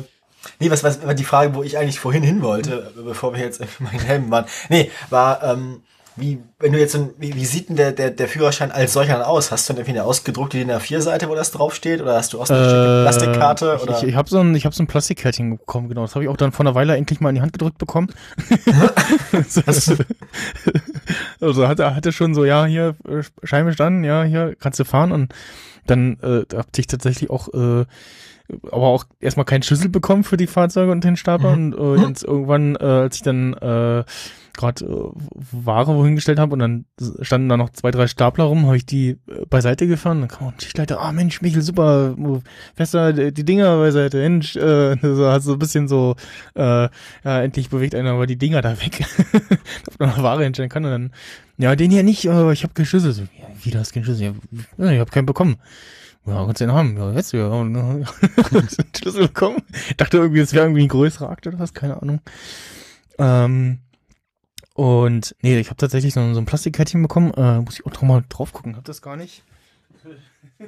nee, 0.58 0.70
was, 0.70 0.82
was 0.82 1.06
war 1.06 1.14
die 1.14 1.22
Frage, 1.22 1.54
wo 1.54 1.62
ich 1.62 1.78
eigentlich 1.78 2.00
vorhin 2.00 2.24
hin 2.24 2.42
wollte, 2.42 2.92
bevor 2.96 3.34
wir 3.34 3.40
jetzt 3.40 3.62
meinen 3.78 4.00
Helm 4.00 4.30
waren. 4.30 4.46
Nee, 4.68 4.90
war, 5.10 5.44
ähm, 5.44 5.82
wie, 6.16 6.38
wenn 6.58 6.72
du 6.72 6.78
jetzt 6.78 6.94
ein, 6.96 7.10
wie, 7.18 7.34
wie 7.34 7.44
sieht 7.44 7.68
denn 7.68 7.76
der, 7.76 7.92
der, 7.92 8.10
der 8.10 8.28
Führerschein 8.28 8.70
als 8.72 8.92
solcher 8.92 9.14
dann 9.14 9.22
aus? 9.22 9.50
Hast 9.50 9.68
du 9.68 9.72
denn 9.72 9.80
irgendwie 9.80 9.98
eine 9.98 10.06
ausgedruckte 10.06 10.58
DIN 10.58 10.70
A4-Seite, 10.70 11.28
wo 11.28 11.34
das 11.34 11.50
draufsteht? 11.50 12.00
Oder 12.02 12.16
hast 12.16 12.32
du 12.32 12.40
aus 12.40 12.50
einer 12.50 13.02
Plastikkarte? 13.02 13.74
ich 13.76 13.82
Oder? 13.82 13.98
ich, 13.98 14.04
ich 14.04 14.14
habe 14.16 14.28
so 14.28 14.40
ein, 14.40 14.54
ich 14.54 14.66
hab 14.66 14.74
so 14.74 14.82
ein 14.82 14.86
Plastikkärtchen 14.86 15.50
bekommen, 15.50 15.88
genau. 15.88 16.02
Das 16.02 16.14
habe 16.14 16.24
ich 16.24 16.30
auch 16.30 16.36
dann 16.36 16.52
vor 16.52 16.66
einer 16.66 16.74
Weile 16.74 16.96
endlich 16.96 17.20
mal 17.20 17.30
in 17.30 17.36
die 17.36 17.40
Hand 17.40 17.52
gedrückt 17.52 17.78
bekommen. 17.78 18.08
also 21.40 21.68
hatte, 21.68 21.94
hatte 21.94 22.12
schon 22.12 22.34
so, 22.34 22.44
ja, 22.44 22.64
hier, 22.64 22.96
äh, 23.08 23.22
Scheibe 23.44 23.72
standen, 23.72 24.04
ja, 24.04 24.22
hier 24.24 24.56
kannst 24.58 24.80
du 24.80 24.84
fahren. 24.84 25.12
Und 25.12 25.32
dann 25.86 26.18
äh, 26.22 26.44
hab 26.54 26.66
ich 26.76 26.86
tatsächlich 26.86 27.30
auch, 27.30 27.48
äh, 27.54 27.86
aber 28.72 28.88
auch 28.88 29.04
erstmal 29.20 29.46
keinen 29.46 29.62
Schlüssel 29.62 29.88
bekommen 29.88 30.24
für 30.24 30.36
die 30.36 30.48
Fahrzeuge 30.48 30.90
und 30.90 31.04
den 31.04 31.16
Stapler. 31.16 31.52
Und 31.52 31.72
äh, 31.74 32.06
jetzt 32.08 32.24
irgendwann, 32.24 32.76
äh, 32.76 32.84
als 32.84 33.16
ich 33.16 33.22
dann 33.22 33.54
äh, 33.54 34.04
gerade 34.54 34.84
äh, 34.84 35.10
Ware 35.52 35.94
wohin 35.94 36.14
gestellt 36.14 36.38
habe 36.38 36.52
und 36.52 36.58
dann 36.58 36.84
standen 37.22 37.48
da 37.48 37.56
noch 37.56 37.70
zwei, 37.70 37.90
drei 37.90 38.06
Stapler 38.06 38.44
rum, 38.44 38.66
habe 38.66 38.76
ich 38.76 38.86
die 38.86 39.10
äh, 39.10 39.46
beiseite 39.48 39.86
gefahren. 39.86 40.20
Dann 40.20 40.28
kam 40.28 40.48
ein 40.48 40.60
Schichtleiter, 40.60 41.00
ah 41.00 41.12
Mensch, 41.12 41.40
Michel, 41.40 41.62
super, 41.62 42.14
fährst 42.74 42.94
du 42.94 43.32
die 43.32 43.44
Dinger 43.44 43.78
beiseite, 43.78 44.18
Mensch, 44.18 44.56
äh, 44.56 44.96
so, 45.02 45.30
hat 45.30 45.42
so 45.42 45.54
ein 45.54 45.58
bisschen 45.58 45.88
so, 45.88 46.16
äh, 46.54 46.62
ja, 46.62 47.42
endlich 47.42 47.70
bewegt 47.70 47.94
einer 47.94 48.12
aber 48.12 48.26
die 48.26 48.38
Dinger 48.38 48.62
da 48.62 48.80
weg, 48.80 49.04
ob 49.86 50.00
man 50.00 50.08
noch 50.10 50.22
Ware 50.22 50.44
hinstellen 50.44 50.70
kann 50.70 50.84
und 50.84 50.90
dann, 50.90 51.12
ja, 51.58 51.76
den 51.76 51.90
hier 51.90 52.02
nicht, 52.02 52.28
aber 52.28 52.52
ich 52.52 52.62
habe 52.62 52.74
keinen 52.74 52.86
Schlüssel. 52.86 53.12
So, 53.12 53.22
ja, 53.22 53.46
wie, 53.62 53.70
du 53.70 53.78
hast 53.78 53.92
keinen 53.92 54.04
Schlüssel? 54.04 54.34
Ja, 54.78 54.90
ich 54.90 55.00
habe 55.00 55.10
keinen 55.10 55.26
bekommen. 55.26 55.56
Ja, 56.26 56.44
kannst 56.44 56.60
du 56.60 56.66
den 56.66 56.74
haben? 56.74 56.96
Ja, 56.96 57.12
jetzt 57.12 57.32
ja. 57.32 57.48
Und, 57.48 57.76
einen 57.76 58.06
Schlüssel 58.96 59.28
bekommen. 59.28 59.58
Ich 59.88 59.96
dachte 59.96 60.18
irgendwie, 60.18 60.40
es 60.40 60.52
wäre 60.52 60.66
irgendwie 60.66 60.82
ein 60.82 60.88
größerer 60.88 61.30
Akt 61.30 61.46
oder 61.46 61.58
was, 61.58 61.72
keine 61.74 62.00
Ahnung. 62.00 62.20
Ähm, 63.18 63.78
und 64.80 65.36
nee, 65.42 65.58
ich 65.60 65.66
habe 65.68 65.76
tatsächlich 65.76 66.14
so, 66.14 66.32
so 66.32 66.40
ein 66.40 66.46
Plastikkärtchen 66.46 67.02
bekommen. 67.02 67.34
Äh, 67.34 67.60
muss 67.60 67.74
ich 67.78 67.84
auch 67.84 67.92
noch 67.92 68.02
mal 68.02 68.24
drauf 68.30 68.54
gucken. 68.54 68.76
Hab 68.76 68.84
das 68.84 69.02
gar 69.02 69.16
nicht. 69.16 69.42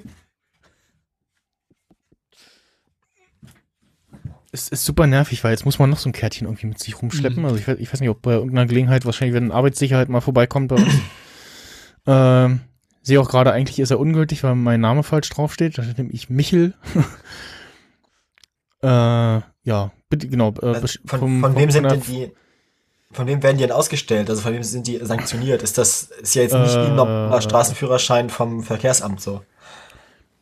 Es 4.55 4.68
ist 4.68 4.84
super 4.84 5.07
nervig, 5.07 5.42
weil 5.44 5.52
jetzt 5.52 5.65
muss 5.65 5.78
man 5.78 5.89
noch 5.89 5.99
so 5.99 6.10
ein 6.10 6.12
Kärtchen 6.12 6.47
irgendwie 6.47 6.66
mit 6.66 6.78
sich 6.78 7.00
rumschleppen. 7.00 7.39
Mhm. 7.39 7.44
Also 7.47 7.57
ich 7.57 7.66
weiß, 7.66 7.78
ich 7.78 7.91
weiß 7.91 8.00
nicht, 8.00 8.10
ob 8.10 8.20
bei 8.20 8.32
irgendeiner 8.34 8.66
Gelegenheit, 8.66 9.07
wahrscheinlich, 9.07 9.34
wenn 9.34 9.50
Arbeitssicherheit 9.50 10.10
mal 10.10 10.20
vorbeikommt 10.20 10.68
bei 10.68 10.76
uns. 10.76 10.94
ähm, 12.07 12.60
sehe 13.00 13.18
auch 13.18 13.31
gerade, 13.31 13.52
eigentlich 13.52 13.78
ist 13.78 13.91
er 13.91 13.99
ungültig, 13.99 14.44
weil 14.44 14.55
mein 14.55 14.81
Name 14.82 15.05
falsch 15.05 15.31
draufsteht. 15.31 15.78
Da 15.78 15.82
steht 15.82 15.97
nämlich 15.97 16.28
Michel. 16.28 16.74
äh, 18.82 18.86
ja, 18.86 19.92
bitte, 20.10 20.28
genau. 20.28 20.52
Äh, 20.60 20.66
Also 20.66 20.99
von, 21.07 21.18
vom- 21.20 21.41
von 21.41 21.57
wem 21.57 21.70
sind 21.70 21.91
denn 21.91 22.02
die, 22.02 22.31
von 23.12 23.26
wem 23.26 23.42
werden 23.42 23.57
die 23.58 23.62
denn 23.62 23.73
ausgestellt? 23.73 24.28
Also 24.31 24.42
von 24.42 24.52
wem 24.55 24.62
sind 24.62 24.86
die 24.86 24.99
sanktioniert? 25.02 25.62
Ist 25.62 25.78
das, 25.78 26.05
ist 26.23 26.34
ja 26.34 26.42
jetzt 26.42 26.55
nicht 26.55 26.74
Äh, 26.74 26.82
wie 26.82 26.89
ein 26.89 26.97
normaler 26.97 27.41
Straßenführerschein 27.42 28.31
vom 28.31 28.62
Verkehrsamt 28.62 29.20
so. 29.20 29.42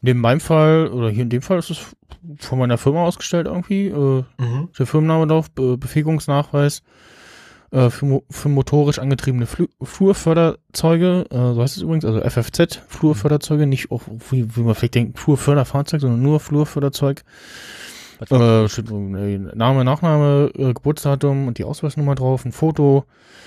In 0.03 0.19
meinem 0.19 0.41
Fall, 0.41 0.89
oder 0.89 1.11
hier 1.11 1.23
in 1.25 1.29
dem 1.29 1.43
Fall 1.43 1.59
ist 1.59 1.71
es 1.71 1.79
von 2.39 2.59
meiner 2.59 2.79
Firma 2.79 3.05
ausgestellt 3.05 3.47
irgendwie. 3.47 3.89
Äh, 3.89 4.25
Mhm. 4.39 4.69
der 4.79 4.87
Firmenname 4.87 5.27
drauf, 5.27 5.51
Be 5.51 5.77
Befähigungsnachweis 5.77 6.83
äh, 7.73 7.91
für, 7.91 8.07
mo 8.07 8.23
für 8.31 8.49
motorisch 8.49 8.99
angetriebene 8.99 9.47
Flu 9.47 9.67
Flurförderzeuge, 9.83 11.27
äh, 11.31 11.55
so 11.55 11.63
heißt 11.63 11.77
es 11.77 11.83
übrigens, 11.83 12.05
also 12.05 12.21
FFZ, 12.21 12.81
Flurförderzeuge, 12.89 13.67
nicht 13.67 13.91
auch, 13.91 14.03
wie, 14.31 14.57
wie 14.57 14.61
man 14.63 14.75
vielleicht 14.75 14.95
denkt, 14.95 15.19
Flurförderfahrzeug, 15.19 16.01
sondern 16.01 16.23
nur 16.23 16.41
Flurförderzeug. 16.41 17.23
Äh, 18.21 18.69
steht 18.69 18.89
so, 18.89 18.99
äh, 18.99 19.39
Name, 19.39 19.85
Nachname, 19.85 20.51
äh, 20.57 20.73
Geburtsdatum 20.75 21.49
und 21.49 21.59
die 21.59 21.65
Ausweisnummer 21.65 22.15
drauf, 22.15 22.45
ein 22.45 22.53
Foto. 22.53 23.05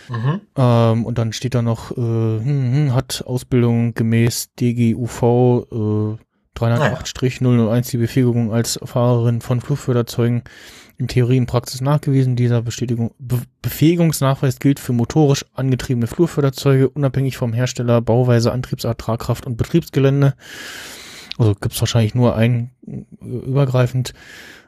Mhm. 0.10 0.42
Ähm, 0.56 1.06
und 1.06 1.18
dann 1.18 1.34
steht 1.34 1.56
da 1.56 1.62
noch, 1.62 1.92
äh, 1.92 1.96
hm, 1.96 2.74
hm, 2.74 2.94
hat 2.94 3.24
Ausbildung 3.26 3.94
gemäß 3.94 4.54
DGUV 4.60 5.66
äh, 5.72 6.60
308-001 6.60 7.92
die 7.92 7.98
Befähigung 7.98 8.54
als 8.54 8.80
Fahrerin 8.84 9.42
von 9.42 9.60
Flugförderzeugen 9.60 10.44
in 10.98 11.08
Theorie 11.08 11.40
und 11.40 11.48
Praxis 11.48 11.82
nachgewiesen. 11.82 12.36
Dieser 12.36 12.62
Bestätigung, 12.62 13.12
Be 13.18 13.42
Befähigungsnachweis 13.62 14.60
gilt 14.60 14.80
für 14.80 14.94
motorisch 14.94 15.46
angetriebene 15.54 16.08
Flurförderzeuge, 16.08 16.90
unabhängig 16.90 17.38
vom 17.38 17.54
Hersteller, 17.54 18.02
Bauweise, 18.02 18.52
Antriebsart, 18.52 19.00
Tragkraft 19.00 19.48
und 19.48 19.58
Betriebsgelände. 19.58 20.36
Also 21.38 21.56
gibt's 21.56 21.82
wahrscheinlich 21.82 22.14
nur 22.14 22.36
ein 22.36 22.72
äh, 22.86 23.26
übergreifend. 23.26 24.14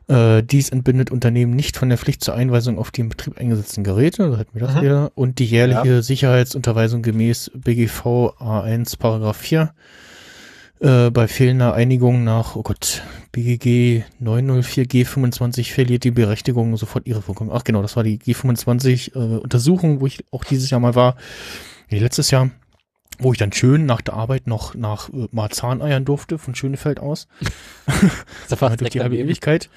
Äh, 0.08 0.44
dies 0.44 0.70
entbindet 0.70 1.10
Unternehmen 1.10 1.56
nicht 1.56 1.78
von 1.78 1.90
der 1.90 1.98
Pflicht 1.98 2.24
zur 2.24 2.36
Einweisung 2.36 2.78
auf 2.78 2.92
die 2.92 3.02
im 3.02 3.10
Betrieb 3.10 3.40
eingesetzten 3.40 3.84
Geräte, 3.84 4.30
da 4.30 4.38
hätten 4.38 4.54
wir 4.54 4.68
das 4.68 4.76
Mhm. 4.76 4.82
wieder, 4.82 5.12
und 5.16 5.40
die 5.40 5.46
jährliche 5.46 6.04
Sicherheitsunterweisung 6.04 7.02
gemäß 7.02 7.50
BGV 7.56 8.06
A1 8.40 8.98
Paragraph 9.00 9.38
4 9.38 9.74
äh, 10.82 11.10
bei 11.10 11.28
fehlender 11.28 11.74
Einigung 11.74 12.24
nach, 12.24 12.56
oh 12.56 12.62
Gott, 12.62 13.02
BGG 13.32 14.04
904 14.20 14.86
G25 14.86 15.72
verliert 15.74 16.04
die 16.04 16.12
Berechtigung 16.12 16.78
sofort 16.78 17.08
ihre 17.08 17.28
Wirkung. 17.28 17.50
Ach 17.52 17.64
genau, 17.64 17.82
das 17.82 17.96
war 17.96 18.04
die 18.04 18.20
G25 18.20 19.16
äh, 19.16 19.38
Untersuchung, 19.40 20.02
wo 20.02 20.06
ich 20.06 20.24
auch 20.32 20.44
dieses 20.44 20.70
Jahr 20.70 20.80
mal 20.82 20.94
war, 20.94 21.16
nee, 21.90 21.98
letztes 22.00 22.30
Jahr, 22.30 22.52
wo 23.20 23.32
ich 23.32 23.38
dann 23.40 23.52
schön 23.54 23.86
nach 23.86 24.02
der 24.02 24.14
Arbeit 24.16 24.48
noch 24.48 24.76
nach 24.76 25.10
äh, 25.10 25.28
Marzahn 25.32 25.82
eiern 25.82 26.06
durfte, 26.06 26.38
von 26.38 26.56
Schönefeld 26.56 27.00
aus. 27.00 27.28
Ja 28.50 28.56
fast 28.58 28.82
durch 28.82 28.92
die 28.92 29.02
halbe. 29.02 29.18
Ewigkeit. 29.18 29.70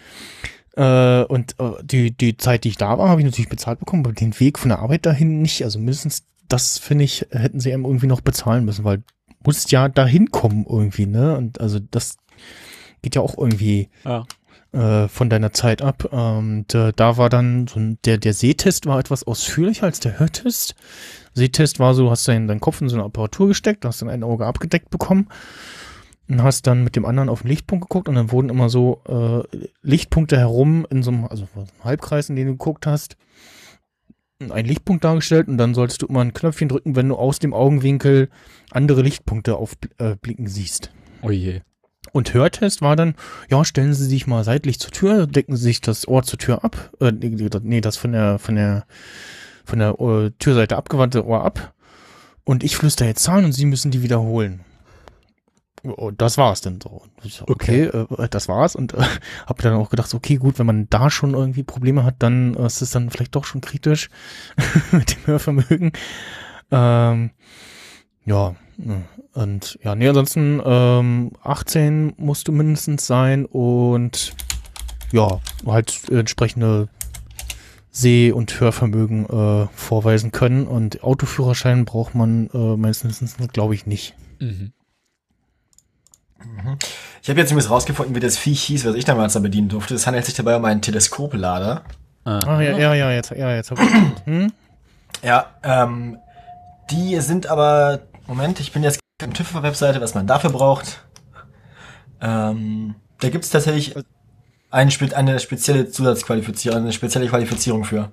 Äh, 0.76 1.25
und 1.25 1.57
äh, 1.58 1.73
die, 1.83 2.10
die 2.12 2.36
Zeit, 2.36 2.65
die 2.65 2.68
ich 2.68 2.76
da 2.76 2.99
war, 2.99 3.08
habe 3.08 3.20
ich 3.20 3.25
natürlich 3.25 3.49
bezahlt 3.49 3.81
bekommen, 3.81 4.05
aber 4.05 4.15
den 4.15 4.39
Weg 4.39 4.58
von 4.58 4.68
der 4.68 4.78
Arbeit 4.78 5.07
dahin 5.07 5.42
nicht. 5.42 5.65
Also 5.65 5.78
mindestens 5.78 6.25
das, 6.49 6.78
finde 6.78 7.05
ich, 7.05 7.26
hätten 7.31 7.60
sie 7.60 7.73
einem 7.73 7.84
irgendwie 7.84 8.07
noch 8.07 8.20
bezahlen 8.20 8.65
müssen, 8.65 8.84
weil 8.84 9.02
musst 9.44 9.70
ja 9.70 9.89
dahin 9.89 10.31
kommen 10.31 10.67
irgendwie, 10.68 11.07
ne? 11.07 11.36
Und 11.36 11.60
also 11.60 11.78
das 11.78 12.17
geht 13.02 13.15
ja 13.15 13.23
auch 13.23 13.36
irgendwie 13.39 13.89
Ja. 14.05 14.25
äh, 14.73 15.08
von 15.08 15.31
deiner 15.31 15.52
Zeit 15.52 15.83
ab. 15.83 16.05
Und 16.12 16.75
äh, 16.75 16.92
da 16.94 17.17
war 17.17 17.28
dann 17.28 17.67
so 17.67 17.78
ein, 17.78 17.99
der, 18.05 18.18
der 18.18 18.34
Sehtest 18.34 18.86
war 18.86 18.99
etwas 18.99 19.25
ausführlicher 19.25 19.84
als 19.86 20.00
der 20.00 20.18
Hörtest. 20.18 20.75
Sehtest 21.39 21.78
war 21.78 21.94
so, 21.94 22.05
du 22.05 22.10
hast 22.10 22.26
deinen, 22.28 22.49
deinen 22.49 22.60
Kopf 22.60 22.81
in 22.81 22.89
so 22.89 22.97
eine 22.97 23.05
Apparatur 23.05 23.49
gesteckt, 23.49 23.84
hast 23.84 24.02
dann 24.02 24.08
ein 24.08 24.23
Auge 24.23 24.47
abgedeckt 24.47 24.91
bekommen 24.91 25.28
und 26.28 26.42
hast 26.42 26.67
dann 26.67 26.84
mit 26.84 26.97
dem 26.97 27.07
anderen 27.07 27.28
auf 27.28 27.42
den 27.42 27.49
Lichtpunkt 27.49 27.89
geguckt 27.89 28.08
und 28.08 28.15
dann 28.15 28.31
wurden 28.31 28.50
immer 28.50 28.68
so 28.68 29.00
äh, 29.08 29.58
Lichtpunkte 29.83 30.36
herum 30.36 30.86
in 30.91 31.02
so 31.02 31.10
einem, 31.10 31.25
also 31.25 31.49
so 31.55 31.60
einem 31.60 31.68
Halbkreis, 31.83 32.28
in 32.28 32.36
den 32.36 32.47
du 32.47 32.52
geguckt 32.52 32.86
hast, 32.86 33.17
ein 34.50 34.67
Lichtpunkt 34.67 35.05
dargestellt 35.05 35.49
und 35.49 35.58
dann 35.58 35.75
solltest 35.75 36.02
du 36.02 36.07
immer 36.07 36.20
ein 36.20 36.33
Knöpfchen 36.33 36.68
drücken, 36.68 36.97
wenn 36.97 37.08
du 37.08 37.17
aus 37.17 37.39
dem 37.39 37.52
Augenwinkel 37.52 38.28
andere 38.70 39.02
Lichtpunkte 39.02 39.57
aufblicken 39.57 40.47
äh, 40.47 40.49
siehst. 40.49 40.92
Oh 41.23 41.31
je. 41.31 41.60
Und 42.12 42.33
Hörtest 42.33 42.81
war 42.81 42.97
dann, 42.97 43.15
ja, 43.50 43.65
stellen 43.65 43.92
Sie 43.92 44.07
sich 44.07 44.26
mal 44.26 44.44
seitlich 44.44 44.78
zur 44.78 44.92
Tür, 44.92 45.26
decken 45.26 45.57
Sie 45.57 45.65
sich 45.65 45.81
das 45.81 46.07
Ohr 46.07 46.23
zur 46.23 46.39
Tür 46.39 46.65
ab, 46.65 46.92
äh, 47.00 47.12
nee, 47.12 47.49
nee, 47.62 47.81
das 47.81 47.97
von 47.97 48.12
der, 48.12 48.39
von 48.39 48.55
der, 48.55 48.86
von 49.69 49.79
der 49.79 50.01
äh, 50.01 50.31
Türseite 50.39 50.77
abgewandte 50.77 51.25
Ohr 51.27 51.45
ab. 51.45 51.75
Und 52.45 52.65
ich 52.65 52.77
flüster 52.77 53.05
jetzt 53.05 53.23
Zahlen 53.23 53.45
und 53.45 53.53
Sie 53.53 53.67
müssen 53.67 53.91
die 53.91 54.03
wiederholen. 54.03 54.65
Und 55.83 56.21
das 56.21 56.39
war's 56.39 56.61
dann 56.61 56.81
so. 56.81 57.03
So, 57.23 57.45
Okay, 57.47 57.85
äh, 57.85 58.29
das 58.31 58.49
war's. 58.49 58.75
Und 58.75 58.95
äh, 58.95 59.03
hab 59.47 59.61
dann 59.61 59.75
auch 59.75 59.91
gedacht, 59.91 60.13
okay, 60.15 60.37
gut, 60.37 60.59
wenn 60.59 60.67
man 60.67 60.89
da 60.89 61.11
schon 61.11 61.35
irgendwie 61.35 61.63
Probleme 61.63 62.05
hat, 62.05 62.17
dann 62.21 62.55
äh, 62.55 62.67
ist 62.67 62.81
es 62.81 62.91
dann 62.91 63.11
vielleicht 63.11 63.35
doch 63.35 63.45
schon 63.45 63.61
kritisch 63.61 64.09
mit 64.93 65.15
dem 65.15 65.27
Hörvermögen. 65.27 65.93
Ähm, 66.71 67.31
ja, 68.25 68.55
ja. 68.79 69.03
und 69.35 69.79
ja, 69.83 69.95
nee, 69.95 70.09
ansonsten 70.09 70.61
ähm, 70.65 71.33
18 71.43 72.15
musst 72.17 72.49
du 72.49 72.53
mindestens 72.53 73.07
sein 73.07 73.47
und 73.47 74.35
ja, 75.13 75.41
halt 75.67 76.09
entsprechende 76.11 76.89
Seh- 77.99 78.31
und 78.31 78.60
Hörvermögen 78.60 79.27
äh, 79.27 79.67
vorweisen 79.75 80.31
können. 80.31 80.67
Und 80.68 81.02
Autoführerschein 81.02 81.85
braucht 81.85 82.15
man 82.15 82.49
äh, 82.55 82.77
meistens, 82.77 83.36
glaube 83.52 83.75
ich, 83.75 83.86
nicht. 83.86 84.15
Mhm. 84.39 84.73
Ich 87.23 87.28
habe 87.28 87.41
jetzt 87.41 87.51
übrigens 87.51 87.70
rausgefunden, 87.70 88.15
wie 88.15 88.20
das 88.20 88.39
Viech 88.39 88.62
hieß, 88.62 88.85
was 88.85 88.94
ich 88.94 89.05
damals 89.05 89.33
da 89.33 89.41
bedienen 89.41 89.68
durfte. 89.68 89.94
Es 89.94 90.07
handelt 90.07 90.25
sich 90.25 90.35
dabei 90.35 90.57
um 90.57 90.65
einen 90.65 90.81
Teleskoplader. 90.81 91.83
Ah. 92.25 92.39
Ah, 92.47 92.60
ja, 92.60 92.78
ja, 92.78 92.94
ja, 92.94 93.10
jetzt, 93.10 93.31
ja, 93.33 93.55
jetzt 93.55 93.73
hab 93.73 93.81
ich. 93.81 93.89
Hm? 94.25 94.52
Ja, 95.23 95.47
ähm, 95.65 96.18
die 96.91 97.18
sind 97.20 97.49
aber, 97.49 98.01
Moment, 98.28 98.60
ich 98.60 98.70
bin 98.73 98.85
jetzt 98.85 98.99
auf 98.99 99.27
der 99.27 99.31
TÜV-Webseite, 99.31 100.01
was 100.01 100.15
man 100.15 100.28
dafür 100.28 100.51
braucht. 100.51 101.02
Ähm, 102.20 102.94
da 103.18 103.28
gibt's 103.28 103.51
tatsächlich 103.51 103.97
eine, 104.71 104.91
spe- 104.91 105.17
eine 105.17 105.39
spezielle 105.41 105.89
Zusatzqualifizierung, 105.91 106.81
eine 106.83 106.93
spezielle 106.93 107.27
Qualifizierung 107.29 107.85
für. 107.85 108.11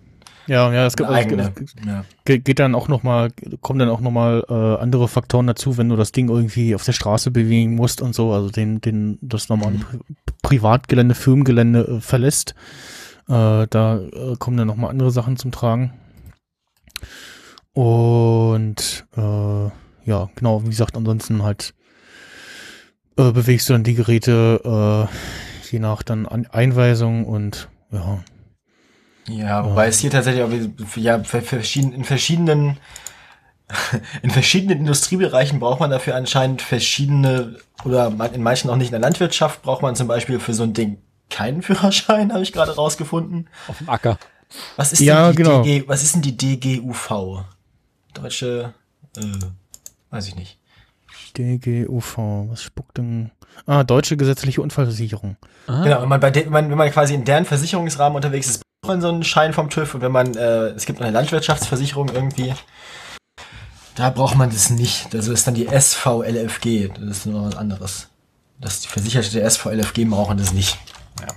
Ja, 0.48 0.72
ja, 0.72 0.86
es 0.86 0.96
gibt, 0.96 1.10
Eine 1.10 1.20
es 1.20 1.26
eigene. 1.26 1.54
es 1.64 1.74
Ja. 1.88 2.06
Ge- 2.24 2.38
geht 2.38 2.60
dann 2.60 2.76
auch 2.76 2.88
noch 2.88 3.02
mal 3.02 3.32
kommen 3.62 3.80
dann 3.80 3.90
auch 3.90 4.00
noch 4.00 4.12
mal 4.12 4.44
äh, 4.48 4.54
andere 4.82 5.08
Faktoren 5.08 5.48
dazu, 5.48 5.78
wenn 5.78 5.90
du 5.90 5.96
das 5.96 6.12
Ding 6.12 6.30
irgendwie 6.30 6.76
auf 6.76 6.84
der 6.86 6.92
Straße 6.94 7.32
bewegen 7.32 7.74
musst 7.74 8.00
und 8.00 8.14
so, 8.14 8.32
also 8.32 8.52
den 8.52 8.80
den 8.80 9.18
das 9.22 9.50
normale 9.50 9.80
Pri 9.80 10.00
Privatgelände, 10.44 11.16
Firmengelände 11.16 11.98
äh, 11.98 12.00
verlässt. 12.02 12.54
Äh, 13.28 13.66
da 13.68 13.98
äh, 14.00 14.36
kommen 14.38 14.58
dann 14.58 14.68
noch 14.68 14.76
mal 14.76 14.90
andere 14.90 15.10
Sachen 15.10 15.36
zum 15.38 15.52
Tragen. 15.52 15.94
Und 17.74 19.06
äh, 19.18 19.22
ja, 20.06 20.30
genau, 20.36 20.64
wie 20.64 20.70
gesagt, 20.70 20.96
ansonsten 20.96 21.42
halt 21.42 21.74
äh, 23.18 23.32
bewegst 23.32 23.68
du 23.68 23.74
dann 23.74 23.84
die 23.84 23.96
Geräte 23.96 25.10
je 25.76 25.80
nach 25.80 26.04
dann 26.04 26.26
An 26.26 26.48
Einweisung 26.48 27.26
und 27.26 27.70
ja, 27.92 28.24
Ja, 29.28 29.66
wobei 29.66 29.88
es 29.88 30.00
hier 30.00 30.12
tatsächlich 30.12 30.44
auch 30.44 30.96
ja, 30.96 31.16
in 31.16 32.04
verschiedenen 32.06 32.78
in 34.22 34.30
verschiedenen 34.30 34.80
Industriebereichen 34.80 35.60
braucht 35.60 35.80
man 35.80 35.90
dafür 35.90 36.16
anscheinend 36.16 36.62
verschiedene 36.62 37.58
oder 37.84 38.08
in 38.34 38.44
manchen 38.44 38.70
auch 38.70 38.76
nicht 38.76 38.88
in 38.88 38.92
der 38.92 39.02
Landwirtschaft 39.02 39.64
braucht 39.64 39.82
man 39.82 39.96
zum 39.96 40.08
Beispiel 40.08 40.40
für 40.40 40.54
so 40.54 40.64
ein 40.64 40.74
Ding 40.74 41.00
keinen 41.30 41.62
Führerschein, 41.64 42.32
habe 42.34 42.44
ich 42.44 42.54
gerade 42.54 42.76
rausgefunden. 42.76 43.50
Auf 43.68 43.80
dem 43.80 43.90
Acker. 43.90 44.20
Was 44.76 44.94
ist 44.94 45.00
Ja, 45.02 45.32
denn 45.32 45.32
die 45.32 45.44
genau. 45.44 45.64
DG, 45.64 45.88
was 45.88 46.04
ist 46.04 46.16
denn 46.16 46.22
die 46.22 46.38
DGUV? 46.38 47.44
Deutsche, 48.14 48.74
äh, 49.18 49.22
weiß 50.12 50.28
ich 50.28 50.36
nicht. 50.36 50.60
DGUV, 51.38 52.18
was 52.50 52.64
spuckt 52.64 52.98
denn? 52.98 53.32
Ah, 53.66 53.84
Deutsche 53.84 54.18
Gesetzliche 54.18 54.62
Unfallversicherung. 54.62 55.38
Ah. 55.68 55.84
Genau, 55.84 56.02
wenn 56.02 56.10
man 56.10 56.20
bei 56.20 56.32
de, 56.32 56.46
wenn 56.46 56.52
man, 56.52 56.70
wenn 56.70 56.78
man 56.78 56.92
quasi 56.92 57.14
in 57.14 57.24
deren 57.24 57.46
Versicherungsrahmen 57.46 58.16
unterwegs 58.16 58.48
ist, 58.48 58.62
braucht 58.82 58.94
man 58.94 59.02
so 59.02 59.10
einen 59.10 59.24
Schein 59.24 59.54
vom 59.54 59.70
TÜV 59.70 59.96
und 59.96 60.02
wenn 60.02 60.12
man, 60.12 60.36
äh, 60.36 60.68
es 60.70 60.86
gibt 60.86 61.02
eine 61.02 61.12
Landwirtschaftsversicherung 61.12 62.10
irgendwie, 62.10 62.54
da 63.96 64.10
braucht 64.10 64.36
man 64.36 64.50
das 64.50 64.70
nicht. 64.70 65.14
Das 65.14 65.28
ist 65.28 65.48
dann 65.48 65.56
die 65.56 65.68
SVLFG, 65.68 66.90
das 66.90 67.18
ist 67.18 67.26
nur 67.26 67.46
was 67.46 67.56
anderes. 67.56 68.10
Das 68.60 68.82
die 68.82 68.88
Versicherte 68.88 69.32
der 69.32 69.50
SVLFG 69.50 70.06
brauchen 70.06 70.38
das 70.38 70.54
nicht. 70.54 70.78
Ja. 71.22 71.28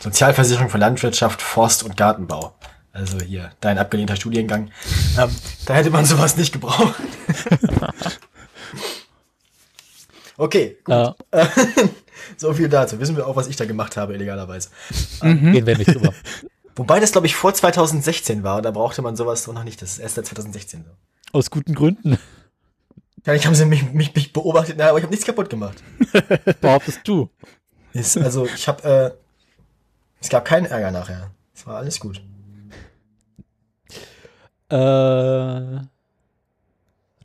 Sozialversicherung 0.00 0.70
für 0.70 0.78
Landwirtschaft, 0.78 1.42
Forst 1.42 1.82
und 1.82 1.96
Gartenbau. 1.96 2.54
Also 2.92 3.18
hier, 3.18 3.50
dein 3.60 3.78
abgelehnter 3.78 4.14
Studiengang. 4.14 4.70
Ähm, 5.18 5.30
da 5.66 5.74
hätte 5.74 5.90
man 5.90 6.04
sowas 6.04 6.36
nicht 6.36 6.52
gebraucht. 6.52 6.94
okay, 10.36 10.78
gut. 10.84 10.94
Ja, 10.94 11.16
So 12.36 12.52
viel 12.54 12.68
dazu. 12.68 12.98
Wissen 13.00 13.16
wir 13.16 13.26
auch, 13.26 13.36
was 13.36 13.48
ich 13.48 13.56
da 13.56 13.64
gemacht 13.64 13.96
habe, 13.96 14.14
illegalerweise. 14.14 14.70
Gehen 15.20 15.66
wir 15.66 15.76
nicht 15.76 15.94
drüber. 15.94 16.12
Wobei 16.76 16.98
das, 16.98 17.12
glaube 17.12 17.26
ich, 17.26 17.36
vor 17.36 17.54
2016 17.54 18.42
war. 18.42 18.60
Da 18.62 18.70
brauchte 18.70 19.02
man 19.02 19.16
sowas 19.16 19.46
noch 19.46 19.64
nicht. 19.64 19.80
Das 19.80 19.92
ist 19.92 19.98
erst 19.98 20.16
seit 20.16 20.26
2016 20.26 20.84
so. 20.84 21.38
Aus 21.38 21.50
guten 21.50 21.74
Gründen. 21.74 22.18
Vielleicht 23.22 23.46
haben 23.46 23.54
sie 23.54 23.64
mich, 23.64 23.92
mich, 23.92 24.14
mich 24.14 24.32
beobachtet, 24.32 24.80
aber 24.80 24.98
ich 24.98 25.04
habe 25.04 25.12
nichts 25.12 25.24
kaputt 25.24 25.48
gemacht. 25.48 25.82
Behauptest 26.60 27.00
du. 27.04 27.30
Ist, 27.92 28.18
also 28.18 28.46
ich 28.46 28.68
habe, 28.68 28.82
äh, 28.82 29.10
es 30.20 30.28
gab 30.28 30.44
keinen 30.44 30.66
Ärger 30.66 30.90
nachher. 30.90 31.30
Es 31.54 31.66
war 31.66 31.76
alles 31.76 32.00
gut. 32.00 32.20
Äh, 34.68 34.76
was 34.76 35.86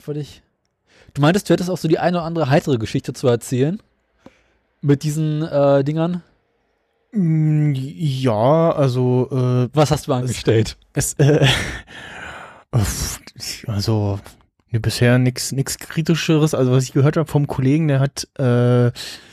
wollte 0.05 0.21
ich? 0.21 0.41
Du 1.13 1.21
meintest, 1.21 1.49
du 1.49 1.53
hättest 1.53 1.69
auch 1.69 1.77
so 1.77 1.87
die 1.87 1.99
eine 1.99 2.17
oder 2.17 2.25
andere 2.25 2.49
heitere 2.49 2.77
Geschichte 2.77 3.13
zu 3.13 3.27
erzählen. 3.27 3.79
Mit 4.81 5.03
diesen 5.03 5.41
äh, 5.43 5.83
Dingern. 5.83 6.23
Mm, 7.11 7.73
Ja, 7.75 8.71
also 8.71 9.27
äh, 9.31 9.69
Was 9.73 9.91
hast 9.91 10.07
du 10.07 10.13
angestellt? 10.13 10.77
es 10.93 11.13
äh, 11.15 11.45
uff, 12.71 13.19
also 13.67 14.19
nee, 14.71 14.79
bisher 14.79 15.17
nix 15.17 15.51
nix 15.51 15.77
kritischeres. 15.79 16.53
Also 16.53 16.71
was 16.71 16.83
ich 16.83 16.93
gehört 16.93 17.17
habe 17.17 17.29
vom 17.29 17.47
Kollegen, 17.47 17.87
der 17.87 17.99
hat 17.99 18.23
äh, 18.35 18.91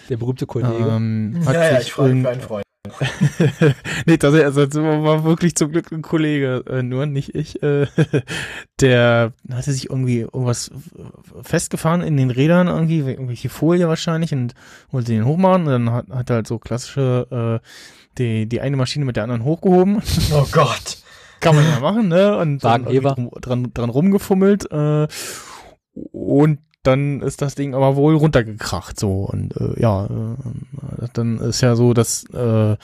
Der 0.08 0.16
berühmte 0.18 0.46
Kollege. 0.46 0.72
ähm, 0.88 1.42
hat 1.44 1.54
ja, 1.54 1.64
ja, 1.72 1.78
sich 1.78 1.88
ich 1.88 1.92
freue 1.92 2.14
mich 2.14 2.22
für 2.24 2.30
einen 2.30 2.40
Freund. 2.40 2.65
nee, 4.06 4.16
tatsächlich, 4.16 4.46
also 4.46 4.66
das 4.66 4.76
war 4.76 5.24
wirklich 5.24 5.54
zum 5.54 5.72
Glück 5.72 5.92
ein 5.92 6.02
Kollege, 6.02 6.64
äh, 6.68 6.82
nur 6.82 7.06
nicht 7.06 7.34
ich. 7.34 7.62
Äh, 7.62 7.86
der 8.80 9.32
hatte 9.50 9.72
sich 9.72 9.90
irgendwie 9.90 10.20
irgendwas 10.20 10.70
festgefahren 11.42 12.02
in 12.02 12.16
den 12.16 12.30
Rädern, 12.30 12.68
irgendwie, 12.68 12.98
irgendwelche 12.98 13.48
Folie 13.48 13.88
wahrscheinlich 13.88 14.32
und 14.32 14.54
wollte 14.90 15.12
den 15.12 15.24
hochmachen 15.24 15.66
und 15.66 15.70
dann 15.70 15.92
hat, 15.92 16.08
hat 16.10 16.30
er 16.30 16.36
halt 16.36 16.46
so 16.46 16.58
klassische, 16.58 17.60
äh, 17.62 17.66
die, 18.18 18.48
die 18.48 18.60
eine 18.60 18.76
Maschine 18.76 19.04
mit 19.04 19.16
der 19.16 19.24
anderen 19.24 19.44
hochgehoben. 19.44 20.02
Oh 20.32 20.46
Gott. 20.50 20.98
Kann 21.40 21.54
man 21.54 21.64
ja 21.64 21.80
machen, 21.80 22.08
ne? 22.08 22.36
Und 22.38 22.64
dann 22.64 22.84
Wagenheber. 22.84 23.14
dran, 23.40 23.70
dran 23.72 23.90
rumgefummelt. 23.90 24.70
Äh, 24.70 25.06
und 26.12 26.58
dann 26.86 27.22
ist 27.22 27.42
das 27.42 27.54
Ding 27.54 27.74
aber 27.74 27.96
wohl 27.96 28.14
runtergekracht 28.14 28.98
so 28.98 29.24
und 29.24 29.56
äh, 29.56 29.80
ja, 29.80 30.06
äh, 30.06 31.08
dann 31.12 31.38
ist 31.38 31.60
ja 31.60 31.76
so, 31.76 31.94
dass 31.94 32.24
äh, 32.32 32.76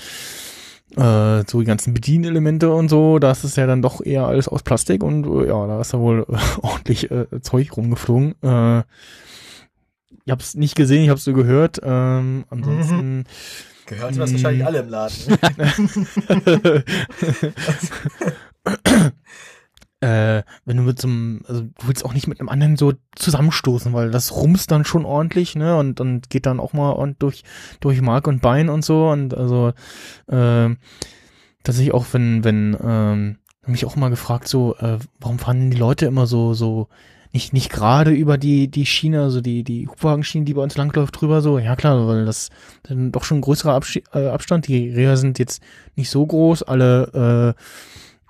äh, 0.97 1.45
so 1.47 1.61
die 1.61 1.67
ganzen 1.67 1.95
Bedienelemente 1.95 2.73
und 2.73 2.89
so, 2.89 3.19
das 3.19 3.45
ist 3.45 3.57
ja 3.57 3.67
dann 3.67 3.83
doch 3.83 4.05
eher 4.05 4.27
alles 4.27 4.49
aus 4.49 4.63
Plastik 4.63 5.03
und 5.03 5.27
äh, 5.27 5.49
ja, 5.49 5.67
da 5.67 5.81
ist 5.81 5.93
ja 5.93 5.99
wohl 5.99 6.27
äh, 6.29 6.37
ordentlich 6.63 7.11
äh, 7.11 7.27
Zeug 7.41 7.77
rumgeflogen. 7.77 8.35
Äh, 8.43 8.81
ich 10.25 10.31
hab's 10.31 10.55
nicht 10.55 10.77
gesehen, 10.77 11.05
ich 11.05 11.11
hab's 11.11 11.25
so 11.25 11.33
gehört. 11.33 11.81
Ähm, 11.83 12.45
ansonsten 12.49 13.25
Gehört 13.87 14.17
das 14.17 14.33
wahrscheinlich 14.33 14.65
alle 14.65 14.79
im 14.79 14.89
Laden. 14.89 15.39
äh, 20.03 20.43
wenn 20.65 20.77
du 20.77 20.83
mit 20.83 21.01
so 21.01 21.07
einem, 21.07 21.43
also 21.47 21.63
du 21.63 21.87
willst 21.87 22.05
auch 22.05 22.13
nicht 22.13 22.27
mit 22.27 22.41
einem 22.41 22.49
anderen 22.49 22.77
so 22.77 22.93
zusammenstoßen, 23.15 23.93
weil 23.93 24.11
das 24.11 24.35
rumst 24.35 24.71
dann 24.73 24.85
schon 24.85 25.05
ordentlich, 25.05 25.55
ne? 25.55 25.77
Und 25.77 26.01
dann 26.01 26.23
geht 26.29 26.47
dann 26.47 26.59
auch 26.59 26.73
mal 26.73 26.91
und 26.91 27.23
durch, 27.23 27.45
durch 27.81 28.01
Mark 28.03 28.27
und 28.27 28.43
Bein 28.43 28.69
und 28.69 28.85
so. 28.85 29.09
Und 29.11 29.33
also, 29.33 29.73
äh, 30.27 30.71
tatsächlich 31.63 31.95
auch, 31.95 32.07
wenn, 32.13 32.43
wenn, 32.43 32.77
ähm, 32.83 33.37
mich 33.65 33.85
auch 33.85 33.95
mal 33.95 34.11
gefragt, 34.11 34.49
so, 34.49 34.75
äh, 34.77 34.99
warum 35.21 35.39
fahren 35.39 35.61
denn 35.61 35.71
die 35.71 35.79
Leute 35.79 36.07
immer 36.07 36.27
so, 36.27 36.53
so, 36.53 36.89
nicht, 37.33 37.53
nicht 37.53 37.71
gerade 37.71 38.11
über 38.11 38.37
die, 38.37 38.69
die 38.69 38.85
Schiene, 38.85 39.23
also 39.23 39.41
die, 39.41 39.65
die 39.65 39.89
Hubwagenschiene, 39.89 40.45
die 40.45 40.55
bei 40.55 40.63
uns 40.63 40.77
langläuft, 40.77 41.19
drüber 41.19 41.41
so. 41.41 41.59
Ja 41.59 41.77
klar, 41.77 42.07
weil 42.07 42.27
das 42.27 42.51
dann 42.83 43.11
doch 43.11 43.25
schon 43.25 43.39
ein 43.39 43.43
größerer 43.43 43.81
äh, 44.15 44.29
Abstand. 44.29 44.69
Die 44.69 44.91
Reher 44.91 45.17
sind 45.17 45.39
jetzt 45.39 45.63
nicht 45.97 46.11
so 46.11 46.27
groß, 46.27 46.63
alle, 46.65 47.55
äh, 47.57 47.63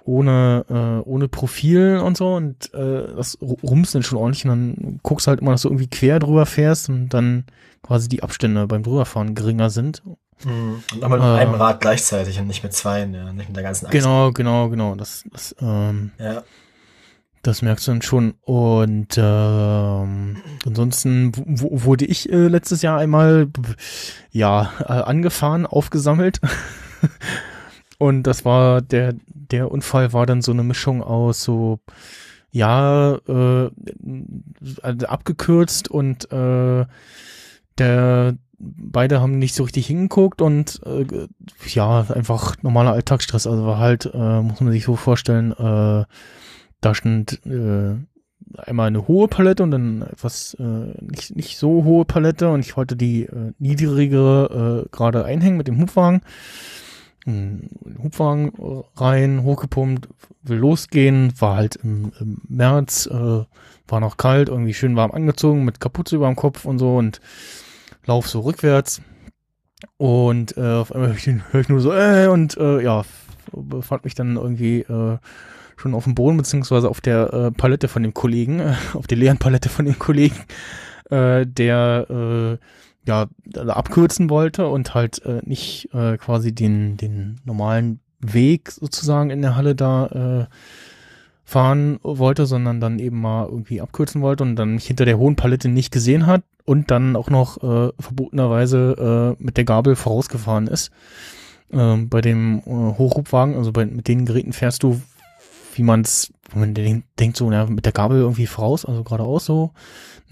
ohne, 0.04 0.64
äh, 0.68 1.08
ohne 1.08 1.28
Profil 1.28 1.98
und 2.04 2.16
so 2.16 2.34
und 2.34 2.72
äh, 2.74 3.14
das 3.16 3.38
ru- 3.40 3.60
rumst 3.62 3.94
dann 3.94 4.02
schon 4.02 4.18
ordentlich 4.18 4.44
und 4.44 4.50
dann 4.50 5.00
guckst 5.02 5.26
halt 5.26 5.40
immer, 5.40 5.52
dass 5.52 5.62
du 5.62 5.68
irgendwie 5.68 5.88
quer 5.88 6.18
drüber 6.18 6.46
fährst 6.46 6.88
und 6.88 7.08
dann 7.10 7.44
quasi 7.82 8.08
die 8.08 8.22
Abstände 8.22 8.66
beim 8.66 8.82
drüberfahren 8.82 9.34
geringer 9.34 9.70
sind. 9.70 10.02
Mhm. 10.44 10.82
Und 10.92 11.00
nochmal 11.00 11.18
mit 11.20 11.28
Äh. 11.28 11.40
einem 11.42 11.54
Rad 11.54 11.80
gleichzeitig 11.80 12.38
und 12.40 12.46
nicht 12.48 12.62
mit 12.64 12.72
zwei, 12.72 13.00
ja, 13.00 13.32
nicht 13.32 13.48
mit 13.48 13.56
der 13.56 13.62
ganzen 13.62 13.86
Achse. 13.86 13.96
Genau, 13.98 14.32
genau, 14.32 14.68
genau. 14.68 14.94
Das, 14.96 15.24
das, 15.30 15.54
ähm, 15.60 16.10
Ja. 16.18 16.42
das 17.42 17.62
merkst 17.62 17.86
du 17.86 17.92
dann 17.92 18.02
schon. 18.02 18.34
Und 18.42 19.14
ähm, 19.18 20.36
ansonsten 20.66 21.32
wurde 21.36 22.04
ich 22.06 22.32
äh, 22.32 22.48
letztes 22.48 22.82
Jahr 22.82 22.98
einmal 22.98 23.48
ja 24.32 24.72
äh, 24.80 24.84
angefahren, 24.92 25.64
aufgesammelt. 25.66 26.40
Und 28.02 28.24
das 28.24 28.44
war 28.44 28.82
der 28.82 29.14
der 29.32 29.70
Unfall 29.70 30.12
war 30.12 30.26
dann 30.26 30.42
so 30.42 30.50
eine 30.50 30.64
Mischung 30.64 31.04
aus 31.04 31.44
so 31.44 31.78
ja 32.50 33.14
äh, 33.28 33.70
also 34.82 35.06
abgekürzt 35.06 35.88
und 35.88 36.28
äh, 36.32 36.84
der 37.78 38.34
beide 38.58 39.20
haben 39.20 39.38
nicht 39.38 39.54
so 39.54 39.62
richtig 39.62 39.86
hingeguckt 39.86 40.42
und 40.42 40.80
äh, 40.84 41.28
ja 41.68 42.04
einfach 42.12 42.56
normaler 42.62 42.90
Alltagsstress. 42.90 43.46
Also 43.46 43.64
war 43.66 43.78
halt 43.78 44.10
äh, 44.12 44.42
muss 44.42 44.60
man 44.60 44.72
sich 44.72 44.84
so 44.84 44.96
vorstellen 44.96 45.52
äh, 45.52 46.04
da 46.80 46.94
stand 46.96 47.40
äh, 47.46 47.94
einmal 48.66 48.88
eine 48.88 49.06
hohe 49.06 49.28
Palette 49.28 49.62
und 49.62 49.70
dann 49.70 50.02
etwas 50.02 50.54
äh, 50.54 50.64
nicht, 51.00 51.36
nicht 51.36 51.56
so 51.56 51.84
hohe 51.84 52.04
Palette 52.04 52.50
und 52.50 52.66
ich 52.66 52.76
wollte 52.76 52.96
die 52.96 53.26
äh, 53.26 53.52
niedrigere 53.60 54.86
äh, 54.86 54.88
gerade 54.90 55.24
einhängen 55.24 55.56
mit 55.56 55.68
dem 55.68 55.80
Hubwagen 55.80 56.22
Hubwagen 57.24 58.52
rein, 58.96 59.42
hochgepumpt, 59.42 60.08
will 60.42 60.58
losgehen, 60.58 61.32
war 61.38 61.56
halt 61.56 61.76
im, 61.76 62.12
im 62.18 62.40
März, 62.48 63.06
äh, 63.06 63.44
war 63.88 64.00
noch 64.00 64.16
kalt, 64.16 64.48
irgendwie 64.48 64.74
schön 64.74 64.96
warm 64.96 65.12
angezogen, 65.12 65.64
mit 65.64 65.80
Kapuze 65.80 66.16
über 66.16 66.26
dem 66.26 66.36
Kopf 66.36 66.64
und 66.64 66.78
so 66.78 66.96
und 66.96 67.20
lauf 68.06 68.28
so 68.28 68.40
rückwärts. 68.40 69.02
Und 69.96 70.56
äh, 70.56 70.60
auf 70.60 70.92
einmal 70.92 71.10
höre 71.10 71.16
ich, 71.16 71.28
ich 71.28 71.68
nur 71.68 71.80
so, 71.80 71.92
äh, 71.92 72.26
und 72.26 72.56
äh, 72.56 72.82
ja, 72.82 73.04
befand 73.52 74.04
mich 74.04 74.14
dann 74.14 74.36
irgendwie 74.36 74.80
äh, 74.80 75.18
schon 75.76 75.94
auf 75.94 76.04
dem 76.04 76.14
Boden, 76.14 76.36
beziehungsweise 76.36 76.88
auf 76.88 77.00
der 77.00 77.32
äh, 77.32 77.50
Palette 77.50 77.88
von 77.88 78.02
dem 78.02 78.14
Kollegen, 78.14 78.60
äh, 78.60 78.74
auf 78.94 79.06
der 79.06 79.18
leeren 79.18 79.38
Palette 79.38 79.68
von 79.68 79.84
dem 79.84 79.98
Kollegen, 79.98 80.36
äh, 81.10 81.46
der 81.46 82.06
äh, 82.10 82.64
ja 83.06 83.26
da 83.44 83.64
abkürzen 83.74 84.30
wollte 84.30 84.68
und 84.68 84.94
halt 84.94 85.24
äh, 85.24 85.40
nicht 85.44 85.88
äh, 85.92 86.16
quasi 86.16 86.54
den, 86.54 86.96
den 86.96 87.40
normalen 87.44 88.00
Weg 88.20 88.70
sozusagen 88.70 89.30
in 89.30 89.42
der 89.42 89.56
Halle 89.56 89.74
da 89.74 90.06
äh, 90.06 90.46
fahren 91.44 91.98
wollte, 92.02 92.46
sondern 92.46 92.80
dann 92.80 92.98
eben 92.98 93.20
mal 93.20 93.46
irgendwie 93.46 93.80
abkürzen 93.80 94.22
wollte 94.22 94.44
und 94.44 94.56
dann 94.56 94.74
mich 94.74 94.86
hinter 94.86 95.04
der 95.04 95.18
hohen 95.18 95.36
Palette 95.36 95.68
nicht 95.68 95.90
gesehen 95.92 96.26
hat 96.26 96.42
und 96.64 96.90
dann 96.90 97.16
auch 97.16 97.28
noch 97.30 97.56
äh, 97.58 97.92
verbotenerweise 97.98 99.36
äh, 99.38 99.42
mit 99.42 99.56
der 99.56 99.64
Gabel 99.64 99.96
vorausgefahren 99.96 100.68
ist. 100.68 100.90
Ähm, 101.72 102.08
bei 102.08 102.20
dem 102.20 102.60
äh, 102.60 102.70
Hochhubwagen, 102.70 103.56
also 103.56 103.72
bei, 103.72 103.84
mit 103.84 104.06
den 104.06 104.24
Geräten 104.24 104.52
fährst 104.52 104.82
du, 104.82 105.02
wie 105.74 105.82
man 105.82 106.02
es, 106.02 106.32
man 106.54 106.74
den- 106.74 107.04
denkt 107.18 107.36
so, 107.36 107.50
ja, 107.50 107.66
mit 107.66 107.84
der 107.86 107.92
Gabel 107.92 108.20
irgendwie 108.20 108.46
voraus, 108.46 108.84
also 108.84 109.02
geradeaus 109.02 109.44
so, 109.44 109.72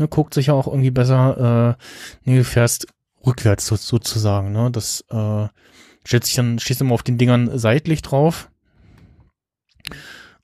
ne, 0.01 0.09
guckt 0.09 0.35
sich 0.35 0.47
ja 0.47 0.55
auch 0.55 0.67
irgendwie 0.67 0.91
besser, 0.91 1.77
äh, 1.79 1.85
nee, 2.25 2.39
du 2.39 2.45
fährst 2.45 2.89
rückwärts 3.25 3.67
so, 3.67 3.77
sozusagen, 3.77 4.53
ne, 4.53 4.71
das, 4.71 5.05
äh, 5.11 5.47
stellt 6.05 6.25
sich 6.25 6.35
dann, 6.35 6.59
stehst 6.59 6.81
immer 6.81 6.95
auf 6.95 7.03
den 7.03 7.19
Dingern 7.19 7.59
seitlich 7.59 8.03
drauf. 8.03 8.51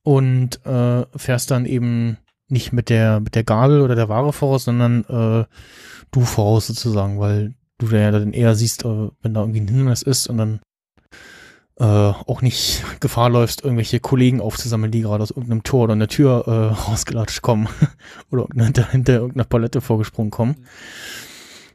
Und, 0.03 0.65
äh, 0.65 1.05
fährst 1.17 1.51
dann 1.51 1.67
eben 1.67 2.19
nicht 2.49 2.73
mit 2.73 2.91
der, 2.91 3.19
mit 3.19 3.35
der 3.35 3.43
Gabel 3.43 3.81
oder 3.81 3.97
der 3.97 4.09
Ware 4.09 4.33
voraus, 4.33 4.65
sondern, 4.65 5.03
äh, 5.05 5.47
du 6.13 6.21
voraus 6.21 6.69
sozusagen, 6.69 7.19
weil 7.19 7.55
du 7.79 7.89
ja 7.89 8.13
dann 8.13 8.33
eher 8.33 8.55
siehst, 8.55 8.85
äh, 8.85 9.09
wenn 9.23 9.35
da 9.35 9.41
irgendwie 9.41 9.61
ein 9.61 9.69
Hindernis 9.69 10.03
ist 10.03 10.29
und 10.29 10.39
dann 10.39 10.61
äh, 11.79 11.85
auch 11.85 12.43
nicht 12.43 12.83
Gefahr 13.01 13.29
läufst, 13.31 13.63
irgendwelche 13.63 14.01
Kollegen 14.01 14.41
aufzusammeln, 14.41 14.91
die 14.93 15.03
gerade 15.03 15.23
aus 15.23 15.31
irgendeinem 15.31 15.63
Tor 15.63 15.85
oder 15.85 15.93
einer 15.93 16.09
Tür 16.09 16.45
äh, 16.47 16.75
rausgelatscht 16.91 17.43
kommen 17.43 17.69
oder 18.31 18.47
hinter, 18.55 18.91
hinter 18.91 19.15
irgendeiner 19.15 19.45
Palette 19.45 19.81
vorgesprungen 19.81 20.31
kommen. 20.31 20.57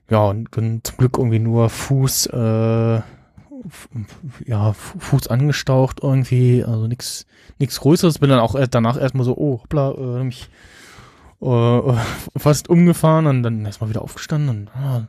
Ja, 0.10 0.26
und 0.26 0.50
dann 0.58 0.82
zum 0.84 0.98
Glück 0.98 1.18
irgendwie 1.18 1.40
nur 1.40 1.70
Fuß, 1.70 2.26
äh, 2.28 3.02
ja, 4.46 4.74
Fu- 4.74 5.00
Fuß 5.00 5.28
angestaucht 5.28 6.00
irgendwie, 6.02 6.64
also 6.66 6.88
nix, 6.88 7.26
nix 7.60 7.80
Größeres. 7.80 8.20
Bin 8.20 8.30
dann 8.30 8.40
auch 8.40 8.56
erst 8.56 8.76
danach 8.76 9.00
erstmal 9.00 9.24
so, 9.26 9.38
oh, 9.38 9.62
hoppla, 9.62 9.92
äh, 9.92 10.24
mich 10.24 10.50
äh, 11.42 11.80
fast 12.38 12.70
umgefahren 12.70 13.26
und 13.28 13.44
dann 13.44 13.66
erstmal 13.66 13.90
wieder 13.90 14.02
aufgestanden 14.02 14.50
und 14.50 14.68
ah, 14.76 15.08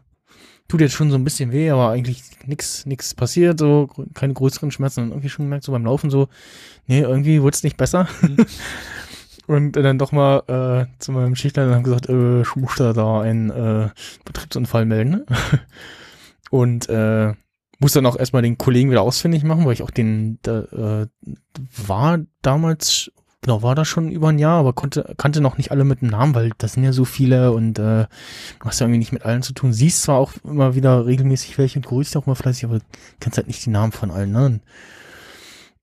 tut 0.68 0.80
jetzt 0.80 0.94
schon 0.94 1.10
so 1.10 1.16
ein 1.16 1.24
bisschen 1.24 1.52
weh, 1.52 1.70
aber 1.70 1.90
eigentlich 1.90 2.22
nix, 2.46 2.86
nix 2.86 3.14
passiert, 3.14 3.58
so 3.58 3.88
keine 4.14 4.32
größeren 4.32 4.70
Schmerzen 4.70 5.04
und 5.04 5.10
irgendwie 5.10 5.28
schon 5.28 5.46
gemerkt, 5.46 5.64
so 5.64 5.72
beim 5.72 5.84
Laufen 5.84 6.10
so, 6.10 6.28
nee, 6.86 7.00
irgendwie 7.00 7.42
wurde 7.42 7.54
es 7.54 7.62
nicht 7.62 7.76
besser. 7.76 8.08
und 9.46 9.72
dann 9.72 9.98
doch 9.98 10.12
mal 10.12 10.42
äh, 10.88 10.98
zu 10.98 11.12
meinem 11.12 11.36
Schichtleiter 11.36 11.68
und 11.68 11.74
haben 11.74 11.82
gesagt, 11.82 12.08
äh, 12.08 12.42
ich 12.42 12.56
muss 12.56 12.76
da, 12.76 12.92
da 12.92 13.20
einen 13.20 13.50
äh, 13.50 13.90
Betriebsunfall 14.24 14.86
melden. 14.86 15.26
und 16.50 16.88
äh, 16.88 17.34
muss 17.78 17.92
dann 17.92 18.06
auch 18.06 18.16
erstmal 18.16 18.42
den 18.42 18.58
Kollegen 18.58 18.90
wieder 18.90 19.02
ausfindig 19.02 19.42
machen, 19.42 19.64
weil 19.64 19.72
ich 19.72 19.82
auch 19.82 19.90
den, 19.90 20.38
da, 20.42 20.60
äh, 21.02 21.06
war 21.86 22.20
damals, 22.40 23.10
genau, 23.42 23.62
war 23.62 23.74
das 23.74 23.88
schon 23.88 24.10
über 24.10 24.28
ein 24.28 24.38
Jahr, 24.38 24.58
aber 24.58 24.72
konnte, 24.72 25.14
kannte 25.18 25.40
noch 25.40 25.58
nicht 25.58 25.70
alle 25.70 25.84
mit 25.84 26.00
dem 26.00 26.08
Namen, 26.08 26.34
weil 26.34 26.52
das 26.58 26.72
sind 26.74 26.84
ja 26.84 26.92
so 26.92 27.04
viele 27.04 27.52
und 27.52 27.78
äh, 27.78 28.06
du 28.60 28.64
hast 28.64 28.80
ja 28.80 28.86
irgendwie 28.86 29.00
nicht 29.00 29.12
mit 29.12 29.24
allen 29.24 29.42
zu 29.42 29.52
tun. 29.52 29.72
Siehst 29.72 30.02
zwar 30.02 30.18
auch 30.18 30.32
immer 30.44 30.74
wieder 30.74 31.04
regelmäßig 31.04 31.58
welche 31.58 31.78
und 31.78 31.86
grüßt 31.86 32.16
auch 32.16 32.26
mal 32.26 32.36
fleißig, 32.36 32.64
aber 32.64 32.78
kennst 33.20 33.36
halt 33.36 33.48
nicht 33.48 33.66
die 33.66 33.70
Namen 33.70 33.92
von 33.92 34.10
allen, 34.10 34.32
ne? 34.32 34.46
Und, 34.46 34.60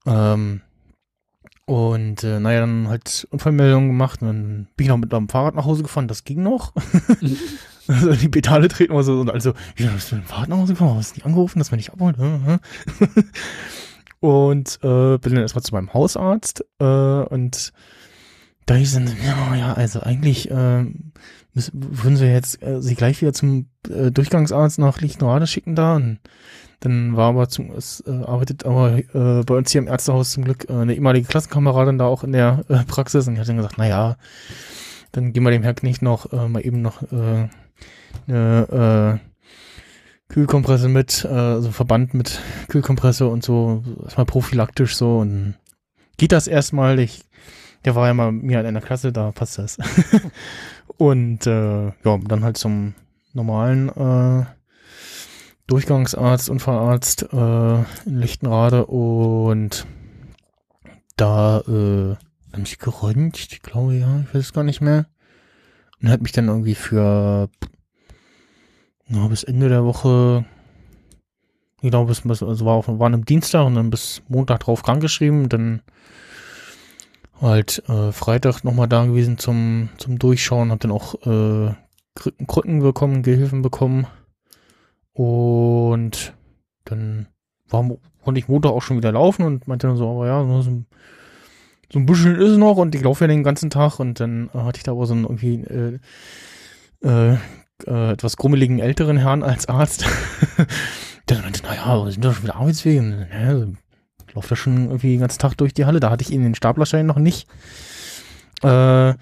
ähm, 0.08 0.62
und 1.66 2.24
äh, 2.24 2.40
naja, 2.40 2.62
dann 2.62 2.88
halt 2.88 3.28
Unfallmeldung 3.30 3.90
gemacht 3.90 4.22
und 4.22 4.28
dann 4.28 4.68
bin 4.76 4.86
ich 4.86 4.88
noch 4.88 4.98
mit 4.98 5.12
meinem 5.12 5.30
Fahrrad 5.30 5.54
nach 5.54 5.66
Hause 5.66 5.84
gefahren, 5.84 6.08
das 6.08 6.24
ging 6.24 6.42
noch. 6.42 6.74
also 7.88 8.14
die 8.14 8.30
Pedale 8.30 8.70
treten 8.70 8.94
immer 8.94 9.04
so 9.04 9.20
und 9.20 9.30
also, 9.30 9.54
wie 9.76 9.86
bist 9.86 10.12
du 10.12 10.16
mit 10.16 10.26
dem 10.26 10.28
Fahrrad 10.28 10.50
nach 10.50 10.58
Hause 10.58 10.74
gefahren? 10.74 10.96
Hast 10.96 11.12
du 11.12 11.16
nicht 11.18 11.26
angerufen, 11.26 11.60
dass 11.60 11.72
man 11.72 11.78
nicht 11.78 11.92
abholt? 11.92 12.16
Und 14.20 14.80
äh, 14.84 15.18
bin 15.18 15.34
dann 15.34 15.44
erstmal 15.44 15.64
zu 15.64 15.74
meinem 15.74 15.94
Hausarzt 15.94 16.66
äh, 16.80 16.84
und 16.84 17.72
da 18.66 18.76
hieß 18.76 18.94
dann, 18.94 19.08
ja, 19.26 19.56
ja, 19.56 19.74
also 19.74 20.02
eigentlich 20.02 20.52
äh, 20.52 20.86
müssen, 21.54 21.72
würden 21.74 22.20
wir 22.20 22.32
jetzt 22.32 22.62
äh, 22.62 22.82
sie 22.82 22.96
gleich 22.96 23.22
wieder 23.22 23.34
zum 23.34 23.68
äh, 23.90 24.12
Durchgangsarzt 24.12 24.78
nach 24.78 25.02
Lichtenrade 25.02 25.48
schicken 25.48 25.76
da? 25.76 25.96
Und 25.96 26.20
dann 26.82 27.18
war 27.18 27.30
aber 27.30 27.50
zum, 27.50 27.72
es 27.72 28.04
äh, 28.06 28.12
arbeitet 28.12 28.66
aber 28.66 28.98
äh, 28.98 29.44
bei 29.44 29.56
uns 29.56 29.72
hier 29.72 29.82
im 29.82 29.88
Ärztehaus 29.88 30.32
zum 30.32 30.46
Glück 30.46 30.70
äh, 30.70 30.74
eine 30.74 30.94
ehemalige 30.94 31.28
Klassenkameradin 31.28 31.98
da 31.98 32.06
auch 32.06 32.24
in 32.24 32.32
der 32.32 32.64
äh, 32.70 32.84
Praxis. 32.86 33.28
Und 33.28 33.36
die 33.36 33.42
hat 33.42 33.50
dann 33.50 33.58
gesagt, 33.58 33.76
na 33.78 33.88
ja, 33.88 34.18
dann 35.12 35.34
geben 35.34 35.46
wir 35.46 35.52
dem 35.52 35.64
Herrn 35.64 35.76
Knecht 35.76 36.02
noch 36.02 36.32
äh, 36.32 36.48
mal 36.48 36.66
eben 36.66 36.82
noch 36.82 37.02
äh, 37.12 37.50
eine 38.28 39.20
äh, 39.22 39.29
Kühlkompresse 40.30 40.88
mit, 40.88 41.26
äh, 41.26 41.34
also 41.34 41.72
Verband 41.72 42.14
mit 42.14 42.40
Kühlkompresse 42.68 43.28
und 43.28 43.44
so, 43.44 43.84
erstmal 44.04 44.26
prophylaktisch 44.26 44.96
so 44.96 45.18
und 45.18 45.56
geht 46.18 46.32
das 46.32 46.48
erstmal. 46.48 47.00
Ich, 47.00 47.24
der 47.84 47.96
war 47.96 48.08
ja 48.08 48.14
mal 48.14 48.32
mir 48.32 48.60
in 48.60 48.66
einer 48.68 48.82
Klasse, 48.82 49.12
da 49.12 49.32
passt 49.32 49.58
das. 49.58 49.78
und 50.98 51.48
äh, 51.48 51.88
ja, 51.88 52.18
dann 52.28 52.44
halt 52.44 52.58
zum 52.58 52.94
normalen 53.34 53.90
äh, 53.90 54.46
Durchgangsarzt, 55.66 56.50
Unfallarzt 56.50 57.24
äh, 57.34 57.80
in 58.06 58.18
Lichtenrade 58.18 58.86
und 58.86 59.88
da 61.16 61.60
äh, 61.62 62.16
haben 62.54 62.62
mich 62.62 62.80
geröntgt, 62.80 63.52
ich 63.52 63.62
glaube 63.62 63.96
ja, 63.96 64.22
ich 64.22 64.34
weiß 64.34 64.46
es 64.46 64.54
gar 64.54 64.64
nicht 64.64 64.82
mehr. 64.82 65.08
Und 66.02 66.10
hat 66.10 66.22
mich 66.22 66.32
dann 66.32 66.48
irgendwie 66.48 66.76
für 66.76 67.50
na, 69.10 69.28
bis 69.28 69.44
Ende 69.44 69.70
der 69.70 69.84
Woche, 69.84 70.46
ich 71.82 71.90
glaube, 71.90 72.08
bis, 72.10 72.22
bis, 72.22 72.44
also 72.44 72.66
war 72.66 72.76
auf, 72.76 72.88
waren 72.88 73.14
am 73.14 73.26
Dienstag 73.26 73.66
und 73.66 73.76
dann 73.76 73.90
bis 73.90 74.22
Montag 74.28 74.62
drauf 74.62 74.84
krankgeschrieben. 74.84 75.50
Dann 75.50 75.82
halt 77.42 77.84
äh, 77.88 78.12
Freitag 78.12 78.64
nochmal 78.64 78.88
da 78.88 79.06
gewesen 79.06 79.38
zum, 79.38 79.90
zum 79.98 80.20
Durchschauen, 80.20 80.72
hab 80.72 80.80
dann 80.82 80.92
auch 80.92 81.16
äh, 81.26 81.74
Krücken, 82.48 82.80
bekommen, 82.80 83.24
Gehilfen 83.24 83.62
bekommen. 83.62 84.08
Und 85.14 86.34
dann 86.86 87.28
war, 87.70 87.90
konnte 88.24 88.40
ich 88.40 88.48
Montag 88.48 88.72
auch 88.72 88.82
schon 88.82 88.98
wieder 88.98 89.12
laufen 89.12 89.44
und 89.44 89.68
meinte 89.68 89.88
dann 89.88 89.98
so, 89.98 90.10
aber 90.10 90.28
ja, 90.28 90.46
so, 90.46 90.62
so 90.62 90.70
ein- 90.72 90.86
ein 91.98 92.06
bisschen 92.06 92.36
ist 92.36 92.52
es 92.52 92.58
noch. 92.58 92.78
Und 92.78 92.94
ich 92.94 93.02
laufe 93.02 93.24
ja 93.24 93.28
den 93.28 93.44
ganzen 93.44 93.70
Tag. 93.70 94.00
Und 94.00 94.20
dann 94.20 94.50
hatte 94.54 94.78
ich 94.78 94.84
da 94.84 94.92
aber 94.92 95.06
so 95.08 95.14
einen 95.14 95.24
irgendwie 95.24 95.64
äh, 95.64 96.00
äh, 97.02 97.38
äh, 97.88 98.12
etwas 98.12 98.38
grummeligen 98.38 98.80
älteren 98.80 99.18
Herrn 99.18 99.44
als 99.44 99.68
Arzt. 99.68 100.06
der 101.30 101.40
meinte, 101.40 101.64
naja, 101.64 102.04
wir 102.04 102.12
sind 102.12 102.24
doch 102.26 102.34
schon 102.34 102.44
wieder 102.44 102.56
Arbeitswege. 102.56 103.00
Und, 103.00 103.28
Ja, 103.32 103.66
ich 104.28 104.36
laufe 104.36 104.50
da 104.50 104.56
schon 104.56 104.86
irgendwie 104.86 105.12
den 105.12 105.22
ganzen 105.22 105.40
Tag 105.40 105.56
durch 105.56 105.74
die 105.74 105.86
Halle. 105.86 106.00
Da 106.00 106.10
hatte 106.10 106.24
ich 106.24 106.32
ihn 106.32 106.44
den 106.44 106.56
Staplerschein 106.56 107.06
noch 107.06 107.18
nicht. 107.18 107.48
Äh, 108.62 109.14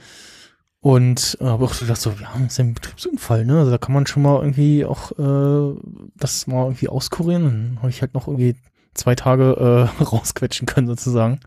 und 0.79 1.37
äh, 1.41 1.45
habe 1.45 1.65
auch 1.65 1.73
so 1.73 1.85
gedacht, 1.85 2.01
so, 2.01 2.11
ja, 2.11 2.29
das 2.33 2.53
ist 2.53 2.57
ja 2.57 2.65
ein 2.65 2.73
Betriebsunfall, 2.73 3.45
ne? 3.45 3.59
Also 3.59 3.71
da 3.71 3.77
kann 3.77 3.93
man 3.93 4.05
schon 4.05 4.23
mal 4.23 4.39
irgendwie 4.39 4.85
auch 4.85 5.11
äh, 5.17 5.77
das 6.15 6.47
mal 6.47 6.65
irgendwie 6.65 6.89
auskurieren. 6.89 7.43
Dann 7.43 7.77
habe 7.79 7.89
ich 7.89 8.01
halt 8.01 8.13
noch 8.13 8.27
irgendwie 8.27 8.55
zwei 8.93 9.15
Tage 9.15 9.89
äh, 9.99 10.03
rausquetschen 10.03 10.67
können, 10.67 10.87
sozusagen. 10.87 11.39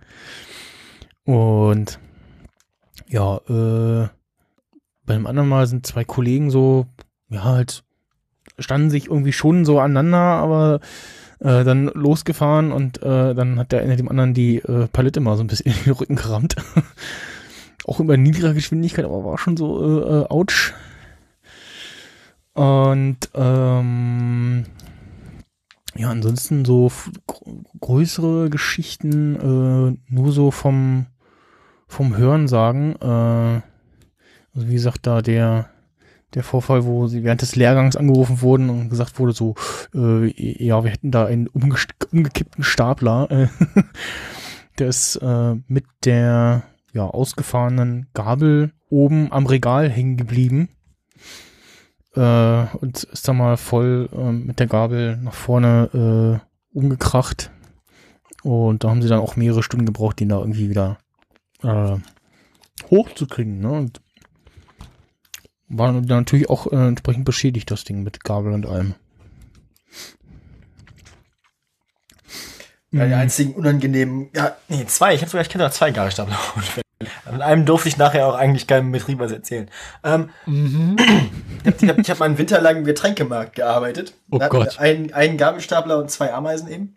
Und 1.24 1.98
ja, 3.08 3.36
äh, 3.48 4.08
bei 5.10 5.16
einem 5.16 5.26
anderen 5.26 5.48
Mal 5.48 5.66
sind 5.66 5.84
zwei 5.84 6.04
Kollegen 6.04 6.52
so, 6.52 6.86
ja, 7.30 7.42
halt, 7.42 7.82
standen 8.60 8.90
sich 8.90 9.08
irgendwie 9.08 9.32
schon 9.32 9.64
so 9.64 9.80
aneinander, 9.80 10.18
aber 10.18 10.78
äh, 11.40 11.64
dann 11.64 11.86
losgefahren 11.86 12.70
und 12.70 13.02
äh, 13.02 13.34
dann 13.34 13.58
hat 13.58 13.72
der 13.72 13.80
eine 13.80 13.96
dem 13.96 14.08
anderen 14.08 14.34
die 14.34 14.58
äh, 14.58 14.86
Palette 14.86 15.18
mal 15.18 15.36
so 15.36 15.42
ein 15.42 15.48
bisschen 15.48 15.72
in 15.72 15.82
den 15.82 15.94
Rücken 15.94 16.14
gerammt. 16.14 16.54
Auch 17.86 17.98
über 17.98 18.16
niedriger 18.16 18.54
Geschwindigkeit, 18.54 19.04
aber 19.04 19.24
war 19.24 19.36
schon 19.36 19.56
so, 19.56 19.82
äh, 19.82 20.20
äh, 20.20 20.26
ouch. 20.28 20.74
Und 22.52 23.18
ähm, 23.34 24.64
ja, 25.96 26.08
ansonsten 26.10 26.64
so 26.64 26.92
größere 27.80 28.48
Geschichten, 28.48 29.34
äh, 29.34 30.14
nur 30.14 30.30
so 30.30 30.52
vom, 30.52 31.06
vom 31.88 32.16
Hörensagen. 32.16 32.94
Äh, 33.00 33.69
also 34.54 34.68
wie 34.68 34.74
gesagt, 34.74 35.06
da 35.06 35.22
der, 35.22 35.68
der 36.34 36.42
Vorfall, 36.42 36.84
wo 36.84 37.06
sie 37.06 37.24
während 37.24 37.42
des 37.42 37.56
Lehrgangs 37.56 37.96
angerufen 37.96 38.40
wurden 38.40 38.70
und 38.70 38.90
gesagt 38.90 39.18
wurde 39.18 39.32
so, 39.32 39.54
äh, 39.94 40.64
ja, 40.64 40.82
wir 40.84 40.90
hätten 40.90 41.10
da 41.10 41.26
einen 41.26 41.46
umgest 41.48 41.94
umgekippten 42.12 42.64
Stapler. 42.64 43.30
Äh, 43.30 43.48
der 44.78 44.88
ist 44.88 45.16
äh, 45.16 45.54
mit 45.66 45.84
der 46.04 46.64
ja, 46.92 47.06
ausgefahrenen 47.06 48.08
Gabel 48.14 48.72
oben 48.88 49.32
am 49.32 49.46
Regal 49.46 49.88
hängen 49.88 50.16
geblieben. 50.16 50.68
Äh, 52.14 52.66
und 52.76 53.04
ist 53.04 53.28
dann 53.28 53.36
mal 53.36 53.56
voll 53.56 54.08
äh, 54.12 54.32
mit 54.32 54.58
der 54.58 54.66
Gabel 54.66 55.16
nach 55.18 55.34
vorne 55.34 56.40
äh, 56.42 56.76
umgekracht. 56.76 57.50
Und 58.42 58.84
da 58.84 58.90
haben 58.90 59.02
sie 59.02 59.08
dann 59.08 59.20
auch 59.20 59.36
mehrere 59.36 59.62
Stunden 59.62 59.86
gebraucht, 59.86 60.18
den 60.18 60.30
da 60.30 60.38
irgendwie 60.38 60.70
wieder 60.70 60.98
äh, 61.62 61.96
hochzukriegen. 62.90 63.60
Ne? 63.60 63.70
Und 63.70 64.00
war 65.70 65.92
natürlich 65.92 66.50
auch 66.50 66.70
äh, 66.70 66.88
entsprechend 66.88 67.24
beschädigt, 67.24 67.70
das 67.70 67.84
Ding 67.84 68.02
mit 68.02 68.24
Gabel 68.24 68.52
und 68.52 68.66
allem. 68.66 68.94
Ja, 72.92 73.06
die 73.06 73.14
einzigen 73.14 73.54
unangenehmen, 73.54 74.30
ja, 74.34 74.56
nee, 74.68 74.84
zwei, 74.86 75.14
ich 75.14 75.20
habe 75.20 75.30
sogar, 75.30 75.42
ich 75.42 75.48
kenne 75.48 75.62
da 75.62 75.70
zwei 75.70 75.92
Gabelstapler. 75.92 76.36
An 77.24 77.40
einem 77.40 77.64
durfte 77.64 77.88
ich 77.88 77.96
nachher 77.96 78.26
auch 78.26 78.34
eigentlich 78.34 78.66
keinem 78.66 78.90
Betrieb 78.90 79.20
was 79.20 79.30
erzählen. 79.30 79.70
Ähm, 80.02 80.30
ich 81.64 81.72
habe 81.72 81.88
hab, 81.88 81.98
ich 81.98 82.10
hab 82.10 82.18
mal 82.18 82.26
einen 82.26 82.38
Winter 82.38 82.60
lang 82.60 82.78
im 82.78 82.84
Getränkemarkt 82.84 83.54
gearbeitet. 83.54 84.14
Oh 84.30 84.38
Da 84.38 84.48
Gott. 84.48 84.78
Einen, 84.80 85.12
einen 85.12 85.38
Gabelstapler 85.38 85.98
und 85.98 86.10
zwei 86.10 86.34
Ameisen 86.34 86.68
eben. 86.68 86.96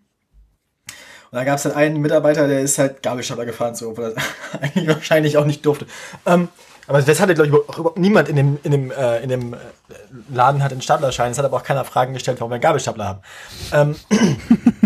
Und 1.30 1.38
da 1.38 1.44
gab 1.44 1.58
es 1.58 1.64
dann 1.64 1.74
einen 1.74 2.02
Mitarbeiter, 2.02 2.48
der 2.48 2.62
ist 2.62 2.80
halt 2.80 3.04
Gabelstapler 3.04 3.46
gefahren, 3.46 3.76
so, 3.76 3.92
obwohl 3.92 4.16
er 4.16 4.62
eigentlich 4.62 4.88
wahrscheinlich 4.88 5.38
auch 5.38 5.46
nicht 5.46 5.64
durfte. 5.66 5.86
Ähm, 6.26 6.50
aber 6.88 7.02
das 7.02 7.20
hatte, 7.20 7.34
glaube 7.34 7.48
ich, 7.48 7.78
überhaupt 7.78 7.98
niemand 7.98 8.30
in 8.30 8.36
dem, 8.36 8.60
in 8.64 8.72
dem, 8.72 8.92
äh, 8.92 9.20
in 9.20 9.30
dem 9.30 9.54
äh, 9.54 9.58
Laden 10.32 10.64
hat 10.64 10.72
einen 10.72 10.82
Staplerschein. 10.82 11.32
Es 11.32 11.38
hat 11.38 11.46
aber 11.46 11.58
auch 11.58 11.64
keiner 11.64 11.86
Fragen 11.86 12.14
gestellt, 12.14 12.40
warum 12.40 12.52
wir 12.52 12.56
einen 12.56 12.62
Gabelstapler 12.62 13.06
haben. 13.06 13.20
Ähm, 13.72 13.96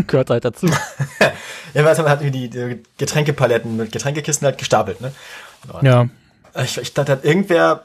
Gehört 0.07 0.29
halt 0.29 0.45
dazu. 0.45 0.67
ja, 1.73 1.83
weil 1.85 1.97
hat 1.97 2.21
die, 2.21 2.49
die 2.49 2.83
Getränkepaletten 2.97 3.77
mit 3.77 3.91
Getränkekisten 3.91 4.45
halt 4.45 4.57
gestapelt, 4.57 5.01
ne? 5.01 5.11
Ja. 5.81 6.07
Ich, 6.63 6.77
ich 6.77 6.93
dachte, 6.93 7.13
hat 7.13 7.25
irgendwer, 7.25 7.83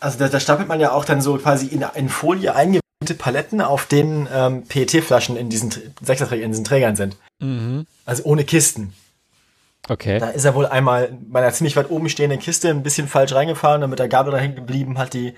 also 0.00 0.18
da, 0.18 0.28
da 0.28 0.40
stapelt 0.40 0.68
man 0.68 0.80
ja 0.80 0.92
auch 0.92 1.04
dann 1.04 1.20
so 1.20 1.36
quasi 1.38 1.66
in, 1.66 1.84
in 1.94 2.08
Folie 2.08 2.54
eingewickelte 2.54 3.14
Paletten, 3.16 3.60
auf 3.60 3.86
denen 3.86 4.28
ähm, 4.32 4.64
PET-Flaschen 4.66 5.36
in 5.36 5.48
diesen 5.48 5.70
Tr- 5.70 5.80
Sechserträgern, 6.02 6.46
in 6.46 6.50
diesen 6.52 6.64
Trägern 6.64 6.96
sind. 6.96 7.16
Mhm. 7.40 7.86
Also 8.04 8.24
ohne 8.24 8.44
Kisten. 8.44 8.94
Okay. 9.88 10.18
Da 10.18 10.28
ist 10.30 10.44
er 10.44 10.54
wohl 10.54 10.66
einmal 10.66 11.10
bei 11.28 11.40
einer 11.40 11.52
ziemlich 11.52 11.76
weit 11.76 11.90
oben 11.90 12.08
stehenden 12.08 12.38
Kiste 12.38 12.70
ein 12.70 12.82
bisschen 12.82 13.06
falsch 13.08 13.34
reingefahren 13.34 13.82
und 13.82 13.90
mit 13.90 13.98
der 13.98 14.08
Gabel 14.08 14.32
da 14.32 14.38
hängen 14.38 14.54
geblieben, 14.56 14.98
hat 14.98 15.12
die 15.12 15.34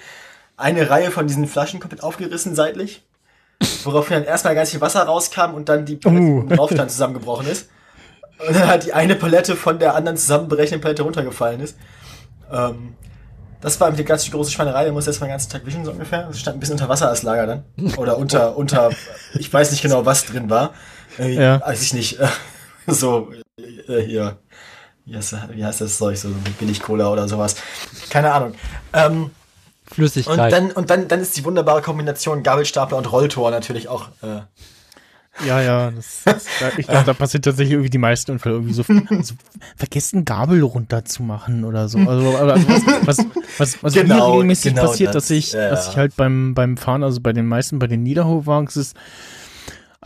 eine 0.57 0.89
Reihe 0.89 1.11
von 1.11 1.27
diesen 1.27 1.47
Flaschen 1.47 1.81
komplett 1.81 2.03
aufgerissen 2.03 2.55
seitlich. 2.55 3.03
Woraufhin 3.85 4.19
dann 4.19 4.25
erstmal 4.25 4.55
ganz 4.55 4.71
viel 4.71 4.81
Wasser 4.81 5.03
rauskam 5.03 5.55
und 5.55 5.69
dann 5.69 5.85
die 5.85 5.97
Palette 5.97 6.21
Uh. 6.23 6.39
oben 6.41 6.49
drauf 6.57 6.71
dann 6.75 6.89
zusammengebrochen 6.89 7.47
ist. 7.49 7.69
Und 8.47 8.55
dann 8.55 8.69
hat 8.69 8.85
die 8.85 8.93
eine 8.93 9.17
Palette 9.17 9.57
von 9.57 9.79
der 9.79 9.95
anderen 9.95 10.17
zusammenberechneten 10.19 10.83
Palette 10.83 11.03
runtergefallen 11.03 11.61
ist. 11.61 11.77
Ähm, 12.53 12.95
das 13.63 13.81
war 13.81 13.89
eine 13.89 14.05
ganz 14.05 14.31
große 14.31 14.51
Schweinerei, 14.53 14.85
der 14.85 14.93
musste 14.93 15.11
erstmal 15.11 15.29
den 15.29 15.33
ganzen 15.33 15.51
Tag 15.51 15.65
wischen, 15.67 15.85
so 15.85 15.91
ungefähr. 15.91 16.29
Es 16.31 16.39
stand 16.39 16.59
ein 16.59 16.61
bisschen 16.61 16.75
unter 16.75 16.89
Wasser 16.89 17.09
als 17.09 17.23
Lager 17.23 17.47
dann. 17.47 17.65
Oder 17.97 18.19
unter, 18.19 18.57
unter, 18.57 18.91
ich 19.35 19.53
weiß 19.53 19.71
nicht 19.71 19.83
genau, 19.83 20.05
was 20.05 20.27
drin 20.27 20.51
war. 20.51 20.75
Äh, 21.19 21.35
Ja. 21.35 21.61
Weiß 21.67 21.83
ich 21.83 21.93
nicht. 21.95 22.19
So, 22.89 23.33
äh, 23.59 24.01
hier. 24.03 24.39
Wie 25.05 25.17
heißt, 25.17 25.35
wie 25.53 25.65
heißt 25.65 25.81
das 25.81 25.99
Zeug? 25.99 26.17
So 26.19 26.29
mit 26.29 26.59
Billig-Cola 26.59 27.11
oder 27.11 27.29
sowas. 27.29 27.57
Keine 28.11 28.33
Ahnung. 28.33 28.55
Ähm, 28.93 29.23
und 29.23 29.31
Flüssigkeit. 29.93 30.53
dann, 30.53 30.73
und 30.73 30.91
dann, 30.91 31.07
dann 31.09 31.21
ist 31.21 31.37
die 31.37 31.45
wunderbare 31.45 31.81
Kombination 31.81 32.43
Gabelstapler 32.43 32.99
und 32.99 33.11
Rolltor 33.11 33.51
natürlich 33.51 33.89
auch. 33.89 34.09
Äh, 34.21 34.41
Ja, 35.47 35.61
ja, 35.63 35.91
das, 35.91 36.23
das, 36.25 36.47
da, 36.59 36.73
ich 36.77 36.87
glaube, 36.89 37.05
da 37.07 37.15
passiert 37.15 37.45
tatsächlich 37.45 37.73
irgendwie 37.73 37.91
die 37.91 37.99
meisten 37.99 38.33
Unfälle 38.33 38.57
irgendwie 38.57 38.75
so, 38.75 38.83
so 39.23 39.35
vergessen 39.77 40.25
Gabel 40.25 40.63
runterzumachen 40.63 41.65
oder 41.65 41.89
so. 41.89 41.99
Also, 41.99 42.37
aber 42.37 42.55
also 42.55 42.69
was, 42.69 42.83
was, 43.07 43.27
was, 43.59 43.83
was 43.83 43.93
Genau, 43.95 44.17
mir 44.17 44.33
regelmäßig 44.33 44.75
genau 44.75 44.89
passiert, 44.89 45.15
das. 45.15 45.29
dass 45.29 45.31
ich, 45.31 45.53
Ja, 45.53 45.71
dass 45.71 45.89
ich 45.89 45.97
halt 45.97 46.17
beim, 46.17 46.55
beim 46.55 46.77
Fahren, 46.77 47.05
also 47.05 47.21
bei 47.21 47.33
den 47.33 47.47
meisten, 47.47 47.79
bei 47.79 47.87
den 47.87 48.03
Niederhofwagens 48.03 48.77
ist 48.77 48.97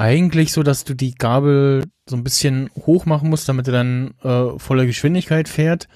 eigentlich 0.00 0.52
so, 0.52 0.62
dass 0.62 0.84
du 0.84 0.94
die 0.94 1.14
Gabel 1.14 1.84
so 2.08 2.16
ein 2.16 2.24
bisschen 2.24 2.70
hoch 2.86 3.04
machen 3.04 3.28
musst, 3.28 3.48
damit 3.50 3.68
er 3.68 3.72
dann 3.72 4.14
äh, 4.22 4.58
voller 4.58 4.86
Geschwindigkeit 4.86 5.46
fährt. 5.46 5.88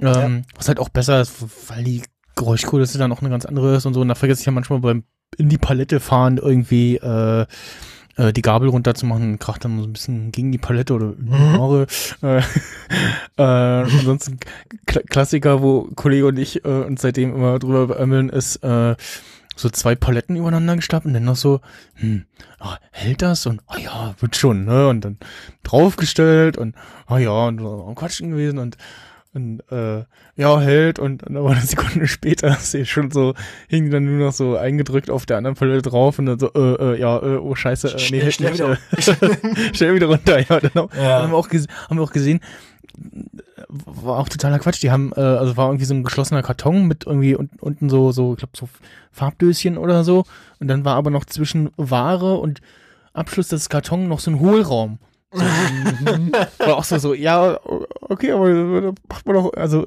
Ähm, 0.00 0.44
Was 0.56 0.68
halt 0.68 0.80
auch 0.80 0.88
besser 0.88 1.20
ist, 1.20 1.34
weil 1.68 1.84
die 1.84 2.02
Geräuschkulisse 2.36 2.96
dann 2.96 3.12
auch 3.12 3.20
eine 3.20 3.28
ganz 3.28 3.44
andere 3.44 3.76
ist 3.76 3.84
und 3.84 3.92
so. 3.92 4.00
Und 4.00 4.08
da 4.08 4.14
vergesse 4.14 4.40
ich 4.40 4.46
ja 4.46 4.52
manchmal 4.52 4.80
beim 4.80 5.04
in 5.36 5.50
die 5.50 5.58
Palette 5.58 6.00
fahren 6.00 6.38
irgendwie 6.38 6.96
äh, 6.96 7.44
äh, 8.16 8.32
die 8.32 8.42
Gabel 8.42 8.68
runterzumachen, 8.68 9.38
kracht 9.38 9.64
dann 9.64 9.78
so 9.78 9.86
ein 9.86 9.92
bisschen 9.92 10.32
gegen 10.32 10.52
die 10.52 10.58
Palette 10.58 10.94
oder 10.94 11.12
die 11.18 11.32
Haare. 11.32 11.86
Äh, 12.22 12.38
äh, 13.36 13.42
ansonsten 13.42 14.38
Kla 14.86 15.02
Klassiker, 15.02 15.60
wo 15.60 15.88
Kollege 15.94 16.26
und 16.26 16.38
ich 16.38 16.64
äh, 16.64 16.68
uns 16.68 17.02
seitdem 17.02 17.34
immer 17.34 17.58
drüber 17.58 17.88
beömmeln, 17.88 18.30
ist 18.30 18.56
äh, 18.62 18.94
so 19.56 19.68
zwei 19.70 19.94
Paletten 19.94 20.36
übereinander 20.36 20.76
gestapelt 20.76 21.06
und 21.06 21.14
dann 21.14 21.24
noch 21.24 21.36
so, 21.36 21.60
hm, 21.94 22.24
ah, 22.58 22.76
hält 22.90 23.22
das? 23.22 23.46
Und, 23.46 23.60
ah 23.66 23.78
ja, 23.78 24.14
wird 24.20 24.36
schon, 24.36 24.64
ne? 24.64 24.88
Und 24.88 25.04
dann 25.04 25.18
draufgestellt 25.62 26.56
und, 26.56 26.74
ah 27.06 27.18
ja, 27.18 27.30
und 27.46 27.58
so 27.60 27.84
am 27.88 27.94
Quatschen 27.94 28.30
gewesen 28.30 28.58
und, 28.58 28.76
und, 29.32 29.60
äh, 29.72 30.04
ja, 30.36 30.60
hält 30.60 30.98
und 30.98 31.22
dann 31.26 31.36
aber 31.36 31.50
eine 31.50 31.60
Sekunde 31.66 32.06
später 32.06 32.52
sehe 32.54 32.86
schon 32.86 33.10
so, 33.10 33.34
hing 33.68 33.90
dann 33.90 34.04
nur 34.04 34.26
noch 34.26 34.32
so 34.32 34.56
eingedrückt 34.56 35.10
auf 35.10 35.26
der 35.26 35.38
anderen 35.38 35.56
Palette 35.56 35.82
drauf 35.82 36.18
und 36.18 36.26
dann 36.26 36.38
so, 36.38 36.52
äh, 36.54 36.94
äh, 36.94 37.00
ja, 37.00 37.16
äh, 37.20 37.36
oh 37.36 37.54
scheiße, 37.54 37.88
äh, 37.88 37.94
nee, 37.94 37.98
Schnell- 38.00 38.22
hält 38.22 38.34
schnell 38.34 38.50
nicht, 38.52 38.60
wieder- 38.60 39.30
äh, 39.50 39.74
schnell 39.74 39.94
wieder 39.94 40.06
runter, 40.06 40.38
ja, 40.38 40.60
dann 40.60 40.84
auch, 40.84 40.94
Ja. 40.94 41.22
haben 41.22 41.32
wir 41.32 41.36
auch, 41.38 41.48
haben 41.50 41.96
wir 41.98 42.02
auch 42.02 42.12
gesehen, 42.12 42.40
war 43.68 44.18
auch 44.18 44.28
totaler 44.28 44.58
Quatsch. 44.58 44.82
Die 44.82 44.90
haben, 44.90 45.12
äh, 45.16 45.20
also 45.20 45.56
war 45.56 45.68
irgendwie 45.68 45.84
so 45.84 45.94
ein 45.94 46.04
geschlossener 46.04 46.42
Karton 46.42 46.86
mit 46.86 47.06
irgendwie 47.06 47.36
un 47.36 47.50
unten 47.60 47.88
so, 47.88 48.12
so, 48.12 48.32
ich 48.32 48.38
glaube, 48.38 48.56
so 48.56 48.68
Farbdöschen 49.12 49.78
oder 49.78 50.04
so. 50.04 50.24
Und 50.60 50.68
dann 50.68 50.84
war 50.84 50.96
aber 50.96 51.10
noch 51.10 51.24
zwischen 51.24 51.70
Ware 51.76 52.36
und 52.36 52.60
Abschluss 53.12 53.48
des 53.48 53.68
Kartons 53.68 54.08
noch 54.08 54.20
so 54.20 54.30
ein 54.30 54.40
Hohlraum. 54.40 54.98
So, 55.32 55.40
war 56.66 56.76
auch 56.76 56.84
so, 56.84 56.98
so, 56.98 57.14
ja, 57.14 57.58
okay, 58.00 58.32
aber 58.32 58.80
da 58.80 58.92
macht 59.08 59.26
man 59.26 59.34
doch, 59.36 59.52
also 59.54 59.84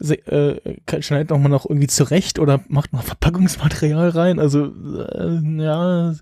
äh, 0.00 1.02
schneidet 1.02 1.30
noch 1.30 1.38
mal 1.38 1.48
noch 1.48 1.68
irgendwie 1.68 1.86
zurecht 1.86 2.38
oder 2.38 2.60
macht 2.68 2.92
noch 2.92 3.02
Verpackungsmaterial 3.02 4.10
rein. 4.10 4.38
Also, 4.38 4.66
äh, 4.66 5.40
ja, 5.62 6.14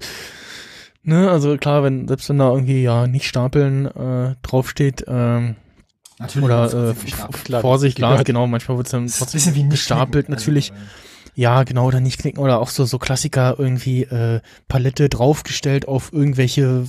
ne, 1.03 1.31
also 1.31 1.57
klar, 1.57 1.83
wenn, 1.83 2.09
selbst 2.09 2.29
wenn 2.29 2.39
da 2.39 2.51
irgendwie, 2.51 2.83
ja, 2.83 3.07
nicht 3.07 3.27
stapeln 3.27 3.87
äh, 3.87 4.35
draufsteht, 4.43 5.05
ähm, 5.09 5.57
natürlich. 6.23 6.45
oder 6.45 6.91
äh, 6.91 7.61
Vorsicht, 7.61 7.97
klar, 7.97 8.25
genau, 8.25 8.47
manchmal 8.47 8.77
wird 8.77 8.87
es 8.87 8.93
dann 8.93 9.07
trotzdem 9.07 9.39
bisschen 9.39 9.55
wie 9.55 9.69
gestapelt 9.69 10.27
knicken. 10.27 10.33
natürlich. 10.33 10.73
Also, 10.73 10.83
Ja, 11.35 11.63
genau, 11.65 11.87
oder 11.87 12.01
nicht 12.01 12.21
knicken 12.21 12.41
oder 12.41 12.61
auch 12.61 12.69
so, 12.69 12.85
so 12.85 12.99
Klassiker 12.99 13.57
irgendwie 13.59 14.03
äh, 14.05 14.41
Palette 14.69 15.09
draufgestellt 15.09 15.89
auf 15.89 16.13
irgendwelche, 16.13 16.85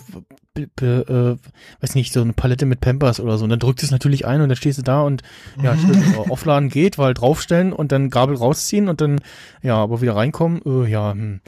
äh, 0.55 1.35
weiß 1.81 1.95
nicht, 1.95 2.13
so 2.13 2.21
eine 2.21 2.33
Palette 2.33 2.65
mit 2.65 2.81
Pampers 2.81 3.19
oder 3.19 3.37
so. 3.37 3.43
Und 3.43 3.49
dann 3.49 3.59
drückt 3.59 3.83
es 3.83 3.91
natürlich 3.91 4.25
ein 4.25 4.41
und 4.41 4.49
dann 4.49 4.55
stehst 4.55 4.77
du 4.77 4.83
da 4.83 5.01
und 5.01 5.21
ja, 5.61 5.77
stimmt, 5.77 6.15
äh, 6.15 6.29
aufladen 6.29 6.69
geht, 6.69 6.97
weil 6.97 7.13
draufstellen 7.13 7.73
und 7.73 7.91
dann 7.91 8.09
Gabel 8.09 8.35
rausziehen 8.35 8.87
und 8.89 9.01
dann, 9.01 9.21
ja, 9.61 9.75
aber 9.77 10.01
wieder 10.01 10.15
reinkommen, 10.15 10.61
äh, 10.65 10.89
ja, 10.89 11.11
hm. 11.11 11.41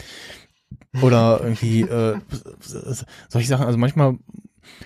Oder 1.01 1.41
irgendwie, 1.43 1.81
äh, 1.81 2.15
solche 3.29 3.47
Sachen, 3.47 3.65
also 3.65 3.77
manchmal 3.77 4.17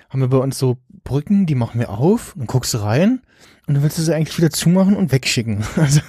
haben 0.09 0.22
wir 0.22 0.27
bei 0.27 0.38
uns 0.38 0.58
so 0.58 0.77
Brücken, 1.03 1.45
die 1.45 1.56
machen 1.56 1.80
wir 1.80 1.90
auf, 1.90 2.33
dann 2.38 2.48
guckst 2.48 2.80
rein 2.82 3.22
und 3.67 3.74
dann 3.74 3.83
willst 3.83 3.98
du 3.98 4.01
sie 4.01 4.14
eigentlich 4.14 4.38
wieder 4.38 4.49
zumachen 4.49 4.95
und 4.95 5.11
wegschicken. 5.11 5.64
Also, 5.75 6.01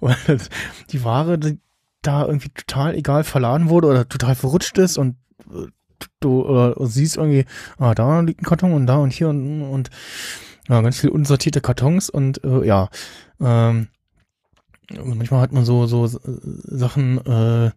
weil 0.00 0.38
die 0.90 1.04
Ware 1.04 1.38
die 1.38 1.58
da 2.02 2.24
irgendwie 2.24 2.48
total 2.48 2.94
egal 2.94 3.24
verladen 3.24 3.68
wurde 3.68 3.88
oder 3.88 4.08
total 4.08 4.34
verrutscht 4.34 4.78
ist 4.78 4.96
und 4.96 5.16
äh, 5.50 5.66
du 6.20 6.42
oder 6.42 6.74
siehst 6.86 7.16
irgendwie, 7.16 7.44
ah, 7.78 7.94
da 7.94 8.20
liegt 8.20 8.40
ein 8.40 8.46
Karton 8.46 8.72
und 8.72 8.86
da 8.86 8.96
und 8.96 9.12
hier 9.12 9.28
und, 9.28 9.62
und 9.62 9.90
ja, 10.68 10.80
ganz 10.80 10.98
viel 10.98 11.10
unsortierte 11.10 11.60
Kartons 11.60 12.08
und 12.08 12.42
äh, 12.44 12.66
ja, 12.66 12.88
ähm, 13.40 13.88
und 14.98 15.18
manchmal 15.18 15.40
hat 15.40 15.52
man 15.52 15.64
so 15.64 15.86
so 15.86 16.06
äh, 16.06 16.10
Sachen, 16.14 17.18
äh, 17.26 17.70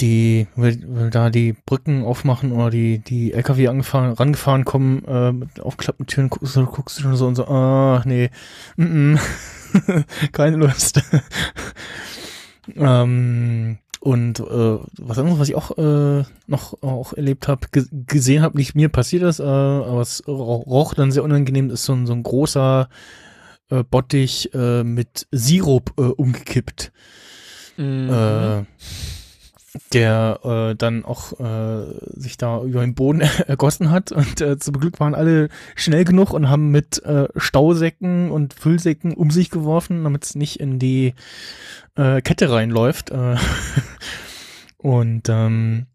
die, 0.00 0.46
weil 0.56 1.10
da 1.10 1.30
die 1.30 1.54
Brücken 1.54 2.04
aufmachen 2.04 2.52
oder 2.52 2.70
die, 2.70 2.98
die 2.98 3.32
LKW 3.32 3.68
angefahren, 3.68 4.12
rangefahren 4.12 4.64
kommen, 4.64 5.04
äh, 5.06 5.32
mit 5.32 5.60
aufklappten 5.60 6.06
Türen, 6.06 6.28
guckst 6.28 6.54
du, 6.56 6.66
guckst 6.66 6.98
du 6.98 7.02
schon 7.02 7.16
so 7.16 7.26
und 7.26 7.34
so, 7.34 7.46
ah, 7.46 8.02
nee, 8.04 8.30
mm 8.76 9.16
-mm. 9.16 10.04
keine 10.32 10.56
Lust. 10.56 11.00
ähm, 12.76 13.78
und 14.00 14.40
äh, 14.40 14.78
was 14.98 15.18
anderes, 15.18 15.38
was 15.38 15.48
ich 15.48 15.54
auch 15.54 15.76
äh, 15.78 16.24
noch 16.46 16.82
auch 16.82 17.12
erlebt 17.14 17.48
habe, 17.48 17.66
ge 17.72 17.84
gesehen 18.06 18.42
habe, 18.42 18.56
nicht 18.58 18.74
mir 18.74 18.88
passiert 18.88 19.22
ist, 19.22 19.40
äh, 19.40 19.44
aber 19.44 20.00
es 20.00 20.22
ro- 20.28 20.62
roch 20.66 20.94
dann 20.94 21.10
sehr 21.10 21.24
unangenehm, 21.24 21.70
ist 21.70 21.84
so 21.84 21.92
ein, 21.94 22.06
so 22.06 22.12
ein 22.12 22.22
großer 22.22 22.88
äh, 23.70 23.82
Bottich 23.82 24.52
äh, 24.54 24.84
mit 24.84 25.26
Sirup 25.32 25.92
äh, 25.98 26.02
umgekippt. 26.02 26.92
Mhm. 27.78 28.10
Äh, 28.10 28.64
der 29.92 30.40
äh, 30.44 30.74
dann 30.76 31.04
auch 31.04 31.38
äh, 31.40 31.84
sich 32.14 32.36
da 32.36 32.62
über 32.62 32.80
den 32.80 32.94
Boden 32.94 33.20
ergossen 33.46 33.90
hat 33.90 34.12
und 34.12 34.40
äh, 34.40 34.58
zum 34.58 34.78
Glück 34.78 35.00
waren 35.00 35.14
alle 35.14 35.48
schnell 35.74 36.04
genug 36.04 36.32
und 36.32 36.48
haben 36.48 36.70
mit 36.70 37.02
äh, 37.04 37.28
Stausäcken 37.36 38.30
und 38.30 38.54
Füllsäcken 38.54 39.14
um 39.14 39.30
sich 39.30 39.50
geworfen, 39.50 40.04
damit 40.04 40.24
es 40.24 40.34
nicht 40.34 40.60
in 40.60 40.78
die 40.78 41.14
äh, 41.96 42.20
Kette 42.20 42.50
reinläuft. 42.50 43.10
Äh, 43.10 43.36
und 44.78 45.28
ähm, 45.28 45.86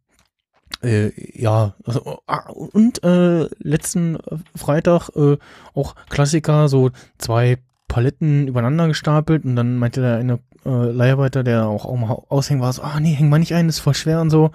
äh, 0.84 1.12
ja, 1.40 1.76
also, 1.86 2.22
ah, 2.26 2.50
und 2.50 3.04
äh, 3.04 3.48
letzten 3.60 4.18
Freitag 4.56 5.10
äh, 5.16 5.38
auch 5.74 5.96
Klassiker, 6.10 6.68
so 6.68 6.92
zwei 7.18 7.58
Paletten 7.92 8.48
übereinander 8.48 8.88
gestapelt 8.88 9.44
und 9.44 9.58
dann 9.58 9.76
meinte 9.76 10.00
der 10.00 10.16
eine 10.16 10.40
äh, 10.66 10.92
Leiharbeiter, 10.92 11.44
der 11.44 11.68
auch, 11.68 11.94
mal 11.94 12.24
aushängen 12.30 12.64
war, 12.64 12.72
so, 12.72 12.84
ah 12.84 13.02
nee, 13.02 13.12
häng 13.14 13.28
mal 13.28 13.38
nicht 13.38 13.54
ein, 13.54 13.68
ist 13.68 13.80
voll 13.80 13.96
schwer 13.96 14.22
und 14.22 14.30
so. 14.30 14.52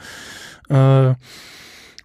Äh, 0.70 1.12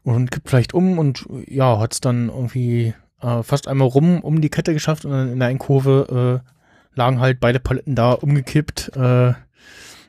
und 0.04 0.30
kippt 0.30 0.50
vielleicht 0.50 0.74
um 0.74 1.00
und 1.00 1.26
ja, 1.48 1.80
hat's 1.80 2.02
dann 2.02 2.28
irgendwie 2.28 2.94
äh, 3.22 3.44
fast 3.44 3.70
einmal 3.70 3.88
rum 3.88 4.20
um 4.20 4.42
die 4.42 4.50
Kette 4.50 4.74
geschafft 4.74 5.06
und 5.06 5.12
dann 5.12 5.32
in 5.32 5.40
der 5.40 5.48
einen 5.48 5.60
Kurve 5.60 6.42
äh, 6.44 6.98
lagen 7.00 7.22
halt 7.22 7.40
beide 7.40 7.62
Paletten 7.62 7.96
da 7.96 8.12
umgekippt. 8.12 8.92
Äh, 8.98 9.34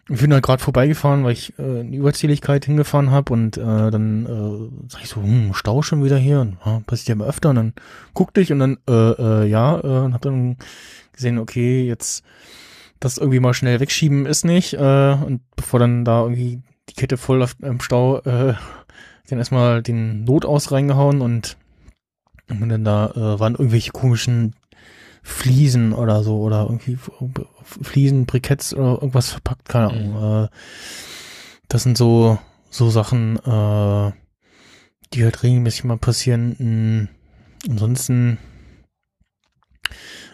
ich 0.08 0.20
bin 0.20 0.32
halt 0.32 0.42
gerade 0.42 0.62
vorbeigefahren, 0.62 1.24
weil 1.24 1.32
ich 1.32 1.56
äh, 1.58 1.80
eine 1.80 1.96
Überzähligkeit 1.96 2.64
hingefahren 2.64 3.10
habe 3.10 3.32
und 3.32 3.56
äh, 3.56 3.90
dann 3.90 4.26
äh, 4.26 4.90
sag 4.90 5.02
ich 5.02 5.08
so, 5.08 5.22
hm, 5.22 5.54
Stau 5.54 5.82
schon 5.82 6.04
wieder 6.04 6.16
hier 6.16 6.40
und 6.40 6.58
ja, 6.64 6.80
passiert 6.86 7.08
ja 7.08 7.12
immer 7.14 7.26
öfter 7.26 7.50
und 7.50 7.56
dann 7.56 7.72
guckte 8.12 8.40
ich 8.40 8.52
und 8.52 8.58
dann, 8.58 8.78
äh, 8.88 8.92
äh, 8.92 9.46
ja, 9.46 9.78
äh, 9.78 10.04
und 10.04 10.14
hab 10.14 10.22
dann 10.22 10.56
gesehen, 11.12 11.38
okay, 11.38 11.86
jetzt 11.86 12.24
das 12.98 13.18
irgendwie 13.18 13.40
mal 13.40 13.54
schnell 13.54 13.80
wegschieben 13.80 14.26
ist 14.26 14.44
nicht. 14.44 14.74
Äh, 14.74 15.14
und 15.14 15.42
bevor 15.56 15.80
dann 15.80 16.04
da 16.04 16.22
irgendwie 16.22 16.62
die 16.88 16.94
Kette 16.94 17.16
voll 17.16 17.42
auf, 17.42 17.56
im 17.62 17.80
Stau, 17.80 18.18
äh, 18.20 18.54
dann 19.28 19.38
erstmal 19.38 19.82
den 19.82 20.24
Notaus 20.24 20.72
reingehauen 20.72 21.20
und, 21.20 21.56
und 22.50 22.68
dann 22.68 22.84
da 22.84 23.10
äh, 23.10 23.40
waren 23.40 23.54
irgendwelche 23.54 23.92
komischen 23.92 24.54
Fliesen 25.22 25.92
oder 25.92 26.24
so 26.24 26.40
oder 26.40 26.64
irgendwie 26.64 26.98
Fliesen, 27.64 28.26
Briketts 28.26 28.74
oder 28.74 28.94
irgendwas 28.94 29.30
verpackt, 29.30 29.68
keine 29.68 29.88
Ahnung. 29.90 30.10
Mhm. 30.10 30.44
Äh, 30.44 30.48
das 31.68 31.84
sind 31.84 31.96
so, 31.96 32.38
so 32.70 32.90
Sachen, 32.90 33.36
äh, 33.36 34.12
die 35.12 35.24
halt 35.24 35.42
regelmäßig 35.42 35.84
mal 35.84 35.98
passieren. 35.98 36.56
Hm, 36.58 37.08
ansonsten 37.70 38.38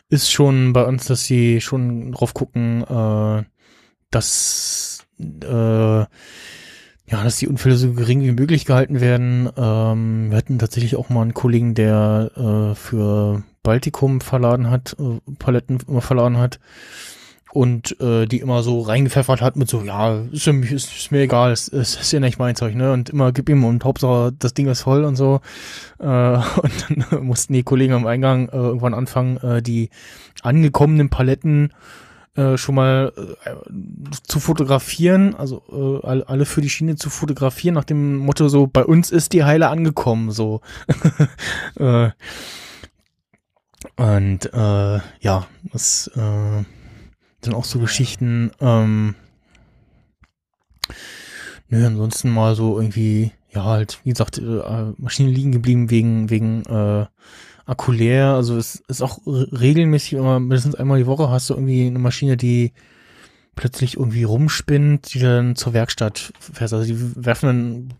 ist 0.08 0.31
schon 0.33 0.73
bei 0.73 0.84
uns, 0.84 1.07
dass 1.07 1.25
sie 1.25 1.60
schon 1.60 2.12
drauf 2.12 2.33
gucken, 2.33 2.83
äh, 2.84 3.44
dass 4.10 5.07
äh, 5.18 6.07
ja, 7.11 7.25
dass 7.25 7.39
die 7.39 7.49
Unfälle 7.49 7.77
so 7.77 7.93
gering 7.93 8.23
wie 8.23 8.33
möglich 8.33 8.67
gehalten 8.67 9.01
werden. 9.01 9.49
Ähm, 9.57 10.31
wir 10.31 10.37
hatten 10.37 10.59
tatsächlich 10.59 10.97
auch 10.97 11.09
mal 11.09 11.23
einen 11.23 11.35
Kollegen, 11.35 11.75
der 11.75 12.31
äh, 12.37 12.75
für 12.75 13.43
Baltikum 13.62 14.20
verladen 14.20 14.70
hat, 14.70 14.97
äh, 14.99 15.19
Paletten 15.39 15.78
immer 15.89 16.03
verladen 16.03 16.37
hat 16.37 16.61
und 17.53 17.99
äh, 18.01 18.27
die 18.27 18.41
immer 18.41 18.62
so 18.62 18.83
reingepfeffert 18.83 19.41
hat 19.41 19.57
mit 19.57 19.70
so, 19.70 19.83
ja, 19.83 20.19
ist, 20.33 20.47
ist, 20.47 20.97
ist 20.97 21.11
mir 21.11 21.20
egal, 21.20 21.51
ist, 21.53 21.69
ist, 21.69 21.99
ist 21.99 22.12
ja 22.12 22.20
nicht 22.20 22.39
mein 22.39 22.57
Zeug, 22.57 22.75
ne? 22.75 22.93
Und 22.93 23.09
immer 23.09 23.33
gib 23.33 23.49
ihm 23.49 23.65
und 23.65 23.85
Hauptsache 23.85 24.35
das 24.39 24.53
Ding 24.53 24.69
ist 24.69 24.83
voll 24.83 25.05
und 25.05 25.17
so. 25.17 25.41
Äh, 25.99 26.05
und 26.07 26.87
dann 27.11 27.25
mussten 27.25 27.55
die 27.55 27.62
Kollegen 27.62 27.95
am 27.95 28.07
Eingang 28.07 28.51
äh, 28.51 28.57
irgendwann 28.57 28.93
anfangen, 28.93 29.39
äh, 29.39 29.62
die 29.62 29.89
angekommenen 30.43 31.09
Paletten 31.09 31.70
äh, 31.70 32.08
schon 32.57 32.75
mal 32.75 33.12
äh, 33.44 33.50
zu 34.23 34.41
fotografieren, 34.41 35.34
also 35.34 35.62
äh, 36.05 36.23
alle 36.23 36.44
für 36.44 36.60
die 36.60 36.70
Schiene 36.70 36.97
zu 36.97 37.10
fotografieren, 37.10 37.75
nach 37.75 37.84
dem 37.84 38.17
Motto 38.17 38.49
so, 38.49 38.67
bei 38.67 38.84
uns 38.84 39.10
ist 39.10 39.33
die 39.33 39.44
Heile 39.44 39.68
angekommen, 39.68 40.31
so. 40.31 40.60
äh, 41.78 42.10
und 43.97 44.52
äh, 44.52 45.00
ja, 45.20 45.47
das 45.73 46.10
äh, 46.15 46.65
sind 47.42 47.55
auch 47.55 47.65
so 47.65 47.78
Geschichten. 47.78 48.50
Ähm, 48.60 49.15
nö, 51.68 51.86
ansonsten 51.86 52.31
mal 52.31 52.55
so 52.55 52.78
irgendwie, 52.81 53.33
ja, 53.50 53.65
halt, 53.65 54.00
wie 54.05 54.10
gesagt, 54.10 54.39
äh, 54.39 54.92
Maschinen 54.97 55.33
liegen 55.33 55.52
geblieben 55.52 55.91
wegen, 55.91 56.31
wegen 56.31 56.65
äh, 56.67 57.07
Akku 57.69 57.93
leer. 57.93 58.29
Also 58.35 58.57
es 58.57 58.83
ist 58.89 59.03
auch 59.03 59.19
regelmäßig 59.27 60.15
immer, 60.15 60.41
mindestens 60.41 60.75
einmal 60.75 60.99
die 60.99 61.07
Woche 61.07 61.29
hast 61.29 61.51
du 61.51 61.55
irgendwie 61.55 61.87
eine 61.87 61.99
Maschine, 61.99 62.37
die 62.37 62.73
plötzlich 63.55 63.97
irgendwie 63.97 64.25
rumspinnt, 64.25 65.13
die 65.13 65.19
dann 65.19 65.55
zur 65.55 65.75
Werkstatt 65.75 66.33
fährst. 66.41 66.73
Also 66.73 66.87
die 66.87 67.25
werfen 67.25 67.47
dann, 67.47 67.95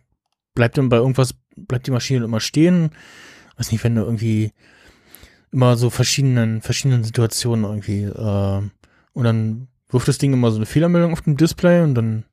bleibt 0.55 0.79
dann 0.79 0.89
bei 0.89 0.97
irgendwas, 0.97 1.35
bleibt 1.55 1.87
die 1.87 1.91
Maschine 1.91 2.25
immer 2.25 2.41
stehen. 2.41 2.91
Weiß 3.59 3.71
nicht, 3.71 3.85
wenn 3.85 3.95
du 3.95 4.03
irgendwie 4.03 4.53
immer 5.53 5.77
so 5.77 5.91
verschiedenen, 5.91 6.63
verschiedenen 6.63 7.05
Situationen 7.05 7.65
irgendwie, 7.65 8.05
äh, 8.05 8.63
und 9.13 9.25
dann 9.25 9.69
wirft 9.91 10.09
das 10.09 10.19
Ding 10.19 10.33
immer 10.33 10.51
so 10.51 10.57
eine 10.57 10.67
Fehlermeldung 10.67 11.13
auf 11.13 11.23
dem 11.23 11.37
Display 11.37 11.83
und 11.83 11.95
dann 11.95 12.25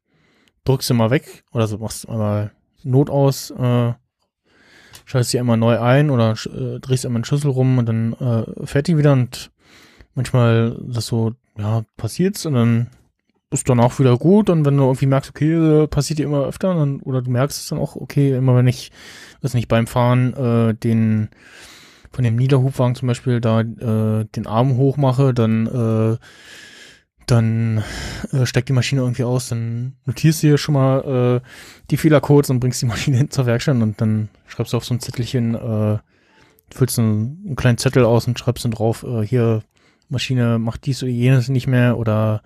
drückst 0.64 0.90
du 0.90 0.94
mal 0.94 1.10
weg 1.10 1.44
oder 1.52 1.68
so 1.68 1.78
machst 1.80 2.08
einmal 2.08 2.52
Not 2.84 3.10
aus, 3.10 3.52
äh, 3.52 3.94
schaltest 5.06 5.32
sie 5.32 5.40
einmal 5.40 5.58
neu 5.58 5.80
ein 5.80 6.10
oder 6.10 6.34
äh, 6.34 6.80
drehst 6.80 7.06
einmal 7.06 7.22
den 7.22 7.26
Schlüssel 7.26 7.52
rum 7.52 7.78
und 7.78 7.86
dann 7.88 8.14
äh, 8.14 8.66
fährt 8.66 8.88
die 8.88 8.98
wieder 8.98 9.14
und 9.14 9.52
manchmal 10.16 10.78
das 10.82 11.08
so, 11.08 11.34
ja, 11.58 11.84
passiert's 11.98 12.46
und 12.46 12.54
dann 12.54 12.88
ist 13.52 13.70
dann 13.70 13.80
auch 13.80 14.00
wieder 14.00 14.18
gut 14.18 14.50
und 14.50 14.66
wenn 14.66 14.78
du 14.78 14.84
irgendwie 14.84 15.06
merkst, 15.06 15.30
okay, 15.30 15.88
passiert 15.88 16.20
dir 16.20 16.26
immer 16.26 16.46
öfter 16.46 16.74
dann, 16.74 17.00
oder 17.02 17.22
du 17.22 17.32
merkst 17.32 17.62
es 17.62 17.70
dann 17.70 17.80
auch, 17.80 17.96
okay, 17.96 18.36
immer 18.36 18.56
wenn 18.56 18.68
ich, 18.68 18.92
das 19.42 19.54
nicht 19.54 19.68
beim 19.68 19.88
Fahren, 19.88 20.34
äh, 20.34 20.74
den 20.74 21.30
von 22.12 22.24
dem 22.24 22.38
Niederhubwagen 22.38 22.96
zum 22.96 23.08
Beispiel 23.10 23.42
da 23.42 23.62
äh, 23.62 24.26
den 24.26 24.48
Arm 24.48 24.78
hochmache, 24.78 25.34
dann 25.34 25.68
äh, 25.68 26.18
dann 27.28 27.84
äh, 28.32 28.46
steigt 28.46 28.70
die 28.70 28.74
Maschine 28.74 29.02
irgendwie 29.02 29.24
aus, 29.24 29.50
dann 29.50 29.96
notierst 30.06 30.44
du 30.44 30.48
hier 30.48 30.58
schon 30.58 30.74
mal 30.74 31.42
äh, 31.44 31.48
die 31.90 31.98
Fehlercodes 31.98 32.50
und 32.50 32.60
bringst 32.60 32.82
die 32.82 32.86
Maschine 32.88 33.18
hin 33.18 33.32
zur 33.32 33.46
Werkstatt 33.46 33.76
und 33.76 34.00
dann 34.02 34.30
schreibst 34.48 34.74
du 34.74 34.78
auf 34.78 34.86
so 34.86 34.94
ein 34.94 35.00
Zettelchen, 35.00 35.56
äh, 35.56 35.98
füllst 36.74 37.00
einen, 37.00 37.44
einen 37.46 37.56
kleinen 37.56 37.78
Zettel 37.78 38.06
aus 38.06 38.28
und 38.28 38.40
schreibst 38.40 38.66
dann 38.66 38.72
drauf, 38.72 39.04
äh, 39.04 39.22
hier 39.22 39.64
Maschine 40.10 40.60
macht 40.60 40.86
dies 40.86 41.02
oder 41.02 41.12
jenes 41.12 41.50
nicht 41.50 41.68
mehr 41.68 41.98
oder 41.98 42.42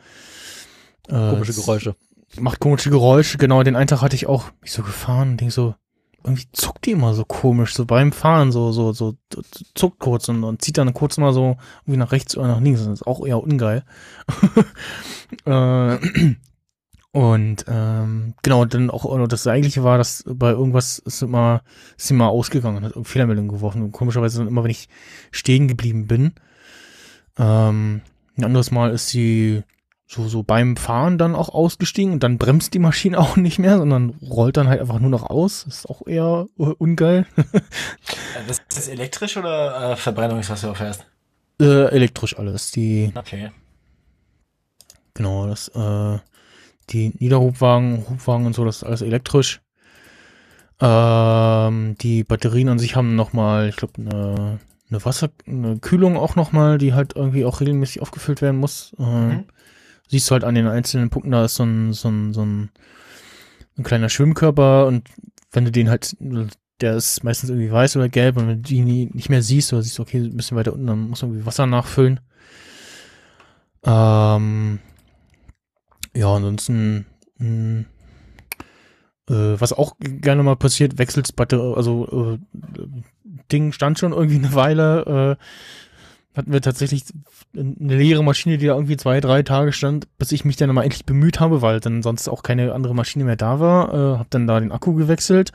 äh, 1.08 1.32
komische 1.32 1.54
Geräusche. 1.54 1.96
Macht 2.40 2.60
komische 2.60 2.90
Geräusche, 2.90 3.38
genau, 3.38 3.64
den 3.64 3.76
einen 3.76 3.88
Tag 3.88 4.02
hatte 4.02 4.16
ich 4.16 4.28
auch 4.28 4.52
mich 4.62 4.72
so 4.72 4.84
gefahren 4.84 5.32
und 5.32 5.42
denk 5.42 5.52
so, 5.52 5.76
irgendwie 6.24 6.48
zuckt 6.52 6.86
die 6.86 6.92
immer 6.92 7.14
so 7.14 7.26
komisch, 7.26 7.74
so 7.74 7.86
beim 7.86 8.12
Fahren, 8.12 8.52
so, 8.52 8.72
so, 8.72 8.92
so, 8.92 9.16
zuckt 9.76 10.00
kurz 10.00 10.28
und, 10.30 10.44
und 10.44 10.62
zieht 10.62 10.78
dann 10.78 10.94
kurz 10.94 11.18
mal 11.18 11.34
so 11.34 11.58
irgendwie 11.82 11.98
nach 11.98 12.12
rechts 12.12 12.38
oder 12.38 12.48
nach 12.48 12.62
links. 12.62 12.82
Das 12.84 12.90
ist 12.90 13.08
auch 13.08 13.26
eher 13.26 13.42
ungeil. 13.42 13.84
äh, 15.46 15.98
und 17.12 17.66
ähm, 17.68 18.36
genau, 18.44 18.66
dann 18.66 18.92
auch 18.92 19.28
das 19.28 19.48
eigentliche 19.48 19.84
war, 19.84 19.98
dass 19.98 20.24
bei 20.28 20.52
irgendwas 20.52 21.00
ist 21.00 21.24
immer, 21.24 21.64
ist 21.98 22.08
sie 22.08 22.14
mal 22.14 22.28
ausgegangen, 22.28 22.84
hat 22.84 22.94
Fehlermeldung 23.04 23.48
geworfen. 23.48 23.82
Und 23.82 23.92
komischerweise 23.92 24.40
dann 24.40 24.48
immer, 24.48 24.64
wenn 24.64 24.72
ich 24.72 24.90
stehen 25.32 25.68
geblieben 25.68 26.06
bin. 26.08 26.34
Ähm, 27.38 28.02
ein 28.38 28.44
anderes 28.44 28.72
Mal 28.72 28.92
ist 28.92 29.08
sie 29.08 29.64
so, 30.12 30.28
so 30.28 30.42
beim 30.42 30.76
Fahren 30.76 31.20
dann 31.20 31.36
auch 31.36 31.50
ausgestiegen 31.50 32.14
und 32.14 32.24
dann 32.24 32.40
bremst 32.40 32.74
die 32.74 32.80
Maschine 32.80 33.20
auch 33.20 33.36
nicht 33.36 33.60
mehr, 33.60 33.78
sondern 33.78 34.10
rollt 34.28 34.58
dann 34.58 34.68
halt 34.68 34.82
einfach 34.82 35.00
nur 35.00 35.12
noch 35.12 35.30
aus. 35.30 35.66
Das 35.66 35.80
ist 35.80 35.90
auch 35.90 36.06
eher 36.08 36.48
uh, 36.58 36.74
ungeil. 36.78 37.26
Äh, 38.36 38.48
das 38.48 38.60
ist 38.60 38.78
das 38.78 38.88
elektrisch 38.88 39.38
oder 39.38 39.94
äh, 39.94 39.96
Verbrennung 39.96 40.40
ist, 40.40 40.52
was 40.52 40.62
du 40.62 40.74
fährst? 40.76 41.06
Äh, 41.60 41.86
elektrisch 41.96 42.38
alles. 42.38 42.70
Die. 42.70 43.12
Okay. 43.16 43.52
Genau, 45.16 45.48
das, 45.48 45.68
äh, 45.70 46.20
die 46.92 47.12
Niederhubwagen, 47.18 48.06
Hubwagen 48.08 48.46
und 48.46 48.54
so, 48.54 48.66
das 48.66 48.78
ist 48.78 48.84
alles 48.84 49.02
elektrisch. 49.02 49.62
Ähm, 50.80 51.96
die 52.02 52.24
Batterien 52.24 52.70
an 52.70 52.78
sich 52.78 52.96
haben 52.96 53.16
nochmal, 53.16 53.70
ich 53.70 53.78
glaube, 53.78 53.94
eine, 54.00 54.60
eine 54.90 55.06
Wasser, 55.06 55.30
eine 55.48 55.80
Kühlung 55.80 56.16
auch 56.16 56.36
nochmal, 56.36 56.78
die 56.78 56.94
halt 56.94 57.16
irgendwie 57.16 57.46
auch 57.46 57.62
regelmäßig 57.62 58.02
aufgefüllt 58.02 58.44
werden 58.44 58.60
muss. 58.60 58.96
Äh, 59.00 59.04
mhm 59.04 59.46
siehst 60.10 60.30
du 60.30 60.34
halt 60.34 60.44
an 60.44 60.56
den 60.56 60.68
einzelnen 60.68 61.10
Punkten, 61.10 61.32
da 61.32 61.46
ist 61.46 61.56
so 61.56 61.64
ein, 61.64 61.94
so 61.94 62.10
ein, 62.10 62.34
so 62.34 62.44
ein, 62.44 62.72
ein 63.78 63.84
kleiner 63.84 64.10
Schwimmkörper 64.10 64.88
und 64.88 65.08
wenn 65.52 65.66
du 65.66 65.72
den 65.72 65.90
halt, 65.90 66.16
der 66.82 66.96
ist 66.96 67.24
meistens 67.24 67.50
irgendwie 67.50 67.72
weiß 67.72 67.96
oder 67.96 68.10
gelb 68.10 68.38
und 68.38 68.48
wenn 68.48 68.62
du 68.62 68.70
die 68.70 68.82
nicht 68.82 69.30
mehr 69.30 69.42
siehst 69.42 69.72
oder 69.72 69.82
siehst, 69.82 70.00
okay, 70.00 70.18
ein 70.18 70.36
bisschen 70.36 70.58
weiter 70.58 70.74
unten, 70.74 70.88
dann 70.88 71.10
musst 71.10 71.22
du 71.22 71.28
irgendwie 71.28 71.46
Wasser 71.46 71.66
nachfüllen. 71.66 72.20
Ähm, 73.86 74.80
ja, 76.16 76.34
ansonsten, 76.34 77.06
mh, 77.38 77.46
hm, 77.46 77.86
äh, 79.30 79.62
was 79.62 79.74
auch 79.74 79.96
gerne 80.00 80.44
mal 80.44 80.56
passiert, 80.56 80.98
wechselst 80.98 81.36
Batterie, 81.36 81.76
also 81.76 82.38
äh, 82.42 82.58
Ding 83.52 83.72
stand 83.72 84.00
schon 84.00 84.12
irgendwie 84.12 84.38
eine 84.38 84.54
Weile, 84.54 85.38
äh, 85.40 85.44
hatten 86.40 86.54
wir 86.54 86.62
tatsächlich 86.62 87.04
eine 87.56 87.96
leere 87.96 88.24
Maschine, 88.24 88.58
die 88.58 88.66
da 88.66 88.74
irgendwie 88.74 88.98
zwei, 88.98 89.22
drei 89.22 89.44
Tage 89.44 89.72
stand, 89.72 90.08
bis 90.18 90.32
ich 90.32 90.46
mich 90.46 90.56
dann 90.56 90.74
mal 90.74 90.84
endlich 90.84 91.06
bemüht 91.06 91.40
habe, 91.40 91.62
weil 91.62 91.80
dann 91.80 92.02
sonst 92.02 92.28
auch 92.28 92.44
keine 92.44 92.74
andere 92.74 92.96
Maschine 92.96 93.26
mehr 93.26 93.36
da 93.36 93.60
war. 93.60 93.94
Äh, 93.94 94.18
hab 94.18 94.30
dann 94.32 94.48
da 94.48 94.60
den 94.60 94.72
Akku 94.72 94.94
gewechselt, 94.94 95.52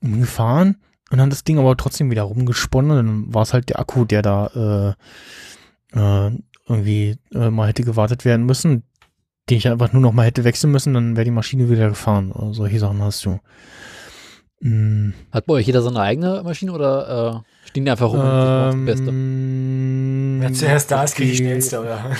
bin 0.00 0.20
gefahren 0.20 0.76
und 1.10 1.18
dann 1.18 1.30
das 1.30 1.44
Ding 1.44 1.58
aber 1.58 1.76
trotzdem 1.76 2.10
wieder 2.10 2.22
rumgesponnen. 2.22 2.90
Und 2.90 2.96
dann 2.96 3.34
war 3.34 3.42
es 3.42 3.52
halt 3.52 3.68
der 3.68 3.78
Akku, 3.78 4.04
der 4.04 4.22
da 4.22 4.96
äh, 5.94 5.98
äh, 5.98 6.38
irgendwie 6.68 7.16
äh, 7.32 7.50
mal 7.50 7.68
hätte 7.68 7.84
gewartet 7.84 8.24
werden 8.24 8.44
müssen, 8.44 8.82
den 9.48 9.58
ich 9.58 9.68
einfach 9.68 9.92
nur 9.92 10.02
noch 10.02 10.12
mal 10.12 10.26
hätte 10.26 10.44
wechseln 10.44 10.72
müssen, 10.72 10.94
dann 10.94 11.16
wäre 11.16 11.24
die 11.24 11.30
Maschine 11.30 11.70
wieder 11.70 11.88
gefahren. 11.88 12.32
Oder 12.32 12.52
solche 12.52 12.78
Sachen 12.80 13.00
hast 13.00 13.24
du. 13.24 13.38
Mm. 14.60 15.10
Hat 15.32 15.44
bei 15.46 15.54
euch 15.54 15.66
jeder 15.66 15.82
seine 15.82 16.00
eigene 16.00 16.42
Maschine 16.42 16.72
oder 16.72 17.42
äh, 17.44 17.68
stehen 17.68 17.84
die 17.84 17.90
einfach 17.90 18.10
rum 18.10 18.20
und 18.20 18.80
die 18.80 18.84
Beste? 18.86 19.08
Ähm, 19.10 20.38
Wer 20.40 20.52
zuerst 20.54 20.90
da 20.90 21.04
ist, 21.04 21.14
kriegt 21.14 21.28
die 21.28 21.32
die- 21.32 21.36
schnellste, 21.38 21.80
oder? 21.80 22.10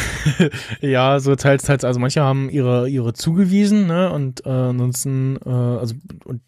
ja, 0.80 1.20
so 1.20 1.34
teils, 1.36 1.64
teils. 1.64 1.84
Also 1.84 2.00
manche 2.00 2.22
haben 2.22 2.48
ihre 2.50 2.88
ihre 2.88 3.12
zugewiesen, 3.12 3.86
ne? 3.86 4.10
Und 4.10 4.46
äh, 4.46 4.50
ansonsten, 4.50 5.36
äh, 5.44 5.48
also 5.50 5.94
und 6.24 6.40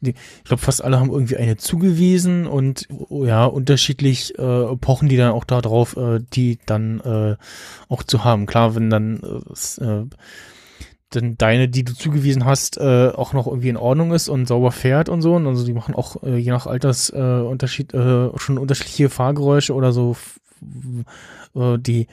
die, 0.00 0.10
ich 0.10 0.44
glaube, 0.44 0.62
fast 0.62 0.82
alle 0.84 0.98
haben 1.00 1.10
irgendwie 1.10 1.36
eine 1.36 1.56
zugewiesen 1.56 2.46
und 2.46 2.88
ja, 3.10 3.44
unterschiedlich 3.44 4.38
äh, 4.38 4.76
pochen 4.76 5.08
die 5.08 5.16
dann 5.16 5.32
auch 5.32 5.44
da 5.44 5.60
drauf, 5.60 5.96
äh, 5.96 6.20
die 6.32 6.58
dann 6.66 7.00
äh, 7.00 7.36
auch 7.88 8.02
zu 8.02 8.24
haben. 8.24 8.46
Klar, 8.46 8.74
wenn 8.74 8.90
dann 8.90 9.20
äh, 9.80 10.04
dann 11.16 11.36
deine, 11.38 11.68
die 11.68 11.84
du 11.84 11.94
zugewiesen 11.94 12.44
hast, 12.44 12.78
äh, 12.78 13.08
auch 13.08 13.32
noch 13.32 13.46
irgendwie 13.46 13.68
in 13.68 13.76
Ordnung 13.76 14.12
ist 14.12 14.28
und 14.28 14.46
sauber 14.46 14.72
fährt 14.72 15.08
und 15.08 15.22
so. 15.22 15.34
Und 15.34 15.46
also 15.46 15.64
die 15.64 15.72
machen 15.72 15.94
auch 15.94 16.22
äh, 16.22 16.36
je 16.36 16.50
nach 16.50 16.66
Altersunterschied 16.66 17.94
äh, 17.94 18.26
äh, 18.26 18.30
schon 18.36 18.58
unterschiedliche 18.58 19.08
Fahrgeräusche 19.08 19.74
oder 19.74 19.92
so, 19.92 20.16
äh, 21.54 21.78
die 21.78 22.06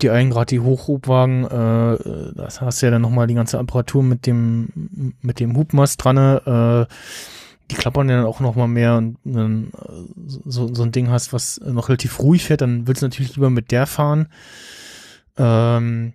die 0.00 0.10
einen 0.10 0.30
gerade 0.30 0.46
die 0.46 0.60
Hochhubwagen, 0.60 1.44
äh, 1.44 2.32
das 2.36 2.60
hast 2.60 2.82
ja 2.82 2.90
dann 2.90 3.02
nochmal 3.02 3.26
die 3.26 3.34
ganze 3.34 3.58
Apparatur 3.58 4.02
mit 4.02 4.26
dem 4.26 5.14
mit 5.20 5.40
dem 5.40 5.56
Hubmast 5.56 6.04
dran, 6.04 6.16
äh, 6.16 6.86
die 7.70 7.74
klappern 7.74 8.08
ja 8.08 8.16
dann 8.16 8.26
auch 8.26 8.40
nochmal 8.40 8.68
mehr 8.68 8.96
und 8.96 9.18
dann 9.24 9.72
äh, 9.74 9.92
so, 10.26 10.72
so 10.72 10.82
ein 10.82 10.92
Ding 10.92 11.10
hast, 11.10 11.32
was 11.32 11.60
noch 11.64 11.88
relativ 11.88 12.20
ruhig 12.20 12.44
fährt, 12.44 12.60
dann 12.60 12.86
willst 12.86 13.02
du 13.02 13.06
natürlich 13.06 13.34
lieber 13.34 13.50
mit 13.50 13.70
der 13.72 13.86
fahren. 13.86 14.28
Ähm, 15.36 16.14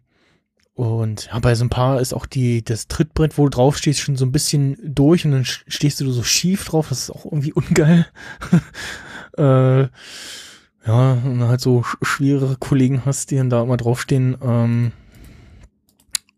und 0.75 1.27
ja, 1.27 1.37
bei 1.39 1.53
so 1.53 1.65
ein 1.65 1.69
paar 1.69 2.01
ist 2.01 2.13
auch 2.13 2.25
die, 2.25 2.63
das 2.63 2.87
Trittbrett, 2.87 3.37
wo 3.37 3.43
du 3.43 3.49
drauf 3.49 3.77
stehst, 3.77 3.99
schon 3.99 4.15
so 4.15 4.25
ein 4.25 4.31
bisschen 4.31 4.77
durch 4.83 5.23
und 5.25 5.31
dann 5.31 5.45
stehst 5.45 6.01
du 6.01 6.11
so 6.11 6.23
schief 6.23 6.65
drauf, 6.65 6.89
das 6.89 7.03
ist 7.03 7.09
auch 7.11 7.25
irgendwie 7.25 7.53
ungeil. 7.53 8.07
äh, 9.37 9.83
ja, 10.85 11.13
und 11.13 11.43
halt 11.43 11.61
so 11.61 11.81
sch- 11.81 12.03
schwerere 12.03 12.57
Kollegen 12.57 13.05
hast, 13.05 13.29
die 13.31 13.35
dann 13.37 13.51
da 13.51 13.61
immer 13.61 13.77
draufstehen. 13.77 14.35
Ähm, 14.41 14.91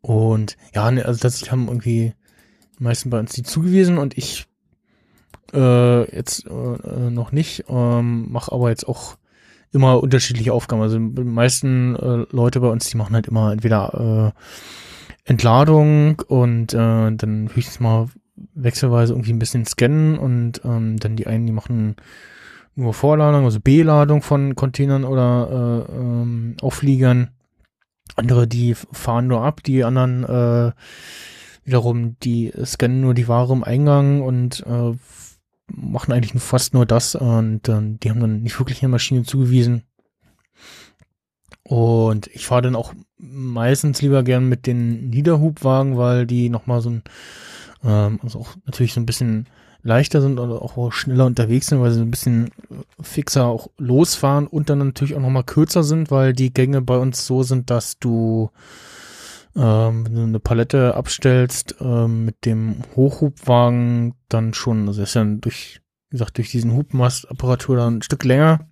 und 0.01 0.57
ja, 0.73 0.91
ne, 0.91 1.05
also 1.05 1.19
das 1.21 1.49
haben 1.49 1.67
irgendwie 1.67 2.13
die 2.77 2.83
meisten 2.83 3.09
bei 3.09 3.19
uns 3.19 3.31
die 3.31 3.43
zugewiesen 3.43 3.97
und 3.97 4.17
ich 4.17 4.47
äh, 5.53 6.15
jetzt 6.15 6.45
äh, 6.45 7.09
noch 7.09 7.31
nicht, 7.31 7.65
ähm, 7.69 8.31
mache 8.31 8.51
aber 8.51 8.69
jetzt 8.69 8.87
auch 8.87 9.17
immer 9.71 10.01
unterschiedliche 10.01 10.53
Aufgaben. 10.53 10.81
Also 10.81 10.97
die 10.97 11.23
meisten 11.23 11.95
äh, 11.95 12.25
Leute 12.31 12.59
bei 12.59 12.67
uns, 12.67 12.89
die 12.89 12.97
machen 12.97 13.15
halt 13.15 13.27
immer 13.27 13.51
entweder 13.51 14.33
äh, 14.35 15.29
Entladung 15.29 16.21
und 16.27 16.73
äh, 16.73 17.11
dann 17.11 17.49
höchstens 17.53 17.79
mal 17.79 18.07
wechselweise 18.53 19.13
irgendwie 19.13 19.33
ein 19.33 19.39
bisschen 19.39 19.65
scannen 19.65 20.17
und 20.17 20.61
ähm, 20.63 20.97
dann 20.97 21.15
die 21.15 21.27
einen, 21.27 21.45
die 21.45 21.51
machen 21.51 21.95
nur 22.75 22.93
Vorladung, 22.93 23.45
also 23.45 23.59
B-Ladung 23.59 24.21
von 24.21 24.55
Containern 24.55 25.05
oder 25.05 25.87
äh, 25.89 25.93
ähm, 25.93 26.57
Aufliegern. 26.61 27.29
Andere, 28.15 28.47
die 28.47 28.75
fahren 28.75 29.27
nur 29.27 29.43
ab, 29.43 29.63
die 29.63 29.83
anderen 29.83 30.23
äh, 30.23 30.71
wiederum, 31.63 32.17
die 32.19 32.53
scannen 32.63 33.01
nur 33.01 33.13
die 33.13 33.27
Ware 33.27 33.53
im 33.53 33.63
Eingang 33.63 34.21
und 34.21 34.63
äh, 34.67 34.93
machen 35.75 36.11
eigentlich 36.11 36.41
fast 36.41 36.73
nur 36.73 36.85
das 36.85 37.15
und 37.15 37.61
dann 37.63 37.99
die 37.99 38.09
haben 38.09 38.19
dann 38.19 38.41
nicht 38.41 38.59
wirklich 38.59 38.81
eine 38.81 38.89
Maschine 38.89 39.23
zugewiesen. 39.23 39.83
Und 41.63 42.27
ich 42.27 42.45
fahre 42.45 42.61
dann 42.61 42.75
auch 42.75 42.93
meistens 43.17 44.01
lieber 44.01 44.23
gern 44.23 44.47
mit 44.47 44.67
den 44.67 45.09
Niederhubwagen, 45.09 45.97
weil 45.97 46.27
die 46.27 46.49
nochmal 46.49 46.81
so 46.81 46.91
ein, 46.91 47.03
ähm, 47.83 48.19
also 48.21 48.39
auch 48.39 48.55
natürlich 48.65 48.93
so 48.93 48.99
ein 48.99 49.07
bisschen 49.07 49.47
leichter 49.81 50.21
sind 50.21 50.39
oder 50.39 50.61
auch 50.61 50.91
schneller 50.91 51.25
unterwegs 51.25 51.67
sind, 51.67 51.79
weil 51.79 51.91
sie 51.91 52.01
ein 52.01 52.11
bisschen 52.11 52.49
fixer 52.99 53.45
auch 53.45 53.69
losfahren 53.77 54.47
und 54.47 54.69
dann 54.69 54.79
natürlich 54.79 55.15
auch 55.15 55.21
nochmal 55.21 55.43
kürzer 55.43 55.83
sind, 55.83 56.11
weil 56.11 56.33
die 56.33 56.53
Gänge 56.53 56.81
bei 56.81 56.97
uns 56.97 57.25
so 57.25 57.43
sind, 57.43 57.69
dass 57.69 57.99
du, 57.99 58.49
ähm, 59.55 60.05
wenn 60.05 60.15
du 60.15 60.23
eine 60.23 60.39
Palette 60.39 60.95
abstellst, 60.95 61.75
ähm, 61.79 62.25
mit 62.25 62.45
dem 62.45 62.81
Hochhubwagen 62.95 64.15
dann 64.29 64.53
schon, 64.53 64.87
also 64.87 65.01
das 65.01 65.09
ist 65.09 65.15
ja 65.15 65.23
durch, 65.23 65.81
wie 66.09 66.17
gesagt, 66.17 66.37
durch 66.37 66.51
diesen 66.51 66.73
Hubmastapparatur 66.73 67.77
dann 67.77 67.97
ein 67.97 68.01
Stück 68.01 68.23
länger. 68.23 68.67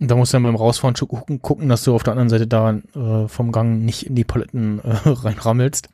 Und 0.00 0.10
da 0.10 0.14
musst 0.14 0.32
du 0.32 0.36
dann 0.36 0.44
beim 0.44 0.56
Rausfahren 0.56 0.94
schon 0.94 1.08
gucken, 1.08 1.42
gucken, 1.42 1.68
dass 1.68 1.82
du 1.82 1.94
auf 1.94 2.04
der 2.04 2.12
anderen 2.12 2.28
Seite 2.28 2.46
da 2.46 2.70
äh, 2.70 3.28
vom 3.28 3.50
Gang 3.50 3.84
nicht 3.84 4.06
in 4.06 4.14
die 4.14 4.24
Paletten 4.24 4.78
äh, 4.80 4.90
reinrammelst. 5.06 5.88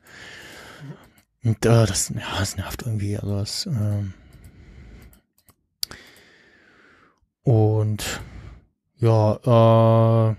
Und 1.43 1.65
äh, 1.65 1.85
das, 1.85 2.09
ja, 2.09 2.39
das 2.39 2.57
nervt 2.57 2.83
irgendwie. 2.83 3.17
Also 3.17 3.37
das, 3.37 3.65
ähm 3.65 4.13
und 7.43 8.03
ja, 8.97 10.31
äh, 10.31 10.35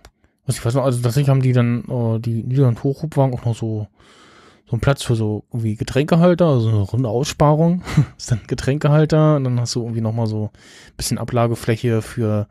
was 0.47 0.57
ich 0.57 0.65
weiß 0.65 0.75
noch, 0.75 0.85
also 0.85 1.03
tatsächlich 1.03 1.29
haben 1.29 1.43
die 1.43 1.53
dann 1.53 1.85
äh, 1.89 2.21
die 2.21 2.43
Nieder- 2.45 2.69
und 2.69 2.83
Hochhubwagen 2.83 3.35
auch 3.35 3.45
noch 3.45 3.57
so 3.57 3.89
so 4.67 4.73
einen 4.73 4.81
Platz 4.81 5.05
für 5.05 5.15
so 5.15 5.45
irgendwie 5.53 5.77
Getränkehalter, 5.77 6.47
also 6.47 6.69
eine 6.69 6.81
runde 6.81 7.09
Aussparung. 7.09 7.83
Das 7.97 8.05
ist 8.19 8.33
dann 8.33 8.41
Getränkehalter 8.49 9.37
und 9.37 9.45
dann 9.45 9.61
hast 9.61 9.75
du 9.77 9.83
irgendwie 9.83 10.01
noch 10.01 10.13
mal 10.13 10.27
so 10.27 10.51
ein 10.53 10.97
bisschen 10.97 11.19
Ablagefläche 11.19 12.03
für 12.03 12.49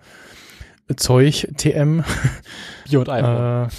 Zeug, 0.95 1.47
TM. 1.57 2.03
Bier 2.89 2.99
und 2.99 3.09
Eimer. 3.09 3.69
Äh, 3.69 3.75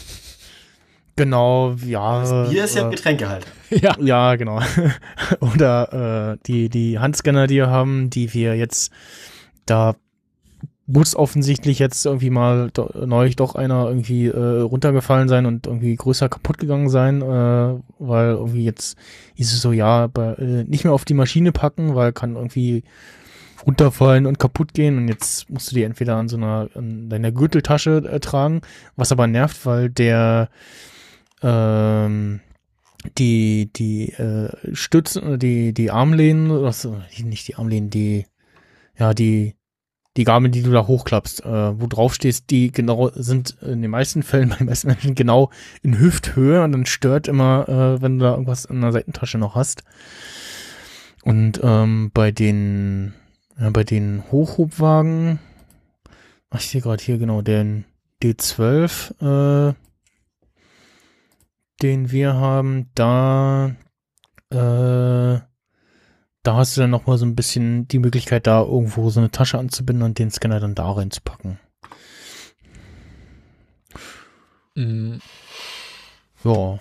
genau, 1.17 1.77
ja. 1.87 2.21
Das 2.21 2.51
Bier 2.51 2.65
ist 2.65 2.75
ja 2.75 2.83
äh, 2.83 2.85
ein 2.85 2.91
Getränkehalter. 2.91 3.49
ja. 3.71 3.97
ja, 4.01 4.37
genau. 4.37 4.61
Oder 5.41 6.35
äh, 6.35 6.39
die, 6.47 6.69
die 6.69 6.99
Handscanner, 6.99 7.47
die 7.47 7.57
wir 7.57 7.71
haben, 7.71 8.11
die 8.11 8.35
wir 8.35 8.55
jetzt, 8.55 8.93
da 9.65 9.95
muss 10.87 11.17
offensichtlich 11.17 11.81
jetzt 11.81 12.07
irgendwie 12.07 12.31
mal 12.31 12.71
do, 12.73 12.89
neulich 13.07 13.35
doch 13.37 13.57
einer 13.57 13.87
irgendwie 13.87 14.27
äh, 14.27 14.61
runtergefallen 14.61 15.29
sein 15.29 15.45
und 15.47 15.67
irgendwie 15.67 15.97
größer 15.97 16.29
kaputt 16.29 16.59
gegangen 16.59 16.89
sein, 16.89 17.23
äh, 17.23 17.75
weil 17.99 18.31
irgendwie 18.31 18.65
jetzt 18.65 18.97
ist 19.35 19.53
es 19.53 19.61
so, 19.61 19.73
ja, 19.73 20.07
bei, 20.07 20.35
äh, 20.35 20.65
nicht 20.65 20.85
mehr 20.85 20.93
auf 20.93 21.05
die 21.05 21.15
Maschine 21.15 21.51
packen, 21.51 21.97
weil 21.97 22.13
kann 22.13 22.37
irgendwie 22.37 22.85
runterfallen 23.67 24.27
und 24.27 24.39
kaputt 24.39 24.75
gehen 24.75 24.97
und 24.97 25.09
jetzt 25.09 25.51
musst 25.51 25.73
du 25.73 25.75
die 25.75 25.83
entweder 25.83 26.17
an 26.17 26.29
so 26.29 26.37
einer, 26.37 26.69
an 26.75 27.09
deiner 27.09 27.33
Gürteltasche 27.33 28.05
äh, 28.09 28.21
tragen, 28.21 28.61
was 28.95 29.11
aber 29.11 29.27
nervt, 29.27 29.67
weil 29.67 29.91
der 29.91 30.51
ähm, 31.43 32.41
die, 33.19 33.71
die 33.75 34.13
äh, 34.13 34.51
Stützen, 34.73 35.39
die, 35.41 35.73
die 35.73 35.91
Armlehnen, 35.91 36.63
was, 36.63 36.89
nicht 37.25 37.49
die 37.49 37.57
Armlehnen, 37.57 37.91
die, 37.91 38.27
ja, 38.99 39.15
die, 39.15 39.56
die 40.17 40.25
Gabeln, 40.25 40.53
die 40.53 40.63
du 40.63 40.71
da 40.71 40.87
hochklappst, 40.87 41.45
äh, 41.45 41.81
wo 41.81 41.87
drauf 41.87 42.15
stehst, 42.15 42.51
die 42.51 42.73
genau 42.73 43.11
sind 43.15 43.57
in 43.61 43.83
den 43.83 43.91
meisten 43.91 44.23
Fällen 44.23 44.49
bei 44.51 44.57
den 44.57 44.67
meisten 44.67 44.89
Menschen 44.89 45.15
genau 45.15 45.51
in 45.83 45.99
Hüfthöhe 45.99 46.63
und 46.63 46.73
dann 46.73 46.87
stört 46.87 47.29
immer, 47.29 47.69
äh, 47.69 48.03
wenn 48.03 48.19
du 48.19 48.25
da 48.25 48.33
irgendwas 48.33 48.65
in 48.65 48.81
der 48.81 48.93
Seitentasche 48.93 49.39
noch 49.39 49.55
hast. 49.55 49.83
Und 51.23 51.61
ähm, 51.63 52.11
bei 52.15 52.31
den, 52.31 53.13
ja, 53.59 53.71
bei 53.71 53.85
den 53.85 54.23
Hochhubwagen, 54.31 55.41
ach, 56.51 56.61
ich 56.61 56.69
sehe 56.69 56.81
gerade 56.81 57.03
hier 57.03 57.19
genau, 57.19 57.43
den 57.43 57.85
D12, 58.23 59.71
äh, 59.71 59.75
den 61.83 62.11
wir 62.11 62.35
haben, 62.35 62.91
da, 62.95 63.75
äh, 64.51 65.41
da 66.47 66.57
hast 66.57 66.77
du 66.77 66.81
dann 66.81 66.91
noch 66.91 67.07
mal 67.07 67.19
so 67.19 67.27
ein 67.27 67.35
bisschen 67.35 67.89
die 67.89 67.99
Möglichkeit, 67.99 68.47
da 68.47 68.63
irgendwo 68.63 69.11
so 69.11 69.21
eine 69.21 69.31
Tasche 69.31 69.59
anzubinden 69.59 70.05
und 70.05 70.19
den 70.19 70.31
Scanner 70.31 70.61
dann 70.61 70.75
da 70.75 70.91
reinzupacken. 70.93 71.59
Mhm. 74.75 75.21
Ja. 76.45 76.79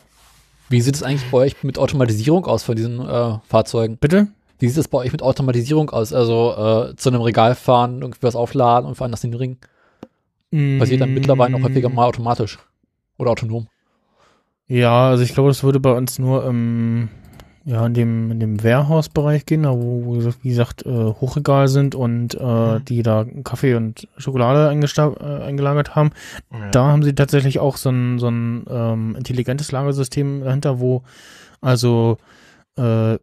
Wie 0.69 0.81
sieht 0.81 0.95
es 0.95 1.03
eigentlich 1.03 1.29
bei 1.31 1.37
euch 1.39 1.63
mit 1.63 1.79
Automatisierung 1.79 2.45
aus 2.45 2.63
von 2.63 2.75
diesen 2.75 2.99
äh, 2.99 3.37
Fahrzeugen? 3.47 3.97
Bitte? 3.97 4.27
Wie 4.59 4.67
sieht 4.67 4.77
es 4.77 4.87
bei 4.87 4.99
euch 4.99 5.11
mit 5.11 5.21
Automatisierung 5.21 5.89
aus? 5.89 6.13
Also 6.13 6.91
äh, 6.91 6.95
zu 6.95 7.09
einem 7.09 7.21
Regal 7.21 7.55
fahren, 7.55 8.01
irgendwie 8.01 8.21
was 8.23 8.35
aufladen 8.35 8.87
und 8.87 8.99
woanders 8.99 9.21
hinbringen? 9.21 9.57
Passiert 10.51 11.01
dann 11.01 11.13
mittlerweile 11.13 11.55
auch 11.57 11.63
häufiger 11.63 11.89
mal 11.89 12.05
automatisch 12.05 12.59
oder 13.17 13.31
autonom. 13.31 13.67
Ja, 14.67 15.09
also 15.09 15.23
ich 15.23 15.33
glaube, 15.33 15.49
das 15.49 15.63
würde 15.63 15.79
bei 15.79 15.91
uns 15.91 16.17
nur 16.17 16.45
im 16.45 17.09
ja, 17.67 17.83
in 17.83 17.95
dem, 17.95 18.31
in 18.31 18.39
dem 18.39 18.63
Warehouse-Bereich 18.63 19.47
gehen, 19.47 19.63
da 19.63 19.71
wo, 19.71 20.05
wo, 20.05 20.33
wie 20.41 20.49
gesagt, 20.49 20.85
äh, 20.85 20.89
Hochregal 20.89 21.67
sind 21.67 21.95
und 21.95 22.35
äh, 22.35 22.79
die 22.81 23.01
da 23.01 23.25
Kaffee 23.43 23.73
und 23.73 24.07
Schokolade 24.17 24.67
äh, 24.67 25.43
eingelagert 25.43 25.95
haben. 25.95 26.11
Ja. 26.51 26.69
Da 26.69 26.85
haben 26.85 27.01
sie 27.01 27.15
tatsächlich 27.15 27.57
auch 27.57 27.77
so 27.77 27.89
ein, 27.89 28.19
so 28.19 28.29
ein 28.29 28.65
ähm, 28.69 29.15
intelligentes 29.17 29.71
Lagersystem 29.71 30.43
dahinter, 30.43 30.79
wo 30.79 31.01
also 31.59 32.19
äh, 32.77 33.17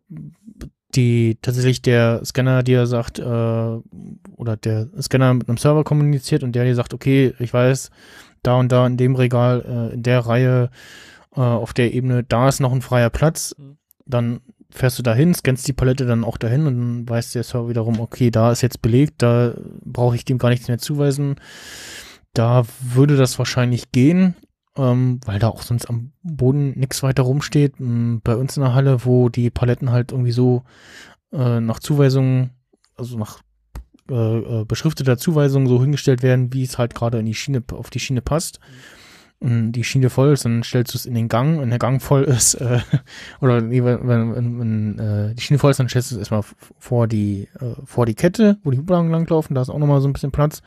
die 0.96 1.38
tatsächlich 1.40 1.80
der 1.80 2.24
Scanner 2.24 2.64
dir 2.64 2.86
sagt, 2.86 3.20
äh, 3.20 3.22
oder 3.22 4.56
der 4.56 4.88
Scanner 5.00 5.34
mit 5.34 5.48
einem 5.48 5.56
Server 5.56 5.84
kommuniziert 5.84 6.42
und 6.42 6.52
der 6.52 6.64
dir 6.64 6.74
sagt, 6.74 6.94
okay, 6.94 7.32
ich 7.38 7.54
weiß, 7.54 7.90
da 8.42 8.56
und 8.56 8.72
da 8.72 8.88
in 8.88 8.96
dem 8.96 9.14
Regal, 9.14 9.62
äh, 9.64 9.94
in 9.94 10.02
der 10.02 10.26
Reihe, 10.26 10.70
äh, 11.36 11.40
auf 11.40 11.72
der 11.74 11.94
Ebene, 11.94 12.24
da 12.24 12.48
ist 12.48 12.58
noch 12.58 12.72
ein 12.72 12.82
freier 12.82 13.08
Platz. 13.08 13.54
Mhm. 13.56 13.76
Dann 14.12 14.40
fährst 14.70 14.98
du 14.98 15.02
dahin, 15.02 15.34
scannst 15.34 15.66
die 15.68 15.72
Palette 15.72 16.06
dann 16.06 16.24
auch 16.24 16.38
dahin 16.38 16.66
und 16.66 16.78
dann 16.78 17.08
weiß 17.08 17.32
der 17.32 17.42
Server 17.42 17.68
wiederum, 17.68 18.00
okay, 18.00 18.30
da 18.30 18.52
ist 18.52 18.62
jetzt 18.62 18.82
belegt, 18.82 19.22
da 19.22 19.54
brauche 19.84 20.16
ich 20.16 20.24
dem 20.24 20.38
gar 20.38 20.48
nichts 20.48 20.68
mehr 20.68 20.78
zuweisen. 20.78 21.36
Da 22.32 22.64
würde 22.80 23.16
das 23.16 23.38
wahrscheinlich 23.38 23.92
gehen, 23.92 24.34
ähm, 24.76 25.20
weil 25.26 25.38
da 25.38 25.48
auch 25.48 25.62
sonst 25.62 25.90
am 25.90 26.12
Boden 26.22 26.78
nichts 26.78 27.02
weiter 27.02 27.24
rumsteht. 27.24 27.74
Ähm, 27.80 28.20
Bei 28.24 28.36
uns 28.36 28.56
in 28.56 28.62
der 28.62 28.74
Halle, 28.74 29.04
wo 29.04 29.28
die 29.28 29.50
Paletten 29.50 29.90
halt 29.90 30.12
irgendwie 30.12 30.32
so 30.32 30.62
äh, 31.32 31.60
nach 31.60 31.78
Zuweisung, 31.78 32.50
also 32.96 33.18
nach 33.18 33.42
äh, 34.10 34.60
äh, 34.60 34.64
beschrifteter 34.64 35.18
Zuweisung 35.18 35.66
so 35.66 35.80
hingestellt 35.80 36.22
werden, 36.22 36.52
wie 36.52 36.64
es 36.64 36.78
halt 36.78 36.94
gerade 36.94 37.18
in 37.18 37.26
die 37.26 37.34
Schiene, 37.34 37.62
auf 37.72 37.90
die 37.90 38.00
Schiene 38.00 38.22
passt. 38.22 38.60
Und 39.42 39.72
die 39.72 39.82
Schiene 39.82 40.08
voll 40.08 40.34
ist, 40.34 40.44
dann 40.44 40.62
stellst 40.62 40.94
du 40.94 40.98
es 40.98 41.04
in 41.04 41.14
den 41.14 41.28
Gang, 41.28 41.60
wenn 41.60 41.68
der 41.68 41.80
Gang 41.80 42.00
voll 42.00 42.22
ist, 42.22 42.54
äh, 42.54 42.78
oder 43.40 43.60
nee, 43.60 43.82
wenn, 43.82 44.06
wenn, 44.06 44.58
wenn, 44.60 44.98
äh, 45.00 45.34
die 45.34 45.42
Schiene 45.42 45.58
voll 45.58 45.72
ist, 45.72 45.80
dann 45.80 45.88
stellst 45.88 46.12
du 46.12 46.14
es 46.14 46.20
erstmal 46.20 46.44
vor 46.78 47.08
die, 47.08 47.48
äh, 47.58 47.74
vor 47.84 48.06
die 48.06 48.14
Kette, 48.14 48.58
wo 48.62 48.70
die 48.70 48.78
Hubragen 48.78 49.10
langlaufen, 49.10 49.56
da 49.56 49.62
ist 49.62 49.68
auch 49.68 49.80
nochmal 49.80 50.00
so 50.00 50.06
ein 50.06 50.12
bisschen 50.12 50.30
Platz. 50.30 50.62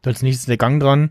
Da 0.00 0.08
als 0.08 0.22
nächstes 0.22 0.46
der 0.46 0.56
Gang 0.56 0.80
dran, 0.80 1.10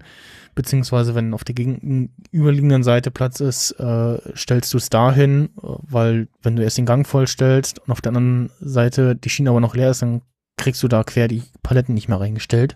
beziehungsweise 0.55 1.13
wenn 1.13 1.35
auf 1.35 1.43
der 1.43 1.53
gegenüberliegenden 1.53 2.81
Seite 2.81 3.11
Platz 3.11 3.41
ist, 3.41 3.73
äh, 3.73 4.17
stellst 4.35 4.73
du 4.73 4.79
es 4.79 4.89
dahin, 4.89 5.49
äh, 5.61 5.67
weil 5.83 6.29
wenn 6.41 6.55
du 6.55 6.63
erst 6.63 6.79
den 6.79 6.87
Gang 6.87 7.05
vollstellst 7.05 7.77
und 7.77 7.91
auf 7.91 8.01
der 8.01 8.09
anderen 8.09 8.49
Seite 8.59 9.15
die 9.15 9.29
Schiene 9.29 9.51
aber 9.51 9.61
noch 9.61 9.75
leer 9.75 9.91
ist, 9.91 10.01
dann 10.01 10.23
kriegst 10.57 10.81
du 10.81 10.87
da 10.87 11.03
quer 11.03 11.27
die 11.27 11.43
Paletten 11.61 11.93
nicht 11.93 12.07
mehr 12.07 12.19
reingestellt. 12.19 12.75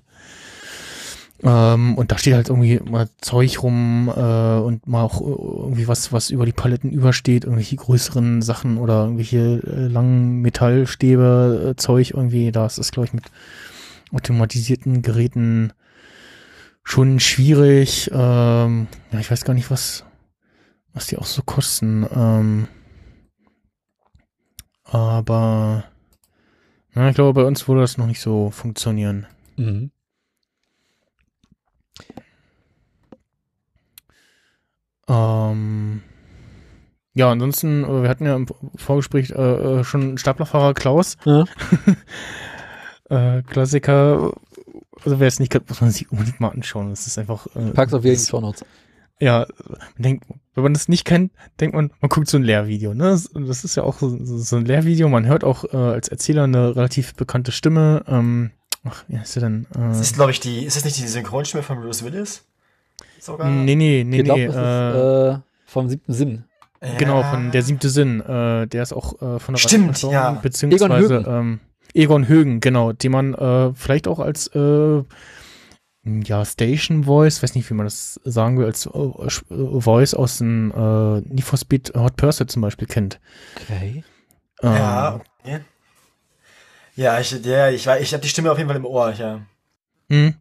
Ähm, 1.43 1.97
und 1.97 2.11
da 2.11 2.17
steht 2.17 2.35
halt 2.35 2.49
irgendwie 2.49 2.79
mal 2.79 3.09
Zeug 3.19 3.63
rum 3.63 4.11
äh, 4.15 4.59
und 4.59 4.87
mal 4.87 5.01
auch 5.01 5.21
irgendwie 5.21 5.87
was, 5.87 6.13
was 6.13 6.29
über 6.29 6.45
die 6.45 6.51
Paletten 6.51 6.91
übersteht, 6.91 7.45
irgendwelche 7.45 7.77
größeren 7.77 8.41
Sachen 8.41 8.77
oder 8.77 9.03
irgendwelche 9.03 9.61
äh, 9.65 9.87
langen 9.87 10.41
Metallstäbe, 10.41 11.71
äh, 11.71 11.75
Zeug 11.77 12.11
irgendwie. 12.11 12.51
Da 12.51 12.65
ist 12.65 12.77
das, 12.77 12.91
glaube 12.91 13.07
ich, 13.07 13.13
mit 13.13 13.25
automatisierten 14.13 15.01
Geräten 15.01 15.73
schon 16.83 17.19
schwierig. 17.19 18.11
Ähm, 18.13 18.87
ja, 19.11 19.19
ich 19.19 19.31
weiß 19.31 19.43
gar 19.43 19.53
nicht, 19.53 19.71
was, 19.71 20.05
was 20.93 21.07
die 21.07 21.17
auch 21.17 21.25
so 21.25 21.41
kosten. 21.41 22.05
Ähm, 22.15 22.67
aber 24.83 25.85
na, 26.93 27.09
ich 27.09 27.15
glaube, 27.15 27.33
bei 27.33 27.47
uns 27.47 27.67
würde 27.67 27.81
das 27.81 27.97
noch 27.97 28.07
nicht 28.07 28.21
so 28.21 28.51
funktionieren. 28.51 29.25
Mhm. 29.57 29.91
Ähm, 35.07 36.01
ja, 37.13 37.30
ansonsten, 37.30 37.83
äh, 37.83 38.03
wir 38.03 38.09
hatten 38.09 38.25
ja 38.25 38.35
im 38.35 38.47
Vorgespräch 38.75 39.31
äh, 39.31 39.80
äh, 39.80 39.83
schon 39.83 40.17
Staplerfahrer 40.17 40.73
Klaus. 40.73 41.17
Ja. 41.25 41.45
äh, 43.09 43.41
Klassiker. 43.43 44.33
Also 45.03 45.19
wer 45.19 45.27
es 45.27 45.39
nicht 45.39 45.51
kennt, 45.51 45.67
muss 45.67 45.81
man 45.81 45.91
sich 45.91 46.11
unbedingt 46.11 46.39
mal 46.39 46.49
anschauen. 46.49 46.89
Das 46.89 47.07
ist 47.07 47.17
einfach. 47.17 47.47
Äh, 47.55 47.71
Pack's 47.71 47.93
auf 47.93 48.05
jeden 48.05 48.41
Notes. 48.41 48.63
Ja, 49.19 49.45
man 49.67 50.03
denkt, 50.03 50.25
wenn 50.55 50.63
man 50.63 50.73
das 50.73 50.88
nicht 50.88 51.05
kennt, 51.05 51.31
denkt 51.59 51.75
man, 51.75 51.91
man 52.01 52.09
guckt 52.09 52.27
so 52.27 52.38
ein 52.38 52.43
Lehrvideo. 52.43 52.93
Ne? 52.93 53.03
Das, 53.03 53.30
das 53.33 53.63
ist 53.63 53.75
ja 53.75 53.83
auch 53.83 53.99
so, 53.99 54.09
so 54.23 54.38
so 54.38 54.55
ein 54.55 54.65
Lehrvideo. 54.65 55.09
Man 55.09 55.25
hört 55.25 55.43
auch 55.43 55.65
äh, 55.65 55.77
als 55.77 56.07
Erzähler 56.07 56.45
eine 56.45 56.75
relativ 56.75 57.13
bekannte 57.15 57.51
Stimme. 57.51 58.03
Ähm, 58.07 58.51
ach, 58.84 59.03
wie 59.08 59.18
heißt 59.18 59.34
sie 59.34 59.40
denn? 59.40 59.68
Äh, 59.76 59.80
Das 59.80 60.00
ist, 60.00 60.16
glaube 60.16 60.32
ich, 60.32 60.40
die, 60.40 60.66
ist 60.66 60.76
das 60.77 60.85
nicht 60.85 60.98
die 60.98 61.08
Synchronstimme 61.08 61.64
von 61.64 61.82
Bruce 61.82 62.03
Willis? 62.03 62.45
Sogar? 63.19 63.50
nee, 63.50 63.76
nee, 63.76 64.03
nee, 64.03 64.18
ich 64.18 64.24
glaube, 64.24 64.42
nee. 64.42 64.48
das 64.48 64.56
äh, 64.56 65.30
ist 65.32 65.38
äh, 65.38 65.42
vom 65.66 65.90
siebten 65.90 66.14
Sinn. 66.14 66.43
Ja. 66.82 66.98
Genau, 66.98 67.22
von 67.22 67.51
der 67.51 67.61
siebte 67.61 67.90
Sinn. 67.90 68.22
Äh, 68.22 68.68
der 68.68 68.82
ist 68.84 68.93
auch 68.93 69.22
äh, 69.22 69.40
von 69.40 69.53
der 69.53 69.60
Stimmt, 69.60 70.01
ja. 70.01 70.32
Beziehungsweise 70.32 71.19
Egon 71.19 71.34
ähm, 71.34 71.60
Egon 71.93 72.27
Högen, 72.27 72.60
genau, 72.60 72.92
den 72.93 73.11
man 73.11 73.34
äh, 73.35 73.74
vielleicht 73.76 74.08
auch 74.08 74.19
als 74.19 74.48
äh, 74.56 75.03
ja, 76.03 76.43
Station 76.45 77.03
Voice, 77.03 77.43
weiß 77.43 77.53
nicht, 77.53 77.69
wie 77.69 77.76
man 77.76 77.85
das 77.85 78.19
sagen 78.24 78.58
will, 78.58 78.66
als 78.66 78.88
äh, 78.88 78.90
Voice 79.80 80.16
aus 80.16 80.40
dem 80.40 80.72
äh, 80.72 81.22
Need 81.22 81.43
for 81.43 81.60
Speed 81.60 81.93
Hot 81.95 82.16
Pursuit 82.16 82.50
zum 82.50 82.64
Beispiel 82.64 82.88
kennt. 82.88 83.19
Okay. 83.61 84.03
Ähm, 84.64 84.74
Ja, 84.74 85.22
okay. 85.40 85.60
Ja, 86.95 87.19
ich, 87.19 87.31
ja, 87.45 87.69
ich, 87.69 87.87
ich 87.87 88.13
habe 88.13 88.21
die 88.21 88.29
Stimme 88.29 88.51
auf 88.51 88.57
jeden 88.57 88.69
Fall 88.69 88.77
im 88.77 88.85
Ohr, 88.85 89.13
ja. 89.13 89.41
Mhm. 90.09 90.35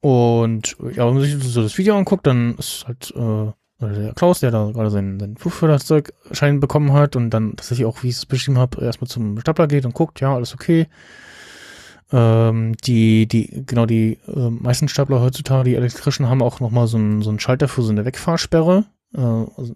Und 0.00 0.76
ja, 0.94 1.06
wenn 1.06 1.14
man 1.14 1.22
sich 1.22 1.42
so 1.42 1.62
das 1.62 1.78
Video 1.78 1.96
anguckt, 1.96 2.26
dann 2.26 2.56
ist 2.56 2.84
halt 2.86 3.12
äh, 3.16 3.52
der 3.80 4.14
Klaus, 4.14 4.40
der 4.40 4.50
da 4.50 4.70
gerade 4.72 4.90
sein, 4.90 5.18
sein 5.18 5.36
Flugförderzeugschein 5.36 6.60
bekommen 6.60 6.92
hat 6.92 7.16
und 7.16 7.30
dann 7.30 7.56
tatsächlich 7.56 7.86
auch, 7.86 8.02
wie 8.02 8.08
ich 8.08 8.16
es 8.16 8.26
beschrieben 8.26 8.58
habe, 8.58 8.84
erstmal 8.84 9.08
zum 9.08 9.38
Stapler 9.40 9.66
geht 9.68 9.84
und 9.84 9.94
guckt, 9.94 10.20
ja, 10.20 10.34
alles 10.34 10.54
okay. 10.54 10.88
Ähm, 12.12 12.74
die, 12.84 13.26
die, 13.26 13.64
genau, 13.64 13.86
die 13.86 14.18
äh, 14.26 14.50
meisten 14.50 14.88
Stapler 14.88 15.20
heutzutage, 15.20 15.70
die 15.70 15.76
elektrischen, 15.76 16.28
haben 16.28 16.42
auch 16.42 16.60
nochmal 16.60 16.86
so 16.86 16.98
einen 16.98 17.22
so 17.22 17.30
einen 17.30 17.40
Schalter 17.40 17.68
für 17.68 17.82
so 17.82 17.90
eine 17.90 18.04
Wegfahrsperre. 18.04 18.84
Äh, 19.14 19.20
also 19.20 19.74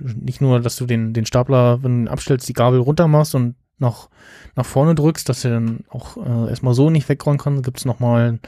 nicht 0.00 0.40
nur, 0.40 0.60
dass 0.60 0.76
du 0.76 0.86
den, 0.86 1.12
den 1.12 1.26
Stapler, 1.26 1.82
wenn 1.82 1.92
du 1.92 1.98
ihn 2.02 2.08
abstellst, 2.08 2.48
die 2.48 2.54
Gabel 2.54 2.80
runter 2.80 3.08
machst 3.08 3.34
und 3.34 3.54
nach, 3.78 4.08
nach 4.54 4.66
vorne 4.66 4.94
drückst, 4.94 5.28
dass 5.28 5.44
er 5.44 5.52
dann 5.52 5.84
auch 5.88 6.16
äh, 6.16 6.48
erstmal 6.48 6.74
so 6.74 6.90
nicht 6.90 7.08
wegräumen 7.08 7.38
kann, 7.38 7.62
gibt 7.62 7.78
es 7.78 7.84
nochmal 7.84 8.38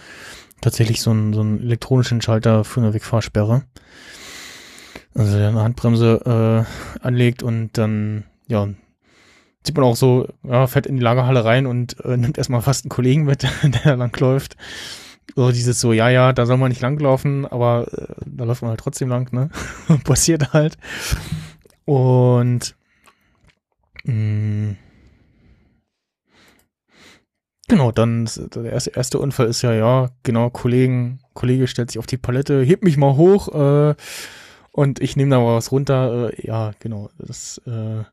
tatsächlich 0.60 1.00
so 1.02 1.10
einen, 1.10 1.32
so 1.32 1.40
einen 1.40 1.60
elektronischen 1.60 2.20
Schalter 2.20 2.65
für 2.65 2.81
eine 2.81 2.94
Wegfahrsperre. 2.94 3.65
Also 5.15 5.36
der 5.36 5.48
eine 5.48 5.62
Handbremse 5.62 6.66
äh, 7.00 7.00
anlegt 7.05 7.42
und 7.42 7.76
dann, 7.76 8.24
ja, 8.47 8.68
sieht 9.65 9.76
man 9.76 9.84
auch 9.84 9.97
so, 9.97 10.28
ja, 10.44 10.66
fährt 10.66 10.86
in 10.86 10.97
die 10.97 11.02
Lagerhalle 11.02 11.44
rein 11.44 11.66
und 11.66 12.02
äh, 12.05 12.16
nimmt 12.16 12.39
erstmal 12.39 12.62
fast 12.62 12.84
einen 12.84 12.90
Kollegen 12.90 13.24
mit, 13.24 13.47
der 13.84 13.97
langläuft. 13.97 14.57
So 15.34 15.50
dieses 15.50 15.81
so, 15.81 15.92
ja, 15.92 16.08
ja, 16.08 16.32
da 16.32 16.47
soll 16.47 16.57
man 16.57 16.70
nicht 16.70 16.81
langlaufen, 16.81 17.47
aber 17.47 17.86
äh, 17.92 18.15
da 18.24 18.44
läuft 18.44 18.62
man 18.62 18.70
halt 18.70 18.81
trotzdem 18.81 19.08
lang, 19.08 19.32
ne? 19.32 19.50
Passiert 20.05 20.52
halt. 20.52 20.78
Und 21.84 22.74
mh, 24.05 24.76
genau, 27.68 27.92
dann 27.92 28.28
der 28.55 28.72
erste, 28.72 28.90
erste 28.90 29.18
Unfall 29.18 29.47
ist 29.47 29.62
ja, 29.62 29.72
ja, 29.72 30.10
genau, 30.22 30.50
Kollegen, 30.50 31.20
Kollege 31.34 31.66
stellt 31.66 31.90
sich 31.90 31.98
auf 31.98 32.06
die 32.06 32.16
Palette, 32.16 32.62
hebt 32.62 32.82
mich 32.82 32.97
mal 32.97 33.16
hoch, 33.16 33.48
äh, 33.55 33.94
und 34.78 35.00
ich 35.00 35.16
nehme 35.16 35.32
da 35.32 35.40
mal 35.40 35.56
was 35.56 35.72
runter. 35.72 36.30
Äh, 36.30 36.47
ja, 36.47 36.70
genau, 36.78 37.10
das 37.18 37.60
äh, 37.66 38.05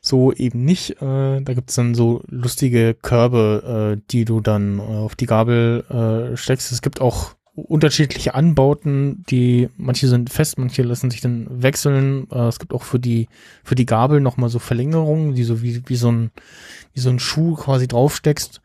so 0.00 0.32
eben 0.32 0.64
nicht. 0.64 1.00
Äh, 1.00 1.40
da 1.42 1.54
gibt's 1.54 1.76
dann 1.76 1.94
so 1.94 2.22
lustige 2.26 2.94
Körbe, 2.94 3.96
äh, 3.96 4.02
die 4.10 4.24
du 4.24 4.40
dann 4.40 4.80
äh, 4.80 4.82
auf 4.82 5.14
die 5.14 5.26
Gabel 5.26 5.84
äh, 5.88 6.36
steckst. 6.36 6.72
Es 6.72 6.82
gibt 6.82 7.00
auch 7.00 7.36
unterschiedliche 7.54 8.34
Anbauten, 8.34 9.24
die 9.30 9.68
manche 9.76 10.08
sind 10.08 10.28
fest, 10.28 10.58
manche 10.58 10.82
lassen 10.82 11.12
sich 11.12 11.20
dann 11.20 11.46
wechseln. 11.50 12.26
Äh, 12.32 12.48
es 12.48 12.58
gibt 12.58 12.74
auch 12.74 12.82
für 12.82 12.98
die 12.98 13.28
für 13.62 13.76
die 13.76 13.86
Gabel 13.86 14.20
noch 14.20 14.36
mal 14.38 14.48
so 14.48 14.58
Verlängerungen, 14.58 15.36
die 15.36 15.44
so 15.44 15.62
wie 15.62 15.82
wie 15.86 15.96
so 15.96 16.10
ein 16.10 16.32
wie 16.94 17.00
so 17.00 17.10
ein 17.10 17.20
Schuh 17.20 17.54
quasi 17.54 17.86
draufsteckst. 17.86 18.60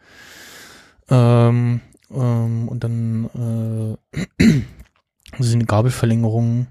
Ähm, 1.11 1.81
ähm, 2.09 2.67
und 2.67 2.83
dann 2.83 3.97
äh, 4.17 4.43
sind 5.39 5.59
die 5.59 5.65
Gabelverlängerungen 5.65 6.67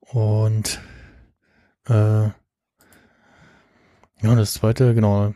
und 0.00 0.80
äh, 1.88 2.30
ja, 4.20 4.34
das 4.34 4.54
zweite, 4.54 4.94
genau, 4.94 5.34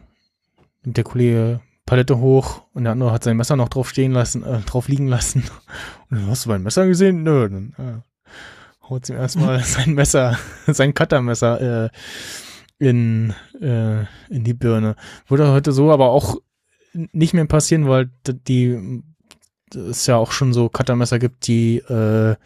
der 0.85 1.05
Kollege 1.05 1.61
Palette 1.87 2.19
hoch 2.19 2.63
und 2.73 2.85
der 2.85 2.93
andere 2.93 3.13
hat 3.13 3.25
sein 3.25 3.37
Messer 3.37 3.57
noch 3.57 3.69
drauf 3.69 3.89
stehen 3.91 4.13
lassen, 4.13 4.43
äh, 4.45 4.61
drauf 4.61 4.89
liegen 4.89 5.09
lassen. 5.09 5.45
Und 6.11 6.19
dann 6.21 6.27
hast 6.29 6.45
du 6.45 6.51
mein 6.51 6.63
Messer 6.63 6.87
gesehen? 6.87 7.23
Nö, 7.23 7.49
dann 7.49 7.75
äh, 7.77 8.89
haut 8.89 9.09
ihm 9.09 9.17
erstmal 9.17 9.61
sein 9.65 9.95
Messer, 9.95 10.39
sein 10.67 10.95
Cuttermesser 10.95 11.85
äh, 11.85 11.91
in, 12.79 13.35
äh, 13.61 14.03
in 14.31 14.45
die 14.45 14.55
Birne. 14.55 14.97
Würde 15.27 15.51
heute 15.53 15.73
so 15.73 15.93
aber 15.93 16.11
auch 16.11 16.37
nicht 16.93 17.35
mehr 17.35 17.47
passieren, 17.47 17.89
weil 17.89 18.11
die 18.27 19.03
es 19.75 20.07
ja 20.07 20.17
auch 20.17 20.33
schon 20.33 20.53
so 20.53 20.69
Cuttermesser 20.69 21.19
gibt, 21.19 21.47
die 21.47 21.79
äh, 21.79 22.37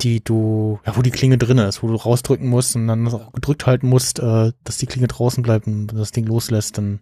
die 0.00 0.22
du, 0.22 0.78
ja, 0.86 0.96
wo 0.96 1.02
die 1.02 1.10
Klinge 1.10 1.38
drin 1.38 1.58
ist, 1.58 1.82
wo 1.82 1.88
du 1.88 1.96
rausdrücken 1.96 2.48
musst 2.48 2.76
und 2.76 2.86
dann 2.86 3.08
auch 3.08 3.32
gedrückt 3.32 3.66
halten 3.66 3.88
musst, 3.88 4.20
äh, 4.20 4.52
dass 4.62 4.78
die 4.78 4.86
Klinge 4.86 5.08
draußen 5.08 5.42
bleibt 5.42 5.66
und 5.66 5.88
das 5.88 6.12
Ding 6.12 6.24
loslässt, 6.26 6.78
dann 6.78 7.00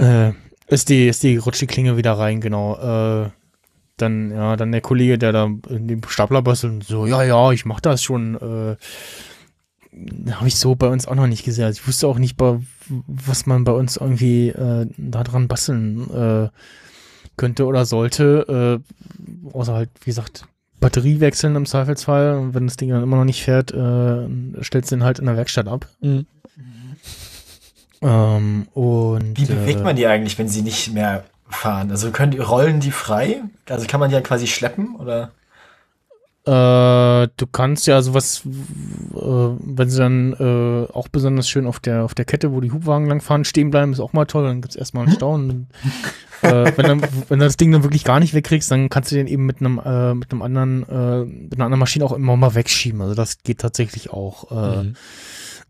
äh, 0.00 0.32
ist 0.66 0.90
die, 0.90 1.08
ist 1.08 1.22
die, 1.22 1.38
rutscht 1.38 1.62
die 1.62 1.66
Klinge 1.66 1.96
wieder 1.96 2.12
rein, 2.12 2.40
genau. 2.40 3.24
Äh, 3.24 3.30
dann, 3.96 4.30
ja, 4.30 4.56
dann 4.56 4.72
der 4.72 4.80
Kollege, 4.80 5.18
der 5.18 5.32
da 5.32 5.44
in 5.44 5.88
dem 5.88 6.02
Stapler 6.06 6.42
bastelt, 6.42 6.84
so, 6.84 7.06
ja, 7.06 7.22
ja, 7.22 7.52
ich 7.52 7.64
mach 7.64 7.80
das 7.80 8.02
schon, 8.02 8.34
äh, 8.36 8.76
habe 10.32 10.48
ich 10.48 10.56
so 10.56 10.74
bei 10.74 10.88
uns 10.88 11.06
auch 11.06 11.14
noch 11.14 11.26
nicht 11.26 11.44
gesehen. 11.44 11.64
Also 11.64 11.80
ich 11.80 11.88
wusste 11.88 12.06
auch 12.06 12.18
nicht, 12.18 12.38
was 13.06 13.46
man 13.46 13.64
bei 13.64 13.72
uns 13.72 13.96
irgendwie 13.96 14.48
äh, 14.48 14.86
da 14.96 15.24
dran 15.24 15.48
basteln 15.48 16.10
äh, 16.10 16.48
könnte 17.36 17.66
oder 17.66 17.84
sollte. 17.84 18.82
Äh, 18.84 19.52
außer 19.52 19.74
halt, 19.74 19.90
wie 20.02 20.10
gesagt, 20.10 20.46
Batterie 20.78 21.20
wechseln 21.20 21.56
im 21.56 21.66
Zweifelsfall. 21.66 22.38
Und 22.38 22.54
wenn 22.54 22.66
das 22.66 22.76
Ding 22.76 22.90
dann 22.90 23.02
immer 23.02 23.16
noch 23.16 23.24
nicht 23.24 23.42
fährt, 23.42 23.72
äh, 23.72 24.62
stellst 24.62 24.90
du 24.90 24.96
den 24.96 25.04
halt 25.04 25.18
in 25.18 25.26
der 25.26 25.36
Werkstatt 25.36 25.66
ab. 25.68 25.88
Mhm. 26.00 26.26
Ähm, 28.02 28.68
und 28.72 29.38
Wie 29.38 29.44
bewegt 29.44 29.80
äh, 29.80 29.82
man 29.82 29.96
die 29.96 30.06
eigentlich, 30.06 30.38
wenn 30.38 30.48
sie 30.48 30.62
nicht 30.62 30.92
mehr 30.94 31.24
fahren? 31.48 31.90
Also 31.90 32.10
können 32.12 32.32
die, 32.32 32.38
rollen 32.38 32.80
die 32.80 32.92
frei? 32.92 33.42
Also 33.68 33.86
kann 33.86 34.00
man 34.00 34.08
die 34.08 34.14
ja 34.14 34.22
quasi 34.22 34.46
schleppen 34.46 34.96
oder? 34.96 35.32
Äh, 36.46 37.28
du 37.36 37.46
kannst 37.52 37.86
ja 37.86 38.00
sowas, 38.00 38.42
äh, 38.46 39.18
wenn 39.18 39.90
sie 39.90 39.98
dann 39.98 40.32
äh, 40.32 40.92
auch 40.92 41.08
besonders 41.08 41.48
schön 41.48 41.66
auf 41.66 41.80
der 41.80 42.04
auf 42.04 42.14
der 42.14 42.24
Kette, 42.24 42.52
wo 42.52 42.60
die 42.60 42.72
Hubwagen 42.72 43.06
langfahren, 43.06 43.44
stehen 43.44 43.70
bleiben, 43.70 43.92
ist 43.92 44.00
auch 44.00 44.14
mal 44.14 44.24
toll. 44.24 44.44
Dann 44.44 44.62
gibt's 44.62 44.76
erstmal 44.76 45.06
einen 45.06 45.12
Stau. 45.16 45.34
Und, 45.34 45.66
äh, 46.42 46.72
wenn, 46.76 46.86
dann, 46.86 47.02
wenn 47.28 47.38
du 47.38 47.44
das 47.44 47.58
Ding 47.58 47.72
dann 47.72 47.82
wirklich 47.82 48.04
gar 48.04 48.20
nicht 48.20 48.32
wegkriegst, 48.32 48.70
dann 48.70 48.88
kannst 48.88 49.12
du 49.12 49.16
den 49.16 49.26
eben 49.26 49.44
mit 49.44 49.60
einem 49.60 49.78
äh, 49.84 50.14
mit 50.14 50.32
einem 50.32 50.40
anderen 50.40 50.88
äh, 50.88 51.24
mit 51.24 51.54
einer 51.54 51.66
anderen 51.66 51.80
Maschine 51.80 52.06
auch 52.06 52.12
immer 52.12 52.36
mal 52.36 52.54
wegschieben. 52.54 53.02
Also 53.02 53.14
das 53.14 53.42
geht 53.42 53.60
tatsächlich 53.60 54.10
auch. 54.10 54.50
Äh, 54.50 54.70
Mhm. 54.80 54.96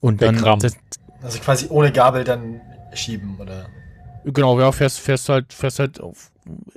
Und 0.00 0.22
dann 0.22 0.36
das, 0.60 0.76
Also 1.22 1.38
quasi 1.40 1.66
ohne 1.68 1.92
Gabel 1.92 2.24
dann 2.24 2.60
schieben 2.94 3.38
oder? 3.38 3.66
Genau, 4.24 4.58
ja, 4.60 4.72
fährst 4.72 5.00
fährst 5.00 5.28
halt 5.28 5.52
fährst 5.52 5.78
halt 5.78 6.00
auf, 6.00 6.30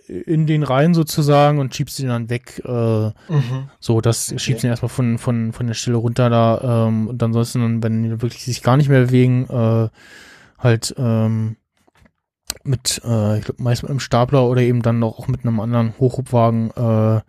in 0.07 0.45
den 0.45 0.63
Reihen 0.63 0.93
sozusagen 0.93 1.59
und 1.59 1.73
schiebst 1.75 1.99
ihn 1.99 2.07
dann 2.07 2.29
weg. 2.29 2.61
Äh, 2.65 2.69
Mhm. 2.69 3.69
So, 3.79 4.01
das 4.01 4.33
schiebst 4.37 4.63
du 4.63 4.67
erstmal 4.67 4.89
von, 4.89 5.17
von, 5.17 5.53
von 5.53 5.67
der 5.67 5.73
Stelle 5.73 5.97
runter 5.97 6.29
da 6.29 6.87
ähm, 6.87 7.07
und 7.07 7.21
ansonsten, 7.23 7.61
dann, 7.61 7.83
wenn 7.83 8.03
die 8.03 8.21
wirklich 8.21 8.43
sich 8.45 8.63
gar 8.63 8.77
nicht 8.77 8.89
mehr 8.89 9.05
bewegen, 9.05 9.47
äh, 9.49 9.89
halt 10.57 10.93
ähm, 10.97 11.57
mit, 12.63 13.01
äh, 13.03 13.39
ich 13.39 13.45
glaube, 13.45 13.63
meist 13.63 13.83
mit 13.83 13.89
einem 13.89 13.99
Stapler 13.99 14.45
oder 14.47 14.61
eben 14.61 14.81
dann 14.81 14.99
noch 14.99 15.19
auch 15.19 15.27
mit 15.27 15.45
einem 15.45 15.59
anderen 15.59 15.93
Hochhubwagen 15.99 16.71
äh, 16.71 17.21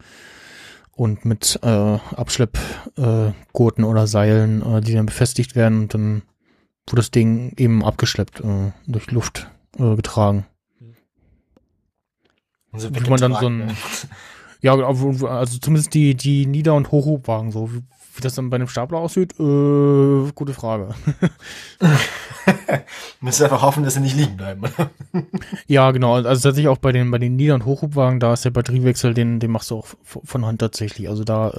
und 0.92 1.24
mit 1.24 1.58
äh, 1.62 1.98
Abschleppgurten 2.16 3.84
äh, 3.84 3.86
oder 3.86 4.06
Seilen, 4.06 4.82
die 4.82 4.94
dann 4.94 5.06
befestigt 5.06 5.56
werden 5.56 5.80
und 5.82 5.94
dann 5.94 6.22
wird 6.86 6.98
das 6.98 7.10
Ding 7.10 7.54
eben 7.56 7.84
abgeschleppt, 7.84 8.42
durch 8.86 9.10
Luft 9.10 9.48
äh, 9.78 9.96
getragen. 9.96 10.46
Und 12.72 12.94
Wie 13.04 13.10
man 13.10 13.20
dann 13.20 13.32
so 13.34 13.46
ein- 13.46 13.60
weggetragen, 13.68 13.76
Ja, 14.62 14.74
genau, 14.76 15.26
also 15.26 15.58
zumindest 15.58 15.92
die, 15.92 16.14
die 16.14 16.46
Nieder- 16.46 16.74
und 16.74 16.90
Hochhubwagen, 16.90 17.52
so 17.52 17.70
wie, 17.70 17.82
wie 18.14 18.20
das 18.22 18.34
dann 18.34 18.48
bei 18.48 18.54
einem 18.54 18.66
Stapler 18.68 18.96
aussieht, 18.96 19.32
äh, 19.38 20.32
gute 20.34 20.54
Frage. 20.54 20.94
ne? 21.82 21.98
Müsst 23.20 23.42
einfach 23.42 23.60
hoffen, 23.60 23.84
dass 23.84 23.94
sie 23.94 24.00
nicht 24.00 24.16
liegen 24.16 24.36
bleiben. 24.38 24.62
Ja, 25.66 25.90
genau, 25.90 26.14
also 26.14 26.28
tatsächlich 26.30 26.68
auch 26.68 26.78
bei 26.78 26.92
den, 26.92 27.10
bei 27.10 27.18
den 27.18 27.36
Nieder- 27.36 27.54
und 27.56 27.66
Hochhubwagen, 27.66 28.20
da 28.20 28.32
ist 28.32 28.46
der 28.46 28.50
Batteriewechsel, 28.50 29.12
den, 29.12 29.38
den 29.38 29.50
machst 29.50 29.70
du 29.70 29.76
auch 29.78 29.86
von 30.02 30.46
Hand 30.46 30.60
tatsächlich. 30.60 31.08
Also 31.10 31.24
da 31.24 31.50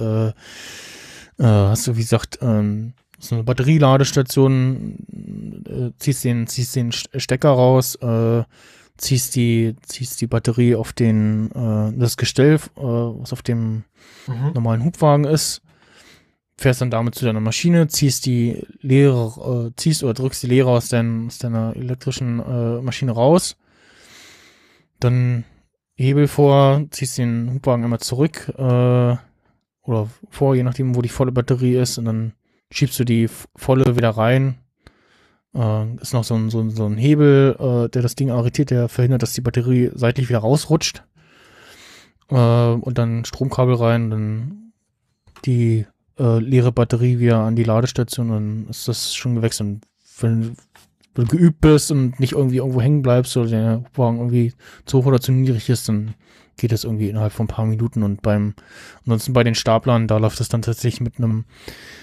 äh, 1.38 1.42
äh, 1.42 1.44
hast 1.46 1.86
du, 1.86 1.96
wie 1.96 2.00
gesagt, 2.02 2.38
ähm, 2.42 2.94
so 3.18 3.34
eine 3.34 3.44
Batterieladestation, 3.44 4.96
äh, 5.66 5.90
ziehst 5.98 6.24
den, 6.24 6.46
ziehst 6.46 6.76
den 6.76 6.90
St- 6.92 7.18
Stecker 7.18 7.50
raus, 7.50 7.94
äh, 7.96 8.44
ziehst 8.98 9.36
die, 9.36 9.74
ziehst 9.82 10.20
die 10.20 10.26
Batterie 10.26 10.74
auf 10.74 10.92
den, 10.92 11.50
äh, 11.52 11.92
das 11.98 12.16
Gestell, 12.16 12.54
äh, 12.54 12.60
was 12.80 13.32
auf 13.32 13.42
dem 13.42 13.84
Mhm. 14.26 14.52
normalen 14.54 14.84
Hubwagen 14.84 15.24
ist, 15.24 15.62
fährst 16.58 16.80
dann 16.80 16.90
damit 16.90 17.14
zu 17.14 17.24
deiner 17.24 17.40
Maschine, 17.40 17.86
ziehst 17.88 18.26
die 18.26 18.62
Leere, 18.80 19.68
äh, 19.68 19.72
ziehst 19.76 20.02
oder 20.02 20.14
drückst 20.14 20.42
die 20.42 20.46
Leere 20.48 20.70
aus, 20.70 20.88
dein, 20.88 21.26
aus 21.26 21.38
deiner 21.38 21.74
elektrischen 21.76 22.40
äh, 22.40 22.80
Maschine 22.82 23.12
raus, 23.12 23.56
dann 25.00 25.44
Hebel 25.94 26.28
vor, 26.28 26.84
ziehst 26.90 27.18
den 27.18 27.52
Hubwagen 27.54 27.84
einmal 27.84 28.00
zurück 28.00 28.52
äh, 28.56 29.16
oder 29.82 30.08
vor, 30.30 30.54
je 30.54 30.62
nachdem, 30.62 30.94
wo 30.96 31.02
die 31.02 31.08
volle 31.08 31.32
Batterie 31.32 31.76
ist, 31.76 31.98
und 31.98 32.04
dann 32.06 32.32
schiebst 32.70 32.98
du 32.98 33.04
die 33.04 33.28
volle 33.54 33.96
wieder 33.96 34.10
rein. 34.10 34.58
Äh, 35.54 35.94
ist 35.96 36.12
noch 36.12 36.24
so 36.24 36.34
ein, 36.34 36.50
so 36.50 36.60
ein, 36.60 36.70
so 36.70 36.86
ein 36.86 36.96
Hebel, 36.96 37.56
äh, 37.58 37.88
der 37.88 38.02
das 38.02 38.14
Ding 38.14 38.30
arretiert, 38.30 38.70
der 38.70 38.88
verhindert, 38.88 39.22
dass 39.22 39.32
die 39.32 39.40
Batterie 39.40 39.90
seitlich 39.94 40.28
wieder 40.28 40.40
rausrutscht 40.40 41.02
äh, 42.30 42.34
und 42.34 42.98
dann 42.98 43.24
Stromkabel 43.24 43.74
rein, 43.74 44.10
dann 44.10 44.72
die 45.44 45.86
äh, 46.18 46.38
leere 46.38 46.72
Batterie 46.72 47.18
wieder 47.18 47.38
an 47.38 47.56
die 47.56 47.64
Ladestation, 47.64 48.28
dann 48.28 48.66
ist 48.68 48.88
das 48.88 49.14
schon 49.14 49.36
gewechselt. 49.36 49.68
Und 49.68 49.82
wenn 50.22 50.56
du 51.14 51.24
geübt 51.24 51.60
bist 51.60 51.90
und 51.90 52.20
nicht 52.20 52.32
irgendwie 52.32 52.58
irgendwo 52.58 52.80
hängen 52.80 53.02
bleibst 53.02 53.36
oder 53.36 53.48
der 53.48 53.76
Hubwagen 53.78 54.18
irgendwie 54.18 54.52
zu 54.84 54.98
hoch 54.98 55.06
oder 55.06 55.20
zu 55.20 55.32
niedrig 55.32 55.68
ist, 55.68 55.88
dann 55.88 56.14
geht 56.56 56.72
das 56.72 56.84
irgendwie 56.84 57.08
innerhalb 57.08 57.32
von 57.32 57.44
ein 57.44 57.48
paar 57.48 57.66
Minuten 57.66 58.02
und 58.02 58.22
beim 58.22 58.54
ansonsten 59.04 59.32
bei 59.32 59.44
den 59.44 59.54
Staplern, 59.54 60.08
da 60.08 60.18
läuft 60.18 60.40
es 60.40 60.48
dann 60.48 60.62
tatsächlich 60.62 61.00
mit 61.00 61.18
einem 61.18 61.44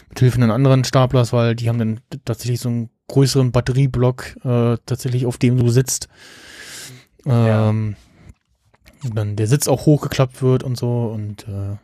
mit 0.09 0.19
Hilfe 0.19 0.37
eines 0.37 0.51
anderen 0.51 0.83
Staplers, 0.83 1.33
weil 1.33 1.55
die 1.55 1.69
haben 1.69 1.79
dann 1.79 1.99
tatsächlich 2.25 2.59
so 2.59 2.69
einen 2.69 2.89
größeren 3.07 3.51
Batterieblock 3.51 4.37
äh, 4.43 4.77
tatsächlich 4.85 5.25
auf 5.25 5.37
dem 5.37 5.57
du 5.57 5.69
sitzt. 5.69 6.07
Ja. 7.25 7.69
Ähm, 7.69 7.95
und 9.03 9.15
dann 9.15 9.35
der 9.35 9.47
Sitz 9.47 9.67
auch 9.67 9.85
hochgeklappt 9.85 10.41
wird 10.41 10.63
und 10.63 10.77
so 10.77 11.07
und 11.07 11.47
äh, 11.47 11.77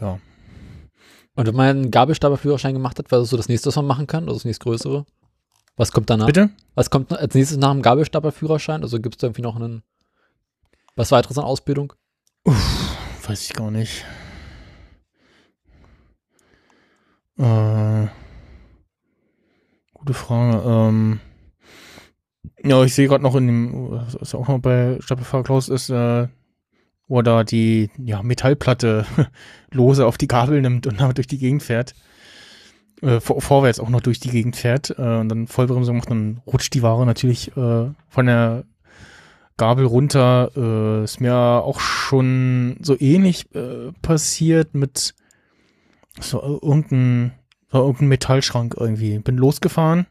ja. 0.00 0.18
Und 1.34 1.46
wenn 1.46 1.54
man 1.54 1.66
einen 1.68 1.90
Gabelstaplerführerschein 1.90 2.74
gemacht 2.74 2.98
hat, 2.98 3.10
was 3.10 3.22
ist 3.22 3.30
so 3.30 3.36
das 3.36 3.48
nächste, 3.48 3.68
was 3.68 3.76
man 3.76 3.86
machen 3.86 4.06
kann? 4.06 4.24
Also 4.24 4.34
das 4.34 4.44
nächstgrößere? 4.44 5.06
Was 5.76 5.92
kommt 5.92 6.10
danach? 6.10 6.26
Bitte? 6.26 6.50
Was 6.74 6.90
kommt 6.90 7.12
als 7.12 7.34
nächstes 7.34 7.56
nach 7.56 7.72
dem 7.72 7.82
Gabelstaplerführerschein? 7.82 8.82
Also 8.82 9.00
gibt 9.00 9.14
es 9.14 9.20
da 9.20 9.28
irgendwie 9.28 9.42
noch 9.42 9.56
einen, 9.56 9.82
was 10.96 11.10
weiteres 11.12 11.38
an 11.38 11.44
Ausbildung? 11.44 11.94
Weiß 12.44 13.42
ich 13.42 13.52
gar 13.52 13.70
nicht. 13.70 14.04
Äh, 17.38 18.06
gute 19.94 20.14
Frage. 20.14 20.62
Ähm, 20.66 21.20
ja, 22.62 22.82
ich 22.84 22.94
sehe 22.94 23.08
gerade 23.08 23.22
noch 23.22 23.36
in 23.36 23.46
dem, 23.46 23.90
was 23.90 24.34
auch 24.34 24.48
noch 24.48 24.58
bei 24.58 24.98
Stapelfahrer 25.00 25.44
Klaus 25.44 25.68
ist, 25.68 25.90
äh, 25.90 26.28
wo 27.08 27.18
er 27.18 27.22
da 27.22 27.44
die 27.44 27.90
ja, 27.98 28.22
Metallplatte 28.22 29.06
lose 29.72 30.06
auf 30.06 30.18
die 30.18 30.28
Gabel 30.28 30.60
nimmt 30.60 30.86
und 30.86 31.00
damit 31.00 31.18
durch 31.18 31.26
die 31.26 31.38
Gegend 31.38 31.62
fährt. 31.62 31.94
Äh, 33.02 33.20
vor, 33.20 33.40
vorwärts 33.40 33.80
auch 33.80 33.88
noch 33.88 34.02
durch 34.02 34.20
die 34.20 34.30
Gegend 34.30 34.56
fährt 34.56 34.90
äh, 34.98 35.18
und 35.18 35.28
dann 35.30 35.46
Vollbremsung 35.46 35.96
macht, 35.96 36.10
dann 36.10 36.42
rutscht 36.46 36.74
die 36.74 36.82
Ware 36.82 37.06
natürlich 37.06 37.56
äh, 37.56 37.90
von 38.08 38.26
der 38.26 38.64
Gabel 39.60 39.84
runter. 39.84 40.50
Äh, 40.56 41.04
ist 41.04 41.20
mir 41.20 41.36
auch 41.36 41.80
schon 41.80 42.78
so 42.80 42.96
ähnlich 42.98 43.54
äh, 43.54 43.92
passiert 44.00 44.74
mit 44.74 45.14
so 46.18 46.40
äh, 46.40 46.66
irgendein, 46.66 47.32
so 47.70 47.78
irgendein 47.78 48.08
Metallschrank 48.08 48.74
irgendwie. 48.78 49.18
Bin 49.18 49.36
losgefahren 49.36 50.06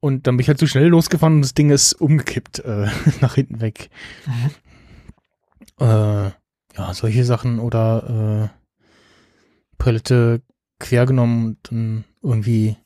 und 0.00 0.26
dann 0.26 0.36
bin 0.36 0.42
ich 0.42 0.48
halt 0.48 0.58
zu 0.58 0.66
schnell 0.66 0.88
losgefahren 0.88 1.36
und 1.36 1.42
das 1.42 1.54
Ding 1.54 1.70
ist 1.70 1.92
umgekippt 1.92 2.58
äh, 2.58 2.88
nach 3.20 3.36
hinten 3.36 3.60
weg. 3.60 3.90
Äh, 5.78 5.84
ja, 5.86 6.94
solche 6.94 7.24
Sachen 7.24 7.60
oder 7.60 8.50
äh, 8.50 9.78
Palette 9.78 10.42
quer 10.80 11.06
genommen 11.06 11.46
und 11.46 11.58
dann 11.62 12.04
irgendwie 12.22 12.76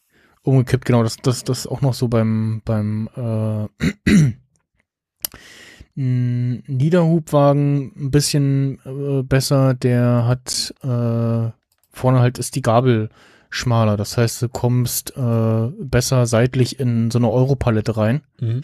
umgekippt. 0.43 0.85
Genau, 0.85 1.03
das, 1.03 1.17
das, 1.17 1.45
das 1.45 1.67
auch 1.67 1.81
noch 1.81 1.95
so 1.95 2.09
beim, 2.09 2.61
beim 2.67 3.09
äh, 3.17 3.69
ein 5.99 6.63
Niederhubwagen 6.69 7.93
ein 7.97 8.11
bisschen 8.11 8.79
äh, 8.87 9.23
besser, 9.23 9.75
der 9.75 10.27
hat 10.27 10.73
äh, 10.83 11.51
vorne 11.93 12.21
halt 12.21 12.39
ist 12.39 12.55
die 12.55 12.63
Gabel 12.63 13.09
schmaler. 13.51 13.97
Das 13.97 14.17
heißt, 14.17 14.41
du 14.43 14.49
kommst 14.49 15.17
äh, 15.17 15.69
besser 15.81 16.27
seitlich 16.27 16.79
in 16.79 17.11
so 17.11 17.19
eine 17.19 17.31
Europalette 17.31 17.97
rein, 17.97 18.23
Mhm. 18.41 18.63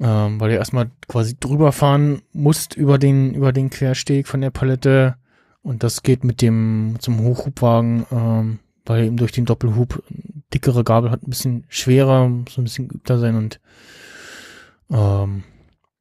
ähm, 0.00 0.40
weil 0.40 0.50
du 0.50 0.56
erstmal 0.56 0.90
quasi 1.08 1.36
drüber 1.38 1.72
fahren 1.72 2.22
musst 2.32 2.74
über 2.74 2.98
den 2.98 3.34
über 3.34 3.52
den 3.52 3.68
Quersteg 3.68 4.28
von 4.28 4.40
der 4.40 4.50
Palette 4.50 5.16
und 5.62 5.82
das 5.82 6.02
geht 6.02 6.24
mit 6.24 6.40
dem 6.40 6.96
zum 7.00 7.20
Hochhubwagen, 7.20 8.06
ähm, 8.10 8.58
weil 8.86 9.04
eben 9.04 9.16
durch 9.18 9.32
den 9.32 9.44
Doppelhub 9.44 10.02
dickere 10.54 10.84
Gabel 10.84 11.10
hat 11.10 11.22
ein 11.22 11.30
bisschen 11.30 11.64
schwerer, 11.68 12.26
muss 12.28 12.56
ein 12.56 12.64
bisschen 12.64 12.88
geübter 12.88 13.18
sein 13.18 13.34
und 13.36 13.60
ähm, 14.90 15.42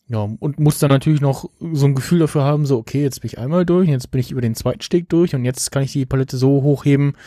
ja, 0.10 0.20
und 0.40 0.60
muss 0.60 0.80
dann 0.80 0.90
natürlich 0.90 1.20
noch 1.20 1.50
so 1.60 1.86
ein 1.86 1.96
Gefühl 1.96 2.20
dafür 2.20 2.44
haben, 2.44 2.66
so, 2.66 2.78
okay, 2.78 3.04
jetzt 3.04 3.22
bin 3.22 3.28
ich 3.28 3.40
einmal 3.40 3.66
durch, 3.66 3.90
jetzt 3.90 4.10
bin 4.10 4.22
ich 4.22 4.32
über 4.32 4.40
den 4.40 4.56
zweiten 4.56 4.82
Steg 4.82 5.10
durch 5.10 5.36
und 5.36 5.44
jetzt 5.44 5.72
kann 5.72 5.84
ich 5.84 5.92
die 5.92 6.06
Palette 6.06 6.38
so 6.38 6.62
hochheben, 6.62 7.18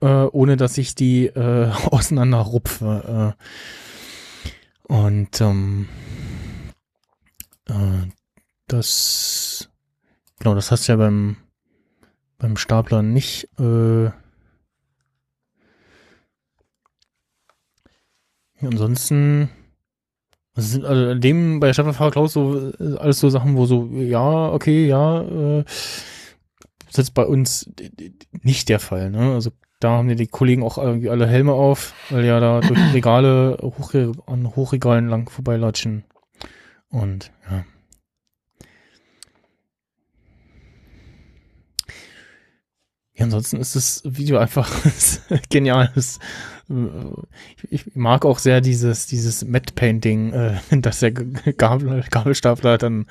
äh, 0.00 0.06
ohne 0.06 0.56
dass 0.56 0.76
ich 0.76 0.96
die 0.96 1.26
äh, 1.26 1.70
auseinanderrupfe. 1.90 3.36
Äh. 4.88 4.92
Und 4.92 5.40
ähm, 5.40 5.88
äh, 7.68 8.08
das, 8.66 9.70
genau, 10.40 10.56
das 10.56 10.72
hast 10.72 10.88
du 10.88 10.92
ja 10.92 10.96
beim, 10.96 11.36
beim 12.38 12.56
Stapler 12.56 13.02
nicht. 13.02 13.48
Äh, 13.60 14.10
ansonsten 18.62 19.48
das 20.56 20.70
sind 20.70 20.84
also 20.86 21.10
in 21.10 21.20
dem 21.20 21.60
bei 21.60 21.72
Staffelfahrer 21.72 22.10
Klaus 22.10 22.32
so 22.32 22.72
äh, 22.80 22.96
alles 22.96 23.20
so 23.20 23.28
Sachen, 23.28 23.56
wo 23.56 23.66
so, 23.66 23.88
ja, 23.92 24.50
okay, 24.50 24.86
ja, 24.86 25.20
äh, 25.20 25.64
das 25.64 26.88
ist 26.88 26.96
jetzt 26.96 27.14
bei 27.14 27.26
uns 27.26 27.70
nicht 28.42 28.68
der 28.70 28.80
Fall, 28.80 29.10
ne? 29.10 29.34
Also 29.34 29.50
da 29.80 29.90
haben 29.90 30.08
ja 30.08 30.14
die 30.14 30.26
Kollegen 30.26 30.62
auch 30.62 30.78
irgendwie 30.78 31.10
alle 31.10 31.26
Helme 31.26 31.52
auf, 31.52 31.92
weil 32.08 32.24
ja 32.24 32.40
da 32.40 32.60
durch 32.60 32.80
Regale 32.94 33.58
Hochre 33.60 34.12
an 34.26 34.56
Hochregalen 34.56 35.08
lang 35.08 35.28
vorbeilatschen. 35.28 36.04
Und 36.88 37.30
ja. 43.16 43.24
Ansonsten 43.24 43.56
ist 43.60 43.74
das 43.76 44.02
Video 44.04 44.38
einfach 44.38 44.70
genial. 45.50 45.90
Es 45.96 46.18
ich 47.70 47.94
mag 47.94 48.24
auch 48.24 48.38
sehr 48.38 48.60
dieses, 48.60 49.06
dieses 49.06 49.44
Matte 49.44 49.72
Painting, 49.74 50.32
äh, 50.32 50.54
dass 50.80 51.00
der 51.00 51.12
Gabel, 51.12 52.04
Gabelstapler 52.10 52.76
dann 52.78 53.06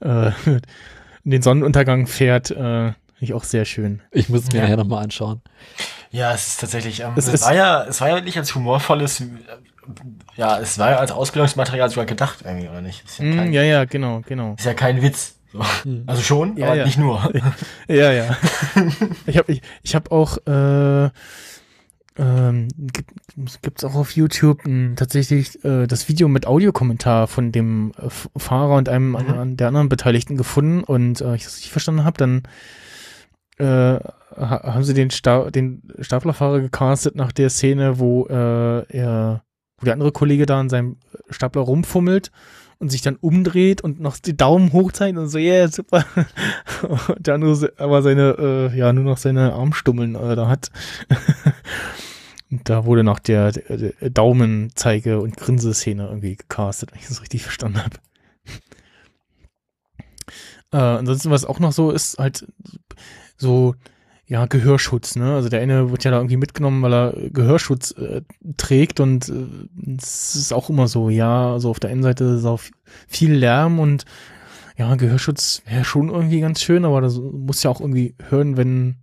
äh, 0.00 0.30
in 1.24 1.30
den 1.30 1.42
Sonnenuntergang 1.42 2.06
fährt. 2.06 2.50
Äh, 2.50 2.92
ich 3.20 3.32
auch 3.34 3.44
sehr 3.44 3.64
schön. 3.64 4.00
Ich 4.10 4.28
muss 4.28 4.42
es 4.44 4.52
mir 4.52 4.58
Ja. 4.58 4.62
nachher 4.64 4.76
nochmal 4.78 5.04
anschauen. 5.04 5.40
Ja, 6.10 6.32
es 6.34 6.48
ist 6.48 6.60
tatsächlich, 6.60 7.00
ähm, 7.00 7.12
Es 7.16 7.26
es, 7.28 7.34
ist- 7.34 7.42
war 7.42 7.54
ja, 7.54 7.84
es 7.84 8.00
war 8.00 8.08
ja 8.08 8.20
nicht 8.20 8.36
als 8.36 8.54
humorvolles, 8.54 9.20
äh, 9.20 9.26
ja, 10.36 10.58
es 10.60 10.78
war 10.78 10.90
ja 10.92 10.96
als 10.98 11.12
Ausbildungsmaterial 11.12 11.88
sogar 11.90 12.06
gedacht 12.06 12.38
irgendwie, 12.44 12.68
oder 12.68 12.80
nicht? 12.82 13.04
Ist 13.04 13.18
ja, 13.18 13.24
Mm, 13.26 13.36
kein, 13.36 13.52
ja, 13.52 13.62
ja, 13.62 13.84
genau, 13.84 14.20
genau. 14.26 14.54
ist 14.58 14.64
ja 14.64 14.74
kein 14.74 15.00
Witz. 15.02 15.34
So. 15.54 15.60
Also 16.06 16.22
schon, 16.22 16.56
Ja, 16.56 16.66
aber 16.66 16.76
ja. 16.76 16.84
nicht 16.84 16.98
nur. 16.98 17.32
Ja, 17.88 18.10
ja. 18.12 18.36
ich 19.26 19.38
habe 19.38 19.52
ich, 19.52 19.62
ich 19.84 19.94
hab 19.94 20.10
auch, 20.10 20.36
äh, 20.46 21.10
ähm, 22.16 22.68
gibt, 22.76 23.10
gibt's 23.62 23.84
auch 23.84 23.94
auf 23.94 24.12
YouTube 24.12 24.64
m, 24.66 24.94
tatsächlich 24.96 25.64
äh, 25.64 25.86
das 25.86 26.08
Video 26.08 26.28
mit 26.28 26.46
Audiokommentar 26.46 27.26
von 27.26 27.50
dem 27.52 27.92
äh, 28.00 28.08
Fahrer 28.38 28.76
und 28.76 28.88
einem 28.88 29.10
Mhm. 29.10 29.16
an, 29.16 29.56
der 29.56 29.68
anderen 29.68 29.88
Beteiligten 29.88 30.36
gefunden 30.36 30.84
und 30.84 31.20
äh, 31.20 31.34
ich 31.34 31.44
das 31.44 31.54
richtig 31.56 31.72
verstanden 31.72 32.04
habe, 32.04 32.16
dann 32.18 32.42
äh, 33.58 33.64
ha- 33.64 34.00
haben 34.74 34.84
sie 34.84 34.94
den, 34.94 35.10
Sta 35.10 35.50
den 35.50 35.82
Staplerfahrer 36.00 36.60
gecastet 36.60 37.14
nach 37.16 37.32
der 37.32 37.50
Szene, 37.50 37.98
wo 37.98 38.26
äh, 38.26 38.84
er, 38.96 39.42
wo 39.78 39.84
der 39.84 39.94
andere 39.94 40.12
Kollege 40.12 40.46
da 40.46 40.58
an 40.60 40.68
seinem 40.68 40.96
Stapler 41.30 41.62
rumfummelt 41.62 42.30
und 42.84 42.90
sich 42.90 43.00
dann 43.00 43.16
umdreht 43.16 43.80
und 43.80 43.98
noch 43.98 44.18
die 44.18 44.36
Daumen 44.36 44.74
hochzeigt 44.74 45.16
und 45.16 45.28
so, 45.28 45.38
yeah, 45.38 45.68
super. 45.68 46.04
Und 47.08 47.26
der 47.26 47.34
andere 47.34 47.72
aber 47.78 48.02
seine, 48.02 48.36
äh, 48.38 48.76
ja, 48.76 48.92
nur 48.92 49.04
noch 49.04 49.16
seine 49.16 49.54
Armstummeln 49.54 50.14
äh, 50.14 50.36
da 50.36 50.48
hat. 50.48 50.70
und 52.50 52.68
da 52.68 52.84
wurde 52.84 53.02
der, 53.20 53.52
der, 53.52 53.78
der 53.78 54.10
Daumenzeige- 54.10 55.18
und 55.18 55.38
Grinseszene 55.38 56.06
irgendwie 56.06 56.36
gecastet, 56.36 56.92
wenn 56.92 57.00
ich 57.00 57.08
das 57.08 57.22
richtig 57.22 57.42
verstanden 57.42 57.82
habe. 57.82 57.96
Äh, 60.72 60.78
ansonsten, 60.78 61.30
was 61.30 61.44
auch 61.44 61.60
noch 61.60 61.70
so 61.70 61.92
ist, 61.92 62.18
halt 62.18 62.48
so, 63.36 63.76
ja, 64.26 64.46
Gehörschutz, 64.46 65.16
ne? 65.16 65.34
Also 65.34 65.48
der 65.48 65.60
eine 65.60 65.90
wird 65.90 66.04
ja 66.04 66.10
da 66.10 66.16
irgendwie 66.18 66.36
mitgenommen, 66.38 66.82
weil 66.82 66.94
er 66.94 67.12
Gehörschutz 67.30 67.90
äh, 67.92 68.22
trägt 68.56 69.00
und 69.00 69.28
äh, 69.28 69.94
es 69.98 70.34
ist 70.34 70.52
auch 70.52 70.70
immer 70.70 70.88
so, 70.88 71.10
ja, 71.10 71.52
also 71.52 71.70
auf 71.70 71.78
der 71.80 71.90
einen 71.90 72.02
Seite 72.02 72.24
ist 72.24 72.44
auch 72.46 72.60
viel 73.06 73.32
Lärm 73.34 73.78
und 73.78 74.04
ja, 74.76 74.94
Gehörschutz 74.96 75.62
wäre 75.66 75.84
schon 75.84 76.08
irgendwie 76.08 76.40
ganz 76.40 76.60
schön, 76.62 76.84
aber 76.84 77.00
das 77.00 77.18
muss 77.20 77.62
ja 77.62 77.70
auch 77.70 77.80
irgendwie 77.80 78.14
hören, 78.28 78.56
wenn 78.56 78.96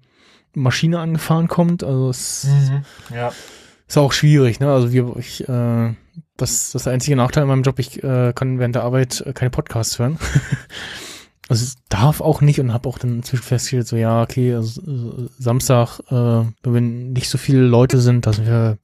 Maschine 0.53 0.99
angefahren 0.99 1.47
kommt. 1.47 1.83
Also 1.83 2.09
es 2.09 2.45
Mhm. 2.45 3.15
Ja. 3.15 3.31
ist 3.87 3.97
auch 3.97 4.11
schwierig, 4.13 4.59
ne? 4.59 4.71
Also 4.71 4.91
wir, 4.91 5.15
ich, 5.17 5.47
äh, 5.47 5.93
das, 6.35 6.71
das 6.71 6.75
ist 6.75 6.85
der 6.87 6.93
einzige 6.93 7.15
Nachteil 7.15 7.43
in 7.43 7.49
meinem 7.49 7.61
Job, 7.63 7.77
ich 7.79 8.03
äh, 8.03 8.33
kann 8.33 8.57
während 8.59 8.75
der 8.75 8.83
Arbeit 8.83 9.21
äh, 9.25 9.33
keine 9.33 9.51
Podcasts 9.51 9.99
hören. 9.99 10.17
also 11.51 11.65
es 11.65 11.75
darf 11.89 12.21
auch 12.21 12.39
nicht 12.39 12.61
und 12.61 12.71
habe 12.71 12.87
auch 12.87 12.97
dann 12.97 13.17
inzwischen 13.17 13.43
festgestellt, 13.43 13.85
so 13.85 13.97
ja, 13.97 14.21
okay, 14.21 14.53
also, 14.53 15.27
Samstag, 15.37 15.99
äh, 16.09 16.45
wenn 16.63 17.11
nicht 17.11 17.27
so 17.27 17.37
viele 17.37 17.59
Leute 17.63 17.99
sind, 17.99 18.25
dass 18.25 18.45
wir, 18.45 18.77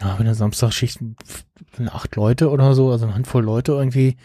ja, 0.00 0.18
wenn 0.18 0.26
eine 0.26 0.36
Samstagschicht 0.36 1.00
acht 1.86 2.14
Leute 2.14 2.50
oder 2.50 2.76
so, 2.76 2.92
also 2.92 3.06
eine 3.06 3.16
Handvoll 3.16 3.42
Leute 3.42 3.72
irgendwie, 3.72 4.16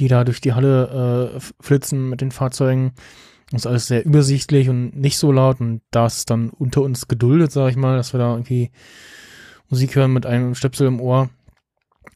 die 0.00 0.08
da 0.08 0.24
durch 0.24 0.40
die 0.40 0.54
Halle 0.54 1.36
äh, 1.36 1.40
flitzen 1.60 2.10
mit 2.10 2.20
den 2.20 2.32
Fahrzeugen. 2.32 2.94
Das 3.52 3.62
ist 3.62 3.66
alles 3.68 3.86
sehr 3.86 4.04
übersichtlich 4.04 4.68
und 4.68 4.96
nicht 4.96 5.18
so 5.18 5.30
laut 5.30 5.60
und 5.60 5.80
da 5.92 6.06
ist 6.06 6.28
dann 6.28 6.50
unter 6.50 6.82
uns 6.82 7.06
geduldet, 7.06 7.52
sag 7.52 7.70
ich 7.70 7.76
mal, 7.76 7.96
dass 7.96 8.12
wir 8.12 8.18
da 8.18 8.32
irgendwie 8.32 8.72
Musik 9.68 9.94
hören 9.94 10.12
mit 10.12 10.26
einem 10.26 10.56
Stöpsel 10.56 10.88
im 10.88 11.00
Ohr. 11.00 11.30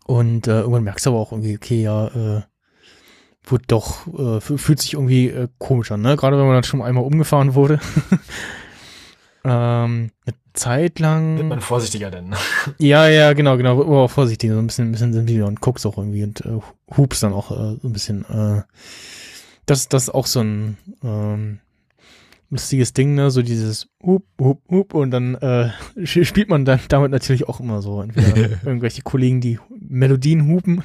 Und 0.04 0.48
äh, 0.48 0.62
irgendwann 0.62 0.82
merkst 0.82 1.06
du 1.06 1.10
aber 1.10 1.20
auch 1.20 1.30
irgendwie, 1.30 1.54
okay, 1.54 1.80
ja, 1.80 2.08
äh, 2.08 2.42
wird 3.50 3.64
doch, 3.68 4.06
äh, 4.08 4.38
fü- 4.38 4.58
fühlt 4.58 4.80
sich 4.80 4.94
irgendwie 4.94 5.28
äh, 5.28 5.48
komisch 5.58 5.90
an, 5.92 6.00
ne? 6.02 6.16
Gerade 6.16 6.38
wenn 6.38 6.46
man 6.46 6.54
dann 6.54 6.64
schon 6.64 6.82
einmal 6.82 7.04
umgefahren 7.04 7.54
wurde. 7.54 7.80
ähm, 9.44 10.10
eine 10.26 10.34
Zeit 10.54 10.98
lang. 10.98 11.36
Wird 11.38 11.48
man 11.48 11.60
vorsichtiger 11.60 12.10
denn. 12.10 12.34
Ja, 12.78 13.08
ja, 13.08 13.32
genau, 13.32 13.56
genau. 13.56 13.76
Wird 13.78 13.86
aber 13.86 14.02
auch 14.02 14.10
vorsichtig, 14.10 14.50
so 14.50 14.58
ein 14.58 14.66
bisschen, 14.66 14.88
ein 14.88 14.92
bisschen 14.92 15.12
sensibler 15.12 15.46
und 15.46 15.60
guckst 15.60 15.86
auch 15.86 15.96
irgendwie 15.98 16.24
und 16.24 16.40
äh, 16.44 16.58
hupst 16.96 17.22
dann 17.22 17.32
auch 17.32 17.50
äh, 17.50 17.76
so 17.80 17.88
ein 17.88 17.92
bisschen. 17.92 18.24
Äh, 18.28 18.62
das, 19.66 19.88
das 19.88 20.04
ist 20.04 20.10
auch 20.10 20.26
so 20.26 20.40
ein 20.40 20.76
ähm, 21.04 21.58
lustiges 22.50 22.92
Ding, 22.94 23.14
ne? 23.14 23.30
So 23.30 23.42
dieses 23.42 23.88
Hup, 24.02 24.24
Hup, 24.40 24.60
Hup 24.70 24.94
und 24.94 25.10
dann 25.10 25.34
äh, 25.36 25.70
spielt 26.04 26.48
man 26.48 26.64
dann 26.64 26.80
damit 26.88 27.10
natürlich 27.10 27.48
auch 27.48 27.60
immer 27.60 27.80
so. 27.82 28.02
Entweder 28.02 28.50
irgendwelche 28.64 29.02
Kollegen, 29.02 29.40
die 29.40 29.58
Melodien 29.78 30.46
hupen 30.48 30.82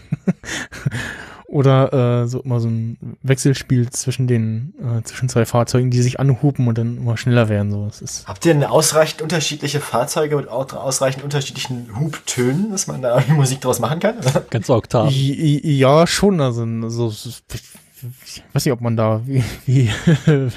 oder 1.54 2.24
äh, 2.24 2.28
so 2.28 2.42
immer 2.42 2.60
so 2.60 2.68
ein 2.68 2.98
Wechselspiel 3.22 3.90
zwischen 3.92 4.26
den, 4.28 4.74
äh, 4.80 5.04
zwischen 5.04 5.30
zwei 5.30 5.46
Fahrzeugen, 5.46 5.92
die 5.92 6.02
sich 6.02 6.20
anhupen 6.20 6.68
und 6.68 6.78
dann 6.78 6.98
immer 6.98 7.16
schneller 7.16 7.48
werden. 7.48 7.72
So, 7.72 7.86
das 7.86 8.02
ist 8.02 8.28
Habt 8.28 8.46
ihr 8.46 8.54
eine 8.54 8.72
ausreichend 8.72 9.22
unterschiedliche 9.22 9.80
Fahrzeuge 9.80 10.36
mit 10.36 10.48
au- 10.50 10.64
ausreichend 10.64 11.24
unterschiedlichen 11.24 11.90
Hubtönen, 12.00 12.72
dass 12.72 12.88
man 12.88 13.02
da 13.02 13.24
Musik 13.30 13.62
draus 13.62 13.80
machen 13.80 14.00
kann? 14.00 14.16
Ganz 14.50 14.70
Oktav. 14.70 15.12
Ja, 15.14 16.08
schon. 16.08 16.42
Also, 16.42 16.64
also 16.64 17.08
ich 18.26 18.44
weiß 18.54 18.66
nicht, 18.66 18.74
ob 18.74 18.82
man 18.82 18.98
da, 18.98 19.22
wie, 19.26 19.44
wie, 19.66 19.90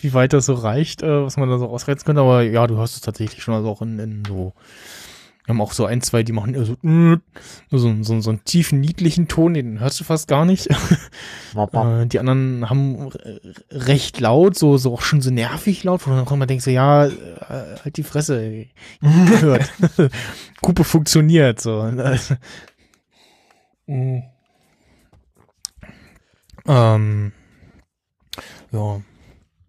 wie 0.00 0.14
weit 0.14 0.32
das 0.32 0.46
so 0.46 0.54
reicht, 0.54 1.02
äh, 1.02 1.24
was 1.24 1.36
man 1.36 1.48
da 1.48 1.58
so 1.58 1.68
ausreizen 1.68 2.04
könnte, 2.06 2.22
aber 2.22 2.42
ja, 2.42 2.66
du 2.66 2.78
hast 2.78 2.94
es 2.94 3.00
tatsächlich 3.02 3.42
schon, 3.42 3.54
also 3.54 3.68
auch 3.68 3.82
in, 3.82 3.98
in 3.98 4.22
so, 4.26 4.52
wir 5.48 5.54
haben 5.54 5.62
auch 5.62 5.72
so 5.72 5.86
ein, 5.86 6.02
zwei, 6.02 6.22
die 6.22 6.32
machen 6.32 6.52
eher 6.52 6.66
so, 6.66 6.76
so, 7.70 8.02
so, 8.02 8.20
so 8.20 8.30
einen 8.30 8.44
tiefen, 8.44 8.80
niedlichen 8.80 9.28
Ton, 9.28 9.54
den 9.54 9.80
hörst 9.80 9.98
du 9.98 10.04
fast 10.04 10.28
gar 10.28 10.44
nicht. 10.44 10.66
äh, 11.56 12.06
die 12.06 12.18
anderen 12.18 12.68
haben 12.68 13.08
recht 13.70 14.20
laut, 14.20 14.58
so, 14.58 14.76
so 14.76 14.92
auch 14.92 15.00
schon 15.00 15.22
so 15.22 15.30
nervig 15.30 15.84
laut, 15.84 16.06
wo 16.06 16.10
du 16.10 16.16
dann 16.16 16.26
auch 16.26 16.32
immer 16.32 16.44
denkst, 16.44 16.66
so, 16.66 16.70
ja, 16.70 17.06
äh, 17.06 17.12
halt 17.82 17.96
die 17.96 18.02
Fresse, 18.02 18.42
ey. 18.42 18.70
gehört. 19.00 19.72
Gruppe 20.60 20.84
funktioniert, 20.84 21.60
so. 21.60 21.90
Mhm. 23.90 24.22
Ähm, 26.66 27.32
ja. 28.70 29.00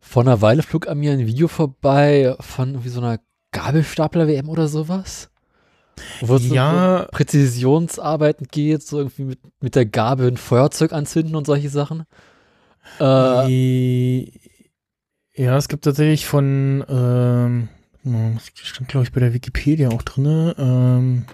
Vor 0.01 0.23
einer 0.23 0.41
Weile 0.41 0.61
flog 0.61 0.89
an 0.89 0.99
mir 0.99 1.13
ein 1.13 1.25
Video 1.25 1.47
vorbei 1.47 2.35
von 2.41 2.71
irgendwie 2.71 2.89
so 2.89 2.99
einer 2.99 3.21
Gabelstapler-WM 3.53 4.49
oder 4.49 4.67
sowas. 4.67 5.29
Wo 6.21 6.35
es 6.35 6.47
Ja. 6.49 7.01
um 7.03 7.07
Präzisionsarbeiten 7.11 8.47
geht, 8.49 8.83
so 8.83 8.99
irgendwie 8.99 9.23
mit, 9.23 9.39
mit 9.61 9.75
der 9.75 9.85
Gabel 9.85 10.27
ein 10.29 10.37
Feuerzeug 10.37 10.93
anzünden 10.93 11.35
und 11.35 11.45
solche 11.45 11.69
Sachen. 11.69 12.05
Äh, 12.99 14.23
ja, 15.35 15.57
es 15.57 15.67
gibt 15.67 15.83
tatsächlich 15.83 16.25
von, 16.25 16.83
ähm, 16.89 17.69
das 18.03 18.51
stand 18.67 18.89
glaube 18.89 19.05
ich 19.05 19.11
bei 19.11 19.19
der 19.19 19.33
Wikipedia 19.33 19.89
auch 19.89 20.01
drinne, 20.01 20.55
ähm, 20.57 21.25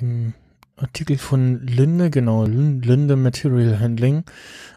dem 0.00 0.34
Artikel 0.80 1.18
von 1.18 1.60
Linde, 1.66 2.10
genau, 2.10 2.44
Lin- 2.44 2.80
Linde 2.82 3.16
Material 3.16 3.78
Handling. 3.78 4.24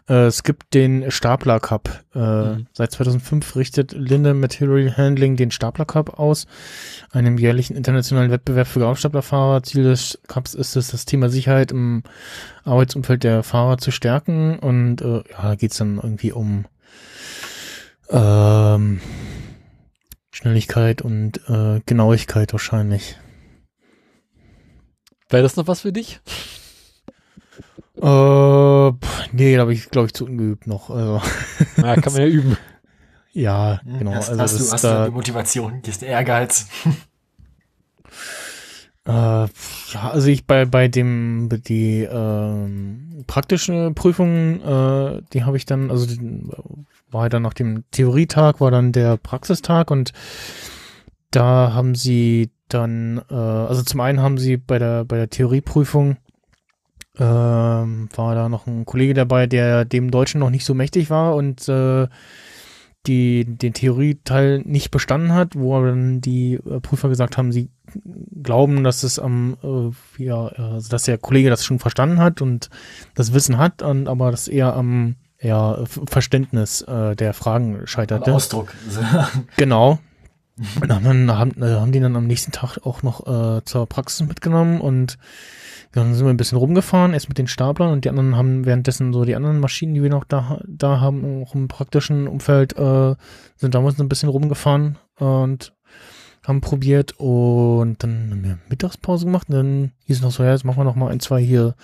Äh, 0.08 0.26
es 0.26 0.42
gibt 0.42 0.74
den 0.74 1.10
Stapler 1.10 1.60
Cup. 1.60 2.04
Äh, 2.14 2.18
Mhm. 2.18 2.66
Seit 2.72 2.92
2005 2.92 3.56
richtet 3.56 3.92
Linde 3.92 4.34
Material 4.34 4.96
Handling 4.96 5.36
den 5.36 5.50
Stapler 5.50 5.84
Cup 5.86 6.18
aus, 6.18 6.46
einem 7.10 7.38
jährlichen 7.38 7.76
internationalen 7.76 8.30
Wettbewerb 8.30 8.66
für 8.66 8.80
Gabelstaplerfahrer. 8.80 9.62
Ziel 9.62 9.84
des 9.84 10.18
Cups 10.28 10.54
ist 10.54 10.76
es, 10.76 10.88
das 10.90 11.04
Thema 11.06 11.28
Sicherheit 11.30 11.72
im 11.72 12.02
Arbeitsumfeld 12.64 13.24
der 13.24 13.42
Fahrer 13.42 13.78
zu 13.78 13.90
stärken. 13.90 14.58
Und 14.58 15.00
äh, 15.00 15.22
ja, 15.30 15.42
da 15.42 15.54
geht's 15.54 15.78
dann 15.78 15.96
irgendwie 15.96 16.32
um 16.32 16.66
ähm, 18.10 19.00
Schnelligkeit 20.30 21.00
und 21.02 21.40
äh, 21.48 21.80
Genauigkeit 21.86 22.52
wahrscheinlich. 22.52 23.16
Wäre 25.30 25.42
das 25.42 25.56
noch 25.56 25.66
was 25.66 25.80
für 25.80 25.92
dich? 25.92 26.20
Äh, 27.96 28.00
pff, 28.00 29.32
nee, 29.32 29.54
da 29.54 29.62
habe 29.62 29.72
ich, 29.72 29.90
glaube 29.90 30.06
ich, 30.06 30.14
zu 30.14 30.26
ungeübt 30.26 30.66
noch. 30.66 30.90
Also, 30.90 31.22
Ja, 31.76 31.94
kann 31.96 32.12
man 32.12 32.22
ja 32.22 32.28
üben. 32.28 32.56
ja, 33.32 33.80
genau. 33.84 34.14
Hast, 34.14 34.30
also 34.30 34.42
hast, 34.42 34.54
das 34.54 34.66
du, 34.66 34.72
hast 34.72 34.84
da, 34.84 34.98
du 35.04 35.10
die 35.10 35.14
Motivation, 35.16 35.82
gehst 35.82 36.02
der 36.02 36.08
Ehrgeiz. 36.08 36.66
Äh, 39.06 39.12
ja, 39.12 40.10
also 40.12 40.28
ich 40.28 40.46
bei 40.46 40.64
bei 40.64 40.88
dem 40.88 41.50
die 41.66 42.08
ähm, 42.10 43.24
praktische 43.26 43.92
Prüfung, 43.94 44.62
äh, 44.62 45.20
die 45.34 45.44
habe 45.44 45.58
ich 45.58 45.66
dann, 45.66 45.90
also 45.90 46.06
die, 46.06 46.48
war 47.10 47.28
dann 47.28 47.42
nach 47.42 47.52
dem 47.52 47.84
Theorietag 47.90 48.62
war 48.62 48.70
dann 48.70 48.92
der 48.92 49.18
Praxistag 49.18 49.90
und 49.90 50.12
da 51.30 51.74
haben 51.74 51.94
sie 51.94 52.50
dann, 52.68 53.22
äh, 53.30 53.34
also 53.34 53.82
zum 53.82 54.00
einen 54.00 54.20
haben 54.20 54.38
sie 54.38 54.56
bei 54.56 54.78
der 54.78 55.04
bei 55.04 55.16
der 55.16 55.30
Theorieprüfung 55.30 56.16
ähm, 57.18 58.08
war 58.14 58.34
da 58.34 58.48
noch 58.48 58.66
ein 58.66 58.84
Kollege 58.84 59.14
dabei, 59.14 59.46
der 59.46 59.84
dem 59.84 60.10
Deutschen 60.10 60.40
noch 60.40 60.50
nicht 60.50 60.64
so 60.64 60.74
mächtig 60.74 61.10
war 61.10 61.36
und 61.36 61.68
äh, 61.68 62.08
die 63.06 63.44
den 63.44 63.74
Theorieteil 63.74 64.62
nicht 64.64 64.90
bestanden 64.90 65.32
hat, 65.32 65.56
wo 65.56 65.80
dann 65.80 66.20
die 66.20 66.54
äh, 66.54 66.80
Prüfer 66.80 67.08
gesagt 67.08 67.36
haben, 67.36 67.52
sie 67.52 67.70
glauben, 68.42 68.82
dass 68.82 69.02
es 69.02 69.18
am, 69.18 69.56
äh, 69.62 70.22
ja, 70.22 70.46
also 70.46 70.88
dass 70.88 71.04
der 71.04 71.18
Kollege 71.18 71.50
das 71.50 71.64
schon 71.64 71.78
verstanden 71.78 72.18
hat 72.18 72.40
und 72.40 72.70
das 73.14 73.34
Wissen 73.34 73.58
hat, 73.58 73.82
und, 73.82 74.08
aber 74.08 74.30
das 74.30 74.48
eher 74.48 74.74
am 74.74 75.16
ja, 75.40 75.84
Verständnis 75.84 76.80
äh, 76.82 77.14
der 77.14 77.34
Fragen 77.34 77.86
scheiterte. 77.86 78.32
Ausdruck. 78.32 78.72
Genau. 79.56 79.98
Und 80.80 80.88
dann 80.88 81.30
haben, 81.36 81.62
äh, 81.62 81.74
haben 81.74 81.92
die 81.92 82.00
dann 82.00 82.16
am 82.16 82.26
nächsten 82.26 82.52
Tag 82.52 82.78
auch 82.84 83.02
noch 83.02 83.26
äh, 83.26 83.64
zur 83.64 83.88
Praxis 83.88 84.26
mitgenommen 84.26 84.80
und 84.80 85.18
dann 85.92 86.14
sind 86.14 86.26
wir 86.26 86.30
ein 86.30 86.36
bisschen 86.36 86.58
rumgefahren, 86.58 87.12
erst 87.12 87.28
mit 87.28 87.38
den 87.38 87.46
Staplern 87.46 87.92
und 87.92 88.04
die 88.04 88.08
anderen 88.08 88.36
haben 88.36 88.64
währenddessen 88.64 89.12
so 89.12 89.24
die 89.24 89.36
anderen 89.36 89.60
Maschinen, 89.60 89.94
die 89.94 90.02
wir 90.02 90.10
noch 90.10 90.24
da, 90.24 90.60
da 90.66 91.00
haben, 91.00 91.42
auch 91.42 91.54
im 91.54 91.68
praktischen 91.68 92.28
Umfeld, 92.28 92.76
äh, 92.76 93.14
sind 93.56 93.74
damals 93.74 94.00
ein 94.00 94.08
bisschen 94.08 94.28
rumgefahren 94.28 94.98
und 95.18 95.72
haben 96.44 96.60
probiert 96.60 97.14
und 97.18 98.02
dann 98.02 98.28
haben 98.30 98.44
wir 98.44 98.58
Mittagspause 98.68 99.24
gemacht 99.24 99.48
und 99.48 99.56
dann 99.56 99.92
hieß 100.04 100.18
es 100.18 100.22
noch 100.22 100.32
so, 100.32 100.42
ja, 100.42 100.52
jetzt 100.52 100.64
machen 100.64 100.78
wir 100.78 100.84
noch 100.84 100.96
mal 100.96 101.10
ein, 101.10 101.20
zwei 101.20 101.40
hier 101.40 101.74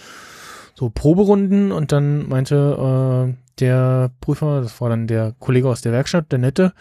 so 0.75 0.91
Proberunden 0.91 1.73
und 1.73 1.93
dann 1.93 2.29
meinte 2.29 3.35
äh, 3.35 3.35
der 3.61 4.11
Prüfer, 4.21 4.61
das 4.61 4.81
war 4.81 4.91
dann 4.91 5.07
der 5.07 5.35
Kollege 5.39 5.69
aus 5.69 5.83
der 5.83 5.93
Werkstatt, 5.93 6.31
der 6.33 6.39
Nette, 6.39 6.73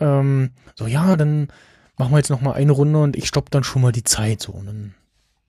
ähm, 0.00 0.50
so, 0.74 0.86
ja, 0.86 1.16
dann 1.16 1.48
machen 1.98 2.12
wir 2.12 2.18
jetzt 2.18 2.30
noch 2.30 2.40
mal 2.40 2.52
eine 2.52 2.72
Runde 2.72 2.98
und 3.00 3.16
ich 3.16 3.26
stopp 3.28 3.50
dann 3.50 3.64
schon 3.64 3.82
mal 3.82 3.92
die 3.92 4.04
Zeit 4.04 4.40
so. 4.42 4.52
Und 4.52 4.66
dann 4.66 4.94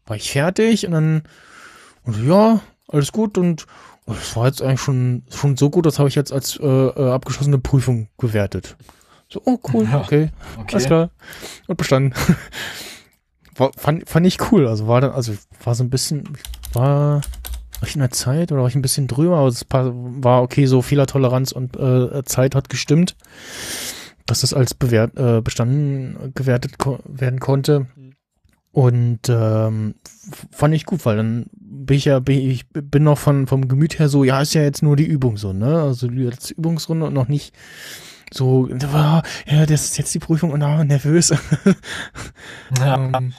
war 0.05 0.15
ich 0.15 0.31
fertig 0.31 0.85
und 0.85 0.93
dann, 0.93 1.23
und 2.03 2.13
so, 2.13 2.21
ja, 2.21 2.61
alles 2.87 3.11
gut 3.11 3.37
und 3.37 3.65
das 4.05 4.35
war 4.37 4.47
jetzt 4.47 4.61
eigentlich 4.61 4.79
schon, 4.79 5.23
schon 5.29 5.57
so 5.57 5.69
gut, 5.69 5.85
das 5.85 5.99
habe 5.99 6.07
ich 6.07 6.15
jetzt 6.15 6.31
als 6.31 6.57
äh, 6.61 6.65
äh, 6.65 7.11
abgeschlossene 7.11 7.57
Prüfung 7.57 8.07
gewertet. 8.17 8.77
So, 9.29 9.41
oh 9.43 9.59
cool, 9.73 9.83
Ja. 9.83 9.99
okay, 9.99 10.29
Okay. 10.57 10.69
alles 10.75 10.85
klar. 10.85 11.09
Und 11.67 11.75
bestanden. 11.75 12.13
war, 13.55 13.71
fand, 13.75 14.07
fand 14.07 14.25
ich 14.25 14.37
cool. 14.51 14.67
Also 14.67 14.87
war 14.87 15.01
dann, 15.01 15.11
also 15.11 15.33
war 15.63 15.75
so 15.75 15.83
ein 15.83 15.89
bisschen, 15.89 16.37
war, 16.71 17.15
war 17.15 17.83
ich 17.83 17.95
in 17.95 17.99
der 17.99 18.11
Zeit 18.11 18.53
oder 18.53 18.61
war 18.61 18.69
ich 18.69 18.75
ein 18.75 18.81
bisschen 18.81 19.07
drüber, 19.07 19.37
aber 19.39 19.47
es 19.49 19.65
war 19.69 20.41
okay, 20.41 20.65
so 20.67 20.81
Fehlertoleranz 20.81 21.51
und 21.51 21.75
äh, 21.75 22.23
Zeit 22.23 22.55
hat 22.55 22.69
gestimmt, 22.69 23.17
dass 24.27 24.41
das 24.41 24.53
als 24.53 24.73
bewert, 24.73 25.17
äh, 25.17 25.41
bestanden 25.41 26.33
gewertet 26.35 26.77
ko 26.77 26.99
werden 27.05 27.39
konnte. 27.39 27.87
Und 28.71 29.27
ähm, 29.27 29.95
fand 30.51 30.75
ich 30.75 30.85
gut, 30.85 31.03
weil 31.05 31.17
dann 31.17 31.47
bin 31.51 31.97
ich 31.97 32.05
ja, 32.05 32.19
bin 32.19 32.37
ich 32.37 32.67
bin 32.69 33.03
noch 33.03 33.17
von, 33.17 33.47
vom 33.47 33.67
Gemüt 33.67 33.97
her 33.97 34.07
so, 34.07 34.23
ja, 34.23 34.41
ist 34.41 34.53
ja 34.53 34.61
jetzt 34.61 34.83
nur 34.83 34.95
die 34.95 35.05
Übung 35.05 35.37
so, 35.37 35.51
ne? 35.51 35.81
Also 35.81 36.07
die 36.07 36.23
letzte 36.23 36.53
Übungsrunde 36.53 37.07
und 37.07 37.13
noch 37.13 37.27
nicht 37.27 37.55
so, 38.31 38.69
ah, 38.93 39.23
ja, 39.47 39.65
das 39.65 39.85
ist 39.85 39.97
jetzt 39.97 40.13
die 40.13 40.19
Prüfung 40.19 40.51
und 40.51 40.61
ah, 40.61 40.83
nervös. 40.83 41.33
Ja. 42.77 42.95
ähm, 42.95 43.33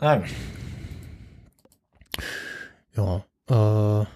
gut. 0.00 0.30
Ja, 2.96 3.24
äh. 4.02 4.06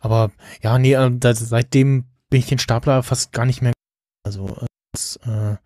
Aber 0.00 0.30
ja, 0.62 0.78
nee, 0.78 0.94
äh, 0.94 1.34
seitdem 1.34 2.04
bin 2.30 2.40
ich 2.40 2.46
den 2.46 2.58
Stapler 2.58 3.02
fast 3.02 3.32
gar 3.32 3.46
nicht 3.46 3.62
mehr. 3.62 3.72
Also 4.24 4.48
äh, 4.48 4.66
das, 4.92 5.16
äh, 5.26 5.56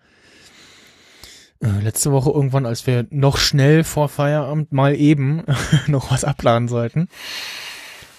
äh, 1.61 1.81
letzte 1.81 2.13
Woche 2.13 2.31
irgendwann, 2.31 2.67
als 2.67 2.87
wir 2.87 3.07
noch 3.11 3.37
schnell 3.37 3.83
vor 3.83 4.09
Feierabend 4.09 4.73
mal 4.73 4.95
eben 4.95 5.45
noch 5.87 6.11
was 6.11 6.25
abladen 6.25 6.69
sollten. 6.69 7.09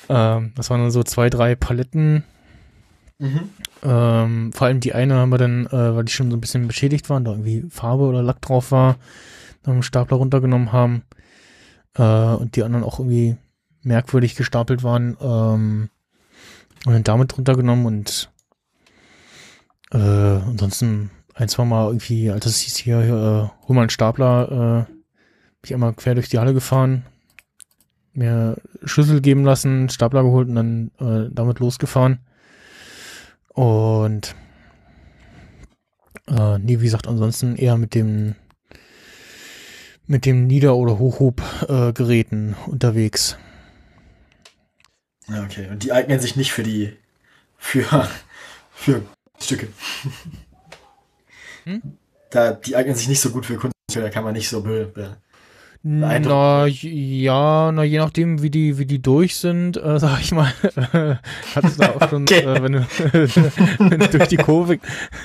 Ähm, 0.09 0.51
das 0.56 0.69
waren 0.69 0.82
dann 0.82 0.92
so 0.92 1.03
zwei, 1.03 1.30
drei 1.30 1.56
Paletten. 1.56 2.24
Mhm. 3.19 3.50
Ähm, 3.84 4.53
vor 4.53 4.68
allem 4.68 4.80
die 4.80 4.93
eine 4.93 5.16
haben 5.16 5.30
wir 5.30 5.38
dann, 5.38 5.68
äh, 5.68 5.95
weil 5.95 6.06
die 6.06 6.11
schon 6.11 6.32
so 6.32 6.38
ein 6.38 6.42
bisschen 6.42 6.68
beschädigt 6.68 7.09
waren, 7.09 7.24
da 7.24 7.32
irgendwie 7.32 7.66
Farbe 7.69 8.03
oder 8.03 8.24
Lack 8.24 8.42
drauf 8.42 8.72
war, 8.72 8.98
dann 9.64 9.76
einen 9.76 9.84
Stapler 9.84 10.18
runtergenommen 10.18 10.72
haben. 10.74 11.03
Äh, 11.95 12.03
und 12.03 12.56
die 12.56 12.64
anderen 12.64 12.84
auch 12.84 13.00
irgendwie 13.00 13.38
merkwürdig 13.84 14.35
gestapelt 14.35 14.84
waren. 14.84 15.18
Ähm, 15.22 15.90
und 16.85 16.93
dann 16.93 17.03
damit 17.03 17.38
runtergenommen 17.38 17.85
und 17.85 18.32
äh, 19.91 19.98
ansonsten 19.98 21.11
ein, 21.33 21.49
zwei 21.49 21.66
Mal 21.66 21.88
irgendwie, 21.88 22.30
als 22.30 22.45
es 22.45 22.59
hieß 22.59 22.77
hier, 22.77 22.99
äh, 22.99 23.67
hol 23.67 23.75
mal 23.75 23.82
einen 23.82 23.90
Stapler, 23.90 24.88
äh, 24.88 24.91
bin 24.91 25.66
ich 25.66 25.74
einmal 25.74 25.93
quer 25.93 26.16
durch 26.16 26.30
die 26.30 26.40
Halle 26.40 26.53
gefahren, 26.53 27.06
mir 28.14 28.58
Schlüssel 28.83 29.22
geben 29.22 29.43
lassen, 29.43 29.90
Stapler 29.90 30.24
geholt 30.24 30.49
und 30.49 30.56
dann 30.56 30.91
äh, 30.99 31.30
damit 31.32 31.59
losgefahren. 31.59 32.19
Und 33.49 34.35
äh, 36.27 36.59
nee, 36.59 36.80
wie 36.80 36.85
gesagt, 36.85 37.08
ansonsten 37.08 37.56
eher 37.56 37.77
mit 37.77 37.95
dem 37.95 38.35
mit 40.06 40.25
dem 40.25 40.48
Nieder- 40.48 40.75
oder 40.75 40.98
Hochhub-Geräten 40.98 42.53
äh, 42.53 42.69
unterwegs. 42.69 43.38
Ja, 45.30 45.43
okay. 45.43 45.67
Und 45.69 45.83
die 45.83 45.91
eignen 45.91 46.19
sich 46.19 46.35
nicht 46.35 46.51
für 46.51 46.64
die, 46.64 46.93
für, 47.58 47.85
für 48.74 49.03
Stücke. 49.40 49.67
Hm? 51.66 51.82
Da, 52.30 52.53
die 52.53 52.75
eignen 52.75 52.95
sich 52.95 53.08
nicht 53.08 53.22
so 53.22 53.30
gut 53.32 53.45
für 53.45 53.56
Kunststücke, 53.56 54.06
da 54.06 54.09
kann 54.09 54.24
man 54.24 54.33
nicht 54.33 54.49
so 54.49 54.61
be, 54.61 54.85
be 54.85 55.17
Na, 55.82 56.17
ja, 56.67 57.72
na, 57.72 57.83
je 57.83 57.99
nachdem, 57.99 58.41
wie 58.41 58.49
die, 58.49 58.77
wie 58.77 58.85
die 58.85 59.01
durch 59.01 59.38
sind, 59.38 59.77
äh, 59.77 59.98
sag 59.99 60.19
ich 60.19 60.33
mal, 60.33 60.51
hat 61.56 61.64
es 61.64 61.77
da 61.77 61.91
auch 61.91 62.09
schon, 62.09 62.24
Okay. 62.30 62.41
äh, 62.41 62.61
wenn, 62.61 62.74
du, 62.74 62.88
wenn 63.80 63.99
du 63.99 64.08
durch 64.09 64.27
die 64.27 64.38
Kurve, 64.38 64.80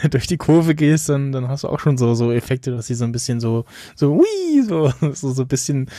durch 0.08 0.28
die 0.28 0.36
Kurve 0.36 0.76
gehst, 0.76 1.08
dann, 1.08 1.32
dann 1.32 1.48
hast 1.48 1.64
du 1.64 1.68
auch 1.68 1.80
schon 1.80 1.98
so, 1.98 2.14
so 2.14 2.30
Effekte, 2.30 2.70
dass 2.70 2.86
sie 2.86 2.94
so 2.94 3.04
ein 3.04 3.10
bisschen 3.10 3.40
so, 3.40 3.64
so, 3.96 4.12
ui, 4.12 4.62
so, 4.66 4.92
so, 5.12 5.32
so 5.32 5.42
ein 5.42 5.48
bisschen, 5.48 5.90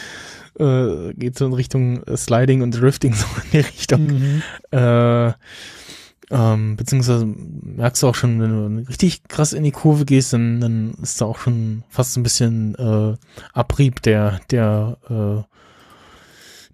äh, 0.59 1.13
geht 1.13 1.37
so 1.37 1.45
in 1.45 1.53
Richtung 1.53 2.03
äh, 2.03 2.17
Sliding 2.17 2.61
und 2.61 2.79
Drifting, 2.79 3.13
so 3.15 3.25
in 3.43 3.51
die 3.51 3.57
Richtung. 3.59 4.07
Mhm. 4.07 4.41
Äh, 4.71 5.33
ähm, 6.31 6.75
beziehungsweise 6.75 7.25
merkst 7.25 8.01
du 8.01 8.07
auch 8.07 8.15
schon, 8.15 8.41
wenn 8.41 8.83
du 8.83 8.89
richtig 8.89 9.23
krass 9.27 9.53
in 9.53 9.63
die 9.63 9.71
Kurve 9.71 10.05
gehst, 10.05 10.33
dann, 10.33 10.59
dann 10.59 10.95
ist 11.01 11.21
da 11.21 11.25
auch 11.25 11.37
schon 11.37 11.83
fast 11.89 12.17
ein 12.17 12.23
bisschen 12.23 12.75
äh, 12.75 13.15
Abrieb 13.53 14.01
der, 14.01 14.39
der, 14.49 14.97
äh, 15.09 15.43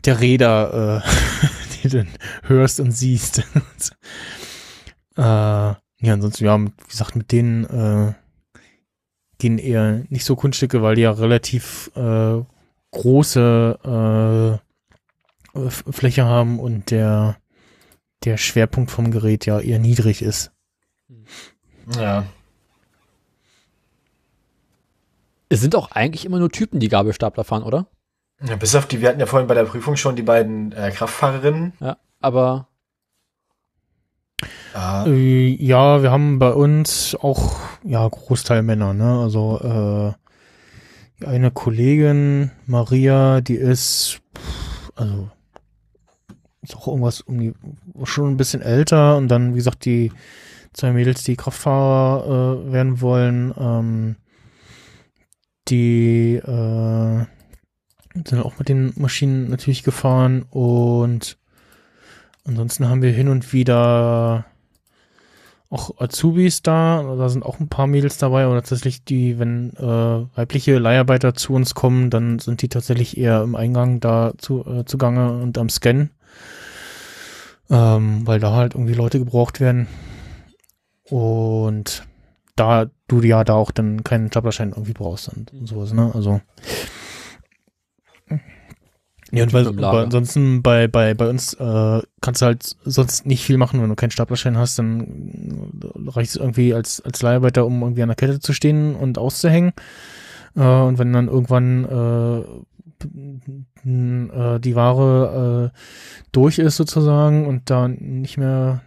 der 0.05 0.19
Räder, 0.21 1.03
äh, 1.03 1.09
die 1.83 1.89
du 1.89 1.97
dann 1.97 2.13
hörst 2.43 2.79
und 2.79 2.91
siehst. 2.91 3.39
äh, 5.17 5.21
ja, 5.21 6.13
ansonsten, 6.13 6.45
ja, 6.45 6.57
wie 6.59 6.71
gesagt, 6.89 7.15
mit 7.15 7.31
denen 7.31 7.65
äh, 7.65 8.13
gehen 9.37 9.57
eher 9.57 10.03
nicht 10.09 10.23
so 10.23 10.35
Kunststücke, 10.35 10.81
weil 10.81 10.95
die 10.95 11.01
ja 11.01 11.11
relativ 11.11 11.91
äh, 11.95 12.41
große 12.91 14.59
äh, 15.55 15.69
Fläche 15.69 16.25
haben 16.25 16.59
und 16.59 16.91
der 16.91 17.37
der 18.23 18.37
Schwerpunkt 18.37 18.91
vom 18.91 19.11
Gerät 19.11 19.45
ja 19.45 19.59
eher 19.59 19.79
niedrig 19.79 20.21
ist. 20.21 20.51
Ja. 21.97 22.25
Es 25.49 25.59
sind 25.59 25.75
auch 25.75 25.91
eigentlich 25.91 26.25
immer 26.25 26.39
nur 26.39 26.51
Typen, 26.51 26.79
die 26.79 26.87
Gabelstapler 26.87 27.43
fahren, 27.43 27.63
oder? 27.63 27.87
Ja, 28.43 28.55
bis 28.55 28.75
auf 28.75 28.87
die, 28.87 29.01
wir 29.01 29.09
hatten 29.09 29.19
ja 29.19 29.25
vorhin 29.25 29.47
bei 29.47 29.55
der 29.55 29.65
Prüfung 29.65 29.95
schon 29.97 30.15
die 30.15 30.21
beiden 30.21 30.71
äh, 30.71 30.91
Kraftfahrerinnen. 30.91 31.73
Ja. 31.79 31.97
Aber 32.19 32.67
Ja, 34.73 35.05
Äh, 35.05 35.47
ja, 35.47 36.01
wir 36.01 36.11
haben 36.11 36.39
bei 36.39 36.51
uns 36.51 37.15
auch, 37.15 37.57
ja, 37.83 38.07
Großteil 38.07 38.63
Männer, 38.63 38.93
ne? 38.93 39.19
Also, 39.21 39.59
äh, 39.59 40.20
eine 41.25 41.51
Kollegin, 41.51 42.51
Maria, 42.65 43.41
die 43.41 43.55
ist, 43.55 44.21
also, 44.95 45.29
ist 46.61 46.75
auch 46.75 46.87
irgendwas 46.87 47.21
um 47.21 47.39
die, 47.39 47.53
schon 48.03 48.31
ein 48.31 48.37
bisschen 48.37 48.61
älter 48.61 49.17
und 49.17 49.27
dann, 49.27 49.53
wie 49.53 49.57
gesagt, 49.57 49.85
die 49.85 50.11
zwei 50.73 50.91
Mädels, 50.91 51.23
die 51.23 51.35
Kraftfahrer 51.35 52.65
äh, 52.67 52.71
werden 52.71 53.01
wollen, 53.01 53.53
ähm, 53.57 54.15
die 55.67 56.35
äh, 56.35 57.25
sind 58.25 58.41
auch 58.41 58.59
mit 58.59 58.69
den 58.69 58.93
Maschinen 58.95 59.49
natürlich 59.49 59.83
gefahren 59.83 60.43
und 60.49 61.37
ansonsten 62.45 62.89
haben 62.89 63.01
wir 63.01 63.11
hin 63.11 63.29
und 63.29 63.53
wieder 63.53 64.45
auch 65.71 65.99
Azubis 65.99 66.61
da, 66.61 67.15
da 67.17 67.29
sind 67.29 67.45
auch 67.45 67.59
ein 67.61 67.69
paar 67.69 67.87
Mädels 67.87 68.17
dabei, 68.17 68.43
aber 68.43 68.55
tatsächlich 68.55 69.05
die, 69.05 69.39
wenn 69.39 69.71
äh, 69.77 70.37
weibliche 70.37 70.77
Leiharbeiter 70.77 71.33
zu 71.33 71.53
uns 71.53 71.73
kommen, 71.73 72.09
dann 72.09 72.39
sind 72.39 72.61
die 72.61 72.67
tatsächlich 72.67 73.17
eher 73.17 73.41
im 73.41 73.55
Eingang 73.55 74.01
da 74.01 74.33
zu, 74.37 74.65
äh, 74.65 74.83
zugange 74.83 75.31
und 75.41 75.57
am 75.57 75.69
Scannen, 75.69 76.11
ähm, 77.69 78.27
weil 78.27 78.41
da 78.41 78.51
halt 78.51 78.75
irgendwie 78.75 78.93
Leute 78.93 79.17
gebraucht 79.17 79.61
werden. 79.61 79.87
Und 81.09 82.05
da 82.57 82.87
du 83.07 83.21
ja 83.21 83.45
da 83.45 83.53
auch 83.53 83.71
dann 83.71 84.03
keinen 84.03 84.27
Staplerschein 84.27 84.71
irgendwie 84.71 84.93
brauchst 84.93 85.29
und, 85.29 85.53
und 85.53 85.67
sowas, 85.67 85.93
ne, 85.93 86.11
also 86.13 86.41
ja, 89.31 89.43
und 89.43 89.53
weil, 89.53 89.67
aber 89.67 90.01
ansonsten 90.01 90.61
bei, 90.61 90.87
bei, 90.87 91.13
bei 91.13 91.29
uns 91.29 91.53
äh, 91.53 92.01
kannst 92.19 92.41
du 92.41 92.45
halt 92.45 92.75
sonst 92.83 93.25
nicht 93.25 93.43
viel 93.43 93.57
machen, 93.57 93.81
wenn 93.81 93.89
du 93.89 93.95
keinen 93.95 94.11
Staplerschein 94.11 94.57
hast, 94.57 94.77
dann 94.77 95.71
reicht 96.07 96.31
es 96.31 96.35
irgendwie 96.35 96.73
als, 96.73 97.01
als 97.01 97.21
Leiharbeiter, 97.21 97.65
um 97.65 97.81
irgendwie 97.81 98.03
an 98.03 98.09
der 98.09 98.15
Kette 98.15 98.39
zu 98.39 98.53
stehen 98.53 98.95
und 98.95 99.17
auszuhängen. 99.17 99.71
Äh, 100.55 100.61
und 100.61 100.99
wenn 100.99 101.13
dann 101.13 101.27
irgendwann 101.29 101.85
äh, 101.85 102.39
äh, 103.87 104.59
die 104.59 104.75
Ware 104.75 105.71
äh, 105.73 105.77
durch 106.31 106.59
ist 106.59 106.75
sozusagen 106.75 107.47
und 107.47 107.69
da 107.69 107.87
nicht 107.87 108.37
mehr 108.37 108.81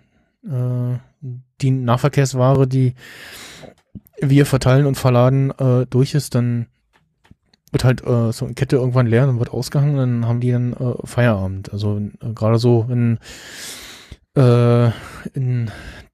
äh, 0.44 0.98
die 1.60 1.70
Nahverkehrsware, 1.70 2.66
die 2.66 2.94
wir 4.20 4.46
verteilen 4.46 4.86
und 4.86 4.96
verladen, 4.96 5.50
äh, 5.58 5.86
durch 5.86 6.14
ist, 6.14 6.34
dann 6.34 6.66
wird 7.74 7.84
halt 7.84 8.02
äh, 8.06 8.32
so 8.32 8.46
eine 8.46 8.54
Kette 8.54 8.76
irgendwann 8.76 9.06
leer 9.06 9.28
und 9.28 9.38
wird 9.38 9.52
ausgehangen, 9.52 9.96
dann 9.96 10.26
haben 10.26 10.40
die 10.40 10.52
dann 10.52 10.72
äh, 10.72 10.94
Feierabend. 11.04 11.72
Also 11.72 11.98
äh, 11.98 12.32
gerade 12.32 12.58
so, 12.58 12.86
wenn 12.88 13.18
äh, 14.36 14.90
in 15.34 15.70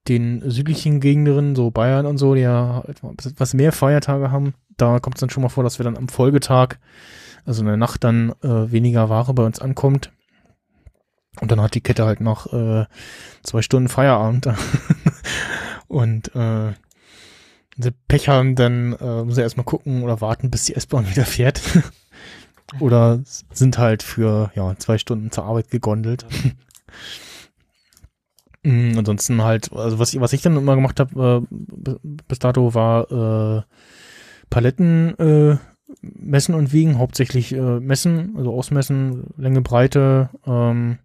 den 0.08 0.50
südlichen 0.50 1.00
Gegenden, 1.00 1.54
so 1.54 1.70
Bayern 1.70 2.06
und 2.06 2.18
so, 2.18 2.34
die 2.34 2.40
ja 2.40 2.82
etwas 2.86 3.54
mehr 3.54 3.72
Feiertage 3.72 4.30
haben, 4.30 4.54
da 4.76 4.98
kommt 4.98 5.16
es 5.16 5.20
dann 5.20 5.30
schon 5.30 5.42
mal 5.42 5.50
vor, 5.50 5.62
dass 5.62 5.78
wir 5.78 5.84
dann 5.84 5.98
am 5.98 6.08
Folgetag, 6.08 6.78
also 7.44 7.60
in 7.60 7.66
der 7.66 7.76
Nacht 7.76 8.02
dann 8.04 8.32
äh, 8.42 8.72
weniger 8.72 9.08
Ware 9.10 9.34
bei 9.34 9.44
uns 9.44 9.60
ankommt. 9.60 10.10
Und 11.40 11.52
dann 11.52 11.60
hat 11.60 11.74
die 11.74 11.82
Kette 11.82 12.06
halt 12.06 12.20
noch 12.20 12.52
äh, 12.52 12.86
zwei 13.42 13.62
Stunden 13.62 13.88
Feierabend. 13.88 14.48
und 15.88 16.34
äh, 16.34 16.72
wenn 17.80 17.92
sie 17.92 17.96
Pech 18.08 18.28
haben, 18.28 18.54
dann 18.54 18.92
äh, 18.94 19.24
muss 19.24 19.38
er 19.38 19.44
erstmal 19.44 19.64
gucken 19.64 20.02
oder 20.02 20.20
warten, 20.20 20.50
bis 20.50 20.64
die 20.64 20.74
S-Bahn 20.74 21.08
wieder 21.10 21.24
fährt. 21.24 21.60
oder 22.80 23.20
sind 23.52 23.78
halt 23.78 24.02
für 24.02 24.52
ja, 24.54 24.74
zwei 24.78 24.98
Stunden 24.98 25.30
zur 25.30 25.44
Arbeit 25.44 25.70
gegondelt. 25.70 26.26
Mm, 28.62 28.98
Ansonsten 28.98 29.42
halt, 29.42 29.72
also 29.72 29.98
was 29.98 30.12
ich, 30.12 30.20
was 30.20 30.34
ich 30.34 30.42
dann 30.42 30.54
immer 30.54 30.74
gemacht 30.74 31.00
habe, 31.00 31.46
äh, 31.50 31.96
bis 32.28 32.40
dato 32.40 32.74
war 32.74 33.10
äh, 33.10 33.62
Paletten 34.50 35.18
äh, 35.18 35.56
messen 36.02 36.54
und 36.54 36.70
wiegen, 36.70 36.98
hauptsächlich 36.98 37.54
äh, 37.54 37.80
messen, 37.80 38.34
also 38.36 38.52
ausmessen, 38.52 39.28
Länge, 39.38 39.62
Breite. 39.62 40.28
Ähm, 40.46 40.98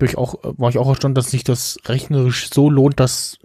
durch 0.00 0.18
auch, 0.18 0.34
war 0.42 0.70
ich 0.70 0.78
auch 0.78 0.88
erstaunt, 0.88 1.16
dass 1.16 1.30
sich 1.30 1.44
das 1.44 1.78
rechnerisch 1.86 2.50
so 2.52 2.68
lohnt, 2.68 2.98
dass 2.98 3.38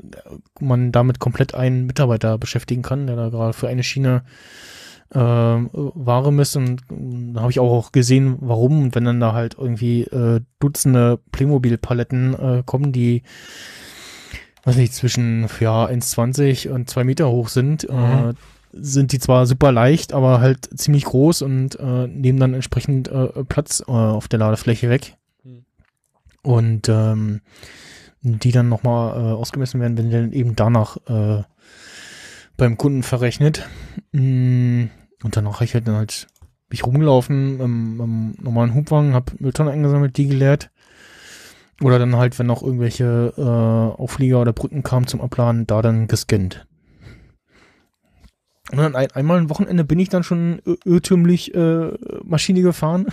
man 0.60 0.92
damit 0.92 1.20
komplett 1.20 1.54
einen 1.54 1.86
Mitarbeiter 1.86 2.38
beschäftigen 2.38 2.82
kann, 2.82 3.06
der 3.08 3.16
da 3.16 3.30
gerade 3.30 3.54
für 3.54 3.68
eine 3.68 3.84
Schiene 3.84 4.24
ähm, 5.14 5.70
Ware 5.72 6.34
misst 6.34 6.58
und 6.58 6.82
ähm, 6.90 7.34
da 7.36 7.42
habe 7.42 7.52
ich 7.52 7.60
auch, 7.60 7.92
gesehen, 7.92 8.38
warum 8.40 8.82
und 8.82 8.96
wenn 8.96 9.06
dann 9.06 9.20
da 9.20 9.34
halt 9.34 9.56
irgendwie 9.58 10.02
äh, 10.04 10.42
Dutzende 10.60 11.20
Playmobil-Paletten 11.32 12.34
äh, 12.34 12.64
kommen, 12.66 12.92
die 12.92 13.22
weiß 14.64 14.78
nicht, 14.78 14.94
zwischen 14.94 15.48
ja, 15.60 15.86
1,20 15.86 16.70
und 16.70 16.90
2 16.90 17.04
Meter 17.04 17.30
hoch 17.30 17.50
sind, 17.50 17.84
äh, 17.84 17.94
Mhm. 17.94 18.34
sind 18.74 19.12
die 19.12 19.20
zwar 19.20 19.46
super 19.46 19.72
leicht, 19.72 20.12
aber 20.12 20.40
halt 20.42 20.68
ziemlich 20.78 21.06
groß 21.06 21.44
und 21.44 21.80
äh, 21.80 22.08
nehmen 22.08 22.40
dann 22.40 22.56
entsprechend 22.56 23.08
äh, 23.08 23.44
Platz 23.48 23.84
äh, 23.88 23.92
auf 23.92 24.28
der 24.28 24.40
Ladefläche 24.40 24.90
weg. 24.90 25.18
Und 26.46 26.88
ähm, 26.90 27.42
die 28.22 28.52
dann 28.52 28.70
nochmal 28.70 29.18
äh, 29.18 29.34
ausgemessen 29.34 29.82
werden, 29.82 29.98
wenn 29.98 30.12
dann 30.12 30.32
eben 30.32 30.56
danach 30.56 30.98
äh, 31.08 31.44
beim 32.56 32.78
Kunden 32.78 33.04
verrechnet. 33.04 33.68
Mm, 34.12 34.86
Und 35.24 35.36
danach 35.36 35.56
habe 35.56 35.66
ich 35.66 35.74
halt 35.74 35.88
dann 35.88 35.96
halt 35.96 36.28
bin 36.70 36.78
ich 36.78 36.86
rumgelaufen 36.86 37.60
im, 37.60 38.02
im 38.02 38.36
normalen 38.42 38.74
Hubwagen, 38.74 39.14
hab 39.14 39.40
Mülltonnen 39.40 39.74
eingesammelt, 39.74 40.18
die 40.18 40.28
geleert. 40.28 40.72
Oder 41.82 42.00
dann 42.00 42.16
halt, 42.16 42.40
wenn 42.40 42.48
noch 42.48 42.64
irgendwelche 42.64 43.34
äh, 43.38 43.42
Auflieger 44.02 44.42
oder 44.42 44.54
Brücken 44.54 44.82
kamen 44.82 45.08
zum 45.08 45.22
Abladen, 45.22 45.68
da 45.68 45.82
dann 45.82 46.08
gescannt. 46.08 46.66
Und 48.72 48.80
dann 48.80 48.96
ein, 48.96 49.12
einmal 49.12 49.38
ein 49.38 49.50
Wochenende 49.50 49.84
bin 49.84 50.00
ich 50.00 50.10
dann 50.10 50.24
schon 50.24 50.60
ir- 50.66 50.78
irrtümlich 50.86 51.54
äh, 51.54 51.92
Maschine 52.24 52.62
gefahren, 52.62 53.06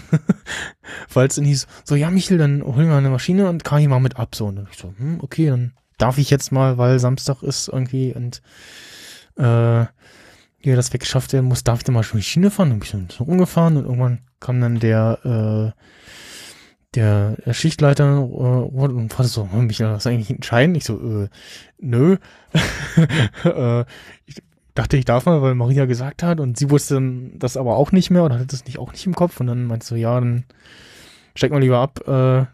weil 1.12 1.28
es 1.28 1.34
dann 1.34 1.44
hieß, 1.44 1.66
so, 1.84 1.94
ja 1.94 2.10
Michel, 2.10 2.38
dann 2.38 2.62
hol 2.64 2.84
mir 2.86 2.94
eine 2.94 3.10
Maschine 3.10 3.48
und 3.48 3.62
kann 3.62 3.80
ich 3.80 3.88
mal 3.88 4.00
mit 4.00 4.16
ab. 4.18 4.34
So, 4.34 4.46
und 4.46 4.56
dann 4.56 4.68
ich 4.70 4.78
so, 4.78 4.94
hm, 4.96 5.18
okay, 5.20 5.48
dann 5.48 5.72
darf 5.98 6.16
ich 6.18 6.30
jetzt 6.30 6.52
mal, 6.52 6.78
weil 6.78 6.98
Samstag 6.98 7.42
ist 7.42 7.68
irgendwie 7.68 8.14
und 8.14 8.40
äh, 9.36 9.84
ja, 10.64 10.76
das 10.76 10.92
weggeschafft 10.92 11.32
werden 11.32 11.46
muss, 11.46 11.64
darf 11.64 11.80
ich 11.80 11.84
dann 11.84 11.94
mal 11.94 12.02
schon 12.02 12.20
die 12.20 12.24
Schiene 12.24 12.50
fahren. 12.50 12.70
Dann 12.70 12.78
bin 12.78 12.86
ich 12.86 12.92
dann 12.92 13.08
so 13.10 13.24
rumgefahren 13.24 13.76
und 13.76 13.84
irgendwann 13.84 14.20
kam 14.40 14.60
dann 14.60 14.78
der, 14.78 15.74
äh, 15.74 15.80
der, 16.94 17.36
der 17.44 17.52
Schichtleiter 17.52 18.16
äh, 18.16 18.20
und 18.20 19.12
fragte 19.12 19.30
so, 19.30 19.50
hm, 19.50 19.66
Michael, 19.66 19.98
du 19.98 20.08
eigentlich 20.08 20.30
einen 20.30 20.42
Schein? 20.42 20.74
Ich 20.74 20.84
so, 20.84 21.24
äh, 21.24 21.28
nö. 21.78 22.16
äh, 23.44 23.84
ich 24.26 24.36
dachte, 24.74 24.96
ich 24.96 25.04
darf 25.04 25.26
mal, 25.26 25.42
weil 25.42 25.54
Maria 25.54 25.84
gesagt 25.86 26.22
hat 26.22 26.40
und 26.40 26.56
sie 26.56 26.70
wusste 26.70 27.00
das 27.34 27.56
aber 27.56 27.76
auch 27.76 27.92
nicht 27.92 28.10
mehr 28.10 28.24
oder 28.24 28.36
hatte 28.36 28.46
das 28.46 28.64
nicht 28.64 28.78
auch 28.78 28.92
nicht 28.92 29.06
im 29.06 29.14
Kopf 29.14 29.40
und 29.40 29.46
dann 29.46 29.66
sie 29.66 29.88
so, 29.88 29.94
ja, 29.94 30.18
dann 30.18 30.44
steig 31.34 31.50
mal 31.50 31.60
lieber 31.60 31.78
ab, 31.78 32.00
äh, 32.06 32.46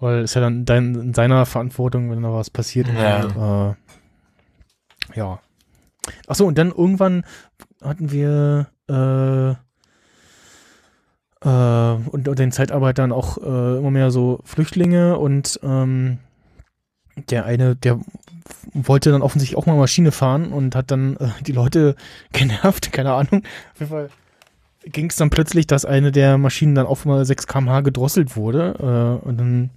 weil 0.00 0.22
ist 0.22 0.34
ja 0.34 0.40
dann 0.40 0.64
dein, 0.64 0.94
in 0.94 1.14
seiner 1.14 1.44
Verantwortung, 1.44 2.10
wenn 2.10 2.22
da 2.22 2.32
was 2.32 2.50
passiert. 2.50 2.88
Ja. 2.88 3.70
Äh, 3.70 3.74
ja. 5.14 5.40
Ach 6.26 6.34
so, 6.34 6.46
und 6.46 6.56
dann 6.56 6.70
irgendwann 6.70 7.24
hatten 7.82 8.10
wir 8.10 8.68
äh, 8.88 9.50
äh, 11.40 11.94
unter 12.10 12.34
den 12.34 12.52
Zeitarbeitern 12.52 13.12
auch 13.12 13.38
äh, 13.38 13.78
immer 13.78 13.90
mehr 13.90 14.10
so 14.10 14.40
Flüchtlinge 14.44 15.18
und 15.18 15.60
ähm, 15.62 16.18
der 17.30 17.44
eine, 17.44 17.76
der 17.76 18.00
wollte 18.72 19.10
dann 19.10 19.22
offensichtlich 19.22 19.56
auch 19.58 19.66
mal 19.66 19.76
Maschine 19.76 20.12
fahren 20.12 20.52
und 20.52 20.74
hat 20.74 20.90
dann 20.90 21.16
äh, 21.16 21.28
die 21.46 21.52
Leute 21.52 21.96
genervt, 22.32 22.92
keine 22.92 23.12
Ahnung. 23.12 23.42
Auf 23.74 23.80
jeden 23.80 23.90
Fall 23.90 24.10
ging 24.84 25.10
es 25.10 25.16
dann 25.16 25.30
plötzlich, 25.30 25.66
dass 25.66 25.84
eine 25.84 26.12
der 26.12 26.38
Maschinen 26.38 26.74
dann 26.74 26.86
auf 26.86 27.04
mal 27.04 27.24
6 27.24 27.46
km/h 27.46 27.80
gedrosselt 27.80 28.36
wurde 28.36 29.20
äh, 29.22 29.26
und 29.26 29.38
dann 29.38 29.70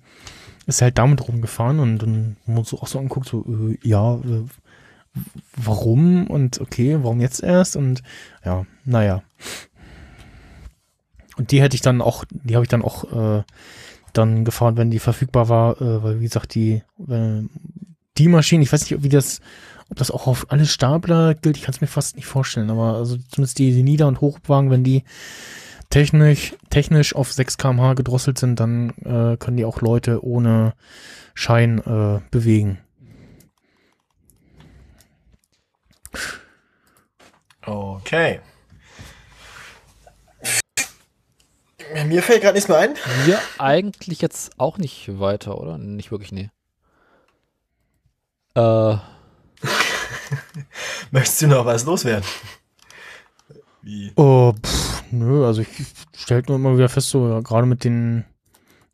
ist 0.67 0.81
er 0.81 0.85
halt 0.85 0.97
damit 0.97 1.27
rumgefahren 1.27 1.79
und 1.79 1.99
dann 1.99 2.37
muss 2.45 2.73
auch 2.73 2.87
so 2.87 2.99
anguckt, 2.99 3.27
so, 3.27 3.45
äh, 3.47 3.77
ja, 3.87 4.15
äh, 4.15 4.45
warum 5.57 6.27
und 6.27 6.61
okay, 6.61 6.99
warum 7.01 7.19
jetzt 7.19 7.43
erst 7.43 7.75
und 7.75 8.03
ja, 8.45 8.65
naja. 8.85 9.23
Und 11.37 11.51
die 11.51 11.61
hätte 11.61 11.75
ich 11.75 11.81
dann 11.81 12.01
auch, 12.01 12.23
die 12.29 12.55
habe 12.55 12.63
ich 12.63 12.69
dann 12.69 12.83
auch 12.83 13.39
äh, 13.39 13.43
dann 14.13 14.45
gefahren, 14.45 14.77
wenn 14.77 14.91
die 14.91 14.99
verfügbar 14.99 15.49
war, 15.49 15.81
äh, 15.81 16.03
weil 16.03 16.19
wie 16.19 16.25
gesagt, 16.25 16.55
die, 16.55 16.83
äh, 17.09 17.41
die 18.17 18.27
Maschine, 18.27 18.63
ich 18.63 18.71
weiß 18.71 18.89
nicht, 18.89 19.03
wie 19.03 19.09
das, 19.09 19.39
ob 19.89 19.97
das 19.97 20.11
auch 20.11 20.27
auf 20.27 20.51
alle 20.51 20.65
Stapler 20.65 21.35
gilt, 21.35 21.57
ich 21.57 21.63
kann 21.63 21.73
es 21.73 21.81
mir 21.81 21.87
fast 21.87 22.15
nicht 22.15 22.25
vorstellen, 22.25 22.69
aber 22.69 22.95
also 22.95 23.17
zumindest 23.29 23.59
die, 23.59 23.73
die 23.73 23.83
Nieder- 23.83 24.07
und 24.07 24.21
Hochwagen, 24.21 24.69
wenn 24.69 24.83
die 24.83 25.03
technisch, 25.89 26.55
technisch 26.69 27.15
auf 27.15 27.31
6 27.31 27.57
kmh 27.57 27.93
gedrosselt 27.93 28.39
sind, 28.39 28.59
dann 28.59 28.89
äh, 29.01 29.37
können 29.37 29.57
die 29.57 29.65
auch 29.65 29.81
Leute 29.81 30.23
ohne 30.25 30.73
Schein 31.33 31.79
äh, 31.79 32.21
bewegen. 32.31 32.79
Okay. 37.63 38.39
Mir 42.05 42.23
fällt 42.23 42.41
gerade 42.41 42.55
nichts 42.55 42.69
mehr 42.69 42.77
ein. 42.77 42.95
Wir 43.25 43.39
eigentlich 43.57 44.21
jetzt 44.21 44.57
auch 44.57 44.77
nicht 44.77 45.19
weiter, 45.19 45.59
oder? 45.59 45.77
Nicht 45.77 46.11
wirklich, 46.11 46.31
nee. 46.31 46.49
Äh, 48.55 48.95
Möchtest 51.11 51.41
du 51.41 51.47
noch 51.47 51.65
was 51.65 51.85
loswerden? 51.85 52.25
Wie? 53.81 54.11
Oh, 54.15 54.53
pff, 54.53 55.03
nö, 55.11 55.45
also 55.45 55.61
ich 55.61 55.67
stelle 56.15 56.43
nur 56.47 56.57
immer 56.57 56.75
wieder 56.75 56.89
fest, 56.89 57.09
so 57.09 57.27
ja, 57.27 57.39
gerade 57.41 57.65
mit 57.65 57.83
den, 57.83 58.25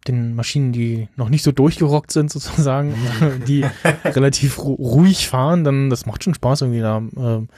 den 0.08 0.36
Maschinen, 0.36 0.72
die 0.72 1.10
noch 1.16 1.30
nicht 1.30 1.44
so 1.44 1.52
durchgerockt 1.52 2.12
sind, 2.12 2.32
sozusagen, 2.32 2.96
die 3.48 3.66
relativ 4.06 4.60
ru 4.60 4.74
ruhig 4.74 5.28
fahren, 5.28 5.64
dann 5.64 5.90
das 5.90 6.06
macht 6.06 6.24
schon 6.24 6.34
Spaß, 6.34 6.62
irgendwie 6.62 6.80
da 6.82 6.98
ähm, 6.98 7.50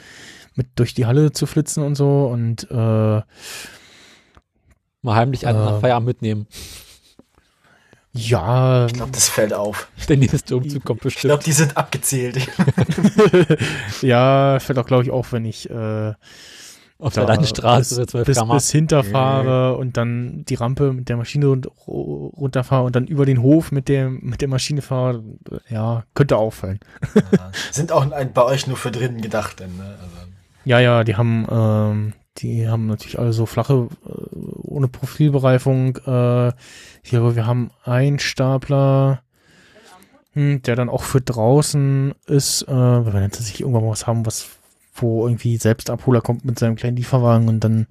mit 0.55 0.67
durch 0.75 0.93
die 0.93 1.05
Halle 1.05 1.31
zu 1.31 1.45
flitzen 1.45 1.83
und 1.83 1.95
so. 1.95 2.25
Und 2.25 2.69
äh, 2.71 2.75
mal 5.01 5.15
heimlich 5.15 5.47
einen 5.47 5.59
Äh. 5.59 5.65
nach 5.65 5.79
Feierabend 5.79 6.07
mitnehmen. 6.07 6.47
Ja, 8.27 8.85
Ich 8.88 8.93
glaube, 8.93 9.11
das 9.11 9.30
fällt 9.30 9.53
auf. 9.53 9.89
Der 10.07 10.17
nächste 10.17 10.56
Umzug 10.57 10.83
kommt 10.85 11.06
Ich 11.06 11.15
glaube, 11.15 11.38
bestimmt. 11.38 11.45
die 11.45 11.51
sind 11.51 11.77
abgezählt. 11.77 12.38
ja, 14.01 14.59
fällt 14.59 14.80
auch, 14.80 14.85
glaube 14.85 15.03
ich, 15.03 15.11
auch, 15.11 15.31
wenn 15.31 15.45
ich 15.45 15.69
äh, 15.69 16.14
Auf 16.98 17.14
der 17.14 17.25
Landstraße 17.25 17.95
bis, 17.95 17.98
oder 17.98 18.07
12 18.07 18.25
bis, 18.27 18.48
bis 18.48 18.72
hinterfahre 18.72 19.77
und 19.77 19.95
dann 19.98 20.43
die 20.49 20.56
Rampe 20.56 20.91
mit 20.93 21.07
der 21.09 21.17
Maschine 21.17 21.45
run- 21.48 21.65
ru- 21.88 22.35
runterfahre 22.35 22.83
und 22.83 22.95
dann 22.95 23.07
über 23.07 23.25
den 23.25 23.41
Hof 23.41 23.72
mit 23.72 23.88
dem 23.88 24.19
mit 24.22 24.41
der 24.41 24.48
Maschine 24.49 24.81
fahre, 24.81 25.23
ja, 25.69 26.03
könnte 26.14 26.38
auffallen. 26.38 26.80
sind 27.72 27.91
auch 27.91 28.09
ein, 28.11 28.33
bei 28.33 28.43
euch 28.43 28.67
nur 28.67 28.77
für 28.77 28.91
drinnen 28.91 29.22
gedacht, 29.22 29.59
denn, 29.61 29.75
ne? 29.77 29.83
Also, 30.01 30.15
Ja, 30.65 30.80
ja, 30.80 31.03
die 31.06 31.15
haben 31.15 31.45
ähm, 31.49 32.14
die 32.38 32.67
haben 32.69 32.88
natürlich 32.88 33.19
alle 33.19 33.33
so 33.33 33.45
flache 33.45 33.88
äh, 34.06 34.35
ohne 34.64 34.88
Profilbereifung. 34.88 35.98
Äh, 36.06 36.51
hier, 37.09 37.35
wir 37.35 37.45
haben 37.45 37.71
einen 37.83 38.19
Stapler, 38.19 39.21
hm, 40.33 40.61
der 40.61 40.75
dann 40.75 40.89
auch 40.89 41.03
für 41.03 41.21
draußen 41.21 42.13
ist, 42.27 42.63
äh, 42.63 42.71
weil 42.71 43.13
wir 43.13 43.21
tatsächlich 43.21 43.61
irgendwann 43.61 43.83
mal 43.83 43.91
was 43.91 44.07
haben, 44.07 44.25
was 44.25 44.49
wo 45.01 45.27
irgendwie 45.27 45.57
selbst 45.57 45.89
Abholer 45.89 46.21
kommt 46.21 46.45
mit 46.45 46.59
seinem 46.59 46.75
kleinen 46.75 46.97
Lieferwagen 46.97 47.47
und 47.47 47.63
dann 47.63 47.88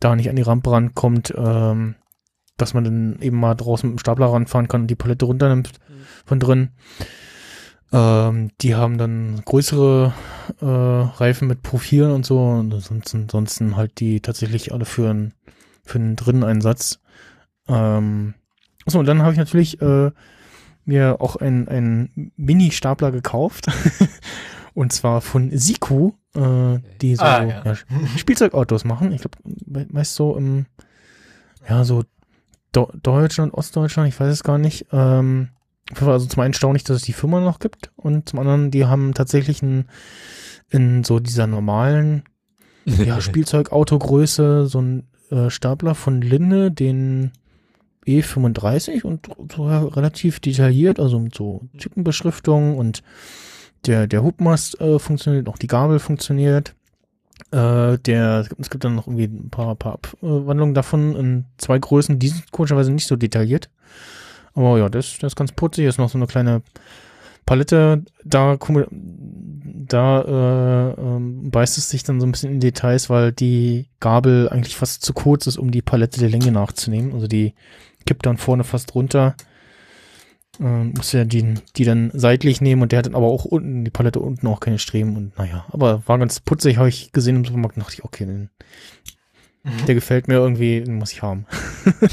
da 0.00 0.14
nicht 0.14 0.28
an 0.28 0.36
die 0.36 0.42
Rampe 0.42 0.70
rankommt, 0.70 1.32
ähm, 1.36 1.94
dass 2.56 2.74
man 2.74 2.84
dann 2.84 3.18
eben 3.20 3.38
mal 3.38 3.54
draußen 3.54 3.88
mit 3.88 3.98
dem 3.98 4.00
Stapler 4.00 4.26
ranfahren 4.26 4.68
kann 4.68 4.82
und 4.82 4.86
die 4.88 4.96
Palette 4.96 5.24
runternimmt 5.24 5.72
von 6.24 6.40
drin. 6.40 6.70
Ähm, 7.92 8.50
die 8.60 8.74
haben 8.74 8.98
dann 8.98 9.42
größere 9.44 10.12
äh, 10.60 10.64
Reifen 10.64 11.48
mit 11.48 11.62
Profilen 11.62 12.10
und 12.10 12.26
so 12.26 12.40
und 12.40 12.72
ansonsten, 12.74 13.22
ansonsten 13.22 13.76
halt 13.76 14.00
die 14.00 14.20
tatsächlich 14.20 14.72
alle 14.72 14.84
für 14.84 15.10
einen 15.10 15.32
für 15.84 15.98
einen 15.98 16.16
drinnen 16.16 16.42
Einsatz. 16.42 16.98
Ähm, 17.68 18.34
so, 18.86 18.98
und 18.98 19.06
dann 19.06 19.22
habe 19.22 19.32
ich 19.32 19.38
natürlich 19.38 19.80
äh, 19.80 20.10
mir 20.84 21.16
auch 21.20 21.36
einen 21.36 22.32
Mini-Stapler 22.36 23.10
gekauft. 23.12 23.66
und 24.74 24.92
zwar 24.92 25.20
von 25.20 25.50
Siku, 25.56 26.12
äh, 26.34 26.78
die 27.00 27.16
so 27.16 27.24
Ah, 27.24 27.44
ja. 27.44 27.62
ja, 27.64 27.74
Spielzeugautos 28.16 28.84
machen. 28.84 29.12
Ich 29.12 29.22
glaube, 29.22 29.86
meist 29.90 30.14
so 30.14 30.36
im, 30.36 30.66
ja, 31.68 31.84
so 31.84 32.04
Do 32.72 32.92
Deutschland, 33.02 33.54
Ostdeutschland, 33.54 34.08
ich 34.08 34.20
weiß 34.20 34.32
es 34.32 34.44
gar 34.44 34.58
nicht. 34.58 34.86
Ähm, 34.92 35.48
also 35.98 36.26
zum 36.26 36.42
einen 36.42 36.52
staunlich, 36.52 36.84
dass 36.84 36.96
es 36.96 37.02
die 37.02 37.12
Firma 37.12 37.40
noch 37.40 37.58
gibt 37.58 37.90
und 37.96 38.28
zum 38.28 38.40
anderen, 38.40 38.70
die 38.70 38.84
haben 38.84 39.14
tatsächlich 39.14 39.62
ein, 39.62 39.88
in 40.68 41.04
so 41.04 41.20
dieser 41.20 41.46
normalen 41.46 42.24
ja, 42.84 43.20
Spielzeugautogröße 43.22 44.66
so 44.66 44.80
ein 44.80 45.08
äh, 45.30 45.48
Stapler 45.48 45.94
von 45.94 46.20
Linde, 46.20 46.70
den 46.70 47.32
E35 48.06 49.04
und 49.04 49.28
so 49.54 49.64
relativ 49.66 50.40
detailliert, 50.40 51.00
also 51.00 51.18
mit 51.18 51.34
so 51.34 51.62
Typenbeschriftung 51.78 52.76
und 52.78 53.02
der, 53.86 54.06
der 54.06 54.22
Hubmast 54.22 54.80
äh, 54.80 54.98
funktioniert, 54.98 55.48
auch 55.48 55.58
die 55.58 55.66
Gabel 55.66 55.98
funktioniert. 55.98 56.74
Äh, 57.52 57.98
der, 57.98 58.46
es 58.58 58.70
gibt- 58.70 58.84
dann 58.84 58.94
noch 58.94 59.06
irgendwie 59.06 59.24
ein 59.24 59.50
paar, 59.50 59.74
paar 59.76 59.94
Abwandlungen 59.94 60.74
davon 60.74 61.14
in 61.16 61.44
zwei 61.58 61.78
Größen, 61.78 62.18
die 62.18 62.28
sind 62.28 62.50
komischerweise 62.50 62.90
nicht 62.90 63.06
so 63.06 63.16
detailliert. 63.16 63.68
Aber 64.54 64.78
ja, 64.78 64.88
das, 64.88 65.18
das 65.18 65.32
ist 65.32 65.36
ganz 65.36 65.52
putzig, 65.52 65.84
ist 65.84 65.98
noch 65.98 66.08
so 66.08 66.18
eine 66.18 66.26
kleine 66.26 66.62
Palette, 67.44 68.02
da, 68.24 68.56
da 69.88 70.20
äh, 70.22 71.00
ähm, 71.00 71.50
beißt 71.50 71.78
es 71.78 71.90
sich 71.90 72.02
dann 72.02 72.20
so 72.20 72.26
ein 72.26 72.32
bisschen 72.32 72.52
in 72.52 72.60
Details, 72.60 73.08
weil 73.08 73.32
die 73.32 73.86
Gabel 74.00 74.48
eigentlich 74.48 74.74
fast 74.76 75.04
zu 75.04 75.12
kurz 75.12 75.46
ist, 75.46 75.58
um 75.58 75.70
die 75.70 75.82
Palette 75.82 76.18
der 76.18 76.30
Länge 76.30 76.50
nachzunehmen. 76.50 77.12
Also 77.12 77.28
die 77.28 77.54
kippt 78.06 78.26
dann 78.26 78.38
vorne 78.38 78.64
fast 78.64 78.94
runter. 78.94 79.36
Ähm, 80.58 80.94
muss 80.96 81.12
ja 81.12 81.24
die, 81.24 81.54
die 81.76 81.84
dann 81.84 82.10
seitlich 82.14 82.60
nehmen 82.62 82.82
und 82.82 82.92
der 82.92 83.00
hat 83.00 83.06
dann 83.06 83.14
aber 83.14 83.26
auch 83.26 83.44
unten, 83.44 83.84
die 83.84 83.90
Palette 83.90 84.20
unten 84.20 84.46
auch 84.46 84.60
keine 84.60 84.78
Streben 84.78 85.16
und 85.16 85.36
naja, 85.36 85.66
aber 85.68 86.02
war 86.06 86.18
ganz 86.18 86.40
putzig, 86.40 86.78
habe 86.78 86.88
ich 86.88 87.12
gesehen 87.12 87.36
im 87.36 87.44
Supermarkt, 87.44 87.76
dachte 87.76 87.92
ich, 87.92 88.04
okay, 88.04 88.24
den, 88.24 88.50
der 89.86 89.94
gefällt 89.94 90.28
mir 90.28 90.34
irgendwie, 90.34 90.80
den 90.80 90.94
muss 90.94 91.12
ich 91.12 91.22
haben. 91.22 91.46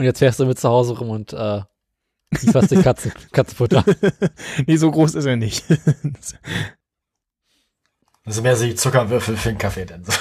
Und 0.00 0.04
jetzt 0.04 0.20
fährst 0.20 0.40
du 0.40 0.46
mit 0.46 0.58
zu 0.58 0.66
Hause 0.66 0.96
rum 0.96 1.10
und 1.10 1.34
äh, 1.34 1.60
lieferst 2.30 2.70
dir 2.70 2.82
Katzen, 2.82 3.12
Katzenfutter. 3.32 3.84
nee, 4.66 4.76
so 4.76 4.90
groß 4.90 5.14
ist 5.14 5.26
er 5.26 5.36
nicht. 5.36 5.64
Also 8.26 8.42
mehr 8.42 8.54
so 8.54 8.64
die 8.64 8.74
Zuckerwürfel 8.74 9.34
für 9.36 9.48
den 9.48 9.58
Kaffee 9.58 9.86
denn 9.86 10.04
so. 10.04 10.12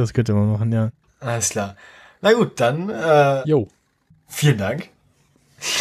Das 0.00 0.12
könnte 0.12 0.32
man 0.32 0.50
machen, 0.52 0.72
ja. 0.72 0.90
Alles 1.20 1.50
klar. 1.50 1.76
Na 2.20 2.32
gut, 2.32 2.58
dann 2.60 2.90
äh, 2.90 3.48
Jo, 3.48 3.68
vielen 4.26 4.58
Dank. 4.58 4.88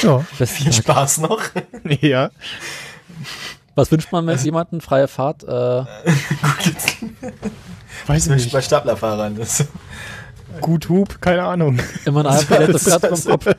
Ja, 0.02 0.20
Viel 0.20 0.48
Dank. 0.66 0.74
Spaß 0.76 1.20
noch. 1.20 1.42
ja. 2.02 2.30
Was 3.76 3.92
wünscht 3.92 4.12
man 4.12 4.26
mit 4.26 4.42
jemandem? 4.42 4.82
Freie 4.82 5.08
Fahrt? 5.08 5.44
Äh, 5.44 5.48
Weiß 8.08 8.28
ich 8.28 8.30
Bei 8.30 8.36
nicht. 8.36 8.66
Staplerfahrern. 8.66 9.38
Das 9.38 9.66
Gut 10.62 10.90
Hub, 10.90 11.22
keine 11.22 11.44
Ahnung. 11.44 11.80
immer 12.06 12.22
eine 12.22 12.32
halbe 12.32 12.46
Palette 12.46 12.80
Platte 12.80 13.08
im 13.08 13.24
Kopf. 13.24 13.46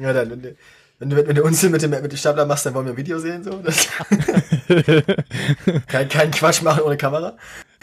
ja, 0.00 0.12
dann, 0.12 0.56
wenn 0.98 1.10
du, 1.10 1.16
wenn 1.26 1.34
du, 1.34 1.42
Unsinn 1.42 1.72
mit 1.72 1.82
dem, 1.82 1.90
mit 1.90 2.10
dem 2.10 2.16
Stapler 2.16 2.46
machst, 2.46 2.66
dann 2.66 2.74
wollen 2.74 2.86
wir 2.86 2.92
ein 2.92 2.96
Video 2.96 3.18
sehen. 3.18 3.42
So. 3.42 3.60
Das, 3.62 3.88
kein, 5.88 6.08
kein 6.08 6.30
Quatsch 6.30 6.62
machen 6.62 6.82
ohne 6.82 6.96
Kamera. 6.96 7.36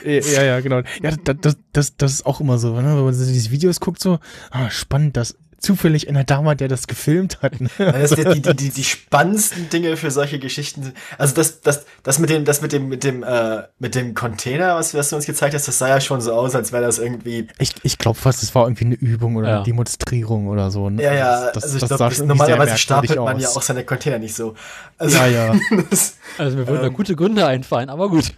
ja, 0.03 0.43
ja, 0.43 0.59
genau. 0.61 0.81
Ja, 1.01 1.11
das, 1.23 1.35
das, 1.41 1.57
das, 1.73 1.97
das 1.97 2.11
ist 2.13 2.25
auch 2.25 2.39
immer 2.39 2.57
so, 2.57 2.73
ne? 2.73 2.95
wenn 2.95 3.03
man 3.03 3.13
so 3.13 3.25
diese 3.25 3.51
Videos 3.51 3.79
guckt, 3.79 4.01
so, 4.01 4.19
ah, 4.49 4.69
spannend, 4.69 5.17
dass 5.17 5.37
zufällig 5.61 6.09
einer 6.09 6.23
da 6.23 6.43
war, 6.43 6.55
der 6.55 6.67
das 6.67 6.87
gefilmt 6.87 7.39
hat. 7.41 7.61
Ne? 7.61 7.69
Jetzt 7.77 8.17
die, 8.17 8.41
die, 8.41 8.55
die, 8.55 8.69
die 8.69 8.83
spannendsten 8.83 9.69
Dinge 9.69 9.95
für 9.95 10.11
solche 10.11 10.39
Geschichten. 10.39 10.83
sind- 10.83 10.95
Also 11.17 11.35
das, 11.35 11.61
das, 11.61 11.85
das 12.03 12.19
mit 12.19 12.29
dem, 12.29 12.45
das 12.45 12.61
mit 12.61 12.73
dem, 12.73 12.89
mit 12.89 13.03
dem, 13.03 13.23
äh, 13.23 13.63
mit 13.79 13.95
dem 13.95 14.13
Container, 14.13 14.75
was, 14.75 14.93
was 14.93 15.09
du 15.09 15.15
uns 15.15 15.25
gezeigt 15.25 15.53
hast, 15.53 15.67
das 15.67 15.77
sah 15.77 15.87
ja 15.87 16.01
schon 16.01 16.19
so 16.19 16.33
aus, 16.33 16.55
als 16.55 16.71
wäre 16.71 16.83
das 16.83 16.99
irgendwie. 16.99 17.47
Ich, 17.59 17.73
ich 17.83 17.97
glaube 17.97 18.17
fast, 18.19 18.43
es 18.43 18.53
war 18.55 18.63
irgendwie 18.65 18.85
eine 18.85 18.95
Übung 18.95 19.35
oder 19.35 19.47
Ja. 19.49 19.55
eine 19.57 19.63
Demonstrierung 19.63 20.47
oder 20.47 20.71
so. 20.71 20.89
Ne? 20.89 21.03
Ja, 21.03 21.13
ja. 21.13 21.51
Das, 21.51 21.53
das, 21.53 21.63
also 21.63 21.75
ich 21.77 21.81
das 21.87 21.97
glaube, 21.97 22.27
normalerweise 22.27 22.77
stapelt 22.77 23.15
man 23.17 23.35
aus. 23.37 23.41
ja 23.43 23.49
auch 23.49 23.61
seine 23.61 23.83
Container 23.85 24.19
nicht 24.19 24.35
so. 24.35 24.55
Also, 24.97 25.17
Ja, 25.17 25.27
ja. 25.27 25.55
das, 25.89 26.15
Also 26.37 26.57
mir 26.57 26.67
würden 26.67 26.81
da 26.81 26.87
Ähm, 26.87 26.93
gute 26.93 27.15
Gründe 27.15 27.45
einfallen, 27.45 27.89
aber 27.89 28.09
gut. 28.09 28.33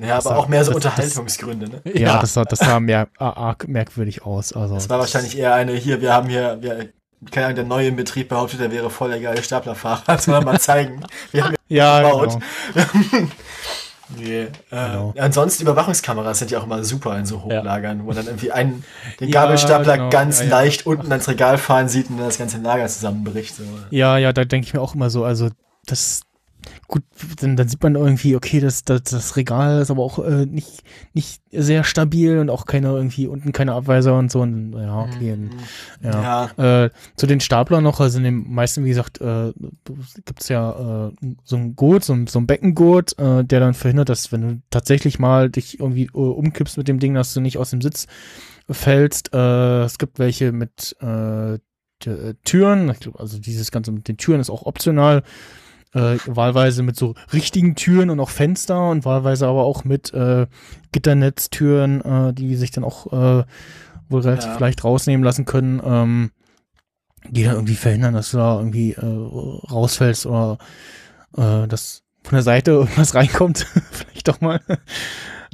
Ja, 0.00 0.14
aber 0.14 0.22
sah- 0.22 0.36
auch 0.36 0.48
mehr 0.48 0.64
so 0.64 0.72
das- 0.72 0.84
Unterhaltungsgründe, 0.84 1.68
ne? 1.68 1.82
Ja, 1.94 2.20
das 2.20 2.34
sah, 2.34 2.44
das 2.44 2.58
sah 2.60 2.80
mehr, 2.80 3.08
arg 3.18 3.68
merkwürdig 3.68 4.24
aus. 4.24 4.52
Also, 4.52 4.74
Das 4.74 4.88
war 4.88 4.98
wahrscheinlich 4.98 5.36
eher 5.36 5.54
eine, 5.54 5.72
hier, 5.72 6.00
wir 6.00 6.12
haben 6.12 6.28
hier, 6.28 6.58
wir, 6.60 6.88
keine 7.30 7.46
Ahnung, 7.46 7.56
der 7.56 7.64
neue 7.66 7.92
Betrieb 7.92 8.28
behauptet, 8.30 8.60
er 8.60 8.70
wäre 8.72 8.90
voll 8.90 9.10
der 9.10 9.20
geile 9.20 9.42
Staplerfahrer. 9.42 10.02
Das 10.06 10.26
wollen 10.28 10.42
wir 10.44 10.52
mal 10.52 10.60
zeigen. 10.60 11.02
Wir 11.30 11.44
haben 11.44 11.54
ja, 11.68 12.02
gebaut. 12.02 12.38
genau. 12.74 13.28
Nee, 14.18 14.40
äh, 14.42 14.48
Genau. 14.70 15.14
Ansonsten 15.18 15.62
Überwachungskameras 15.62 16.38
sind 16.38 16.50
ja 16.50 16.58
auch 16.58 16.64
immer 16.64 16.84
super 16.84 17.16
in 17.18 17.24
so 17.24 17.42
Hochlagern, 17.44 18.04
wo 18.04 18.12
dann 18.12 18.26
irgendwie 18.26 18.52
einen, 18.52 18.84
den 19.20 19.28
Ja, 19.30 19.42
Gabelstapler 19.44 19.96
genau. 19.96 20.10
ganz 20.10 20.40
Ja, 20.40 20.44
ja. 20.46 20.50
leicht 20.50 20.84
unten 20.86 21.10
ans 21.10 21.28
Regal 21.28 21.56
fahren 21.56 21.88
sieht 21.88 22.10
und 22.10 22.18
dann 22.18 22.26
das 22.26 22.36
ganze 22.36 22.58
Lager 22.58 22.86
zusammenbricht. 22.88 23.54
So. 23.56 23.62
Ja, 23.90 24.18
ja, 24.18 24.34
da 24.34 24.44
denke 24.44 24.66
ich 24.66 24.74
mir 24.74 24.82
auch 24.82 24.94
immer 24.94 25.08
so, 25.08 25.24
also 25.24 25.48
das 25.86 26.22
gut, 26.88 27.02
dann, 27.40 27.56
dann 27.56 27.68
sieht 27.68 27.82
man 27.82 27.94
irgendwie, 27.94 28.36
okay, 28.36 28.60
das, 28.60 28.84
das, 28.84 29.02
das 29.04 29.36
Regal 29.36 29.80
ist 29.80 29.90
aber 29.90 30.02
auch 30.02 30.18
äh, 30.18 30.46
nicht, 30.46 30.82
nicht 31.12 31.42
sehr 31.50 31.84
stabil 31.84 32.38
und 32.38 32.50
auch 32.50 32.66
keine 32.66 32.88
irgendwie 32.88 33.26
unten 33.26 33.52
keine 33.52 33.72
Abweiser 33.72 34.16
und 34.16 34.30
so. 34.30 34.40
Und, 34.40 34.72
ja, 34.72 35.00
okay. 35.00 35.32
Und, 35.32 35.50
ja. 36.02 36.84
Äh, 36.84 36.90
zu 37.16 37.26
den 37.26 37.40
Staplern 37.40 37.84
noch, 37.84 38.00
also 38.00 38.18
in 38.18 38.24
den 38.24 38.52
meisten, 38.52 38.84
wie 38.84 38.90
gesagt, 38.90 39.20
äh, 39.20 39.52
gibt's 40.24 40.48
ja 40.48 41.08
äh, 41.08 41.12
so 41.44 41.56
ein 41.56 41.76
Gurt, 41.76 42.04
so 42.04 42.12
ein, 42.12 42.26
so 42.26 42.38
ein 42.38 42.46
Beckengurt, 42.46 43.18
äh, 43.18 43.44
der 43.44 43.60
dann 43.60 43.74
verhindert, 43.74 44.08
dass 44.08 44.32
wenn 44.32 44.40
du 44.42 44.62
tatsächlich 44.70 45.18
mal 45.18 45.50
dich 45.50 45.80
irgendwie 45.80 46.06
äh, 46.06 46.18
umkippst 46.18 46.76
mit 46.76 46.88
dem 46.88 46.98
Ding, 46.98 47.14
dass 47.14 47.34
du 47.34 47.40
nicht 47.40 47.58
aus 47.58 47.70
dem 47.70 47.80
Sitz 47.80 48.06
fällst. 48.70 49.32
Äh, 49.34 49.82
es 49.82 49.98
gibt 49.98 50.18
welche 50.18 50.52
mit 50.52 50.96
äh, 51.00 51.58
äh, 52.06 52.34
Türen. 52.44 52.94
Also 53.16 53.38
dieses 53.38 53.70
Ganze 53.70 53.92
mit 53.92 54.08
den 54.08 54.16
Türen 54.16 54.40
ist 54.40 54.50
auch 54.50 54.64
optional. 54.64 55.22
Äh, 55.94 56.16
wahlweise 56.26 56.82
mit 56.82 56.96
so 56.96 57.14
richtigen 57.32 57.74
Türen 57.74 58.08
und 58.10 58.18
auch 58.20 58.30
Fenster 58.30 58.88
und 58.90 59.04
wahlweise 59.04 59.46
aber 59.46 59.64
auch 59.64 59.84
mit 59.84 60.12
äh, 60.14 60.46
Gitternetztüren, 60.92 62.00
äh, 62.00 62.32
die 62.32 62.56
sich 62.56 62.70
dann 62.70 62.84
auch 62.84 63.12
äh, 63.12 63.44
wohl 64.08 64.20
relativ 64.22 64.54
Ja. 64.54 64.58
leicht 64.58 64.84
rausnehmen 64.84 65.22
lassen 65.24 65.44
können, 65.44 65.82
ähm, 65.84 66.30
die 67.28 67.44
dann 67.44 67.54
irgendwie 67.54 67.76
verhindern, 67.76 68.14
dass 68.14 68.30
du 68.30 68.38
da 68.38 68.56
irgendwie 68.58 68.92
äh, 68.92 69.00
rausfällst 69.70 70.26
oder 70.26 70.58
äh, 71.36 71.68
dass 71.68 72.02
von 72.22 72.36
der 72.36 72.42
Seite 72.42 72.70
irgendwas 72.72 73.14
reinkommt. 73.14 73.66
Vielleicht 73.90 74.28
doch 74.28 74.40
mal. 74.40 74.60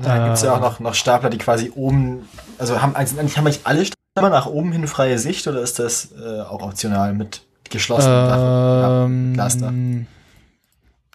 Da 0.00 0.18
gibt's 0.18 0.42
ja 0.42 0.52
Äh, 0.52 0.56
auch 0.56 0.60
noch, 0.60 0.80
noch 0.80 0.94
Stapler, 0.94 1.30
die 1.30 1.38
quasi 1.38 1.72
oben, 1.74 2.28
also 2.58 2.80
haben, 2.80 2.94
also 2.94 3.18
eigentlich 3.18 3.36
haben 3.36 3.46
eigentlich 3.46 3.66
alle 3.66 3.84
Stapler 3.84 4.30
nach 4.30 4.46
oben 4.46 4.70
hin 4.72 4.86
freie 4.86 5.18
Sicht 5.18 5.46
oder 5.48 5.60
ist 5.60 5.78
das 5.80 6.12
äh, 6.12 6.40
auch 6.42 6.62
optional 6.62 7.12
mit? 7.14 7.42
Ja, 8.80 9.04
Ähm, 9.04 9.32
Glasdach. 9.34 9.72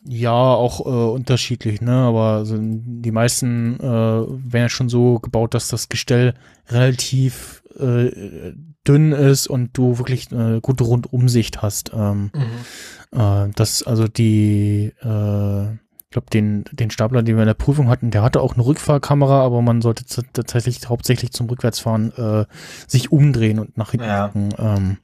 Ja, 0.06 0.32
auch 0.33 0.85
äh, 0.85 0.90
unterschiedlich, 1.14 1.82
ne? 1.82 1.91
Aber 1.93 2.23
also 2.33 2.57
die 2.59 3.11
meisten 3.11 3.80
äh, 3.80 3.83
werden 3.83 4.51
ja 4.53 4.69
schon 4.69 4.90
so 4.90 5.19
gebaut, 5.19 5.53
dass 5.53 5.69
das 5.69 5.90
Gestell 5.90 6.33
relativ 6.69 7.64
äh, 7.80 8.53
dünn 8.88 9.11
ist 9.14 9.48
und 9.48 9.77
du 9.77 9.98
wirklich 9.98 10.32
äh, 10.32 10.59
gute 10.61 10.83
Rundumsicht 10.83 11.61
hast. 11.61 11.91
Ähm, 11.93 12.32
Mhm. 12.33 13.19
äh, 13.19 13.49
das, 13.56 13.83
also 13.83 14.07
die, 14.07 14.93
äh, 15.01 15.72
ich 15.73 16.09
glaube, 16.09 16.27
den, 16.32 16.65
den 16.72 16.91
Stapler, 16.91 17.23
den 17.23 17.35
wir 17.38 17.43
in 17.43 17.48
der 17.48 17.53
Prüfung 17.56 17.88
hatten, 17.88 18.11
der 18.11 18.22
hatte 18.22 18.41
auch 18.41 18.53
eine 18.53 18.65
Rückfahrkamera, 18.65 19.41
aber 19.41 19.61
man 19.61 19.82
sollte 19.82 20.03
tatsächlich 20.33 20.88
hauptsächlich 20.90 21.32
zum 21.32 21.48
Rückwärtsfahren 21.49 22.11
äh, 22.17 22.45
sich 22.88 23.11
umdrehen 23.11 23.57
und 23.59 23.77
nach 23.77 23.91
hinten 23.91 24.06
Ja. 24.07 24.27
gucken. 24.27 24.53
Ähm, 24.59 24.98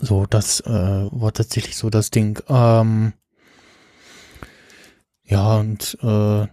so, 0.00 0.26
das 0.28 0.60
äh, 0.60 0.70
war 1.10 1.32
tatsächlich 1.32 1.76
so 1.76 1.88
das 1.88 2.10
Ding. 2.10 2.40
Ähm, 2.48 3.14
ja, 5.26 5.56
und 5.56 5.96
äh, 6.02 6.46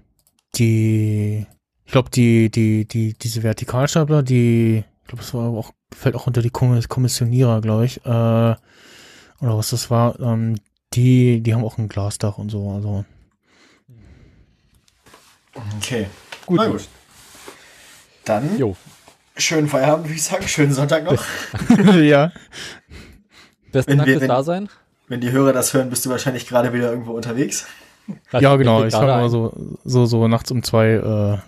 die, 0.56 1.46
ich 1.86 1.92
glaube, 1.92 2.10
die, 2.10 2.50
die, 2.50 2.86
die, 2.86 3.14
diese 3.14 3.44
Vertikalstapler, 3.44 4.24
die, 4.24 4.84
ich 5.02 5.08
glaube, 5.08 5.24
das 5.24 5.34
war 5.34 5.50
auch, 5.50 5.72
fällt 5.94 6.16
auch 6.16 6.28
unter 6.28 6.42
die 6.42 6.52
Kommis- 6.52 6.88
Kommissionierer, 6.88 7.62
glaube 7.62 7.86
ich, 7.86 7.98
äh, 8.06 8.10
oder 8.10 8.58
was 9.58 9.72
das 9.72 9.90
war, 9.90 10.20
ähm, 10.20 10.56
die, 10.94 11.42
die 11.42 11.54
haben 11.54 11.64
auch 11.64 11.78
ein 11.78 11.90
Glasdach 11.90 12.38
und 12.38 12.50
so, 12.50 12.70
also. 12.72 13.06
Okay. 15.78 16.08
Gut. 16.46 16.58
Na 16.58 16.68
gut. 16.68 16.88
Dann 18.26 18.58
Jo. 18.58 18.76
schönen 19.36 19.68
Feierabend, 19.68 20.06
würde 20.06 20.16
ich 20.16 20.24
sagen. 20.24 20.48
Schönen 20.48 20.74
Sonntag 20.74 21.04
noch. 21.04 21.24
ja. 21.96 22.32
Besten 23.72 23.92
Wenn 23.92 23.98
Dank 23.98 24.08
wir- 24.08 24.14
fürs 24.14 24.22
wenn- 24.22 24.28
Dasein. 24.30 24.70
Wenn 25.08 25.20
die 25.22 25.32
Hörer 25.32 25.52
das 25.52 25.74
hören, 25.74 25.90
bist 25.90 26.06
du 26.06 26.10
wahrscheinlich 26.10 26.48
gerade 26.48 26.72
wieder 26.72 26.90
irgendwo 26.90 27.12
unterwegs. 27.12 27.66
Ja, 28.40 28.56
genau. 28.56 28.84
Ich 28.86 28.94
gerade 28.94 29.12
immer 29.20 29.30
so, 29.30 29.54
so, 29.84 30.06
so 30.06 30.28
nachts 30.28 30.52
um 30.52 30.64
zwei 30.64 30.88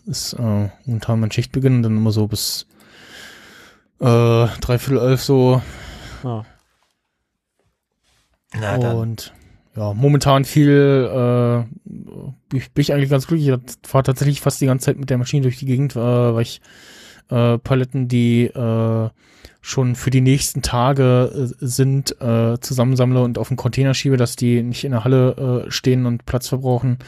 äh, 0.06 0.10
ist 0.10 0.34
äh, 0.34 0.70
momentan 0.86 1.20
mein 1.20 1.32
Schichtbeginn 1.32 1.78
und 1.78 1.84
dann 1.84 1.98
immer 1.98 2.12
so 2.12 2.28
bis 2.28 2.68
äh, 4.00 4.48
dreiviertel 4.62 4.98
elf 5.00 5.22
so 5.22 5.62
Ja. 6.24 6.46
Na 8.56 8.78
dann. 8.78 8.98
und 8.98 9.34
ja, 9.76 9.94
momentan 9.94 10.46
viel, 10.46 11.10
äh, 11.12 11.64
bin 11.86 12.60
ich- 12.60 12.72
bin 12.74 12.82
ich 12.82 12.94
eigentlich 12.94 13.10
ganz 13.10 13.26
glücklich. 13.26 13.48
Ich 13.50 13.90
fahre 13.90 14.04
tatsächlich 14.04 14.40
fast 14.42 14.62
die 14.62 14.68
ganze 14.68 14.86
Zeit 14.86 14.98
mit 15.00 15.10
der 15.10 15.18
Maschine 15.18 15.42
durch 15.42 15.58
die 15.58 15.66
Gegend, 15.66 15.96
äh, 15.96 16.00
weil 16.00 16.44
ich 16.44 16.62
äh, 17.32 17.58
Paletten, 17.58 18.08
die 18.08 18.46
äh, 18.46 19.10
schon 19.66 19.96
für 19.96 20.10
die 20.10 20.22
nächsten 20.22 20.62
Tage 20.62 21.32
äh, 21.34 21.66
sind, 21.66 22.22
äh, 22.22 22.60
zusammensammle 22.60 23.24
und 23.24 23.38
auf 23.38 23.48
den 23.48 23.56
Container 23.56 23.94
schiebe, 23.94 24.18
dass 24.18 24.36
die 24.36 24.62
nicht 24.62 24.84
in 24.84 24.92
der 24.92 25.06
Halle 25.06 25.64
äh, 25.66 25.72
stehen 25.72 26.06
und 26.06 26.26
Platz 26.26 26.50
verbrauchen. 26.50 27.00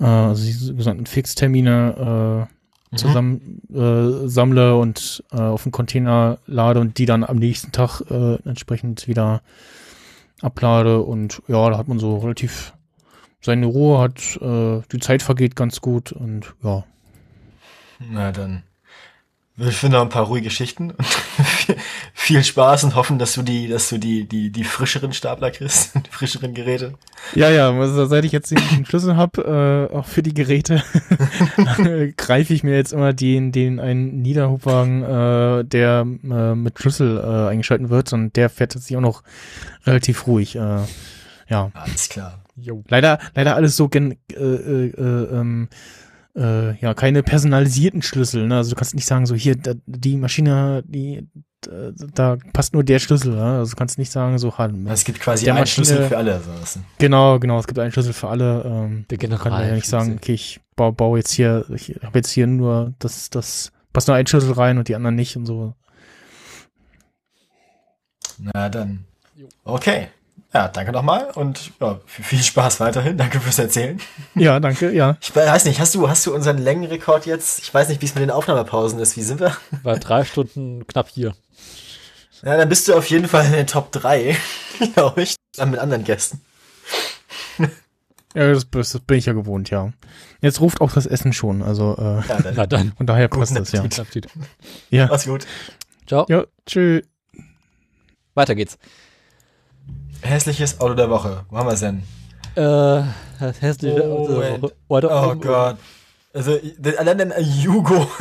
Äh, 0.00 0.04
also 0.04 0.44
die 0.44 0.52
sogenannten 0.52 1.06
Fixtermine 1.06 2.48
äh, 2.92 2.96
zusammen 2.96 3.62
äh, 3.72 4.28
sammle 4.28 4.76
und 4.76 5.22
äh, 5.32 5.36
auf 5.36 5.62
den 5.62 5.70
Container 5.70 6.38
lade 6.46 6.80
und 6.80 6.98
die 6.98 7.06
dann 7.06 7.22
am 7.22 7.36
nächsten 7.36 7.70
Tag 7.70 8.02
äh, 8.10 8.34
entsprechend 8.44 9.06
wieder 9.06 9.40
ablade 10.42 11.00
und 11.00 11.42
ja, 11.46 11.70
da 11.70 11.78
hat 11.78 11.86
man 11.86 12.00
so 12.00 12.18
relativ 12.18 12.74
seine 13.40 13.66
Ruhe, 13.66 14.00
hat 14.00 14.36
äh, 14.42 14.82
die 14.90 14.98
Zeit 14.98 15.22
vergeht 15.22 15.54
ganz 15.54 15.80
gut 15.80 16.10
und 16.10 16.54
ja. 16.64 16.84
Na 18.00 18.32
dann. 18.32 18.64
Wir 19.54 19.70
finden 19.70 19.96
noch 19.96 20.02
ein 20.02 20.08
paar 20.08 20.24
ruhige 20.24 20.44
Geschichten 20.44 20.92
und 20.92 21.06
viel- 22.14 22.42
Spaß 22.42 22.84
und 22.84 22.94
hoffen, 22.94 23.18
dass 23.18 23.34
du 23.34 23.42
die, 23.42 23.68
dass 23.68 23.90
du 23.90 23.98
die, 23.98 24.26
die, 24.26 24.50
die 24.50 24.64
frischeren 24.64 25.12
Stapler 25.12 25.50
kriegst, 25.50 25.94
die 26.06 26.10
frischeren 26.10 26.54
Geräte. 26.54 26.94
Ja, 27.34 27.50
ja, 27.50 27.70
also 27.70 28.06
seit 28.06 28.24
ich 28.24 28.32
jetzt 28.32 28.50
den, 28.50 28.58
Schlüssel 28.86 29.16
habe, 29.16 29.88
äh, 29.92 29.94
auch 29.94 30.06
für 30.06 30.22
die 30.22 30.32
Geräte, 30.32 30.82
greife 32.16 32.54
ich 32.54 32.64
mir 32.64 32.74
jetzt 32.74 32.94
immer 32.94 33.12
den, 33.12 33.52
den 33.52 33.78
einen 33.78 34.22
Niederhubwagen, 34.22 35.02
äh, 35.02 35.64
der 35.64 36.06
äh, 36.24 36.54
mit 36.54 36.78
Schlüssel 36.78 37.18
äh, 37.18 37.50
eingeschalten 37.50 37.90
wird 37.90 38.12
und 38.14 38.34
der 38.36 38.48
fährt 38.48 38.72
sich 38.72 38.96
auch 38.96 39.00
noch 39.02 39.22
relativ 39.84 40.26
ruhig. 40.26 40.56
Äh, 40.56 40.78
ja. 41.48 41.70
Alles 41.74 42.08
klar. 42.08 42.38
Jo. 42.56 42.82
Leider, 42.88 43.18
leider 43.34 43.56
alles 43.56 43.76
so 43.76 43.88
gen, 43.88 44.16
äh, 44.30 44.34
äh, 44.34 44.86
äh, 44.88 45.40
ähm, 45.40 45.68
äh, 45.70 45.76
ja, 46.34 46.94
keine 46.94 47.22
personalisierten 47.22 48.02
Schlüssel. 48.02 48.46
Ne? 48.46 48.56
Also 48.56 48.70
du 48.70 48.76
kannst 48.76 48.94
nicht 48.94 49.06
sagen, 49.06 49.26
so 49.26 49.34
hier, 49.34 49.54
da, 49.56 49.72
die 49.86 50.16
Maschine, 50.16 50.82
die, 50.86 51.28
da, 51.60 51.92
da 52.14 52.36
passt 52.52 52.72
nur 52.72 52.84
der 52.84 52.98
Schlüssel. 52.98 53.34
Ne? 53.34 53.58
Also 53.58 53.72
du 53.72 53.76
kannst 53.76 53.98
nicht 53.98 54.10
sagen, 54.10 54.38
so, 54.38 54.56
ha, 54.56 54.70
Es 54.86 55.04
gibt 55.04 55.20
quasi 55.20 55.48
einen 55.50 55.60
Maschine- 55.60 55.86
Schlüssel 55.86 56.08
für 56.08 56.16
alle. 56.16 56.40
So. 56.40 56.80
genau, 56.98 57.38
genau, 57.38 57.58
es 57.58 57.66
gibt 57.66 57.78
einen 57.78 57.92
Schlüssel 57.92 58.14
für 58.14 58.28
alle. 58.28 58.62
Ähm, 58.64 59.04
Der 59.10 59.28
man 59.28 59.38
kann 59.38 59.52
ja 59.52 59.74
nicht 59.74 59.86
sagen, 59.86 60.04
General. 60.04 60.18
okay, 60.22 60.32
ich 60.34 60.60
baue, 60.74 60.92
baue 60.92 61.18
jetzt 61.18 61.32
hier, 61.32 61.66
ich 61.74 61.98
habe 62.02 62.18
jetzt 62.18 62.30
hier 62.30 62.46
nur 62.46 62.94
das, 62.98 63.28
das, 63.28 63.70
passt 63.92 64.08
nur 64.08 64.16
ein 64.16 64.26
Schlüssel 64.26 64.52
rein 64.52 64.78
und 64.78 64.88
die 64.88 64.94
anderen 64.96 65.14
nicht 65.16 65.36
und 65.36 65.44
so. 65.46 65.74
Na 68.38 68.68
dann. 68.68 69.04
Okay. 69.64 70.08
Ja, 70.54 70.68
danke 70.68 70.92
nochmal 70.92 71.30
und 71.34 71.72
ja, 71.80 71.98
viel 72.04 72.42
Spaß 72.42 72.78
weiterhin. 72.80 73.16
Danke 73.16 73.40
fürs 73.40 73.58
Erzählen. 73.58 73.98
Ja, 74.34 74.60
danke, 74.60 74.92
ja. 74.92 75.16
Ich 75.22 75.34
weiß 75.34 75.64
nicht, 75.64 75.80
hast 75.80 75.94
du, 75.94 76.10
hast 76.10 76.26
du 76.26 76.34
unseren 76.34 76.58
Längenrekord 76.58 77.24
jetzt? 77.24 77.60
Ich 77.60 77.72
weiß 77.72 77.88
nicht, 77.88 78.02
wie 78.02 78.06
es 78.06 78.14
mit 78.14 78.22
den 78.22 78.30
Aufnahmepausen 78.30 78.98
ist. 79.00 79.16
Wie 79.16 79.22
sind 79.22 79.40
wir? 79.40 79.56
War 79.82 79.98
drei 79.98 80.24
Stunden 80.24 80.86
knapp 80.86 81.08
hier. 81.08 81.34
Ja, 82.42 82.58
dann 82.58 82.68
bist 82.68 82.86
du 82.86 82.94
auf 82.94 83.08
jeden 83.08 83.28
Fall 83.28 83.46
in 83.46 83.52
den 83.52 83.66
Top 83.66 83.92
3, 83.92 84.36
glaube 84.94 85.22
ich, 85.22 85.36
zusammen 85.52 85.72
mit 85.72 85.80
anderen 85.80 86.04
Gästen. 86.04 86.42
Ja, 88.34 88.52
das, 88.52 88.68
das 88.70 88.98
bin 89.00 89.18
ich 89.18 89.26
ja 89.26 89.32
gewohnt, 89.34 89.70
ja. 89.70 89.92
Jetzt 90.40 90.60
ruft 90.60 90.80
auch 90.80 90.92
das 90.92 91.06
Essen 91.06 91.32
schon, 91.32 91.62
also 91.62 91.94
äh, 91.98 92.26
Ja, 92.28 92.40
dann. 92.40 92.54
Na 92.56 92.66
dann. 92.66 92.92
von 92.96 93.06
daher 93.06 93.28
Guten 93.28 93.40
passt 93.40 93.56
das, 93.56 93.72
ja. 93.72 93.82
Appetit. 93.82 94.26
Ja, 94.90 95.06
Mach's 95.06 95.26
gut. 95.26 95.46
Ciao. 96.06 96.26
ja 96.28 96.44
tschüss. 96.66 97.04
Weiter 98.34 98.54
geht's. 98.54 98.78
Hässliches 100.22 100.80
Auto 100.80 100.94
der 100.94 101.10
Woche. 101.10 101.44
Wo 101.50 101.58
haben 101.58 101.66
wir 101.68 101.72
es 101.74 101.80
denn? 101.80 102.02
Äh, 102.54 103.02
das 103.40 103.60
hässliche 103.60 104.02
Oh, 104.04 104.18
Auto 104.24 104.40
der. 104.40 104.62
Woche. 104.62 104.72
Oder- 104.88 105.28
Oh 105.30 105.34
Gott. 105.36 105.76
Also, 106.34 106.58
allein 106.98 107.32
ein 107.32 107.44
Jugo. 107.44 108.08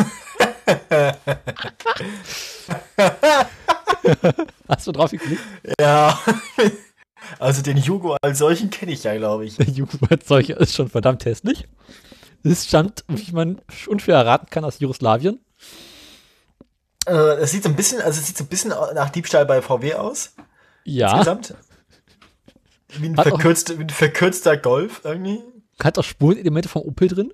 Hast 4.68 4.88
du 4.88 4.92
drauf 4.92 5.12
geklickt? 5.12 5.42
ja. 5.80 6.18
Also, 7.40 7.62
den 7.62 7.78
Jugo 7.78 8.18
als 8.22 8.40
solchen 8.40 8.72
kenne 8.72 8.92
ich 8.92 9.04
ja, 9.04 9.16
glaube 9.16 9.46
ich. 9.46 9.56
Der 9.56 9.68
Jugendzeug 9.70 10.50
ist 10.50 10.76
schon 10.76 10.90
verdammt 10.90 11.24
hässlich. 11.24 11.66
Es 12.44 12.66
stammt, 12.68 13.06
wie 13.08 13.32
man 13.32 13.62
unschwer 13.88 14.16
erraten 14.18 14.48
kann, 14.50 14.66
aus 14.66 14.80
Jugoslawien. 14.80 15.40
Äh, 17.06 17.14
Es 17.14 17.52
sieht 17.52 17.64
so 17.64 17.70
ein 17.70 17.76
bisschen, 17.76 18.02
also, 18.02 18.20
es 18.20 18.28
sieht 18.28 18.38
so 18.38 18.44
ein 18.44 18.48
bisschen 18.48 18.70
nach 18.96 19.12
Diebstahl 19.12 19.46
bei 19.46 19.62
VW 19.62 19.94
aus. 19.94 20.34
Ja, 20.84 21.12
Insgesamt. 21.12 21.54
Wie 22.98 23.08
ein, 23.08 23.16
verkürzter, 23.16 23.78
wie 23.80 23.84
ein 23.84 23.90
verkürzter 23.90 24.58
Golf 24.58 25.02
irgendwie. 25.04 25.40
hat 25.82 25.98
auch 25.98 26.04
Spurenelemente 26.04 26.70
vom 26.70 26.82
Opel 26.84 27.08
drin. 27.08 27.34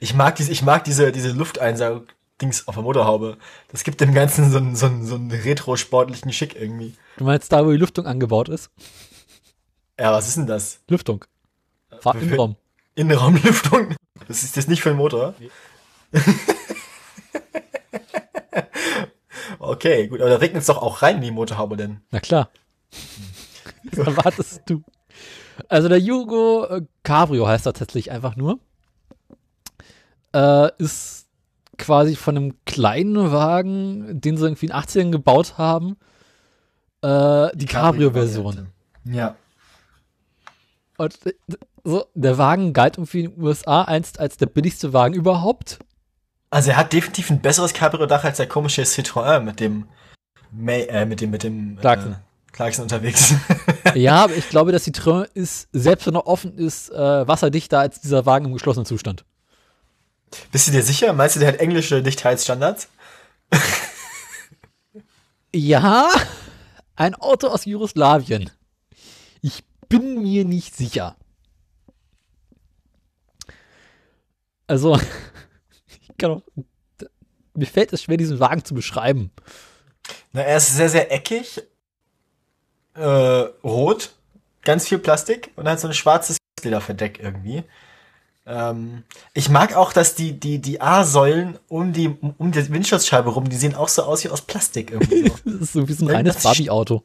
Ich 0.00 0.14
mag 0.14 0.36
diese, 0.36 0.50
ich 0.50 0.62
mag 0.62 0.84
diese, 0.84 1.12
diese 1.12 1.30
Lufteinsaug-Dings 1.32 2.66
auf 2.68 2.74
der 2.74 2.84
Motorhaube. 2.84 3.36
Das 3.70 3.84
gibt 3.84 4.00
dem 4.00 4.14
Ganzen 4.14 4.50
so 4.50 4.58
einen, 4.58 4.74
so 4.74 4.86
einen, 4.86 5.04
so 5.06 5.14
einen 5.14 5.30
retro-sportlichen 5.30 6.32
Schick 6.32 6.56
irgendwie. 6.56 6.94
Du 7.18 7.24
meinst 7.24 7.52
da, 7.52 7.64
wo 7.64 7.70
die 7.70 7.76
Lüftung 7.76 8.06
angebaut 8.06 8.48
ist? 8.48 8.70
Ja, 9.98 10.12
was 10.12 10.28
ist 10.28 10.38
denn 10.38 10.46
das? 10.46 10.80
Lüftung. 10.88 11.24
Fahr 12.00 12.14
im 12.16 12.32
Raum. 12.32 12.56
Innenraumlüftung? 12.94 13.94
Das 14.26 14.42
ist 14.42 14.56
das 14.56 14.66
nicht 14.68 14.82
für 14.82 14.90
den 14.90 14.98
Motor? 14.98 15.34
okay, 19.58 20.08
gut, 20.08 20.20
aber 20.20 20.30
da 20.30 20.36
regnet 20.36 20.62
es 20.62 20.66
doch 20.66 20.80
auch 20.80 21.02
rein 21.02 21.16
in 21.16 21.22
die 21.22 21.30
Motorhaube 21.30 21.76
denn. 21.76 22.00
Na 22.10 22.20
klar. 22.20 22.50
Was 23.84 23.98
erwartest 24.06 24.62
du? 24.66 24.82
Also 25.68 25.88
der 25.88 25.98
Jugo 25.98 26.66
äh, 26.66 26.82
Cabrio 27.02 27.46
heißt 27.46 27.66
er 27.66 27.72
tatsächlich 27.72 28.10
einfach 28.10 28.36
nur. 28.36 28.58
Äh, 30.34 30.70
ist 30.78 31.26
quasi 31.78 32.14
von 32.14 32.36
einem 32.36 32.64
kleinen 32.66 33.32
Wagen, 33.32 34.20
den 34.20 34.36
sie 34.36 34.44
irgendwie 34.44 34.66
in 34.66 34.72
den 34.72 34.80
80ern 34.80 35.10
gebaut 35.10 35.58
haben. 35.58 35.96
Äh, 37.02 37.48
die 37.56 37.66
Cabrio-Version. 37.66 38.68
Ja. 39.04 39.34
Und 40.98 41.26
äh, 41.26 41.32
so, 41.82 42.04
der 42.14 42.36
Wagen 42.38 42.72
galt 42.72 42.98
irgendwie 42.98 43.24
in 43.24 43.30
den 43.32 43.42
USA 43.42 43.82
einst 43.82 44.20
als 44.20 44.36
der 44.36 44.46
billigste 44.46 44.92
Wagen 44.92 45.14
überhaupt. 45.14 45.78
Also 46.50 46.70
er 46.70 46.76
hat 46.76 46.92
definitiv 46.92 47.30
ein 47.30 47.40
besseres 47.40 47.72
Cabrio-Dach 47.72 48.24
als 48.24 48.36
der 48.36 48.48
komische 48.48 48.82
Citroën 48.82 49.40
mit 49.40 49.60
dem 49.60 49.86
May, 50.52 50.82
äh, 50.82 51.06
mit 51.06 51.20
dem 51.20 51.30
mit 51.30 51.42
dem 51.42 51.78
Clarkson. 51.80 52.12
Äh, 52.12 52.16
Clarkson 52.52 52.82
unterwegs. 52.82 53.34
ja, 53.94 54.24
aber 54.24 54.36
ich 54.36 54.48
glaube, 54.48 54.72
dass 54.72 54.84
die 54.84 54.92
Citroën 54.92 55.28
ist, 55.34 55.68
selbst 55.72 56.06
wenn 56.06 56.14
er 56.14 56.26
offen 56.26 56.56
ist, 56.56 56.90
äh, 56.90 57.28
wasserdichter 57.28 57.78
als 57.80 58.00
dieser 58.00 58.26
Wagen 58.26 58.46
im 58.46 58.52
geschlossenen 58.52 58.86
Zustand. 58.86 59.24
Bist 60.52 60.68
du 60.68 60.72
dir 60.72 60.82
sicher? 60.82 61.12
Meinst 61.12 61.36
du, 61.36 61.40
der 61.40 61.48
hat 61.48 61.60
englische 61.60 62.02
Dichtheitsstandards? 62.02 62.88
Ja, 65.52 66.08
ein 66.94 67.14
Auto 67.16 67.48
aus 67.48 67.64
Jugoslawien. 67.64 68.50
Ich 69.42 69.64
bin 69.88 70.22
mir 70.22 70.44
nicht 70.44 70.76
sicher. 70.76 71.16
Also, 74.68 74.96
ich 75.88 76.16
kann 76.16 76.30
auch, 76.30 76.42
mir 77.54 77.66
fällt 77.66 77.92
es 77.92 78.02
schwer, 78.02 78.16
diesen 78.16 78.38
Wagen 78.38 78.64
zu 78.64 78.74
beschreiben. 78.74 79.32
Na, 80.32 80.42
er 80.42 80.58
ist 80.58 80.76
sehr, 80.76 80.88
sehr 80.88 81.12
eckig. 81.12 81.62
Äh, 83.00 83.48
rot. 83.64 84.12
Ganz 84.62 84.86
viel 84.86 84.98
Plastik 84.98 85.50
und 85.56 85.66
hat 85.68 85.80
so 85.80 85.88
ein 85.88 85.94
schwarzes 85.94 86.36
Lederverdeck 86.62 87.18
irgendwie. 87.22 87.64
Ähm, 88.46 89.04
ich 89.32 89.48
mag 89.48 89.74
auch, 89.74 89.92
dass 89.92 90.14
die, 90.14 90.38
die, 90.38 90.58
die 90.58 90.80
A-Säulen 90.80 91.58
um 91.68 91.92
die, 91.92 92.08
um 92.38 92.52
die 92.52 92.70
Windschutzscheibe 92.70 93.30
rum, 93.30 93.48
die 93.48 93.56
sehen 93.56 93.74
auch 93.74 93.88
so 93.88 94.02
aus 94.02 94.22
wie 94.24 94.28
aus 94.28 94.42
Plastik 94.42 94.90
irgendwie 94.90 95.28
so. 95.28 95.34
Das 95.44 95.60
ist 95.62 95.72
so 95.72 95.88
wie 95.88 95.92
so 95.94 96.04
ein 96.06 96.14
reines 96.14 96.42
Barbie-Auto. 96.42 97.02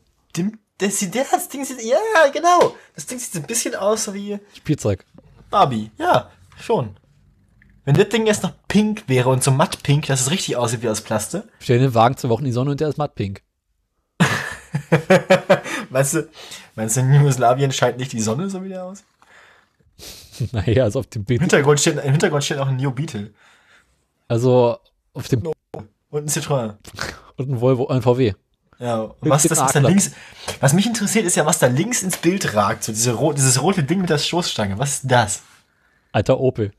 Das, 0.78 1.00
sieht- 1.00 1.14
der, 1.16 1.26
das 1.32 1.48
Ding 1.48 1.64
sieht, 1.64 1.82
ja, 1.82 1.98
genau. 2.34 2.76
Das 2.96 3.06
Ding 3.06 3.18
sieht 3.20 3.32
so 3.34 3.40
ein 3.40 3.46
bisschen 3.48 3.76
aus 3.76 4.14
wie 4.14 4.38
Spielzeug. 4.56 5.06
Barbie. 5.50 5.92
Ja, 5.98 6.30
schon. 6.60 6.98
Wenn 7.86 7.96
das 7.96 8.10
Ding 8.10 8.26
jetzt 8.26 8.44
noch 8.44 8.52
pink 8.68 9.04
wäre 9.08 9.30
und 9.30 9.44
so 9.44 9.52
matt 9.52 9.82
pink, 9.84 10.08
dass 10.08 10.20
es 10.22 10.32
richtig 10.32 10.58
aussieht 10.58 10.82
wie 10.82 10.90
aus 10.90 11.00
Plastik. 11.02 11.44
Stell 11.60 11.80
den 11.80 11.94
Wagen 11.94 12.18
zwei 12.18 12.30
Wochen 12.30 12.42
in 12.42 12.48
die 12.48 12.52
Sonne 12.52 12.72
und 12.72 12.80
der 12.82 12.90
ist 12.90 12.98
mattpink. 12.98 13.44
Meinst 15.90 16.14
du, 16.14 16.30
meinst 16.76 16.98
du, 16.98 17.02
in 17.02 17.14
Jugoslawien 17.14 17.72
scheint 17.72 17.98
nicht 17.98 18.12
die 18.12 18.22
Sonne 18.22 18.50
so 18.50 18.64
wie 18.64 18.70
der 18.70 18.84
aus? 18.84 19.04
Naja, 20.52 20.84
also 20.84 21.00
auf 21.00 21.08
dem 21.08 21.22
Im 21.22 21.26
Bild. 21.26 21.42
Hintergrund 21.42 21.80
steht, 21.80 21.96
im 21.98 22.12
Hintergrund 22.12 22.44
steht 22.44 22.58
auch 22.58 22.68
ein 22.68 22.76
New 22.76 22.92
Beetle. 22.92 23.32
Also 24.28 24.78
auf 25.14 25.28
dem 25.30 25.48
Und 26.10 26.26
ein 26.26 26.28
Citroën. 26.28 26.76
und 27.38 27.50
ein 27.50 27.62
Volvo, 27.62 27.88
ein 27.88 28.02
VW. 28.02 28.34
Ja, 28.78 29.02
und 29.02 29.30
was, 29.30 29.44
das, 29.44 29.58
was 29.58 29.72
da 29.72 29.80
links, 29.80 30.12
was 30.60 30.74
mich 30.74 30.86
interessiert, 30.86 31.26
ist 31.26 31.36
ja, 31.36 31.46
was 31.46 31.60
da 31.60 31.68
links 31.68 32.04
ins 32.04 32.18
Bild 32.18 32.54
ragt. 32.54 32.84
So 32.84 32.92
diese 32.92 33.18
dieses 33.34 33.62
rote 33.62 33.84
Ding 33.84 34.02
mit 34.02 34.10
der 34.10 34.18
Stoßstange. 34.18 34.78
Was 34.78 34.96
ist 34.96 35.04
das? 35.06 35.44
Alter 36.12 36.40
Opel. 36.40 36.72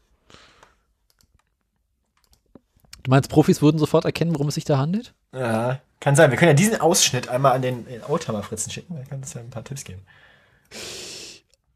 Du 3.03 3.11
meinst, 3.11 3.31
Profis 3.31 3.63
würden 3.63 3.79
sofort 3.79 4.05
erkennen, 4.05 4.35
worum 4.35 4.49
es 4.49 4.57
sich 4.57 4.65
da 4.65 4.79
handelt? 4.79 5.15
Ja, 5.37 5.81
kann 6.01 6.17
sein. 6.17 6.31
Wir 6.31 6.39
können 6.39 6.51
ja 6.51 6.55
diesen 6.55 6.81
Ausschnitt 6.81 7.29
einmal 7.29 7.53
an 7.53 7.63
den, 7.63 7.85
den 7.85 8.03
Oldtimer-Fritzen 8.03 8.71
schicken. 8.71 8.97
Da 8.97 9.03
kann 9.05 9.21
es 9.23 9.35
ja 9.35 9.41
ein 9.41 9.51
paar 9.51 9.65
Tipps 9.65 9.85
geben. 9.85 10.03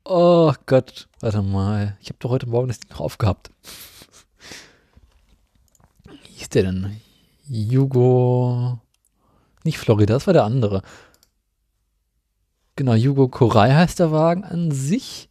Oh 0.05 0.53
Gott, 0.67 1.09
warte 1.21 1.43
mal. 1.43 1.97
Ich 2.01 2.09
habe 2.09 2.19
doch 2.21 2.31
heute 2.31 2.49
Morgen 2.49 2.69
das 2.69 2.81
Ding 2.81 2.91
noch 2.91 3.01
aufgehabt. 3.01 3.51
Wie 6.09 6.33
hieß 6.33 6.49
der 6.49 6.63
denn? 6.63 7.01
Jugo. 7.47 8.79
Nicht 9.63 9.79
Florida, 9.79 10.15
das 10.15 10.27
war 10.27 10.33
der 10.33 10.45
andere. 10.45 10.83
Genau, 12.77 12.95
Jugo 12.95 13.29
Korai 13.29 13.73
heißt 13.73 13.99
der 13.99 14.11
Wagen 14.11 14.45
an 14.45 14.71
sich. 14.71 15.29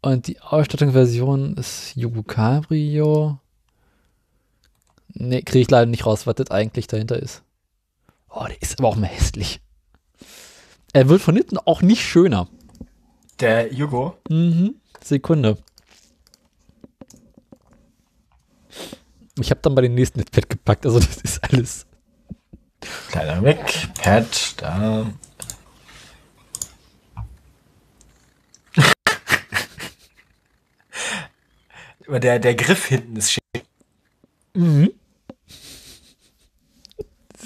Und 0.00 0.26
die 0.26 0.40
Ausstattungsversion 0.40 1.54
ist 1.56 1.96
Jugo 1.96 2.22
Cabrio. 2.22 3.40
Nee, 5.18 5.40
kriege 5.42 5.62
ich 5.62 5.70
leider 5.70 5.86
nicht 5.86 6.04
raus, 6.04 6.26
was 6.26 6.34
das 6.34 6.50
eigentlich 6.50 6.88
dahinter 6.88 7.18
ist. 7.18 7.42
Oh, 8.28 8.44
der 8.46 8.60
ist 8.60 8.78
aber 8.78 8.88
auch 8.88 8.96
mal 8.96 9.06
hässlich. 9.06 9.62
Er 10.92 11.08
wird 11.08 11.22
von 11.22 11.34
hinten 11.34 11.56
auch 11.56 11.80
nicht 11.80 12.02
schöner. 12.02 12.48
Der 13.40 13.72
Jugo. 13.72 14.18
Mhm. 14.28 14.74
Sekunde. 15.02 15.56
Ich 19.38 19.50
habe 19.50 19.60
dann 19.62 19.74
bei 19.74 19.80
den 19.82 19.94
nächsten 19.94 20.20
ins 20.20 20.30
Bett 20.30 20.50
gepackt, 20.50 20.84
also 20.84 20.98
das 20.98 21.16
ist 21.16 21.42
alles. 21.44 21.86
Kleiner 23.08 23.42
weg. 23.42 23.88
Pad, 24.02 24.60
da. 24.60 25.10
Aber 32.06 32.20
der, 32.20 32.38
der 32.38 32.54
Griff 32.54 32.84
hinten 32.86 33.16
ist 33.16 33.32
schick. 33.32 33.42
Mhm. 34.54 34.92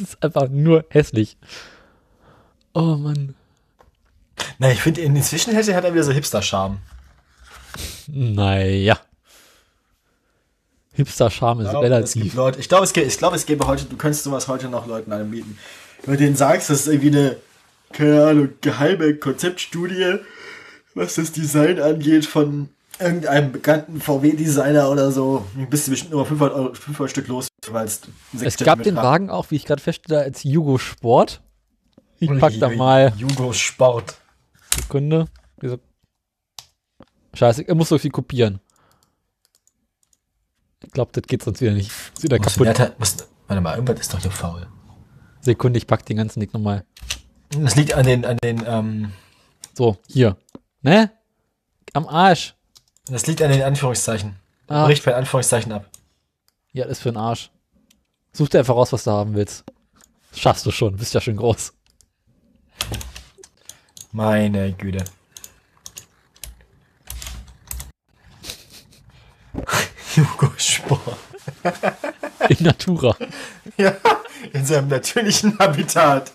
Ist 0.00 0.22
einfach 0.22 0.48
nur 0.48 0.84
hässlich. 0.90 1.36
Oh 2.72 2.96
Mann. 2.96 3.34
Na, 4.58 4.70
ich 4.70 4.80
finde, 4.80 5.02
inzwischen 5.02 5.54
hätte, 5.54 5.74
hat 5.74 5.84
er 5.84 5.92
wieder 5.92 6.04
so 6.04 6.12
Hipster-Charme. 6.12 6.78
Naja. 8.06 8.98
Hipster-Charme 10.92 11.60
ist 11.60 11.74
relativ. 11.74 12.34
Leute, 12.34 12.60
ich 12.60 12.68
glaube, 12.68 12.84
es, 12.84 12.96
ich 12.96 13.18
glaube, 13.18 13.36
es 13.36 13.46
gäbe 13.46 13.66
heute, 13.66 13.84
du 13.84 13.96
könntest 13.96 14.24
sowas 14.24 14.48
heute 14.48 14.68
noch 14.68 14.86
Leuten 14.86 15.12
anbieten. 15.12 15.58
Wenn 16.04 16.14
du 16.14 16.24
denen 16.24 16.36
sagst, 16.36 16.70
das 16.70 16.80
ist 16.80 16.86
irgendwie 16.88 17.18
eine, 17.18 17.36
keine 17.92 18.24
Ahnung, 18.24 18.48
geheime 18.60 19.14
Konzeptstudie, 19.16 20.16
was 20.94 21.16
das 21.16 21.32
Design 21.32 21.80
angeht 21.80 22.26
von 22.26 22.70
irgendeinem 23.00 23.52
bekannten 23.52 24.00
VW-Designer 24.00 24.90
oder 24.90 25.10
so, 25.12 25.44
bist 25.68 25.86
du 25.86 25.90
bestimmt 25.92 26.12
nur 26.12 26.24
500, 26.26 26.56
Euro, 26.56 26.74
500 26.74 27.10
Stück 27.10 27.28
los, 27.28 27.48
weil 27.68 27.86
es 27.86 28.00
Es 28.40 28.56
gab 28.58 28.82
den 28.82 28.96
Wagen 28.96 29.30
auch, 29.30 29.50
wie 29.50 29.56
ich 29.56 29.64
gerade 29.64 29.82
feststelle, 29.82 30.22
als 30.22 30.42
Jugo 30.44 30.78
Sport. 30.78 31.40
Ich 32.18 32.30
pack 32.38 32.52
da 32.60 32.68
mal. 32.68 33.12
Jugo 33.16 33.52
Sport. 33.52 34.16
Sekunde. 34.76 35.26
Scheiße, 37.34 37.62
er 37.66 37.74
muss 37.74 37.88
so 37.88 37.98
viel 37.98 38.10
kopieren. 38.10 38.60
Ich 40.82 40.90
glaube, 40.92 41.10
das 41.12 41.22
geht 41.24 41.42
sonst 41.42 41.60
wieder 41.60 41.72
nicht. 41.72 41.90
Ist 42.14 42.22
wieder 42.22 42.38
kaputt. 42.38 42.66
der 42.66 42.78
hat- 42.78 42.98
muss, 42.98 43.16
warte 43.46 43.60
mal, 43.60 43.74
irgendwas 43.74 44.00
ist 44.00 44.12
doch 44.12 44.20
hier 44.20 44.30
faul. 44.30 44.66
Sekunde, 45.40 45.78
ich 45.78 45.86
pack 45.86 46.04
den 46.06 46.16
ganzen 46.16 46.40
Nick 46.40 46.52
nochmal. 46.52 46.84
Das 47.50 47.76
liegt 47.76 47.94
an 47.94 48.04
den, 48.06 48.24
an 48.24 48.36
den, 48.38 48.62
ähm, 48.66 49.12
So, 49.74 49.96
hier. 50.08 50.36
Ne? 50.82 51.10
Am 51.92 52.06
Arsch. 52.06 52.54
Das 53.10 53.26
liegt 53.26 53.42
an 53.42 53.50
den 53.50 53.62
Anführungszeichen. 53.62 54.36
Ah. 54.68 54.86
Bricht 54.86 55.04
bei 55.04 55.14
Anführungszeichen 55.14 55.72
ab. 55.72 55.88
Ja, 56.72 56.84
das 56.84 56.98
ist 56.98 57.02
für 57.02 57.08
ein 57.10 57.16
Arsch. 57.16 57.50
Such 58.32 58.48
dir 58.48 58.60
einfach 58.60 58.76
raus, 58.76 58.92
was 58.92 59.04
du 59.04 59.10
haben 59.10 59.34
willst. 59.34 59.64
Das 60.30 60.40
schaffst 60.40 60.64
du 60.64 60.70
schon, 60.70 60.96
bist 60.96 61.14
ja 61.14 61.20
schon 61.20 61.36
groß. 61.36 61.72
Meine 64.12 64.72
Güte. 64.72 65.04
Jugo 70.14 70.52
Sport. 70.56 71.16
In 72.48 72.56
Natura. 72.60 73.16
Ja, 73.76 73.94
in 74.52 74.64
seinem 74.66 74.88
natürlichen 74.88 75.58
Habitat. 75.58 76.32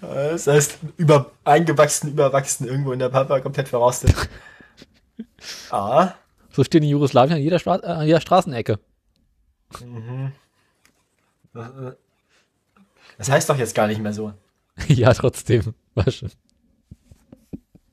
Das 0.00 0.46
heißt, 0.46 0.78
über, 0.96 1.32
eingewachsen, 1.44 2.10
überwachsen, 2.10 2.66
irgendwo 2.66 2.92
in 2.92 2.98
der 2.98 3.08
Pampa, 3.08 3.40
komplett 3.40 3.68
verrostet. 3.68 4.14
Ah, 5.70 6.12
So 6.50 6.64
stehen 6.64 6.82
die 6.82 6.90
Jugoslawien 6.90 7.36
an 7.36 7.42
jeder, 7.42 7.58
Stra 7.58 7.76
äh, 7.76 7.86
an 7.86 8.06
jeder 8.06 8.20
Straßenecke. 8.20 8.78
das 13.18 13.30
heißt 13.30 13.48
doch 13.48 13.56
jetzt 13.56 13.74
gar 13.74 13.86
nicht 13.86 14.00
mehr 14.00 14.12
so. 14.12 14.32
ja, 14.88 15.12
trotzdem. 15.14 15.74
War 15.94 16.10
schon. 16.10 16.30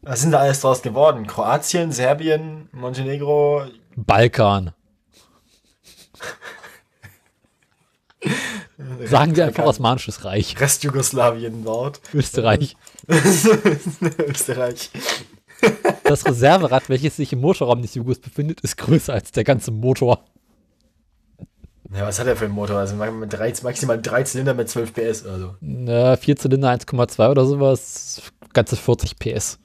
Was 0.02 0.22
sind 0.22 0.32
da 0.32 0.40
alles 0.40 0.62
draus 0.62 0.82
geworden? 0.84 1.26
Kroatien, 1.26 1.92
Serbien, 1.92 2.70
Montenegro, 2.72 3.66
Balkan. 3.96 4.74
Sagen 9.06 9.36
wir 9.36 9.46
einfach 9.46 9.64
Osmanisches 9.66 10.26
Reich. 10.26 10.60
Restjugoslawien, 10.60 11.64
Nord, 11.64 12.02
Österreich. 12.14 12.76
Österreich. 13.08 14.90
Das 16.04 16.26
Reserverad, 16.26 16.90
welches 16.90 17.16
sich 17.16 17.34
im 17.34 17.42
Motorraum 17.42 17.82
des 17.82 17.96
Jugos 17.96 18.20
befindet, 18.20 18.62
ist 18.62 18.78
größer 18.78 19.14
als 19.14 19.32
der 19.32 19.44
ganze 19.44 19.72
Motor. 19.72 20.24
Ja, 21.92 22.06
was 22.06 22.20
hat 22.20 22.28
er 22.28 22.36
für 22.36 22.46
einen 22.46 22.54
Motor? 22.54 22.80
Also 22.80 22.96
maximal 22.96 24.02
drei 24.02 24.24
Zylinder 24.24 24.54
mit 24.54 24.70
12 24.70 24.94
PS 24.94 25.26
oder 25.26 25.40
so. 25.40 25.56
Na, 25.62 26.18
vier 26.18 26.36
Zylinder 26.36 26.72
1,2 26.72 27.30
oder 27.30 27.46
sowas. 27.46 28.22
Ganze 28.54 28.76
40 28.76 29.18
PS. 29.18 29.60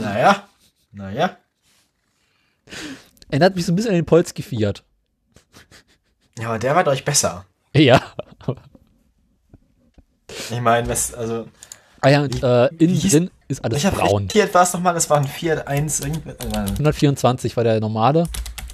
Naja, 0.00 0.48
naja. 0.92 1.36
Erinnert 3.28 3.56
mich 3.56 3.66
so 3.66 3.72
ein 3.72 3.76
bisschen 3.76 3.90
an 3.90 3.96
den 3.96 4.06
Polski 4.06 4.42
Fiat. 4.42 4.84
Ja, 6.38 6.48
aber 6.48 6.58
der 6.58 6.74
war 6.74 6.84
doch 6.84 7.00
besser. 7.00 7.44
Ja. 7.74 8.00
Ich 10.50 10.60
meine, 10.60 10.88
was, 10.88 11.12
also, 11.14 11.46
Ah 12.04 12.08
ja, 12.08 12.22
und 12.22 12.42
äh, 12.42 12.66
innen 12.78 13.00
drin 13.00 13.30
ist 13.52 13.64
alles 13.64 13.82
welcher 13.82 13.96
braun. 13.96 14.28
Fiat 14.28 14.52
war 14.54 14.62
es 14.62 14.72
nochmal? 14.72 14.94
Das 14.94 15.08
war 15.08 15.18
ein 15.18 15.26
Fiat 15.26 15.66
1, 15.66 16.00
irgendwie, 16.00 16.30
äh, 16.30 16.56
124 16.56 17.56
war 17.56 17.64
der 17.64 17.80
normale. 17.80 18.20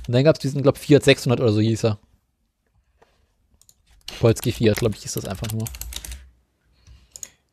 Und 0.06 0.14
dann 0.14 0.24
gab 0.24 0.36
es 0.36 0.40
diesen, 0.40 0.62
glaube 0.62 0.78
ich, 0.78 0.86
Fiat 0.86 1.04
600 1.04 1.40
oder 1.40 1.52
so 1.52 1.60
hieß 1.60 1.84
er. 1.84 1.98
Polski 4.20 4.52
Fiat, 4.52 4.78
glaube 4.78 4.96
ich, 4.96 5.02
hieß 5.02 5.12
das 5.12 5.26
einfach 5.26 5.50
nur. 5.52 5.64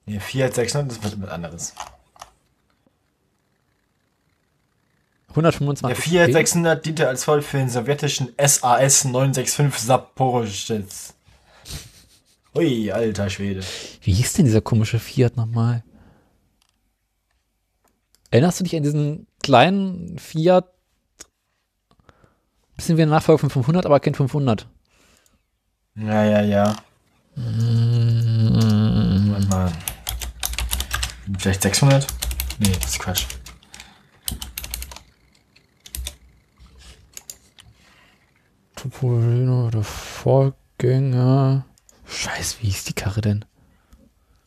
nee, 0.05 0.19
Fiat 0.19 0.55
600, 0.55 0.91
das 0.91 1.03
wird 1.03 1.21
was 1.21 1.29
anderes. 1.29 1.73
125. 5.35 5.87
Der 5.87 5.95
Fiat 5.95 6.27
P. 6.27 6.33
600 6.33 6.85
diente 6.85 7.07
als 7.09 7.25
Voll 7.25 7.41
für 7.41 7.57
den 7.57 7.69
sowjetischen 7.69 8.29
SAS 8.37 9.03
965 9.03 9.85
Saporoschitz. 9.85 11.13
Ui, 12.55 12.89
alter 12.89 13.29
Schwede. 13.29 13.61
Wie 14.01 14.13
hieß 14.13 14.33
denn 14.33 14.45
dieser 14.45 14.61
komische 14.61 14.97
Fiat 14.97 15.35
nochmal? 15.35 15.83
Erinnerst 18.35 18.59
du 18.59 18.65
dich 18.65 18.75
an 18.75 18.83
diesen 18.83 19.27
kleinen 19.41 20.19
Fiat? 20.19 20.65
Bisschen 22.75 22.97
wie 22.97 23.03
ein 23.03 23.09
Nachfolger 23.09 23.39
von 23.39 23.49
500, 23.49 23.85
aber 23.85 24.01
kein 24.01 24.13
500. 24.13 24.67
Ja, 25.95 26.25
ja, 26.25 26.41
ja. 26.41 26.75
Warte 27.37 27.47
mal. 29.47 29.71
Vielleicht 31.39 31.61
600? 31.61 32.07
Nee, 32.59 32.73
das 32.73 32.91
ist 32.91 32.99
Quatsch. 32.99 33.25
Topolino 38.75 39.67
oder 39.67 39.81
Vorgänger. 39.81 41.65
Scheiß, 42.05 42.57
wie 42.59 42.65
hieß 42.65 42.83
die 42.83 42.91
Karre 42.91 43.21
denn? 43.21 43.45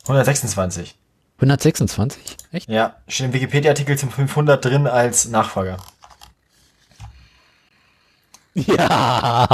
126. 0.03 0.98
126? 1.39 2.37
Echt? 2.51 2.69
Ja, 2.69 2.97
steht 3.07 3.27
im 3.27 3.33
Wikipedia-Artikel 3.33 3.97
zum 3.97 4.11
500 4.11 4.63
drin 4.63 4.87
als 4.87 5.27
Nachfolger. 5.29 5.77
Ja. 8.55 9.47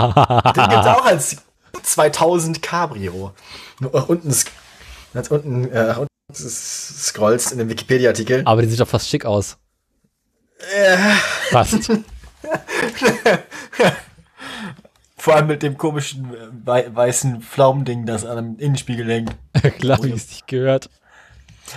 Den 0.56 0.70
gibt's 0.70 0.88
auch 0.88 1.06
als 1.06 1.38
2000 1.84 2.62
Cabrio. 2.62 3.34
Nach 3.80 4.08
unten, 4.10 4.32
sk- 4.32 4.48
ganz 5.14 5.28
unten, 5.30 5.70
äh, 5.72 5.88
nach 5.88 5.98
unten 5.98 6.10
scrollst 6.34 7.52
in 7.52 7.58
dem 7.60 7.70
Wikipedia-Artikel. 7.70 8.42
Aber 8.46 8.62
die 8.62 8.68
sieht 8.70 8.80
doch 8.80 8.88
fast 8.88 9.08
schick 9.10 9.26
aus. 9.26 9.58
Fast. 11.52 11.92
Vor 15.18 15.36
allem 15.36 15.48
mit 15.48 15.64
dem 15.64 15.78
komischen 15.78 16.34
äh, 16.34 16.38
wei 16.66 16.86
weißen 16.94 17.42
Pflaumending, 17.42 18.06
das 18.06 18.26
an 18.26 18.38
einem 18.38 18.60
Innenspiegel 18.60 19.08
hängt. 19.12 19.36
Klar, 19.80 20.04
wie 20.04 20.12
es 20.12 20.28
dich 20.28 20.46
gehört. 20.46 20.90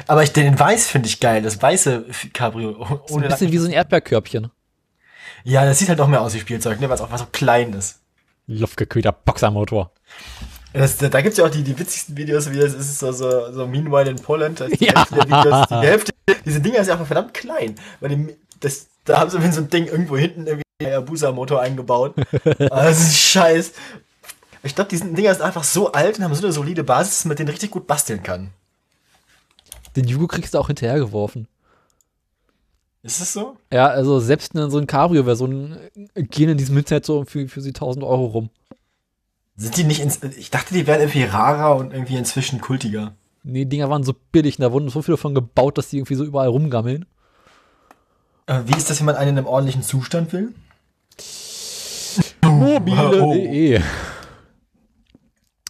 Aber 0.07 0.23
ich, 0.23 0.33
den 0.33 0.59
Weiß 0.59 0.89
finde 0.89 1.09
ich 1.09 1.21
geil, 1.21 1.43
das 1.43 1.61
weiße 1.61 2.07
Cabrio. 2.33 2.77
oh- 2.79 2.87
So 3.07 3.15
ein 3.17 3.21
Ohne 3.21 3.29
bisschen 3.29 3.53
wie 3.53 3.59
so 3.59 3.67
ein 3.67 3.73
Erdbeerkörbchen. 3.73 4.51
ja, 5.45 5.65
das 5.65 5.79
sieht 5.79 5.89
halt 5.89 5.99
noch 5.99 6.09
mehr 6.09 6.21
aus 6.23 6.35
wie 6.35 6.41
Spielzeug, 6.41 6.81
ne, 6.81 6.89
weil 6.89 6.95
es 6.97 7.01
auch 7.01 7.11
mal 7.11 7.19
so 7.19 7.27
klein 7.33 7.73
ist. 7.73 8.01
Luftgekühlter 8.47 9.13
Boxermotor. 9.13 9.91
Das, 10.73 10.97
da 10.99 11.21
gibt's 11.23 11.39
ja 11.39 11.45
auch 11.47 11.51
die, 11.51 11.63
die 11.63 11.79
witzigsten 11.79 12.17
Videos, 12.17 12.51
wie 12.51 12.59
das 12.59 12.75
ist 12.75 12.99
so, 12.99 13.11
so, 13.13 13.53
so 13.53 13.67
Meanwhile 13.67 14.11
in 14.11 14.17
Poland. 14.17 14.61
Das 14.61 14.69
ist 14.71 14.81
die 14.81 14.87
Ja. 14.87 14.95
Hälfte 14.97 15.15
der 15.17 15.27
Videos, 15.27 15.69
die 15.69 15.75
Hälfte, 15.87 16.13
diese 16.45 16.61
Dinger 16.61 16.79
ist 16.79 16.87
ja 16.89 16.93
einfach 16.95 17.07
verdammt 17.07 17.35
klein. 17.35 17.75
Weil 18.01 18.11
die, 18.11 18.37
das, 18.61 18.87
da 19.05 19.21
haben 19.21 19.31
sie 19.31 19.53
so 19.53 19.61
ein 19.63 19.71
Ding 19.71 19.87
irgendwo 19.87 20.17
hinten 20.19 20.47
irgendwie 20.47 20.63
einen 20.81 20.91
Hayabusa-Motor 20.91 21.61
eingebaut. 21.63 22.15
Aber 22.45 22.59
das 22.69 23.01
ist 23.01 23.19
scheiß. 23.19 23.73
Ich 24.63 24.75
glaube, 24.75 24.91
diese 24.91 25.07
Dinger 25.07 25.35
sind 25.35 25.43
einfach 25.43 25.65
so 25.65 25.93
alt 25.93 26.19
und 26.19 26.25
haben 26.25 26.35
so 26.35 26.45
eine 26.45 26.53
solide 26.53 26.85
Basis, 26.85 27.15
dass 27.19 27.25
man 27.25 27.31
mit 27.31 27.39
denen 27.39 27.49
richtig 27.49 27.71
gut 27.71 27.87
basteln 27.87 28.23
kann. 28.23 28.51
Den 29.99 30.07
Jugo 30.07 30.29
kriegst 30.29 30.55
du 30.55 30.59
auch 30.59 30.69
hinterhergeworfen. 30.69 31.49
Ist 33.03 33.21
das 33.21 33.33
so? 33.33 33.57
Ja, 33.73 33.89
also 33.89 34.21
selbst 34.21 34.55
in 34.55 34.71
so 34.71 34.79
ein 34.79 34.87
Cabrio-Version 34.87 35.77
gehen 36.15 36.51
in 36.51 36.57
diesem 36.57 36.79
Internet 36.79 37.05
so 37.05 37.25
für, 37.25 37.49
für 37.49 37.61
sie 37.61 37.71
1000 37.71 38.05
Euro 38.05 38.27
rum. 38.27 38.51
Sind 39.57 39.77
die 39.77 39.83
nicht 39.83 40.01
ins, 40.01 40.23
ich 40.23 40.51
dachte, 40.51 40.73
die 40.73 40.87
wären 40.87 41.01
irgendwie 41.01 41.25
rarer 41.25 41.75
und 41.75 41.93
irgendwie 41.93 42.15
inzwischen 42.15 42.61
kultiger. 42.61 43.15
Nee, 43.43 43.65
die 43.65 43.71
Dinger 43.71 43.91
waren 43.91 44.05
so 44.05 44.15
billig 44.31 44.59
und 44.59 44.63
da 44.63 44.71
wurden 44.71 44.89
so 44.89 45.03
viele 45.03 45.17
davon 45.17 45.35
gebaut, 45.35 45.79
dass 45.79 45.89
die 45.89 45.97
irgendwie 45.97 46.15
so 46.15 46.25
überall 46.25 46.49
rumgammeln. 46.49 47.07
Äh, 48.47 48.61
wie 48.67 48.77
ist 48.77 48.89
das, 48.89 49.01
wenn 49.01 49.07
man 49.07 49.17
einen 49.17 49.31
in 49.31 49.39
einem 49.39 49.47
ordentlichen 49.49 49.83
Zustand 49.83 50.33
will? 50.33 50.55
Mobile.de. 52.45 53.81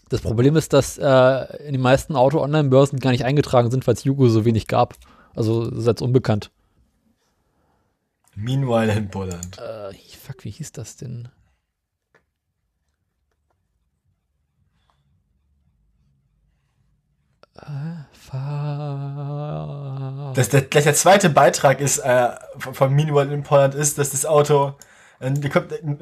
Das 0.09 0.23
Problem 0.23 0.57
ist, 0.57 0.73
dass 0.73 0.99
äh, 0.99 1.67
in 1.67 1.73
den 1.73 1.83
meisten 1.83 2.17
Auto-Online-Börsen 2.17 2.99
gar 2.99 3.11
nicht 3.11 3.25
eingetragen 3.25 3.71
sind, 3.71 3.87
weil 3.87 3.95
es 3.95 4.05
Jugo 4.05 4.29
so 4.29 4.45
wenig 4.45 4.67
gab. 4.67 4.95
Also 5.35 5.71
jetzt 5.71 6.03
unbekannt. 6.03 6.51
Meanwhile 8.35 8.93
in 8.93 9.11
Poland. 9.11 9.59
Äh, 9.59 9.95
fuck, 10.17 10.45
wie 10.45 10.51
hieß 10.51 10.73
das 10.73 10.97
denn? 10.97 11.29
Das, 20.35 20.49
der, 20.49 20.63
gleich 20.63 20.85
der 20.85 20.95
zweite 20.95 21.29
Beitrag 21.29 21.81
ist 21.81 21.99
äh, 21.99 22.31
von 22.59 22.95
Meanwhile 22.95 23.35
in 23.35 23.43
Poland 23.43 23.75
ist, 23.75 23.99
dass 23.99 24.11
das 24.11 24.25
Auto 24.25 24.75
die 25.21 25.49
kommt 25.49 25.73
eine 25.73 26.01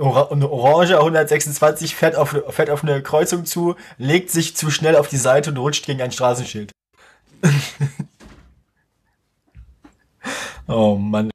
Orange 0.50 0.98
126 0.98 1.96
fährt 1.96 2.16
auf, 2.16 2.36
fährt 2.50 2.68
auf 2.70 2.82
eine 2.82 3.02
Kreuzung 3.02 3.46
zu, 3.46 3.76
legt 3.96 4.30
sich 4.30 4.56
zu 4.56 4.70
schnell 4.70 4.96
auf 4.96 5.08
die 5.08 5.16
Seite 5.16 5.50
und 5.50 5.56
rutscht 5.56 5.86
gegen 5.86 6.02
ein 6.02 6.12
Straßenschild. 6.12 6.70
oh 10.68 10.96
Mann. 10.96 11.30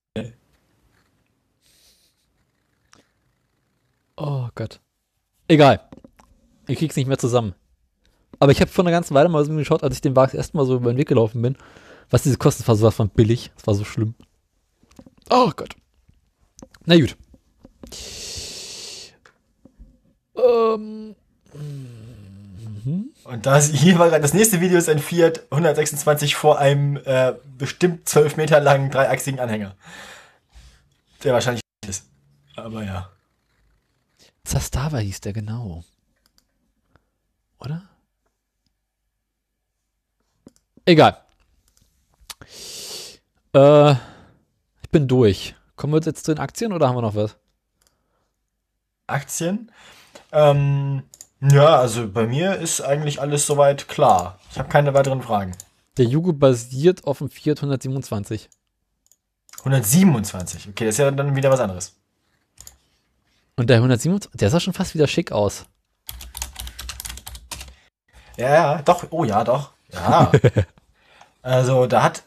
Oh 4.15 4.49
Gott. 4.53 4.79
Egal. 5.47 5.81
Ich 6.67 6.77
krieg's 6.77 6.95
nicht 6.95 7.07
mehr 7.07 7.17
zusammen. 7.17 7.55
Aber 8.39 8.51
ich 8.51 8.61
habe 8.61 8.69
vor 8.69 8.83
einer 8.83 8.91
ganzen 8.91 9.15
Weile 9.15 9.29
mal 9.29 9.43
so 9.43 9.55
geschaut, 9.55 9.83
als 9.83 9.95
ich 9.95 10.01
den 10.01 10.15
Wagen 10.15 10.31
das 10.31 10.37
erste 10.37 10.57
Mal 10.57 10.65
so 10.67 10.75
über 10.75 10.93
den 10.93 10.97
Weg 10.97 11.07
gelaufen 11.07 11.41
bin, 11.41 11.57
was 12.11 12.21
diese 12.23 12.37
Kosten 12.37 12.67
war, 12.67 12.75
sowas 12.75 12.95
von 12.95 13.09
billig. 13.09 13.51
Das 13.55 13.65
war 13.65 13.73
so 13.73 13.83
schlimm. 13.83 14.13
Oh 15.31 15.51
Gott. 15.55 15.75
Na 16.85 16.99
gut. 16.99 17.17
Ähm, 20.35 21.15
Und 23.23 23.45
das, 23.45 23.69
hier 23.69 23.99
war 23.99 24.09
das 24.19 24.33
nächste 24.33 24.59
Video 24.61 24.77
ist 24.77 24.89
ein 24.89 24.99
Fiat 24.99 25.43
126 25.51 26.35
vor 26.35 26.59
einem 26.59 26.97
äh, 26.97 27.33
bestimmt 27.57 28.09
12 28.09 28.37
Meter 28.37 28.59
langen 28.59 28.89
dreiachsigen 28.89 29.39
Anhänger. 29.39 29.75
Der 31.23 31.33
wahrscheinlich 31.33 31.61
ist. 31.87 32.05
Aber 32.55 32.83
ja. 32.83 33.09
Zastava 34.43 34.97
hieß 34.97 35.21
der 35.21 35.33
genau. 35.33 35.83
Oder? 37.59 37.83
Egal. 40.85 41.17
Äh, 43.53 43.91
ich 44.81 44.89
bin 44.91 45.07
durch. 45.07 45.55
Kommen 45.75 45.93
wir 45.93 46.01
jetzt 46.01 46.25
zu 46.25 46.33
den 46.33 46.41
Aktien 46.41 46.73
oder 46.73 46.87
haben 46.87 46.95
wir 46.95 47.01
noch 47.01 47.15
was? 47.15 47.37
Aktien. 49.11 49.71
Ähm, 50.31 51.03
ja, 51.41 51.77
also 51.77 52.07
bei 52.07 52.27
mir 52.27 52.55
ist 52.55 52.81
eigentlich 52.81 53.19
alles 53.19 53.45
soweit 53.45 53.87
klar. 53.87 54.39
Ich 54.51 54.59
habe 54.59 54.69
keine 54.69 54.93
weiteren 54.93 55.21
Fragen. 55.21 55.53
Der 55.97 56.05
Jugo 56.05 56.33
basiert 56.33 57.05
auf 57.05 57.17
dem 57.17 57.29
Fiat 57.29 57.57
127. 57.57 58.49
127. 59.59 60.69
Okay, 60.69 60.85
das 60.85 60.95
ist 60.95 60.99
ja 60.99 61.11
dann 61.11 61.35
wieder 61.35 61.51
was 61.51 61.59
anderes. 61.59 61.95
Und 63.55 63.69
der 63.69 63.77
127, 63.77 64.31
der 64.39 64.49
sah 64.49 64.59
schon 64.59 64.73
fast 64.73 64.95
wieder 64.95 65.07
schick 65.07 65.31
aus. 65.31 65.65
Ja, 68.37 68.49
ja, 68.49 68.81
doch. 68.81 69.05
Oh 69.11 69.23
ja, 69.23 69.43
doch. 69.43 69.73
Ja. 69.91 70.31
also 71.41 71.85
da 71.85 72.03
hat 72.03 72.23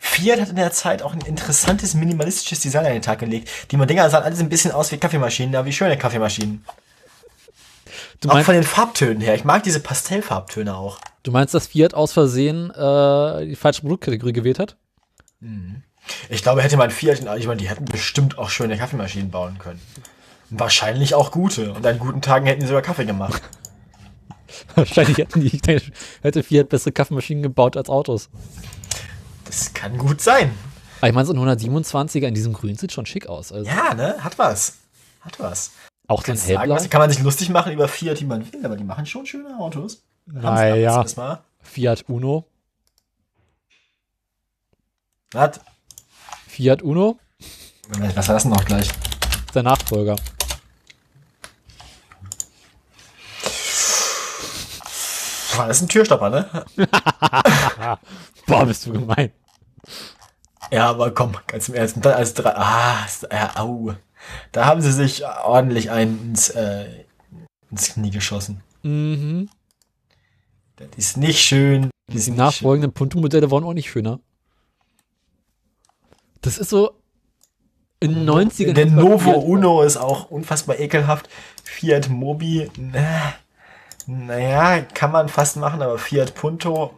Fiat 0.00 0.40
hat 0.40 0.48
in 0.48 0.56
der 0.56 0.72
Zeit 0.72 1.02
auch 1.02 1.12
ein 1.12 1.20
interessantes 1.20 1.94
minimalistisches 1.94 2.60
Design 2.60 2.86
an 2.86 2.92
den 2.92 3.02
Tag 3.02 3.20
gelegt. 3.20 3.48
Die 3.70 3.76
Dinger 3.76 4.10
sahen 4.10 4.24
alles 4.24 4.40
ein 4.40 4.48
bisschen 4.48 4.72
aus 4.72 4.90
wie 4.90 4.98
Kaffeemaschinen, 4.98 5.54
aber 5.54 5.66
wie 5.66 5.72
schöne 5.72 5.96
Kaffeemaschinen. 5.96 6.64
Du 8.20 8.30
auch 8.30 8.40
von 8.40 8.54
den 8.54 8.64
Farbtönen 8.64 9.20
her. 9.20 9.36
Ich 9.36 9.44
mag 9.44 9.62
diese 9.62 9.78
Pastellfarbtöne 9.78 10.76
auch. 10.76 10.98
du 11.22 11.30
meinst, 11.30 11.54
dass 11.54 11.68
Fiat 11.68 11.94
aus 11.94 12.12
Versehen 12.12 12.70
äh, 12.70 13.46
die 13.46 13.54
falsche 13.54 13.82
Produktkategorie 13.82 14.32
gewählt 14.32 14.58
hat? 14.58 14.76
Ich 16.28 16.42
glaube, 16.42 16.62
hätte 16.62 16.76
man 16.76 16.90
Fiat, 16.90 17.20
ich 17.38 17.46
meine, 17.46 17.58
die 17.58 17.68
hätten 17.68 17.84
bestimmt 17.84 18.36
auch 18.38 18.50
schöne 18.50 18.76
Kaffeemaschinen 18.76 19.30
bauen 19.30 19.58
können. 19.58 19.80
Wahrscheinlich 20.50 21.14
auch 21.14 21.30
gute. 21.30 21.72
Und 21.72 21.86
an 21.86 21.98
guten 22.00 22.22
Tagen 22.22 22.46
hätten 22.46 22.60
die 22.60 22.66
sogar 22.66 22.82
Kaffee 22.82 23.04
gemacht. 23.04 23.40
Wahrscheinlich 24.74 25.18
hätten 25.18 25.40
die, 25.40 25.60
hätte 26.22 26.42
Fiat 26.42 26.70
bessere 26.70 26.90
Kaffeemaschinen 26.90 27.44
gebaut 27.44 27.76
als 27.76 27.88
Autos. 27.88 28.30
Das 29.48 29.72
kann 29.72 29.96
gut 29.96 30.20
sein. 30.20 30.52
Aber 30.98 31.08
ich 31.08 31.14
meine, 31.14 31.26
so 31.26 31.32
ein 31.32 31.38
127er 31.38 32.26
in 32.26 32.34
diesem 32.34 32.52
Grün 32.52 32.76
sieht 32.76 32.92
schon 32.92 33.06
schick 33.06 33.26
aus. 33.26 33.50
Also. 33.50 33.68
Ja, 33.68 33.94
ne? 33.94 34.16
Hat 34.22 34.38
was. 34.38 34.74
Hat 35.20 35.40
was. 35.40 35.72
Auch 36.06 36.24
so 36.24 36.32
ein 36.32 36.38
sagen, 36.38 36.58
hellblau? 36.58 36.76
was 36.76 36.90
kann 36.90 37.00
man 37.00 37.10
sich 37.10 37.22
lustig 37.22 37.48
machen 37.48 37.72
über 37.72 37.88
Fiat, 37.88 38.20
die 38.20 38.24
man 38.26 38.52
will, 38.52 38.64
aber 38.64 38.76
die 38.76 38.84
machen 38.84 39.06
schon 39.06 39.26
schöne 39.26 39.58
Autos. 39.58 40.02
Naja. 40.26 41.04
Fiat 41.62 42.04
Uno. 42.08 42.44
Was? 45.32 45.60
Fiat 46.46 46.82
Uno, 46.82 47.18
Was 48.14 48.28
war 48.28 48.34
das 48.34 48.42
denn 48.42 48.52
noch 48.52 48.64
gleich? 48.64 48.88
der 49.54 49.62
Nachfolger. 49.62 50.16
Das 55.56 55.76
ist 55.76 55.82
ein 55.82 55.88
Türstopper, 55.88 56.30
ne? 56.30 56.64
Boah, 58.48 58.66
bist 58.66 58.86
du 58.86 58.92
gemein. 58.92 59.30
Ja, 60.72 60.90
aber 60.90 61.12
komm, 61.12 61.36
ganz 61.46 61.68
im 61.68 61.74
Ernst. 61.76 61.96
Und 61.96 62.04
dann 62.04 62.14
als 62.14 62.34
drei. 62.34 62.54
Ah, 62.56 63.06
ja, 63.30 63.56
au. 63.56 63.94
Da 64.52 64.64
haben 64.66 64.80
sie 64.82 64.92
sich 64.92 65.24
ordentlich 65.24 65.90
ein 65.90 66.18
ins, 66.30 66.48
äh, 66.50 67.04
ins 67.70 67.90
Knie 67.94 68.10
geschossen. 68.10 68.62
Mhm. 68.82 69.48
Das 70.76 70.88
ist 70.96 71.16
nicht 71.16 71.40
schön. 71.40 71.90
Das 72.12 72.24
Die 72.24 72.30
nachfolgenden 72.32 72.92
Punto-Modelle 72.92 73.50
waren 73.50 73.64
auch 73.64 73.72
nicht 73.74 73.90
schöner. 73.90 74.18
Das 76.40 76.58
ist 76.58 76.70
so 76.70 76.92
in 78.00 78.14
den 78.14 78.24
90ern. 78.28 78.56
schön. 78.66 78.74
Der 78.74 78.86
Novo 78.86 79.18
Fiat- 79.18 79.44
Uno 79.44 79.82
ist 79.82 79.96
auch 79.96 80.30
unfassbar 80.30 80.78
ekelhaft. 80.78 81.28
Fiat 81.64 82.08
Mobi, 82.08 82.70
na, 82.76 83.34
naja, 84.06 84.82
kann 84.82 85.10
man 85.12 85.28
fast 85.28 85.56
machen, 85.56 85.82
aber 85.82 85.98
Fiat 85.98 86.34
Punto. 86.34 86.94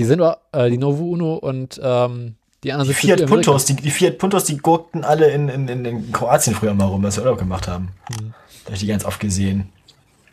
Die 0.00 0.06
sind 0.06 0.22
äh, 0.52 0.70
die 0.70 0.78
Novo 0.78 1.10
Uno 1.10 1.34
und 1.34 1.78
ähm, 1.84 2.36
die 2.64 2.72
anderen 2.72 2.88
Die 2.88 2.98
sind 2.98 3.18
Fiat. 3.18 3.28
Puntos, 3.28 3.66
die, 3.66 3.76
die 3.76 3.90
Fiat 3.90 4.16
Puntos, 4.16 4.44
die 4.44 4.56
gurkten 4.56 5.04
alle 5.04 5.30
in, 5.30 5.50
in, 5.50 5.68
in, 5.68 5.84
in 5.84 6.10
Kroatien 6.10 6.54
früher 6.54 6.72
mal 6.72 6.86
rum, 6.86 7.04
als 7.04 7.18
wir 7.18 7.24
Urlaub 7.24 7.38
gemacht 7.38 7.68
haben. 7.68 7.90
Mhm. 8.08 8.32
Da 8.60 8.64
habe 8.64 8.74
ich 8.76 8.80
die 8.80 8.86
ganz 8.86 9.04
oft 9.04 9.20
gesehen. 9.20 9.70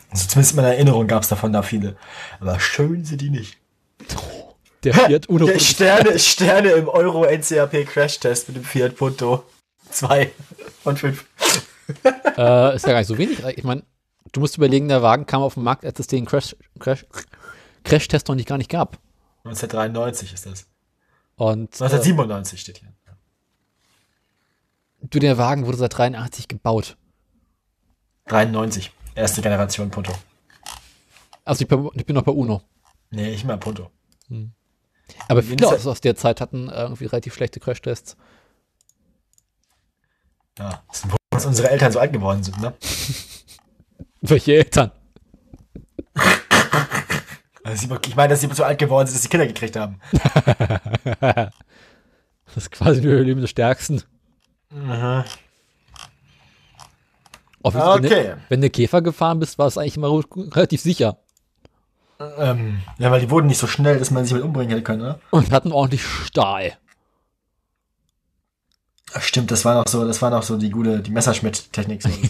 Also 0.10 0.26
zumindest 0.30 0.54
in 0.54 0.56
meiner 0.56 0.74
Erinnerung 0.74 1.06
gab 1.06 1.24
es 1.24 1.28
davon 1.28 1.52
da 1.52 1.64
viele. 1.64 1.98
Aber 2.40 2.62
schön 2.62 3.04
sind 3.04 3.20
die 3.20 3.30
nicht. 3.30 3.58
Der 4.86 4.94
Fiat 4.94 5.28
Uno. 5.28 5.48
Der 5.48 5.60
Sterne, 5.60 6.18
Sterne 6.18 6.70
im 6.70 6.88
Euro 6.88 7.26
NCAP 7.26 7.86
Crash 7.88 8.22
Test 8.22 8.48
mit 8.48 8.56
dem 8.56 8.64
Fiat 8.64 8.96
Punto. 8.96 9.44
Zwei 9.90 10.32
von 10.82 10.96
fünf. 10.96 11.26
äh, 12.38 12.74
ist 12.74 12.86
ja 12.86 12.92
gar 12.94 13.00
nicht 13.00 13.08
so 13.08 13.18
wenig. 13.18 13.44
Ich 13.58 13.66
meine, 13.66 13.84
du 14.32 14.40
musst 14.40 14.56
überlegen, 14.56 14.88
der 14.88 15.02
Wagen 15.02 15.26
kam 15.26 15.42
auf 15.42 15.56
den 15.56 15.64
Markt, 15.64 15.84
als 15.84 16.00
es 16.00 16.08
den 16.08 16.26
Crash, 16.26 16.56
Crash, 16.80 17.06
Crash-Test 17.84 18.30
noch 18.30 18.36
nicht 18.36 18.48
gar 18.48 18.58
nicht 18.58 18.70
gab. 18.70 18.98
1993 19.48 20.34
ist 20.34 20.46
das. 20.46 20.68
Und 21.36 21.80
äh, 21.80 21.86
1997 21.86 22.60
steht 22.60 22.78
hier. 22.80 22.94
du, 25.02 25.20
der 25.20 25.38
Wagen 25.38 25.66
wurde 25.66 25.78
seit 25.78 25.98
83 25.98 26.48
gebaut. 26.48 26.98
93. 28.28 28.92
Erste 29.16 29.42
Generation 29.42 29.90
Punto. 29.90 30.14
Also 31.46 31.62
ich 31.62 31.68
bin, 31.68 31.90
ich 31.94 32.06
bin 32.06 32.16
noch 32.16 32.24
bei 32.24 32.32
Uno. 32.32 32.62
Nee, 33.10 33.34
ich 33.34 33.44
mal 33.46 33.58
Punto. 33.58 33.90
Aber 35.28 35.44
Wie 35.44 35.48
viele 35.48 35.66
ist 35.66 35.72
Autos 35.72 35.88
aus 35.88 36.02
der 36.02 36.16
Zeit 36.16 36.42
hatten 36.42 36.70
äh, 36.70 36.82
irgendwie 36.82 37.06
relativ 37.06 37.34
schlechte 37.34 37.60
Crash-Tests. 37.60 38.18
Ja, 40.60 40.84
das 40.88 41.02
sind, 41.02 41.14
dass 41.30 41.46
unsere 41.46 41.70
Eltern 41.70 41.92
so 41.92 42.00
alt 42.00 42.12
geworden 42.12 42.44
sind, 42.44 42.60
ne? 42.60 42.74
Welche 44.22 44.56
Eltern? 44.56 44.92
Also 47.68 47.96
ich 48.08 48.16
meine, 48.16 48.30
dass 48.30 48.42
sie 48.42 48.50
so 48.54 48.64
alt 48.64 48.80
geworden 48.80 49.08
sind, 49.08 49.16
dass 49.16 49.24
sie 49.24 49.30
Kinder 49.30 49.48
gekriegt 49.48 49.76
haben. 49.76 50.00
Das 52.56 52.64
ist 52.64 52.72
quasi 52.72 53.02
nur 53.02 53.20
Leben 53.20 53.42
des 53.42 53.50
Stärksten. 53.50 54.02
Jeden 54.72 54.88
Fall, 54.88 55.26
Okay. 57.64 58.36
Wenn, 58.50 58.62
du- 58.62 58.70
Käfer 58.70 59.02
gefahren 59.02 59.40
bist, 59.40 59.60
war 59.60 59.68
es 59.68 59.78
eigentlich 59.78 59.98
immer 59.98 60.24
relativ 60.56 60.82
sicher. 60.82 61.18
Ähm, 62.20 62.80
ja, 62.98 63.12
weil 63.12 63.20
die 63.20 63.30
wurden 63.30 63.48
nicht 63.48 63.60
so 63.60 63.68
schnell, 63.68 64.00
dass 64.00 64.10
man 64.12 64.24
sich 64.24 64.34
mit 64.34 64.42
umbringen 64.44 64.70
hätte 64.70 64.82
können, 64.82 65.02
ne? 65.04 65.20
Und 65.30 65.52
hatten 65.52 65.72
ordentlich 65.74 66.04
Stahl. 66.04 66.78
Ach, 69.14 69.22
stimmt, 69.22 69.52
das 69.52 69.66
war 69.66 69.76
noch 69.76 69.88
so, 69.88 70.08
das 70.08 70.22
war 70.22 70.30
noch 70.32 70.42
so 70.44 70.58
die 70.58 70.70
gute, 70.72 71.02
die 71.02 71.12
Messerschmitt-Technik. 71.12 72.02
So. 72.02 72.10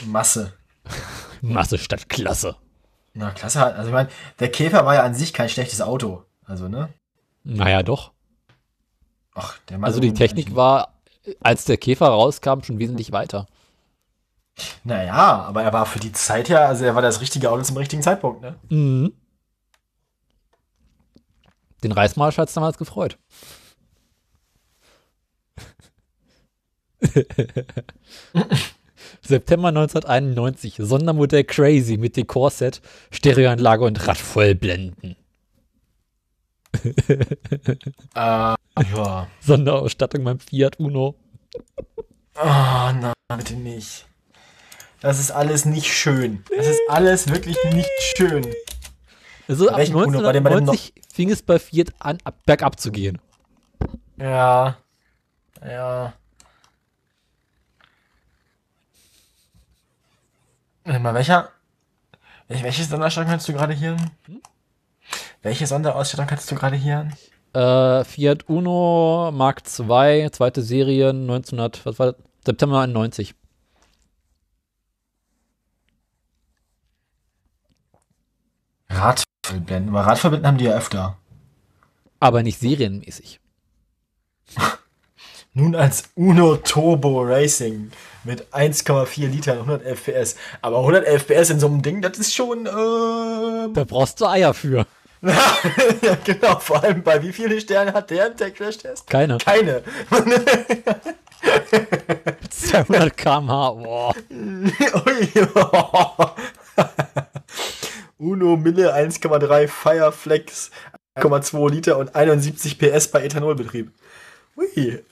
Die 0.00 0.06
Masse. 0.06 0.52
Masse 1.40 1.78
statt 1.78 2.08
Klasse. 2.08 2.56
Na, 3.14 3.30
klasse. 3.30 3.60
halt. 3.60 3.76
Also 3.76 3.88
ich 3.88 3.94
meine, 3.94 4.08
der 4.40 4.50
Käfer 4.50 4.84
war 4.84 4.94
ja 4.94 5.04
an 5.04 5.14
sich 5.14 5.32
kein 5.32 5.48
schlechtes 5.48 5.80
Auto. 5.80 6.24
Also, 6.44 6.68
ne? 6.68 6.88
Naja, 7.44 7.82
doch. 7.82 8.12
Ach, 9.34 9.56
der 9.68 9.78
Mann 9.78 9.86
Also 9.86 10.00
die 10.00 10.12
Technik 10.12 10.54
war, 10.54 10.94
als 11.40 11.64
der 11.64 11.76
Käfer 11.76 12.08
rauskam, 12.08 12.62
schon 12.62 12.78
wesentlich 12.78 13.12
weiter. 13.12 13.46
Naja, 14.84 15.14
aber 15.14 15.62
er 15.62 15.72
war 15.72 15.86
für 15.86 15.98
die 16.00 16.12
Zeit 16.12 16.48
ja, 16.48 16.66
also 16.66 16.84
er 16.84 16.94
war 16.94 17.02
das 17.02 17.20
richtige 17.20 17.50
Auto 17.50 17.62
zum 17.62 17.76
richtigen 17.76 18.02
Zeitpunkt, 18.02 18.40
ne? 18.40 18.56
Mhm. 18.68 19.12
Den 21.82 21.92
Reismarsch 21.92 22.38
hat 22.38 22.48
es 22.48 22.54
damals 22.54 22.78
gefreut. 22.78 23.18
September 29.22 29.68
1991, 29.68 30.76
Sondermodell 30.78 31.44
Crazy 31.44 31.96
mit 31.96 32.16
Dekorset, 32.16 32.80
Stereoanlage 33.10 33.84
und 33.84 34.06
Radvollblenden. 34.06 35.16
Äh, 36.84 37.14
ja. 38.14 39.26
Sonderausstattung 39.40 40.24
beim 40.24 40.40
Fiat 40.40 40.78
Uno. 40.80 41.14
Oh, 42.36 42.42
nein, 42.44 43.12
bitte 43.36 43.54
nicht. 43.54 44.06
Das 45.00 45.18
ist 45.20 45.30
alles 45.30 45.64
nicht 45.66 45.92
schön. 45.92 46.42
Das 46.56 46.66
ist 46.66 46.80
alles 46.88 47.28
wirklich 47.28 47.56
nicht 47.72 47.90
schön. 48.16 48.46
Also 49.46 49.68
ab 49.68 49.76
welchem 49.78 49.96
Uno? 49.96 50.22
Bei 50.22 50.32
dem- 50.32 50.42
bei 50.44 50.50
dem 50.50 50.56
1990 50.68 50.94
fing 51.12 51.30
es 51.30 51.42
bei 51.42 51.58
Fiat 51.58 51.92
an, 51.98 52.18
ab, 52.24 52.38
bergab 52.46 52.80
zu 52.80 52.90
gehen. 52.90 53.18
Ja. 54.18 54.78
Ja. 55.64 56.14
Mal, 60.84 61.14
welcher? 61.14 61.50
wel- 62.48 62.62
Welche 62.62 62.84
Sonderausstattung 62.84 63.30
kannst 63.30 63.48
du 63.48 63.52
gerade 63.52 63.72
hier? 63.74 63.96
Welche 65.42 65.66
Sonderausstattung 65.66 66.26
kannst 66.26 66.50
du 66.50 66.54
gerade 66.54 66.76
hier? 66.76 67.08
Äh, 67.54 68.04
Fiat 68.04 68.48
Uno 68.48 69.30
Mark 69.32 69.62
II, 69.78 70.30
zweite 70.30 70.62
Serie, 70.62 71.10
1900, 71.10 71.86
was 71.86 71.98
war 71.98 72.12
das? 72.12 72.16
September 72.44 72.80
91. 72.80 73.34
Radvollblenden. 78.90 79.94
Aber 79.94 80.06
Radvollblenden 80.06 80.46
haben 80.46 80.58
die 80.58 80.64
ja 80.64 80.72
öfter. 80.72 81.18
Aber 82.20 82.42
nicht 82.42 82.58
serienmäßig. 82.58 83.40
Nun 85.52 85.74
als 85.74 86.10
Uno 86.14 86.56
Turbo 86.56 87.22
Racing 87.22 87.90
mit 88.24 88.46
1,4 88.52 89.28
Litern 89.28 89.58
111 89.58 90.04
PS. 90.04 90.36
Aber 90.62 90.78
111 90.78 91.26
PS 91.26 91.50
in 91.50 91.60
so 91.60 91.66
einem 91.66 91.82
Ding, 91.82 92.02
das 92.02 92.18
ist 92.18 92.34
schon, 92.34 92.66
äh, 92.66 93.72
Da 93.72 93.84
brauchst 93.86 94.20
du 94.20 94.26
Eier 94.26 94.54
für. 94.54 94.86
ja, 95.22 96.18
genau, 96.24 96.58
vor 96.58 96.82
allem 96.84 97.02
bei 97.02 97.22
wie 97.22 97.32
viele 97.32 97.58
Sterne 97.60 97.94
hat 97.94 98.10
der 98.10 98.30
der 98.30 98.50
Crash-Test? 98.50 99.08
Keine. 99.08 99.38
Keine. 99.38 99.82
200 102.50 103.16
km/h. 103.16 103.70
Boah. 103.72 104.14
Uno 108.18 108.56
Mille 108.56 108.94
1,3 108.94 109.68
Fireflex 109.68 110.70
1,2 111.16 111.70
Liter 111.70 111.98
und 111.98 112.14
71 112.14 112.78
PS 112.78 113.08
bei 113.08 113.24
Ethanolbetrieb. 113.24 113.92
Ui. 114.56 115.02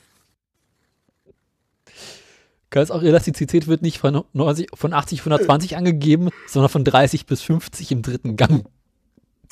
Ganz 2.73 2.91
auch 2.91 3.02
Elastizität 3.02 3.68
wird 3.68 3.83
nicht 3.83 3.99
von, 3.99 4.25
90, 4.33 4.68
von 4.75 4.92
80 4.92 5.20
auf 5.20 5.26
120 5.26 5.76
angegeben, 5.76 6.31
sondern 6.47 6.70
von 6.70 6.84
30 6.84 7.26
bis 7.26 7.42
50 7.42 7.92
im 7.92 8.02
dritten 8.02 8.36
Gang. 8.36 8.67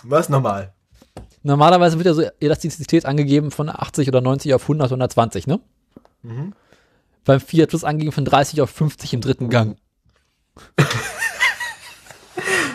Was 0.02 0.31
nochmal? 0.31 0.73
Normalerweise 1.42 1.99
wird 1.99 2.07
ja 2.07 2.15
so 2.15 2.23
Elastizität 2.40 3.05
angegeben 3.07 3.50
von 3.50 3.68
80 3.68 4.08
oder 4.08 4.20
90 4.20 4.55
auf 4.55 4.62
100, 4.62 4.90
120, 4.90 5.47
ne? 5.47 5.60
Beim 7.24 7.40
Fiat 7.40 7.74
es 7.74 7.84
angegeben 7.84 8.12
von 8.12 8.24
30 8.24 8.62
auf 8.62 8.70
50 8.70 9.15
im 9.15 9.20
dritten 9.20 9.50
Gang. 9.50 9.76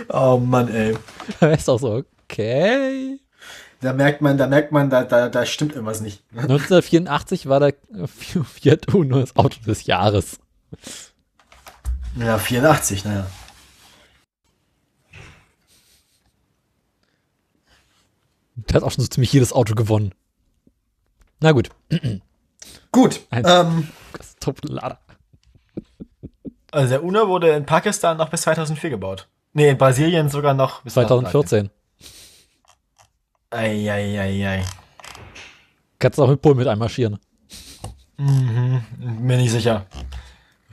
Oh 0.09 0.37
Mann, 0.37 0.69
ey. 0.69 0.95
Da 1.39 1.51
ist 1.51 1.69
auch 1.69 1.79
so, 1.79 2.03
okay. 2.29 3.19
Da 3.85 3.93
merkt 3.93 4.19
man, 4.19 4.35
da 4.35 4.47
merkt 4.47 4.71
man, 4.71 4.89
da, 4.89 5.03
da, 5.03 5.29
da 5.29 5.45
stimmt 5.45 5.73
irgendwas 5.73 6.01
nicht. 6.01 6.23
1984 6.31 7.47
war 7.47 7.59
der 7.59 7.75
Fiat 8.07 8.91
Uno 8.95 9.19
das 9.19 9.35
Auto 9.35 9.59
des 9.63 9.85
Jahres. 9.85 10.39
Ja, 12.15 12.39
84, 12.39 13.05
naja. 13.05 13.27
Der 18.55 18.75
hat 18.77 18.83
auch 18.83 18.91
schon 18.91 19.03
so 19.03 19.07
ziemlich 19.07 19.31
jedes 19.33 19.53
Auto 19.53 19.75
gewonnen. 19.75 20.13
Na 21.41 21.51
gut, 21.51 21.69
Gut. 22.91 23.19
Ein- 23.29 23.43
Ähm, 23.45 23.87
das 24.17 24.29
ist 24.29 24.39
Top-Lader. 24.39 24.99
Also 26.71 26.89
der 26.89 27.03
Uno 27.03 27.27
wurde 27.27 27.49
in 27.51 27.67
Pakistan 27.67 28.17
noch 28.17 28.29
bis 28.29 28.41
2004 28.41 28.89
gebaut. 28.89 29.27
Nee, 29.53 29.69
in 29.69 29.77
Brasilien 29.77 30.29
sogar 30.29 30.55
noch 30.55 30.81
bis 30.81 30.93
2014. 30.93 31.69
Eieiei. 33.55 34.63
Kannst 35.99 36.17
du 36.19 36.23
auch 36.23 36.29
mit 36.29 36.41
Polen 36.41 36.57
mit 36.57 36.67
einmarschieren. 36.67 37.19
Mir 38.17 39.37
nicht 39.37 39.51
sicher. 39.51 39.85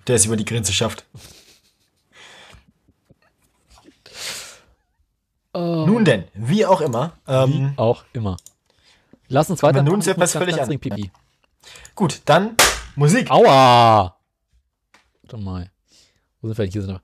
Der 0.07 0.17
es 0.17 0.27
über 0.27 0.36
die 0.36 0.44
Grenze 0.44 0.73
schafft. 0.73 1.05
Nun 5.55 6.05
denn, 6.05 6.25
wie 6.35 6.65
auch 6.65 6.81
immer. 6.81 7.12
Ähm, 7.27 7.75
Auch 7.77 8.05
immer. 8.12 8.36
Lass 9.28 9.51
uns 9.51 9.62
weiter. 9.62 9.83
Nun 9.83 10.01
etwas 10.01 10.17
ganz, 10.17 10.33
völlig 10.33 10.57
ganz 10.57 10.70
an- 10.70 10.78
Pipi. 10.78 11.11
gut, 11.94 12.23
dann 12.25 12.57
Musik. 12.97 13.31
Aua! 13.31 14.17
Warte 15.23 15.36
mal. 15.39 15.70
Wo 16.41 16.49
sind 16.49 16.59
wir 16.59 16.65
denn? 16.65 16.73
Hier 16.73 16.83
sind 16.83 17.01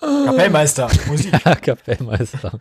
Kapellmeister. 0.00 0.88
Musik. 1.08 1.32
wir. 1.44 1.56
Kapellmeister. 1.56 2.52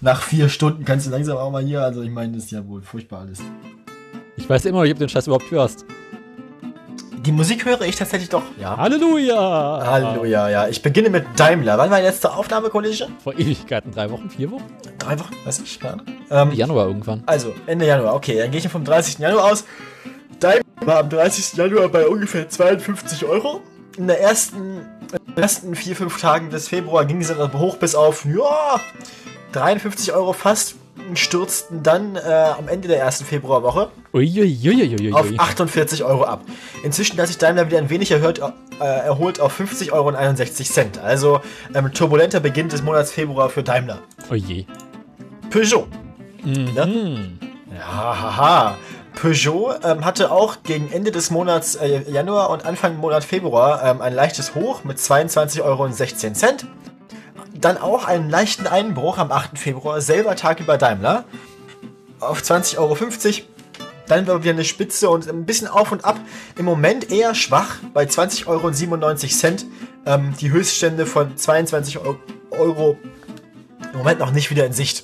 Nach 0.00 0.22
vier 0.22 0.48
Stunden 0.48 0.84
kannst 0.84 1.06
du 1.06 1.10
langsam 1.10 1.36
auch 1.36 1.50
mal 1.50 1.62
hier. 1.62 1.82
Also 1.82 2.02
ich 2.02 2.10
meine, 2.10 2.34
das 2.34 2.44
ist 2.44 2.50
ja 2.52 2.66
wohl 2.66 2.82
furchtbar 2.82 3.20
alles. 3.20 3.40
Ich 4.36 4.48
weiß 4.48 4.64
immer 4.66 4.78
noch 4.78 4.84
nicht, 4.84 4.92
ob 4.92 4.98
du 4.98 5.06
den 5.06 5.10
Scheiß 5.10 5.26
überhaupt 5.26 5.50
hörst. 5.50 5.84
Die 7.28 7.32
Musik 7.32 7.64
höre 7.64 7.82
ich 7.82 7.96
tatsächlich 7.96 8.30
doch. 8.30 8.44
Ja. 8.58 8.76
Halleluja! 8.76 9.82
Halleluja, 9.84 10.48
ja. 10.48 10.68
Ich 10.68 10.80
beginne 10.80 11.10
mit 11.10 11.26
Daimler. 11.36 11.76
Wann 11.76 11.90
war 11.90 11.98
die 11.98 12.04
letzte 12.04 12.32
Aufnahme, 12.32 12.70
Kollege? 12.70 13.08
Vor 13.22 13.34
Ewigkeiten. 13.34 13.92
Drei 13.92 14.08
Wochen, 14.10 14.30
vier 14.30 14.50
Wochen? 14.50 14.64
Drei 14.98 15.18
Wochen? 15.18 15.34
Weiß 15.44 15.58
ich 15.58 15.80
gar 15.80 15.96
nicht. 15.96 16.08
Ähm, 16.30 16.52
Januar 16.52 16.86
irgendwann. 16.86 17.22
Also, 17.26 17.52
Ende 17.66 17.86
Januar. 17.86 18.14
Okay, 18.14 18.38
dann 18.38 18.50
gehe 18.50 18.60
ich 18.60 18.68
vom 18.68 18.84
30. 18.84 19.18
Januar 19.18 19.52
aus. 19.52 19.64
Daimler 20.38 20.62
war 20.86 20.98
am 21.00 21.10
30. 21.10 21.58
Januar 21.58 21.88
bei 21.88 22.06
ungefähr 22.06 22.48
52 22.48 23.24
Euro. 23.26 23.60
In 23.98 24.06
der 24.06 24.20
ersten, 24.20 24.86
in 25.12 25.34
den 25.34 25.42
ersten 25.42 25.74
vier, 25.74 25.96
fünf 25.96 26.20
Tagen 26.20 26.50
des 26.50 26.68
Februar 26.68 27.04
ging 27.04 27.20
es 27.20 27.28
dann 27.28 27.52
hoch 27.52 27.76
bis 27.76 27.96
auf, 27.96 28.24
ja, 28.24 28.80
53 29.52 30.12
Euro 30.12 30.32
fast. 30.32 30.76
Und 31.08 31.18
stürzten 31.18 31.82
dann 31.82 32.16
äh, 32.16 32.20
am 32.58 32.68
Ende 32.68 32.88
der 32.88 32.98
ersten 32.98 33.24
Februarwoche 33.24 33.90
auf 35.14 35.26
48 35.38 36.02
Euro 36.04 36.24
ab. 36.24 36.42
Inzwischen 36.82 37.18
hat 37.18 37.28
sich 37.28 37.38
Daimler 37.38 37.66
wieder 37.66 37.78
ein 37.78 37.88
wenig 37.88 38.10
erhöht, 38.10 38.40
äh, 38.40 38.84
erholt 38.84 39.40
auf 39.40 39.52
50 39.52 39.92
Euro 39.92 40.08
und 40.08 40.16
61 40.16 40.68
Cent. 40.70 40.98
Also 40.98 41.40
ähm, 41.74 41.92
turbulenter 41.92 42.40
Beginn 42.40 42.68
des 42.68 42.82
Monats 42.82 43.12
Februar 43.12 43.48
für 43.48 43.62
Daimler. 43.62 44.00
Oje. 44.28 44.66
Peugeot. 45.50 45.86
Mhm. 46.44 47.38
Ja, 47.74 48.20
haha. 48.20 48.76
Peugeot 49.20 49.74
ähm, 49.82 50.04
hatte 50.04 50.30
auch 50.30 50.58
gegen 50.62 50.92
Ende 50.92 51.10
des 51.10 51.30
Monats 51.30 51.74
äh, 51.74 52.08
Januar 52.10 52.50
und 52.50 52.64
Anfang 52.64 52.96
Monat 52.98 53.24
Februar 53.24 53.82
ähm, 53.84 54.00
ein 54.00 54.14
leichtes 54.14 54.54
Hoch 54.54 54.84
mit 54.84 54.98
22,16 54.98 55.62
Euro. 55.62 55.88
Dann 57.60 57.78
auch 57.78 58.04
einen 58.06 58.30
leichten 58.30 58.68
Einbruch 58.68 59.18
am 59.18 59.32
8. 59.32 59.58
Februar, 59.58 60.00
selber 60.00 60.36
Tag 60.36 60.60
über 60.60 60.78
Daimler, 60.78 61.24
auf 62.20 62.40
20,50 62.40 62.78
Euro. 62.78 62.96
Dann 64.06 64.26
war 64.28 64.42
wieder 64.42 64.52
eine 64.52 64.64
Spitze 64.64 65.10
und 65.10 65.28
ein 65.28 65.44
bisschen 65.44 65.66
auf 65.66 65.90
und 65.90 66.04
ab. 66.04 66.18
Im 66.56 66.64
Moment 66.64 67.10
eher 67.10 67.34
schwach 67.34 67.76
bei 67.92 68.04
20,97 68.04 68.46
Euro. 68.46 69.56
Ähm, 70.06 70.34
die 70.40 70.50
Höchststände 70.52 71.06
von 71.06 71.36
22 71.36 71.98
Eu- 71.98 72.14
Euro 72.50 72.96
im 73.92 73.98
Moment 73.98 74.20
noch 74.20 74.30
nicht 74.30 74.50
wieder 74.50 74.64
in 74.64 74.72
Sicht. 74.72 75.02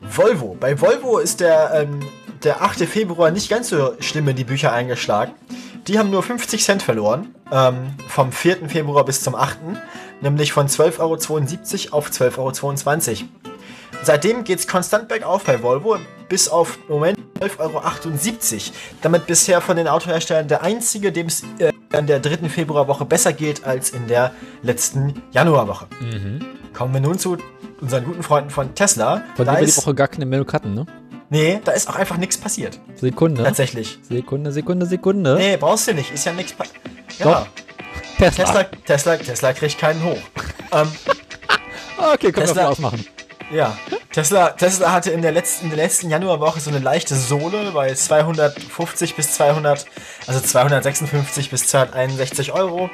Volvo. 0.00 0.56
Bei 0.58 0.80
Volvo 0.80 1.18
ist 1.18 1.40
der, 1.40 1.72
ähm, 1.74 2.00
der 2.44 2.62
8. 2.62 2.80
Februar 2.80 3.30
nicht 3.30 3.48
ganz 3.48 3.68
so 3.68 3.94
schlimm 4.00 4.28
in 4.28 4.36
die 4.36 4.44
Bücher 4.44 4.72
eingeschlagen. 4.72 5.32
Die 5.86 5.98
haben 5.98 6.10
nur 6.10 6.22
50 6.22 6.62
Cent 6.62 6.82
verloren. 6.82 7.34
Ähm, 7.50 7.94
vom 8.08 8.32
4. 8.32 8.68
Februar 8.68 9.04
bis 9.04 9.22
zum 9.22 9.34
8. 9.34 9.58
Nämlich 10.20 10.52
von 10.52 10.68
12,72 10.68 11.86
Euro 11.86 11.98
auf 11.98 12.10
12,22 12.10 13.08
Euro. 13.08 13.28
Seitdem 14.02 14.44
geht 14.44 14.58
es 14.60 14.68
konstant 14.68 15.08
bergauf 15.08 15.44
bei 15.44 15.62
Volvo, 15.62 15.96
bis 16.28 16.48
auf 16.48 16.78
im 16.88 16.94
Moment 16.94 17.18
12,78 17.40 17.58
Euro. 17.58 18.62
Damit 19.02 19.26
bisher 19.26 19.60
von 19.60 19.76
den 19.76 19.88
Autoherstellern 19.88 20.46
der 20.46 20.62
einzige, 20.62 21.10
dem 21.10 21.26
es 21.26 21.42
äh, 21.58 21.72
in 21.96 22.06
der 22.06 22.20
dritten 22.20 22.48
Februarwoche 22.48 23.04
besser 23.04 23.32
geht 23.32 23.64
als 23.64 23.90
in 23.90 24.06
der 24.06 24.32
letzten 24.62 25.22
Januarwoche. 25.32 25.86
Kommen 26.74 26.94
wir 26.94 27.00
nun 27.00 27.18
zu 27.18 27.38
unseren 27.80 28.04
guten 28.04 28.22
Freunden 28.22 28.50
von 28.50 28.74
Tesla. 28.74 29.24
Von 29.36 29.46
da 29.46 29.54
dem 29.54 29.60
wir 29.60 29.66
die 29.66 29.76
Woche 29.76 29.94
gar 29.94 30.08
keine 30.08 30.26
Meldung 30.26 30.52
hatten, 30.52 30.74
ne? 30.74 30.86
Nee, 31.30 31.60
da 31.64 31.72
ist 31.72 31.88
auch 31.88 31.96
einfach 31.96 32.16
nichts 32.16 32.36
passiert. 32.38 32.78
Sekunde. 32.96 33.42
Tatsächlich. 33.44 33.98
Sekunde, 34.02 34.52
Sekunde, 34.52 34.86
Sekunde. 34.86 35.36
Nee, 35.36 35.56
brauchst 35.56 35.88
du 35.88 35.94
nicht. 35.94 36.12
Ist 36.12 36.24
ja 36.26 36.32
nichts 36.32 36.52
passiert. 36.52 36.80
Ja. 37.18 37.46
Tesla. 38.18 38.44
Tesla, 38.44 38.64
Tesla, 38.86 39.16
Tesla 39.16 39.52
kriegt 39.52 39.78
keinen 39.78 40.02
hoch. 40.04 40.18
ähm, 40.72 40.90
Okay, 42.14 42.32
können 42.32 42.46
Tesla- 42.46 42.62
wir 42.62 42.68
ausmachen. 42.70 43.04
Ja, 43.50 43.78
Tesla, 44.12 44.50
Tesla 44.50 44.92
hatte 44.92 45.10
in 45.10 45.22
der 45.22 45.32
letzten, 45.32 45.64
in 45.66 45.70
der 45.70 45.78
letzten 45.78 46.10
Januarwoche 46.10 46.60
so 46.60 46.68
eine 46.68 46.80
leichte 46.80 47.14
Sohle 47.16 47.70
bei 47.72 47.94
250 47.94 49.14
bis 49.14 49.32
200, 49.32 49.86
also 50.26 50.38
256 50.40 51.48
bis 51.48 51.66
261 51.68 52.52
Euro. 52.52 52.90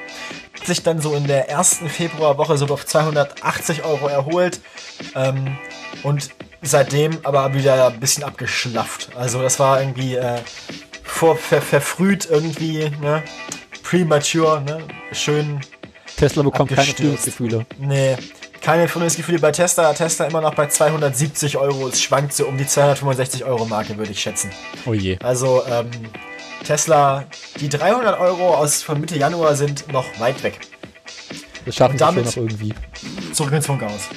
Hat 0.57 0.67
sich 0.67 0.85
dann 0.85 1.01
so 1.01 1.15
in 1.17 1.27
der 1.27 1.49
ersten 1.51 1.89
Februarwoche 1.89 2.57
so 2.57 2.67
auf 2.67 2.87
280 2.87 3.83
Euro 3.85 4.07
erholt 4.07 4.61
ähm, 5.17 5.59
und 6.05 6.31
seitdem 6.65 7.19
aber 7.23 7.55
wieder 7.55 7.89
ein 7.89 8.01
bisschen 8.01 8.25
abgeschlafft. 8.25 9.11
Also 9.17 9.43
das 9.43 9.59
war 9.59 9.81
irgendwie 9.81 10.17
äh, 10.17 10.39
vor, 11.03 11.37
ver, 11.37 11.63
verfrüht 11.63 12.29
irgendwie, 12.31 12.91
ne? 13.01 13.23
Premature, 13.83 14.63
ne? 14.63 14.83
Schön 15.13 15.61
Tesla 16.17 16.43
bekommt 16.43 16.71
keine 16.71 16.83
Abgestürzt. 16.83 17.31
Fühlungsgefühle. 17.35 17.67
Nee, 17.79 18.17
keine 18.61 18.89
Frühlingsgefühle 18.89 19.39
bei 19.39 19.51
Tesla. 19.51 19.93
Tesla 19.93 20.27
immer 20.27 20.41
noch 20.41 20.55
bei 20.55 20.67
270 20.67 21.59
Euro. 21.59 21.89
Es 21.89 22.03
schwankt 22.03 22.33
so 22.33 22.47
um 22.47 22.57
die 22.57 22.67
265 22.67 23.45
Euro 23.45 23.67
Marke, 23.67 23.97
würde 23.99 24.13
ich 24.13 24.21
schätzen. 24.21 24.51
Oh 24.87 24.95
je. 24.95 25.19
Also, 25.23 25.63
ähm, 25.69 25.91
Tesla, 26.65 27.25
die 27.61 27.69
300 27.69 28.19
Euro 28.19 28.55
aus 28.55 28.83
von 28.83 29.01
Mitte 29.01 29.19
Januar 29.19 29.55
sind 29.57 29.93
noch 29.93 30.07
weit 30.19 30.43
weg. 30.43 30.61
Das 31.67 31.77
schaffen 31.77 31.99
wir 31.99 32.13
noch 32.13 32.37
irgendwie. 32.37 32.75
Zurück 33.33 33.53
ins 33.53 33.67
Funkhaus. 33.67 34.09